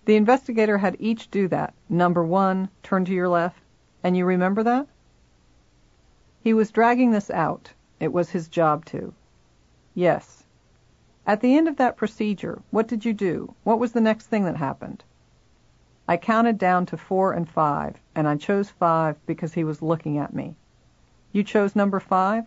The 0.05 0.17
investigator 0.17 0.79
had 0.79 0.97
each 0.99 1.31
do 1.31 1.47
that. 1.49 1.75
Number 1.89 2.25
one, 2.25 2.69
turn 2.83 3.05
to 3.05 3.13
your 3.13 3.29
left. 3.29 3.63
And 4.03 4.17
you 4.17 4.25
remember 4.25 4.65
that? 4.65 4.89
He 6.43 6.53
was 6.53 6.73
dragging 6.73 7.13
this 7.13 7.31
out. 7.31 7.73
It 8.01 8.13
was 8.13 8.31
his 8.31 8.49
job 8.49 8.85
to. 8.87 9.15
Yes. 9.95 10.43
At 11.25 11.41
the 11.41 11.57
end 11.57 11.69
of 11.69 11.77
that 11.77 11.97
procedure, 11.97 12.63
what 12.71 12.89
did 12.89 13.05
you 13.05 13.13
do? 13.13 13.55
What 13.63 13.79
was 13.79 13.93
the 13.93 14.01
next 14.01 14.27
thing 14.27 14.45
that 14.45 14.57
happened? 14.57 15.05
I 16.09 16.17
counted 16.17 16.59
down 16.59 16.87
to 16.87 16.97
four 16.97 17.33
and 17.33 17.49
five, 17.49 18.01
and 18.17 18.27
I 18.27 18.37
chose 18.37 18.71
five 18.71 19.25
because 19.25 19.55
he 19.55 19.63
was 19.63 19.83
looking 19.83 20.19
at 20.19 20.35
me. 20.35 20.57
You 21.31 21.45
chose 21.45 21.77
number 21.77 22.01
five? 22.01 22.45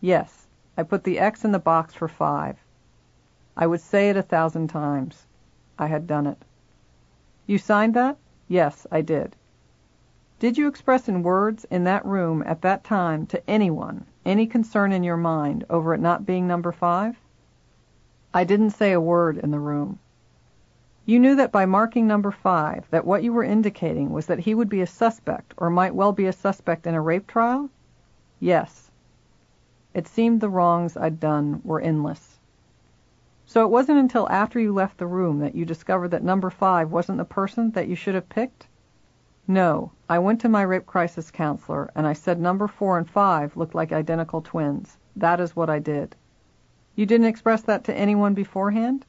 Yes. 0.00 0.46
I 0.78 0.84
put 0.84 1.04
the 1.04 1.18
X 1.18 1.44
in 1.44 1.52
the 1.52 1.58
box 1.58 1.92
for 1.92 2.08
five. 2.08 2.56
I 3.54 3.66
would 3.66 3.82
say 3.82 4.08
it 4.08 4.16
a 4.16 4.22
thousand 4.22 4.68
times. 4.68 5.26
I 5.78 5.88
had 5.88 6.06
done 6.06 6.26
it. 6.26 6.38
You 7.46 7.58
signed 7.58 7.94
that? 7.94 8.18
Yes, 8.48 8.86
I 8.90 9.00
did. 9.00 9.36
Did 10.38 10.58
you 10.58 10.68
express 10.68 11.08
in 11.08 11.22
words 11.22 11.64
in 11.70 11.84
that 11.84 12.04
room 12.04 12.42
at 12.46 12.62
that 12.62 12.84
time 12.84 13.26
to 13.26 13.50
anyone 13.50 14.06
any 14.24 14.46
concern 14.46 14.92
in 14.92 15.02
your 15.02 15.16
mind 15.16 15.64
over 15.68 15.94
it 15.94 16.00
not 16.00 16.26
being 16.26 16.46
number 16.46 16.72
five? 16.72 17.16
I 18.32 18.44
didn't 18.44 18.70
say 18.70 18.92
a 18.92 19.00
word 19.00 19.38
in 19.38 19.50
the 19.50 19.58
room. 19.58 19.98
You 21.04 21.18
knew 21.18 21.34
that 21.34 21.50
by 21.50 21.66
marking 21.66 22.06
number 22.06 22.30
five 22.30 22.88
that 22.90 23.04
what 23.04 23.24
you 23.24 23.32
were 23.32 23.42
indicating 23.42 24.10
was 24.10 24.26
that 24.26 24.40
he 24.40 24.54
would 24.54 24.68
be 24.68 24.80
a 24.80 24.86
suspect 24.86 25.52
or 25.56 25.68
might 25.68 25.94
well 25.94 26.12
be 26.12 26.26
a 26.26 26.32
suspect 26.32 26.86
in 26.86 26.94
a 26.94 27.00
rape 27.00 27.26
trial? 27.26 27.70
Yes. 28.38 28.90
It 29.94 30.06
seemed 30.06 30.40
the 30.40 30.48
wrongs 30.48 30.96
I'd 30.96 31.18
done 31.18 31.60
were 31.64 31.80
endless. 31.80 32.31
So 33.52 33.62
it 33.66 33.70
wasn't 33.70 33.98
until 33.98 34.30
after 34.30 34.58
you 34.58 34.72
left 34.72 34.96
the 34.96 35.06
room 35.06 35.40
that 35.40 35.54
you 35.54 35.66
discovered 35.66 36.08
that 36.12 36.24
number 36.24 36.48
five 36.48 36.90
wasn't 36.90 37.18
the 37.18 37.26
person 37.26 37.70
that 37.72 37.86
you 37.86 37.94
should 37.94 38.14
have 38.14 38.30
picked? 38.30 38.66
No, 39.46 39.92
I 40.08 40.20
went 40.20 40.40
to 40.40 40.48
my 40.48 40.62
rape 40.62 40.86
crisis 40.86 41.30
counselor 41.30 41.90
and 41.94 42.06
I 42.06 42.14
said 42.14 42.40
number 42.40 42.66
four 42.66 42.96
and 42.96 43.06
five 43.06 43.54
looked 43.54 43.74
like 43.74 43.92
identical 43.92 44.40
twins. 44.40 44.96
That 45.14 45.38
is 45.38 45.54
what 45.54 45.68
I 45.68 45.80
did. 45.80 46.16
You 46.96 47.04
didn't 47.04 47.26
express 47.26 47.60
that 47.64 47.84
to 47.84 47.94
anyone 47.94 48.32
beforehand? 48.32 49.04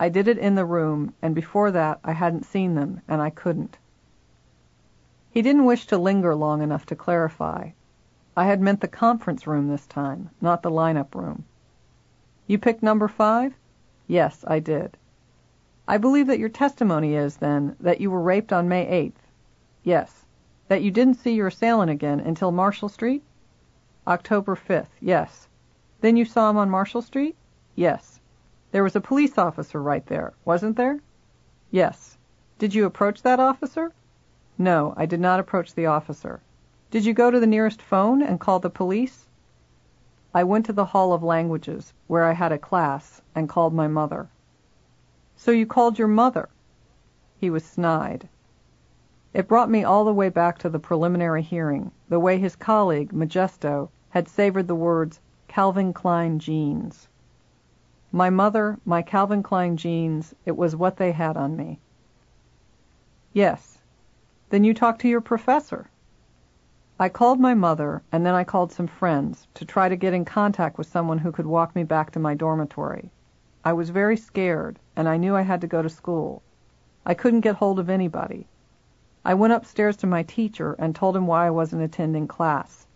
I 0.00 0.08
did 0.08 0.28
it 0.28 0.38
in 0.38 0.54
the 0.54 0.64
room, 0.64 1.12
and 1.20 1.34
before 1.34 1.70
that 1.72 2.00
I 2.02 2.12
hadn't 2.12 2.46
seen 2.46 2.74
them, 2.74 3.02
and 3.06 3.20
I 3.20 3.28
couldn't. 3.28 3.76
He 5.30 5.42
didn't 5.42 5.66
wish 5.66 5.86
to 5.88 5.98
linger 5.98 6.34
long 6.34 6.62
enough 6.62 6.86
to 6.86 6.96
clarify. 6.96 7.72
I 8.34 8.46
had 8.46 8.62
meant 8.62 8.80
the 8.80 8.88
conference 8.88 9.46
room 9.46 9.68
this 9.68 9.86
time, 9.86 10.30
not 10.40 10.62
the 10.62 10.70
lineup 10.70 11.14
room. 11.14 11.44
You 12.48 12.58
picked 12.58 12.82
number 12.82 13.08
five? 13.08 13.54
Yes, 14.06 14.42
I 14.48 14.58
did. 14.58 14.96
I 15.86 15.98
believe 15.98 16.26
that 16.28 16.38
your 16.38 16.48
testimony 16.48 17.14
is, 17.14 17.36
then, 17.36 17.76
that 17.78 18.00
you 18.00 18.10
were 18.10 18.22
raped 18.22 18.54
on 18.54 18.70
May 18.70 18.86
8th. 18.86 19.20
Yes. 19.82 20.24
That 20.68 20.82
you 20.82 20.90
didn't 20.90 21.18
see 21.18 21.34
your 21.34 21.48
assailant 21.48 21.90
again 21.90 22.20
until 22.20 22.50
Marshall 22.50 22.88
Street? 22.88 23.22
October 24.06 24.56
5th, 24.56 24.88
yes. 24.98 25.46
Then 26.00 26.16
you 26.16 26.24
saw 26.24 26.48
him 26.48 26.56
on 26.56 26.70
Marshall 26.70 27.02
Street? 27.02 27.36
Yes. 27.74 28.18
There 28.72 28.82
was 28.82 28.96
a 28.96 29.00
police 29.00 29.36
officer 29.36 29.82
right 29.82 30.06
there, 30.06 30.32
wasn't 30.46 30.78
there? 30.78 31.00
Yes. 31.70 32.16
Did 32.58 32.74
you 32.74 32.86
approach 32.86 33.20
that 33.22 33.40
officer? 33.40 33.92
No, 34.56 34.94
I 34.96 35.04
did 35.04 35.20
not 35.20 35.38
approach 35.38 35.74
the 35.74 35.84
officer. 35.84 36.40
Did 36.90 37.04
you 37.04 37.12
go 37.12 37.30
to 37.30 37.40
the 37.40 37.46
nearest 37.46 37.82
phone 37.82 38.22
and 38.22 38.40
call 38.40 38.58
the 38.58 38.70
police? 38.70 39.27
I 40.38 40.44
went 40.44 40.66
to 40.66 40.72
the 40.72 40.84
Hall 40.84 41.12
of 41.12 41.24
Languages, 41.24 41.92
where 42.06 42.22
I 42.22 42.30
had 42.30 42.52
a 42.52 42.58
class, 42.58 43.20
and 43.34 43.48
called 43.48 43.74
my 43.74 43.88
mother. 43.88 44.28
So 45.34 45.50
you 45.50 45.66
called 45.66 45.98
your 45.98 46.06
mother? 46.06 46.48
He 47.40 47.50
was 47.50 47.64
snide. 47.64 48.28
It 49.34 49.48
brought 49.48 49.68
me 49.68 49.82
all 49.82 50.04
the 50.04 50.14
way 50.14 50.28
back 50.28 50.56
to 50.58 50.68
the 50.68 50.78
preliminary 50.78 51.42
hearing, 51.42 51.90
the 52.08 52.20
way 52.20 52.38
his 52.38 52.54
colleague, 52.54 53.12
Majesto, 53.12 53.88
had 54.10 54.28
savored 54.28 54.68
the 54.68 54.76
words 54.76 55.18
Calvin 55.48 55.92
Klein 55.92 56.38
jeans. 56.38 57.08
My 58.12 58.30
mother, 58.30 58.78
my 58.84 59.02
Calvin 59.02 59.42
Klein 59.42 59.76
jeans, 59.76 60.36
it 60.46 60.56
was 60.56 60.76
what 60.76 60.98
they 60.98 61.10
had 61.10 61.36
on 61.36 61.56
me. 61.56 61.80
Yes. 63.32 63.78
Then 64.50 64.62
you 64.62 64.72
talked 64.72 65.00
to 65.00 65.08
your 65.08 65.20
professor. 65.20 65.90
I 67.00 67.08
called 67.08 67.38
my 67.38 67.54
mother, 67.54 68.02
and 68.10 68.26
then 68.26 68.34
I 68.34 68.42
called 68.42 68.72
some 68.72 68.88
friends 68.88 69.46
to 69.54 69.64
try 69.64 69.88
to 69.88 69.94
get 69.94 70.12
in 70.12 70.24
contact 70.24 70.76
with 70.76 70.88
someone 70.88 71.18
who 71.18 71.30
could 71.30 71.46
walk 71.46 71.76
me 71.76 71.84
back 71.84 72.10
to 72.10 72.18
my 72.18 72.34
dormitory. 72.34 73.12
I 73.64 73.72
was 73.72 73.90
very 73.90 74.16
scared, 74.16 74.80
and 74.96 75.08
I 75.08 75.16
knew 75.16 75.36
I 75.36 75.42
had 75.42 75.60
to 75.60 75.68
go 75.68 75.80
to 75.80 75.88
school. 75.88 76.42
I 77.06 77.14
couldn't 77.14 77.42
get 77.42 77.54
hold 77.54 77.78
of 77.78 77.88
anybody. 77.88 78.48
I 79.24 79.34
went 79.34 79.52
upstairs 79.52 79.96
to 79.98 80.08
my 80.08 80.24
teacher 80.24 80.74
and 80.76 80.92
told 80.92 81.16
him 81.16 81.28
why 81.28 81.46
I 81.46 81.50
wasn't 81.50 81.82
attending 81.82 82.26
class. 82.26 82.88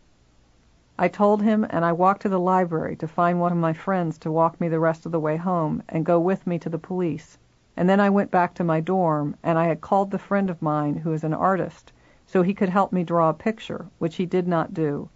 I 0.99 1.07
told 1.07 1.41
him, 1.41 1.65
and 1.71 1.85
I 1.85 1.93
walked 1.93 2.23
to 2.23 2.29
the 2.29 2.41
library 2.41 2.97
to 2.97 3.07
find 3.07 3.39
one 3.39 3.53
of 3.53 3.59
my 3.59 3.73
friends 3.73 4.19
to 4.19 4.33
walk 4.33 4.61
me 4.61 4.69
the 4.69 4.81
rest 4.81 5.07
of 5.07 5.13
the 5.13 5.21
way 5.21 5.37
home 5.37 5.81
and 5.89 6.05
go 6.05 6.19
with 6.19 6.45
me 6.45 6.59
to 6.59 6.69
the 6.69 6.77
police. 6.77 7.39
And 7.77 7.89
then 7.89 8.01
I 8.01 8.11
went 8.11 8.33
back 8.33 8.55
to 8.55 8.65
my 8.65 8.81
dorm, 8.81 9.37
and 9.45 9.61
I 9.61 9.67
had 9.67 9.81
called 9.81 10.11
the 10.11 10.19
friend 10.19 10.51
of 10.51 10.61
mine 10.61 10.97
who 10.97 11.13
is 11.13 11.23
an 11.23 11.35
artist 11.35 11.93
so 12.33 12.41
he 12.41 12.55
could 12.55 12.71
help 12.71 12.95
me 12.95 13.05
draw 13.05 13.29
a 13.29 13.35
picture, 13.35 13.85
which 13.99 14.17
he 14.17 14.25
did 14.25 14.49
not 14.49 14.73
do. 14.73 15.11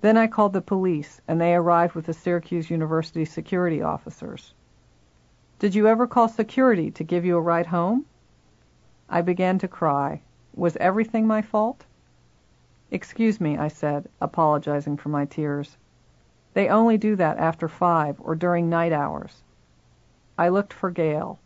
Then 0.00 0.16
I 0.16 0.26
called 0.26 0.52
the 0.52 0.60
police, 0.60 1.20
and 1.28 1.40
they 1.40 1.54
arrived 1.54 1.94
with 1.94 2.06
the 2.06 2.12
Syracuse 2.12 2.70
University 2.70 3.24
security 3.24 3.82
officers. 3.82 4.52
Did 5.60 5.76
you 5.76 5.86
ever 5.86 6.08
call 6.08 6.26
security 6.26 6.90
to 6.90 7.04
give 7.04 7.24
you 7.24 7.36
a 7.36 7.40
ride 7.40 7.66
home? 7.66 8.04
I 9.08 9.22
began 9.22 9.60
to 9.60 9.68
cry. 9.68 10.22
Was 10.56 10.76
everything 10.78 11.24
my 11.24 11.40
fault? 11.40 11.84
Excuse 12.90 13.40
me, 13.40 13.56
I 13.56 13.68
said, 13.68 14.08
apologizing 14.20 14.96
for 14.96 15.10
my 15.10 15.24
tears. 15.24 15.76
They 16.52 16.68
only 16.68 16.98
do 16.98 17.14
that 17.14 17.38
after 17.38 17.68
five 17.68 18.20
or 18.20 18.34
during 18.34 18.68
night 18.68 18.92
hours. 18.92 19.44
I 20.36 20.48
looked 20.48 20.72
for 20.72 20.90
Gail. 20.90 21.38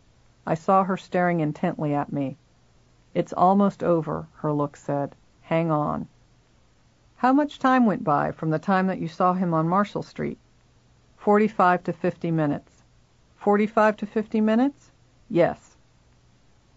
I 0.47 0.55
saw 0.55 0.83
her 0.85 0.97
staring 0.97 1.41
intently 1.41 1.93
at 1.93 2.11
me. 2.11 2.39
It's 3.15 3.33
almost 3.33 3.83
over, 3.83 4.27
her 4.37 4.53
look 4.53 4.77
said. 4.77 5.15
Hang 5.43 5.71
on. 5.71 6.09
How 7.17 7.33
much 7.33 7.59
time 7.59 7.87
went 7.87 8.03
by 8.03 8.33
from 8.33 8.51
the 8.51 8.59
time 8.59 8.87
that 8.87 8.99
you 8.99 9.09
saw 9.09 9.35
him 9.35 9.53
on 9.53 9.69
Marshall 9.69 10.03
Street? 10.03 10.39
Forty-five 11.17 11.85
to 11.85 11.93
fifty 11.93 12.31
minutes. 12.31 12.83
Forty-five 13.37 13.97
to 13.99 14.07
fifty 14.07 14.41
minutes? 14.41 14.91
Yes. 15.29 15.77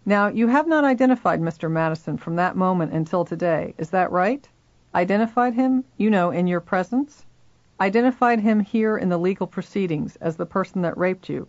Now, 0.04 0.28
you 0.28 0.46
have 0.46 0.68
not 0.68 0.84
identified 0.84 1.40
Mr. 1.40 1.70
Madison 1.70 2.16
from 2.16 2.36
that 2.36 2.54
moment 2.54 2.92
until 2.92 3.24
today, 3.24 3.74
is 3.76 3.90
that 3.90 4.12
right? 4.12 4.48
Identified 4.94 5.54
him, 5.54 5.84
you 5.96 6.10
know, 6.10 6.30
in 6.30 6.46
your 6.46 6.60
presence? 6.60 7.26
Identified 7.80 8.40
him 8.40 8.60
here 8.60 8.96
in 8.96 9.08
the 9.08 9.18
legal 9.18 9.46
proceedings 9.46 10.16
as 10.16 10.36
the 10.36 10.46
person 10.46 10.82
that 10.82 10.96
raped 10.96 11.28
you. 11.28 11.48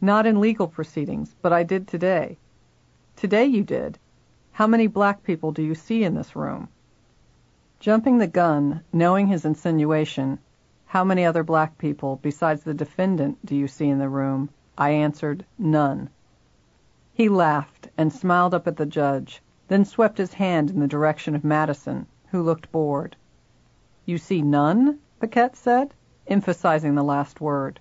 Not 0.00 0.26
in 0.26 0.40
legal 0.40 0.66
proceedings, 0.66 1.36
but 1.40 1.52
I 1.52 1.62
did 1.62 1.86
today. 1.86 2.36
Today 3.18 3.46
you 3.46 3.64
did. 3.64 3.98
How 4.52 4.68
many 4.68 4.86
black 4.86 5.24
people 5.24 5.50
do 5.50 5.60
you 5.60 5.74
see 5.74 6.04
in 6.04 6.14
this 6.14 6.36
room? 6.36 6.68
Jumping 7.80 8.18
the 8.18 8.28
gun, 8.28 8.84
knowing 8.92 9.26
his 9.26 9.44
insinuation, 9.44 10.38
how 10.86 11.02
many 11.02 11.24
other 11.24 11.42
black 11.42 11.78
people 11.78 12.20
besides 12.22 12.62
the 12.62 12.74
defendant 12.74 13.44
do 13.44 13.56
you 13.56 13.66
see 13.66 13.88
in 13.88 13.98
the 13.98 14.08
room? 14.08 14.50
I 14.78 14.90
answered, 14.90 15.44
none. 15.58 16.10
He 17.12 17.28
laughed 17.28 17.88
and 17.98 18.12
smiled 18.12 18.54
up 18.54 18.68
at 18.68 18.76
the 18.76 18.86
judge, 18.86 19.42
then 19.66 19.84
swept 19.84 20.18
his 20.18 20.34
hand 20.34 20.70
in 20.70 20.78
the 20.78 20.86
direction 20.86 21.34
of 21.34 21.42
Madison, 21.42 22.06
who 22.30 22.40
looked 22.40 22.70
bored. 22.70 23.16
You 24.06 24.18
see 24.18 24.42
none? 24.42 25.00
Paquette 25.18 25.56
said, 25.56 25.92
emphasizing 26.28 26.94
the 26.94 27.02
last 27.02 27.40
word. 27.40 27.80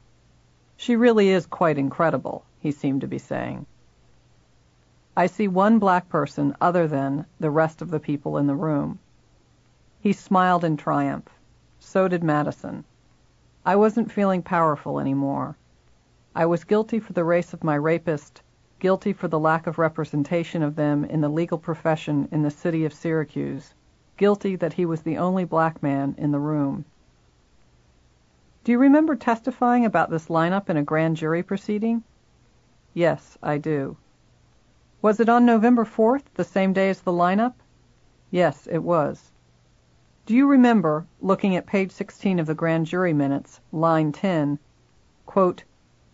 She 0.77 0.95
really 0.95 1.30
is 1.30 1.45
quite 1.45 1.77
incredible, 1.77 2.43
he 2.59 2.72
seemed 2.72 3.01
to 3.01 3.07
be 3.07 3.19
saying. 3.19 3.67
I 5.19 5.25
see 5.25 5.47
one 5.47 5.79
black 5.79 6.09
person 6.09 6.55
other 6.61 6.87
than 6.87 7.25
the 7.39 7.49
rest 7.49 7.81
of 7.81 7.89
the 7.89 7.99
people 7.99 8.37
in 8.37 8.45
the 8.45 8.53
room. 8.53 8.99
He 9.99 10.13
smiled 10.13 10.63
in 10.63 10.77
triumph. 10.77 11.27
So 11.79 12.07
did 12.07 12.23
Madison. 12.23 12.83
I 13.65 13.77
wasn't 13.77 14.11
feeling 14.11 14.43
powerful 14.43 14.99
anymore. 14.99 15.57
I 16.35 16.45
was 16.45 16.65
guilty 16.65 16.99
for 16.99 17.13
the 17.13 17.23
race 17.23 17.51
of 17.51 17.63
my 17.63 17.73
rapist, 17.73 18.43
guilty 18.77 19.11
for 19.11 19.27
the 19.27 19.39
lack 19.39 19.65
of 19.65 19.79
representation 19.79 20.61
of 20.61 20.75
them 20.75 21.03
in 21.03 21.21
the 21.21 21.29
legal 21.29 21.57
profession 21.57 22.27
in 22.31 22.43
the 22.43 22.51
city 22.51 22.85
of 22.85 22.93
Syracuse, 22.93 23.73
guilty 24.17 24.55
that 24.55 24.73
he 24.73 24.85
was 24.85 25.01
the 25.01 25.17
only 25.17 25.45
black 25.45 25.81
man 25.81 26.13
in 26.19 26.29
the 26.29 26.39
room. 26.39 26.85
Do 28.63 28.71
you 28.71 28.77
remember 28.77 29.15
testifying 29.15 29.83
about 29.83 30.11
this 30.11 30.27
lineup 30.27 30.69
in 30.69 30.77
a 30.77 30.83
grand 30.83 31.17
jury 31.17 31.41
proceeding? 31.41 32.03
Yes, 32.93 33.35
I 33.41 33.57
do. 33.57 33.97
Was 35.00 35.19
it 35.19 35.30
on 35.30 35.45
November 35.45 35.85
4th, 35.85 36.24
the 36.34 36.43
same 36.43 36.74
day 36.74 36.90
as 36.90 37.01
the 37.01 37.11
lineup? 37.11 37.53
Yes, 38.32 38.66
it 38.66 38.80
was. 38.80 39.32
Do 40.26 40.35
you 40.35 40.48
remember, 40.48 41.06
looking 41.22 41.56
at 41.56 41.67
page 41.67 41.92
16 41.92 42.40
of 42.40 42.48
the 42.48 42.56
grand 42.56 42.88
jury 42.88 43.14
minutes, 43.14 43.61
line 43.72 44.11
10, 44.11 44.58
quote, 45.27 45.64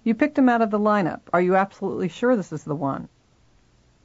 You 0.03 0.13
picked 0.13 0.37
him 0.37 0.49
out 0.49 0.61
of 0.61 0.69
the 0.69 0.79
lineup. 0.79 1.21
Are 1.31 1.39
you 1.39 1.55
absolutely 1.55 2.09
sure 2.09 2.35
this 2.35 2.51
is 2.51 2.65
the 2.65 2.75
one? 2.75 3.07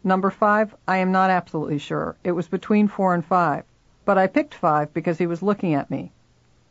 Number 0.04 0.30
5, 0.30 0.76
I 0.86 0.98
am 0.98 1.10
not 1.10 1.30
absolutely 1.30 1.78
sure. 1.78 2.16
It 2.22 2.32
was 2.32 2.46
between 2.46 2.86
4 2.86 3.14
and 3.14 3.24
5. 3.24 3.64
But 4.04 4.16
I 4.16 4.28
picked 4.28 4.54
5 4.54 4.94
because 4.94 5.18
he 5.18 5.26
was 5.26 5.42
looking 5.42 5.74
at 5.74 5.90
me. 5.90 6.12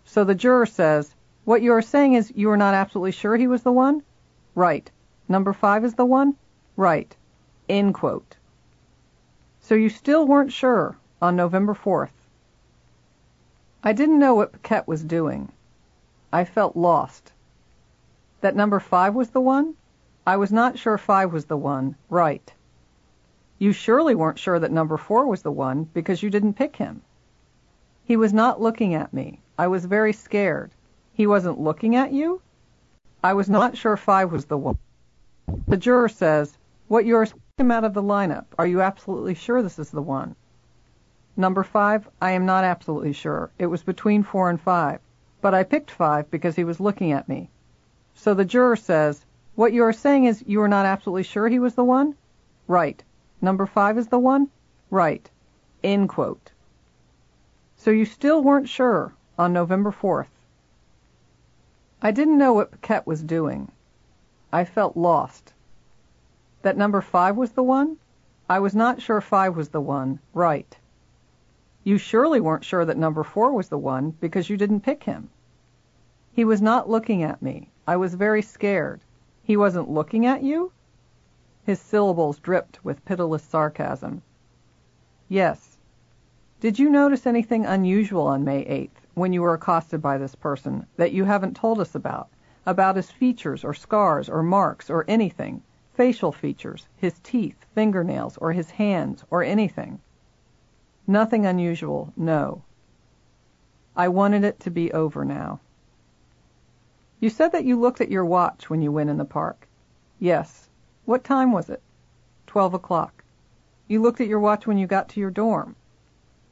So 0.06 0.24
the 0.24 0.34
juror 0.34 0.66
says, 0.66 1.14
What 1.44 1.62
you 1.62 1.74
are 1.74 1.82
saying 1.82 2.14
is 2.14 2.32
you 2.34 2.50
are 2.52 2.58
not 2.58 2.74
absolutely 2.74 3.12
sure 3.12 3.36
he 3.36 3.48
was 3.48 3.64
the 3.64 3.72
one? 3.74 4.02
Right. 4.56 4.90
Number 5.28 5.52
5 5.52 5.84
is 5.84 5.96
the 5.96 6.06
one? 6.06 6.38
Right. 6.78 7.14
End 7.70 7.94
quote. 7.94 8.38
So 9.60 9.76
you 9.76 9.90
still 9.90 10.26
weren't 10.26 10.54
sure 10.54 10.98
on 11.22 11.36
November 11.36 11.74
4th. 11.74 12.12
I 13.84 13.94
didn't 13.94 14.20
know 14.20 14.36
what 14.36 14.52
Paquette 14.52 14.88
was 14.88 15.04
doing. 15.04 15.52
I 16.32 16.46
felt 16.46 16.76
lost. 16.76 17.32
That 18.42 18.56
number 18.56 18.80
five 18.80 19.16
was 19.16 19.30
the 19.30 19.42
one? 19.42 19.76
I 20.26 20.38
was 20.38 20.52
not 20.52 20.78
sure 20.78 20.98
five 20.98 21.32
was 21.32 21.46
the 21.46 21.58
one. 21.58 21.96
Right. 22.10 22.54
You 23.60 23.72
surely 23.72 24.14
weren't 24.14 24.40
sure 24.40 24.60
that 24.60 24.72
number 24.72 24.98
four 24.98 25.26
was 25.26 25.42
the 25.42 25.52
one 25.52 25.86
because 25.94 26.22
you 26.22 26.30
didn't 26.30 26.54
pick 26.54 26.76
him. 26.76 27.02
He 28.04 28.16
was 28.16 28.34
not 28.34 28.62
looking 28.62 28.94
at 28.94 29.14
me. 29.14 29.40
I 29.58 29.68
was 29.68 29.86
very 29.86 30.14
scared. 30.14 30.72
He 31.14 31.28
wasn't 31.28 31.60
looking 31.60 31.96
at 31.96 32.14
you? 32.14 32.42
I 33.24 33.34
was 33.34 33.50
not 33.50 33.76
sure 33.76 33.98
five 33.98 34.32
was 34.32 34.46
the 34.46 34.58
one. 34.58 34.78
The 35.68 35.78
juror 35.78 36.10
says, 36.10 36.58
what 36.88 37.06
you 37.06 37.16
are 37.16 37.28
him 37.60 37.72
out 37.72 37.84
of 37.84 37.96
the 37.96 38.04
lineup. 38.04 38.46
Are 38.60 38.68
you 38.68 38.84
absolutely 38.84 39.34
sure 39.34 39.64
this 39.64 39.80
is 39.80 39.90
the 39.90 40.00
one? 40.00 40.36
Number 41.36 41.64
five, 41.64 42.08
I 42.22 42.30
am 42.34 42.46
not 42.46 42.64
absolutely 42.64 43.14
sure. 43.14 43.50
It 43.58 43.66
was 43.66 43.82
between 43.82 44.22
four 44.22 44.52
and 44.52 44.62
five. 44.62 45.00
But 45.42 45.56
I 45.56 45.64
picked 45.64 45.90
five 45.90 46.30
because 46.30 46.56
he 46.56 46.64
was 46.64 46.80
looking 46.80 47.12
at 47.12 47.28
me. 47.28 47.50
So 48.14 48.36
the 48.36 48.46
juror 48.46 48.76
says, 48.76 49.26
What 49.56 49.74
you 49.74 49.84
are 49.86 49.92
saying 49.92 50.26
is 50.26 50.44
you 50.46 50.62
are 50.62 50.68
not 50.68 50.86
absolutely 50.86 51.24
sure 51.24 51.48
he 51.48 51.58
was 51.58 51.74
the 51.74 51.84
one? 51.84 52.16
Right. 52.68 53.04
Number 53.42 53.66
five 53.66 53.98
is 53.98 54.10
the 54.10 54.20
one? 54.20 54.50
Right. 54.92 55.28
End 55.84 56.10
quote. 56.10 56.52
So 57.76 57.90
you 57.90 58.06
still 58.06 58.44
weren't 58.44 58.70
sure 58.70 59.16
on 59.36 59.52
November 59.52 59.92
4th. 59.92 60.30
I 62.04 62.12
didn't 62.12 62.38
know 62.38 62.54
what 62.54 62.70
Paquette 62.70 63.08
was 63.08 63.24
doing. 63.24 63.72
I 64.54 64.64
felt 64.64 64.96
lost. 64.96 65.54
That 66.68 66.76
number 66.76 67.00
five 67.00 67.38
was 67.38 67.54
the 67.54 67.64
one? 67.64 67.96
I 68.50 68.60
was 68.60 68.76
not 68.76 69.02
sure 69.02 69.22
five 69.22 69.56
was 69.56 69.70
the 69.70 69.80
one. 69.80 70.20
Right. 70.34 70.78
You 71.86 71.98
surely 71.98 72.42
weren't 72.42 72.66
sure 72.66 72.84
that 72.84 72.98
number 72.98 73.24
four 73.24 73.54
was 73.54 73.70
the 73.70 73.78
one 73.78 74.12
because 74.20 74.50
you 74.50 74.58
didn't 74.58 74.82
pick 74.82 75.04
him. 75.04 75.30
He 76.34 76.44
was 76.44 76.62
not 76.62 76.90
looking 76.90 77.24
at 77.24 77.42
me. 77.42 77.72
I 77.88 77.96
was 77.96 78.16
very 78.16 78.42
scared. 78.42 79.00
He 79.42 79.56
wasn't 79.56 79.90
looking 79.90 80.26
at 80.26 80.44
you? 80.44 80.74
His 81.64 81.80
syllables 81.80 82.38
dripped 82.38 82.84
with 82.84 83.06
pitiless 83.06 83.44
sarcasm. 83.44 84.22
Yes. 85.30 85.78
Did 86.60 86.78
you 86.78 86.90
notice 86.90 87.26
anything 87.26 87.66
unusual 87.66 88.28
on 88.28 88.44
May 88.44 88.66
8th 88.66 89.08
when 89.14 89.32
you 89.32 89.42
were 89.42 89.54
accosted 89.54 90.02
by 90.02 90.18
this 90.18 90.36
person 90.36 90.86
that 90.98 91.14
you 91.14 91.24
haven't 91.24 91.56
told 91.56 91.80
us 91.80 91.96
about? 91.96 92.28
About 92.66 92.98
his 92.98 93.10
features 93.10 93.64
or 93.64 93.74
scars 93.74 94.28
or 94.28 94.44
marks 94.44 94.90
or 94.90 95.06
anything? 95.08 95.64
Facial 95.98 96.32
features, 96.32 96.88
his 96.96 97.20
teeth, 97.22 97.66
fingernails, 97.74 98.38
or 98.38 98.52
his 98.52 98.70
hands, 98.70 99.26
or 99.32 99.42
anything? 99.42 100.00
Nothing 101.08 101.48
unusual, 101.48 102.14
no. 102.16 102.62
I 103.96 104.08
wanted 104.08 104.44
it 104.44 104.60
to 104.60 104.70
be 104.70 104.92
over 104.92 105.26
now. 105.26 105.60
You 107.20 107.32
said 107.32 107.52
that 107.54 107.66
you 107.66 107.80
looked 107.80 108.00
at 108.00 108.12
your 108.12 108.26
watch 108.26 108.70
when 108.70 108.84
you 108.84 108.92
went 108.92 109.10
in 109.10 109.18
the 109.18 109.26
park. 109.26 109.68
Yes. 110.20 110.70
What 111.06 111.24
time 111.24 111.52
was 111.52 111.68
it? 111.68 111.82
Twelve 112.46 112.76
o'clock. 112.76 113.24
You 113.88 114.00
looked 114.00 114.22
at 114.22 114.28
your 114.28 114.40
watch 114.40 114.68
when 114.68 114.78
you 114.78 114.86
got 114.86 115.10
to 115.10 115.20
your 115.20 115.32
dorm. 115.32 115.76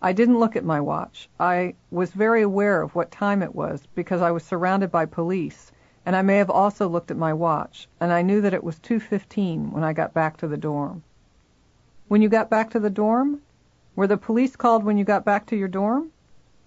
I 0.02 0.12
didn't 0.12 0.40
look 0.40 0.56
at 0.56 0.66
my 0.66 0.82
watch. 0.82 1.30
I 1.40 1.76
was 1.92 2.14
very 2.14 2.42
aware 2.42 2.82
of 2.82 2.96
what 2.96 3.12
time 3.12 3.44
it 3.44 3.54
was 3.54 3.86
because 3.94 4.24
I 4.24 4.32
was 4.32 4.44
surrounded 4.44 4.92
by 4.92 5.06
police, 5.06 5.72
and 6.06 6.16
I 6.16 6.22
may 6.22 6.38
have 6.38 6.52
also 6.52 6.88
looked 6.88 7.10
at 7.10 7.18
my 7.18 7.34
watch, 7.34 7.88
and 8.00 8.14
I 8.14 8.22
knew 8.22 8.40
that 8.42 8.54
it 8.54 8.64
was 8.64 8.80
2.15 8.80 9.72
when 9.72 9.84
I 9.84 9.92
got 9.92 10.14
back 10.14 10.38
to 10.38 10.48
the 10.48 10.58
dorm. 10.58 11.04
When 12.08 12.22
you 12.22 12.30
got 12.30 12.50
back 12.50 12.70
to 12.72 12.80
the 12.80 12.92
dorm? 12.92 13.42
Were 13.96 14.06
the 14.06 14.18
police 14.18 14.56
called 14.56 14.84
when 14.84 14.98
you 14.98 15.04
got 15.04 15.26
back 15.26 15.48
to 15.48 15.56
your 15.56 15.68
dorm? 15.68 16.12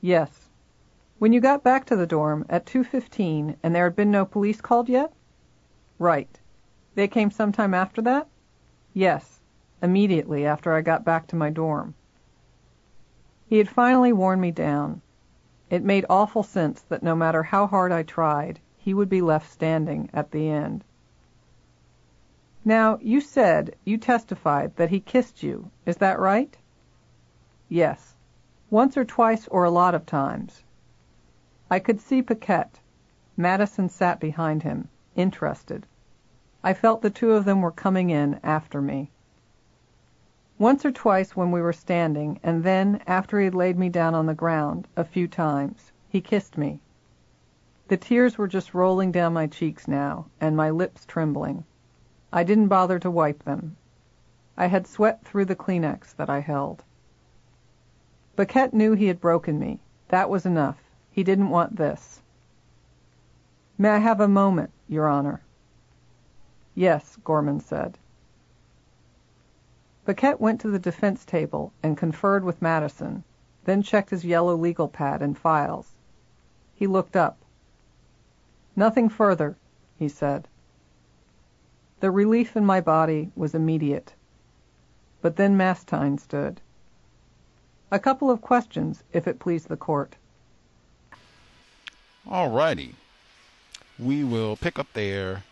Yes. 0.00 0.48
When 1.20 1.32
you 1.32 1.40
got 1.40 1.62
back 1.62 1.84
to 1.86 1.96
the 1.96 2.06
dorm 2.06 2.44
at 2.48 2.66
2.15 2.66 3.56
and 3.62 3.74
there 3.74 3.84
had 3.84 3.94
been 3.94 4.10
no 4.10 4.24
police 4.24 4.60
called 4.60 4.88
yet? 4.88 5.12
Right. 5.98 6.40
They 6.96 7.06
came 7.06 7.30
sometime 7.30 7.74
after 7.74 8.02
that? 8.02 8.26
Yes. 8.92 9.40
Immediately 9.80 10.46
after 10.46 10.72
I 10.72 10.80
got 10.80 11.04
back 11.04 11.28
to 11.28 11.36
my 11.36 11.50
dorm. 11.50 11.94
He 13.46 13.58
had 13.58 13.68
finally 13.68 14.12
worn 14.12 14.40
me 14.40 14.50
down. 14.50 15.00
It 15.70 15.84
made 15.84 16.06
awful 16.10 16.42
sense 16.42 16.82
that 16.88 17.02
no 17.02 17.14
matter 17.14 17.44
how 17.44 17.66
hard 17.66 17.92
I 17.92 18.02
tried, 18.02 18.58
he 18.88 18.94
would 18.94 19.10
be 19.10 19.20
left 19.20 19.52
standing 19.52 20.08
at 20.14 20.30
the 20.30 20.48
end. 20.48 20.82
Now, 22.64 22.98
you 23.02 23.20
said, 23.20 23.76
you 23.84 23.98
testified 23.98 24.76
that 24.76 24.88
he 24.88 24.98
kissed 24.98 25.42
you. 25.42 25.70
Is 25.84 25.98
that 25.98 26.18
right? 26.18 26.56
Yes. 27.68 28.16
Once 28.70 28.96
or 28.96 29.04
twice 29.04 29.46
or 29.48 29.64
a 29.64 29.70
lot 29.70 29.94
of 29.94 30.06
times. 30.06 30.64
I 31.70 31.80
could 31.80 32.00
see 32.00 32.22
Paquette. 32.22 32.80
Madison 33.36 33.90
sat 33.90 34.20
behind 34.20 34.62
him, 34.62 34.88
interested. 35.14 35.84
I 36.64 36.72
felt 36.72 37.02
the 37.02 37.10
two 37.10 37.32
of 37.32 37.44
them 37.44 37.60
were 37.60 37.70
coming 37.70 38.08
in 38.08 38.40
after 38.42 38.80
me. 38.80 39.10
Once 40.58 40.86
or 40.86 40.92
twice 40.92 41.36
when 41.36 41.50
we 41.50 41.60
were 41.60 41.74
standing, 41.74 42.40
and 42.42 42.64
then, 42.64 43.02
after 43.06 43.38
he 43.38 43.44
had 43.44 43.54
laid 43.54 43.78
me 43.78 43.90
down 43.90 44.14
on 44.14 44.24
the 44.24 44.32
ground, 44.32 44.88
a 44.96 45.04
few 45.04 45.28
times, 45.28 45.92
he 46.08 46.22
kissed 46.22 46.56
me. 46.56 46.80
The 47.88 47.96
tears 47.96 48.36
were 48.36 48.48
just 48.48 48.74
rolling 48.74 49.12
down 49.12 49.32
my 49.32 49.46
cheeks 49.46 49.88
now, 49.88 50.26
and 50.40 50.54
my 50.54 50.68
lips 50.68 51.06
trembling. 51.06 51.64
I 52.30 52.44
didn't 52.44 52.68
bother 52.68 52.98
to 52.98 53.10
wipe 53.10 53.44
them. 53.44 53.78
I 54.58 54.66
had 54.66 54.86
sweat 54.86 55.24
through 55.24 55.46
the 55.46 55.56
Kleenex 55.56 56.14
that 56.16 56.28
I 56.28 56.40
held. 56.40 56.84
Paquette 58.36 58.74
knew 58.74 58.92
he 58.92 59.06
had 59.06 59.22
broken 59.22 59.58
me. 59.58 59.80
That 60.08 60.28
was 60.28 60.44
enough. 60.44 60.82
He 61.10 61.24
didn't 61.24 61.48
want 61.48 61.76
this. 61.76 62.20
May 63.78 63.88
I 63.88 63.98
have 63.98 64.20
a 64.20 64.28
moment, 64.28 64.70
Your 64.86 65.08
Honor? 65.08 65.40
Yes, 66.74 67.16
Gorman 67.24 67.60
said. 67.60 67.96
Paquette 70.04 70.40
went 70.40 70.60
to 70.60 70.70
the 70.70 70.78
defense 70.78 71.24
table 71.24 71.72
and 71.82 71.96
conferred 71.96 72.44
with 72.44 72.60
Madison, 72.60 73.24
then 73.64 73.82
checked 73.82 74.10
his 74.10 74.26
yellow 74.26 74.56
legal 74.56 74.88
pad 74.88 75.22
and 75.22 75.38
files. 75.38 75.92
He 76.74 76.86
looked 76.86 77.16
up. 77.16 77.38
Nothing 78.78 79.08
further, 79.08 79.56
he 79.98 80.08
said. 80.08 80.46
The 81.98 82.12
relief 82.12 82.56
in 82.56 82.64
my 82.64 82.80
body 82.80 83.32
was 83.34 83.52
immediate. 83.52 84.14
But 85.20 85.34
then 85.34 85.56
Mastine 85.56 86.16
stood. 86.16 86.60
A 87.90 87.98
couple 87.98 88.30
of 88.30 88.40
questions, 88.40 89.02
if 89.12 89.26
it 89.26 89.40
please 89.40 89.64
the 89.64 89.76
court. 89.76 90.14
All 92.30 92.50
righty. 92.50 92.94
We 93.98 94.22
will 94.22 94.54
pick 94.54 94.78
up 94.78 94.86
there 94.92 95.42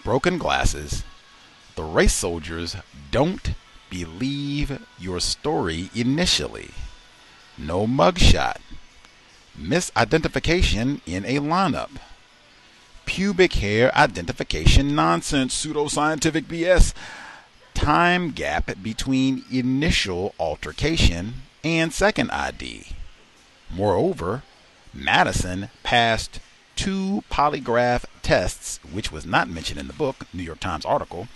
broken 0.03 0.39
glasses, 0.39 1.03
the 1.75 1.83
race 1.83 2.15
soldiers 2.15 2.75
don't 3.11 3.53
believe 3.91 4.81
your 4.97 5.19
story 5.19 5.91
initially. 5.93 6.71
No 7.55 7.85
mugshot. 7.85 8.57
Misidentification 9.55 11.01
in 11.05 11.23
a 11.23 11.37
lineup. 11.37 11.91
Pubic 13.05 13.53
hair 13.53 13.95
identification 13.95 14.95
nonsense, 14.95 15.63
pseudoscientific 15.63 16.45
BS. 16.45 16.91
Time 17.75 18.31
gap 18.31 18.71
between 18.81 19.45
initial 19.51 20.33
altercation 20.39 21.43
and 21.63 21.93
second 21.93 22.31
ID. 22.31 22.87
Moreover, 23.75 24.43
Madison 24.93 25.69
passed 25.83 26.39
two 26.75 27.23
polygraph 27.31 28.05
tests, 28.21 28.79
which 28.91 29.11
was 29.11 29.25
not 29.25 29.49
mentioned 29.49 29.79
in 29.79 29.87
the 29.87 29.93
book, 29.93 30.25
New 30.33 30.43
York 30.43 30.59
Times 30.59 30.85
article. 30.85 31.27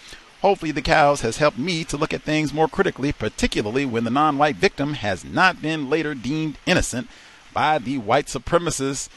Hopefully, 0.41 0.71
the 0.71 0.81
cows 0.81 1.21
has 1.21 1.37
helped 1.37 1.57
me 1.57 1.83
to 1.85 1.97
look 1.97 2.13
at 2.13 2.21
things 2.21 2.53
more 2.53 2.67
critically, 2.67 3.11
particularly 3.11 3.85
when 3.85 4.03
the 4.03 4.11
non 4.11 4.37
white 4.37 4.55
victim 4.55 4.93
has 4.93 5.25
not 5.25 5.61
been 5.61 5.89
later 5.89 6.13
deemed 6.13 6.57
innocent 6.65 7.07
by 7.53 7.79
the 7.79 7.97
white 7.97 8.27
supremacists. 8.27 9.09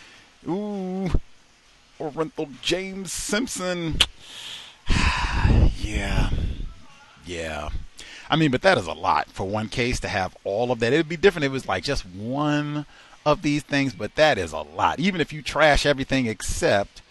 Ooh, 0.48 1.10
Orenthal 1.98 2.48
James 2.62 3.12
Simpson. 3.12 3.98
yeah, 5.76 6.30
Yeah. 7.26 7.68
I 8.30 8.36
mean, 8.36 8.52
but 8.52 8.62
that 8.62 8.78
is 8.78 8.86
a 8.86 8.92
lot 8.92 9.28
for 9.28 9.44
one 9.44 9.68
case 9.68 9.98
to 10.00 10.08
have 10.08 10.36
all 10.44 10.70
of 10.70 10.78
that. 10.78 10.92
It 10.92 10.98
would 10.98 11.08
be 11.08 11.16
different 11.16 11.44
if 11.44 11.50
it 11.50 11.52
was 11.52 11.66
like 11.66 11.82
just 11.82 12.06
one 12.06 12.86
of 13.24 13.42
these 13.42 13.62
things, 13.62 13.94
but 13.94 14.14
that 14.14 14.38
is 14.38 14.52
a 14.52 14.58
lot. 14.58 14.98
Even 14.98 15.20
if 15.20 15.32
you 15.32 15.42
trash 15.42 15.84
everything 15.84 16.26
except 16.26 17.02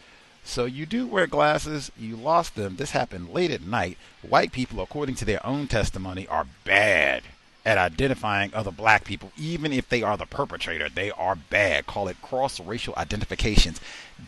so 0.50 0.66
you 0.66 0.88
do 0.88 1.06
wear 1.06 1.28
glasses, 1.28 1.92
you 1.96 2.16
lost 2.16 2.56
them. 2.56 2.78
This 2.78 2.92
happened 2.92 3.30
late 3.30 3.52
at 3.52 3.62
night. 3.62 3.98
White 4.22 4.52
people, 4.52 4.82
according 4.82 5.16
to 5.16 5.26
their 5.26 5.46
own 5.46 5.68
testimony, 5.68 6.28
are 6.28 6.48
bad 6.64 7.24
at 7.66 7.78
identifying 7.78 8.52
other 8.54 8.72
black 8.72 9.04
people, 9.04 9.32
even 9.38 9.72
if 9.72 9.88
they 9.88 10.02
are 10.02 10.18
the 10.18 10.26
perpetrator. 10.26 10.90
They 10.90 11.12
are 11.12 11.36
bad. 11.36 11.86
Call 11.86 12.08
it 12.08 12.22
cross 12.24 12.60
racial 12.60 12.96
identifications. 12.98 13.80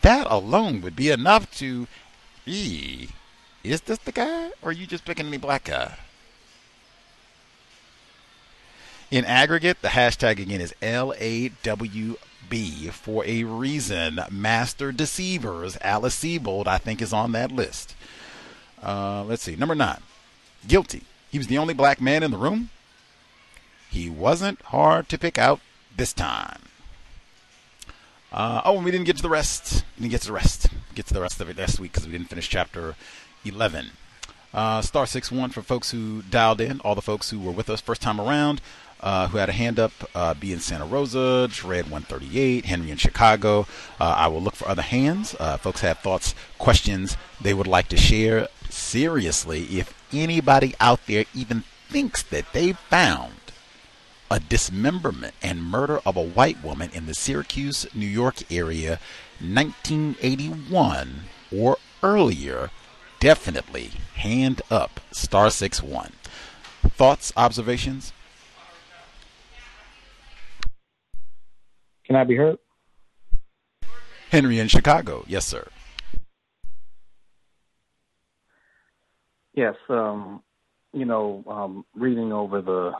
That 0.02 0.28
alone 0.30 0.80
would 0.82 0.94
be 0.94 1.10
enough 1.10 1.50
to, 1.58 1.88
e, 2.46 3.08
is 3.64 3.80
this 3.80 3.98
the 3.98 4.12
guy, 4.12 4.50
or 4.62 4.68
are 4.68 4.72
you 4.72 4.86
just 4.86 5.04
picking 5.04 5.26
any 5.26 5.38
black 5.38 5.64
guy? 5.64 5.96
In 9.12 9.26
aggregate, 9.26 9.82
the 9.82 9.88
hashtag 9.88 10.40
again 10.40 10.62
is 10.62 10.72
LAWB 10.80 12.16
for 12.92 13.22
a 13.26 13.44
reason. 13.44 14.18
Master 14.30 14.90
Deceivers, 14.90 15.76
Alice 15.82 16.18
Sebold, 16.18 16.66
I 16.66 16.78
think, 16.78 17.02
is 17.02 17.12
on 17.12 17.32
that 17.32 17.52
list. 17.52 17.94
Uh, 18.82 19.22
let's 19.24 19.42
see. 19.42 19.54
Number 19.54 19.74
nine, 19.74 20.00
guilty. 20.66 21.02
He 21.30 21.36
was 21.36 21.48
the 21.48 21.58
only 21.58 21.74
black 21.74 22.00
man 22.00 22.22
in 22.22 22.30
the 22.30 22.38
room. 22.38 22.70
He 23.90 24.08
wasn't 24.08 24.62
hard 24.62 25.10
to 25.10 25.18
pick 25.18 25.36
out 25.36 25.60
this 25.94 26.14
time. 26.14 26.62
Uh, 28.32 28.62
oh, 28.64 28.76
and 28.76 28.84
we 28.86 28.90
didn't 28.90 29.04
get 29.04 29.16
to 29.16 29.22
the 29.22 29.28
rest. 29.28 29.84
We 29.98 30.04
didn't 30.04 30.12
get 30.12 30.22
to 30.22 30.28
the 30.28 30.32
rest. 30.32 30.68
Get 30.94 31.04
to 31.08 31.14
the 31.14 31.20
rest 31.20 31.38
of 31.38 31.50
it 31.50 31.58
last 31.58 31.78
week 31.78 31.92
because 31.92 32.06
we 32.06 32.12
didn't 32.12 32.30
finish 32.30 32.48
chapter 32.48 32.94
11. 33.44 33.90
Uh, 34.54 34.80
star 34.80 35.06
six 35.06 35.30
one 35.30 35.50
for 35.50 35.62
folks 35.62 35.90
who 35.90 36.22
dialed 36.22 36.62
in, 36.62 36.80
all 36.80 36.94
the 36.94 37.02
folks 37.02 37.30
who 37.30 37.40
were 37.40 37.52
with 37.52 37.68
us 37.68 37.82
first 37.82 38.00
time 38.00 38.18
around 38.18 38.62
uh, 39.02 39.28
who 39.28 39.38
had 39.38 39.48
a 39.48 39.52
hand 39.52 39.78
up, 39.78 39.92
uh, 40.14 40.34
B 40.34 40.52
in 40.52 40.60
Santa 40.60 40.84
Rosa, 40.84 41.48
Dread 41.50 41.84
138, 41.84 42.66
Henry 42.66 42.90
in 42.90 42.96
Chicago. 42.96 43.66
Uh, 44.00 44.14
I 44.16 44.28
will 44.28 44.40
look 44.40 44.54
for 44.54 44.68
other 44.68 44.82
hands. 44.82 45.34
Uh, 45.38 45.56
folks 45.56 45.80
have 45.80 45.98
thoughts, 45.98 46.34
questions 46.58 47.16
they 47.40 47.54
would 47.54 47.66
like 47.66 47.88
to 47.88 47.96
share. 47.96 48.48
Seriously, 48.70 49.64
if 49.78 49.92
anybody 50.12 50.74
out 50.80 51.06
there 51.06 51.24
even 51.34 51.64
thinks 51.88 52.22
that 52.22 52.52
they 52.52 52.72
found 52.72 53.34
a 54.30 54.40
dismemberment 54.40 55.34
and 55.42 55.62
murder 55.62 56.00
of 56.06 56.16
a 56.16 56.22
white 56.22 56.62
woman 56.64 56.90
in 56.94 57.06
the 57.06 57.14
Syracuse, 57.14 57.86
New 57.94 58.06
York 58.06 58.50
area, 58.50 58.98
1981 59.40 61.22
or 61.54 61.76
earlier, 62.02 62.70
definitely 63.20 63.90
hand 64.14 64.62
up 64.70 65.00
star 65.10 65.50
six 65.50 65.82
one. 65.82 66.12
Thoughts, 66.82 67.32
observations? 67.36 68.12
Can 72.12 72.20
I 72.20 72.24
be 72.24 72.36
heard? 72.36 72.58
Henry 74.28 74.58
in 74.58 74.68
Chicago. 74.68 75.24
Yes, 75.26 75.46
sir. 75.46 75.66
Yes. 79.54 79.76
Um, 79.88 80.42
you 80.92 81.06
know, 81.06 81.42
um, 81.48 81.86
reading 81.94 82.30
over 82.30 82.60
the 82.60 82.92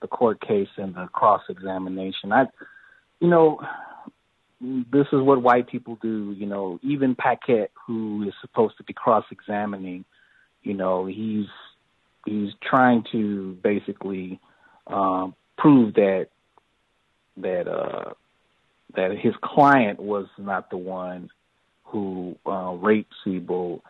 the 0.00 0.08
court 0.08 0.40
case 0.40 0.70
and 0.78 0.94
the 0.94 1.08
cross 1.12 1.42
examination, 1.50 2.32
I, 2.32 2.46
you 3.20 3.28
know, 3.28 3.60
this 4.62 5.08
is 5.12 5.20
what 5.20 5.42
white 5.42 5.68
people 5.68 5.98
do. 6.00 6.34
You 6.34 6.46
know, 6.46 6.80
even 6.82 7.14
Paquette, 7.14 7.70
who 7.86 8.24
is 8.26 8.32
supposed 8.40 8.78
to 8.78 8.84
be 8.84 8.94
cross 8.94 9.26
examining, 9.30 10.06
you 10.62 10.72
know, 10.72 11.04
he's 11.04 11.48
he's 12.24 12.52
trying 12.62 13.04
to 13.12 13.58
basically 13.62 14.40
um, 14.86 15.34
prove 15.58 15.92
that 15.96 16.28
that 17.36 17.68
uh, 17.68 18.14
that 18.96 19.16
his 19.18 19.34
client 19.42 20.00
was 20.00 20.26
not 20.38 20.70
the 20.70 20.76
one 20.76 21.30
who 21.84 22.36
uh, 22.46 22.72
raped 22.72 23.12
Sebold, 23.24 23.80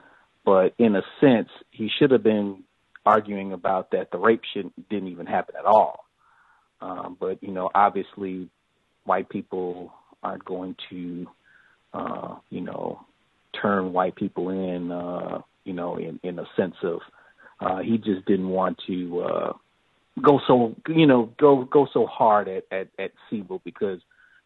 but 0.44 0.74
in 0.78 0.94
a 0.96 1.02
sense, 1.20 1.48
he 1.70 1.88
should 1.98 2.10
have 2.10 2.22
been 2.22 2.64
arguing 3.06 3.52
about 3.52 3.90
that 3.90 4.10
the 4.10 4.18
rape 4.18 4.42
shouldn't 4.52 4.88
didn't 4.88 5.08
even 5.08 5.26
happen 5.26 5.54
at 5.58 5.64
all. 5.64 6.04
Um, 6.80 7.16
but 7.18 7.42
you 7.42 7.52
know, 7.52 7.70
obviously, 7.74 8.48
white 9.04 9.28
people 9.28 9.92
aren't 10.22 10.44
going 10.44 10.76
to, 10.90 11.26
uh, 11.92 12.36
you 12.50 12.60
know, 12.60 13.04
turn 13.60 13.92
white 13.92 14.16
people 14.16 14.50
in, 14.50 14.90
uh, 14.90 15.40
you 15.64 15.72
know, 15.72 15.96
in 15.96 16.20
in 16.22 16.38
a 16.38 16.46
sense 16.56 16.76
of 16.82 17.00
uh, 17.60 17.78
he 17.78 17.98
just 17.98 18.24
didn't 18.26 18.48
want 18.48 18.78
to 18.86 19.20
uh, 19.20 19.52
go 20.22 20.40
so, 20.46 20.74
you 20.88 21.06
know, 21.06 21.30
go 21.38 21.64
go 21.64 21.86
so 21.92 22.06
hard 22.06 22.48
at 22.48 22.64
at, 22.70 22.88
at 22.98 23.12
Sebold 23.30 23.60
because 23.64 24.00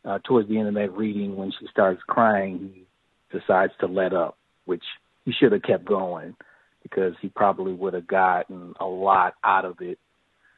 uh, 0.08 0.18
towards 0.24 0.48
the 0.48 0.58
end 0.58 0.68
of 0.68 0.74
that 0.74 0.96
reading, 0.96 1.36
when 1.36 1.52
she 1.52 1.66
starts 1.70 2.00
crying, 2.06 2.70
he 2.74 3.38
decides 3.38 3.72
to 3.80 3.86
let 3.86 4.14
up, 4.14 4.38
which 4.64 4.84
he 5.24 5.32
should 5.32 5.52
have 5.52 5.62
kept 5.62 5.84
going 5.84 6.34
because 6.82 7.12
he 7.20 7.28
probably 7.28 7.74
would 7.74 7.92
have 7.92 8.06
gotten 8.06 8.72
a 8.80 8.86
lot 8.86 9.34
out 9.44 9.66
of 9.66 9.76
it 9.80 9.98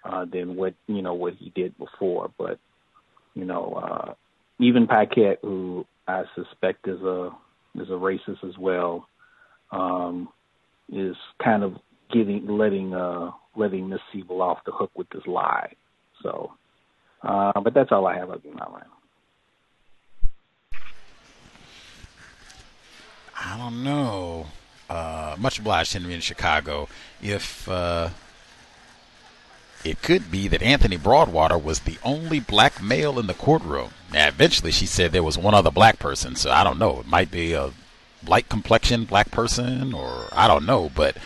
uh, 0.04 0.24
than 0.32 0.54
what 0.54 0.74
you 0.86 1.02
know 1.02 1.14
what 1.14 1.34
he 1.34 1.50
did 1.50 1.76
before. 1.78 2.30
But 2.38 2.58
you 3.34 3.44
know, 3.44 3.74
uh, 3.74 4.14
even 4.60 4.86
Paquette, 4.86 5.40
who 5.42 5.84
I 6.06 6.24
suspect 6.36 6.86
is 6.86 7.00
a 7.00 7.30
is 7.74 7.88
a 7.88 7.94
racist 7.94 8.44
as 8.48 8.56
well, 8.56 9.08
um, 9.72 10.28
is 10.92 11.16
kind 11.42 11.64
of 11.64 11.74
getting 12.12 12.46
letting 12.46 12.94
uh, 12.94 13.30
letting 13.56 13.88
Miss 13.88 14.00
Sebold 14.14 14.40
off 14.40 14.58
the 14.64 14.72
hook 14.72 14.92
with 14.94 15.08
this 15.10 15.26
lie. 15.26 15.72
So, 16.22 16.52
uh, 17.22 17.60
but 17.60 17.74
that's 17.74 17.90
all 17.90 18.06
I 18.06 18.16
have 18.16 18.30
up 18.30 18.44
in 18.44 18.54
my 18.54 18.68
mind. 18.68 18.84
I 23.50 23.58
don't 23.58 23.82
know. 23.82 24.46
Uh, 24.88 25.34
much 25.36 25.58
obliged, 25.58 25.92
Henry 25.92 26.14
in 26.14 26.20
Chicago. 26.20 26.88
If 27.20 27.68
uh, 27.68 28.10
it 29.84 30.02
could 30.02 30.30
be 30.30 30.46
that 30.46 30.62
Anthony 30.62 30.96
Broadwater 30.96 31.58
was 31.58 31.80
the 31.80 31.98
only 32.04 32.38
black 32.38 32.80
male 32.80 33.18
in 33.18 33.26
the 33.26 33.34
courtroom. 33.34 33.90
Now, 34.12 34.28
eventually, 34.28 34.70
she 34.70 34.86
said 34.86 35.10
there 35.10 35.24
was 35.24 35.36
one 35.36 35.54
other 35.54 35.72
black 35.72 35.98
person, 35.98 36.36
so 36.36 36.52
I 36.52 36.62
don't 36.62 36.78
know. 36.78 37.00
It 37.00 37.08
might 37.08 37.32
be 37.32 37.52
a 37.52 37.72
light 38.24 38.48
complexion 38.48 39.04
black 39.04 39.32
person, 39.32 39.94
or 39.94 40.28
I 40.30 40.46
don't 40.46 40.64
know. 40.66 40.88
But 40.94 41.16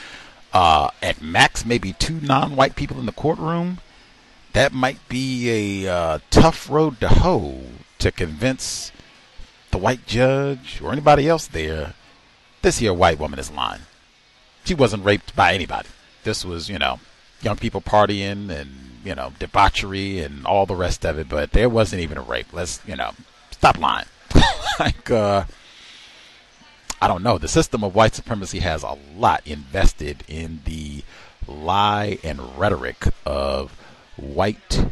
uh, 0.55 0.89
at 1.03 1.21
max, 1.21 1.67
maybe 1.67 1.93
two 1.93 2.21
non-white 2.21 2.75
people 2.75 2.99
in 2.99 3.07
the 3.07 3.13
courtroom. 3.13 3.81
That 4.55 4.73
might 4.73 5.07
be 5.09 5.85
a 5.85 5.93
uh, 5.93 6.19
tough 6.31 6.71
road 6.71 7.01
to 7.01 7.09
hoe 7.09 7.65
to 7.99 8.11
convince 8.11 8.93
the 9.73 9.79
white 9.79 10.07
judge 10.07 10.81
or 10.81 10.91
anybody 10.91 11.29
else 11.29 11.47
there 11.49 11.95
this 12.65 12.79
here 12.79 12.93
white 12.93 13.21
woman 13.21 13.39
is 13.39 13.53
lying. 13.53 13.83
She 14.65 14.75
wasn't 14.75 15.05
raped 15.05 15.37
by 15.37 15.53
anybody. 15.53 15.89
This 16.25 16.45
was, 16.45 16.71
you 16.71 16.79
know, 16.79 16.99
young 17.43 17.57
people 17.57 17.83
partying 17.83 18.49
and, 18.49 18.71
you 19.05 19.15
know, 19.15 19.33
debauchery 19.39 20.21
and 20.21 20.47
all 20.47 20.65
the 20.65 20.75
rest 20.75 21.05
of 21.05 21.19
it, 21.19 21.29
but 21.29 21.53
there 21.53 21.69
wasn't 21.69 22.01
even 22.01 22.17
a 22.17 22.23
rape. 22.23 22.47
Let's, 22.53 22.81
you 22.87 22.97
know, 22.97 23.13
stop 23.51 23.79
lying. 23.79 24.07
like, 24.81 25.11
uh, 25.11 25.45
I 27.03 27.07
don't 27.07 27.23
know. 27.23 27.37
The 27.37 27.49
system 27.49 27.85
of 27.85 27.95
white 27.95 28.15
supremacy 28.15 28.61
has 28.61 28.83
a 28.83 28.97
lot 29.15 29.47
invested 29.47 30.25
in 30.27 30.61
the 30.65 31.05
lie 31.47 32.19
and 32.25 32.59
rhetoric 32.59 33.09
of 33.27 33.79
white 34.17 34.87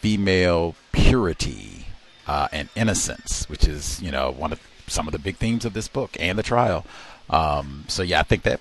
female 0.00 0.74
purity 0.92 1.88
uh, 2.26 2.48
and 2.52 2.70
innocence, 2.74 3.46
which 3.50 3.68
is, 3.68 4.00
you 4.00 4.10
know, 4.10 4.30
one 4.30 4.52
of 4.52 4.60
some 4.92 5.08
of 5.08 5.12
the 5.12 5.18
big 5.18 5.36
themes 5.36 5.64
of 5.64 5.72
this 5.72 5.88
book 5.88 6.16
and 6.20 6.38
the 6.38 6.42
trial. 6.42 6.84
Um, 7.30 7.84
so 7.88 8.02
yeah, 8.02 8.20
I 8.20 8.22
think 8.24 8.42
that 8.42 8.60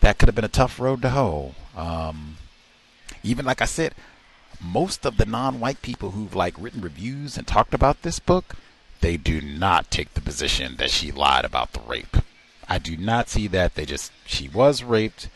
that 0.00 0.18
could 0.18 0.28
have 0.28 0.34
been 0.34 0.44
a 0.44 0.48
tough 0.48 0.80
road 0.80 1.02
to 1.02 1.10
hoe. 1.10 1.54
Um, 1.76 2.36
even 3.22 3.44
like 3.44 3.60
I 3.60 3.66
said, 3.66 3.94
most 4.60 5.06
of 5.06 5.16
the 5.16 5.26
non-white 5.26 5.82
people 5.82 6.12
who've 6.12 6.34
like 6.34 6.54
written 6.58 6.80
reviews 6.80 7.36
and 7.36 7.46
talked 7.46 7.74
about 7.74 8.02
this 8.02 8.18
book, 8.18 8.56
they 9.00 9.16
do 9.16 9.40
not 9.40 9.90
take 9.90 10.14
the 10.14 10.20
position 10.20 10.76
that 10.76 10.90
she 10.90 11.12
lied 11.12 11.44
about 11.44 11.72
the 11.72 11.80
rape. 11.80 12.16
I 12.68 12.78
do 12.78 12.96
not 12.96 13.28
see 13.28 13.46
that. 13.48 13.74
They 13.74 13.86
just 13.86 14.12
she 14.26 14.48
was 14.48 14.82
raped. 14.82 15.28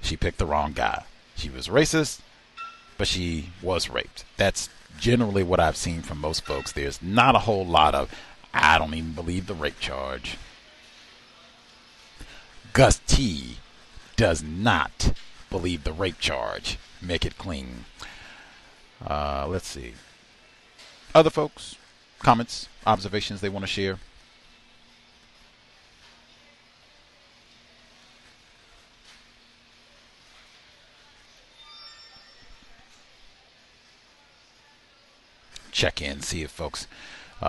She 0.00 0.16
picked 0.16 0.38
the 0.38 0.46
wrong 0.46 0.72
guy. 0.72 1.04
She 1.36 1.48
was 1.48 1.68
racist, 1.68 2.20
but 2.98 3.08
she 3.08 3.50
was 3.62 3.88
raped. 3.88 4.24
That's 4.36 4.68
generally 4.98 5.42
what 5.42 5.60
I've 5.60 5.76
seen 5.76 6.02
from 6.02 6.20
most 6.20 6.44
folks. 6.44 6.72
There's 6.72 7.02
not 7.02 7.34
a 7.34 7.40
whole 7.40 7.64
lot 7.64 7.94
of 7.94 8.14
I 8.54 8.78
don't 8.78 8.94
even 8.94 9.12
believe 9.12 9.48
the 9.48 9.54
rape 9.54 9.80
charge. 9.80 10.38
Gus 12.72 13.00
T 13.06 13.56
does 14.16 14.42
not 14.44 15.12
believe 15.50 15.82
the 15.82 15.92
rape 15.92 16.20
charge. 16.20 16.78
Make 17.02 17.26
it 17.26 17.36
clean. 17.36 17.84
Uh, 19.04 19.46
let's 19.48 19.66
see. 19.66 19.94
Other 21.14 21.30
folks, 21.30 21.76
comments, 22.20 22.68
observations 22.86 23.40
they 23.40 23.48
want 23.48 23.64
to 23.64 23.66
share. 23.68 23.98
Check 35.72 36.00
in, 36.00 36.20
see 36.20 36.42
if 36.42 36.52
folks 36.52 36.86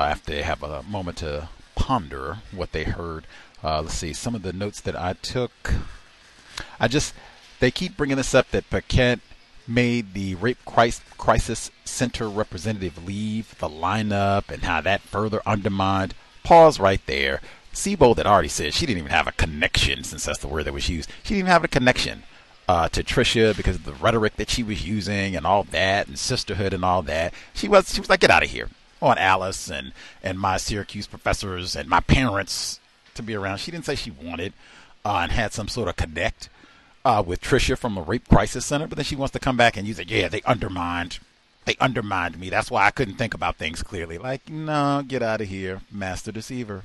after 0.02 0.32
they 0.32 0.42
have 0.42 0.62
a 0.64 0.84
moment 0.84 1.18
to 1.18 1.50
ponder 1.76 2.40
what 2.52 2.72
they 2.72 2.84
heard. 2.84 3.26
Uh, 3.64 3.82
let's 3.82 3.96
see 3.96 4.14
some 4.14 4.36
of 4.36 4.42
the 4.42 4.54
notes 4.54 4.82
that 4.82 4.96
I 4.96 5.14
took. 5.14 5.74
I 6.80 6.88
just 6.88 7.14
they 7.60 7.72
keep 7.72 7.98
bringing 7.98 8.18
this 8.18 8.36
up 8.36 8.52
that 8.52 8.70
Paquette 8.70 9.20
made 9.68 10.14
the 10.14 10.36
rape 10.36 10.64
crisis 10.66 11.72
center 11.84 12.30
representative 12.30 13.04
leave 13.04 13.58
the 13.58 13.70
lineup 13.70 14.52
and 14.52 14.64
how 14.64 14.82
that 14.82 15.02
further 15.02 15.42
undermined. 15.46 16.14
Pause 16.44 16.80
right 16.80 17.02
there. 17.08 17.42
Sebold 17.74 18.18
had 18.18 18.28
already 18.28 18.48
said 18.48 18.74
she 18.74 18.86
didn't 18.86 19.00
even 19.00 19.12
have 19.12 19.28
a 19.28 19.34
connection, 19.34 20.04
since 20.04 20.26
that's 20.26 20.40
the 20.40 20.48
word 20.48 20.66
that 20.66 20.74
was 20.74 20.88
used. 20.88 21.10
She 21.24 21.30
didn't 21.34 21.40
even 21.40 21.52
have 21.52 21.64
a 21.64 21.68
connection 21.68 22.24
uh, 22.70 22.88
to 22.90 23.04
Tricia 23.04 23.56
because 23.58 23.76
of 23.76 23.86
the 23.86 23.94
rhetoric 23.94 24.38
that 24.38 24.50
she 24.50 24.64
was 24.64 24.88
using 24.88 25.36
and 25.36 25.46
all 25.46 25.64
that, 25.64 26.08
and 26.08 26.18
sisterhood 26.18 26.74
and 26.74 26.86
all 26.86 27.02
that. 27.02 27.34
She 27.54 27.68
was 27.68 27.94
she 27.94 28.00
was 28.00 28.10
like, 28.10 28.20
get 28.20 28.30
out 28.32 28.44
of 28.44 28.50
here 28.50 28.70
on 29.02 29.18
Alice 29.18 29.70
and 29.70 29.92
and 30.24 30.40
my 30.40 30.58
Syracuse 30.58 31.08
professors 31.08 31.76
and 31.76 31.90
my 31.90 32.00
parents 32.00 32.80
to 33.14 33.24
be 33.24 33.36
around. 33.36 33.58
She 33.58 33.72
didn't 33.72 33.86
say 33.86 33.96
she 33.96 34.12
wanted 34.12 34.54
uh, 35.04 35.20
and 35.24 35.32
had 35.32 35.54
some 35.54 35.68
sort 35.68 35.88
of 35.88 35.96
connect 35.96 36.50
uh, 37.04 37.24
with 37.26 37.42
Trisha 37.42 37.78
from 37.78 37.96
the 37.96 38.02
Rape 38.02 38.28
Crisis 38.28 38.66
Center, 38.66 38.88
but 38.88 38.96
then 38.98 39.06
she 39.06 39.16
wants 39.16 39.34
to 39.34 39.40
come 39.40 39.58
back 39.58 39.78
and 39.78 39.88
use 39.88 40.00
it. 40.00 40.10
Yeah, 40.10 40.28
they 40.28 40.42
undermined. 40.42 41.20
They 41.66 41.76
undermined 41.80 42.40
me. 42.40 42.50
That's 42.50 42.70
why 42.70 42.86
I 42.86 42.92
couldn't 42.92 43.16
think 43.16 43.34
about 43.34 43.56
things 43.56 43.82
clearly. 43.82 44.18
Like, 44.18 44.50
no, 44.50 45.04
get 45.08 45.24
out 45.24 45.42
of 45.42 45.48
here, 45.48 45.82
master 45.92 46.32
deceiver. 46.32 46.84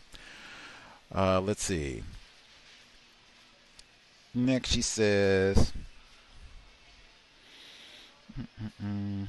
Uh, 1.14 1.40
let's 1.40 1.62
see. 1.62 2.02
Next, 4.34 4.70
she 4.70 4.82
says. 4.82 5.72
Mm-mm-mm 8.38 9.26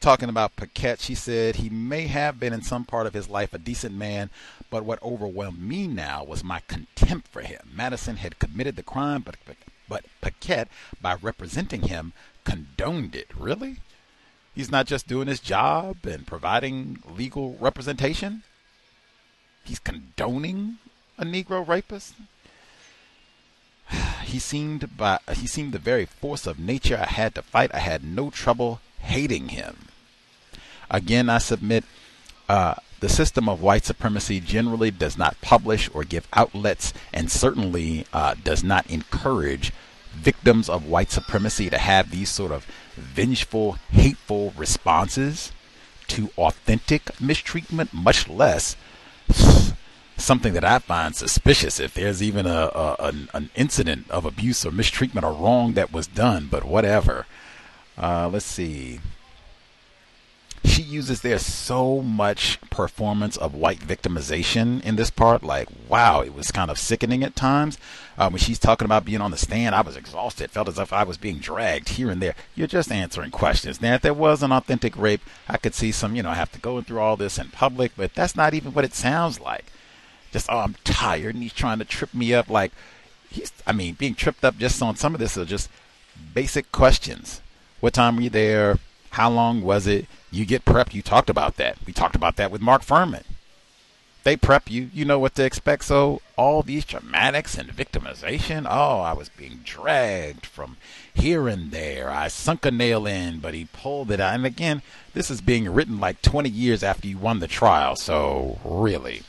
talking 0.00 0.28
about 0.28 0.56
Paquette, 0.56 1.00
she 1.00 1.14
said 1.14 1.56
he 1.56 1.68
may 1.68 2.06
have 2.06 2.38
been 2.40 2.52
in 2.52 2.62
some 2.62 2.84
part 2.84 3.06
of 3.06 3.14
his 3.14 3.28
life 3.28 3.52
a 3.52 3.58
decent 3.58 3.94
man, 3.94 4.30
but 4.70 4.84
what 4.84 5.02
overwhelmed 5.02 5.60
me 5.60 5.86
now 5.86 6.24
was 6.24 6.44
my 6.44 6.60
contempt 6.68 7.28
for 7.28 7.42
him. 7.42 7.70
Madison 7.74 8.16
had 8.16 8.38
committed 8.38 8.76
the 8.76 8.82
crime, 8.82 9.22
but 9.22 9.36
but 9.88 10.04
Paquette, 10.20 10.68
by 11.00 11.14
representing 11.14 11.82
him, 11.82 12.12
condoned 12.44 13.14
it. 13.14 13.28
Really? 13.36 13.76
He's 14.54 14.70
not 14.70 14.86
just 14.86 15.06
doing 15.06 15.28
his 15.28 15.40
job 15.40 16.04
and 16.04 16.26
providing 16.26 16.98
legal 17.08 17.56
representation. 17.60 18.42
He's 19.64 19.78
condoning 19.78 20.78
a 21.18 21.24
Negro 21.24 21.66
rapist. 21.66 22.14
He 24.24 24.40
seemed 24.40 24.96
by 24.96 25.20
he 25.34 25.46
seemed 25.46 25.72
the 25.72 25.78
very 25.78 26.04
force 26.04 26.48
of 26.48 26.58
nature 26.58 26.98
I 26.98 27.06
had 27.06 27.36
to 27.36 27.42
fight. 27.42 27.72
I 27.72 27.78
had 27.78 28.02
no 28.02 28.30
trouble 28.30 28.80
hating 29.06 29.48
him. 29.50 29.88
Again, 30.90 31.28
I 31.28 31.38
submit 31.38 31.84
uh, 32.48 32.74
the 33.00 33.08
system 33.08 33.48
of 33.48 33.62
white 33.62 33.84
supremacy 33.84 34.40
generally 34.40 34.90
does 34.90 35.18
not 35.18 35.40
publish 35.40 35.90
or 35.92 36.04
give 36.04 36.28
outlets, 36.32 36.92
and 37.12 37.30
certainly 37.30 38.06
uh, 38.12 38.34
does 38.42 38.62
not 38.62 38.88
encourage 38.90 39.72
victims 40.12 40.68
of 40.68 40.86
white 40.86 41.10
supremacy 41.10 41.68
to 41.70 41.78
have 41.78 42.10
these 42.10 42.30
sort 42.30 42.52
of 42.52 42.66
vengeful, 42.94 43.72
hateful 43.90 44.52
responses 44.56 45.52
to 46.08 46.30
authentic 46.38 47.20
mistreatment, 47.20 47.92
much 47.92 48.28
less 48.28 48.76
something 50.16 50.54
that 50.54 50.64
I 50.64 50.78
find 50.78 51.14
suspicious 51.14 51.78
if 51.78 51.94
there's 51.94 52.22
even 52.22 52.46
a, 52.46 52.70
a 52.74 52.96
an, 53.00 53.28
an, 53.34 53.50
incident 53.54 54.10
of 54.10 54.24
abuse 54.24 54.64
or 54.64 54.70
mistreatment 54.70 55.26
or 55.26 55.32
wrong 55.32 55.74
that 55.74 55.92
was 55.92 56.06
done. 56.06 56.48
But 56.50 56.64
whatever. 56.64 57.26
Uh, 57.98 58.28
let's 58.28 58.44
see 58.44 59.00
she 60.76 60.82
uses 60.82 61.20
there's 61.20 61.44
so 61.44 62.02
much 62.02 62.60
performance 62.68 63.36
of 63.36 63.54
white 63.54 63.78
victimization 63.78 64.84
in 64.84 64.96
this 64.96 65.10
part. 65.10 65.42
Like, 65.42 65.68
wow, 65.88 66.20
it 66.20 66.34
was 66.34 66.50
kind 66.50 66.70
of 66.70 66.78
sickening 66.78 67.22
at 67.22 67.36
times. 67.36 67.78
Uh, 68.18 68.28
when 68.28 68.40
she's 68.40 68.58
talking 68.58 68.84
about 68.84 69.04
being 69.04 69.20
on 69.20 69.30
the 69.30 69.36
stand, 69.36 69.74
I 69.74 69.80
was 69.80 69.96
exhausted. 69.96 70.50
Felt 70.50 70.68
as 70.68 70.78
if 70.78 70.92
I 70.92 71.04
was 71.04 71.16
being 71.16 71.38
dragged 71.38 71.90
here 71.90 72.10
and 72.10 72.20
there. 72.20 72.34
You're 72.54 72.66
just 72.66 72.92
answering 72.92 73.30
questions. 73.30 73.80
Now, 73.80 73.94
if 73.94 74.02
there 74.02 74.12
was 74.12 74.42
an 74.42 74.52
authentic 74.52 74.96
rape, 74.96 75.22
I 75.48 75.56
could 75.56 75.74
see 75.74 75.92
some, 75.92 76.14
you 76.16 76.22
know, 76.22 76.32
have 76.32 76.52
to 76.52 76.60
go 76.60 76.80
through 76.82 77.00
all 77.00 77.16
this 77.16 77.38
in 77.38 77.48
public, 77.48 77.92
but 77.96 78.14
that's 78.14 78.36
not 78.36 78.52
even 78.52 78.74
what 78.74 78.84
it 78.84 78.94
sounds 78.94 79.40
like. 79.40 79.66
Just, 80.32 80.46
oh, 80.50 80.58
I'm 80.58 80.76
tired, 80.84 81.34
and 81.34 81.42
he's 81.42 81.52
trying 81.52 81.78
to 81.78 81.84
trip 81.84 82.12
me 82.12 82.34
up. 82.34 82.50
Like, 82.50 82.72
he's, 83.30 83.52
I 83.66 83.72
mean, 83.72 83.94
being 83.94 84.14
tripped 84.14 84.44
up 84.44 84.58
just 84.58 84.82
on 84.82 84.96
some 84.96 85.14
of 85.14 85.20
this 85.20 85.38
are 85.38 85.44
just 85.44 85.70
basic 86.34 86.70
questions. 86.72 87.40
What 87.80 87.94
time 87.94 88.16
were 88.16 88.22
you 88.22 88.30
there? 88.30 88.78
How 89.10 89.30
long 89.30 89.62
was 89.62 89.86
it? 89.86 90.06
You 90.30 90.44
get 90.44 90.64
prepped. 90.64 90.94
You 90.94 91.02
talked 91.02 91.30
about 91.30 91.56
that. 91.56 91.78
We 91.86 91.92
talked 91.92 92.16
about 92.16 92.36
that 92.36 92.50
with 92.50 92.60
Mark 92.60 92.82
Fuhrman. 92.82 93.24
They 94.26 94.36
prep 94.36 94.68
you. 94.68 94.90
You 94.92 95.04
know 95.04 95.20
what 95.20 95.36
to 95.36 95.44
expect. 95.44 95.84
So 95.84 96.20
all 96.36 96.62
these 96.62 96.84
dramatics 96.84 97.56
and 97.56 97.70
victimization. 97.70 98.66
Oh, 98.68 98.98
I 98.98 99.12
was 99.12 99.28
being 99.28 99.60
dragged 99.62 100.44
from 100.44 100.78
here 101.14 101.46
and 101.46 101.70
there. 101.70 102.10
I 102.10 102.26
sunk 102.26 102.66
a 102.66 102.72
nail 102.72 103.06
in, 103.06 103.38
but 103.38 103.54
he 103.54 103.66
pulled 103.66 104.10
it 104.10 104.18
out. 104.18 104.34
And 104.34 104.44
again, 104.44 104.82
this 105.14 105.30
is 105.30 105.40
being 105.40 105.72
written 105.72 106.00
like 106.00 106.22
20 106.22 106.48
years 106.48 106.82
after 106.82 107.06
you 107.06 107.18
won 107.18 107.38
the 107.38 107.46
trial. 107.46 107.94
So 107.94 108.58
really. 108.64 109.22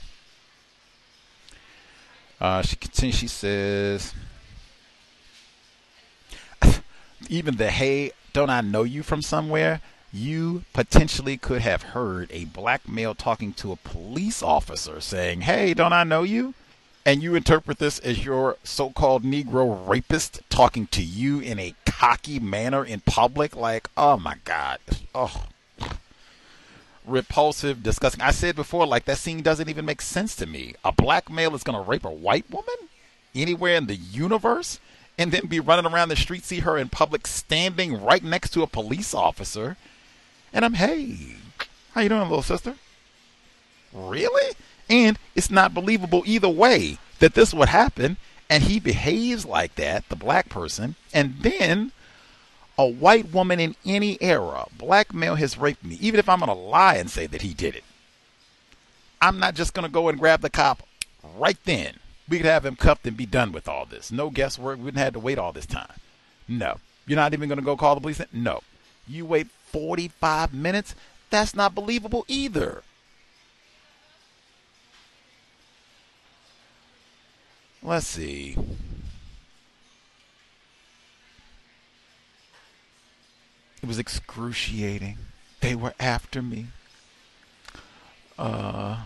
Uh, 2.41 2.63
she 2.63 2.75
continues. 2.75 3.15
She 3.17 3.27
says, 3.27 4.15
even 7.29 7.57
the 7.57 7.69
hey 7.69 8.13
don't 8.37 8.51
I 8.51 8.61
know 8.61 8.83
you 8.83 9.01
from 9.01 9.23
somewhere? 9.23 9.81
You 10.13 10.63
potentially 10.71 11.37
could 11.37 11.61
have 11.61 11.81
heard 11.81 12.29
a 12.31 12.45
black 12.45 12.87
male 12.87 13.15
talking 13.15 13.51
to 13.53 13.71
a 13.71 13.77
police 13.77 14.43
officer 14.43 15.01
saying, 15.01 15.41
Hey, 15.41 15.73
don't 15.73 15.91
I 15.91 16.03
know 16.03 16.21
you? 16.21 16.53
And 17.03 17.23
you 17.23 17.33
interpret 17.33 17.79
this 17.79 17.97
as 17.97 18.23
your 18.23 18.57
so 18.63 18.91
called 18.91 19.23
Negro 19.23 19.89
rapist 19.89 20.41
talking 20.51 20.85
to 20.91 21.01
you 21.01 21.39
in 21.39 21.57
a 21.57 21.73
cocky 21.87 22.39
manner 22.39 22.85
in 22.85 22.99
public. 22.99 23.55
Like, 23.55 23.89
oh 23.97 24.17
my 24.17 24.35
God. 24.43 24.77
Oh. 25.15 25.45
Repulsive, 27.07 27.81
disgusting. 27.81 28.21
I 28.21 28.29
said 28.29 28.55
before, 28.55 28.85
like, 28.85 29.05
that 29.05 29.17
scene 29.17 29.41
doesn't 29.41 29.67
even 29.67 29.85
make 29.85 30.01
sense 30.03 30.35
to 30.35 30.45
me. 30.45 30.75
A 30.85 30.91
black 30.91 31.31
male 31.31 31.55
is 31.55 31.63
going 31.63 31.83
to 31.83 31.89
rape 31.89 32.05
a 32.05 32.11
white 32.11 32.51
woman? 32.51 32.75
Anywhere 33.33 33.77
in 33.77 33.87
the 33.87 33.95
universe? 33.95 34.79
And 35.17 35.31
then 35.31 35.47
be 35.47 35.59
running 35.59 35.91
around 35.91 36.09
the 36.09 36.15
street, 36.15 36.43
see 36.43 36.59
her 36.59 36.77
in 36.77 36.89
public 36.89 37.25
standing 37.25 38.01
right 38.01 38.23
next 38.23 38.51
to 38.51 38.63
a 38.63 38.67
police 38.67 39.13
officer. 39.13 39.77
And 40.53 40.63
I'm, 40.63 40.75
hey, 40.75 41.35
how 41.93 42.01
you 42.01 42.09
doing, 42.09 42.21
little 42.21 42.41
sister? 42.41 42.75
Really? 43.91 44.55
And 44.89 45.17
it's 45.35 45.49
not 45.49 45.73
believable 45.73 46.23
either 46.25 46.49
way 46.49 46.99
that 47.19 47.33
this 47.33 47.53
would 47.53 47.69
happen. 47.69 48.17
And 48.49 48.63
he 48.63 48.79
behaves 48.79 49.45
like 49.45 49.75
that, 49.75 50.07
the 50.07 50.15
black 50.15 50.47
person, 50.47 50.95
and 51.13 51.35
then 51.41 51.91
a 52.77 52.87
white 52.87 53.33
woman 53.33 53.59
in 53.59 53.75
any 53.85 54.17
era, 54.21 54.65
black 54.77 55.13
male 55.13 55.35
has 55.35 55.57
raped 55.57 55.83
me, 55.83 55.97
even 55.99 56.19
if 56.19 56.29
I'm 56.29 56.39
going 56.39 56.47
to 56.47 56.53
lie 56.53 56.95
and 56.95 57.09
say 57.09 57.27
that 57.27 57.41
he 57.41 57.53
did 57.53 57.75
it. 57.75 57.83
I'm 59.21 59.39
not 59.39 59.55
just 59.55 59.73
going 59.73 59.85
to 59.85 59.91
go 59.91 60.07
and 60.07 60.17
grab 60.17 60.41
the 60.41 60.49
cop 60.49 60.83
right 61.37 61.57
then 61.65 61.95
we 62.29 62.37
could 62.37 62.45
have 62.45 62.65
him 62.65 62.75
cuffed 62.75 63.07
and 63.07 63.15
be 63.15 63.25
done 63.25 63.51
with 63.51 63.67
all 63.67 63.85
this. 63.85 64.11
No 64.11 64.29
guesswork. 64.29 64.77
We 64.77 64.85
wouldn't 64.85 65.03
have 65.03 65.13
to 65.13 65.19
wait 65.19 65.37
all 65.37 65.53
this 65.53 65.65
time. 65.65 65.93
No. 66.47 66.77
You're 67.05 67.15
not 67.15 67.33
even 67.33 67.47
going 67.47 67.59
to 67.59 67.65
go 67.65 67.77
call 67.77 67.95
the 67.95 68.01
police? 68.01 68.21
No. 68.33 68.61
You 69.07 69.25
wait 69.25 69.47
45 69.71 70.53
minutes? 70.53 70.95
That's 71.29 71.55
not 71.55 71.75
believable 71.75 72.25
either. 72.27 72.83
Let's 77.81 78.07
see. 78.07 78.57
It 83.81 83.87
was 83.87 83.99
excruciating. 83.99 85.17
They 85.61 85.75
were 85.75 85.93
after 85.99 86.41
me. 86.41 86.67
Uh 88.37 89.03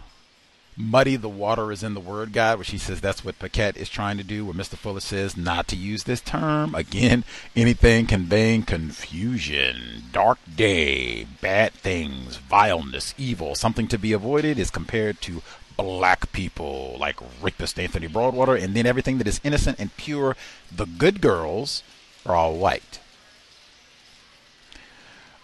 muddy 0.77 1.15
the 1.15 1.29
water 1.29 1.71
is 1.71 1.83
in 1.83 1.93
the 1.93 1.99
word 1.99 2.33
God, 2.33 2.57
which 2.59 2.71
he 2.71 2.77
says 2.77 3.01
that's 3.01 3.23
what 3.23 3.39
Paquette 3.39 3.77
is 3.77 3.89
trying 3.89 4.17
to 4.17 4.23
do, 4.23 4.45
where 4.45 4.53
Mr. 4.53 4.75
Fuller 4.75 4.99
says 4.99 5.37
not 5.37 5.67
to 5.69 5.75
use 5.75 6.03
this 6.03 6.21
term. 6.21 6.73
Again, 6.75 7.23
anything 7.55 8.07
conveying 8.07 8.63
confusion, 8.63 10.03
dark 10.11 10.39
day, 10.55 11.25
bad 11.41 11.73
things, 11.73 12.37
vileness, 12.37 13.13
evil, 13.17 13.55
something 13.55 13.87
to 13.87 13.97
be 13.97 14.13
avoided 14.13 14.57
is 14.57 14.71
compared 14.71 15.21
to 15.21 15.41
black 15.77 16.31
people 16.31 16.95
like 16.99 17.19
rapist 17.41 17.79
Anthony 17.79 18.07
Broadwater, 18.07 18.55
and 18.55 18.75
then 18.75 18.85
everything 18.85 19.17
that 19.17 19.27
is 19.27 19.41
innocent 19.43 19.79
and 19.79 19.95
pure, 19.97 20.35
the 20.71 20.85
good 20.85 21.21
girls, 21.21 21.83
are 22.25 22.35
all 22.35 22.55
white. 22.55 22.99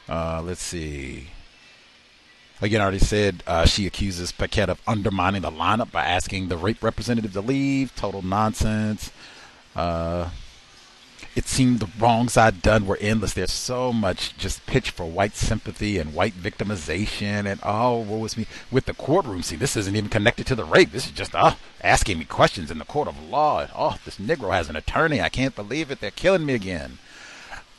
Uh, 0.08 0.42
let's 0.44 0.62
see. 0.62 1.30
Again, 2.60 2.82
I 2.82 2.84
already 2.86 3.00
said 3.00 3.44
uh, 3.46 3.66
she 3.66 3.86
accuses 3.86 4.32
Paquette 4.32 4.70
of 4.70 4.82
undermining 4.88 5.44
the 5.44 5.52
lineup 5.52 5.92
by 5.92 6.06
asking 6.06 6.48
the 6.48 6.58
rape 6.58 6.82
representative 6.82 7.34
to 7.34 7.42
leave. 7.42 7.96
Total 7.96 8.24
nonsense. 8.24 9.12
Uh, 9.76 10.30
it 11.36 11.46
seemed 11.46 11.80
the 11.80 11.90
wrongs 12.00 12.36
I'd 12.36 12.64
done 12.64 12.88
were 12.88 12.98
endless. 13.00 13.34
There's 13.34 13.52
so 13.52 13.94
much 13.94 14.36
just 14.38 14.66
pitch 14.66 14.90
for 14.90 15.06
white 15.06 15.36
sympathy 15.36 16.00
and 16.00 16.16
white 16.16 16.34
victimization 16.34 17.46
and 17.46 17.60
oh, 17.62 18.00
what 18.00 18.20
was 18.20 18.36
me 18.36 18.48
with 18.72 18.86
the 18.86 18.96
courtroom 18.96 19.44
scene? 19.44 19.60
This 19.60 19.78
isn't 19.78 19.96
even 19.96 20.10
connected 20.10 20.48
to 20.48 20.56
the 20.56 20.66
rape. 20.66 20.92
This 20.92 21.06
is 21.06 21.12
just 21.12 21.36
uh, 21.36 21.54
asking 21.84 22.18
me 22.18 22.26
questions 22.26 22.72
in 22.72 22.80
the 22.80 22.86
court 22.86 23.08
of 23.08 23.22
law. 23.30 23.68
Oh, 23.76 23.98
this 24.04 24.18
Negro 24.18 24.52
has 24.52 24.68
an 24.68 24.76
attorney. 24.76 25.22
I 25.22 25.30
can't 25.30 25.56
believe 25.56 25.92
it. 25.92 26.00
They're 26.00 26.10
killing 26.10 26.44
me 26.44 26.56
again. 26.56 26.98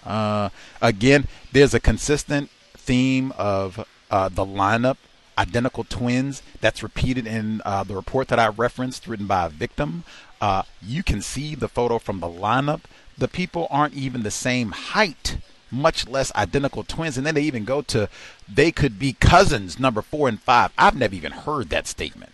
Uh, 0.06 0.50
again, 0.80 1.26
there's 1.50 1.74
a 1.74 1.80
consistent 1.80 2.50
theme 2.76 3.32
of 3.36 3.84
uh, 4.10 4.28
the 4.28 4.44
lineup 4.44 4.96
identical 5.36 5.84
twins 5.84 6.42
that's 6.60 6.82
repeated 6.82 7.26
in 7.26 7.62
uh, 7.64 7.84
the 7.84 7.94
report 7.94 8.28
that 8.28 8.40
I 8.40 8.48
referenced, 8.48 9.06
written 9.06 9.26
by 9.26 9.46
a 9.46 9.48
victim. 9.48 10.02
Uh, 10.40 10.62
you 10.82 11.02
can 11.02 11.22
see 11.22 11.54
the 11.54 11.68
photo 11.68 11.98
from 11.98 12.20
the 12.20 12.26
lineup 12.26 12.80
the 13.18 13.28
people 13.28 13.66
aren't 13.70 13.94
even 13.94 14.22
the 14.22 14.30
same 14.30 14.70
height, 14.70 15.38
much 15.70 16.06
less 16.06 16.34
identical 16.34 16.84
twins. 16.84 17.18
And 17.18 17.26
then 17.26 17.34
they 17.34 17.42
even 17.42 17.64
go 17.64 17.82
to 17.82 18.08
they 18.48 18.70
could 18.70 18.98
be 18.98 19.12
cousins, 19.14 19.78
number 19.78 20.02
four 20.02 20.28
and 20.28 20.40
five. 20.40 20.72
I've 20.78 20.96
never 20.96 21.14
even 21.14 21.32
heard 21.32 21.68
that 21.70 21.86
statement. 21.86 22.32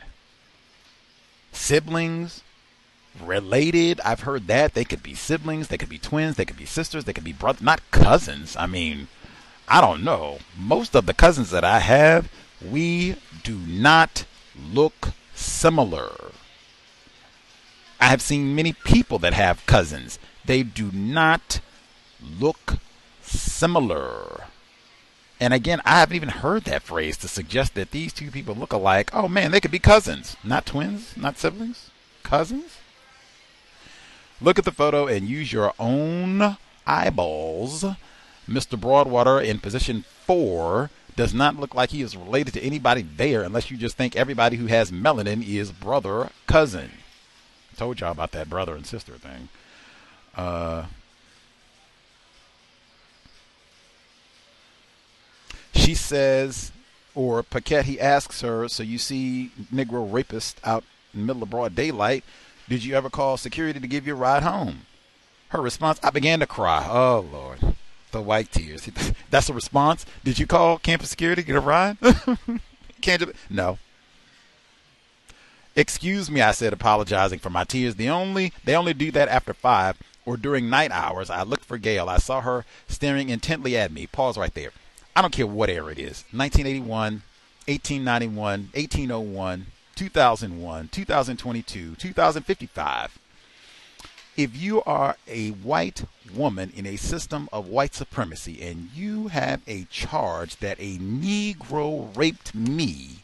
Siblings, 1.52 2.42
related, 3.20 4.00
I've 4.04 4.20
heard 4.20 4.46
that. 4.48 4.74
They 4.74 4.84
could 4.84 5.02
be 5.02 5.14
siblings, 5.14 5.68
they 5.68 5.78
could 5.78 5.88
be 5.88 5.98
twins, 5.98 6.36
they 6.36 6.44
could 6.44 6.58
be 6.58 6.66
sisters, 6.66 7.04
they 7.04 7.12
could 7.12 7.24
be 7.24 7.32
brothers, 7.32 7.62
not 7.62 7.80
cousins. 7.90 8.56
I 8.56 8.66
mean, 8.66 9.08
I 9.68 9.80
don't 9.80 10.04
know. 10.04 10.38
Most 10.56 10.94
of 10.94 11.06
the 11.06 11.14
cousins 11.14 11.50
that 11.50 11.64
I 11.64 11.78
have, 11.80 12.30
we 12.62 13.16
do 13.42 13.58
not 13.58 14.24
look 14.72 15.12
similar. 15.34 16.30
I 18.00 18.06
have 18.06 18.22
seen 18.22 18.54
many 18.54 18.72
people 18.72 19.18
that 19.20 19.34
have 19.34 19.64
cousins 19.66 20.18
they 20.44 20.62
do 20.62 20.90
not 20.92 21.60
look 22.38 22.78
similar. 23.22 24.44
And 25.40 25.52
again, 25.52 25.80
I 25.84 26.00
haven't 26.00 26.16
even 26.16 26.28
heard 26.28 26.64
that 26.64 26.82
phrase 26.82 27.16
to 27.18 27.28
suggest 27.28 27.74
that 27.74 27.90
these 27.90 28.12
two 28.12 28.30
people 28.30 28.54
look 28.54 28.72
alike. 28.72 29.10
Oh 29.12 29.28
man, 29.28 29.50
they 29.50 29.60
could 29.60 29.70
be 29.70 29.78
cousins, 29.78 30.36
not 30.44 30.66
twins, 30.66 31.16
not 31.16 31.38
siblings, 31.38 31.90
cousins. 32.22 32.78
Look 34.40 34.58
at 34.58 34.64
the 34.64 34.72
photo 34.72 35.06
and 35.06 35.28
use 35.28 35.52
your 35.52 35.72
own 35.78 36.56
eyeballs. 36.86 37.84
Mr. 38.48 38.78
Broadwater 38.78 39.40
in 39.40 39.58
position 39.58 40.04
four 40.26 40.90
does 41.16 41.32
not 41.32 41.58
look 41.58 41.74
like 41.74 41.90
he 41.90 42.02
is 42.02 42.16
related 42.16 42.52
to 42.54 42.62
anybody 42.62 43.02
there 43.02 43.42
unless 43.42 43.70
you 43.70 43.76
just 43.76 43.96
think 43.96 44.16
everybody 44.16 44.56
who 44.56 44.66
has 44.66 44.90
melanin 44.90 45.46
is 45.46 45.70
brother, 45.70 46.30
cousin. 46.46 46.90
I 47.72 47.76
told 47.76 48.00
y'all 48.00 48.12
about 48.12 48.32
that 48.32 48.50
brother 48.50 48.74
and 48.74 48.86
sister 48.86 49.14
thing. 49.14 49.48
Uh, 50.36 50.86
she 55.74 55.94
says, 55.94 56.72
or 57.14 57.42
Paquette, 57.42 57.84
he 57.84 58.00
asks 58.00 58.40
her, 58.40 58.68
so 58.68 58.82
you 58.82 58.98
see 58.98 59.52
Negro 59.72 60.10
rapist 60.10 60.60
out 60.64 60.84
in 61.12 61.20
the 61.20 61.26
middle 61.26 61.42
of 61.44 61.50
broad 61.50 61.74
daylight. 61.74 62.24
Did 62.68 62.84
you 62.84 62.94
ever 62.94 63.10
call 63.10 63.36
security 63.36 63.78
to 63.78 63.86
give 63.86 64.06
you 64.06 64.14
a 64.14 64.16
ride 64.16 64.42
home? 64.42 64.86
Her 65.50 65.60
response, 65.60 66.00
I 66.02 66.10
began 66.10 66.40
to 66.40 66.46
cry. 66.46 66.86
Oh, 66.90 67.26
Lord. 67.30 67.76
The 68.14 68.20
white 68.20 68.52
tears. 68.52 68.88
That's 69.30 69.48
a 69.48 69.52
response. 69.52 70.06
Did 70.22 70.38
you 70.38 70.46
call 70.46 70.78
campus 70.78 71.10
security 71.10 71.42
get 71.42 71.56
a 71.56 71.60
ride? 71.60 71.96
Can't 73.00 73.22
you? 73.22 73.32
No. 73.50 73.78
Excuse 75.74 76.30
me, 76.30 76.40
I 76.40 76.52
said, 76.52 76.72
apologizing 76.72 77.40
for 77.40 77.50
my 77.50 77.64
tears. 77.64 77.96
The 77.96 78.08
only 78.08 78.52
they 78.62 78.76
only 78.76 78.94
do 78.94 79.10
that 79.10 79.28
after 79.28 79.52
five 79.52 80.00
or 80.24 80.36
during 80.36 80.70
night 80.70 80.92
hours, 80.92 81.28
I 81.28 81.42
looked 81.42 81.64
for 81.64 81.76
Gail. 81.76 82.08
I 82.08 82.18
saw 82.18 82.40
her 82.42 82.64
staring 82.86 83.30
intently 83.30 83.76
at 83.76 83.90
me. 83.90 84.06
Pause 84.06 84.38
right 84.38 84.54
there. 84.54 84.70
I 85.16 85.20
don't 85.20 85.32
care 85.32 85.48
what 85.48 85.68
era 85.68 85.90
it 85.90 85.98
is 85.98 86.22
1981, 86.30 87.22
1891, 87.66 88.70
1801, 88.74 89.66
2001, 89.96 90.88
2022, 90.92 91.96
2055. 91.96 93.18
If 94.36 94.56
you 94.56 94.82
are 94.82 95.16
a 95.28 95.50
white 95.50 96.06
woman 96.34 96.72
in 96.74 96.86
a 96.86 96.96
system 96.96 97.48
of 97.52 97.68
white 97.68 97.94
supremacy 97.94 98.60
and 98.62 98.90
you 98.92 99.28
have 99.28 99.60
a 99.66 99.84
charge 99.84 100.56
that 100.56 100.78
a 100.80 100.98
Negro 100.98 102.16
raped 102.16 102.52
me, 102.54 103.18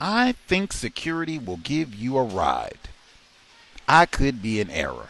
I 0.00 0.32
think 0.46 0.72
security 0.72 1.38
will 1.38 1.58
give 1.58 1.94
you 1.94 2.16
a 2.16 2.22
ride. 2.22 2.88
I 3.86 4.06
could 4.06 4.40
be 4.40 4.60
in 4.60 4.70
error. 4.70 5.08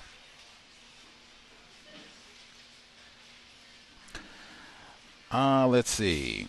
Uh, 5.31 5.67
let's 5.69 5.91
see. 5.91 6.49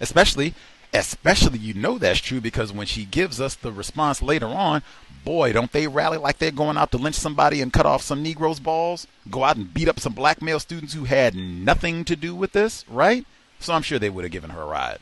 Especially, 0.00 0.54
especially 0.92 1.58
you 1.58 1.74
know 1.74 1.98
that's 1.98 2.20
true 2.20 2.40
because 2.40 2.72
when 2.72 2.86
she 2.86 3.04
gives 3.04 3.40
us 3.40 3.54
the 3.54 3.72
response 3.72 4.22
later 4.22 4.46
on, 4.46 4.82
boy, 5.24 5.52
don't 5.52 5.72
they 5.72 5.86
rally 5.86 6.18
like 6.18 6.38
they're 6.38 6.50
going 6.50 6.76
out 6.76 6.90
to 6.92 6.98
lynch 6.98 7.16
somebody 7.16 7.60
and 7.60 7.72
cut 7.72 7.86
off 7.86 8.02
some 8.02 8.22
Negroes' 8.22 8.60
balls? 8.60 9.06
Go 9.30 9.44
out 9.44 9.56
and 9.56 9.72
beat 9.72 9.88
up 9.88 10.00
some 10.00 10.12
black 10.12 10.42
male 10.42 10.60
students 10.60 10.94
who 10.94 11.04
had 11.04 11.34
nothing 11.34 12.04
to 12.04 12.16
do 12.16 12.34
with 12.34 12.52
this, 12.52 12.84
right? 12.88 13.26
So 13.58 13.74
I'm 13.74 13.82
sure 13.82 13.98
they 13.98 14.10
would 14.10 14.24
have 14.24 14.32
given 14.32 14.50
her 14.50 14.62
a 14.62 14.66
ride. 14.66 14.98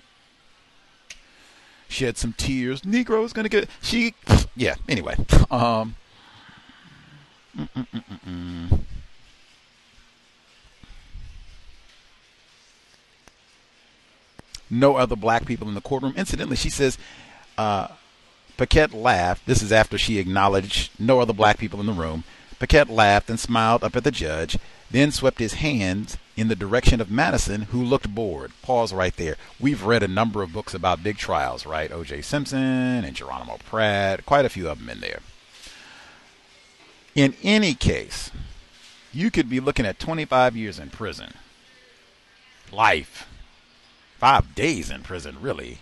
Shed 1.88 2.18
some 2.18 2.34
tears. 2.34 2.84
Negro's 2.84 3.32
gonna 3.32 3.48
get 3.48 3.68
she. 3.80 4.14
Yeah. 4.54 4.74
Anyway. 4.88 5.16
Um. 5.50 5.94
Mm-mm-mm-mm. 7.56 8.80
No 14.70 14.96
other 14.96 15.16
black 15.16 15.46
people 15.46 15.68
in 15.68 15.74
the 15.74 15.80
courtroom. 15.80 16.14
Incidentally, 16.16 16.56
she 16.56 16.70
says, 16.70 16.98
uh, 17.56 17.88
Paquette 18.56 18.92
laughed. 18.92 19.46
This 19.46 19.62
is 19.62 19.72
after 19.72 19.96
she 19.96 20.18
acknowledged 20.18 20.90
no 20.98 21.20
other 21.20 21.32
black 21.32 21.58
people 21.58 21.80
in 21.80 21.86
the 21.86 21.92
room. 21.92 22.24
Paquette 22.58 22.90
laughed 22.90 23.30
and 23.30 23.38
smiled 23.38 23.84
up 23.84 23.94
at 23.94 24.02
the 24.02 24.10
judge, 24.10 24.58
then 24.90 25.12
swept 25.12 25.38
his 25.38 25.54
hands 25.54 26.16
in 26.36 26.48
the 26.48 26.56
direction 26.56 27.00
of 27.00 27.10
Madison, 27.10 27.62
who 27.62 27.82
looked 27.82 28.12
bored. 28.12 28.52
Pause 28.62 28.94
right 28.94 29.16
there. 29.16 29.36
We've 29.60 29.84
read 29.84 30.02
a 30.02 30.08
number 30.08 30.42
of 30.42 30.52
books 30.52 30.74
about 30.74 31.04
big 31.04 31.18
trials, 31.18 31.66
right? 31.66 31.92
O.J. 31.92 32.22
Simpson 32.22 33.04
and 33.04 33.14
Geronimo 33.14 33.58
Pratt, 33.64 34.26
quite 34.26 34.44
a 34.44 34.48
few 34.48 34.68
of 34.68 34.78
them 34.78 34.90
in 34.90 35.00
there. 35.00 35.20
In 37.14 37.34
any 37.42 37.74
case, 37.74 38.30
you 39.12 39.30
could 39.30 39.48
be 39.48 39.60
looking 39.60 39.86
at 39.86 39.98
25 39.98 40.56
years 40.56 40.78
in 40.78 40.90
prison. 40.90 41.32
Life 42.72 43.26
five 44.18 44.54
days 44.54 44.90
in 44.90 45.02
prison, 45.02 45.36
really. 45.40 45.78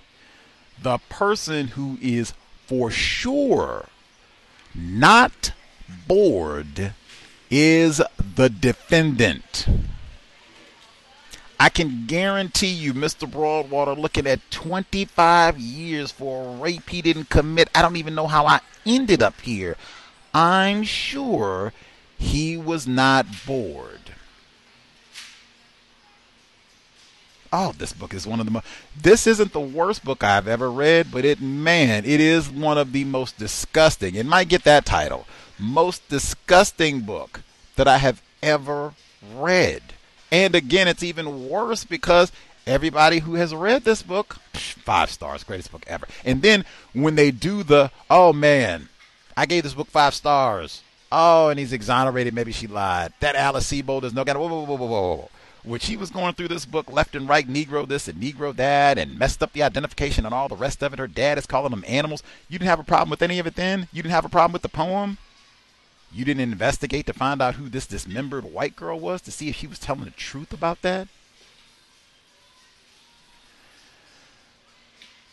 The 0.80 0.98
person 1.08 1.68
who 1.68 1.98
is 2.00 2.34
for 2.66 2.90
sure 2.90 3.86
not 4.74 5.52
bored 6.06 6.92
is 7.50 8.02
the 8.34 8.48
defendant. 8.48 9.66
I 11.58 11.70
can 11.70 12.04
guarantee 12.06 12.66
you, 12.66 12.92
Mr. 12.92 13.30
Broadwater, 13.30 13.94
looking 13.94 14.26
at 14.26 14.50
25 14.50 15.58
years 15.58 16.10
for 16.12 16.48
a 16.48 16.56
rape 16.58 16.90
he 16.90 17.00
didn't 17.00 17.30
commit. 17.30 17.70
I 17.74 17.80
don't 17.80 17.96
even 17.96 18.14
know 18.14 18.26
how 18.26 18.46
I 18.46 18.60
ended 18.84 19.22
up 19.22 19.40
here. 19.40 19.76
I'm 20.34 20.82
sure 20.82 21.72
he 22.18 22.58
was 22.58 22.86
not 22.86 23.26
bored. 23.46 24.05
Oh, 27.52 27.72
this 27.78 27.92
book 27.92 28.14
is 28.14 28.26
one 28.26 28.40
of 28.40 28.46
the 28.46 28.52
most. 28.52 28.66
This 29.00 29.26
isn't 29.26 29.52
the 29.52 29.60
worst 29.60 30.04
book 30.04 30.22
I've 30.22 30.48
ever 30.48 30.70
read, 30.70 31.08
but 31.10 31.24
it, 31.24 31.40
man, 31.40 32.04
it 32.04 32.20
is 32.20 32.50
one 32.50 32.78
of 32.78 32.92
the 32.92 33.04
most 33.04 33.38
disgusting. 33.38 34.14
It 34.14 34.26
might 34.26 34.48
get 34.48 34.64
that 34.64 34.84
title, 34.84 35.26
most 35.58 36.08
disgusting 36.08 37.00
book 37.00 37.42
that 37.76 37.88
I 37.88 37.98
have 37.98 38.22
ever 38.42 38.94
read. 39.34 39.82
And 40.30 40.54
again, 40.54 40.88
it's 40.88 41.02
even 41.02 41.48
worse 41.48 41.84
because 41.84 42.32
everybody 42.66 43.20
who 43.20 43.34
has 43.34 43.54
read 43.54 43.84
this 43.84 44.02
book, 44.02 44.38
five 44.54 45.10
stars, 45.10 45.44
greatest 45.44 45.70
book 45.70 45.84
ever. 45.86 46.06
And 46.24 46.42
then 46.42 46.64
when 46.92 47.14
they 47.14 47.30
do 47.30 47.62
the, 47.62 47.90
oh 48.10 48.32
man, 48.32 48.88
I 49.36 49.46
gave 49.46 49.62
this 49.62 49.74
book 49.74 49.88
five 49.88 50.14
stars. 50.14 50.82
Oh, 51.12 51.48
and 51.48 51.58
he's 51.58 51.72
exonerated. 51.72 52.34
Maybe 52.34 52.52
she 52.52 52.66
lied. 52.66 53.12
That 53.20 53.36
Alice 53.36 53.70
Sebold 53.70 54.02
is 54.02 54.12
no. 54.12 54.24
Whoa, 54.24 54.34
whoa, 54.34 54.64
whoa, 54.64 54.76
whoa, 54.76 54.86
whoa, 54.86 55.30
when 55.66 55.80
she 55.80 55.96
was 55.96 56.10
going 56.10 56.32
through 56.34 56.48
this 56.48 56.64
book 56.64 56.90
left 56.90 57.16
and 57.16 57.28
right, 57.28 57.46
Negro 57.46 57.86
this 57.86 58.06
and 58.06 58.22
Negro 58.22 58.54
that, 58.54 58.98
and 58.98 59.18
messed 59.18 59.42
up 59.42 59.52
the 59.52 59.64
identification 59.64 60.24
and 60.24 60.32
all 60.32 60.48
the 60.48 60.56
rest 60.56 60.82
of 60.82 60.92
it. 60.92 60.98
Her 60.98 61.08
dad 61.08 61.38
is 61.38 61.46
calling 61.46 61.72
them 61.72 61.84
animals. 61.88 62.22
You 62.48 62.58
didn't 62.58 62.70
have 62.70 62.78
a 62.78 62.84
problem 62.84 63.10
with 63.10 63.20
any 63.20 63.40
of 63.40 63.46
it 63.46 63.56
then? 63.56 63.88
You 63.92 64.02
didn't 64.02 64.14
have 64.14 64.24
a 64.24 64.30
problem 64.30 64.52
with 64.52 64.62
the 64.62 64.68
poem? 64.68 65.18
You 66.12 66.24
didn't 66.24 66.40
investigate 66.40 67.04
to 67.06 67.12
find 67.12 67.42
out 67.42 67.56
who 67.56 67.68
this 67.68 67.86
dismembered 67.86 68.44
white 68.44 68.76
girl 68.76 68.98
was 68.98 69.20
to 69.22 69.32
see 69.32 69.48
if 69.48 69.56
she 69.56 69.66
was 69.66 69.80
telling 69.80 70.04
the 70.04 70.10
truth 70.12 70.52
about 70.52 70.82
that? 70.82 71.08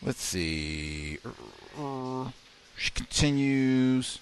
Let's 0.02 0.20
see. 0.20 1.18
She 2.76 2.90
continues. 2.90 4.18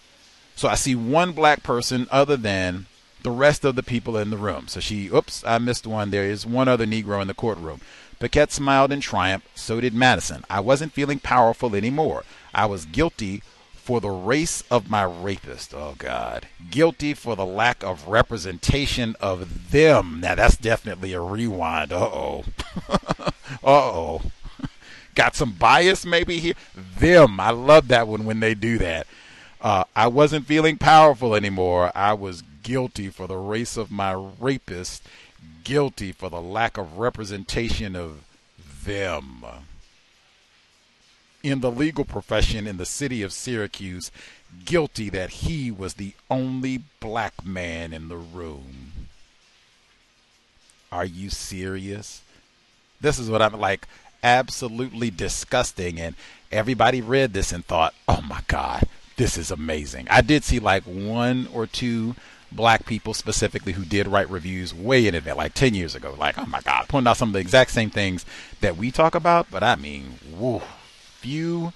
So 0.54 0.68
I 0.68 0.74
see 0.74 0.94
one 0.94 1.32
black 1.32 1.62
person 1.62 2.06
other 2.10 2.36
than 2.36 2.86
the 3.22 3.30
rest 3.30 3.64
of 3.64 3.76
the 3.76 3.82
people 3.82 4.16
in 4.16 4.30
the 4.30 4.36
room. 4.36 4.68
So 4.68 4.80
she, 4.80 5.08
oops, 5.08 5.42
I 5.46 5.58
missed 5.58 5.86
one. 5.86 6.10
There 6.10 6.24
is 6.24 6.46
one 6.46 6.68
other 6.68 6.86
Negro 6.86 7.20
in 7.20 7.28
the 7.28 7.34
courtroom. 7.34 7.80
Paquette 8.18 8.52
smiled 8.52 8.92
in 8.92 9.00
triumph. 9.00 9.44
So 9.54 9.80
did 9.80 9.94
Madison. 9.94 10.44
I 10.48 10.60
wasn't 10.60 10.92
feeling 10.92 11.18
powerful 11.18 11.74
anymore. 11.74 12.24
I 12.54 12.66
was 12.66 12.84
guilty 12.84 13.42
for 13.74 14.00
the 14.00 14.10
race 14.10 14.62
of 14.70 14.88
my 14.88 15.02
rapist. 15.02 15.74
Oh, 15.74 15.96
God. 15.98 16.46
Guilty 16.70 17.14
for 17.14 17.34
the 17.34 17.44
lack 17.44 17.82
of 17.82 18.06
representation 18.06 19.16
of 19.20 19.72
them. 19.72 20.20
Now, 20.20 20.36
that's 20.36 20.56
definitely 20.56 21.12
a 21.12 21.20
rewind. 21.20 21.92
Uh 21.92 22.04
oh. 22.04 22.44
uh 22.88 23.30
oh. 23.64 24.22
Got 25.14 25.34
some 25.34 25.52
bias 25.52 26.06
maybe 26.06 26.38
here? 26.38 26.54
Them. 26.98 27.40
I 27.40 27.50
love 27.50 27.88
that 27.88 28.06
one 28.06 28.24
when 28.24 28.40
they 28.40 28.54
do 28.54 28.78
that. 28.78 29.06
Uh, 29.60 29.84
I 29.94 30.06
wasn't 30.08 30.46
feeling 30.46 30.76
powerful 30.76 31.34
anymore. 31.34 31.92
I 31.94 32.14
was 32.14 32.42
guilty 32.62 33.08
for 33.08 33.26
the 33.26 33.36
race 33.36 33.76
of 33.76 33.90
my 33.90 34.12
rapist, 34.12 35.02
guilty 35.64 36.12
for 36.12 36.28
the 36.28 36.40
lack 36.40 36.76
of 36.76 36.98
representation 36.98 37.96
of 37.96 38.24
them. 38.84 39.44
In 41.42 41.60
the 41.60 41.70
legal 41.70 42.04
profession 42.04 42.66
in 42.66 42.76
the 42.76 42.86
city 42.86 43.22
of 43.22 43.32
Syracuse, 43.32 44.12
guilty 44.64 45.08
that 45.10 45.30
he 45.30 45.70
was 45.70 45.94
the 45.94 46.14
only 46.30 46.82
black 47.00 47.44
man 47.44 47.92
in 47.92 48.08
the 48.08 48.16
room. 48.16 48.92
Are 50.90 51.04
you 51.04 51.30
serious? 51.30 52.22
This 53.00 53.18
is 53.18 53.30
what 53.30 53.42
I'm 53.42 53.58
like 53.58 53.88
absolutely 54.22 55.10
disgusting 55.10 55.98
and 55.98 56.14
everybody 56.52 57.00
read 57.00 57.32
this 57.32 57.50
and 57.50 57.64
thought, 57.64 57.94
"Oh 58.06 58.20
my 58.20 58.42
god, 58.46 58.86
this 59.16 59.36
is 59.36 59.50
amazing. 59.50 60.06
I 60.10 60.20
did 60.20 60.44
see 60.44 60.58
like 60.60 60.84
one 60.84 61.48
or 61.52 61.66
two 61.66 62.14
black 62.54 62.86
people 62.86 63.14
specifically 63.14 63.72
who 63.72 63.84
did 63.84 64.06
write 64.06 64.30
reviews 64.30 64.74
way 64.74 65.06
in 65.06 65.14
advance, 65.14 65.36
like 65.36 65.54
10 65.54 65.74
years 65.74 65.94
ago. 65.94 66.14
Like, 66.18 66.38
oh 66.38 66.46
my 66.46 66.60
God, 66.60 66.88
pointing 66.88 67.08
out 67.08 67.16
some 67.16 67.30
of 67.30 67.32
the 67.32 67.40
exact 67.40 67.70
same 67.70 67.90
things 67.90 68.24
that 68.60 68.76
we 68.76 68.90
talk 68.90 69.14
about. 69.14 69.50
But 69.50 69.62
I 69.62 69.76
mean, 69.76 70.18
woo, 70.30 70.62
few 71.18 71.72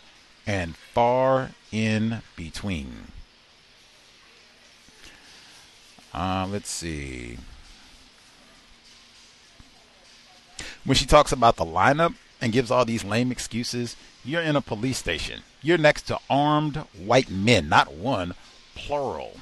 and 0.47 0.77
far 0.77 1.51
in 1.73 2.23
between. 2.37 3.09
Uh, 6.15 6.47
let's 6.51 6.71
see. 6.71 7.39
When 10.85 10.95
she 10.95 11.05
talks 11.05 11.33
about 11.33 11.57
the 11.57 11.65
lineup 11.65 12.15
and 12.41 12.53
gives 12.53 12.71
all 12.71 12.85
these 12.85 13.05
lame 13.05 13.33
excuses, 13.33 13.97
you're 14.25 14.41
in 14.41 14.57
a 14.57 14.61
police 14.61 14.99
station. 14.99 15.43
You're 15.61 15.79
next 15.79 16.03
to 16.03 16.19
armed 16.31 16.77
white 16.97 17.31
men, 17.31 17.69
not 17.69 17.93
one, 17.93 18.35
plural. 18.75 19.41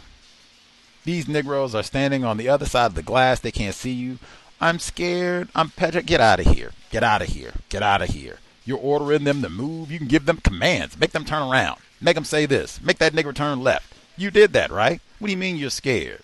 These 1.05 1.29
Negroes 1.29 1.75
are 1.75 1.83
standing 1.83 2.25
on 2.25 2.37
the 2.37 2.49
other 2.49 2.67
side 2.67 2.87
of 2.87 2.95
the 2.95 3.03
glass. 3.03 3.41
They 3.41 3.53
can't 3.53 3.75
see 3.75 3.93
you. 3.93 4.19
I'm 4.61 4.79
scared. 4.79 5.49
I'm 5.55 5.71
petrified. 5.71 6.07
Get 6.07 6.21
out 6.21 6.41
of 6.41 6.47
here. 6.47 6.73
Get 6.91 7.05
out 7.05 7.23
of 7.23 7.29
here. 7.29 7.53
Get 7.69 7.83
out 7.83 8.03
of 8.03 8.11
here. 8.11 8.39
You're 8.65 8.79
ordering 8.79 9.25
them 9.25 9.43
to 9.43 9.51
move. 9.51 9.91
You 9.91 9.99
can 9.99 10.09
give 10.09 10.25
them 10.25 10.39
commands. 10.39 10.99
Make 10.99 11.13
them 11.13 11.25
turn 11.25 11.43
around. 11.43 11.81
Make 12.01 12.15
them 12.15 12.25
say 12.25 12.47
this. 12.47 12.81
Make 12.81 12.99
that 12.99 13.13
nigger 13.13 13.35
turn 13.35 13.63
left. 13.63 13.93
You 14.17 14.31
did 14.31 14.53
that, 14.55 14.71
right? 14.71 15.01
What 15.19 15.27
do 15.27 15.33
you 15.33 15.39
mean 15.39 15.57
you're 15.57 15.71
scared? 15.71 16.23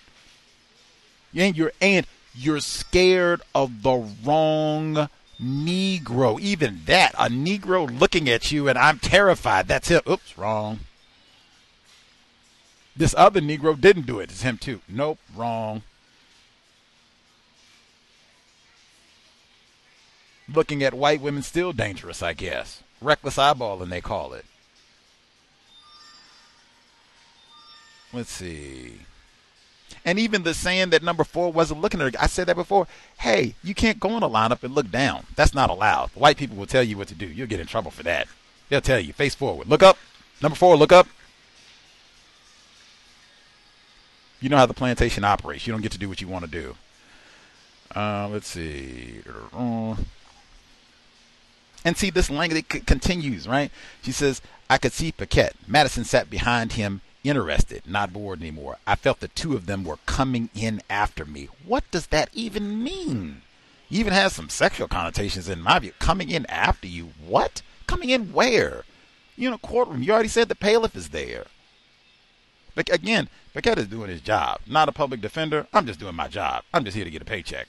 You 1.32 1.42
ain't 1.42 1.56
you're 1.56 1.72
and 1.80 2.06
you're 2.34 2.60
scared 2.60 3.42
of 3.54 3.82
the 3.82 4.06
wrong 4.24 5.08
Negro. 5.40 6.40
Even 6.40 6.82
that, 6.86 7.14
a 7.14 7.28
Negro 7.28 7.98
looking 7.98 8.28
at 8.28 8.52
you 8.52 8.68
and 8.68 8.78
I'm 8.78 8.98
terrified. 8.98 9.68
That's 9.68 9.90
it. 9.90 10.06
Oops, 10.08 10.38
wrong. 10.38 10.80
This 13.00 13.14
other 13.16 13.40
Negro 13.40 13.80
didn't 13.80 14.04
do 14.04 14.20
it. 14.20 14.30
It's 14.30 14.42
him 14.42 14.58
too. 14.58 14.82
Nope, 14.86 15.18
wrong. 15.34 15.80
Looking 20.54 20.82
at 20.82 20.92
white 20.92 21.22
women 21.22 21.42
still 21.42 21.72
dangerous, 21.72 22.22
I 22.22 22.34
guess. 22.34 22.82
Reckless 23.00 23.38
eyeballing, 23.38 23.88
they 23.88 24.02
call 24.02 24.34
it. 24.34 24.44
Let's 28.12 28.30
see. 28.30 28.98
And 30.04 30.18
even 30.18 30.42
the 30.42 30.52
saying 30.52 30.90
that 30.90 31.02
number 31.02 31.24
four 31.24 31.50
wasn't 31.50 31.80
looking 31.80 32.02
at 32.02 32.14
her, 32.14 32.20
I 32.22 32.26
said 32.26 32.48
that 32.48 32.56
before. 32.56 32.86
Hey, 33.20 33.54
you 33.64 33.74
can't 33.74 33.98
go 33.98 34.14
in 34.18 34.22
a 34.22 34.28
lineup 34.28 34.62
and 34.62 34.74
look 34.74 34.90
down. 34.90 35.24
That's 35.36 35.54
not 35.54 35.70
allowed. 35.70 36.10
White 36.10 36.36
people 36.36 36.58
will 36.58 36.66
tell 36.66 36.84
you 36.84 36.98
what 36.98 37.08
to 37.08 37.14
do. 37.14 37.26
You'll 37.26 37.46
get 37.46 37.60
in 37.60 37.66
trouble 37.66 37.92
for 37.92 38.02
that. 38.02 38.28
They'll 38.68 38.82
tell 38.82 39.00
you, 39.00 39.14
face 39.14 39.34
forward. 39.34 39.68
Look 39.68 39.82
up. 39.82 39.96
Number 40.42 40.54
four, 40.54 40.76
look 40.76 40.92
up. 40.92 41.08
You 44.40 44.48
know 44.48 44.56
how 44.56 44.66
the 44.66 44.74
plantation 44.74 45.24
operates. 45.24 45.66
You 45.66 45.72
don't 45.72 45.82
get 45.82 45.92
to 45.92 45.98
do 45.98 46.08
what 46.08 46.20
you 46.20 46.28
want 46.28 46.44
to 46.44 46.50
do. 46.50 46.76
Uh, 47.94 48.28
let's 48.30 48.46
see. 48.46 49.20
And 51.84 51.96
see, 51.96 52.10
this 52.10 52.30
language 52.30 52.68
continues, 52.68 53.48
right? 53.48 53.70
She 54.02 54.12
says, 54.12 54.40
I 54.68 54.78
could 54.78 54.92
see 54.92 55.12
Paquette. 55.12 55.56
Madison 55.66 56.04
sat 56.04 56.30
behind 56.30 56.72
him, 56.72 57.00
interested, 57.24 57.82
not 57.86 58.12
bored 58.12 58.40
anymore. 58.40 58.78
I 58.86 58.96
felt 58.96 59.20
the 59.20 59.28
two 59.28 59.54
of 59.54 59.66
them 59.66 59.84
were 59.84 59.98
coming 60.06 60.50
in 60.54 60.82
after 60.88 61.24
me. 61.24 61.48
What 61.64 61.90
does 61.90 62.06
that 62.08 62.30
even 62.32 62.82
mean? 62.82 63.42
even 63.90 64.12
has 64.12 64.32
some 64.32 64.48
sexual 64.48 64.88
connotations 64.88 65.48
in 65.48 65.60
my 65.60 65.78
view. 65.80 65.92
Coming 65.98 66.30
in 66.30 66.46
after 66.46 66.86
you. 66.86 67.10
What? 67.26 67.62
Coming 67.86 68.10
in 68.10 68.32
where? 68.32 68.84
You 69.36 69.48
in 69.48 69.54
a 69.54 69.58
courtroom. 69.58 70.02
You 70.02 70.12
already 70.12 70.28
said 70.28 70.48
the 70.48 70.54
bailiff 70.54 70.94
is 70.94 71.08
there. 71.08 71.46
Again, 72.76 73.28
Paquette 73.52 73.78
is 73.78 73.88
doing 73.88 74.10
his 74.10 74.20
job. 74.20 74.60
Not 74.66 74.88
a 74.88 74.92
public 74.92 75.20
defender. 75.20 75.66
I'm 75.72 75.86
just 75.86 76.00
doing 76.00 76.14
my 76.14 76.28
job. 76.28 76.64
I'm 76.72 76.84
just 76.84 76.96
here 76.96 77.04
to 77.04 77.10
get 77.10 77.22
a 77.22 77.24
paycheck. 77.24 77.68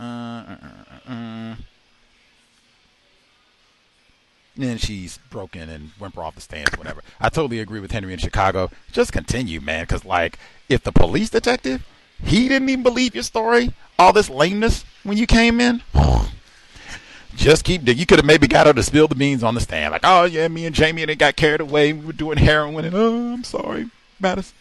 Uh, 0.00 0.02
uh, 0.02 0.56
uh, 1.08 1.12
uh. 1.12 1.54
then 4.56 4.76
she's 4.76 5.18
broken 5.30 5.68
and 5.68 5.90
whimper 5.98 6.22
off 6.22 6.34
the 6.34 6.40
stands, 6.40 6.76
whatever. 6.76 7.02
I 7.20 7.28
totally 7.28 7.60
agree 7.60 7.80
with 7.80 7.92
Henry 7.92 8.12
in 8.12 8.18
Chicago. 8.18 8.70
Just 8.92 9.12
continue, 9.12 9.60
man, 9.60 9.84
because 9.84 10.04
like 10.04 10.38
if 10.68 10.82
the 10.82 10.92
police 10.92 11.30
detective 11.30 11.86
he 12.24 12.48
didn't 12.48 12.68
even 12.68 12.82
believe 12.82 13.14
your 13.14 13.22
story, 13.22 13.72
all 13.98 14.12
this 14.12 14.28
lameness 14.28 14.84
when 15.04 15.16
you 15.16 15.26
came 15.26 15.60
in. 15.60 15.82
Just 17.38 17.64
keep 17.64 17.86
You 17.86 18.04
could 18.04 18.18
have 18.18 18.26
maybe 18.26 18.48
got 18.48 18.66
her 18.66 18.72
to 18.72 18.82
spill 18.82 19.08
the 19.08 19.14
beans 19.14 19.42
on 19.42 19.54
the 19.54 19.60
stand, 19.60 19.92
like, 19.92 20.02
"Oh 20.04 20.24
yeah, 20.24 20.48
me 20.48 20.66
and 20.66 20.74
Jamie 20.74 21.02
and 21.02 21.08
they 21.08 21.14
got 21.14 21.36
carried 21.36 21.60
away. 21.60 21.92
We 21.92 22.04
were 22.04 22.12
doing 22.12 22.36
heroin, 22.36 22.84
and 22.84 22.94
oh, 22.94 23.32
I'm 23.32 23.44
sorry, 23.44 23.88
Madison." 24.20 24.54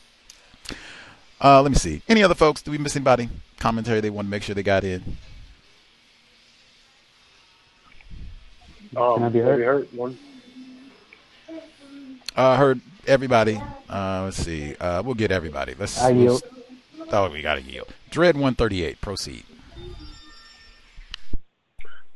Uh, 1.42 1.62
let 1.62 1.72
me 1.72 1.78
see. 1.78 2.02
Any 2.08 2.24
other 2.24 2.36
folks? 2.36 2.62
Do 2.62 2.72
we 2.72 2.78
miss 2.78 2.96
anybody? 2.96 3.30
Commentary 3.60 4.00
they 4.00 4.10
want 4.10 4.28
to 4.28 4.30
make 4.30 4.44
sure 4.44 4.56
they 4.56 4.64
got 4.64 4.84
in. 4.84 5.18
Um, 8.96 9.16
Can 9.16 9.24
I 9.24 9.30
be 9.30 9.40
heard? 9.40 9.60
heard 9.60 9.88
one? 9.94 10.18
Uh, 12.36 12.58
heard 12.58 12.82
everybody. 13.06 13.62
Uh, 13.90 14.24
let's 14.26 14.38
see. 14.38 14.76
Uh, 14.76 15.02
we'll 15.04 15.16
get 15.16 15.32
everybody. 15.32 15.74
Let's. 15.78 16.00
I 16.02 16.10
yield. 16.12 16.44
oh, 17.12 17.30
we 17.30 17.42
got 17.42 17.56
to 17.56 17.62
yield. 17.62 17.94
Dread 18.12 18.38
one 18.38 18.56
thirty 18.56 18.84
eight. 18.84 19.02
Proceed. 19.02 19.44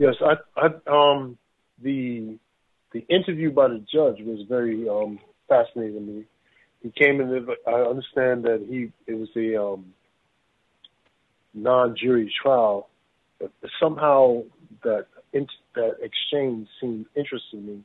Yes, 0.02 0.16
I, 0.20 0.34
I, 0.58 0.66
um, 0.92 1.38
the 1.84 2.40
the 2.92 3.06
interview 3.08 3.52
by 3.52 3.68
the 3.68 3.86
judge 3.94 4.18
was 4.26 4.40
very 4.50 4.90
um, 4.90 5.20
fascinating 5.48 5.94
to 5.94 6.02
me. 6.02 6.24
He 6.82 6.90
came 6.90 7.22
in. 7.22 7.48
I 7.68 7.82
understand 7.82 8.46
that 8.46 8.66
he 8.68 8.92
it 9.06 9.14
was 9.14 9.30
a 9.36 9.64
um, 9.64 9.94
non-jury 11.54 12.34
trial, 12.42 12.90
but 13.40 13.52
somehow 13.80 14.42
that 14.84 15.06
that 15.76 15.98
exchange 16.02 16.68
seemed 16.82 17.06
interesting 17.16 17.62
to 17.62 17.68
me, 17.68 17.84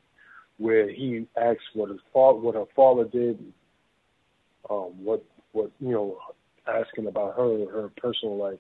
where 0.56 0.88
he 0.88 1.26
asked 1.36 1.68
what 1.74 1.90
his 1.90 2.00
father, 2.14 2.38
what 2.38 2.54
her 2.54 2.64
father 2.74 3.04
did, 3.04 3.38
um, 4.70 5.04
what 5.04 5.22
what 5.52 5.70
you 5.80 5.90
know, 5.90 6.16
asking 6.66 7.08
about 7.08 7.36
her, 7.36 7.70
her 7.70 7.90
personal 7.98 8.38
life. 8.38 8.58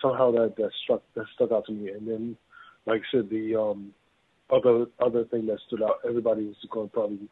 Somehow 0.00 0.30
that 0.30 0.54
that 0.58 0.70
struck 0.84 1.02
that 1.16 1.24
stuck 1.34 1.50
out 1.50 1.66
to 1.66 1.72
me, 1.72 1.90
and 1.90 2.06
then, 2.06 2.36
like 2.86 3.00
I 3.00 3.16
said, 3.16 3.30
the 3.30 3.56
um, 3.56 3.92
other 4.50 4.86
other 5.00 5.24
thing 5.24 5.46
that 5.46 5.58
stood 5.66 5.82
out, 5.82 6.00
everybody 6.06 6.46
was 6.46 6.56
going 6.70 6.88
to 6.88 6.92
probably 6.92 7.28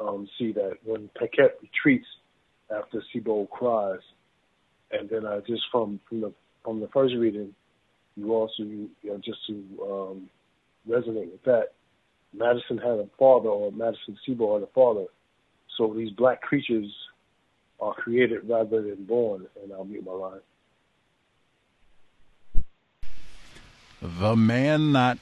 um, 0.00 0.28
see 0.38 0.52
that 0.52 0.78
when 0.84 1.08
Paquette 1.18 1.58
retreats 1.62 2.06
after 2.70 3.02
Sebold 3.14 3.50
cries, 3.50 4.00
and 4.90 5.08
then 5.08 5.26
I 5.26 5.40
just 5.40 5.62
from 5.70 6.00
from 6.08 6.20
the 6.20 6.32
from 6.64 6.80
the 6.80 6.88
first 6.88 7.14
reading, 7.14 7.54
you 8.16 8.32
also 8.34 8.62
you, 8.62 8.90
know, 9.04 9.20
just 9.24 9.38
to 9.46 9.54
um, 9.82 10.30
resonate 10.88 11.30
with 11.30 11.42
that. 11.44 11.68
Madison 12.34 12.76
had 12.76 12.98
a 12.98 13.08
father, 13.18 13.48
or 13.48 13.72
Madison 13.72 14.18
Sebold 14.28 14.60
had 14.60 14.68
a 14.68 14.72
father. 14.72 15.06
So 15.78 15.94
these 15.94 16.10
black 16.10 16.42
creatures 16.42 16.92
are 17.80 17.94
created 17.94 18.48
rather 18.48 18.82
than 18.82 19.04
born, 19.04 19.46
and 19.62 19.72
I'll 19.72 19.84
mute 19.84 20.04
my 20.04 20.12
line. 20.12 20.40
The 24.00 24.36
man 24.36 24.92
not. 24.92 25.18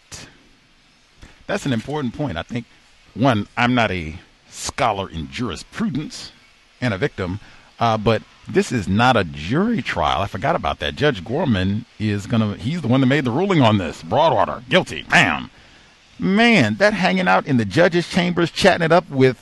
That's 1.47 1.67
an 1.67 1.73
important 1.73 2.15
point. 2.15 2.36
I 2.36 2.43
think 2.43 2.67
one, 3.15 3.47
I'm 3.57 3.75
not 3.75 3.91
a 3.91 4.17
scholar 4.49 5.09
in 5.09 5.31
jurisprudence 5.31 6.33
and 6.81 6.94
a 6.94 6.99
victim, 6.99 7.41
uh, 7.78 7.99
but 7.99 8.23
this 8.49 8.73
is 8.73 8.89
not 8.89 9.17
a 9.17 9.25
jury 9.25 9.83
trial. 9.83 10.20
I 10.20 10.27
forgot 10.27 10.57
about 10.57 10.78
that. 10.81 10.97
Judge 10.97 11.25
Gorman 11.25 11.86
is 11.99 12.27
gonna. 12.27 12.57
He's 12.57 12.83
the 12.83 12.89
one 12.89 13.01
that 13.01 13.07
made 13.07 13.25
the 13.25 13.31
ruling 13.31 13.62
on 13.62 13.78
this. 13.78 14.03
Broadwater 14.03 14.62
guilty. 14.69 15.03
Bam. 15.03 15.51
Man, 16.19 16.77
that 16.77 16.94
hanging 16.94 17.27
out 17.27 17.47
in 17.47 17.57
the 17.57 17.65
judge's 17.65 18.09
chambers, 18.09 18.51
chatting 18.51 18.85
it 18.85 18.93
up 18.93 19.09
with 19.11 19.41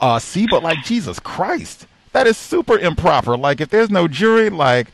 uh, 0.00 0.18
Sebold, 0.18 0.62
like 0.62 0.84
Jesus 0.84 1.18
Christ, 1.18 1.86
that 2.12 2.26
is 2.26 2.36
super 2.36 2.78
improper. 2.78 3.36
Like 3.36 3.60
if 3.60 3.70
there's 3.70 3.90
no 3.90 4.06
jury, 4.06 4.50
like 4.50 4.88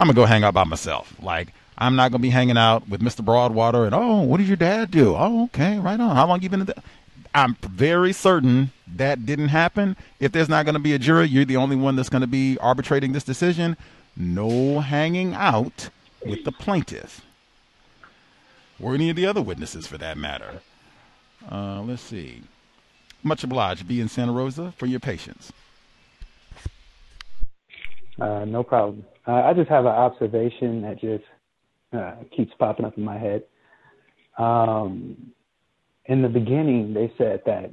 I'm 0.00 0.06
gonna 0.06 0.16
go 0.16 0.26
hang 0.26 0.44
out 0.44 0.54
by 0.54 0.64
myself. 0.64 1.14
Like 1.22 1.48
I'm 1.76 1.96
not 1.96 2.10
gonna 2.10 2.22
be 2.22 2.30
hanging 2.30 2.56
out 2.56 2.88
with 2.88 3.00
Mr. 3.00 3.24
Broadwater 3.24 3.84
and 3.84 3.94
oh, 3.94 4.22
what 4.22 4.38
did 4.38 4.46
your 4.46 4.56
dad 4.56 4.90
do? 4.90 5.14
Oh, 5.16 5.44
okay, 5.44 5.78
right 5.78 5.98
on. 5.98 6.14
How 6.14 6.26
long 6.26 6.40
you 6.42 6.48
been 6.48 6.60
in 6.60 6.66
the? 6.66 6.82
I'm 7.34 7.56
very 7.62 8.12
certain 8.12 8.70
that 8.86 9.26
didn't 9.26 9.48
happen. 9.48 9.96
If 10.20 10.30
there's 10.30 10.48
not 10.48 10.64
going 10.64 10.74
to 10.74 10.80
be 10.80 10.92
a 10.92 11.00
jury, 11.00 11.26
you're 11.26 11.44
the 11.44 11.56
only 11.56 11.74
one 11.74 11.96
that's 11.96 12.08
going 12.08 12.20
to 12.20 12.28
be 12.28 12.56
arbitrating 12.58 13.12
this 13.12 13.24
decision. 13.24 13.76
No 14.16 14.78
hanging 14.78 15.34
out 15.34 15.88
with 16.24 16.44
the 16.44 16.52
plaintiff 16.52 17.22
or 18.80 18.94
any 18.94 19.10
of 19.10 19.16
the 19.16 19.26
other 19.26 19.42
witnesses 19.42 19.86
for 19.86 19.98
that 19.98 20.16
matter. 20.16 20.60
Uh, 21.50 21.82
let's 21.82 22.02
see. 22.02 22.42
Much 23.22 23.42
obliged, 23.42 23.88
be 23.88 24.00
in 24.00 24.08
Santa 24.08 24.32
Rosa, 24.32 24.72
for 24.76 24.86
your 24.86 25.00
patience. 25.00 25.52
Uh, 28.20 28.44
no 28.44 28.62
problem. 28.62 29.04
Uh, 29.26 29.32
I 29.32 29.54
just 29.54 29.70
have 29.70 29.86
an 29.86 29.92
observation 29.92 30.82
that 30.82 31.00
just 31.00 31.24
uh, 31.94 32.16
keeps 32.36 32.52
popping 32.58 32.84
up 32.84 32.96
in 32.96 33.04
my 33.04 33.18
head. 33.18 33.44
Um, 34.38 35.32
in 36.06 36.22
the 36.22 36.28
beginning, 36.28 36.92
they 36.92 37.12
said 37.16 37.42
that 37.46 37.70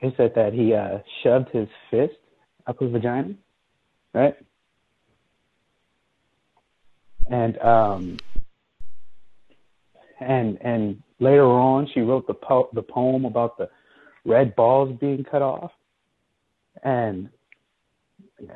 they 0.00 0.12
said 0.16 0.32
that 0.34 0.52
he 0.52 0.74
uh, 0.74 0.98
shoved 1.22 1.48
his 1.50 1.68
fist 1.90 2.14
up 2.66 2.80
his 2.80 2.90
vagina, 2.90 3.34
right? 4.12 4.34
And 7.30 7.58
um, 7.58 8.16
and 10.20 10.58
and 10.60 11.02
later 11.20 11.46
on, 11.46 11.88
she 11.94 12.00
wrote 12.00 12.26
the 12.26 12.34
po- 12.34 12.70
the 12.72 12.82
poem 12.82 13.24
about 13.24 13.58
the 13.58 13.68
red 14.24 14.56
balls 14.56 14.96
being 15.00 15.24
cut 15.24 15.42
off, 15.42 15.70
and 16.82 17.28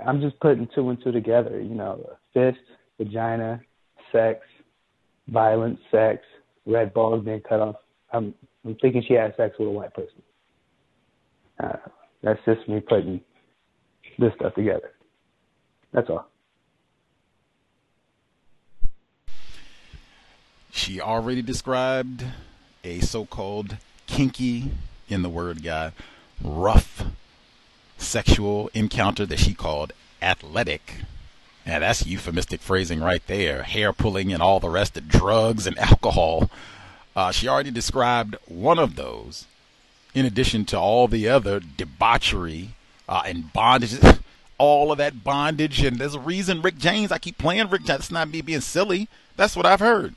I'm 0.05 0.21
just 0.21 0.39
putting 0.41 0.69
two 0.75 0.91
and 0.91 1.03
two 1.03 1.13
together. 1.13 1.61
You 1.61 1.75
know, 1.75 2.11
fist, 2.35 2.59
vagina, 2.99 3.61
sex, 4.11 4.41
violent 5.29 5.79
sex, 5.91 6.25
red 6.65 6.93
balls 6.95 7.25
being 7.25 7.41
cut 7.41 7.61
off. 7.61 7.77
I'm 8.13 8.35
I'm 8.65 8.75
thinking 8.77 9.03
she 9.07 9.15
had 9.15 9.35
sex 9.37 9.55
with 9.59 9.69
a 9.69 9.71
white 9.71 9.95
person. 9.95 10.23
Uh, 11.63 11.77
that's 12.23 12.41
just 12.45 12.69
me 12.69 12.81
putting 12.81 13.21
this 14.19 14.33
stuff 14.35 14.55
together. 14.55 14.91
That's 15.93 16.11
all. 16.11 16.29
She 20.71 21.01
already 21.01 21.43
described 21.43 22.25
a 22.85 23.01
so-called 23.01 23.79
kinky, 24.07 24.73
in 25.09 25.23
the 25.23 25.29
word 25.29 25.63
guide, 25.63 25.93
rough 26.43 27.05
sexual 27.97 28.71
encounter 28.75 29.25
that 29.25 29.39
she 29.39 29.55
called 29.55 29.93
athletic. 30.21 30.97
Now 31.67 31.81
that's 31.81 32.07
euphemistic 32.07 32.61
phrasing 32.61 33.01
right 33.01 33.23
there. 33.27 33.65
Hair 33.65 33.93
pulling 33.93 34.33
and 34.33 34.41
all 34.41 34.61
the 34.61 34.71
rest 34.71 34.97
of 34.97 35.09
drugs 35.09 35.67
and 35.67 35.77
alcohol. 35.79 36.49
Uh, 37.17 37.33
she 37.33 37.49
already 37.49 37.71
described 37.71 38.37
one 38.47 38.79
of 38.79 38.95
those, 38.95 39.47
in 40.15 40.25
addition 40.25 40.65
to 40.67 40.79
all 40.79 41.09
the 41.09 41.29
other 41.29 41.61
debauchery 41.61 42.71
uh, 43.09 43.23
and 43.25 43.53
bondage, 43.53 43.99
all 44.59 44.93
of 44.93 44.99
that 44.99 45.25
bondage. 45.25 45.83
And 45.83 45.99
there's 45.99 46.15
a 46.15 46.21
reason 46.21 46.63
Rick 46.63 46.79
James, 46.79 47.11
I 47.11 47.19
keep 47.19 47.37
playing 47.37 47.69
Rick 47.69 47.85
James. 47.85 48.01
It's 48.01 48.11
not 48.11 48.31
me 48.31 48.43
being 48.43 48.61
silly. 48.61 49.09
That's 49.37 49.57
what 49.57 49.67
I've 49.67 49.81
heard. 49.81 50.15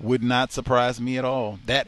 Would 0.00 0.22
not 0.22 0.52
surprise 0.52 1.00
me 1.00 1.16
at 1.18 1.24
all. 1.24 1.58
That, 1.66 1.86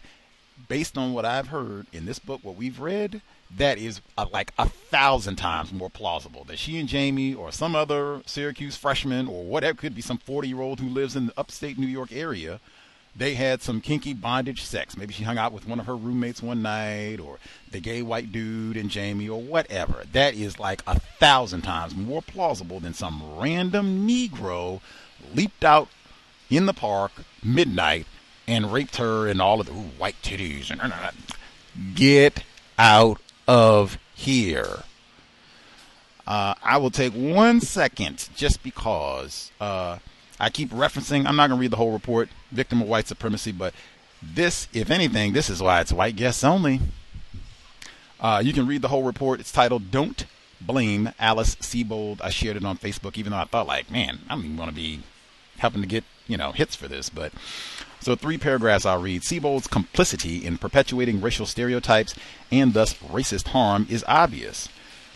based 0.68 0.96
on 0.96 1.14
what 1.14 1.24
I've 1.24 1.48
heard 1.48 1.86
in 1.92 2.04
this 2.04 2.18
book, 2.18 2.40
what 2.42 2.56
we've 2.56 2.78
read, 2.78 3.22
that 3.56 3.78
is 3.78 4.00
uh, 4.16 4.26
like 4.32 4.52
a 4.58 4.68
thousand 4.68 5.36
times 5.36 5.72
more 5.72 5.90
plausible 5.90 6.44
that 6.44 6.58
she 6.58 6.78
and 6.78 6.88
Jamie 6.88 7.34
or 7.34 7.52
some 7.52 7.74
other 7.76 8.22
Syracuse 8.26 8.76
freshman 8.76 9.28
or 9.28 9.44
whatever 9.44 9.78
could 9.78 9.94
be 9.94 10.02
some 10.02 10.18
40 10.18 10.48
year 10.48 10.60
old 10.60 10.80
who 10.80 10.88
lives 10.88 11.16
in 11.16 11.26
the 11.26 11.38
upstate 11.38 11.78
New 11.78 11.86
York 11.86 12.12
area 12.12 12.60
they 13.14 13.34
had 13.34 13.60
some 13.60 13.80
kinky 13.80 14.14
bondage 14.14 14.62
sex. 14.62 14.96
Maybe 14.96 15.12
she 15.12 15.24
hung 15.24 15.38
out 15.38 15.52
with 15.52 15.68
one 15.68 15.78
of 15.78 15.86
her 15.86 15.96
roommates 15.96 16.42
one 16.42 16.62
night, 16.62 17.20
or 17.20 17.38
the 17.70 17.80
gay 17.80 18.02
white 18.02 18.32
dude 18.32 18.76
and 18.76 18.90
Jamie, 18.90 19.28
or 19.28 19.40
whatever. 19.40 20.04
That 20.12 20.34
is 20.34 20.58
like 20.58 20.82
a 20.86 20.98
thousand 20.98 21.62
times 21.62 21.94
more 21.94 22.22
plausible 22.22 22.80
than 22.80 22.94
some 22.94 23.38
random 23.38 24.08
Negro 24.08 24.80
leaped 25.34 25.64
out 25.64 25.88
in 26.48 26.66
the 26.66 26.72
park 26.72 27.12
midnight 27.42 28.06
and 28.48 28.72
raped 28.72 28.96
her 28.96 29.28
and 29.28 29.40
all 29.40 29.60
of 29.60 29.66
the 29.66 29.72
ooh, 29.72 29.90
white 29.98 30.16
titties 30.22 30.70
and 30.70 30.92
get 31.94 32.44
out 32.78 33.20
of 33.46 33.98
here. 34.14 34.84
Uh, 36.26 36.54
I 36.62 36.76
will 36.76 36.90
take 36.90 37.12
one 37.12 37.60
second 37.60 38.28
just 38.36 38.62
because. 38.62 39.50
Uh, 39.60 39.98
I 40.38 40.50
keep 40.50 40.70
referencing, 40.70 41.26
I'm 41.26 41.36
not 41.36 41.48
going 41.48 41.58
to 41.58 41.60
read 41.60 41.70
the 41.70 41.76
whole 41.76 41.92
report, 41.92 42.28
victim 42.50 42.82
of 42.82 42.88
white 42.88 43.06
supremacy, 43.06 43.52
but 43.52 43.74
this, 44.22 44.66
if 44.72 44.90
anything, 44.90 45.32
this 45.32 45.48
is 45.48 45.62
why 45.62 45.80
it's 45.80 45.92
white 45.92 46.16
guests 46.16 46.42
only. 46.42 46.80
Uh, 48.20 48.40
you 48.44 48.52
can 48.52 48.66
read 48.66 48.82
the 48.82 48.88
whole 48.88 49.02
report. 49.02 49.40
It's 49.40 49.52
titled 49.52 49.90
Don't 49.90 50.26
Blame 50.60 51.10
Alice 51.18 51.56
Sebold. 51.56 52.20
I 52.22 52.30
shared 52.30 52.56
it 52.56 52.64
on 52.64 52.78
Facebook, 52.78 53.18
even 53.18 53.32
though 53.32 53.38
I 53.38 53.44
thought, 53.44 53.66
like, 53.66 53.90
man, 53.90 54.20
I 54.28 54.34
don't 54.34 54.44
even 54.44 54.56
want 54.56 54.70
to 54.70 54.74
be 54.74 55.00
helping 55.58 55.80
to 55.80 55.88
get, 55.88 56.04
you 56.26 56.36
know, 56.36 56.52
hits 56.52 56.76
for 56.76 56.88
this. 56.88 57.08
But 57.08 57.32
so 58.02 58.16
three 58.16 58.38
paragraphs 58.38 58.84
I'll 58.84 59.00
read. 59.00 59.22
Sebold's 59.22 59.66
complicity 59.66 60.44
in 60.44 60.58
perpetuating 60.58 61.20
racial 61.20 61.46
stereotypes 61.46 62.14
and 62.50 62.74
thus 62.74 62.94
racist 62.94 63.48
harm 63.48 63.86
is 63.88 64.04
obvious, 64.08 64.68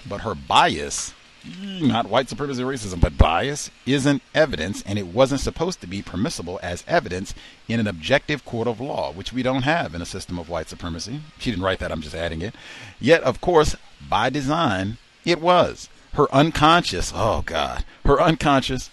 but 0.08 0.20
her 0.20 0.34
bias 0.34 1.12
mm, 1.44 1.82
not 1.82 2.08
white 2.08 2.28
supremacy 2.28 2.62
racism, 2.62 3.00
but 3.00 3.18
bias 3.18 3.70
isn't 3.84 4.22
evidence, 4.34 4.82
and 4.86 4.98
it 4.98 5.08
wasn't 5.08 5.40
supposed 5.40 5.80
to 5.80 5.86
be 5.86 6.02
permissible 6.02 6.60
as 6.62 6.84
evidence 6.86 7.34
in 7.68 7.80
an 7.80 7.86
objective 7.86 8.44
court 8.44 8.68
of 8.68 8.80
law, 8.80 9.12
which 9.12 9.32
we 9.32 9.42
don't 9.42 9.62
have 9.62 9.94
in 9.94 10.02
a 10.02 10.06
system 10.06 10.38
of 10.38 10.48
white 10.48 10.68
supremacy. 10.68 11.20
She 11.38 11.50
didn't 11.50 11.64
write 11.64 11.80
that, 11.80 11.92
I'm 11.92 12.02
just 12.02 12.14
adding 12.14 12.42
it. 12.42 12.54
Yet, 13.00 13.22
of 13.22 13.40
course, 13.40 13.76
by 14.08 14.30
design, 14.30 14.98
it 15.24 15.40
was. 15.40 15.88
Her 16.14 16.32
unconscious, 16.32 17.12
oh 17.14 17.42
God, 17.44 17.84
her 18.04 18.20
unconscious, 18.20 18.90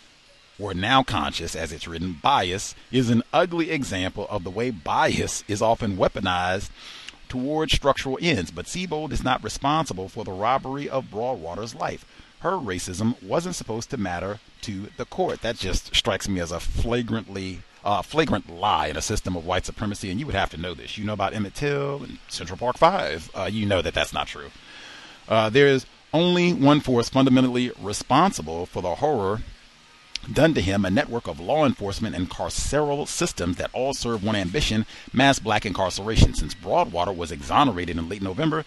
or 0.59 0.73
now 0.73 1.03
conscious, 1.03 1.55
as 1.55 1.71
it's 1.71 1.87
written, 1.87 2.17
bias 2.21 2.75
is 2.91 3.09
an 3.09 3.23
ugly 3.33 3.71
example 3.71 4.27
of 4.29 4.43
the 4.43 4.49
way 4.49 4.69
bias 4.69 5.43
is 5.47 5.61
often 5.61 5.97
weaponized 5.97 6.69
towards 7.29 7.73
structural 7.73 8.19
ends. 8.21 8.51
But 8.51 8.65
Sebold 8.65 9.11
is 9.11 9.23
not 9.23 9.43
responsible 9.43 10.09
for 10.09 10.23
the 10.23 10.31
robbery 10.31 10.89
of 10.89 11.09
Broadwater's 11.09 11.73
life 11.73 12.05
her 12.43 12.51
racism 12.51 13.21
wasn't 13.23 13.55
supposed 13.55 13.89
to 13.89 13.97
matter 13.97 14.37
to 14.61 14.87
the 14.97 15.05
court. 15.05 15.41
That 15.41 15.55
just 15.55 15.95
strikes 15.95 16.27
me 16.27 16.41
as 16.41 16.51
a 16.51 16.59
flagrantly 16.59 17.61
uh, 17.85 18.01
flagrant 18.01 18.49
lie 18.49 18.87
in 18.87 18.97
a 18.97 19.01
system 19.01 19.37
of 19.37 19.45
white 19.45 19.65
supremacy, 19.65 20.11
and 20.11 20.19
you 20.19 20.25
would 20.25 20.35
have 20.35 20.49
to 20.51 20.57
know 20.57 20.73
this. 20.73 20.97
You 20.97 21.05
know 21.05 21.13
about 21.13 21.33
Emmett 21.33 21.55
Till 21.55 22.03
and 22.03 22.19
Central 22.27 22.57
Park 22.57 22.77
Five. 22.77 23.31
Uh, 23.33 23.49
you 23.51 23.65
know 23.65 23.81
that 23.81 23.93
that's 23.93 24.13
not 24.13 24.27
true. 24.27 24.51
Uh, 25.27 25.49
there 25.49 25.67
is 25.67 25.85
only 26.13 26.53
one 26.53 26.81
force 26.81 27.07
fundamentally 27.07 27.71
responsible 27.81 28.65
for 28.65 28.81
the 28.81 28.95
horror 28.95 29.41
done 30.31 30.53
to 30.53 30.61
him 30.61 30.85
a 30.85 30.89
network 30.89 31.27
of 31.27 31.39
law 31.39 31.65
enforcement 31.65 32.15
and 32.15 32.29
carceral 32.29 33.07
systems 33.07 33.57
that 33.57 33.69
all 33.73 33.93
serve 33.93 34.23
one 34.23 34.35
ambition 34.35 34.85
mass 35.11 35.39
black 35.39 35.65
incarceration. 35.65 36.33
Since 36.33 36.53
Broadwater 36.53 37.11
was 37.11 37.31
exonerated 37.31 37.97
in 37.97 38.09
late 38.09 38.21
November, 38.21 38.63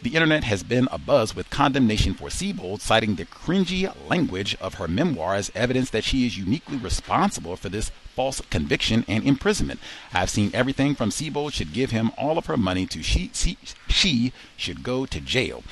the 0.00 0.14
internet 0.14 0.44
has 0.44 0.62
been 0.62 0.86
abuzz 0.86 1.34
with 1.34 1.50
condemnation 1.50 2.14
for 2.14 2.28
Sebold, 2.28 2.80
citing 2.80 3.16
the 3.16 3.24
cringy 3.24 3.92
language 4.08 4.56
of 4.60 4.74
her 4.74 4.86
memoir 4.86 5.34
as 5.34 5.50
evidence 5.56 5.90
that 5.90 6.04
she 6.04 6.24
is 6.24 6.38
uniquely 6.38 6.76
responsible 6.76 7.56
for 7.56 7.68
this 7.68 7.90
false 8.14 8.40
conviction 8.48 9.04
and 9.08 9.24
imprisonment. 9.24 9.80
I've 10.12 10.30
seen 10.30 10.52
everything 10.54 10.94
from 10.94 11.10
Sebold 11.10 11.52
should 11.52 11.72
give 11.72 11.90
him 11.90 12.12
all 12.16 12.38
of 12.38 12.46
her 12.46 12.56
money 12.56 12.86
to 12.86 13.02
she, 13.02 13.32
she, 13.34 13.58
she 13.88 14.32
should 14.56 14.84
go 14.84 15.04
to 15.06 15.20
jail. 15.20 15.64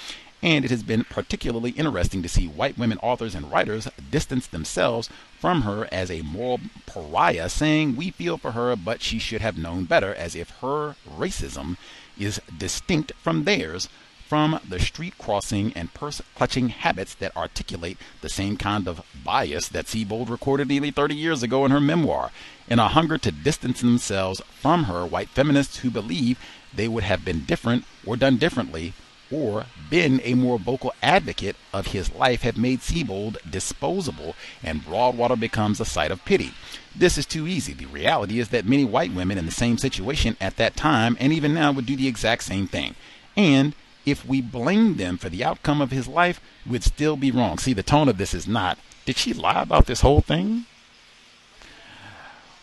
And 0.46 0.64
it 0.64 0.70
has 0.70 0.84
been 0.84 1.02
particularly 1.02 1.70
interesting 1.72 2.22
to 2.22 2.28
see 2.28 2.46
white 2.46 2.78
women 2.78 2.98
authors 3.02 3.34
and 3.34 3.50
writers 3.50 3.88
distance 4.12 4.46
themselves 4.46 5.10
from 5.40 5.62
her 5.62 5.88
as 5.90 6.08
a 6.08 6.22
moral 6.22 6.60
pariah, 6.86 7.48
saying, 7.48 7.96
We 7.96 8.12
feel 8.12 8.38
for 8.38 8.52
her, 8.52 8.76
but 8.76 9.02
she 9.02 9.18
should 9.18 9.40
have 9.40 9.58
known 9.58 9.86
better, 9.86 10.14
as 10.14 10.36
if 10.36 10.50
her 10.60 10.94
racism 11.04 11.78
is 12.16 12.40
distinct 12.56 13.10
from 13.20 13.42
theirs 13.42 13.88
from 14.28 14.60
the 14.68 14.78
street 14.78 15.18
crossing 15.18 15.72
and 15.72 15.92
purse 15.92 16.22
clutching 16.36 16.68
habits 16.68 17.16
that 17.16 17.36
articulate 17.36 17.98
the 18.20 18.28
same 18.28 18.56
kind 18.56 18.86
of 18.86 19.04
bias 19.24 19.66
that 19.66 19.86
Sebold 19.86 20.30
recorded 20.30 20.68
nearly 20.68 20.92
30 20.92 21.16
years 21.16 21.42
ago 21.42 21.64
in 21.64 21.72
her 21.72 21.80
memoir. 21.80 22.30
In 22.68 22.78
a 22.78 22.86
hunger 22.86 23.18
to 23.18 23.32
distance 23.32 23.80
themselves 23.80 24.40
from 24.60 24.84
her, 24.84 25.04
white 25.04 25.28
feminists 25.28 25.78
who 25.78 25.90
believe 25.90 26.38
they 26.72 26.86
would 26.86 27.02
have 27.02 27.24
been 27.24 27.44
different 27.44 27.84
or 28.06 28.16
done 28.16 28.36
differently 28.36 28.92
or 29.30 29.66
been 29.90 30.20
a 30.24 30.34
more 30.34 30.58
vocal 30.58 30.94
advocate 31.02 31.56
of 31.72 31.88
his 31.88 32.12
life 32.14 32.42
have 32.42 32.56
made 32.56 32.80
Sebold 32.80 33.38
disposable 33.48 34.34
and 34.62 34.84
Broadwater 34.84 35.36
becomes 35.36 35.80
a 35.80 35.84
site 35.84 36.10
of 36.10 36.24
pity. 36.24 36.52
This 36.94 37.18
is 37.18 37.26
too 37.26 37.46
easy. 37.46 37.72
The 37.72 37.86
reality 37.86 38.38
is 38.38 38.48
that 38.50 38.64
many 38.66 38.84
white 38.84 39.12
women 39.12 39.38
in 39.38 39.46
the 39.46 39.52
same 39.52 39.78
situation 39.78 40.36
at 40.40 40.56
that 40.56 40.76
time 40.76 41.16
and 41.20 41.32
even 41.32 41.54
now 41.54 41.72
would 41.72 41.86
do 41.86 41.96
the 41.96 42.08
exact 42.08 42.44
same 42.44 42.66
thing. 42.66 42.94
And 43.36 43.74
if 44.04 44.24
we 44.24 44.40
blamed 44.40 44.98
them 44.98 45.18
for 45.18 45.28
the 45.28 45.44
outcome 45.44 45.80
of 45.80 45.90
his 45.90 46.06
life, 46.06 46.40
we'd 46.64 46.84
still 46.84 47.16
be 47.16 47.30
wrong. 47.30 47.58
See, 47.58 47.72
the 47.72 47.82
tone 47.82 48.08
of 48.08 48.18
this 48.18 48.32
is 48.32 48.46
not, 48.46 48.78
did 49.04 49.16
she 49.16 49.34
lie 49.34 49.62
about 49.62 49.86
this 49.86 50.00
whole 50.00 50.20
thing? 50.20 50.66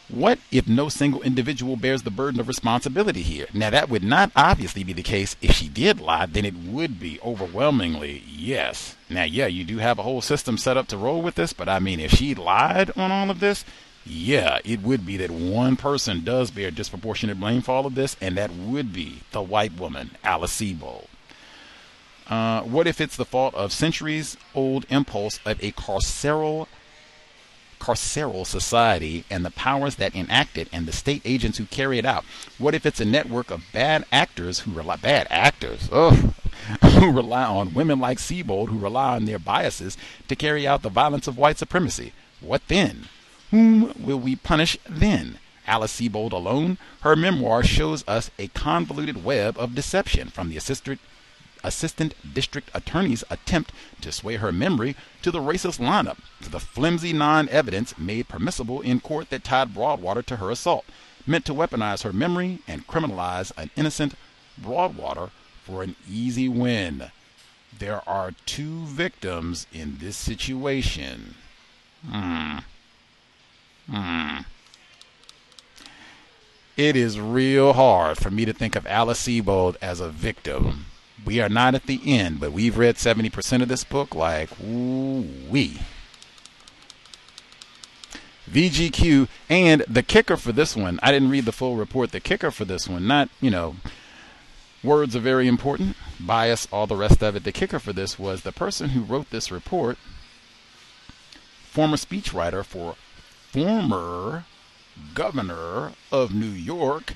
What 0.10 0.40
if 0.52 0.68
no 0.68 0.90
single 0.90 1.22
individual 1.22 1.76
bears 1.76 2.04
the 2.04 2.12
burden 2.12 2.40
of 2.40 2.48
responsibility 2.48 3.22
here? 3.22 3.48
Now, 3.54 3.70
that 3.70 3.90
would 3.90 4.04
not 4.04 4.32
obviously 4.36 4.84
be 4.84 4.94
the 4.94 5.02
case. 5.02 5.36
If 5.42 5.52
she 5.56 5.70
did 5.70 6.02
lie, 6.02 6.26
then 6.26 6.46
it 6.46 6.56
would 6.56 7.00
be 7.00 7.20
overwhelmingly 7.22 8.24
yes. 8.28 8.96
Now, 9.10 9.24
yeah, 9.24 9.48
you 9.48 9.64
do 9.64 9.78
have 9.78 9.98
a 9.98 10.04
whole 10.04 10.22
system 10.22 10.58
set 10.58 10.78
up 10.78 10.88
to 10.88 10.98
roll 10.98 11.22
with 11.22 11.36
this, 11.36 11.54
but 11.54 11.70
I 11.70 11.80
mean, 11.80 12.00
if 12.00 12.12
she 12.12 12.36
lied 12.36 12.92
on 12.98 13.12
all 13.12 13.32
of 13.32 13.40
this, 13.40 13.64
yeah, 14.06 14.60
it 14.66 14.82
would 14.82 15.06
be 15.06 15.16
that 15.18 15.32
one 15.32 15.78
person 15.78 16.24
does 16.24 16.52
bear 16.52 16.70
disproportionate 16.70 17.40
blame 17.40 17.62
for 17.62 17.72
all 17.72 17.86
of 17.86 17.96
this, 17.96 18.18
and 18.20 18.38
that 18.38 18.52
would 18.52 18.92
be 18.92 19.22
the 19.32 19.42
white 19.42 19.78
woman, 19.80 20.12
Alice 20.24 20.60
Sebold. 20.60 21.08
Uh, 22.28 22.62
what 22.62 22.88
if 22.88 23.00
it's 23.00 23.16
the 23.16 23.26
fault 23.26 23.54
of 23.56 23.72
centuries 23.72 24.38
old 24.54 24.86
impulse 24.90 25.40
of 25.46 25.62
a 25.64 25.72
carceral 25.74 26.68
carceral 27.84 28.48
society 28.48 29.26
and 29.30 29.44
the 29.44 29.52
powers 29.52 29.96
that 29.96 30.16
enact 30.16 30.58
it 30.58 30.70
and 30.72 30.86
the 30.86 30.94
state 30.94 31.22
agents 31.26 31.58
who 31.58 31.66
carry 31.66 31.98
it 31.98 32.06
out? 32.06 32.24
What 32.58 32.74
if 32.74 32.86
it's 32.86 33.02
a 33.02 33.06
network 33.06 33.52
of 33.52 33.66
bad 33.74 34.06
actors 34.10 34.60
who 34.60 34.72
rely 34.72 34.96
bad 34.96 35.28
actors 35.30 35.90
ugh, 35.92 36.34
who 36.82 37.12
rely 37.12 37.44
on 37.44 37.74
women 37.74 38.00
like 38.00 38.20
Sebold 38.20 38.70
who 38.70 38.80
rely 38.80 39.16
on 39.16 39.26
their 39.26 39.38
biases 39.38 39.98
to 40.30 40.36
carry 40.36 40.66
out 40.66 40.82
the 40.82 40.90
violence 40.90 41.28
of 41.28 41.38
white 41.38 41.58
supremacy? 41.58 42.14
What 42.40 42.62
then? 42.70 43.10
Whom 43.52 43.94
will 44.02 44.20
we 44.20 44.38
punish 44.38 44.78
then? 44.88 45.40
Alice 45.68 46.00
Sebold 46.00 46.32
alone? 46.32 46.78
Her 47.02 47.18
memoir 47.18 47.64
shows 47.64 48.06
us 48.08 48.32
a 48.40 48.48
convoluted 48.48 49.26
web 49.26 49.58
of 49.58 49.76
deception 49.76 50.30
from 50.30 50.48
the 50.50 50.58
assistant 50.58 51.02
assistant 51.64 52.14
district 52.34 52.70
attorney's 52.74 53.24
attempt 53.30 53.72
to 54.02 54.12
sway 54.12 54.36
her 54.36 54.52
memory 54.52 54.96
to 55.22 55.32
the 55.32 55.40
racist 55.40 55.80
lineup, 55.80 56.18
to 56.42 56.50
the 56.50 56.60
flimsy 56.60 57.14
non 57.14 57.48
evidence 57.50 57.98
made 57.98 58.28
permissible 58.28 58.82
in 58.82 59.00
court 59.00 59.30
that 59.30 59.44
tied 59.44 59.74
Broadwater 59.74 60.22
to 60.24 60.38
her 60.38 60.52
assault, 60.52 60.86
meant 61.26 61.46
to 61.46 61.54
weaponize 61.54 62.04
her 62.04 62.14
memory 62.14 62.60
and 62.68 62.88
criminalize 62.88 63.52
an 63.58 63.70
innocent 63.76 64.16
Broadwater 64.58 65.32
for 65.64 65.84
an 65.84 65.96
easy 66.10 66.50
win. 66.50 67.12
There 67.78 68.08
are 68.08 68.34
two 68.46 68.86
victims 68.86 69.66
in 69.74 69.98
this 70.00 70.18
situation. 70.18 71.36
Hmm. 72.08 72.58
Hmm. 73.90 74.38
It 76.76 76.96
is 76.96 77.20
real 77.20 77.74
hard 77.74 78.18
for 78.18 78.32
me 78.32 78.46
to 78.46 78.54
think 78.54 78.76
of 78.76 78.88
Alice 78.88 79.28
Sebold 79.28 79.76
as 79.82 80.00
a 80.00 80.10
victim 80.10 80.86
we 81.26 81.40
are 81.40 81.50
not 81.50 81.76
at 81.76 81.86
the 81.86 82.02
end, 82.06 82.40
but 82.40 82.52
we've 82.52 82.78
read 82.78 82.96
70% 82.96 83.62
of 83.62 83.68
this 83.68 83.84
book. 83.84 84.16
Like, 84.16 84.50
wee. 84.60 85.80
VGQ, 88.50 89.28
and 89.50 89.86
the 89.88 90.04
kicker 90.04 90.38
for 90.38 90.52
this 90.52 90.76
one, 90.76 91.00
I 91.02 91.12
didn't 91.12 91.30
read 91.30 91.46
the 91.46 91.52
full 91.52 91.76
report. 91.76 92.12
The 92.12 92.20
kicker 92.20 92.52
for 92.52 92.66
this 92.66 92.88
one, 92.88 93.08
not, 93.08 93.30
you 93.40 93.50
know, 93.50 93.78
words 94.84 95.16
are 95.16 95.22
very 95.22 95.48
important, 95.48 95.96
bias, 96.20 96.68
all 96.72 96.86
the 96.86 96.96
rest 96.96 97.24
of 97.24 97.36
it. 97.36 97.46
The 97.46 97.52
kicker 97.52 97.80
for 97.80 97.94
this 97.94 98.20
was 98.20 98.42
the 98.42 98.52
person 98.52 98.90
who 98.90 99.02
wrote 99.02 99.30
this 99.30 99.52
report, 99.52 99.98
former 101.64 101.98
speechwriter 101.98 102.66
for 102.66 102.96
former 103.52 104.44
governor 105.14 105.94
of 106.12 106.34
New 106.34 106.46
York, 106.46 107.14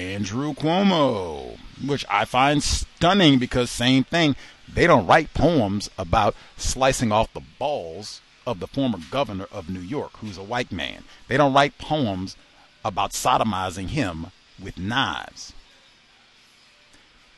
Andrew 0.00 0.54
Cuomo, 0.54 1.58
which 1.84 2.06
I 2.08 2.24
find 2.24 2.62
stunning 2.62 3.38
because 3.38 3.70
same 3.70 4.04
thing, 4.04 4.34
they 4.72 4.86
don't 4.86 5.06
write 5.06 5.34
poems 5.34 5.90
about 5.98 6.34
slicing 6.56 7.12
off 7.12 7.32
the 7.34 7.42
balls 7.58 8.22
of 8.46 8.60
the 8.60 8.66
former 8.66 8.98
governor 9.10 9.46
of 9.52 9.68
New 9.68 9.80
York, 9.80 10.12
who's 10.16 10.38
a 10.38 10.42
white 10.42 10.72
man. 10.72 11.04
They 11.28 11.36
don't 11.36 11.52
write 11.52 11.76
poems 11.76 12.34
about 12.82 13.12
sodomizing 13.12 13.88
him 13.88 14.28
with 14.58 14.78
knives. 14.78 15.52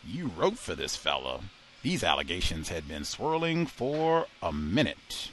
You 0.06 0.30
wrote 0.36 0.58
for 0.58 0.76
this 0.76 0.94
fella. 0.94 1.40
These 1.82 2.04
allegations 2.04 2.68
had 2.68 2.86
been 2.86 3.04
swirling 3.04 3.66
for 3.66 4.26
a 4.40 4.52
minute. 4.52 5.30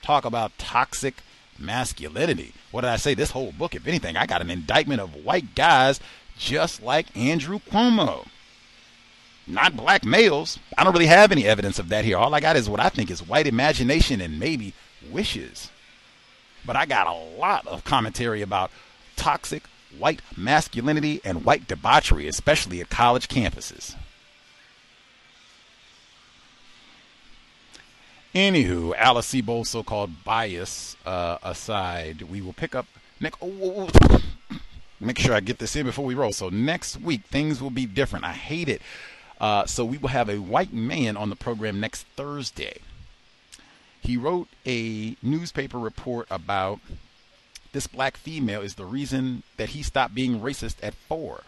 Talk 0.00 0.24
about 0.24 0.56
toxic 0.58 1.16
masculinity. 1.58 2.52
What 2.70 2.82
did 2.82 2.90
I 2.90 2.96
say? 2.96 3.14
This 3.14 3.32
whole 3.32 3.50
book, 3.50 3.74
if 3.74 3.88
anything, 3.88 4.16
I 4.16 4.26
got 4.26 4.42
an 4.42 4.50
indictment 4.50 5.00
of 5.00 5.24
white 5.24 5.56
guys 5.56 5.98
just 6.38 6.82
like 6.82 7.14
Andrew 7.16 7.58
Cuomo. 7.58 8.26
Not 9.46 9.76
black 9.76 10.04
males. 10.04 10.58
I 10.76 10.82
don't 10.82 10.92
really 10.92 11.06
have 11.06 11.30
any 11.30 11.46
evidence 11.46 11.78
of 11.78 11.88
that 11.90 12.04
here. 12.04 12.18
All 12.18 12.34
I 12.34 12.40
got 12.40 12.56
is 12.56 12.68
what 12.68 12.80
I 12.80 12.88
think 12.88 13.10
is 13.10 13.26
white 13.26 13.46
imagination 13.46 14.20
and 14.20 14.40
maybe 14.40 14.74
wishes. 15.10 15.70
But 16.64 16.74
I 16.74 16.84
got 16.84 17.06
a 17.06 17.12
lot 17.12 17.66
of 17.66 17.84
commentary 17.84 18.42
about 18.42 18.72
toxic 19.14 19.62
white 19.98 20.20
masculinity 20.36 21.20
and 21.24 21.44
white 21.44 21.68
debauchery, 21.68 22.26
especially 22.26 22.80
at 22.80 22.90
college 22.90 23.28
campuses. 23.28 23.94
Anywho, 28.34 28.94
Alice 28.96 29.26
Sebold's 29.32 29.70
so-called 29.70 30.24
bias 30.24 30.96
uh, 31.06 31.38
aside, 31.42 32.22
we 32.22 32.42
will 32.42 32.52
pick 32.52 32.74
up 32.74 32.86
next. 33.18 33.38
Oh, 33.40 33.88
make 35.00 35.18
sure 35.18 35.34
I 35.34 35.40
get 35.40 35.58
this 35.58 35.76
in 35.76 35.86
before 35.86 36.04
we 36.04 36.14
roll. 36.14 36.32
So 36.32 36.48
next 36.48 37.00
week 37.00 37.24
things 37.24 37.60
will 37.60 37.70
be 37.70 37.86
different. 37.86 38.24
I 38.24 38.32
hate 38.32 38.68
it. 38.68 38.82
Uh, 39.40 39.66
so 39.66 39.84
we 39.84 39.98
will 39.98 40.08
have 40.08 40.28
a 40.28 40.38
white 40.38 40.72
man 40.72 41.16
on 41.16 41.30
the 41.30 41.36
program 41.36 41.80
next 41.80 42.06
Thursday. 42.16 42.78
He 44.00 44.16
wrote 44.16 44.48
a 44.64 45.16
newspaper 45.22 45.78
report 45.78 46.26
about 46.30 46.80
this 47.72 47.86
black 47.86 48.16
female 48.16 48.62
is 48.62 48.76
the 48.76 48.84
reason 48.84 49.42
that 49.58 49.70
he 49.70 49.82
stopped 49.82 50.14
being 50.14 50.40
racist 50.40 50.76
at 50.82 50.94
four. 50.94 51.42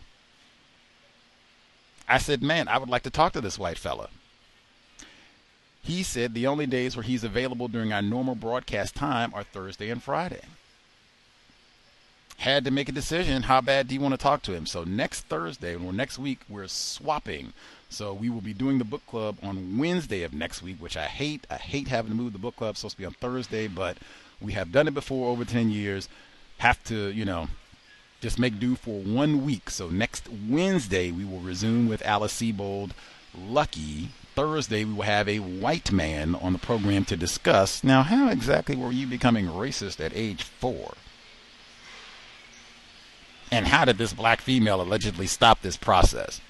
I 2.07 2.19
said, 2.19 2.43
man, 2.43 2.69
I 2.69 2.79
would 2.79 2.89
like 2.89 3.03
to 3.05 3.11
talk 3.11 3.33
to 3.33 3.41
this 3.41 3.59
white 3.59 3.79
fella. 3.79 4.09
He 5.83 6.03
said 6.03 6.35
the 6.35 6.47
only 6.47 6.67
days 6.67 6.97
where 6.97 7.03
he's 7.03 7.25
available 7.25 7.69
during 7.69 7.93
our 7.93 8.03
normal 8.03 8.35
broadcast 8.35 8.95
time 8.95 9.33
are 9.33 9.45
Thursday 9.45 9.89
and 9.89 10.03
Friday 10.03 10.43
had 12.39 12.65
to 12.65 12.71
make 12.71 12.89
a 12.89 12.93
decision. 12.93 13.43
How 13.43 13.61
bad 13.61 13.89
do 13.89 13.95
you 13.95 14.01
want 14.01 14.15
to 14.15 14.19
talk 14.19 14.43
to 14.43 14.55
him? 14.55 14.65
So 14.65 14.85
next 14.85 15.23
Thursday 15.23 15.75
or 15.75 15.93
next 15.93 16.19
week, 16.21 16.41
we're 16.49 16.69
swapping. 16.69 17.53
So 17.91 18.13
we 18.13 18.31
will 18.31 18.41
be 18.41 18.55
doing 18.55 18.79
the 18.79 18.85
book 18.85 19.05
club 19.09 19.39
on 19.43 19.77
Wednesday 19.77 20.23
of 20.23 20.33
next 20.33 20.63
week, 20.63 20.77
which 20.79 20.97
I 20.97 21.07
hate. 21.07 21.47
I 21.51 21.57
hate 21.57 21.89
having 21.89 22.13
to 22.13 22.17
move 22.17 22.33
the 22.33 22.39
book 22.39 22.55
club. 22.55 22.71
It's 22.71 22.81
supposed 22.81 22.97
to 22.97 23.03
be 23.03 23.07
on 23.07 23.15
Thursday, 23.15 23.67
but 23.67 23.99
we 24.41 24.53
have 24.53 24.71
done 24.71 24.87
it 24.87 24.95
before 24.95 25.31
over 25.31 25.45
10 25.45 25.71
years. 25.71 26.09
Have 26.59 26.83
to, 26.85 27.09
you 27.11 27.25
know, 27.25 27.49
just 28.21 28.39
make 28.39 28.61
do 28.61 28.77
for 28.77 29.01
one 29.01 29.45
week. 29.45 29.69
So 29.69 29.89
next 29.89 30.29
Wednesday, 30.49 31.11
we 31.11 31.25
will 31.25 31.41
resume 31.41 31.89
with 31.89 32.07
Alice 32.07 32.41
Sebold. 32.41 32.91
Lucky. 33.37 34.11
Thursday, 34.37 34.85
we 34.85 34.93
will 34.93 35.03
have 35.03 35.29
a 35.29 35.41
white 35.41 35.91
man 35.91 36.37
on 36.37 36.53
the 36.53 36.61
program 36.61 37.05
to 37.07 37.17
discuss. 37.17 37.83
Now, 37.83 38.03
how 38.03 38.29
exactly 38.29 38.77
were 38.77 38.93
you 38.93 39.09
becoming 39.09 39.47
racist 39.47 39.99
at 39.99 40.13
age 40.15 40.45
four? 40.45 40.95
And 43.51 43.67
how 43.67 43.85
did 43.85 43.99
this 43.99 44.13
black 44.13 44.41
female 44.41 44.81
allegedly 44.81 45.27
stop 45.27 45.63
this 45.63 45.77
process? 45.77 46.41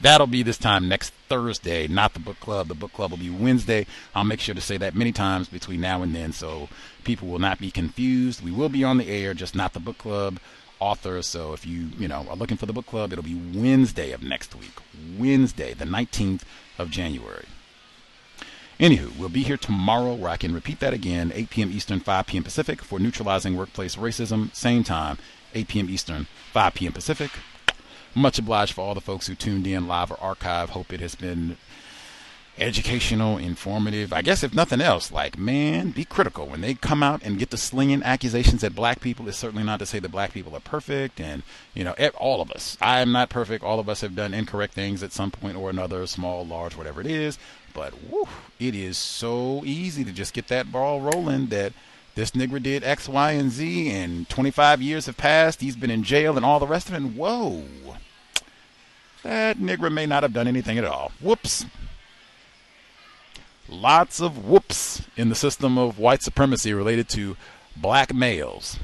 That'll 0.00 0.26
be 0.26 0.42
this 0.42 0.58
time 0.58 0.88
next 0.88 1.12
Thursday, 1.28 1.88
not 1.88 2.12
the 2.12 2.20
book 2.20 2.38
club. 2.38 2.68
The 2.68 2.74
book 2.74 2.92
club 2.92 3.10
will 3.10 3.18
be 3.18 3.30
Wednesday. 3.30 3.86
I'll 4.14 4.24
make 4.24 4.40
sure 4.40 4.54
to 4.54 4.60
say 4.60 4.76
that 4.76 4.94
many 4.94 5.10
times 5.10 5.48
between 5.48 5.80
now 5.80 6.02
and 6.02 6.14
then 6.14 6.32
so 6.32 6.68
people 7.04 7.28
will 7.28 7.38
not 7.38 7.58
be 7.58 7.70
confused. 7.70 8.44
We 8.44 8.50
will 8.50 8.68
be 8.68 8.84
on 8.84 8.98
the 8.98 9.08
air, 9.08 9.32
just 9.32 9.54
not 9.54 9.72
the 9.72 9.80
book 9.80 9.98
club 9.98 10.38
author. 10.78 11.22
So 11.22 11.52
if 11.52 11.66
you, 11.66 11.88
you 11.98 12.08
know, 12.08 12.26
are 12.28 12.36
looking 12.36 12.56
for 12.56 12.66
the 12.66 12.72
book 12.72 12.86
club, 12.86 13.12
it'll 13.12 13.24
be 13.24 13.40
Wednesday 13.54 14.12
of 14.12 14.22
next 14.22 14.54
week. 14.54 14.78
Wednesday, 15.18 15.72
the 15.74 15.86
19th 15.86 16.42
of 16.78 16.90
January. 16.90 17.46
Anywho, 18.78 19.16
we'll 19.18 19.30
be 19.30 19.42
here 19.42 19.56
tomorrow 19.56 20.12
where 20.12 20.30
I 20.30 20.36
can 20.36 20.52
repeat 20.52 20.80
that 20.80 20.92
again, 20.92 21.32
8 21.34 21.48
p.m. 21.48 21.70
Eastern, 21.70 21.98
5 21.98 22.26
p.m. 22.26 22.42
Pacific 22.42 22.82
for 22.82 22.98
neutralizing 22.98 23.56
workplace 23.56 23.96
racism. 23.96 24.54
Same 24.54 24.84
time, 24.84 25.16
8 25.56 25.68
p.m. 25.68 25.90
Eastern, 25.90 26.26
5 26.52 26.74
p.m. 26.74 26.92
Pacific. 26.92 27.30
Much 28.14 28.38
obliged 28.38 28.72
for 28.72 28.82
all 28.82 28.94
the 28.94 29.00
folks 29.00 29.26
who 29.26 29.34
tuned 29.34 29.66
in 29.66 29.88
live 29.88 30.10
or 30.10 30.20
archive. 30.20 30.70
Hope 30.70 30.92
it 30.92 31.00
has 31.00 31.14
been 31.14 31.56
educational, 32.58 33.36
informative. 33.36 34.12
I 34.12 34.22
guess 34.22 34.42
if 34.42 34.54
nothing 34.54 34.80
else, 34.80 35.12
like 35.12 35.38
man, 35.38 35.90
be 35.90 36.04
critical 36.04 36.46
when 36.46 36.60
they 36.60 36.74
come 36.74 37.02
out 37.02 37.22
and 37.22 37.38
get 37.38 37.50
to 37.50 37.56
slinging 37.56 38.02
accusations 38.02 38.64
at 38.64 38.74
black 38.74 39.00
people. 39.00 39.28
It's 39.28 39.36
certainly 39.36 39.64
not 39.64 39.78
to 39.80 39.86
say 39.86 39.98
that 39.98 40.10
black 40.10 40.32
people 40.32 40.56
are 40.56 40.60
perfect, 40.60 41.20
and 41.20 41.42
you 41.74 41.84
know, 41.84 41.94
all 42.18 42.40
of 42.40 42.50
us. 42.50 42.76
I 42.80 43.00
am 43.00 43.12
not 43.12 43.28
perfect. 43.28 43.64
All 43.64 43.80
of 43.80 43.88
us 43.88 44.00
have 44.00 44.14
done 44.14 44.34
incorrect 44.34 44.74
things 44.74 45.02
at 45.02 45.12
some 45.12 45.30
point 45.30 45.56
or 45.56 45.70
another, 45.70 46.06
small, 46.06 46.46
large, 46.46 46.76
whatever 46.76 47.00
it 47.00 47.06
is. 47.06 47.38
But 47.74 47.92
whew, 47.92 48.28
it 48.58 48.74
is 48.74 48.96
so 48.96 49.62
easy 49.64 50.04
to 50.04 50.12
just 50.12 50.32
get 50.32 50.48
that 50.48 50.72
ball 50.72 51.00
rolling 51.00 51.48
that 51.48 51.74
this 52.16 52.32
nigger 52.32 52.60
did 52.60 52.82
X, 52.82 53.08
Y, 53.08 53.32
and 53.32 53.50
Z, 53.50 53.90
and 53.90 54.28
25 54.28 54.82
years 54.82 55.06
have 55.06 55.16
passed. 55.16 55.60
He's 55.60 55.76
been 55.76 55.90
in 55.90 56.02
jail 56.02 56.36
and 56.36 56.44
all 56.44 56.58
the 56.58 56.66
rest 56.66 56.88
of 56.88 56.94
it. 56.94 56.98
And 56.98 57.16
whoa, 57.16 57.62
that 59.22 59.58
nigger 59.58 59.92
may 59.92 60.06
not 60.06 60.24
have 60.24 60.32
done 60.32 60.48
anything 60.48 60.78
at 60.78 60.84
all. 60.84 61.12
Whoops 61.20 61.64
lots 63.68 64.20
of 64.20 64.46
whoops 64.46 65.02
in 65.16 65.28
the 65.28 65.34
system 65.34 65.78
of 65.78 65.98
white 65.98 66.22
supremacy 66.22 66.72
related 66.72 67.08
to 67.10 67.36
black 67.76 68.14
males. 68.14 68.78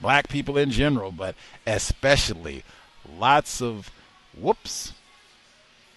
Black 0.00 0.28
people 0.28 0.58
in 0.58 0.70
general, 0.70 1.10
but 1.10 1.34
especially 1.66 2.62
lots 3.18 3.62
of 3.62 3.90
whoops 4.38 4.92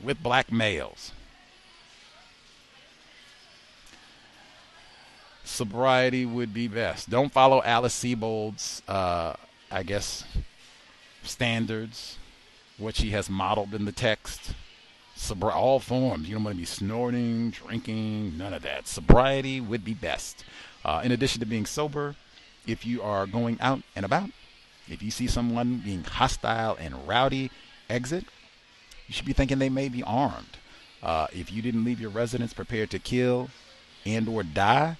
with 0.01 0.23
black 0.23 0.51
males. 0.51 1.11
Sobriety 5.49 6.25
would 6.25 6.53
be 6.53 6.67
best. 6.67 7.09
Don't 7.09 7.31
follow 7.31 7.61
Alice 7.63 7.93
Sebold's, 7.93 8.81
uh, 8.87 9.33
I 9.71 9.83
guess, 9.83 10.23
standards, 11.23 12.17
what 12.77 12.95
she 12.95 13.09
has 13.09 13.29
modeled 13.29 13.73
in 13.73 13.85
the 13.85 13.91
text 13.91 14.53
Sobri- 15.17 15.53
all 15.53 15.79
forms. 15.79 16.29
You 16.29 16.35
don't 16.35 16.45
want 16.45 16.55
to 16.55 16.61
be 16.61 16.65
snorting, 16.65 17.49
drinking, 17.49 18.37
none 18.37 18.53
of 18.53 18.61
that. 18.61 18.87
Sobriety 18.87 19.59
would 19.59 19.83
be 19.83 19.93
best. 19.93 20.45
Uh, 20.85 21.01
in 21.03 21.11
addition 21.11 21.41
to 21.41 21.45
being 21.45 21.65
sober, 21.65 22.15
if 22.65 22.85
you 22.85 23.01
are 23.01 23.27
going 23.27 23.59
out 23.59 23.81
and 23.97 24.05
about, 24.05 24.29
if 24.87 25.03
you 25.03 25.11
see 25.11 25.27
someone 25.27 25.81
being 25.83 26.05
hostile 26.05 26.77
and 26.79 27.05
rowdy, 27.07 27.51
exit. 27.89 28.23
You 29.07 29.13
should 29.13 29.25
be 29.25 29.33
thinking 29.33 29.59
they 29.59 29.69
may 29.69 29.89
be 29.89 30.03
armed. 30.03 30.57
Uh, 31.03 31.27
if 31.33 31.51
you 31.51 31.61
didn't 31.61 31.83
leave 31.83 31.99
your 31.99 32.11
residence 32.11 32.53
prepared 32.53 32.89
to 32.91 32.99
kill 32.99 33.49
and 34.05 34.29
or 34.29 34.43
die, 34.43 34.97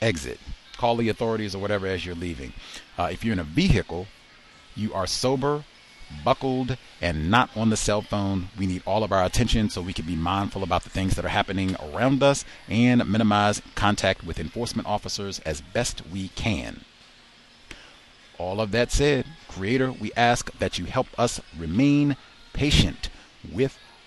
exit. 0.00 0.40
Call 0.76 0.96
the 0.96 1.08
authorities 1.08 1.54
or 1.54 1.58
whatever 1.58 1.86
as 1.86 2.04
you're 2.04 2.14
leaving. 2.14 2.52
Uh, 2.98 3.08
if 3.10 3.24
you're 3.24 3.32
in 3.32 3.38
a 3.38 3.44
vehicle, 3.44 4.06
you 4.74 4.92
are 4.92 5.06
sober 5.06 5.64
buckled 6.24 6.76
and 7.00 7.30
not 7.30 7.50
on 7.56 7.70
the 7.70 7.76
cell 7.76 8.02
phone. 8.02 8.48
We 8.58 8.66
need 8.66 8.82
all 8.86 9.02
of 9.02 9.12
our 9.12 9.24
attention 9.24 9.70
so 9.70 9.82
we 9.82 9.92
can 9.92 10.06
be 10.06 10.16
mindful 10.16 10.62
about 10.62 10.84
the 10.84 10.90
things 10.90 11.16
that 11.16 11.24
are 11.24 11.28
happening 11.28 11.76
around 11.76 12.22
us 12.22 12.44
and 12.68 13.08
minimize 13.10 13.62
contact 13.74 14.24
with 14.24 14.38
enforcement 14.38 14.86
officers 14.86 15.40
as 15.40 15.60
best 15.60 16.02
we 16.06 16.28
can. 16.28 16.82
All 18.38 18.60
of 18.60 18.70
that 18.72 18.92
said, 18.92 19.24
Creator, 19.48 19.92
we 19.92 20.12
ask 20.16 20.52
that 20.58 20.78
you 20.78 20.84
help 20.84 21.06
us 21.18 21.40
remain 21.56 22.16
patient 22.52 23.08
with 23.50 23.78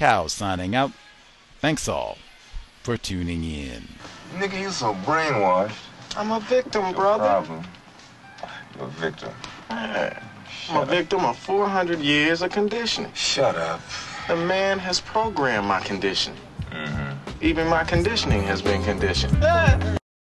Cow 0.00 0.28
signing 0.28 0.74
out. 0.74 0.92
Thanks 1.60 1.86
all 1.86 2.16
for 2.82 2.96
tuning 2.96 3.44
in. 3.44 3.86
Nigga, 4.32 4.58
you 4.58 4.70
so 4.70 4.94
brainwashed. 5.04 5.74
I'm 6.16 6.30
a 6.30 6.40
victim, 6.40 6.94
brother. 6.94 7.24
Problem. 7.24 7.64
You're 8.78 8.86
a 8.86 8.90
victim. 8.92 9.28
I'm 9.68 10.16
a 10.70 10.86
victim 10.86 11.26
of 11.26 11.36
400 11.36 11.98
years 11.98 12.40
of 12.40 12.50
conditioning. 12.50 13.12
Shut 13.12 13.56
up. 13.56 13.82
The 14.26 14.36
man 14.36 14.78
has 14.78 15.02
programmed 15.02 15.66
my 15.66 15.80
conditioning. 15.80 16.40
Mm-hmm. 16.70 17.44
Even 17.44 17.68
my 17.68 17.84
conditioning 17.84 18.42
has 18.44 18.62
been 18.62 18.82
conditioned. 18.82 19.36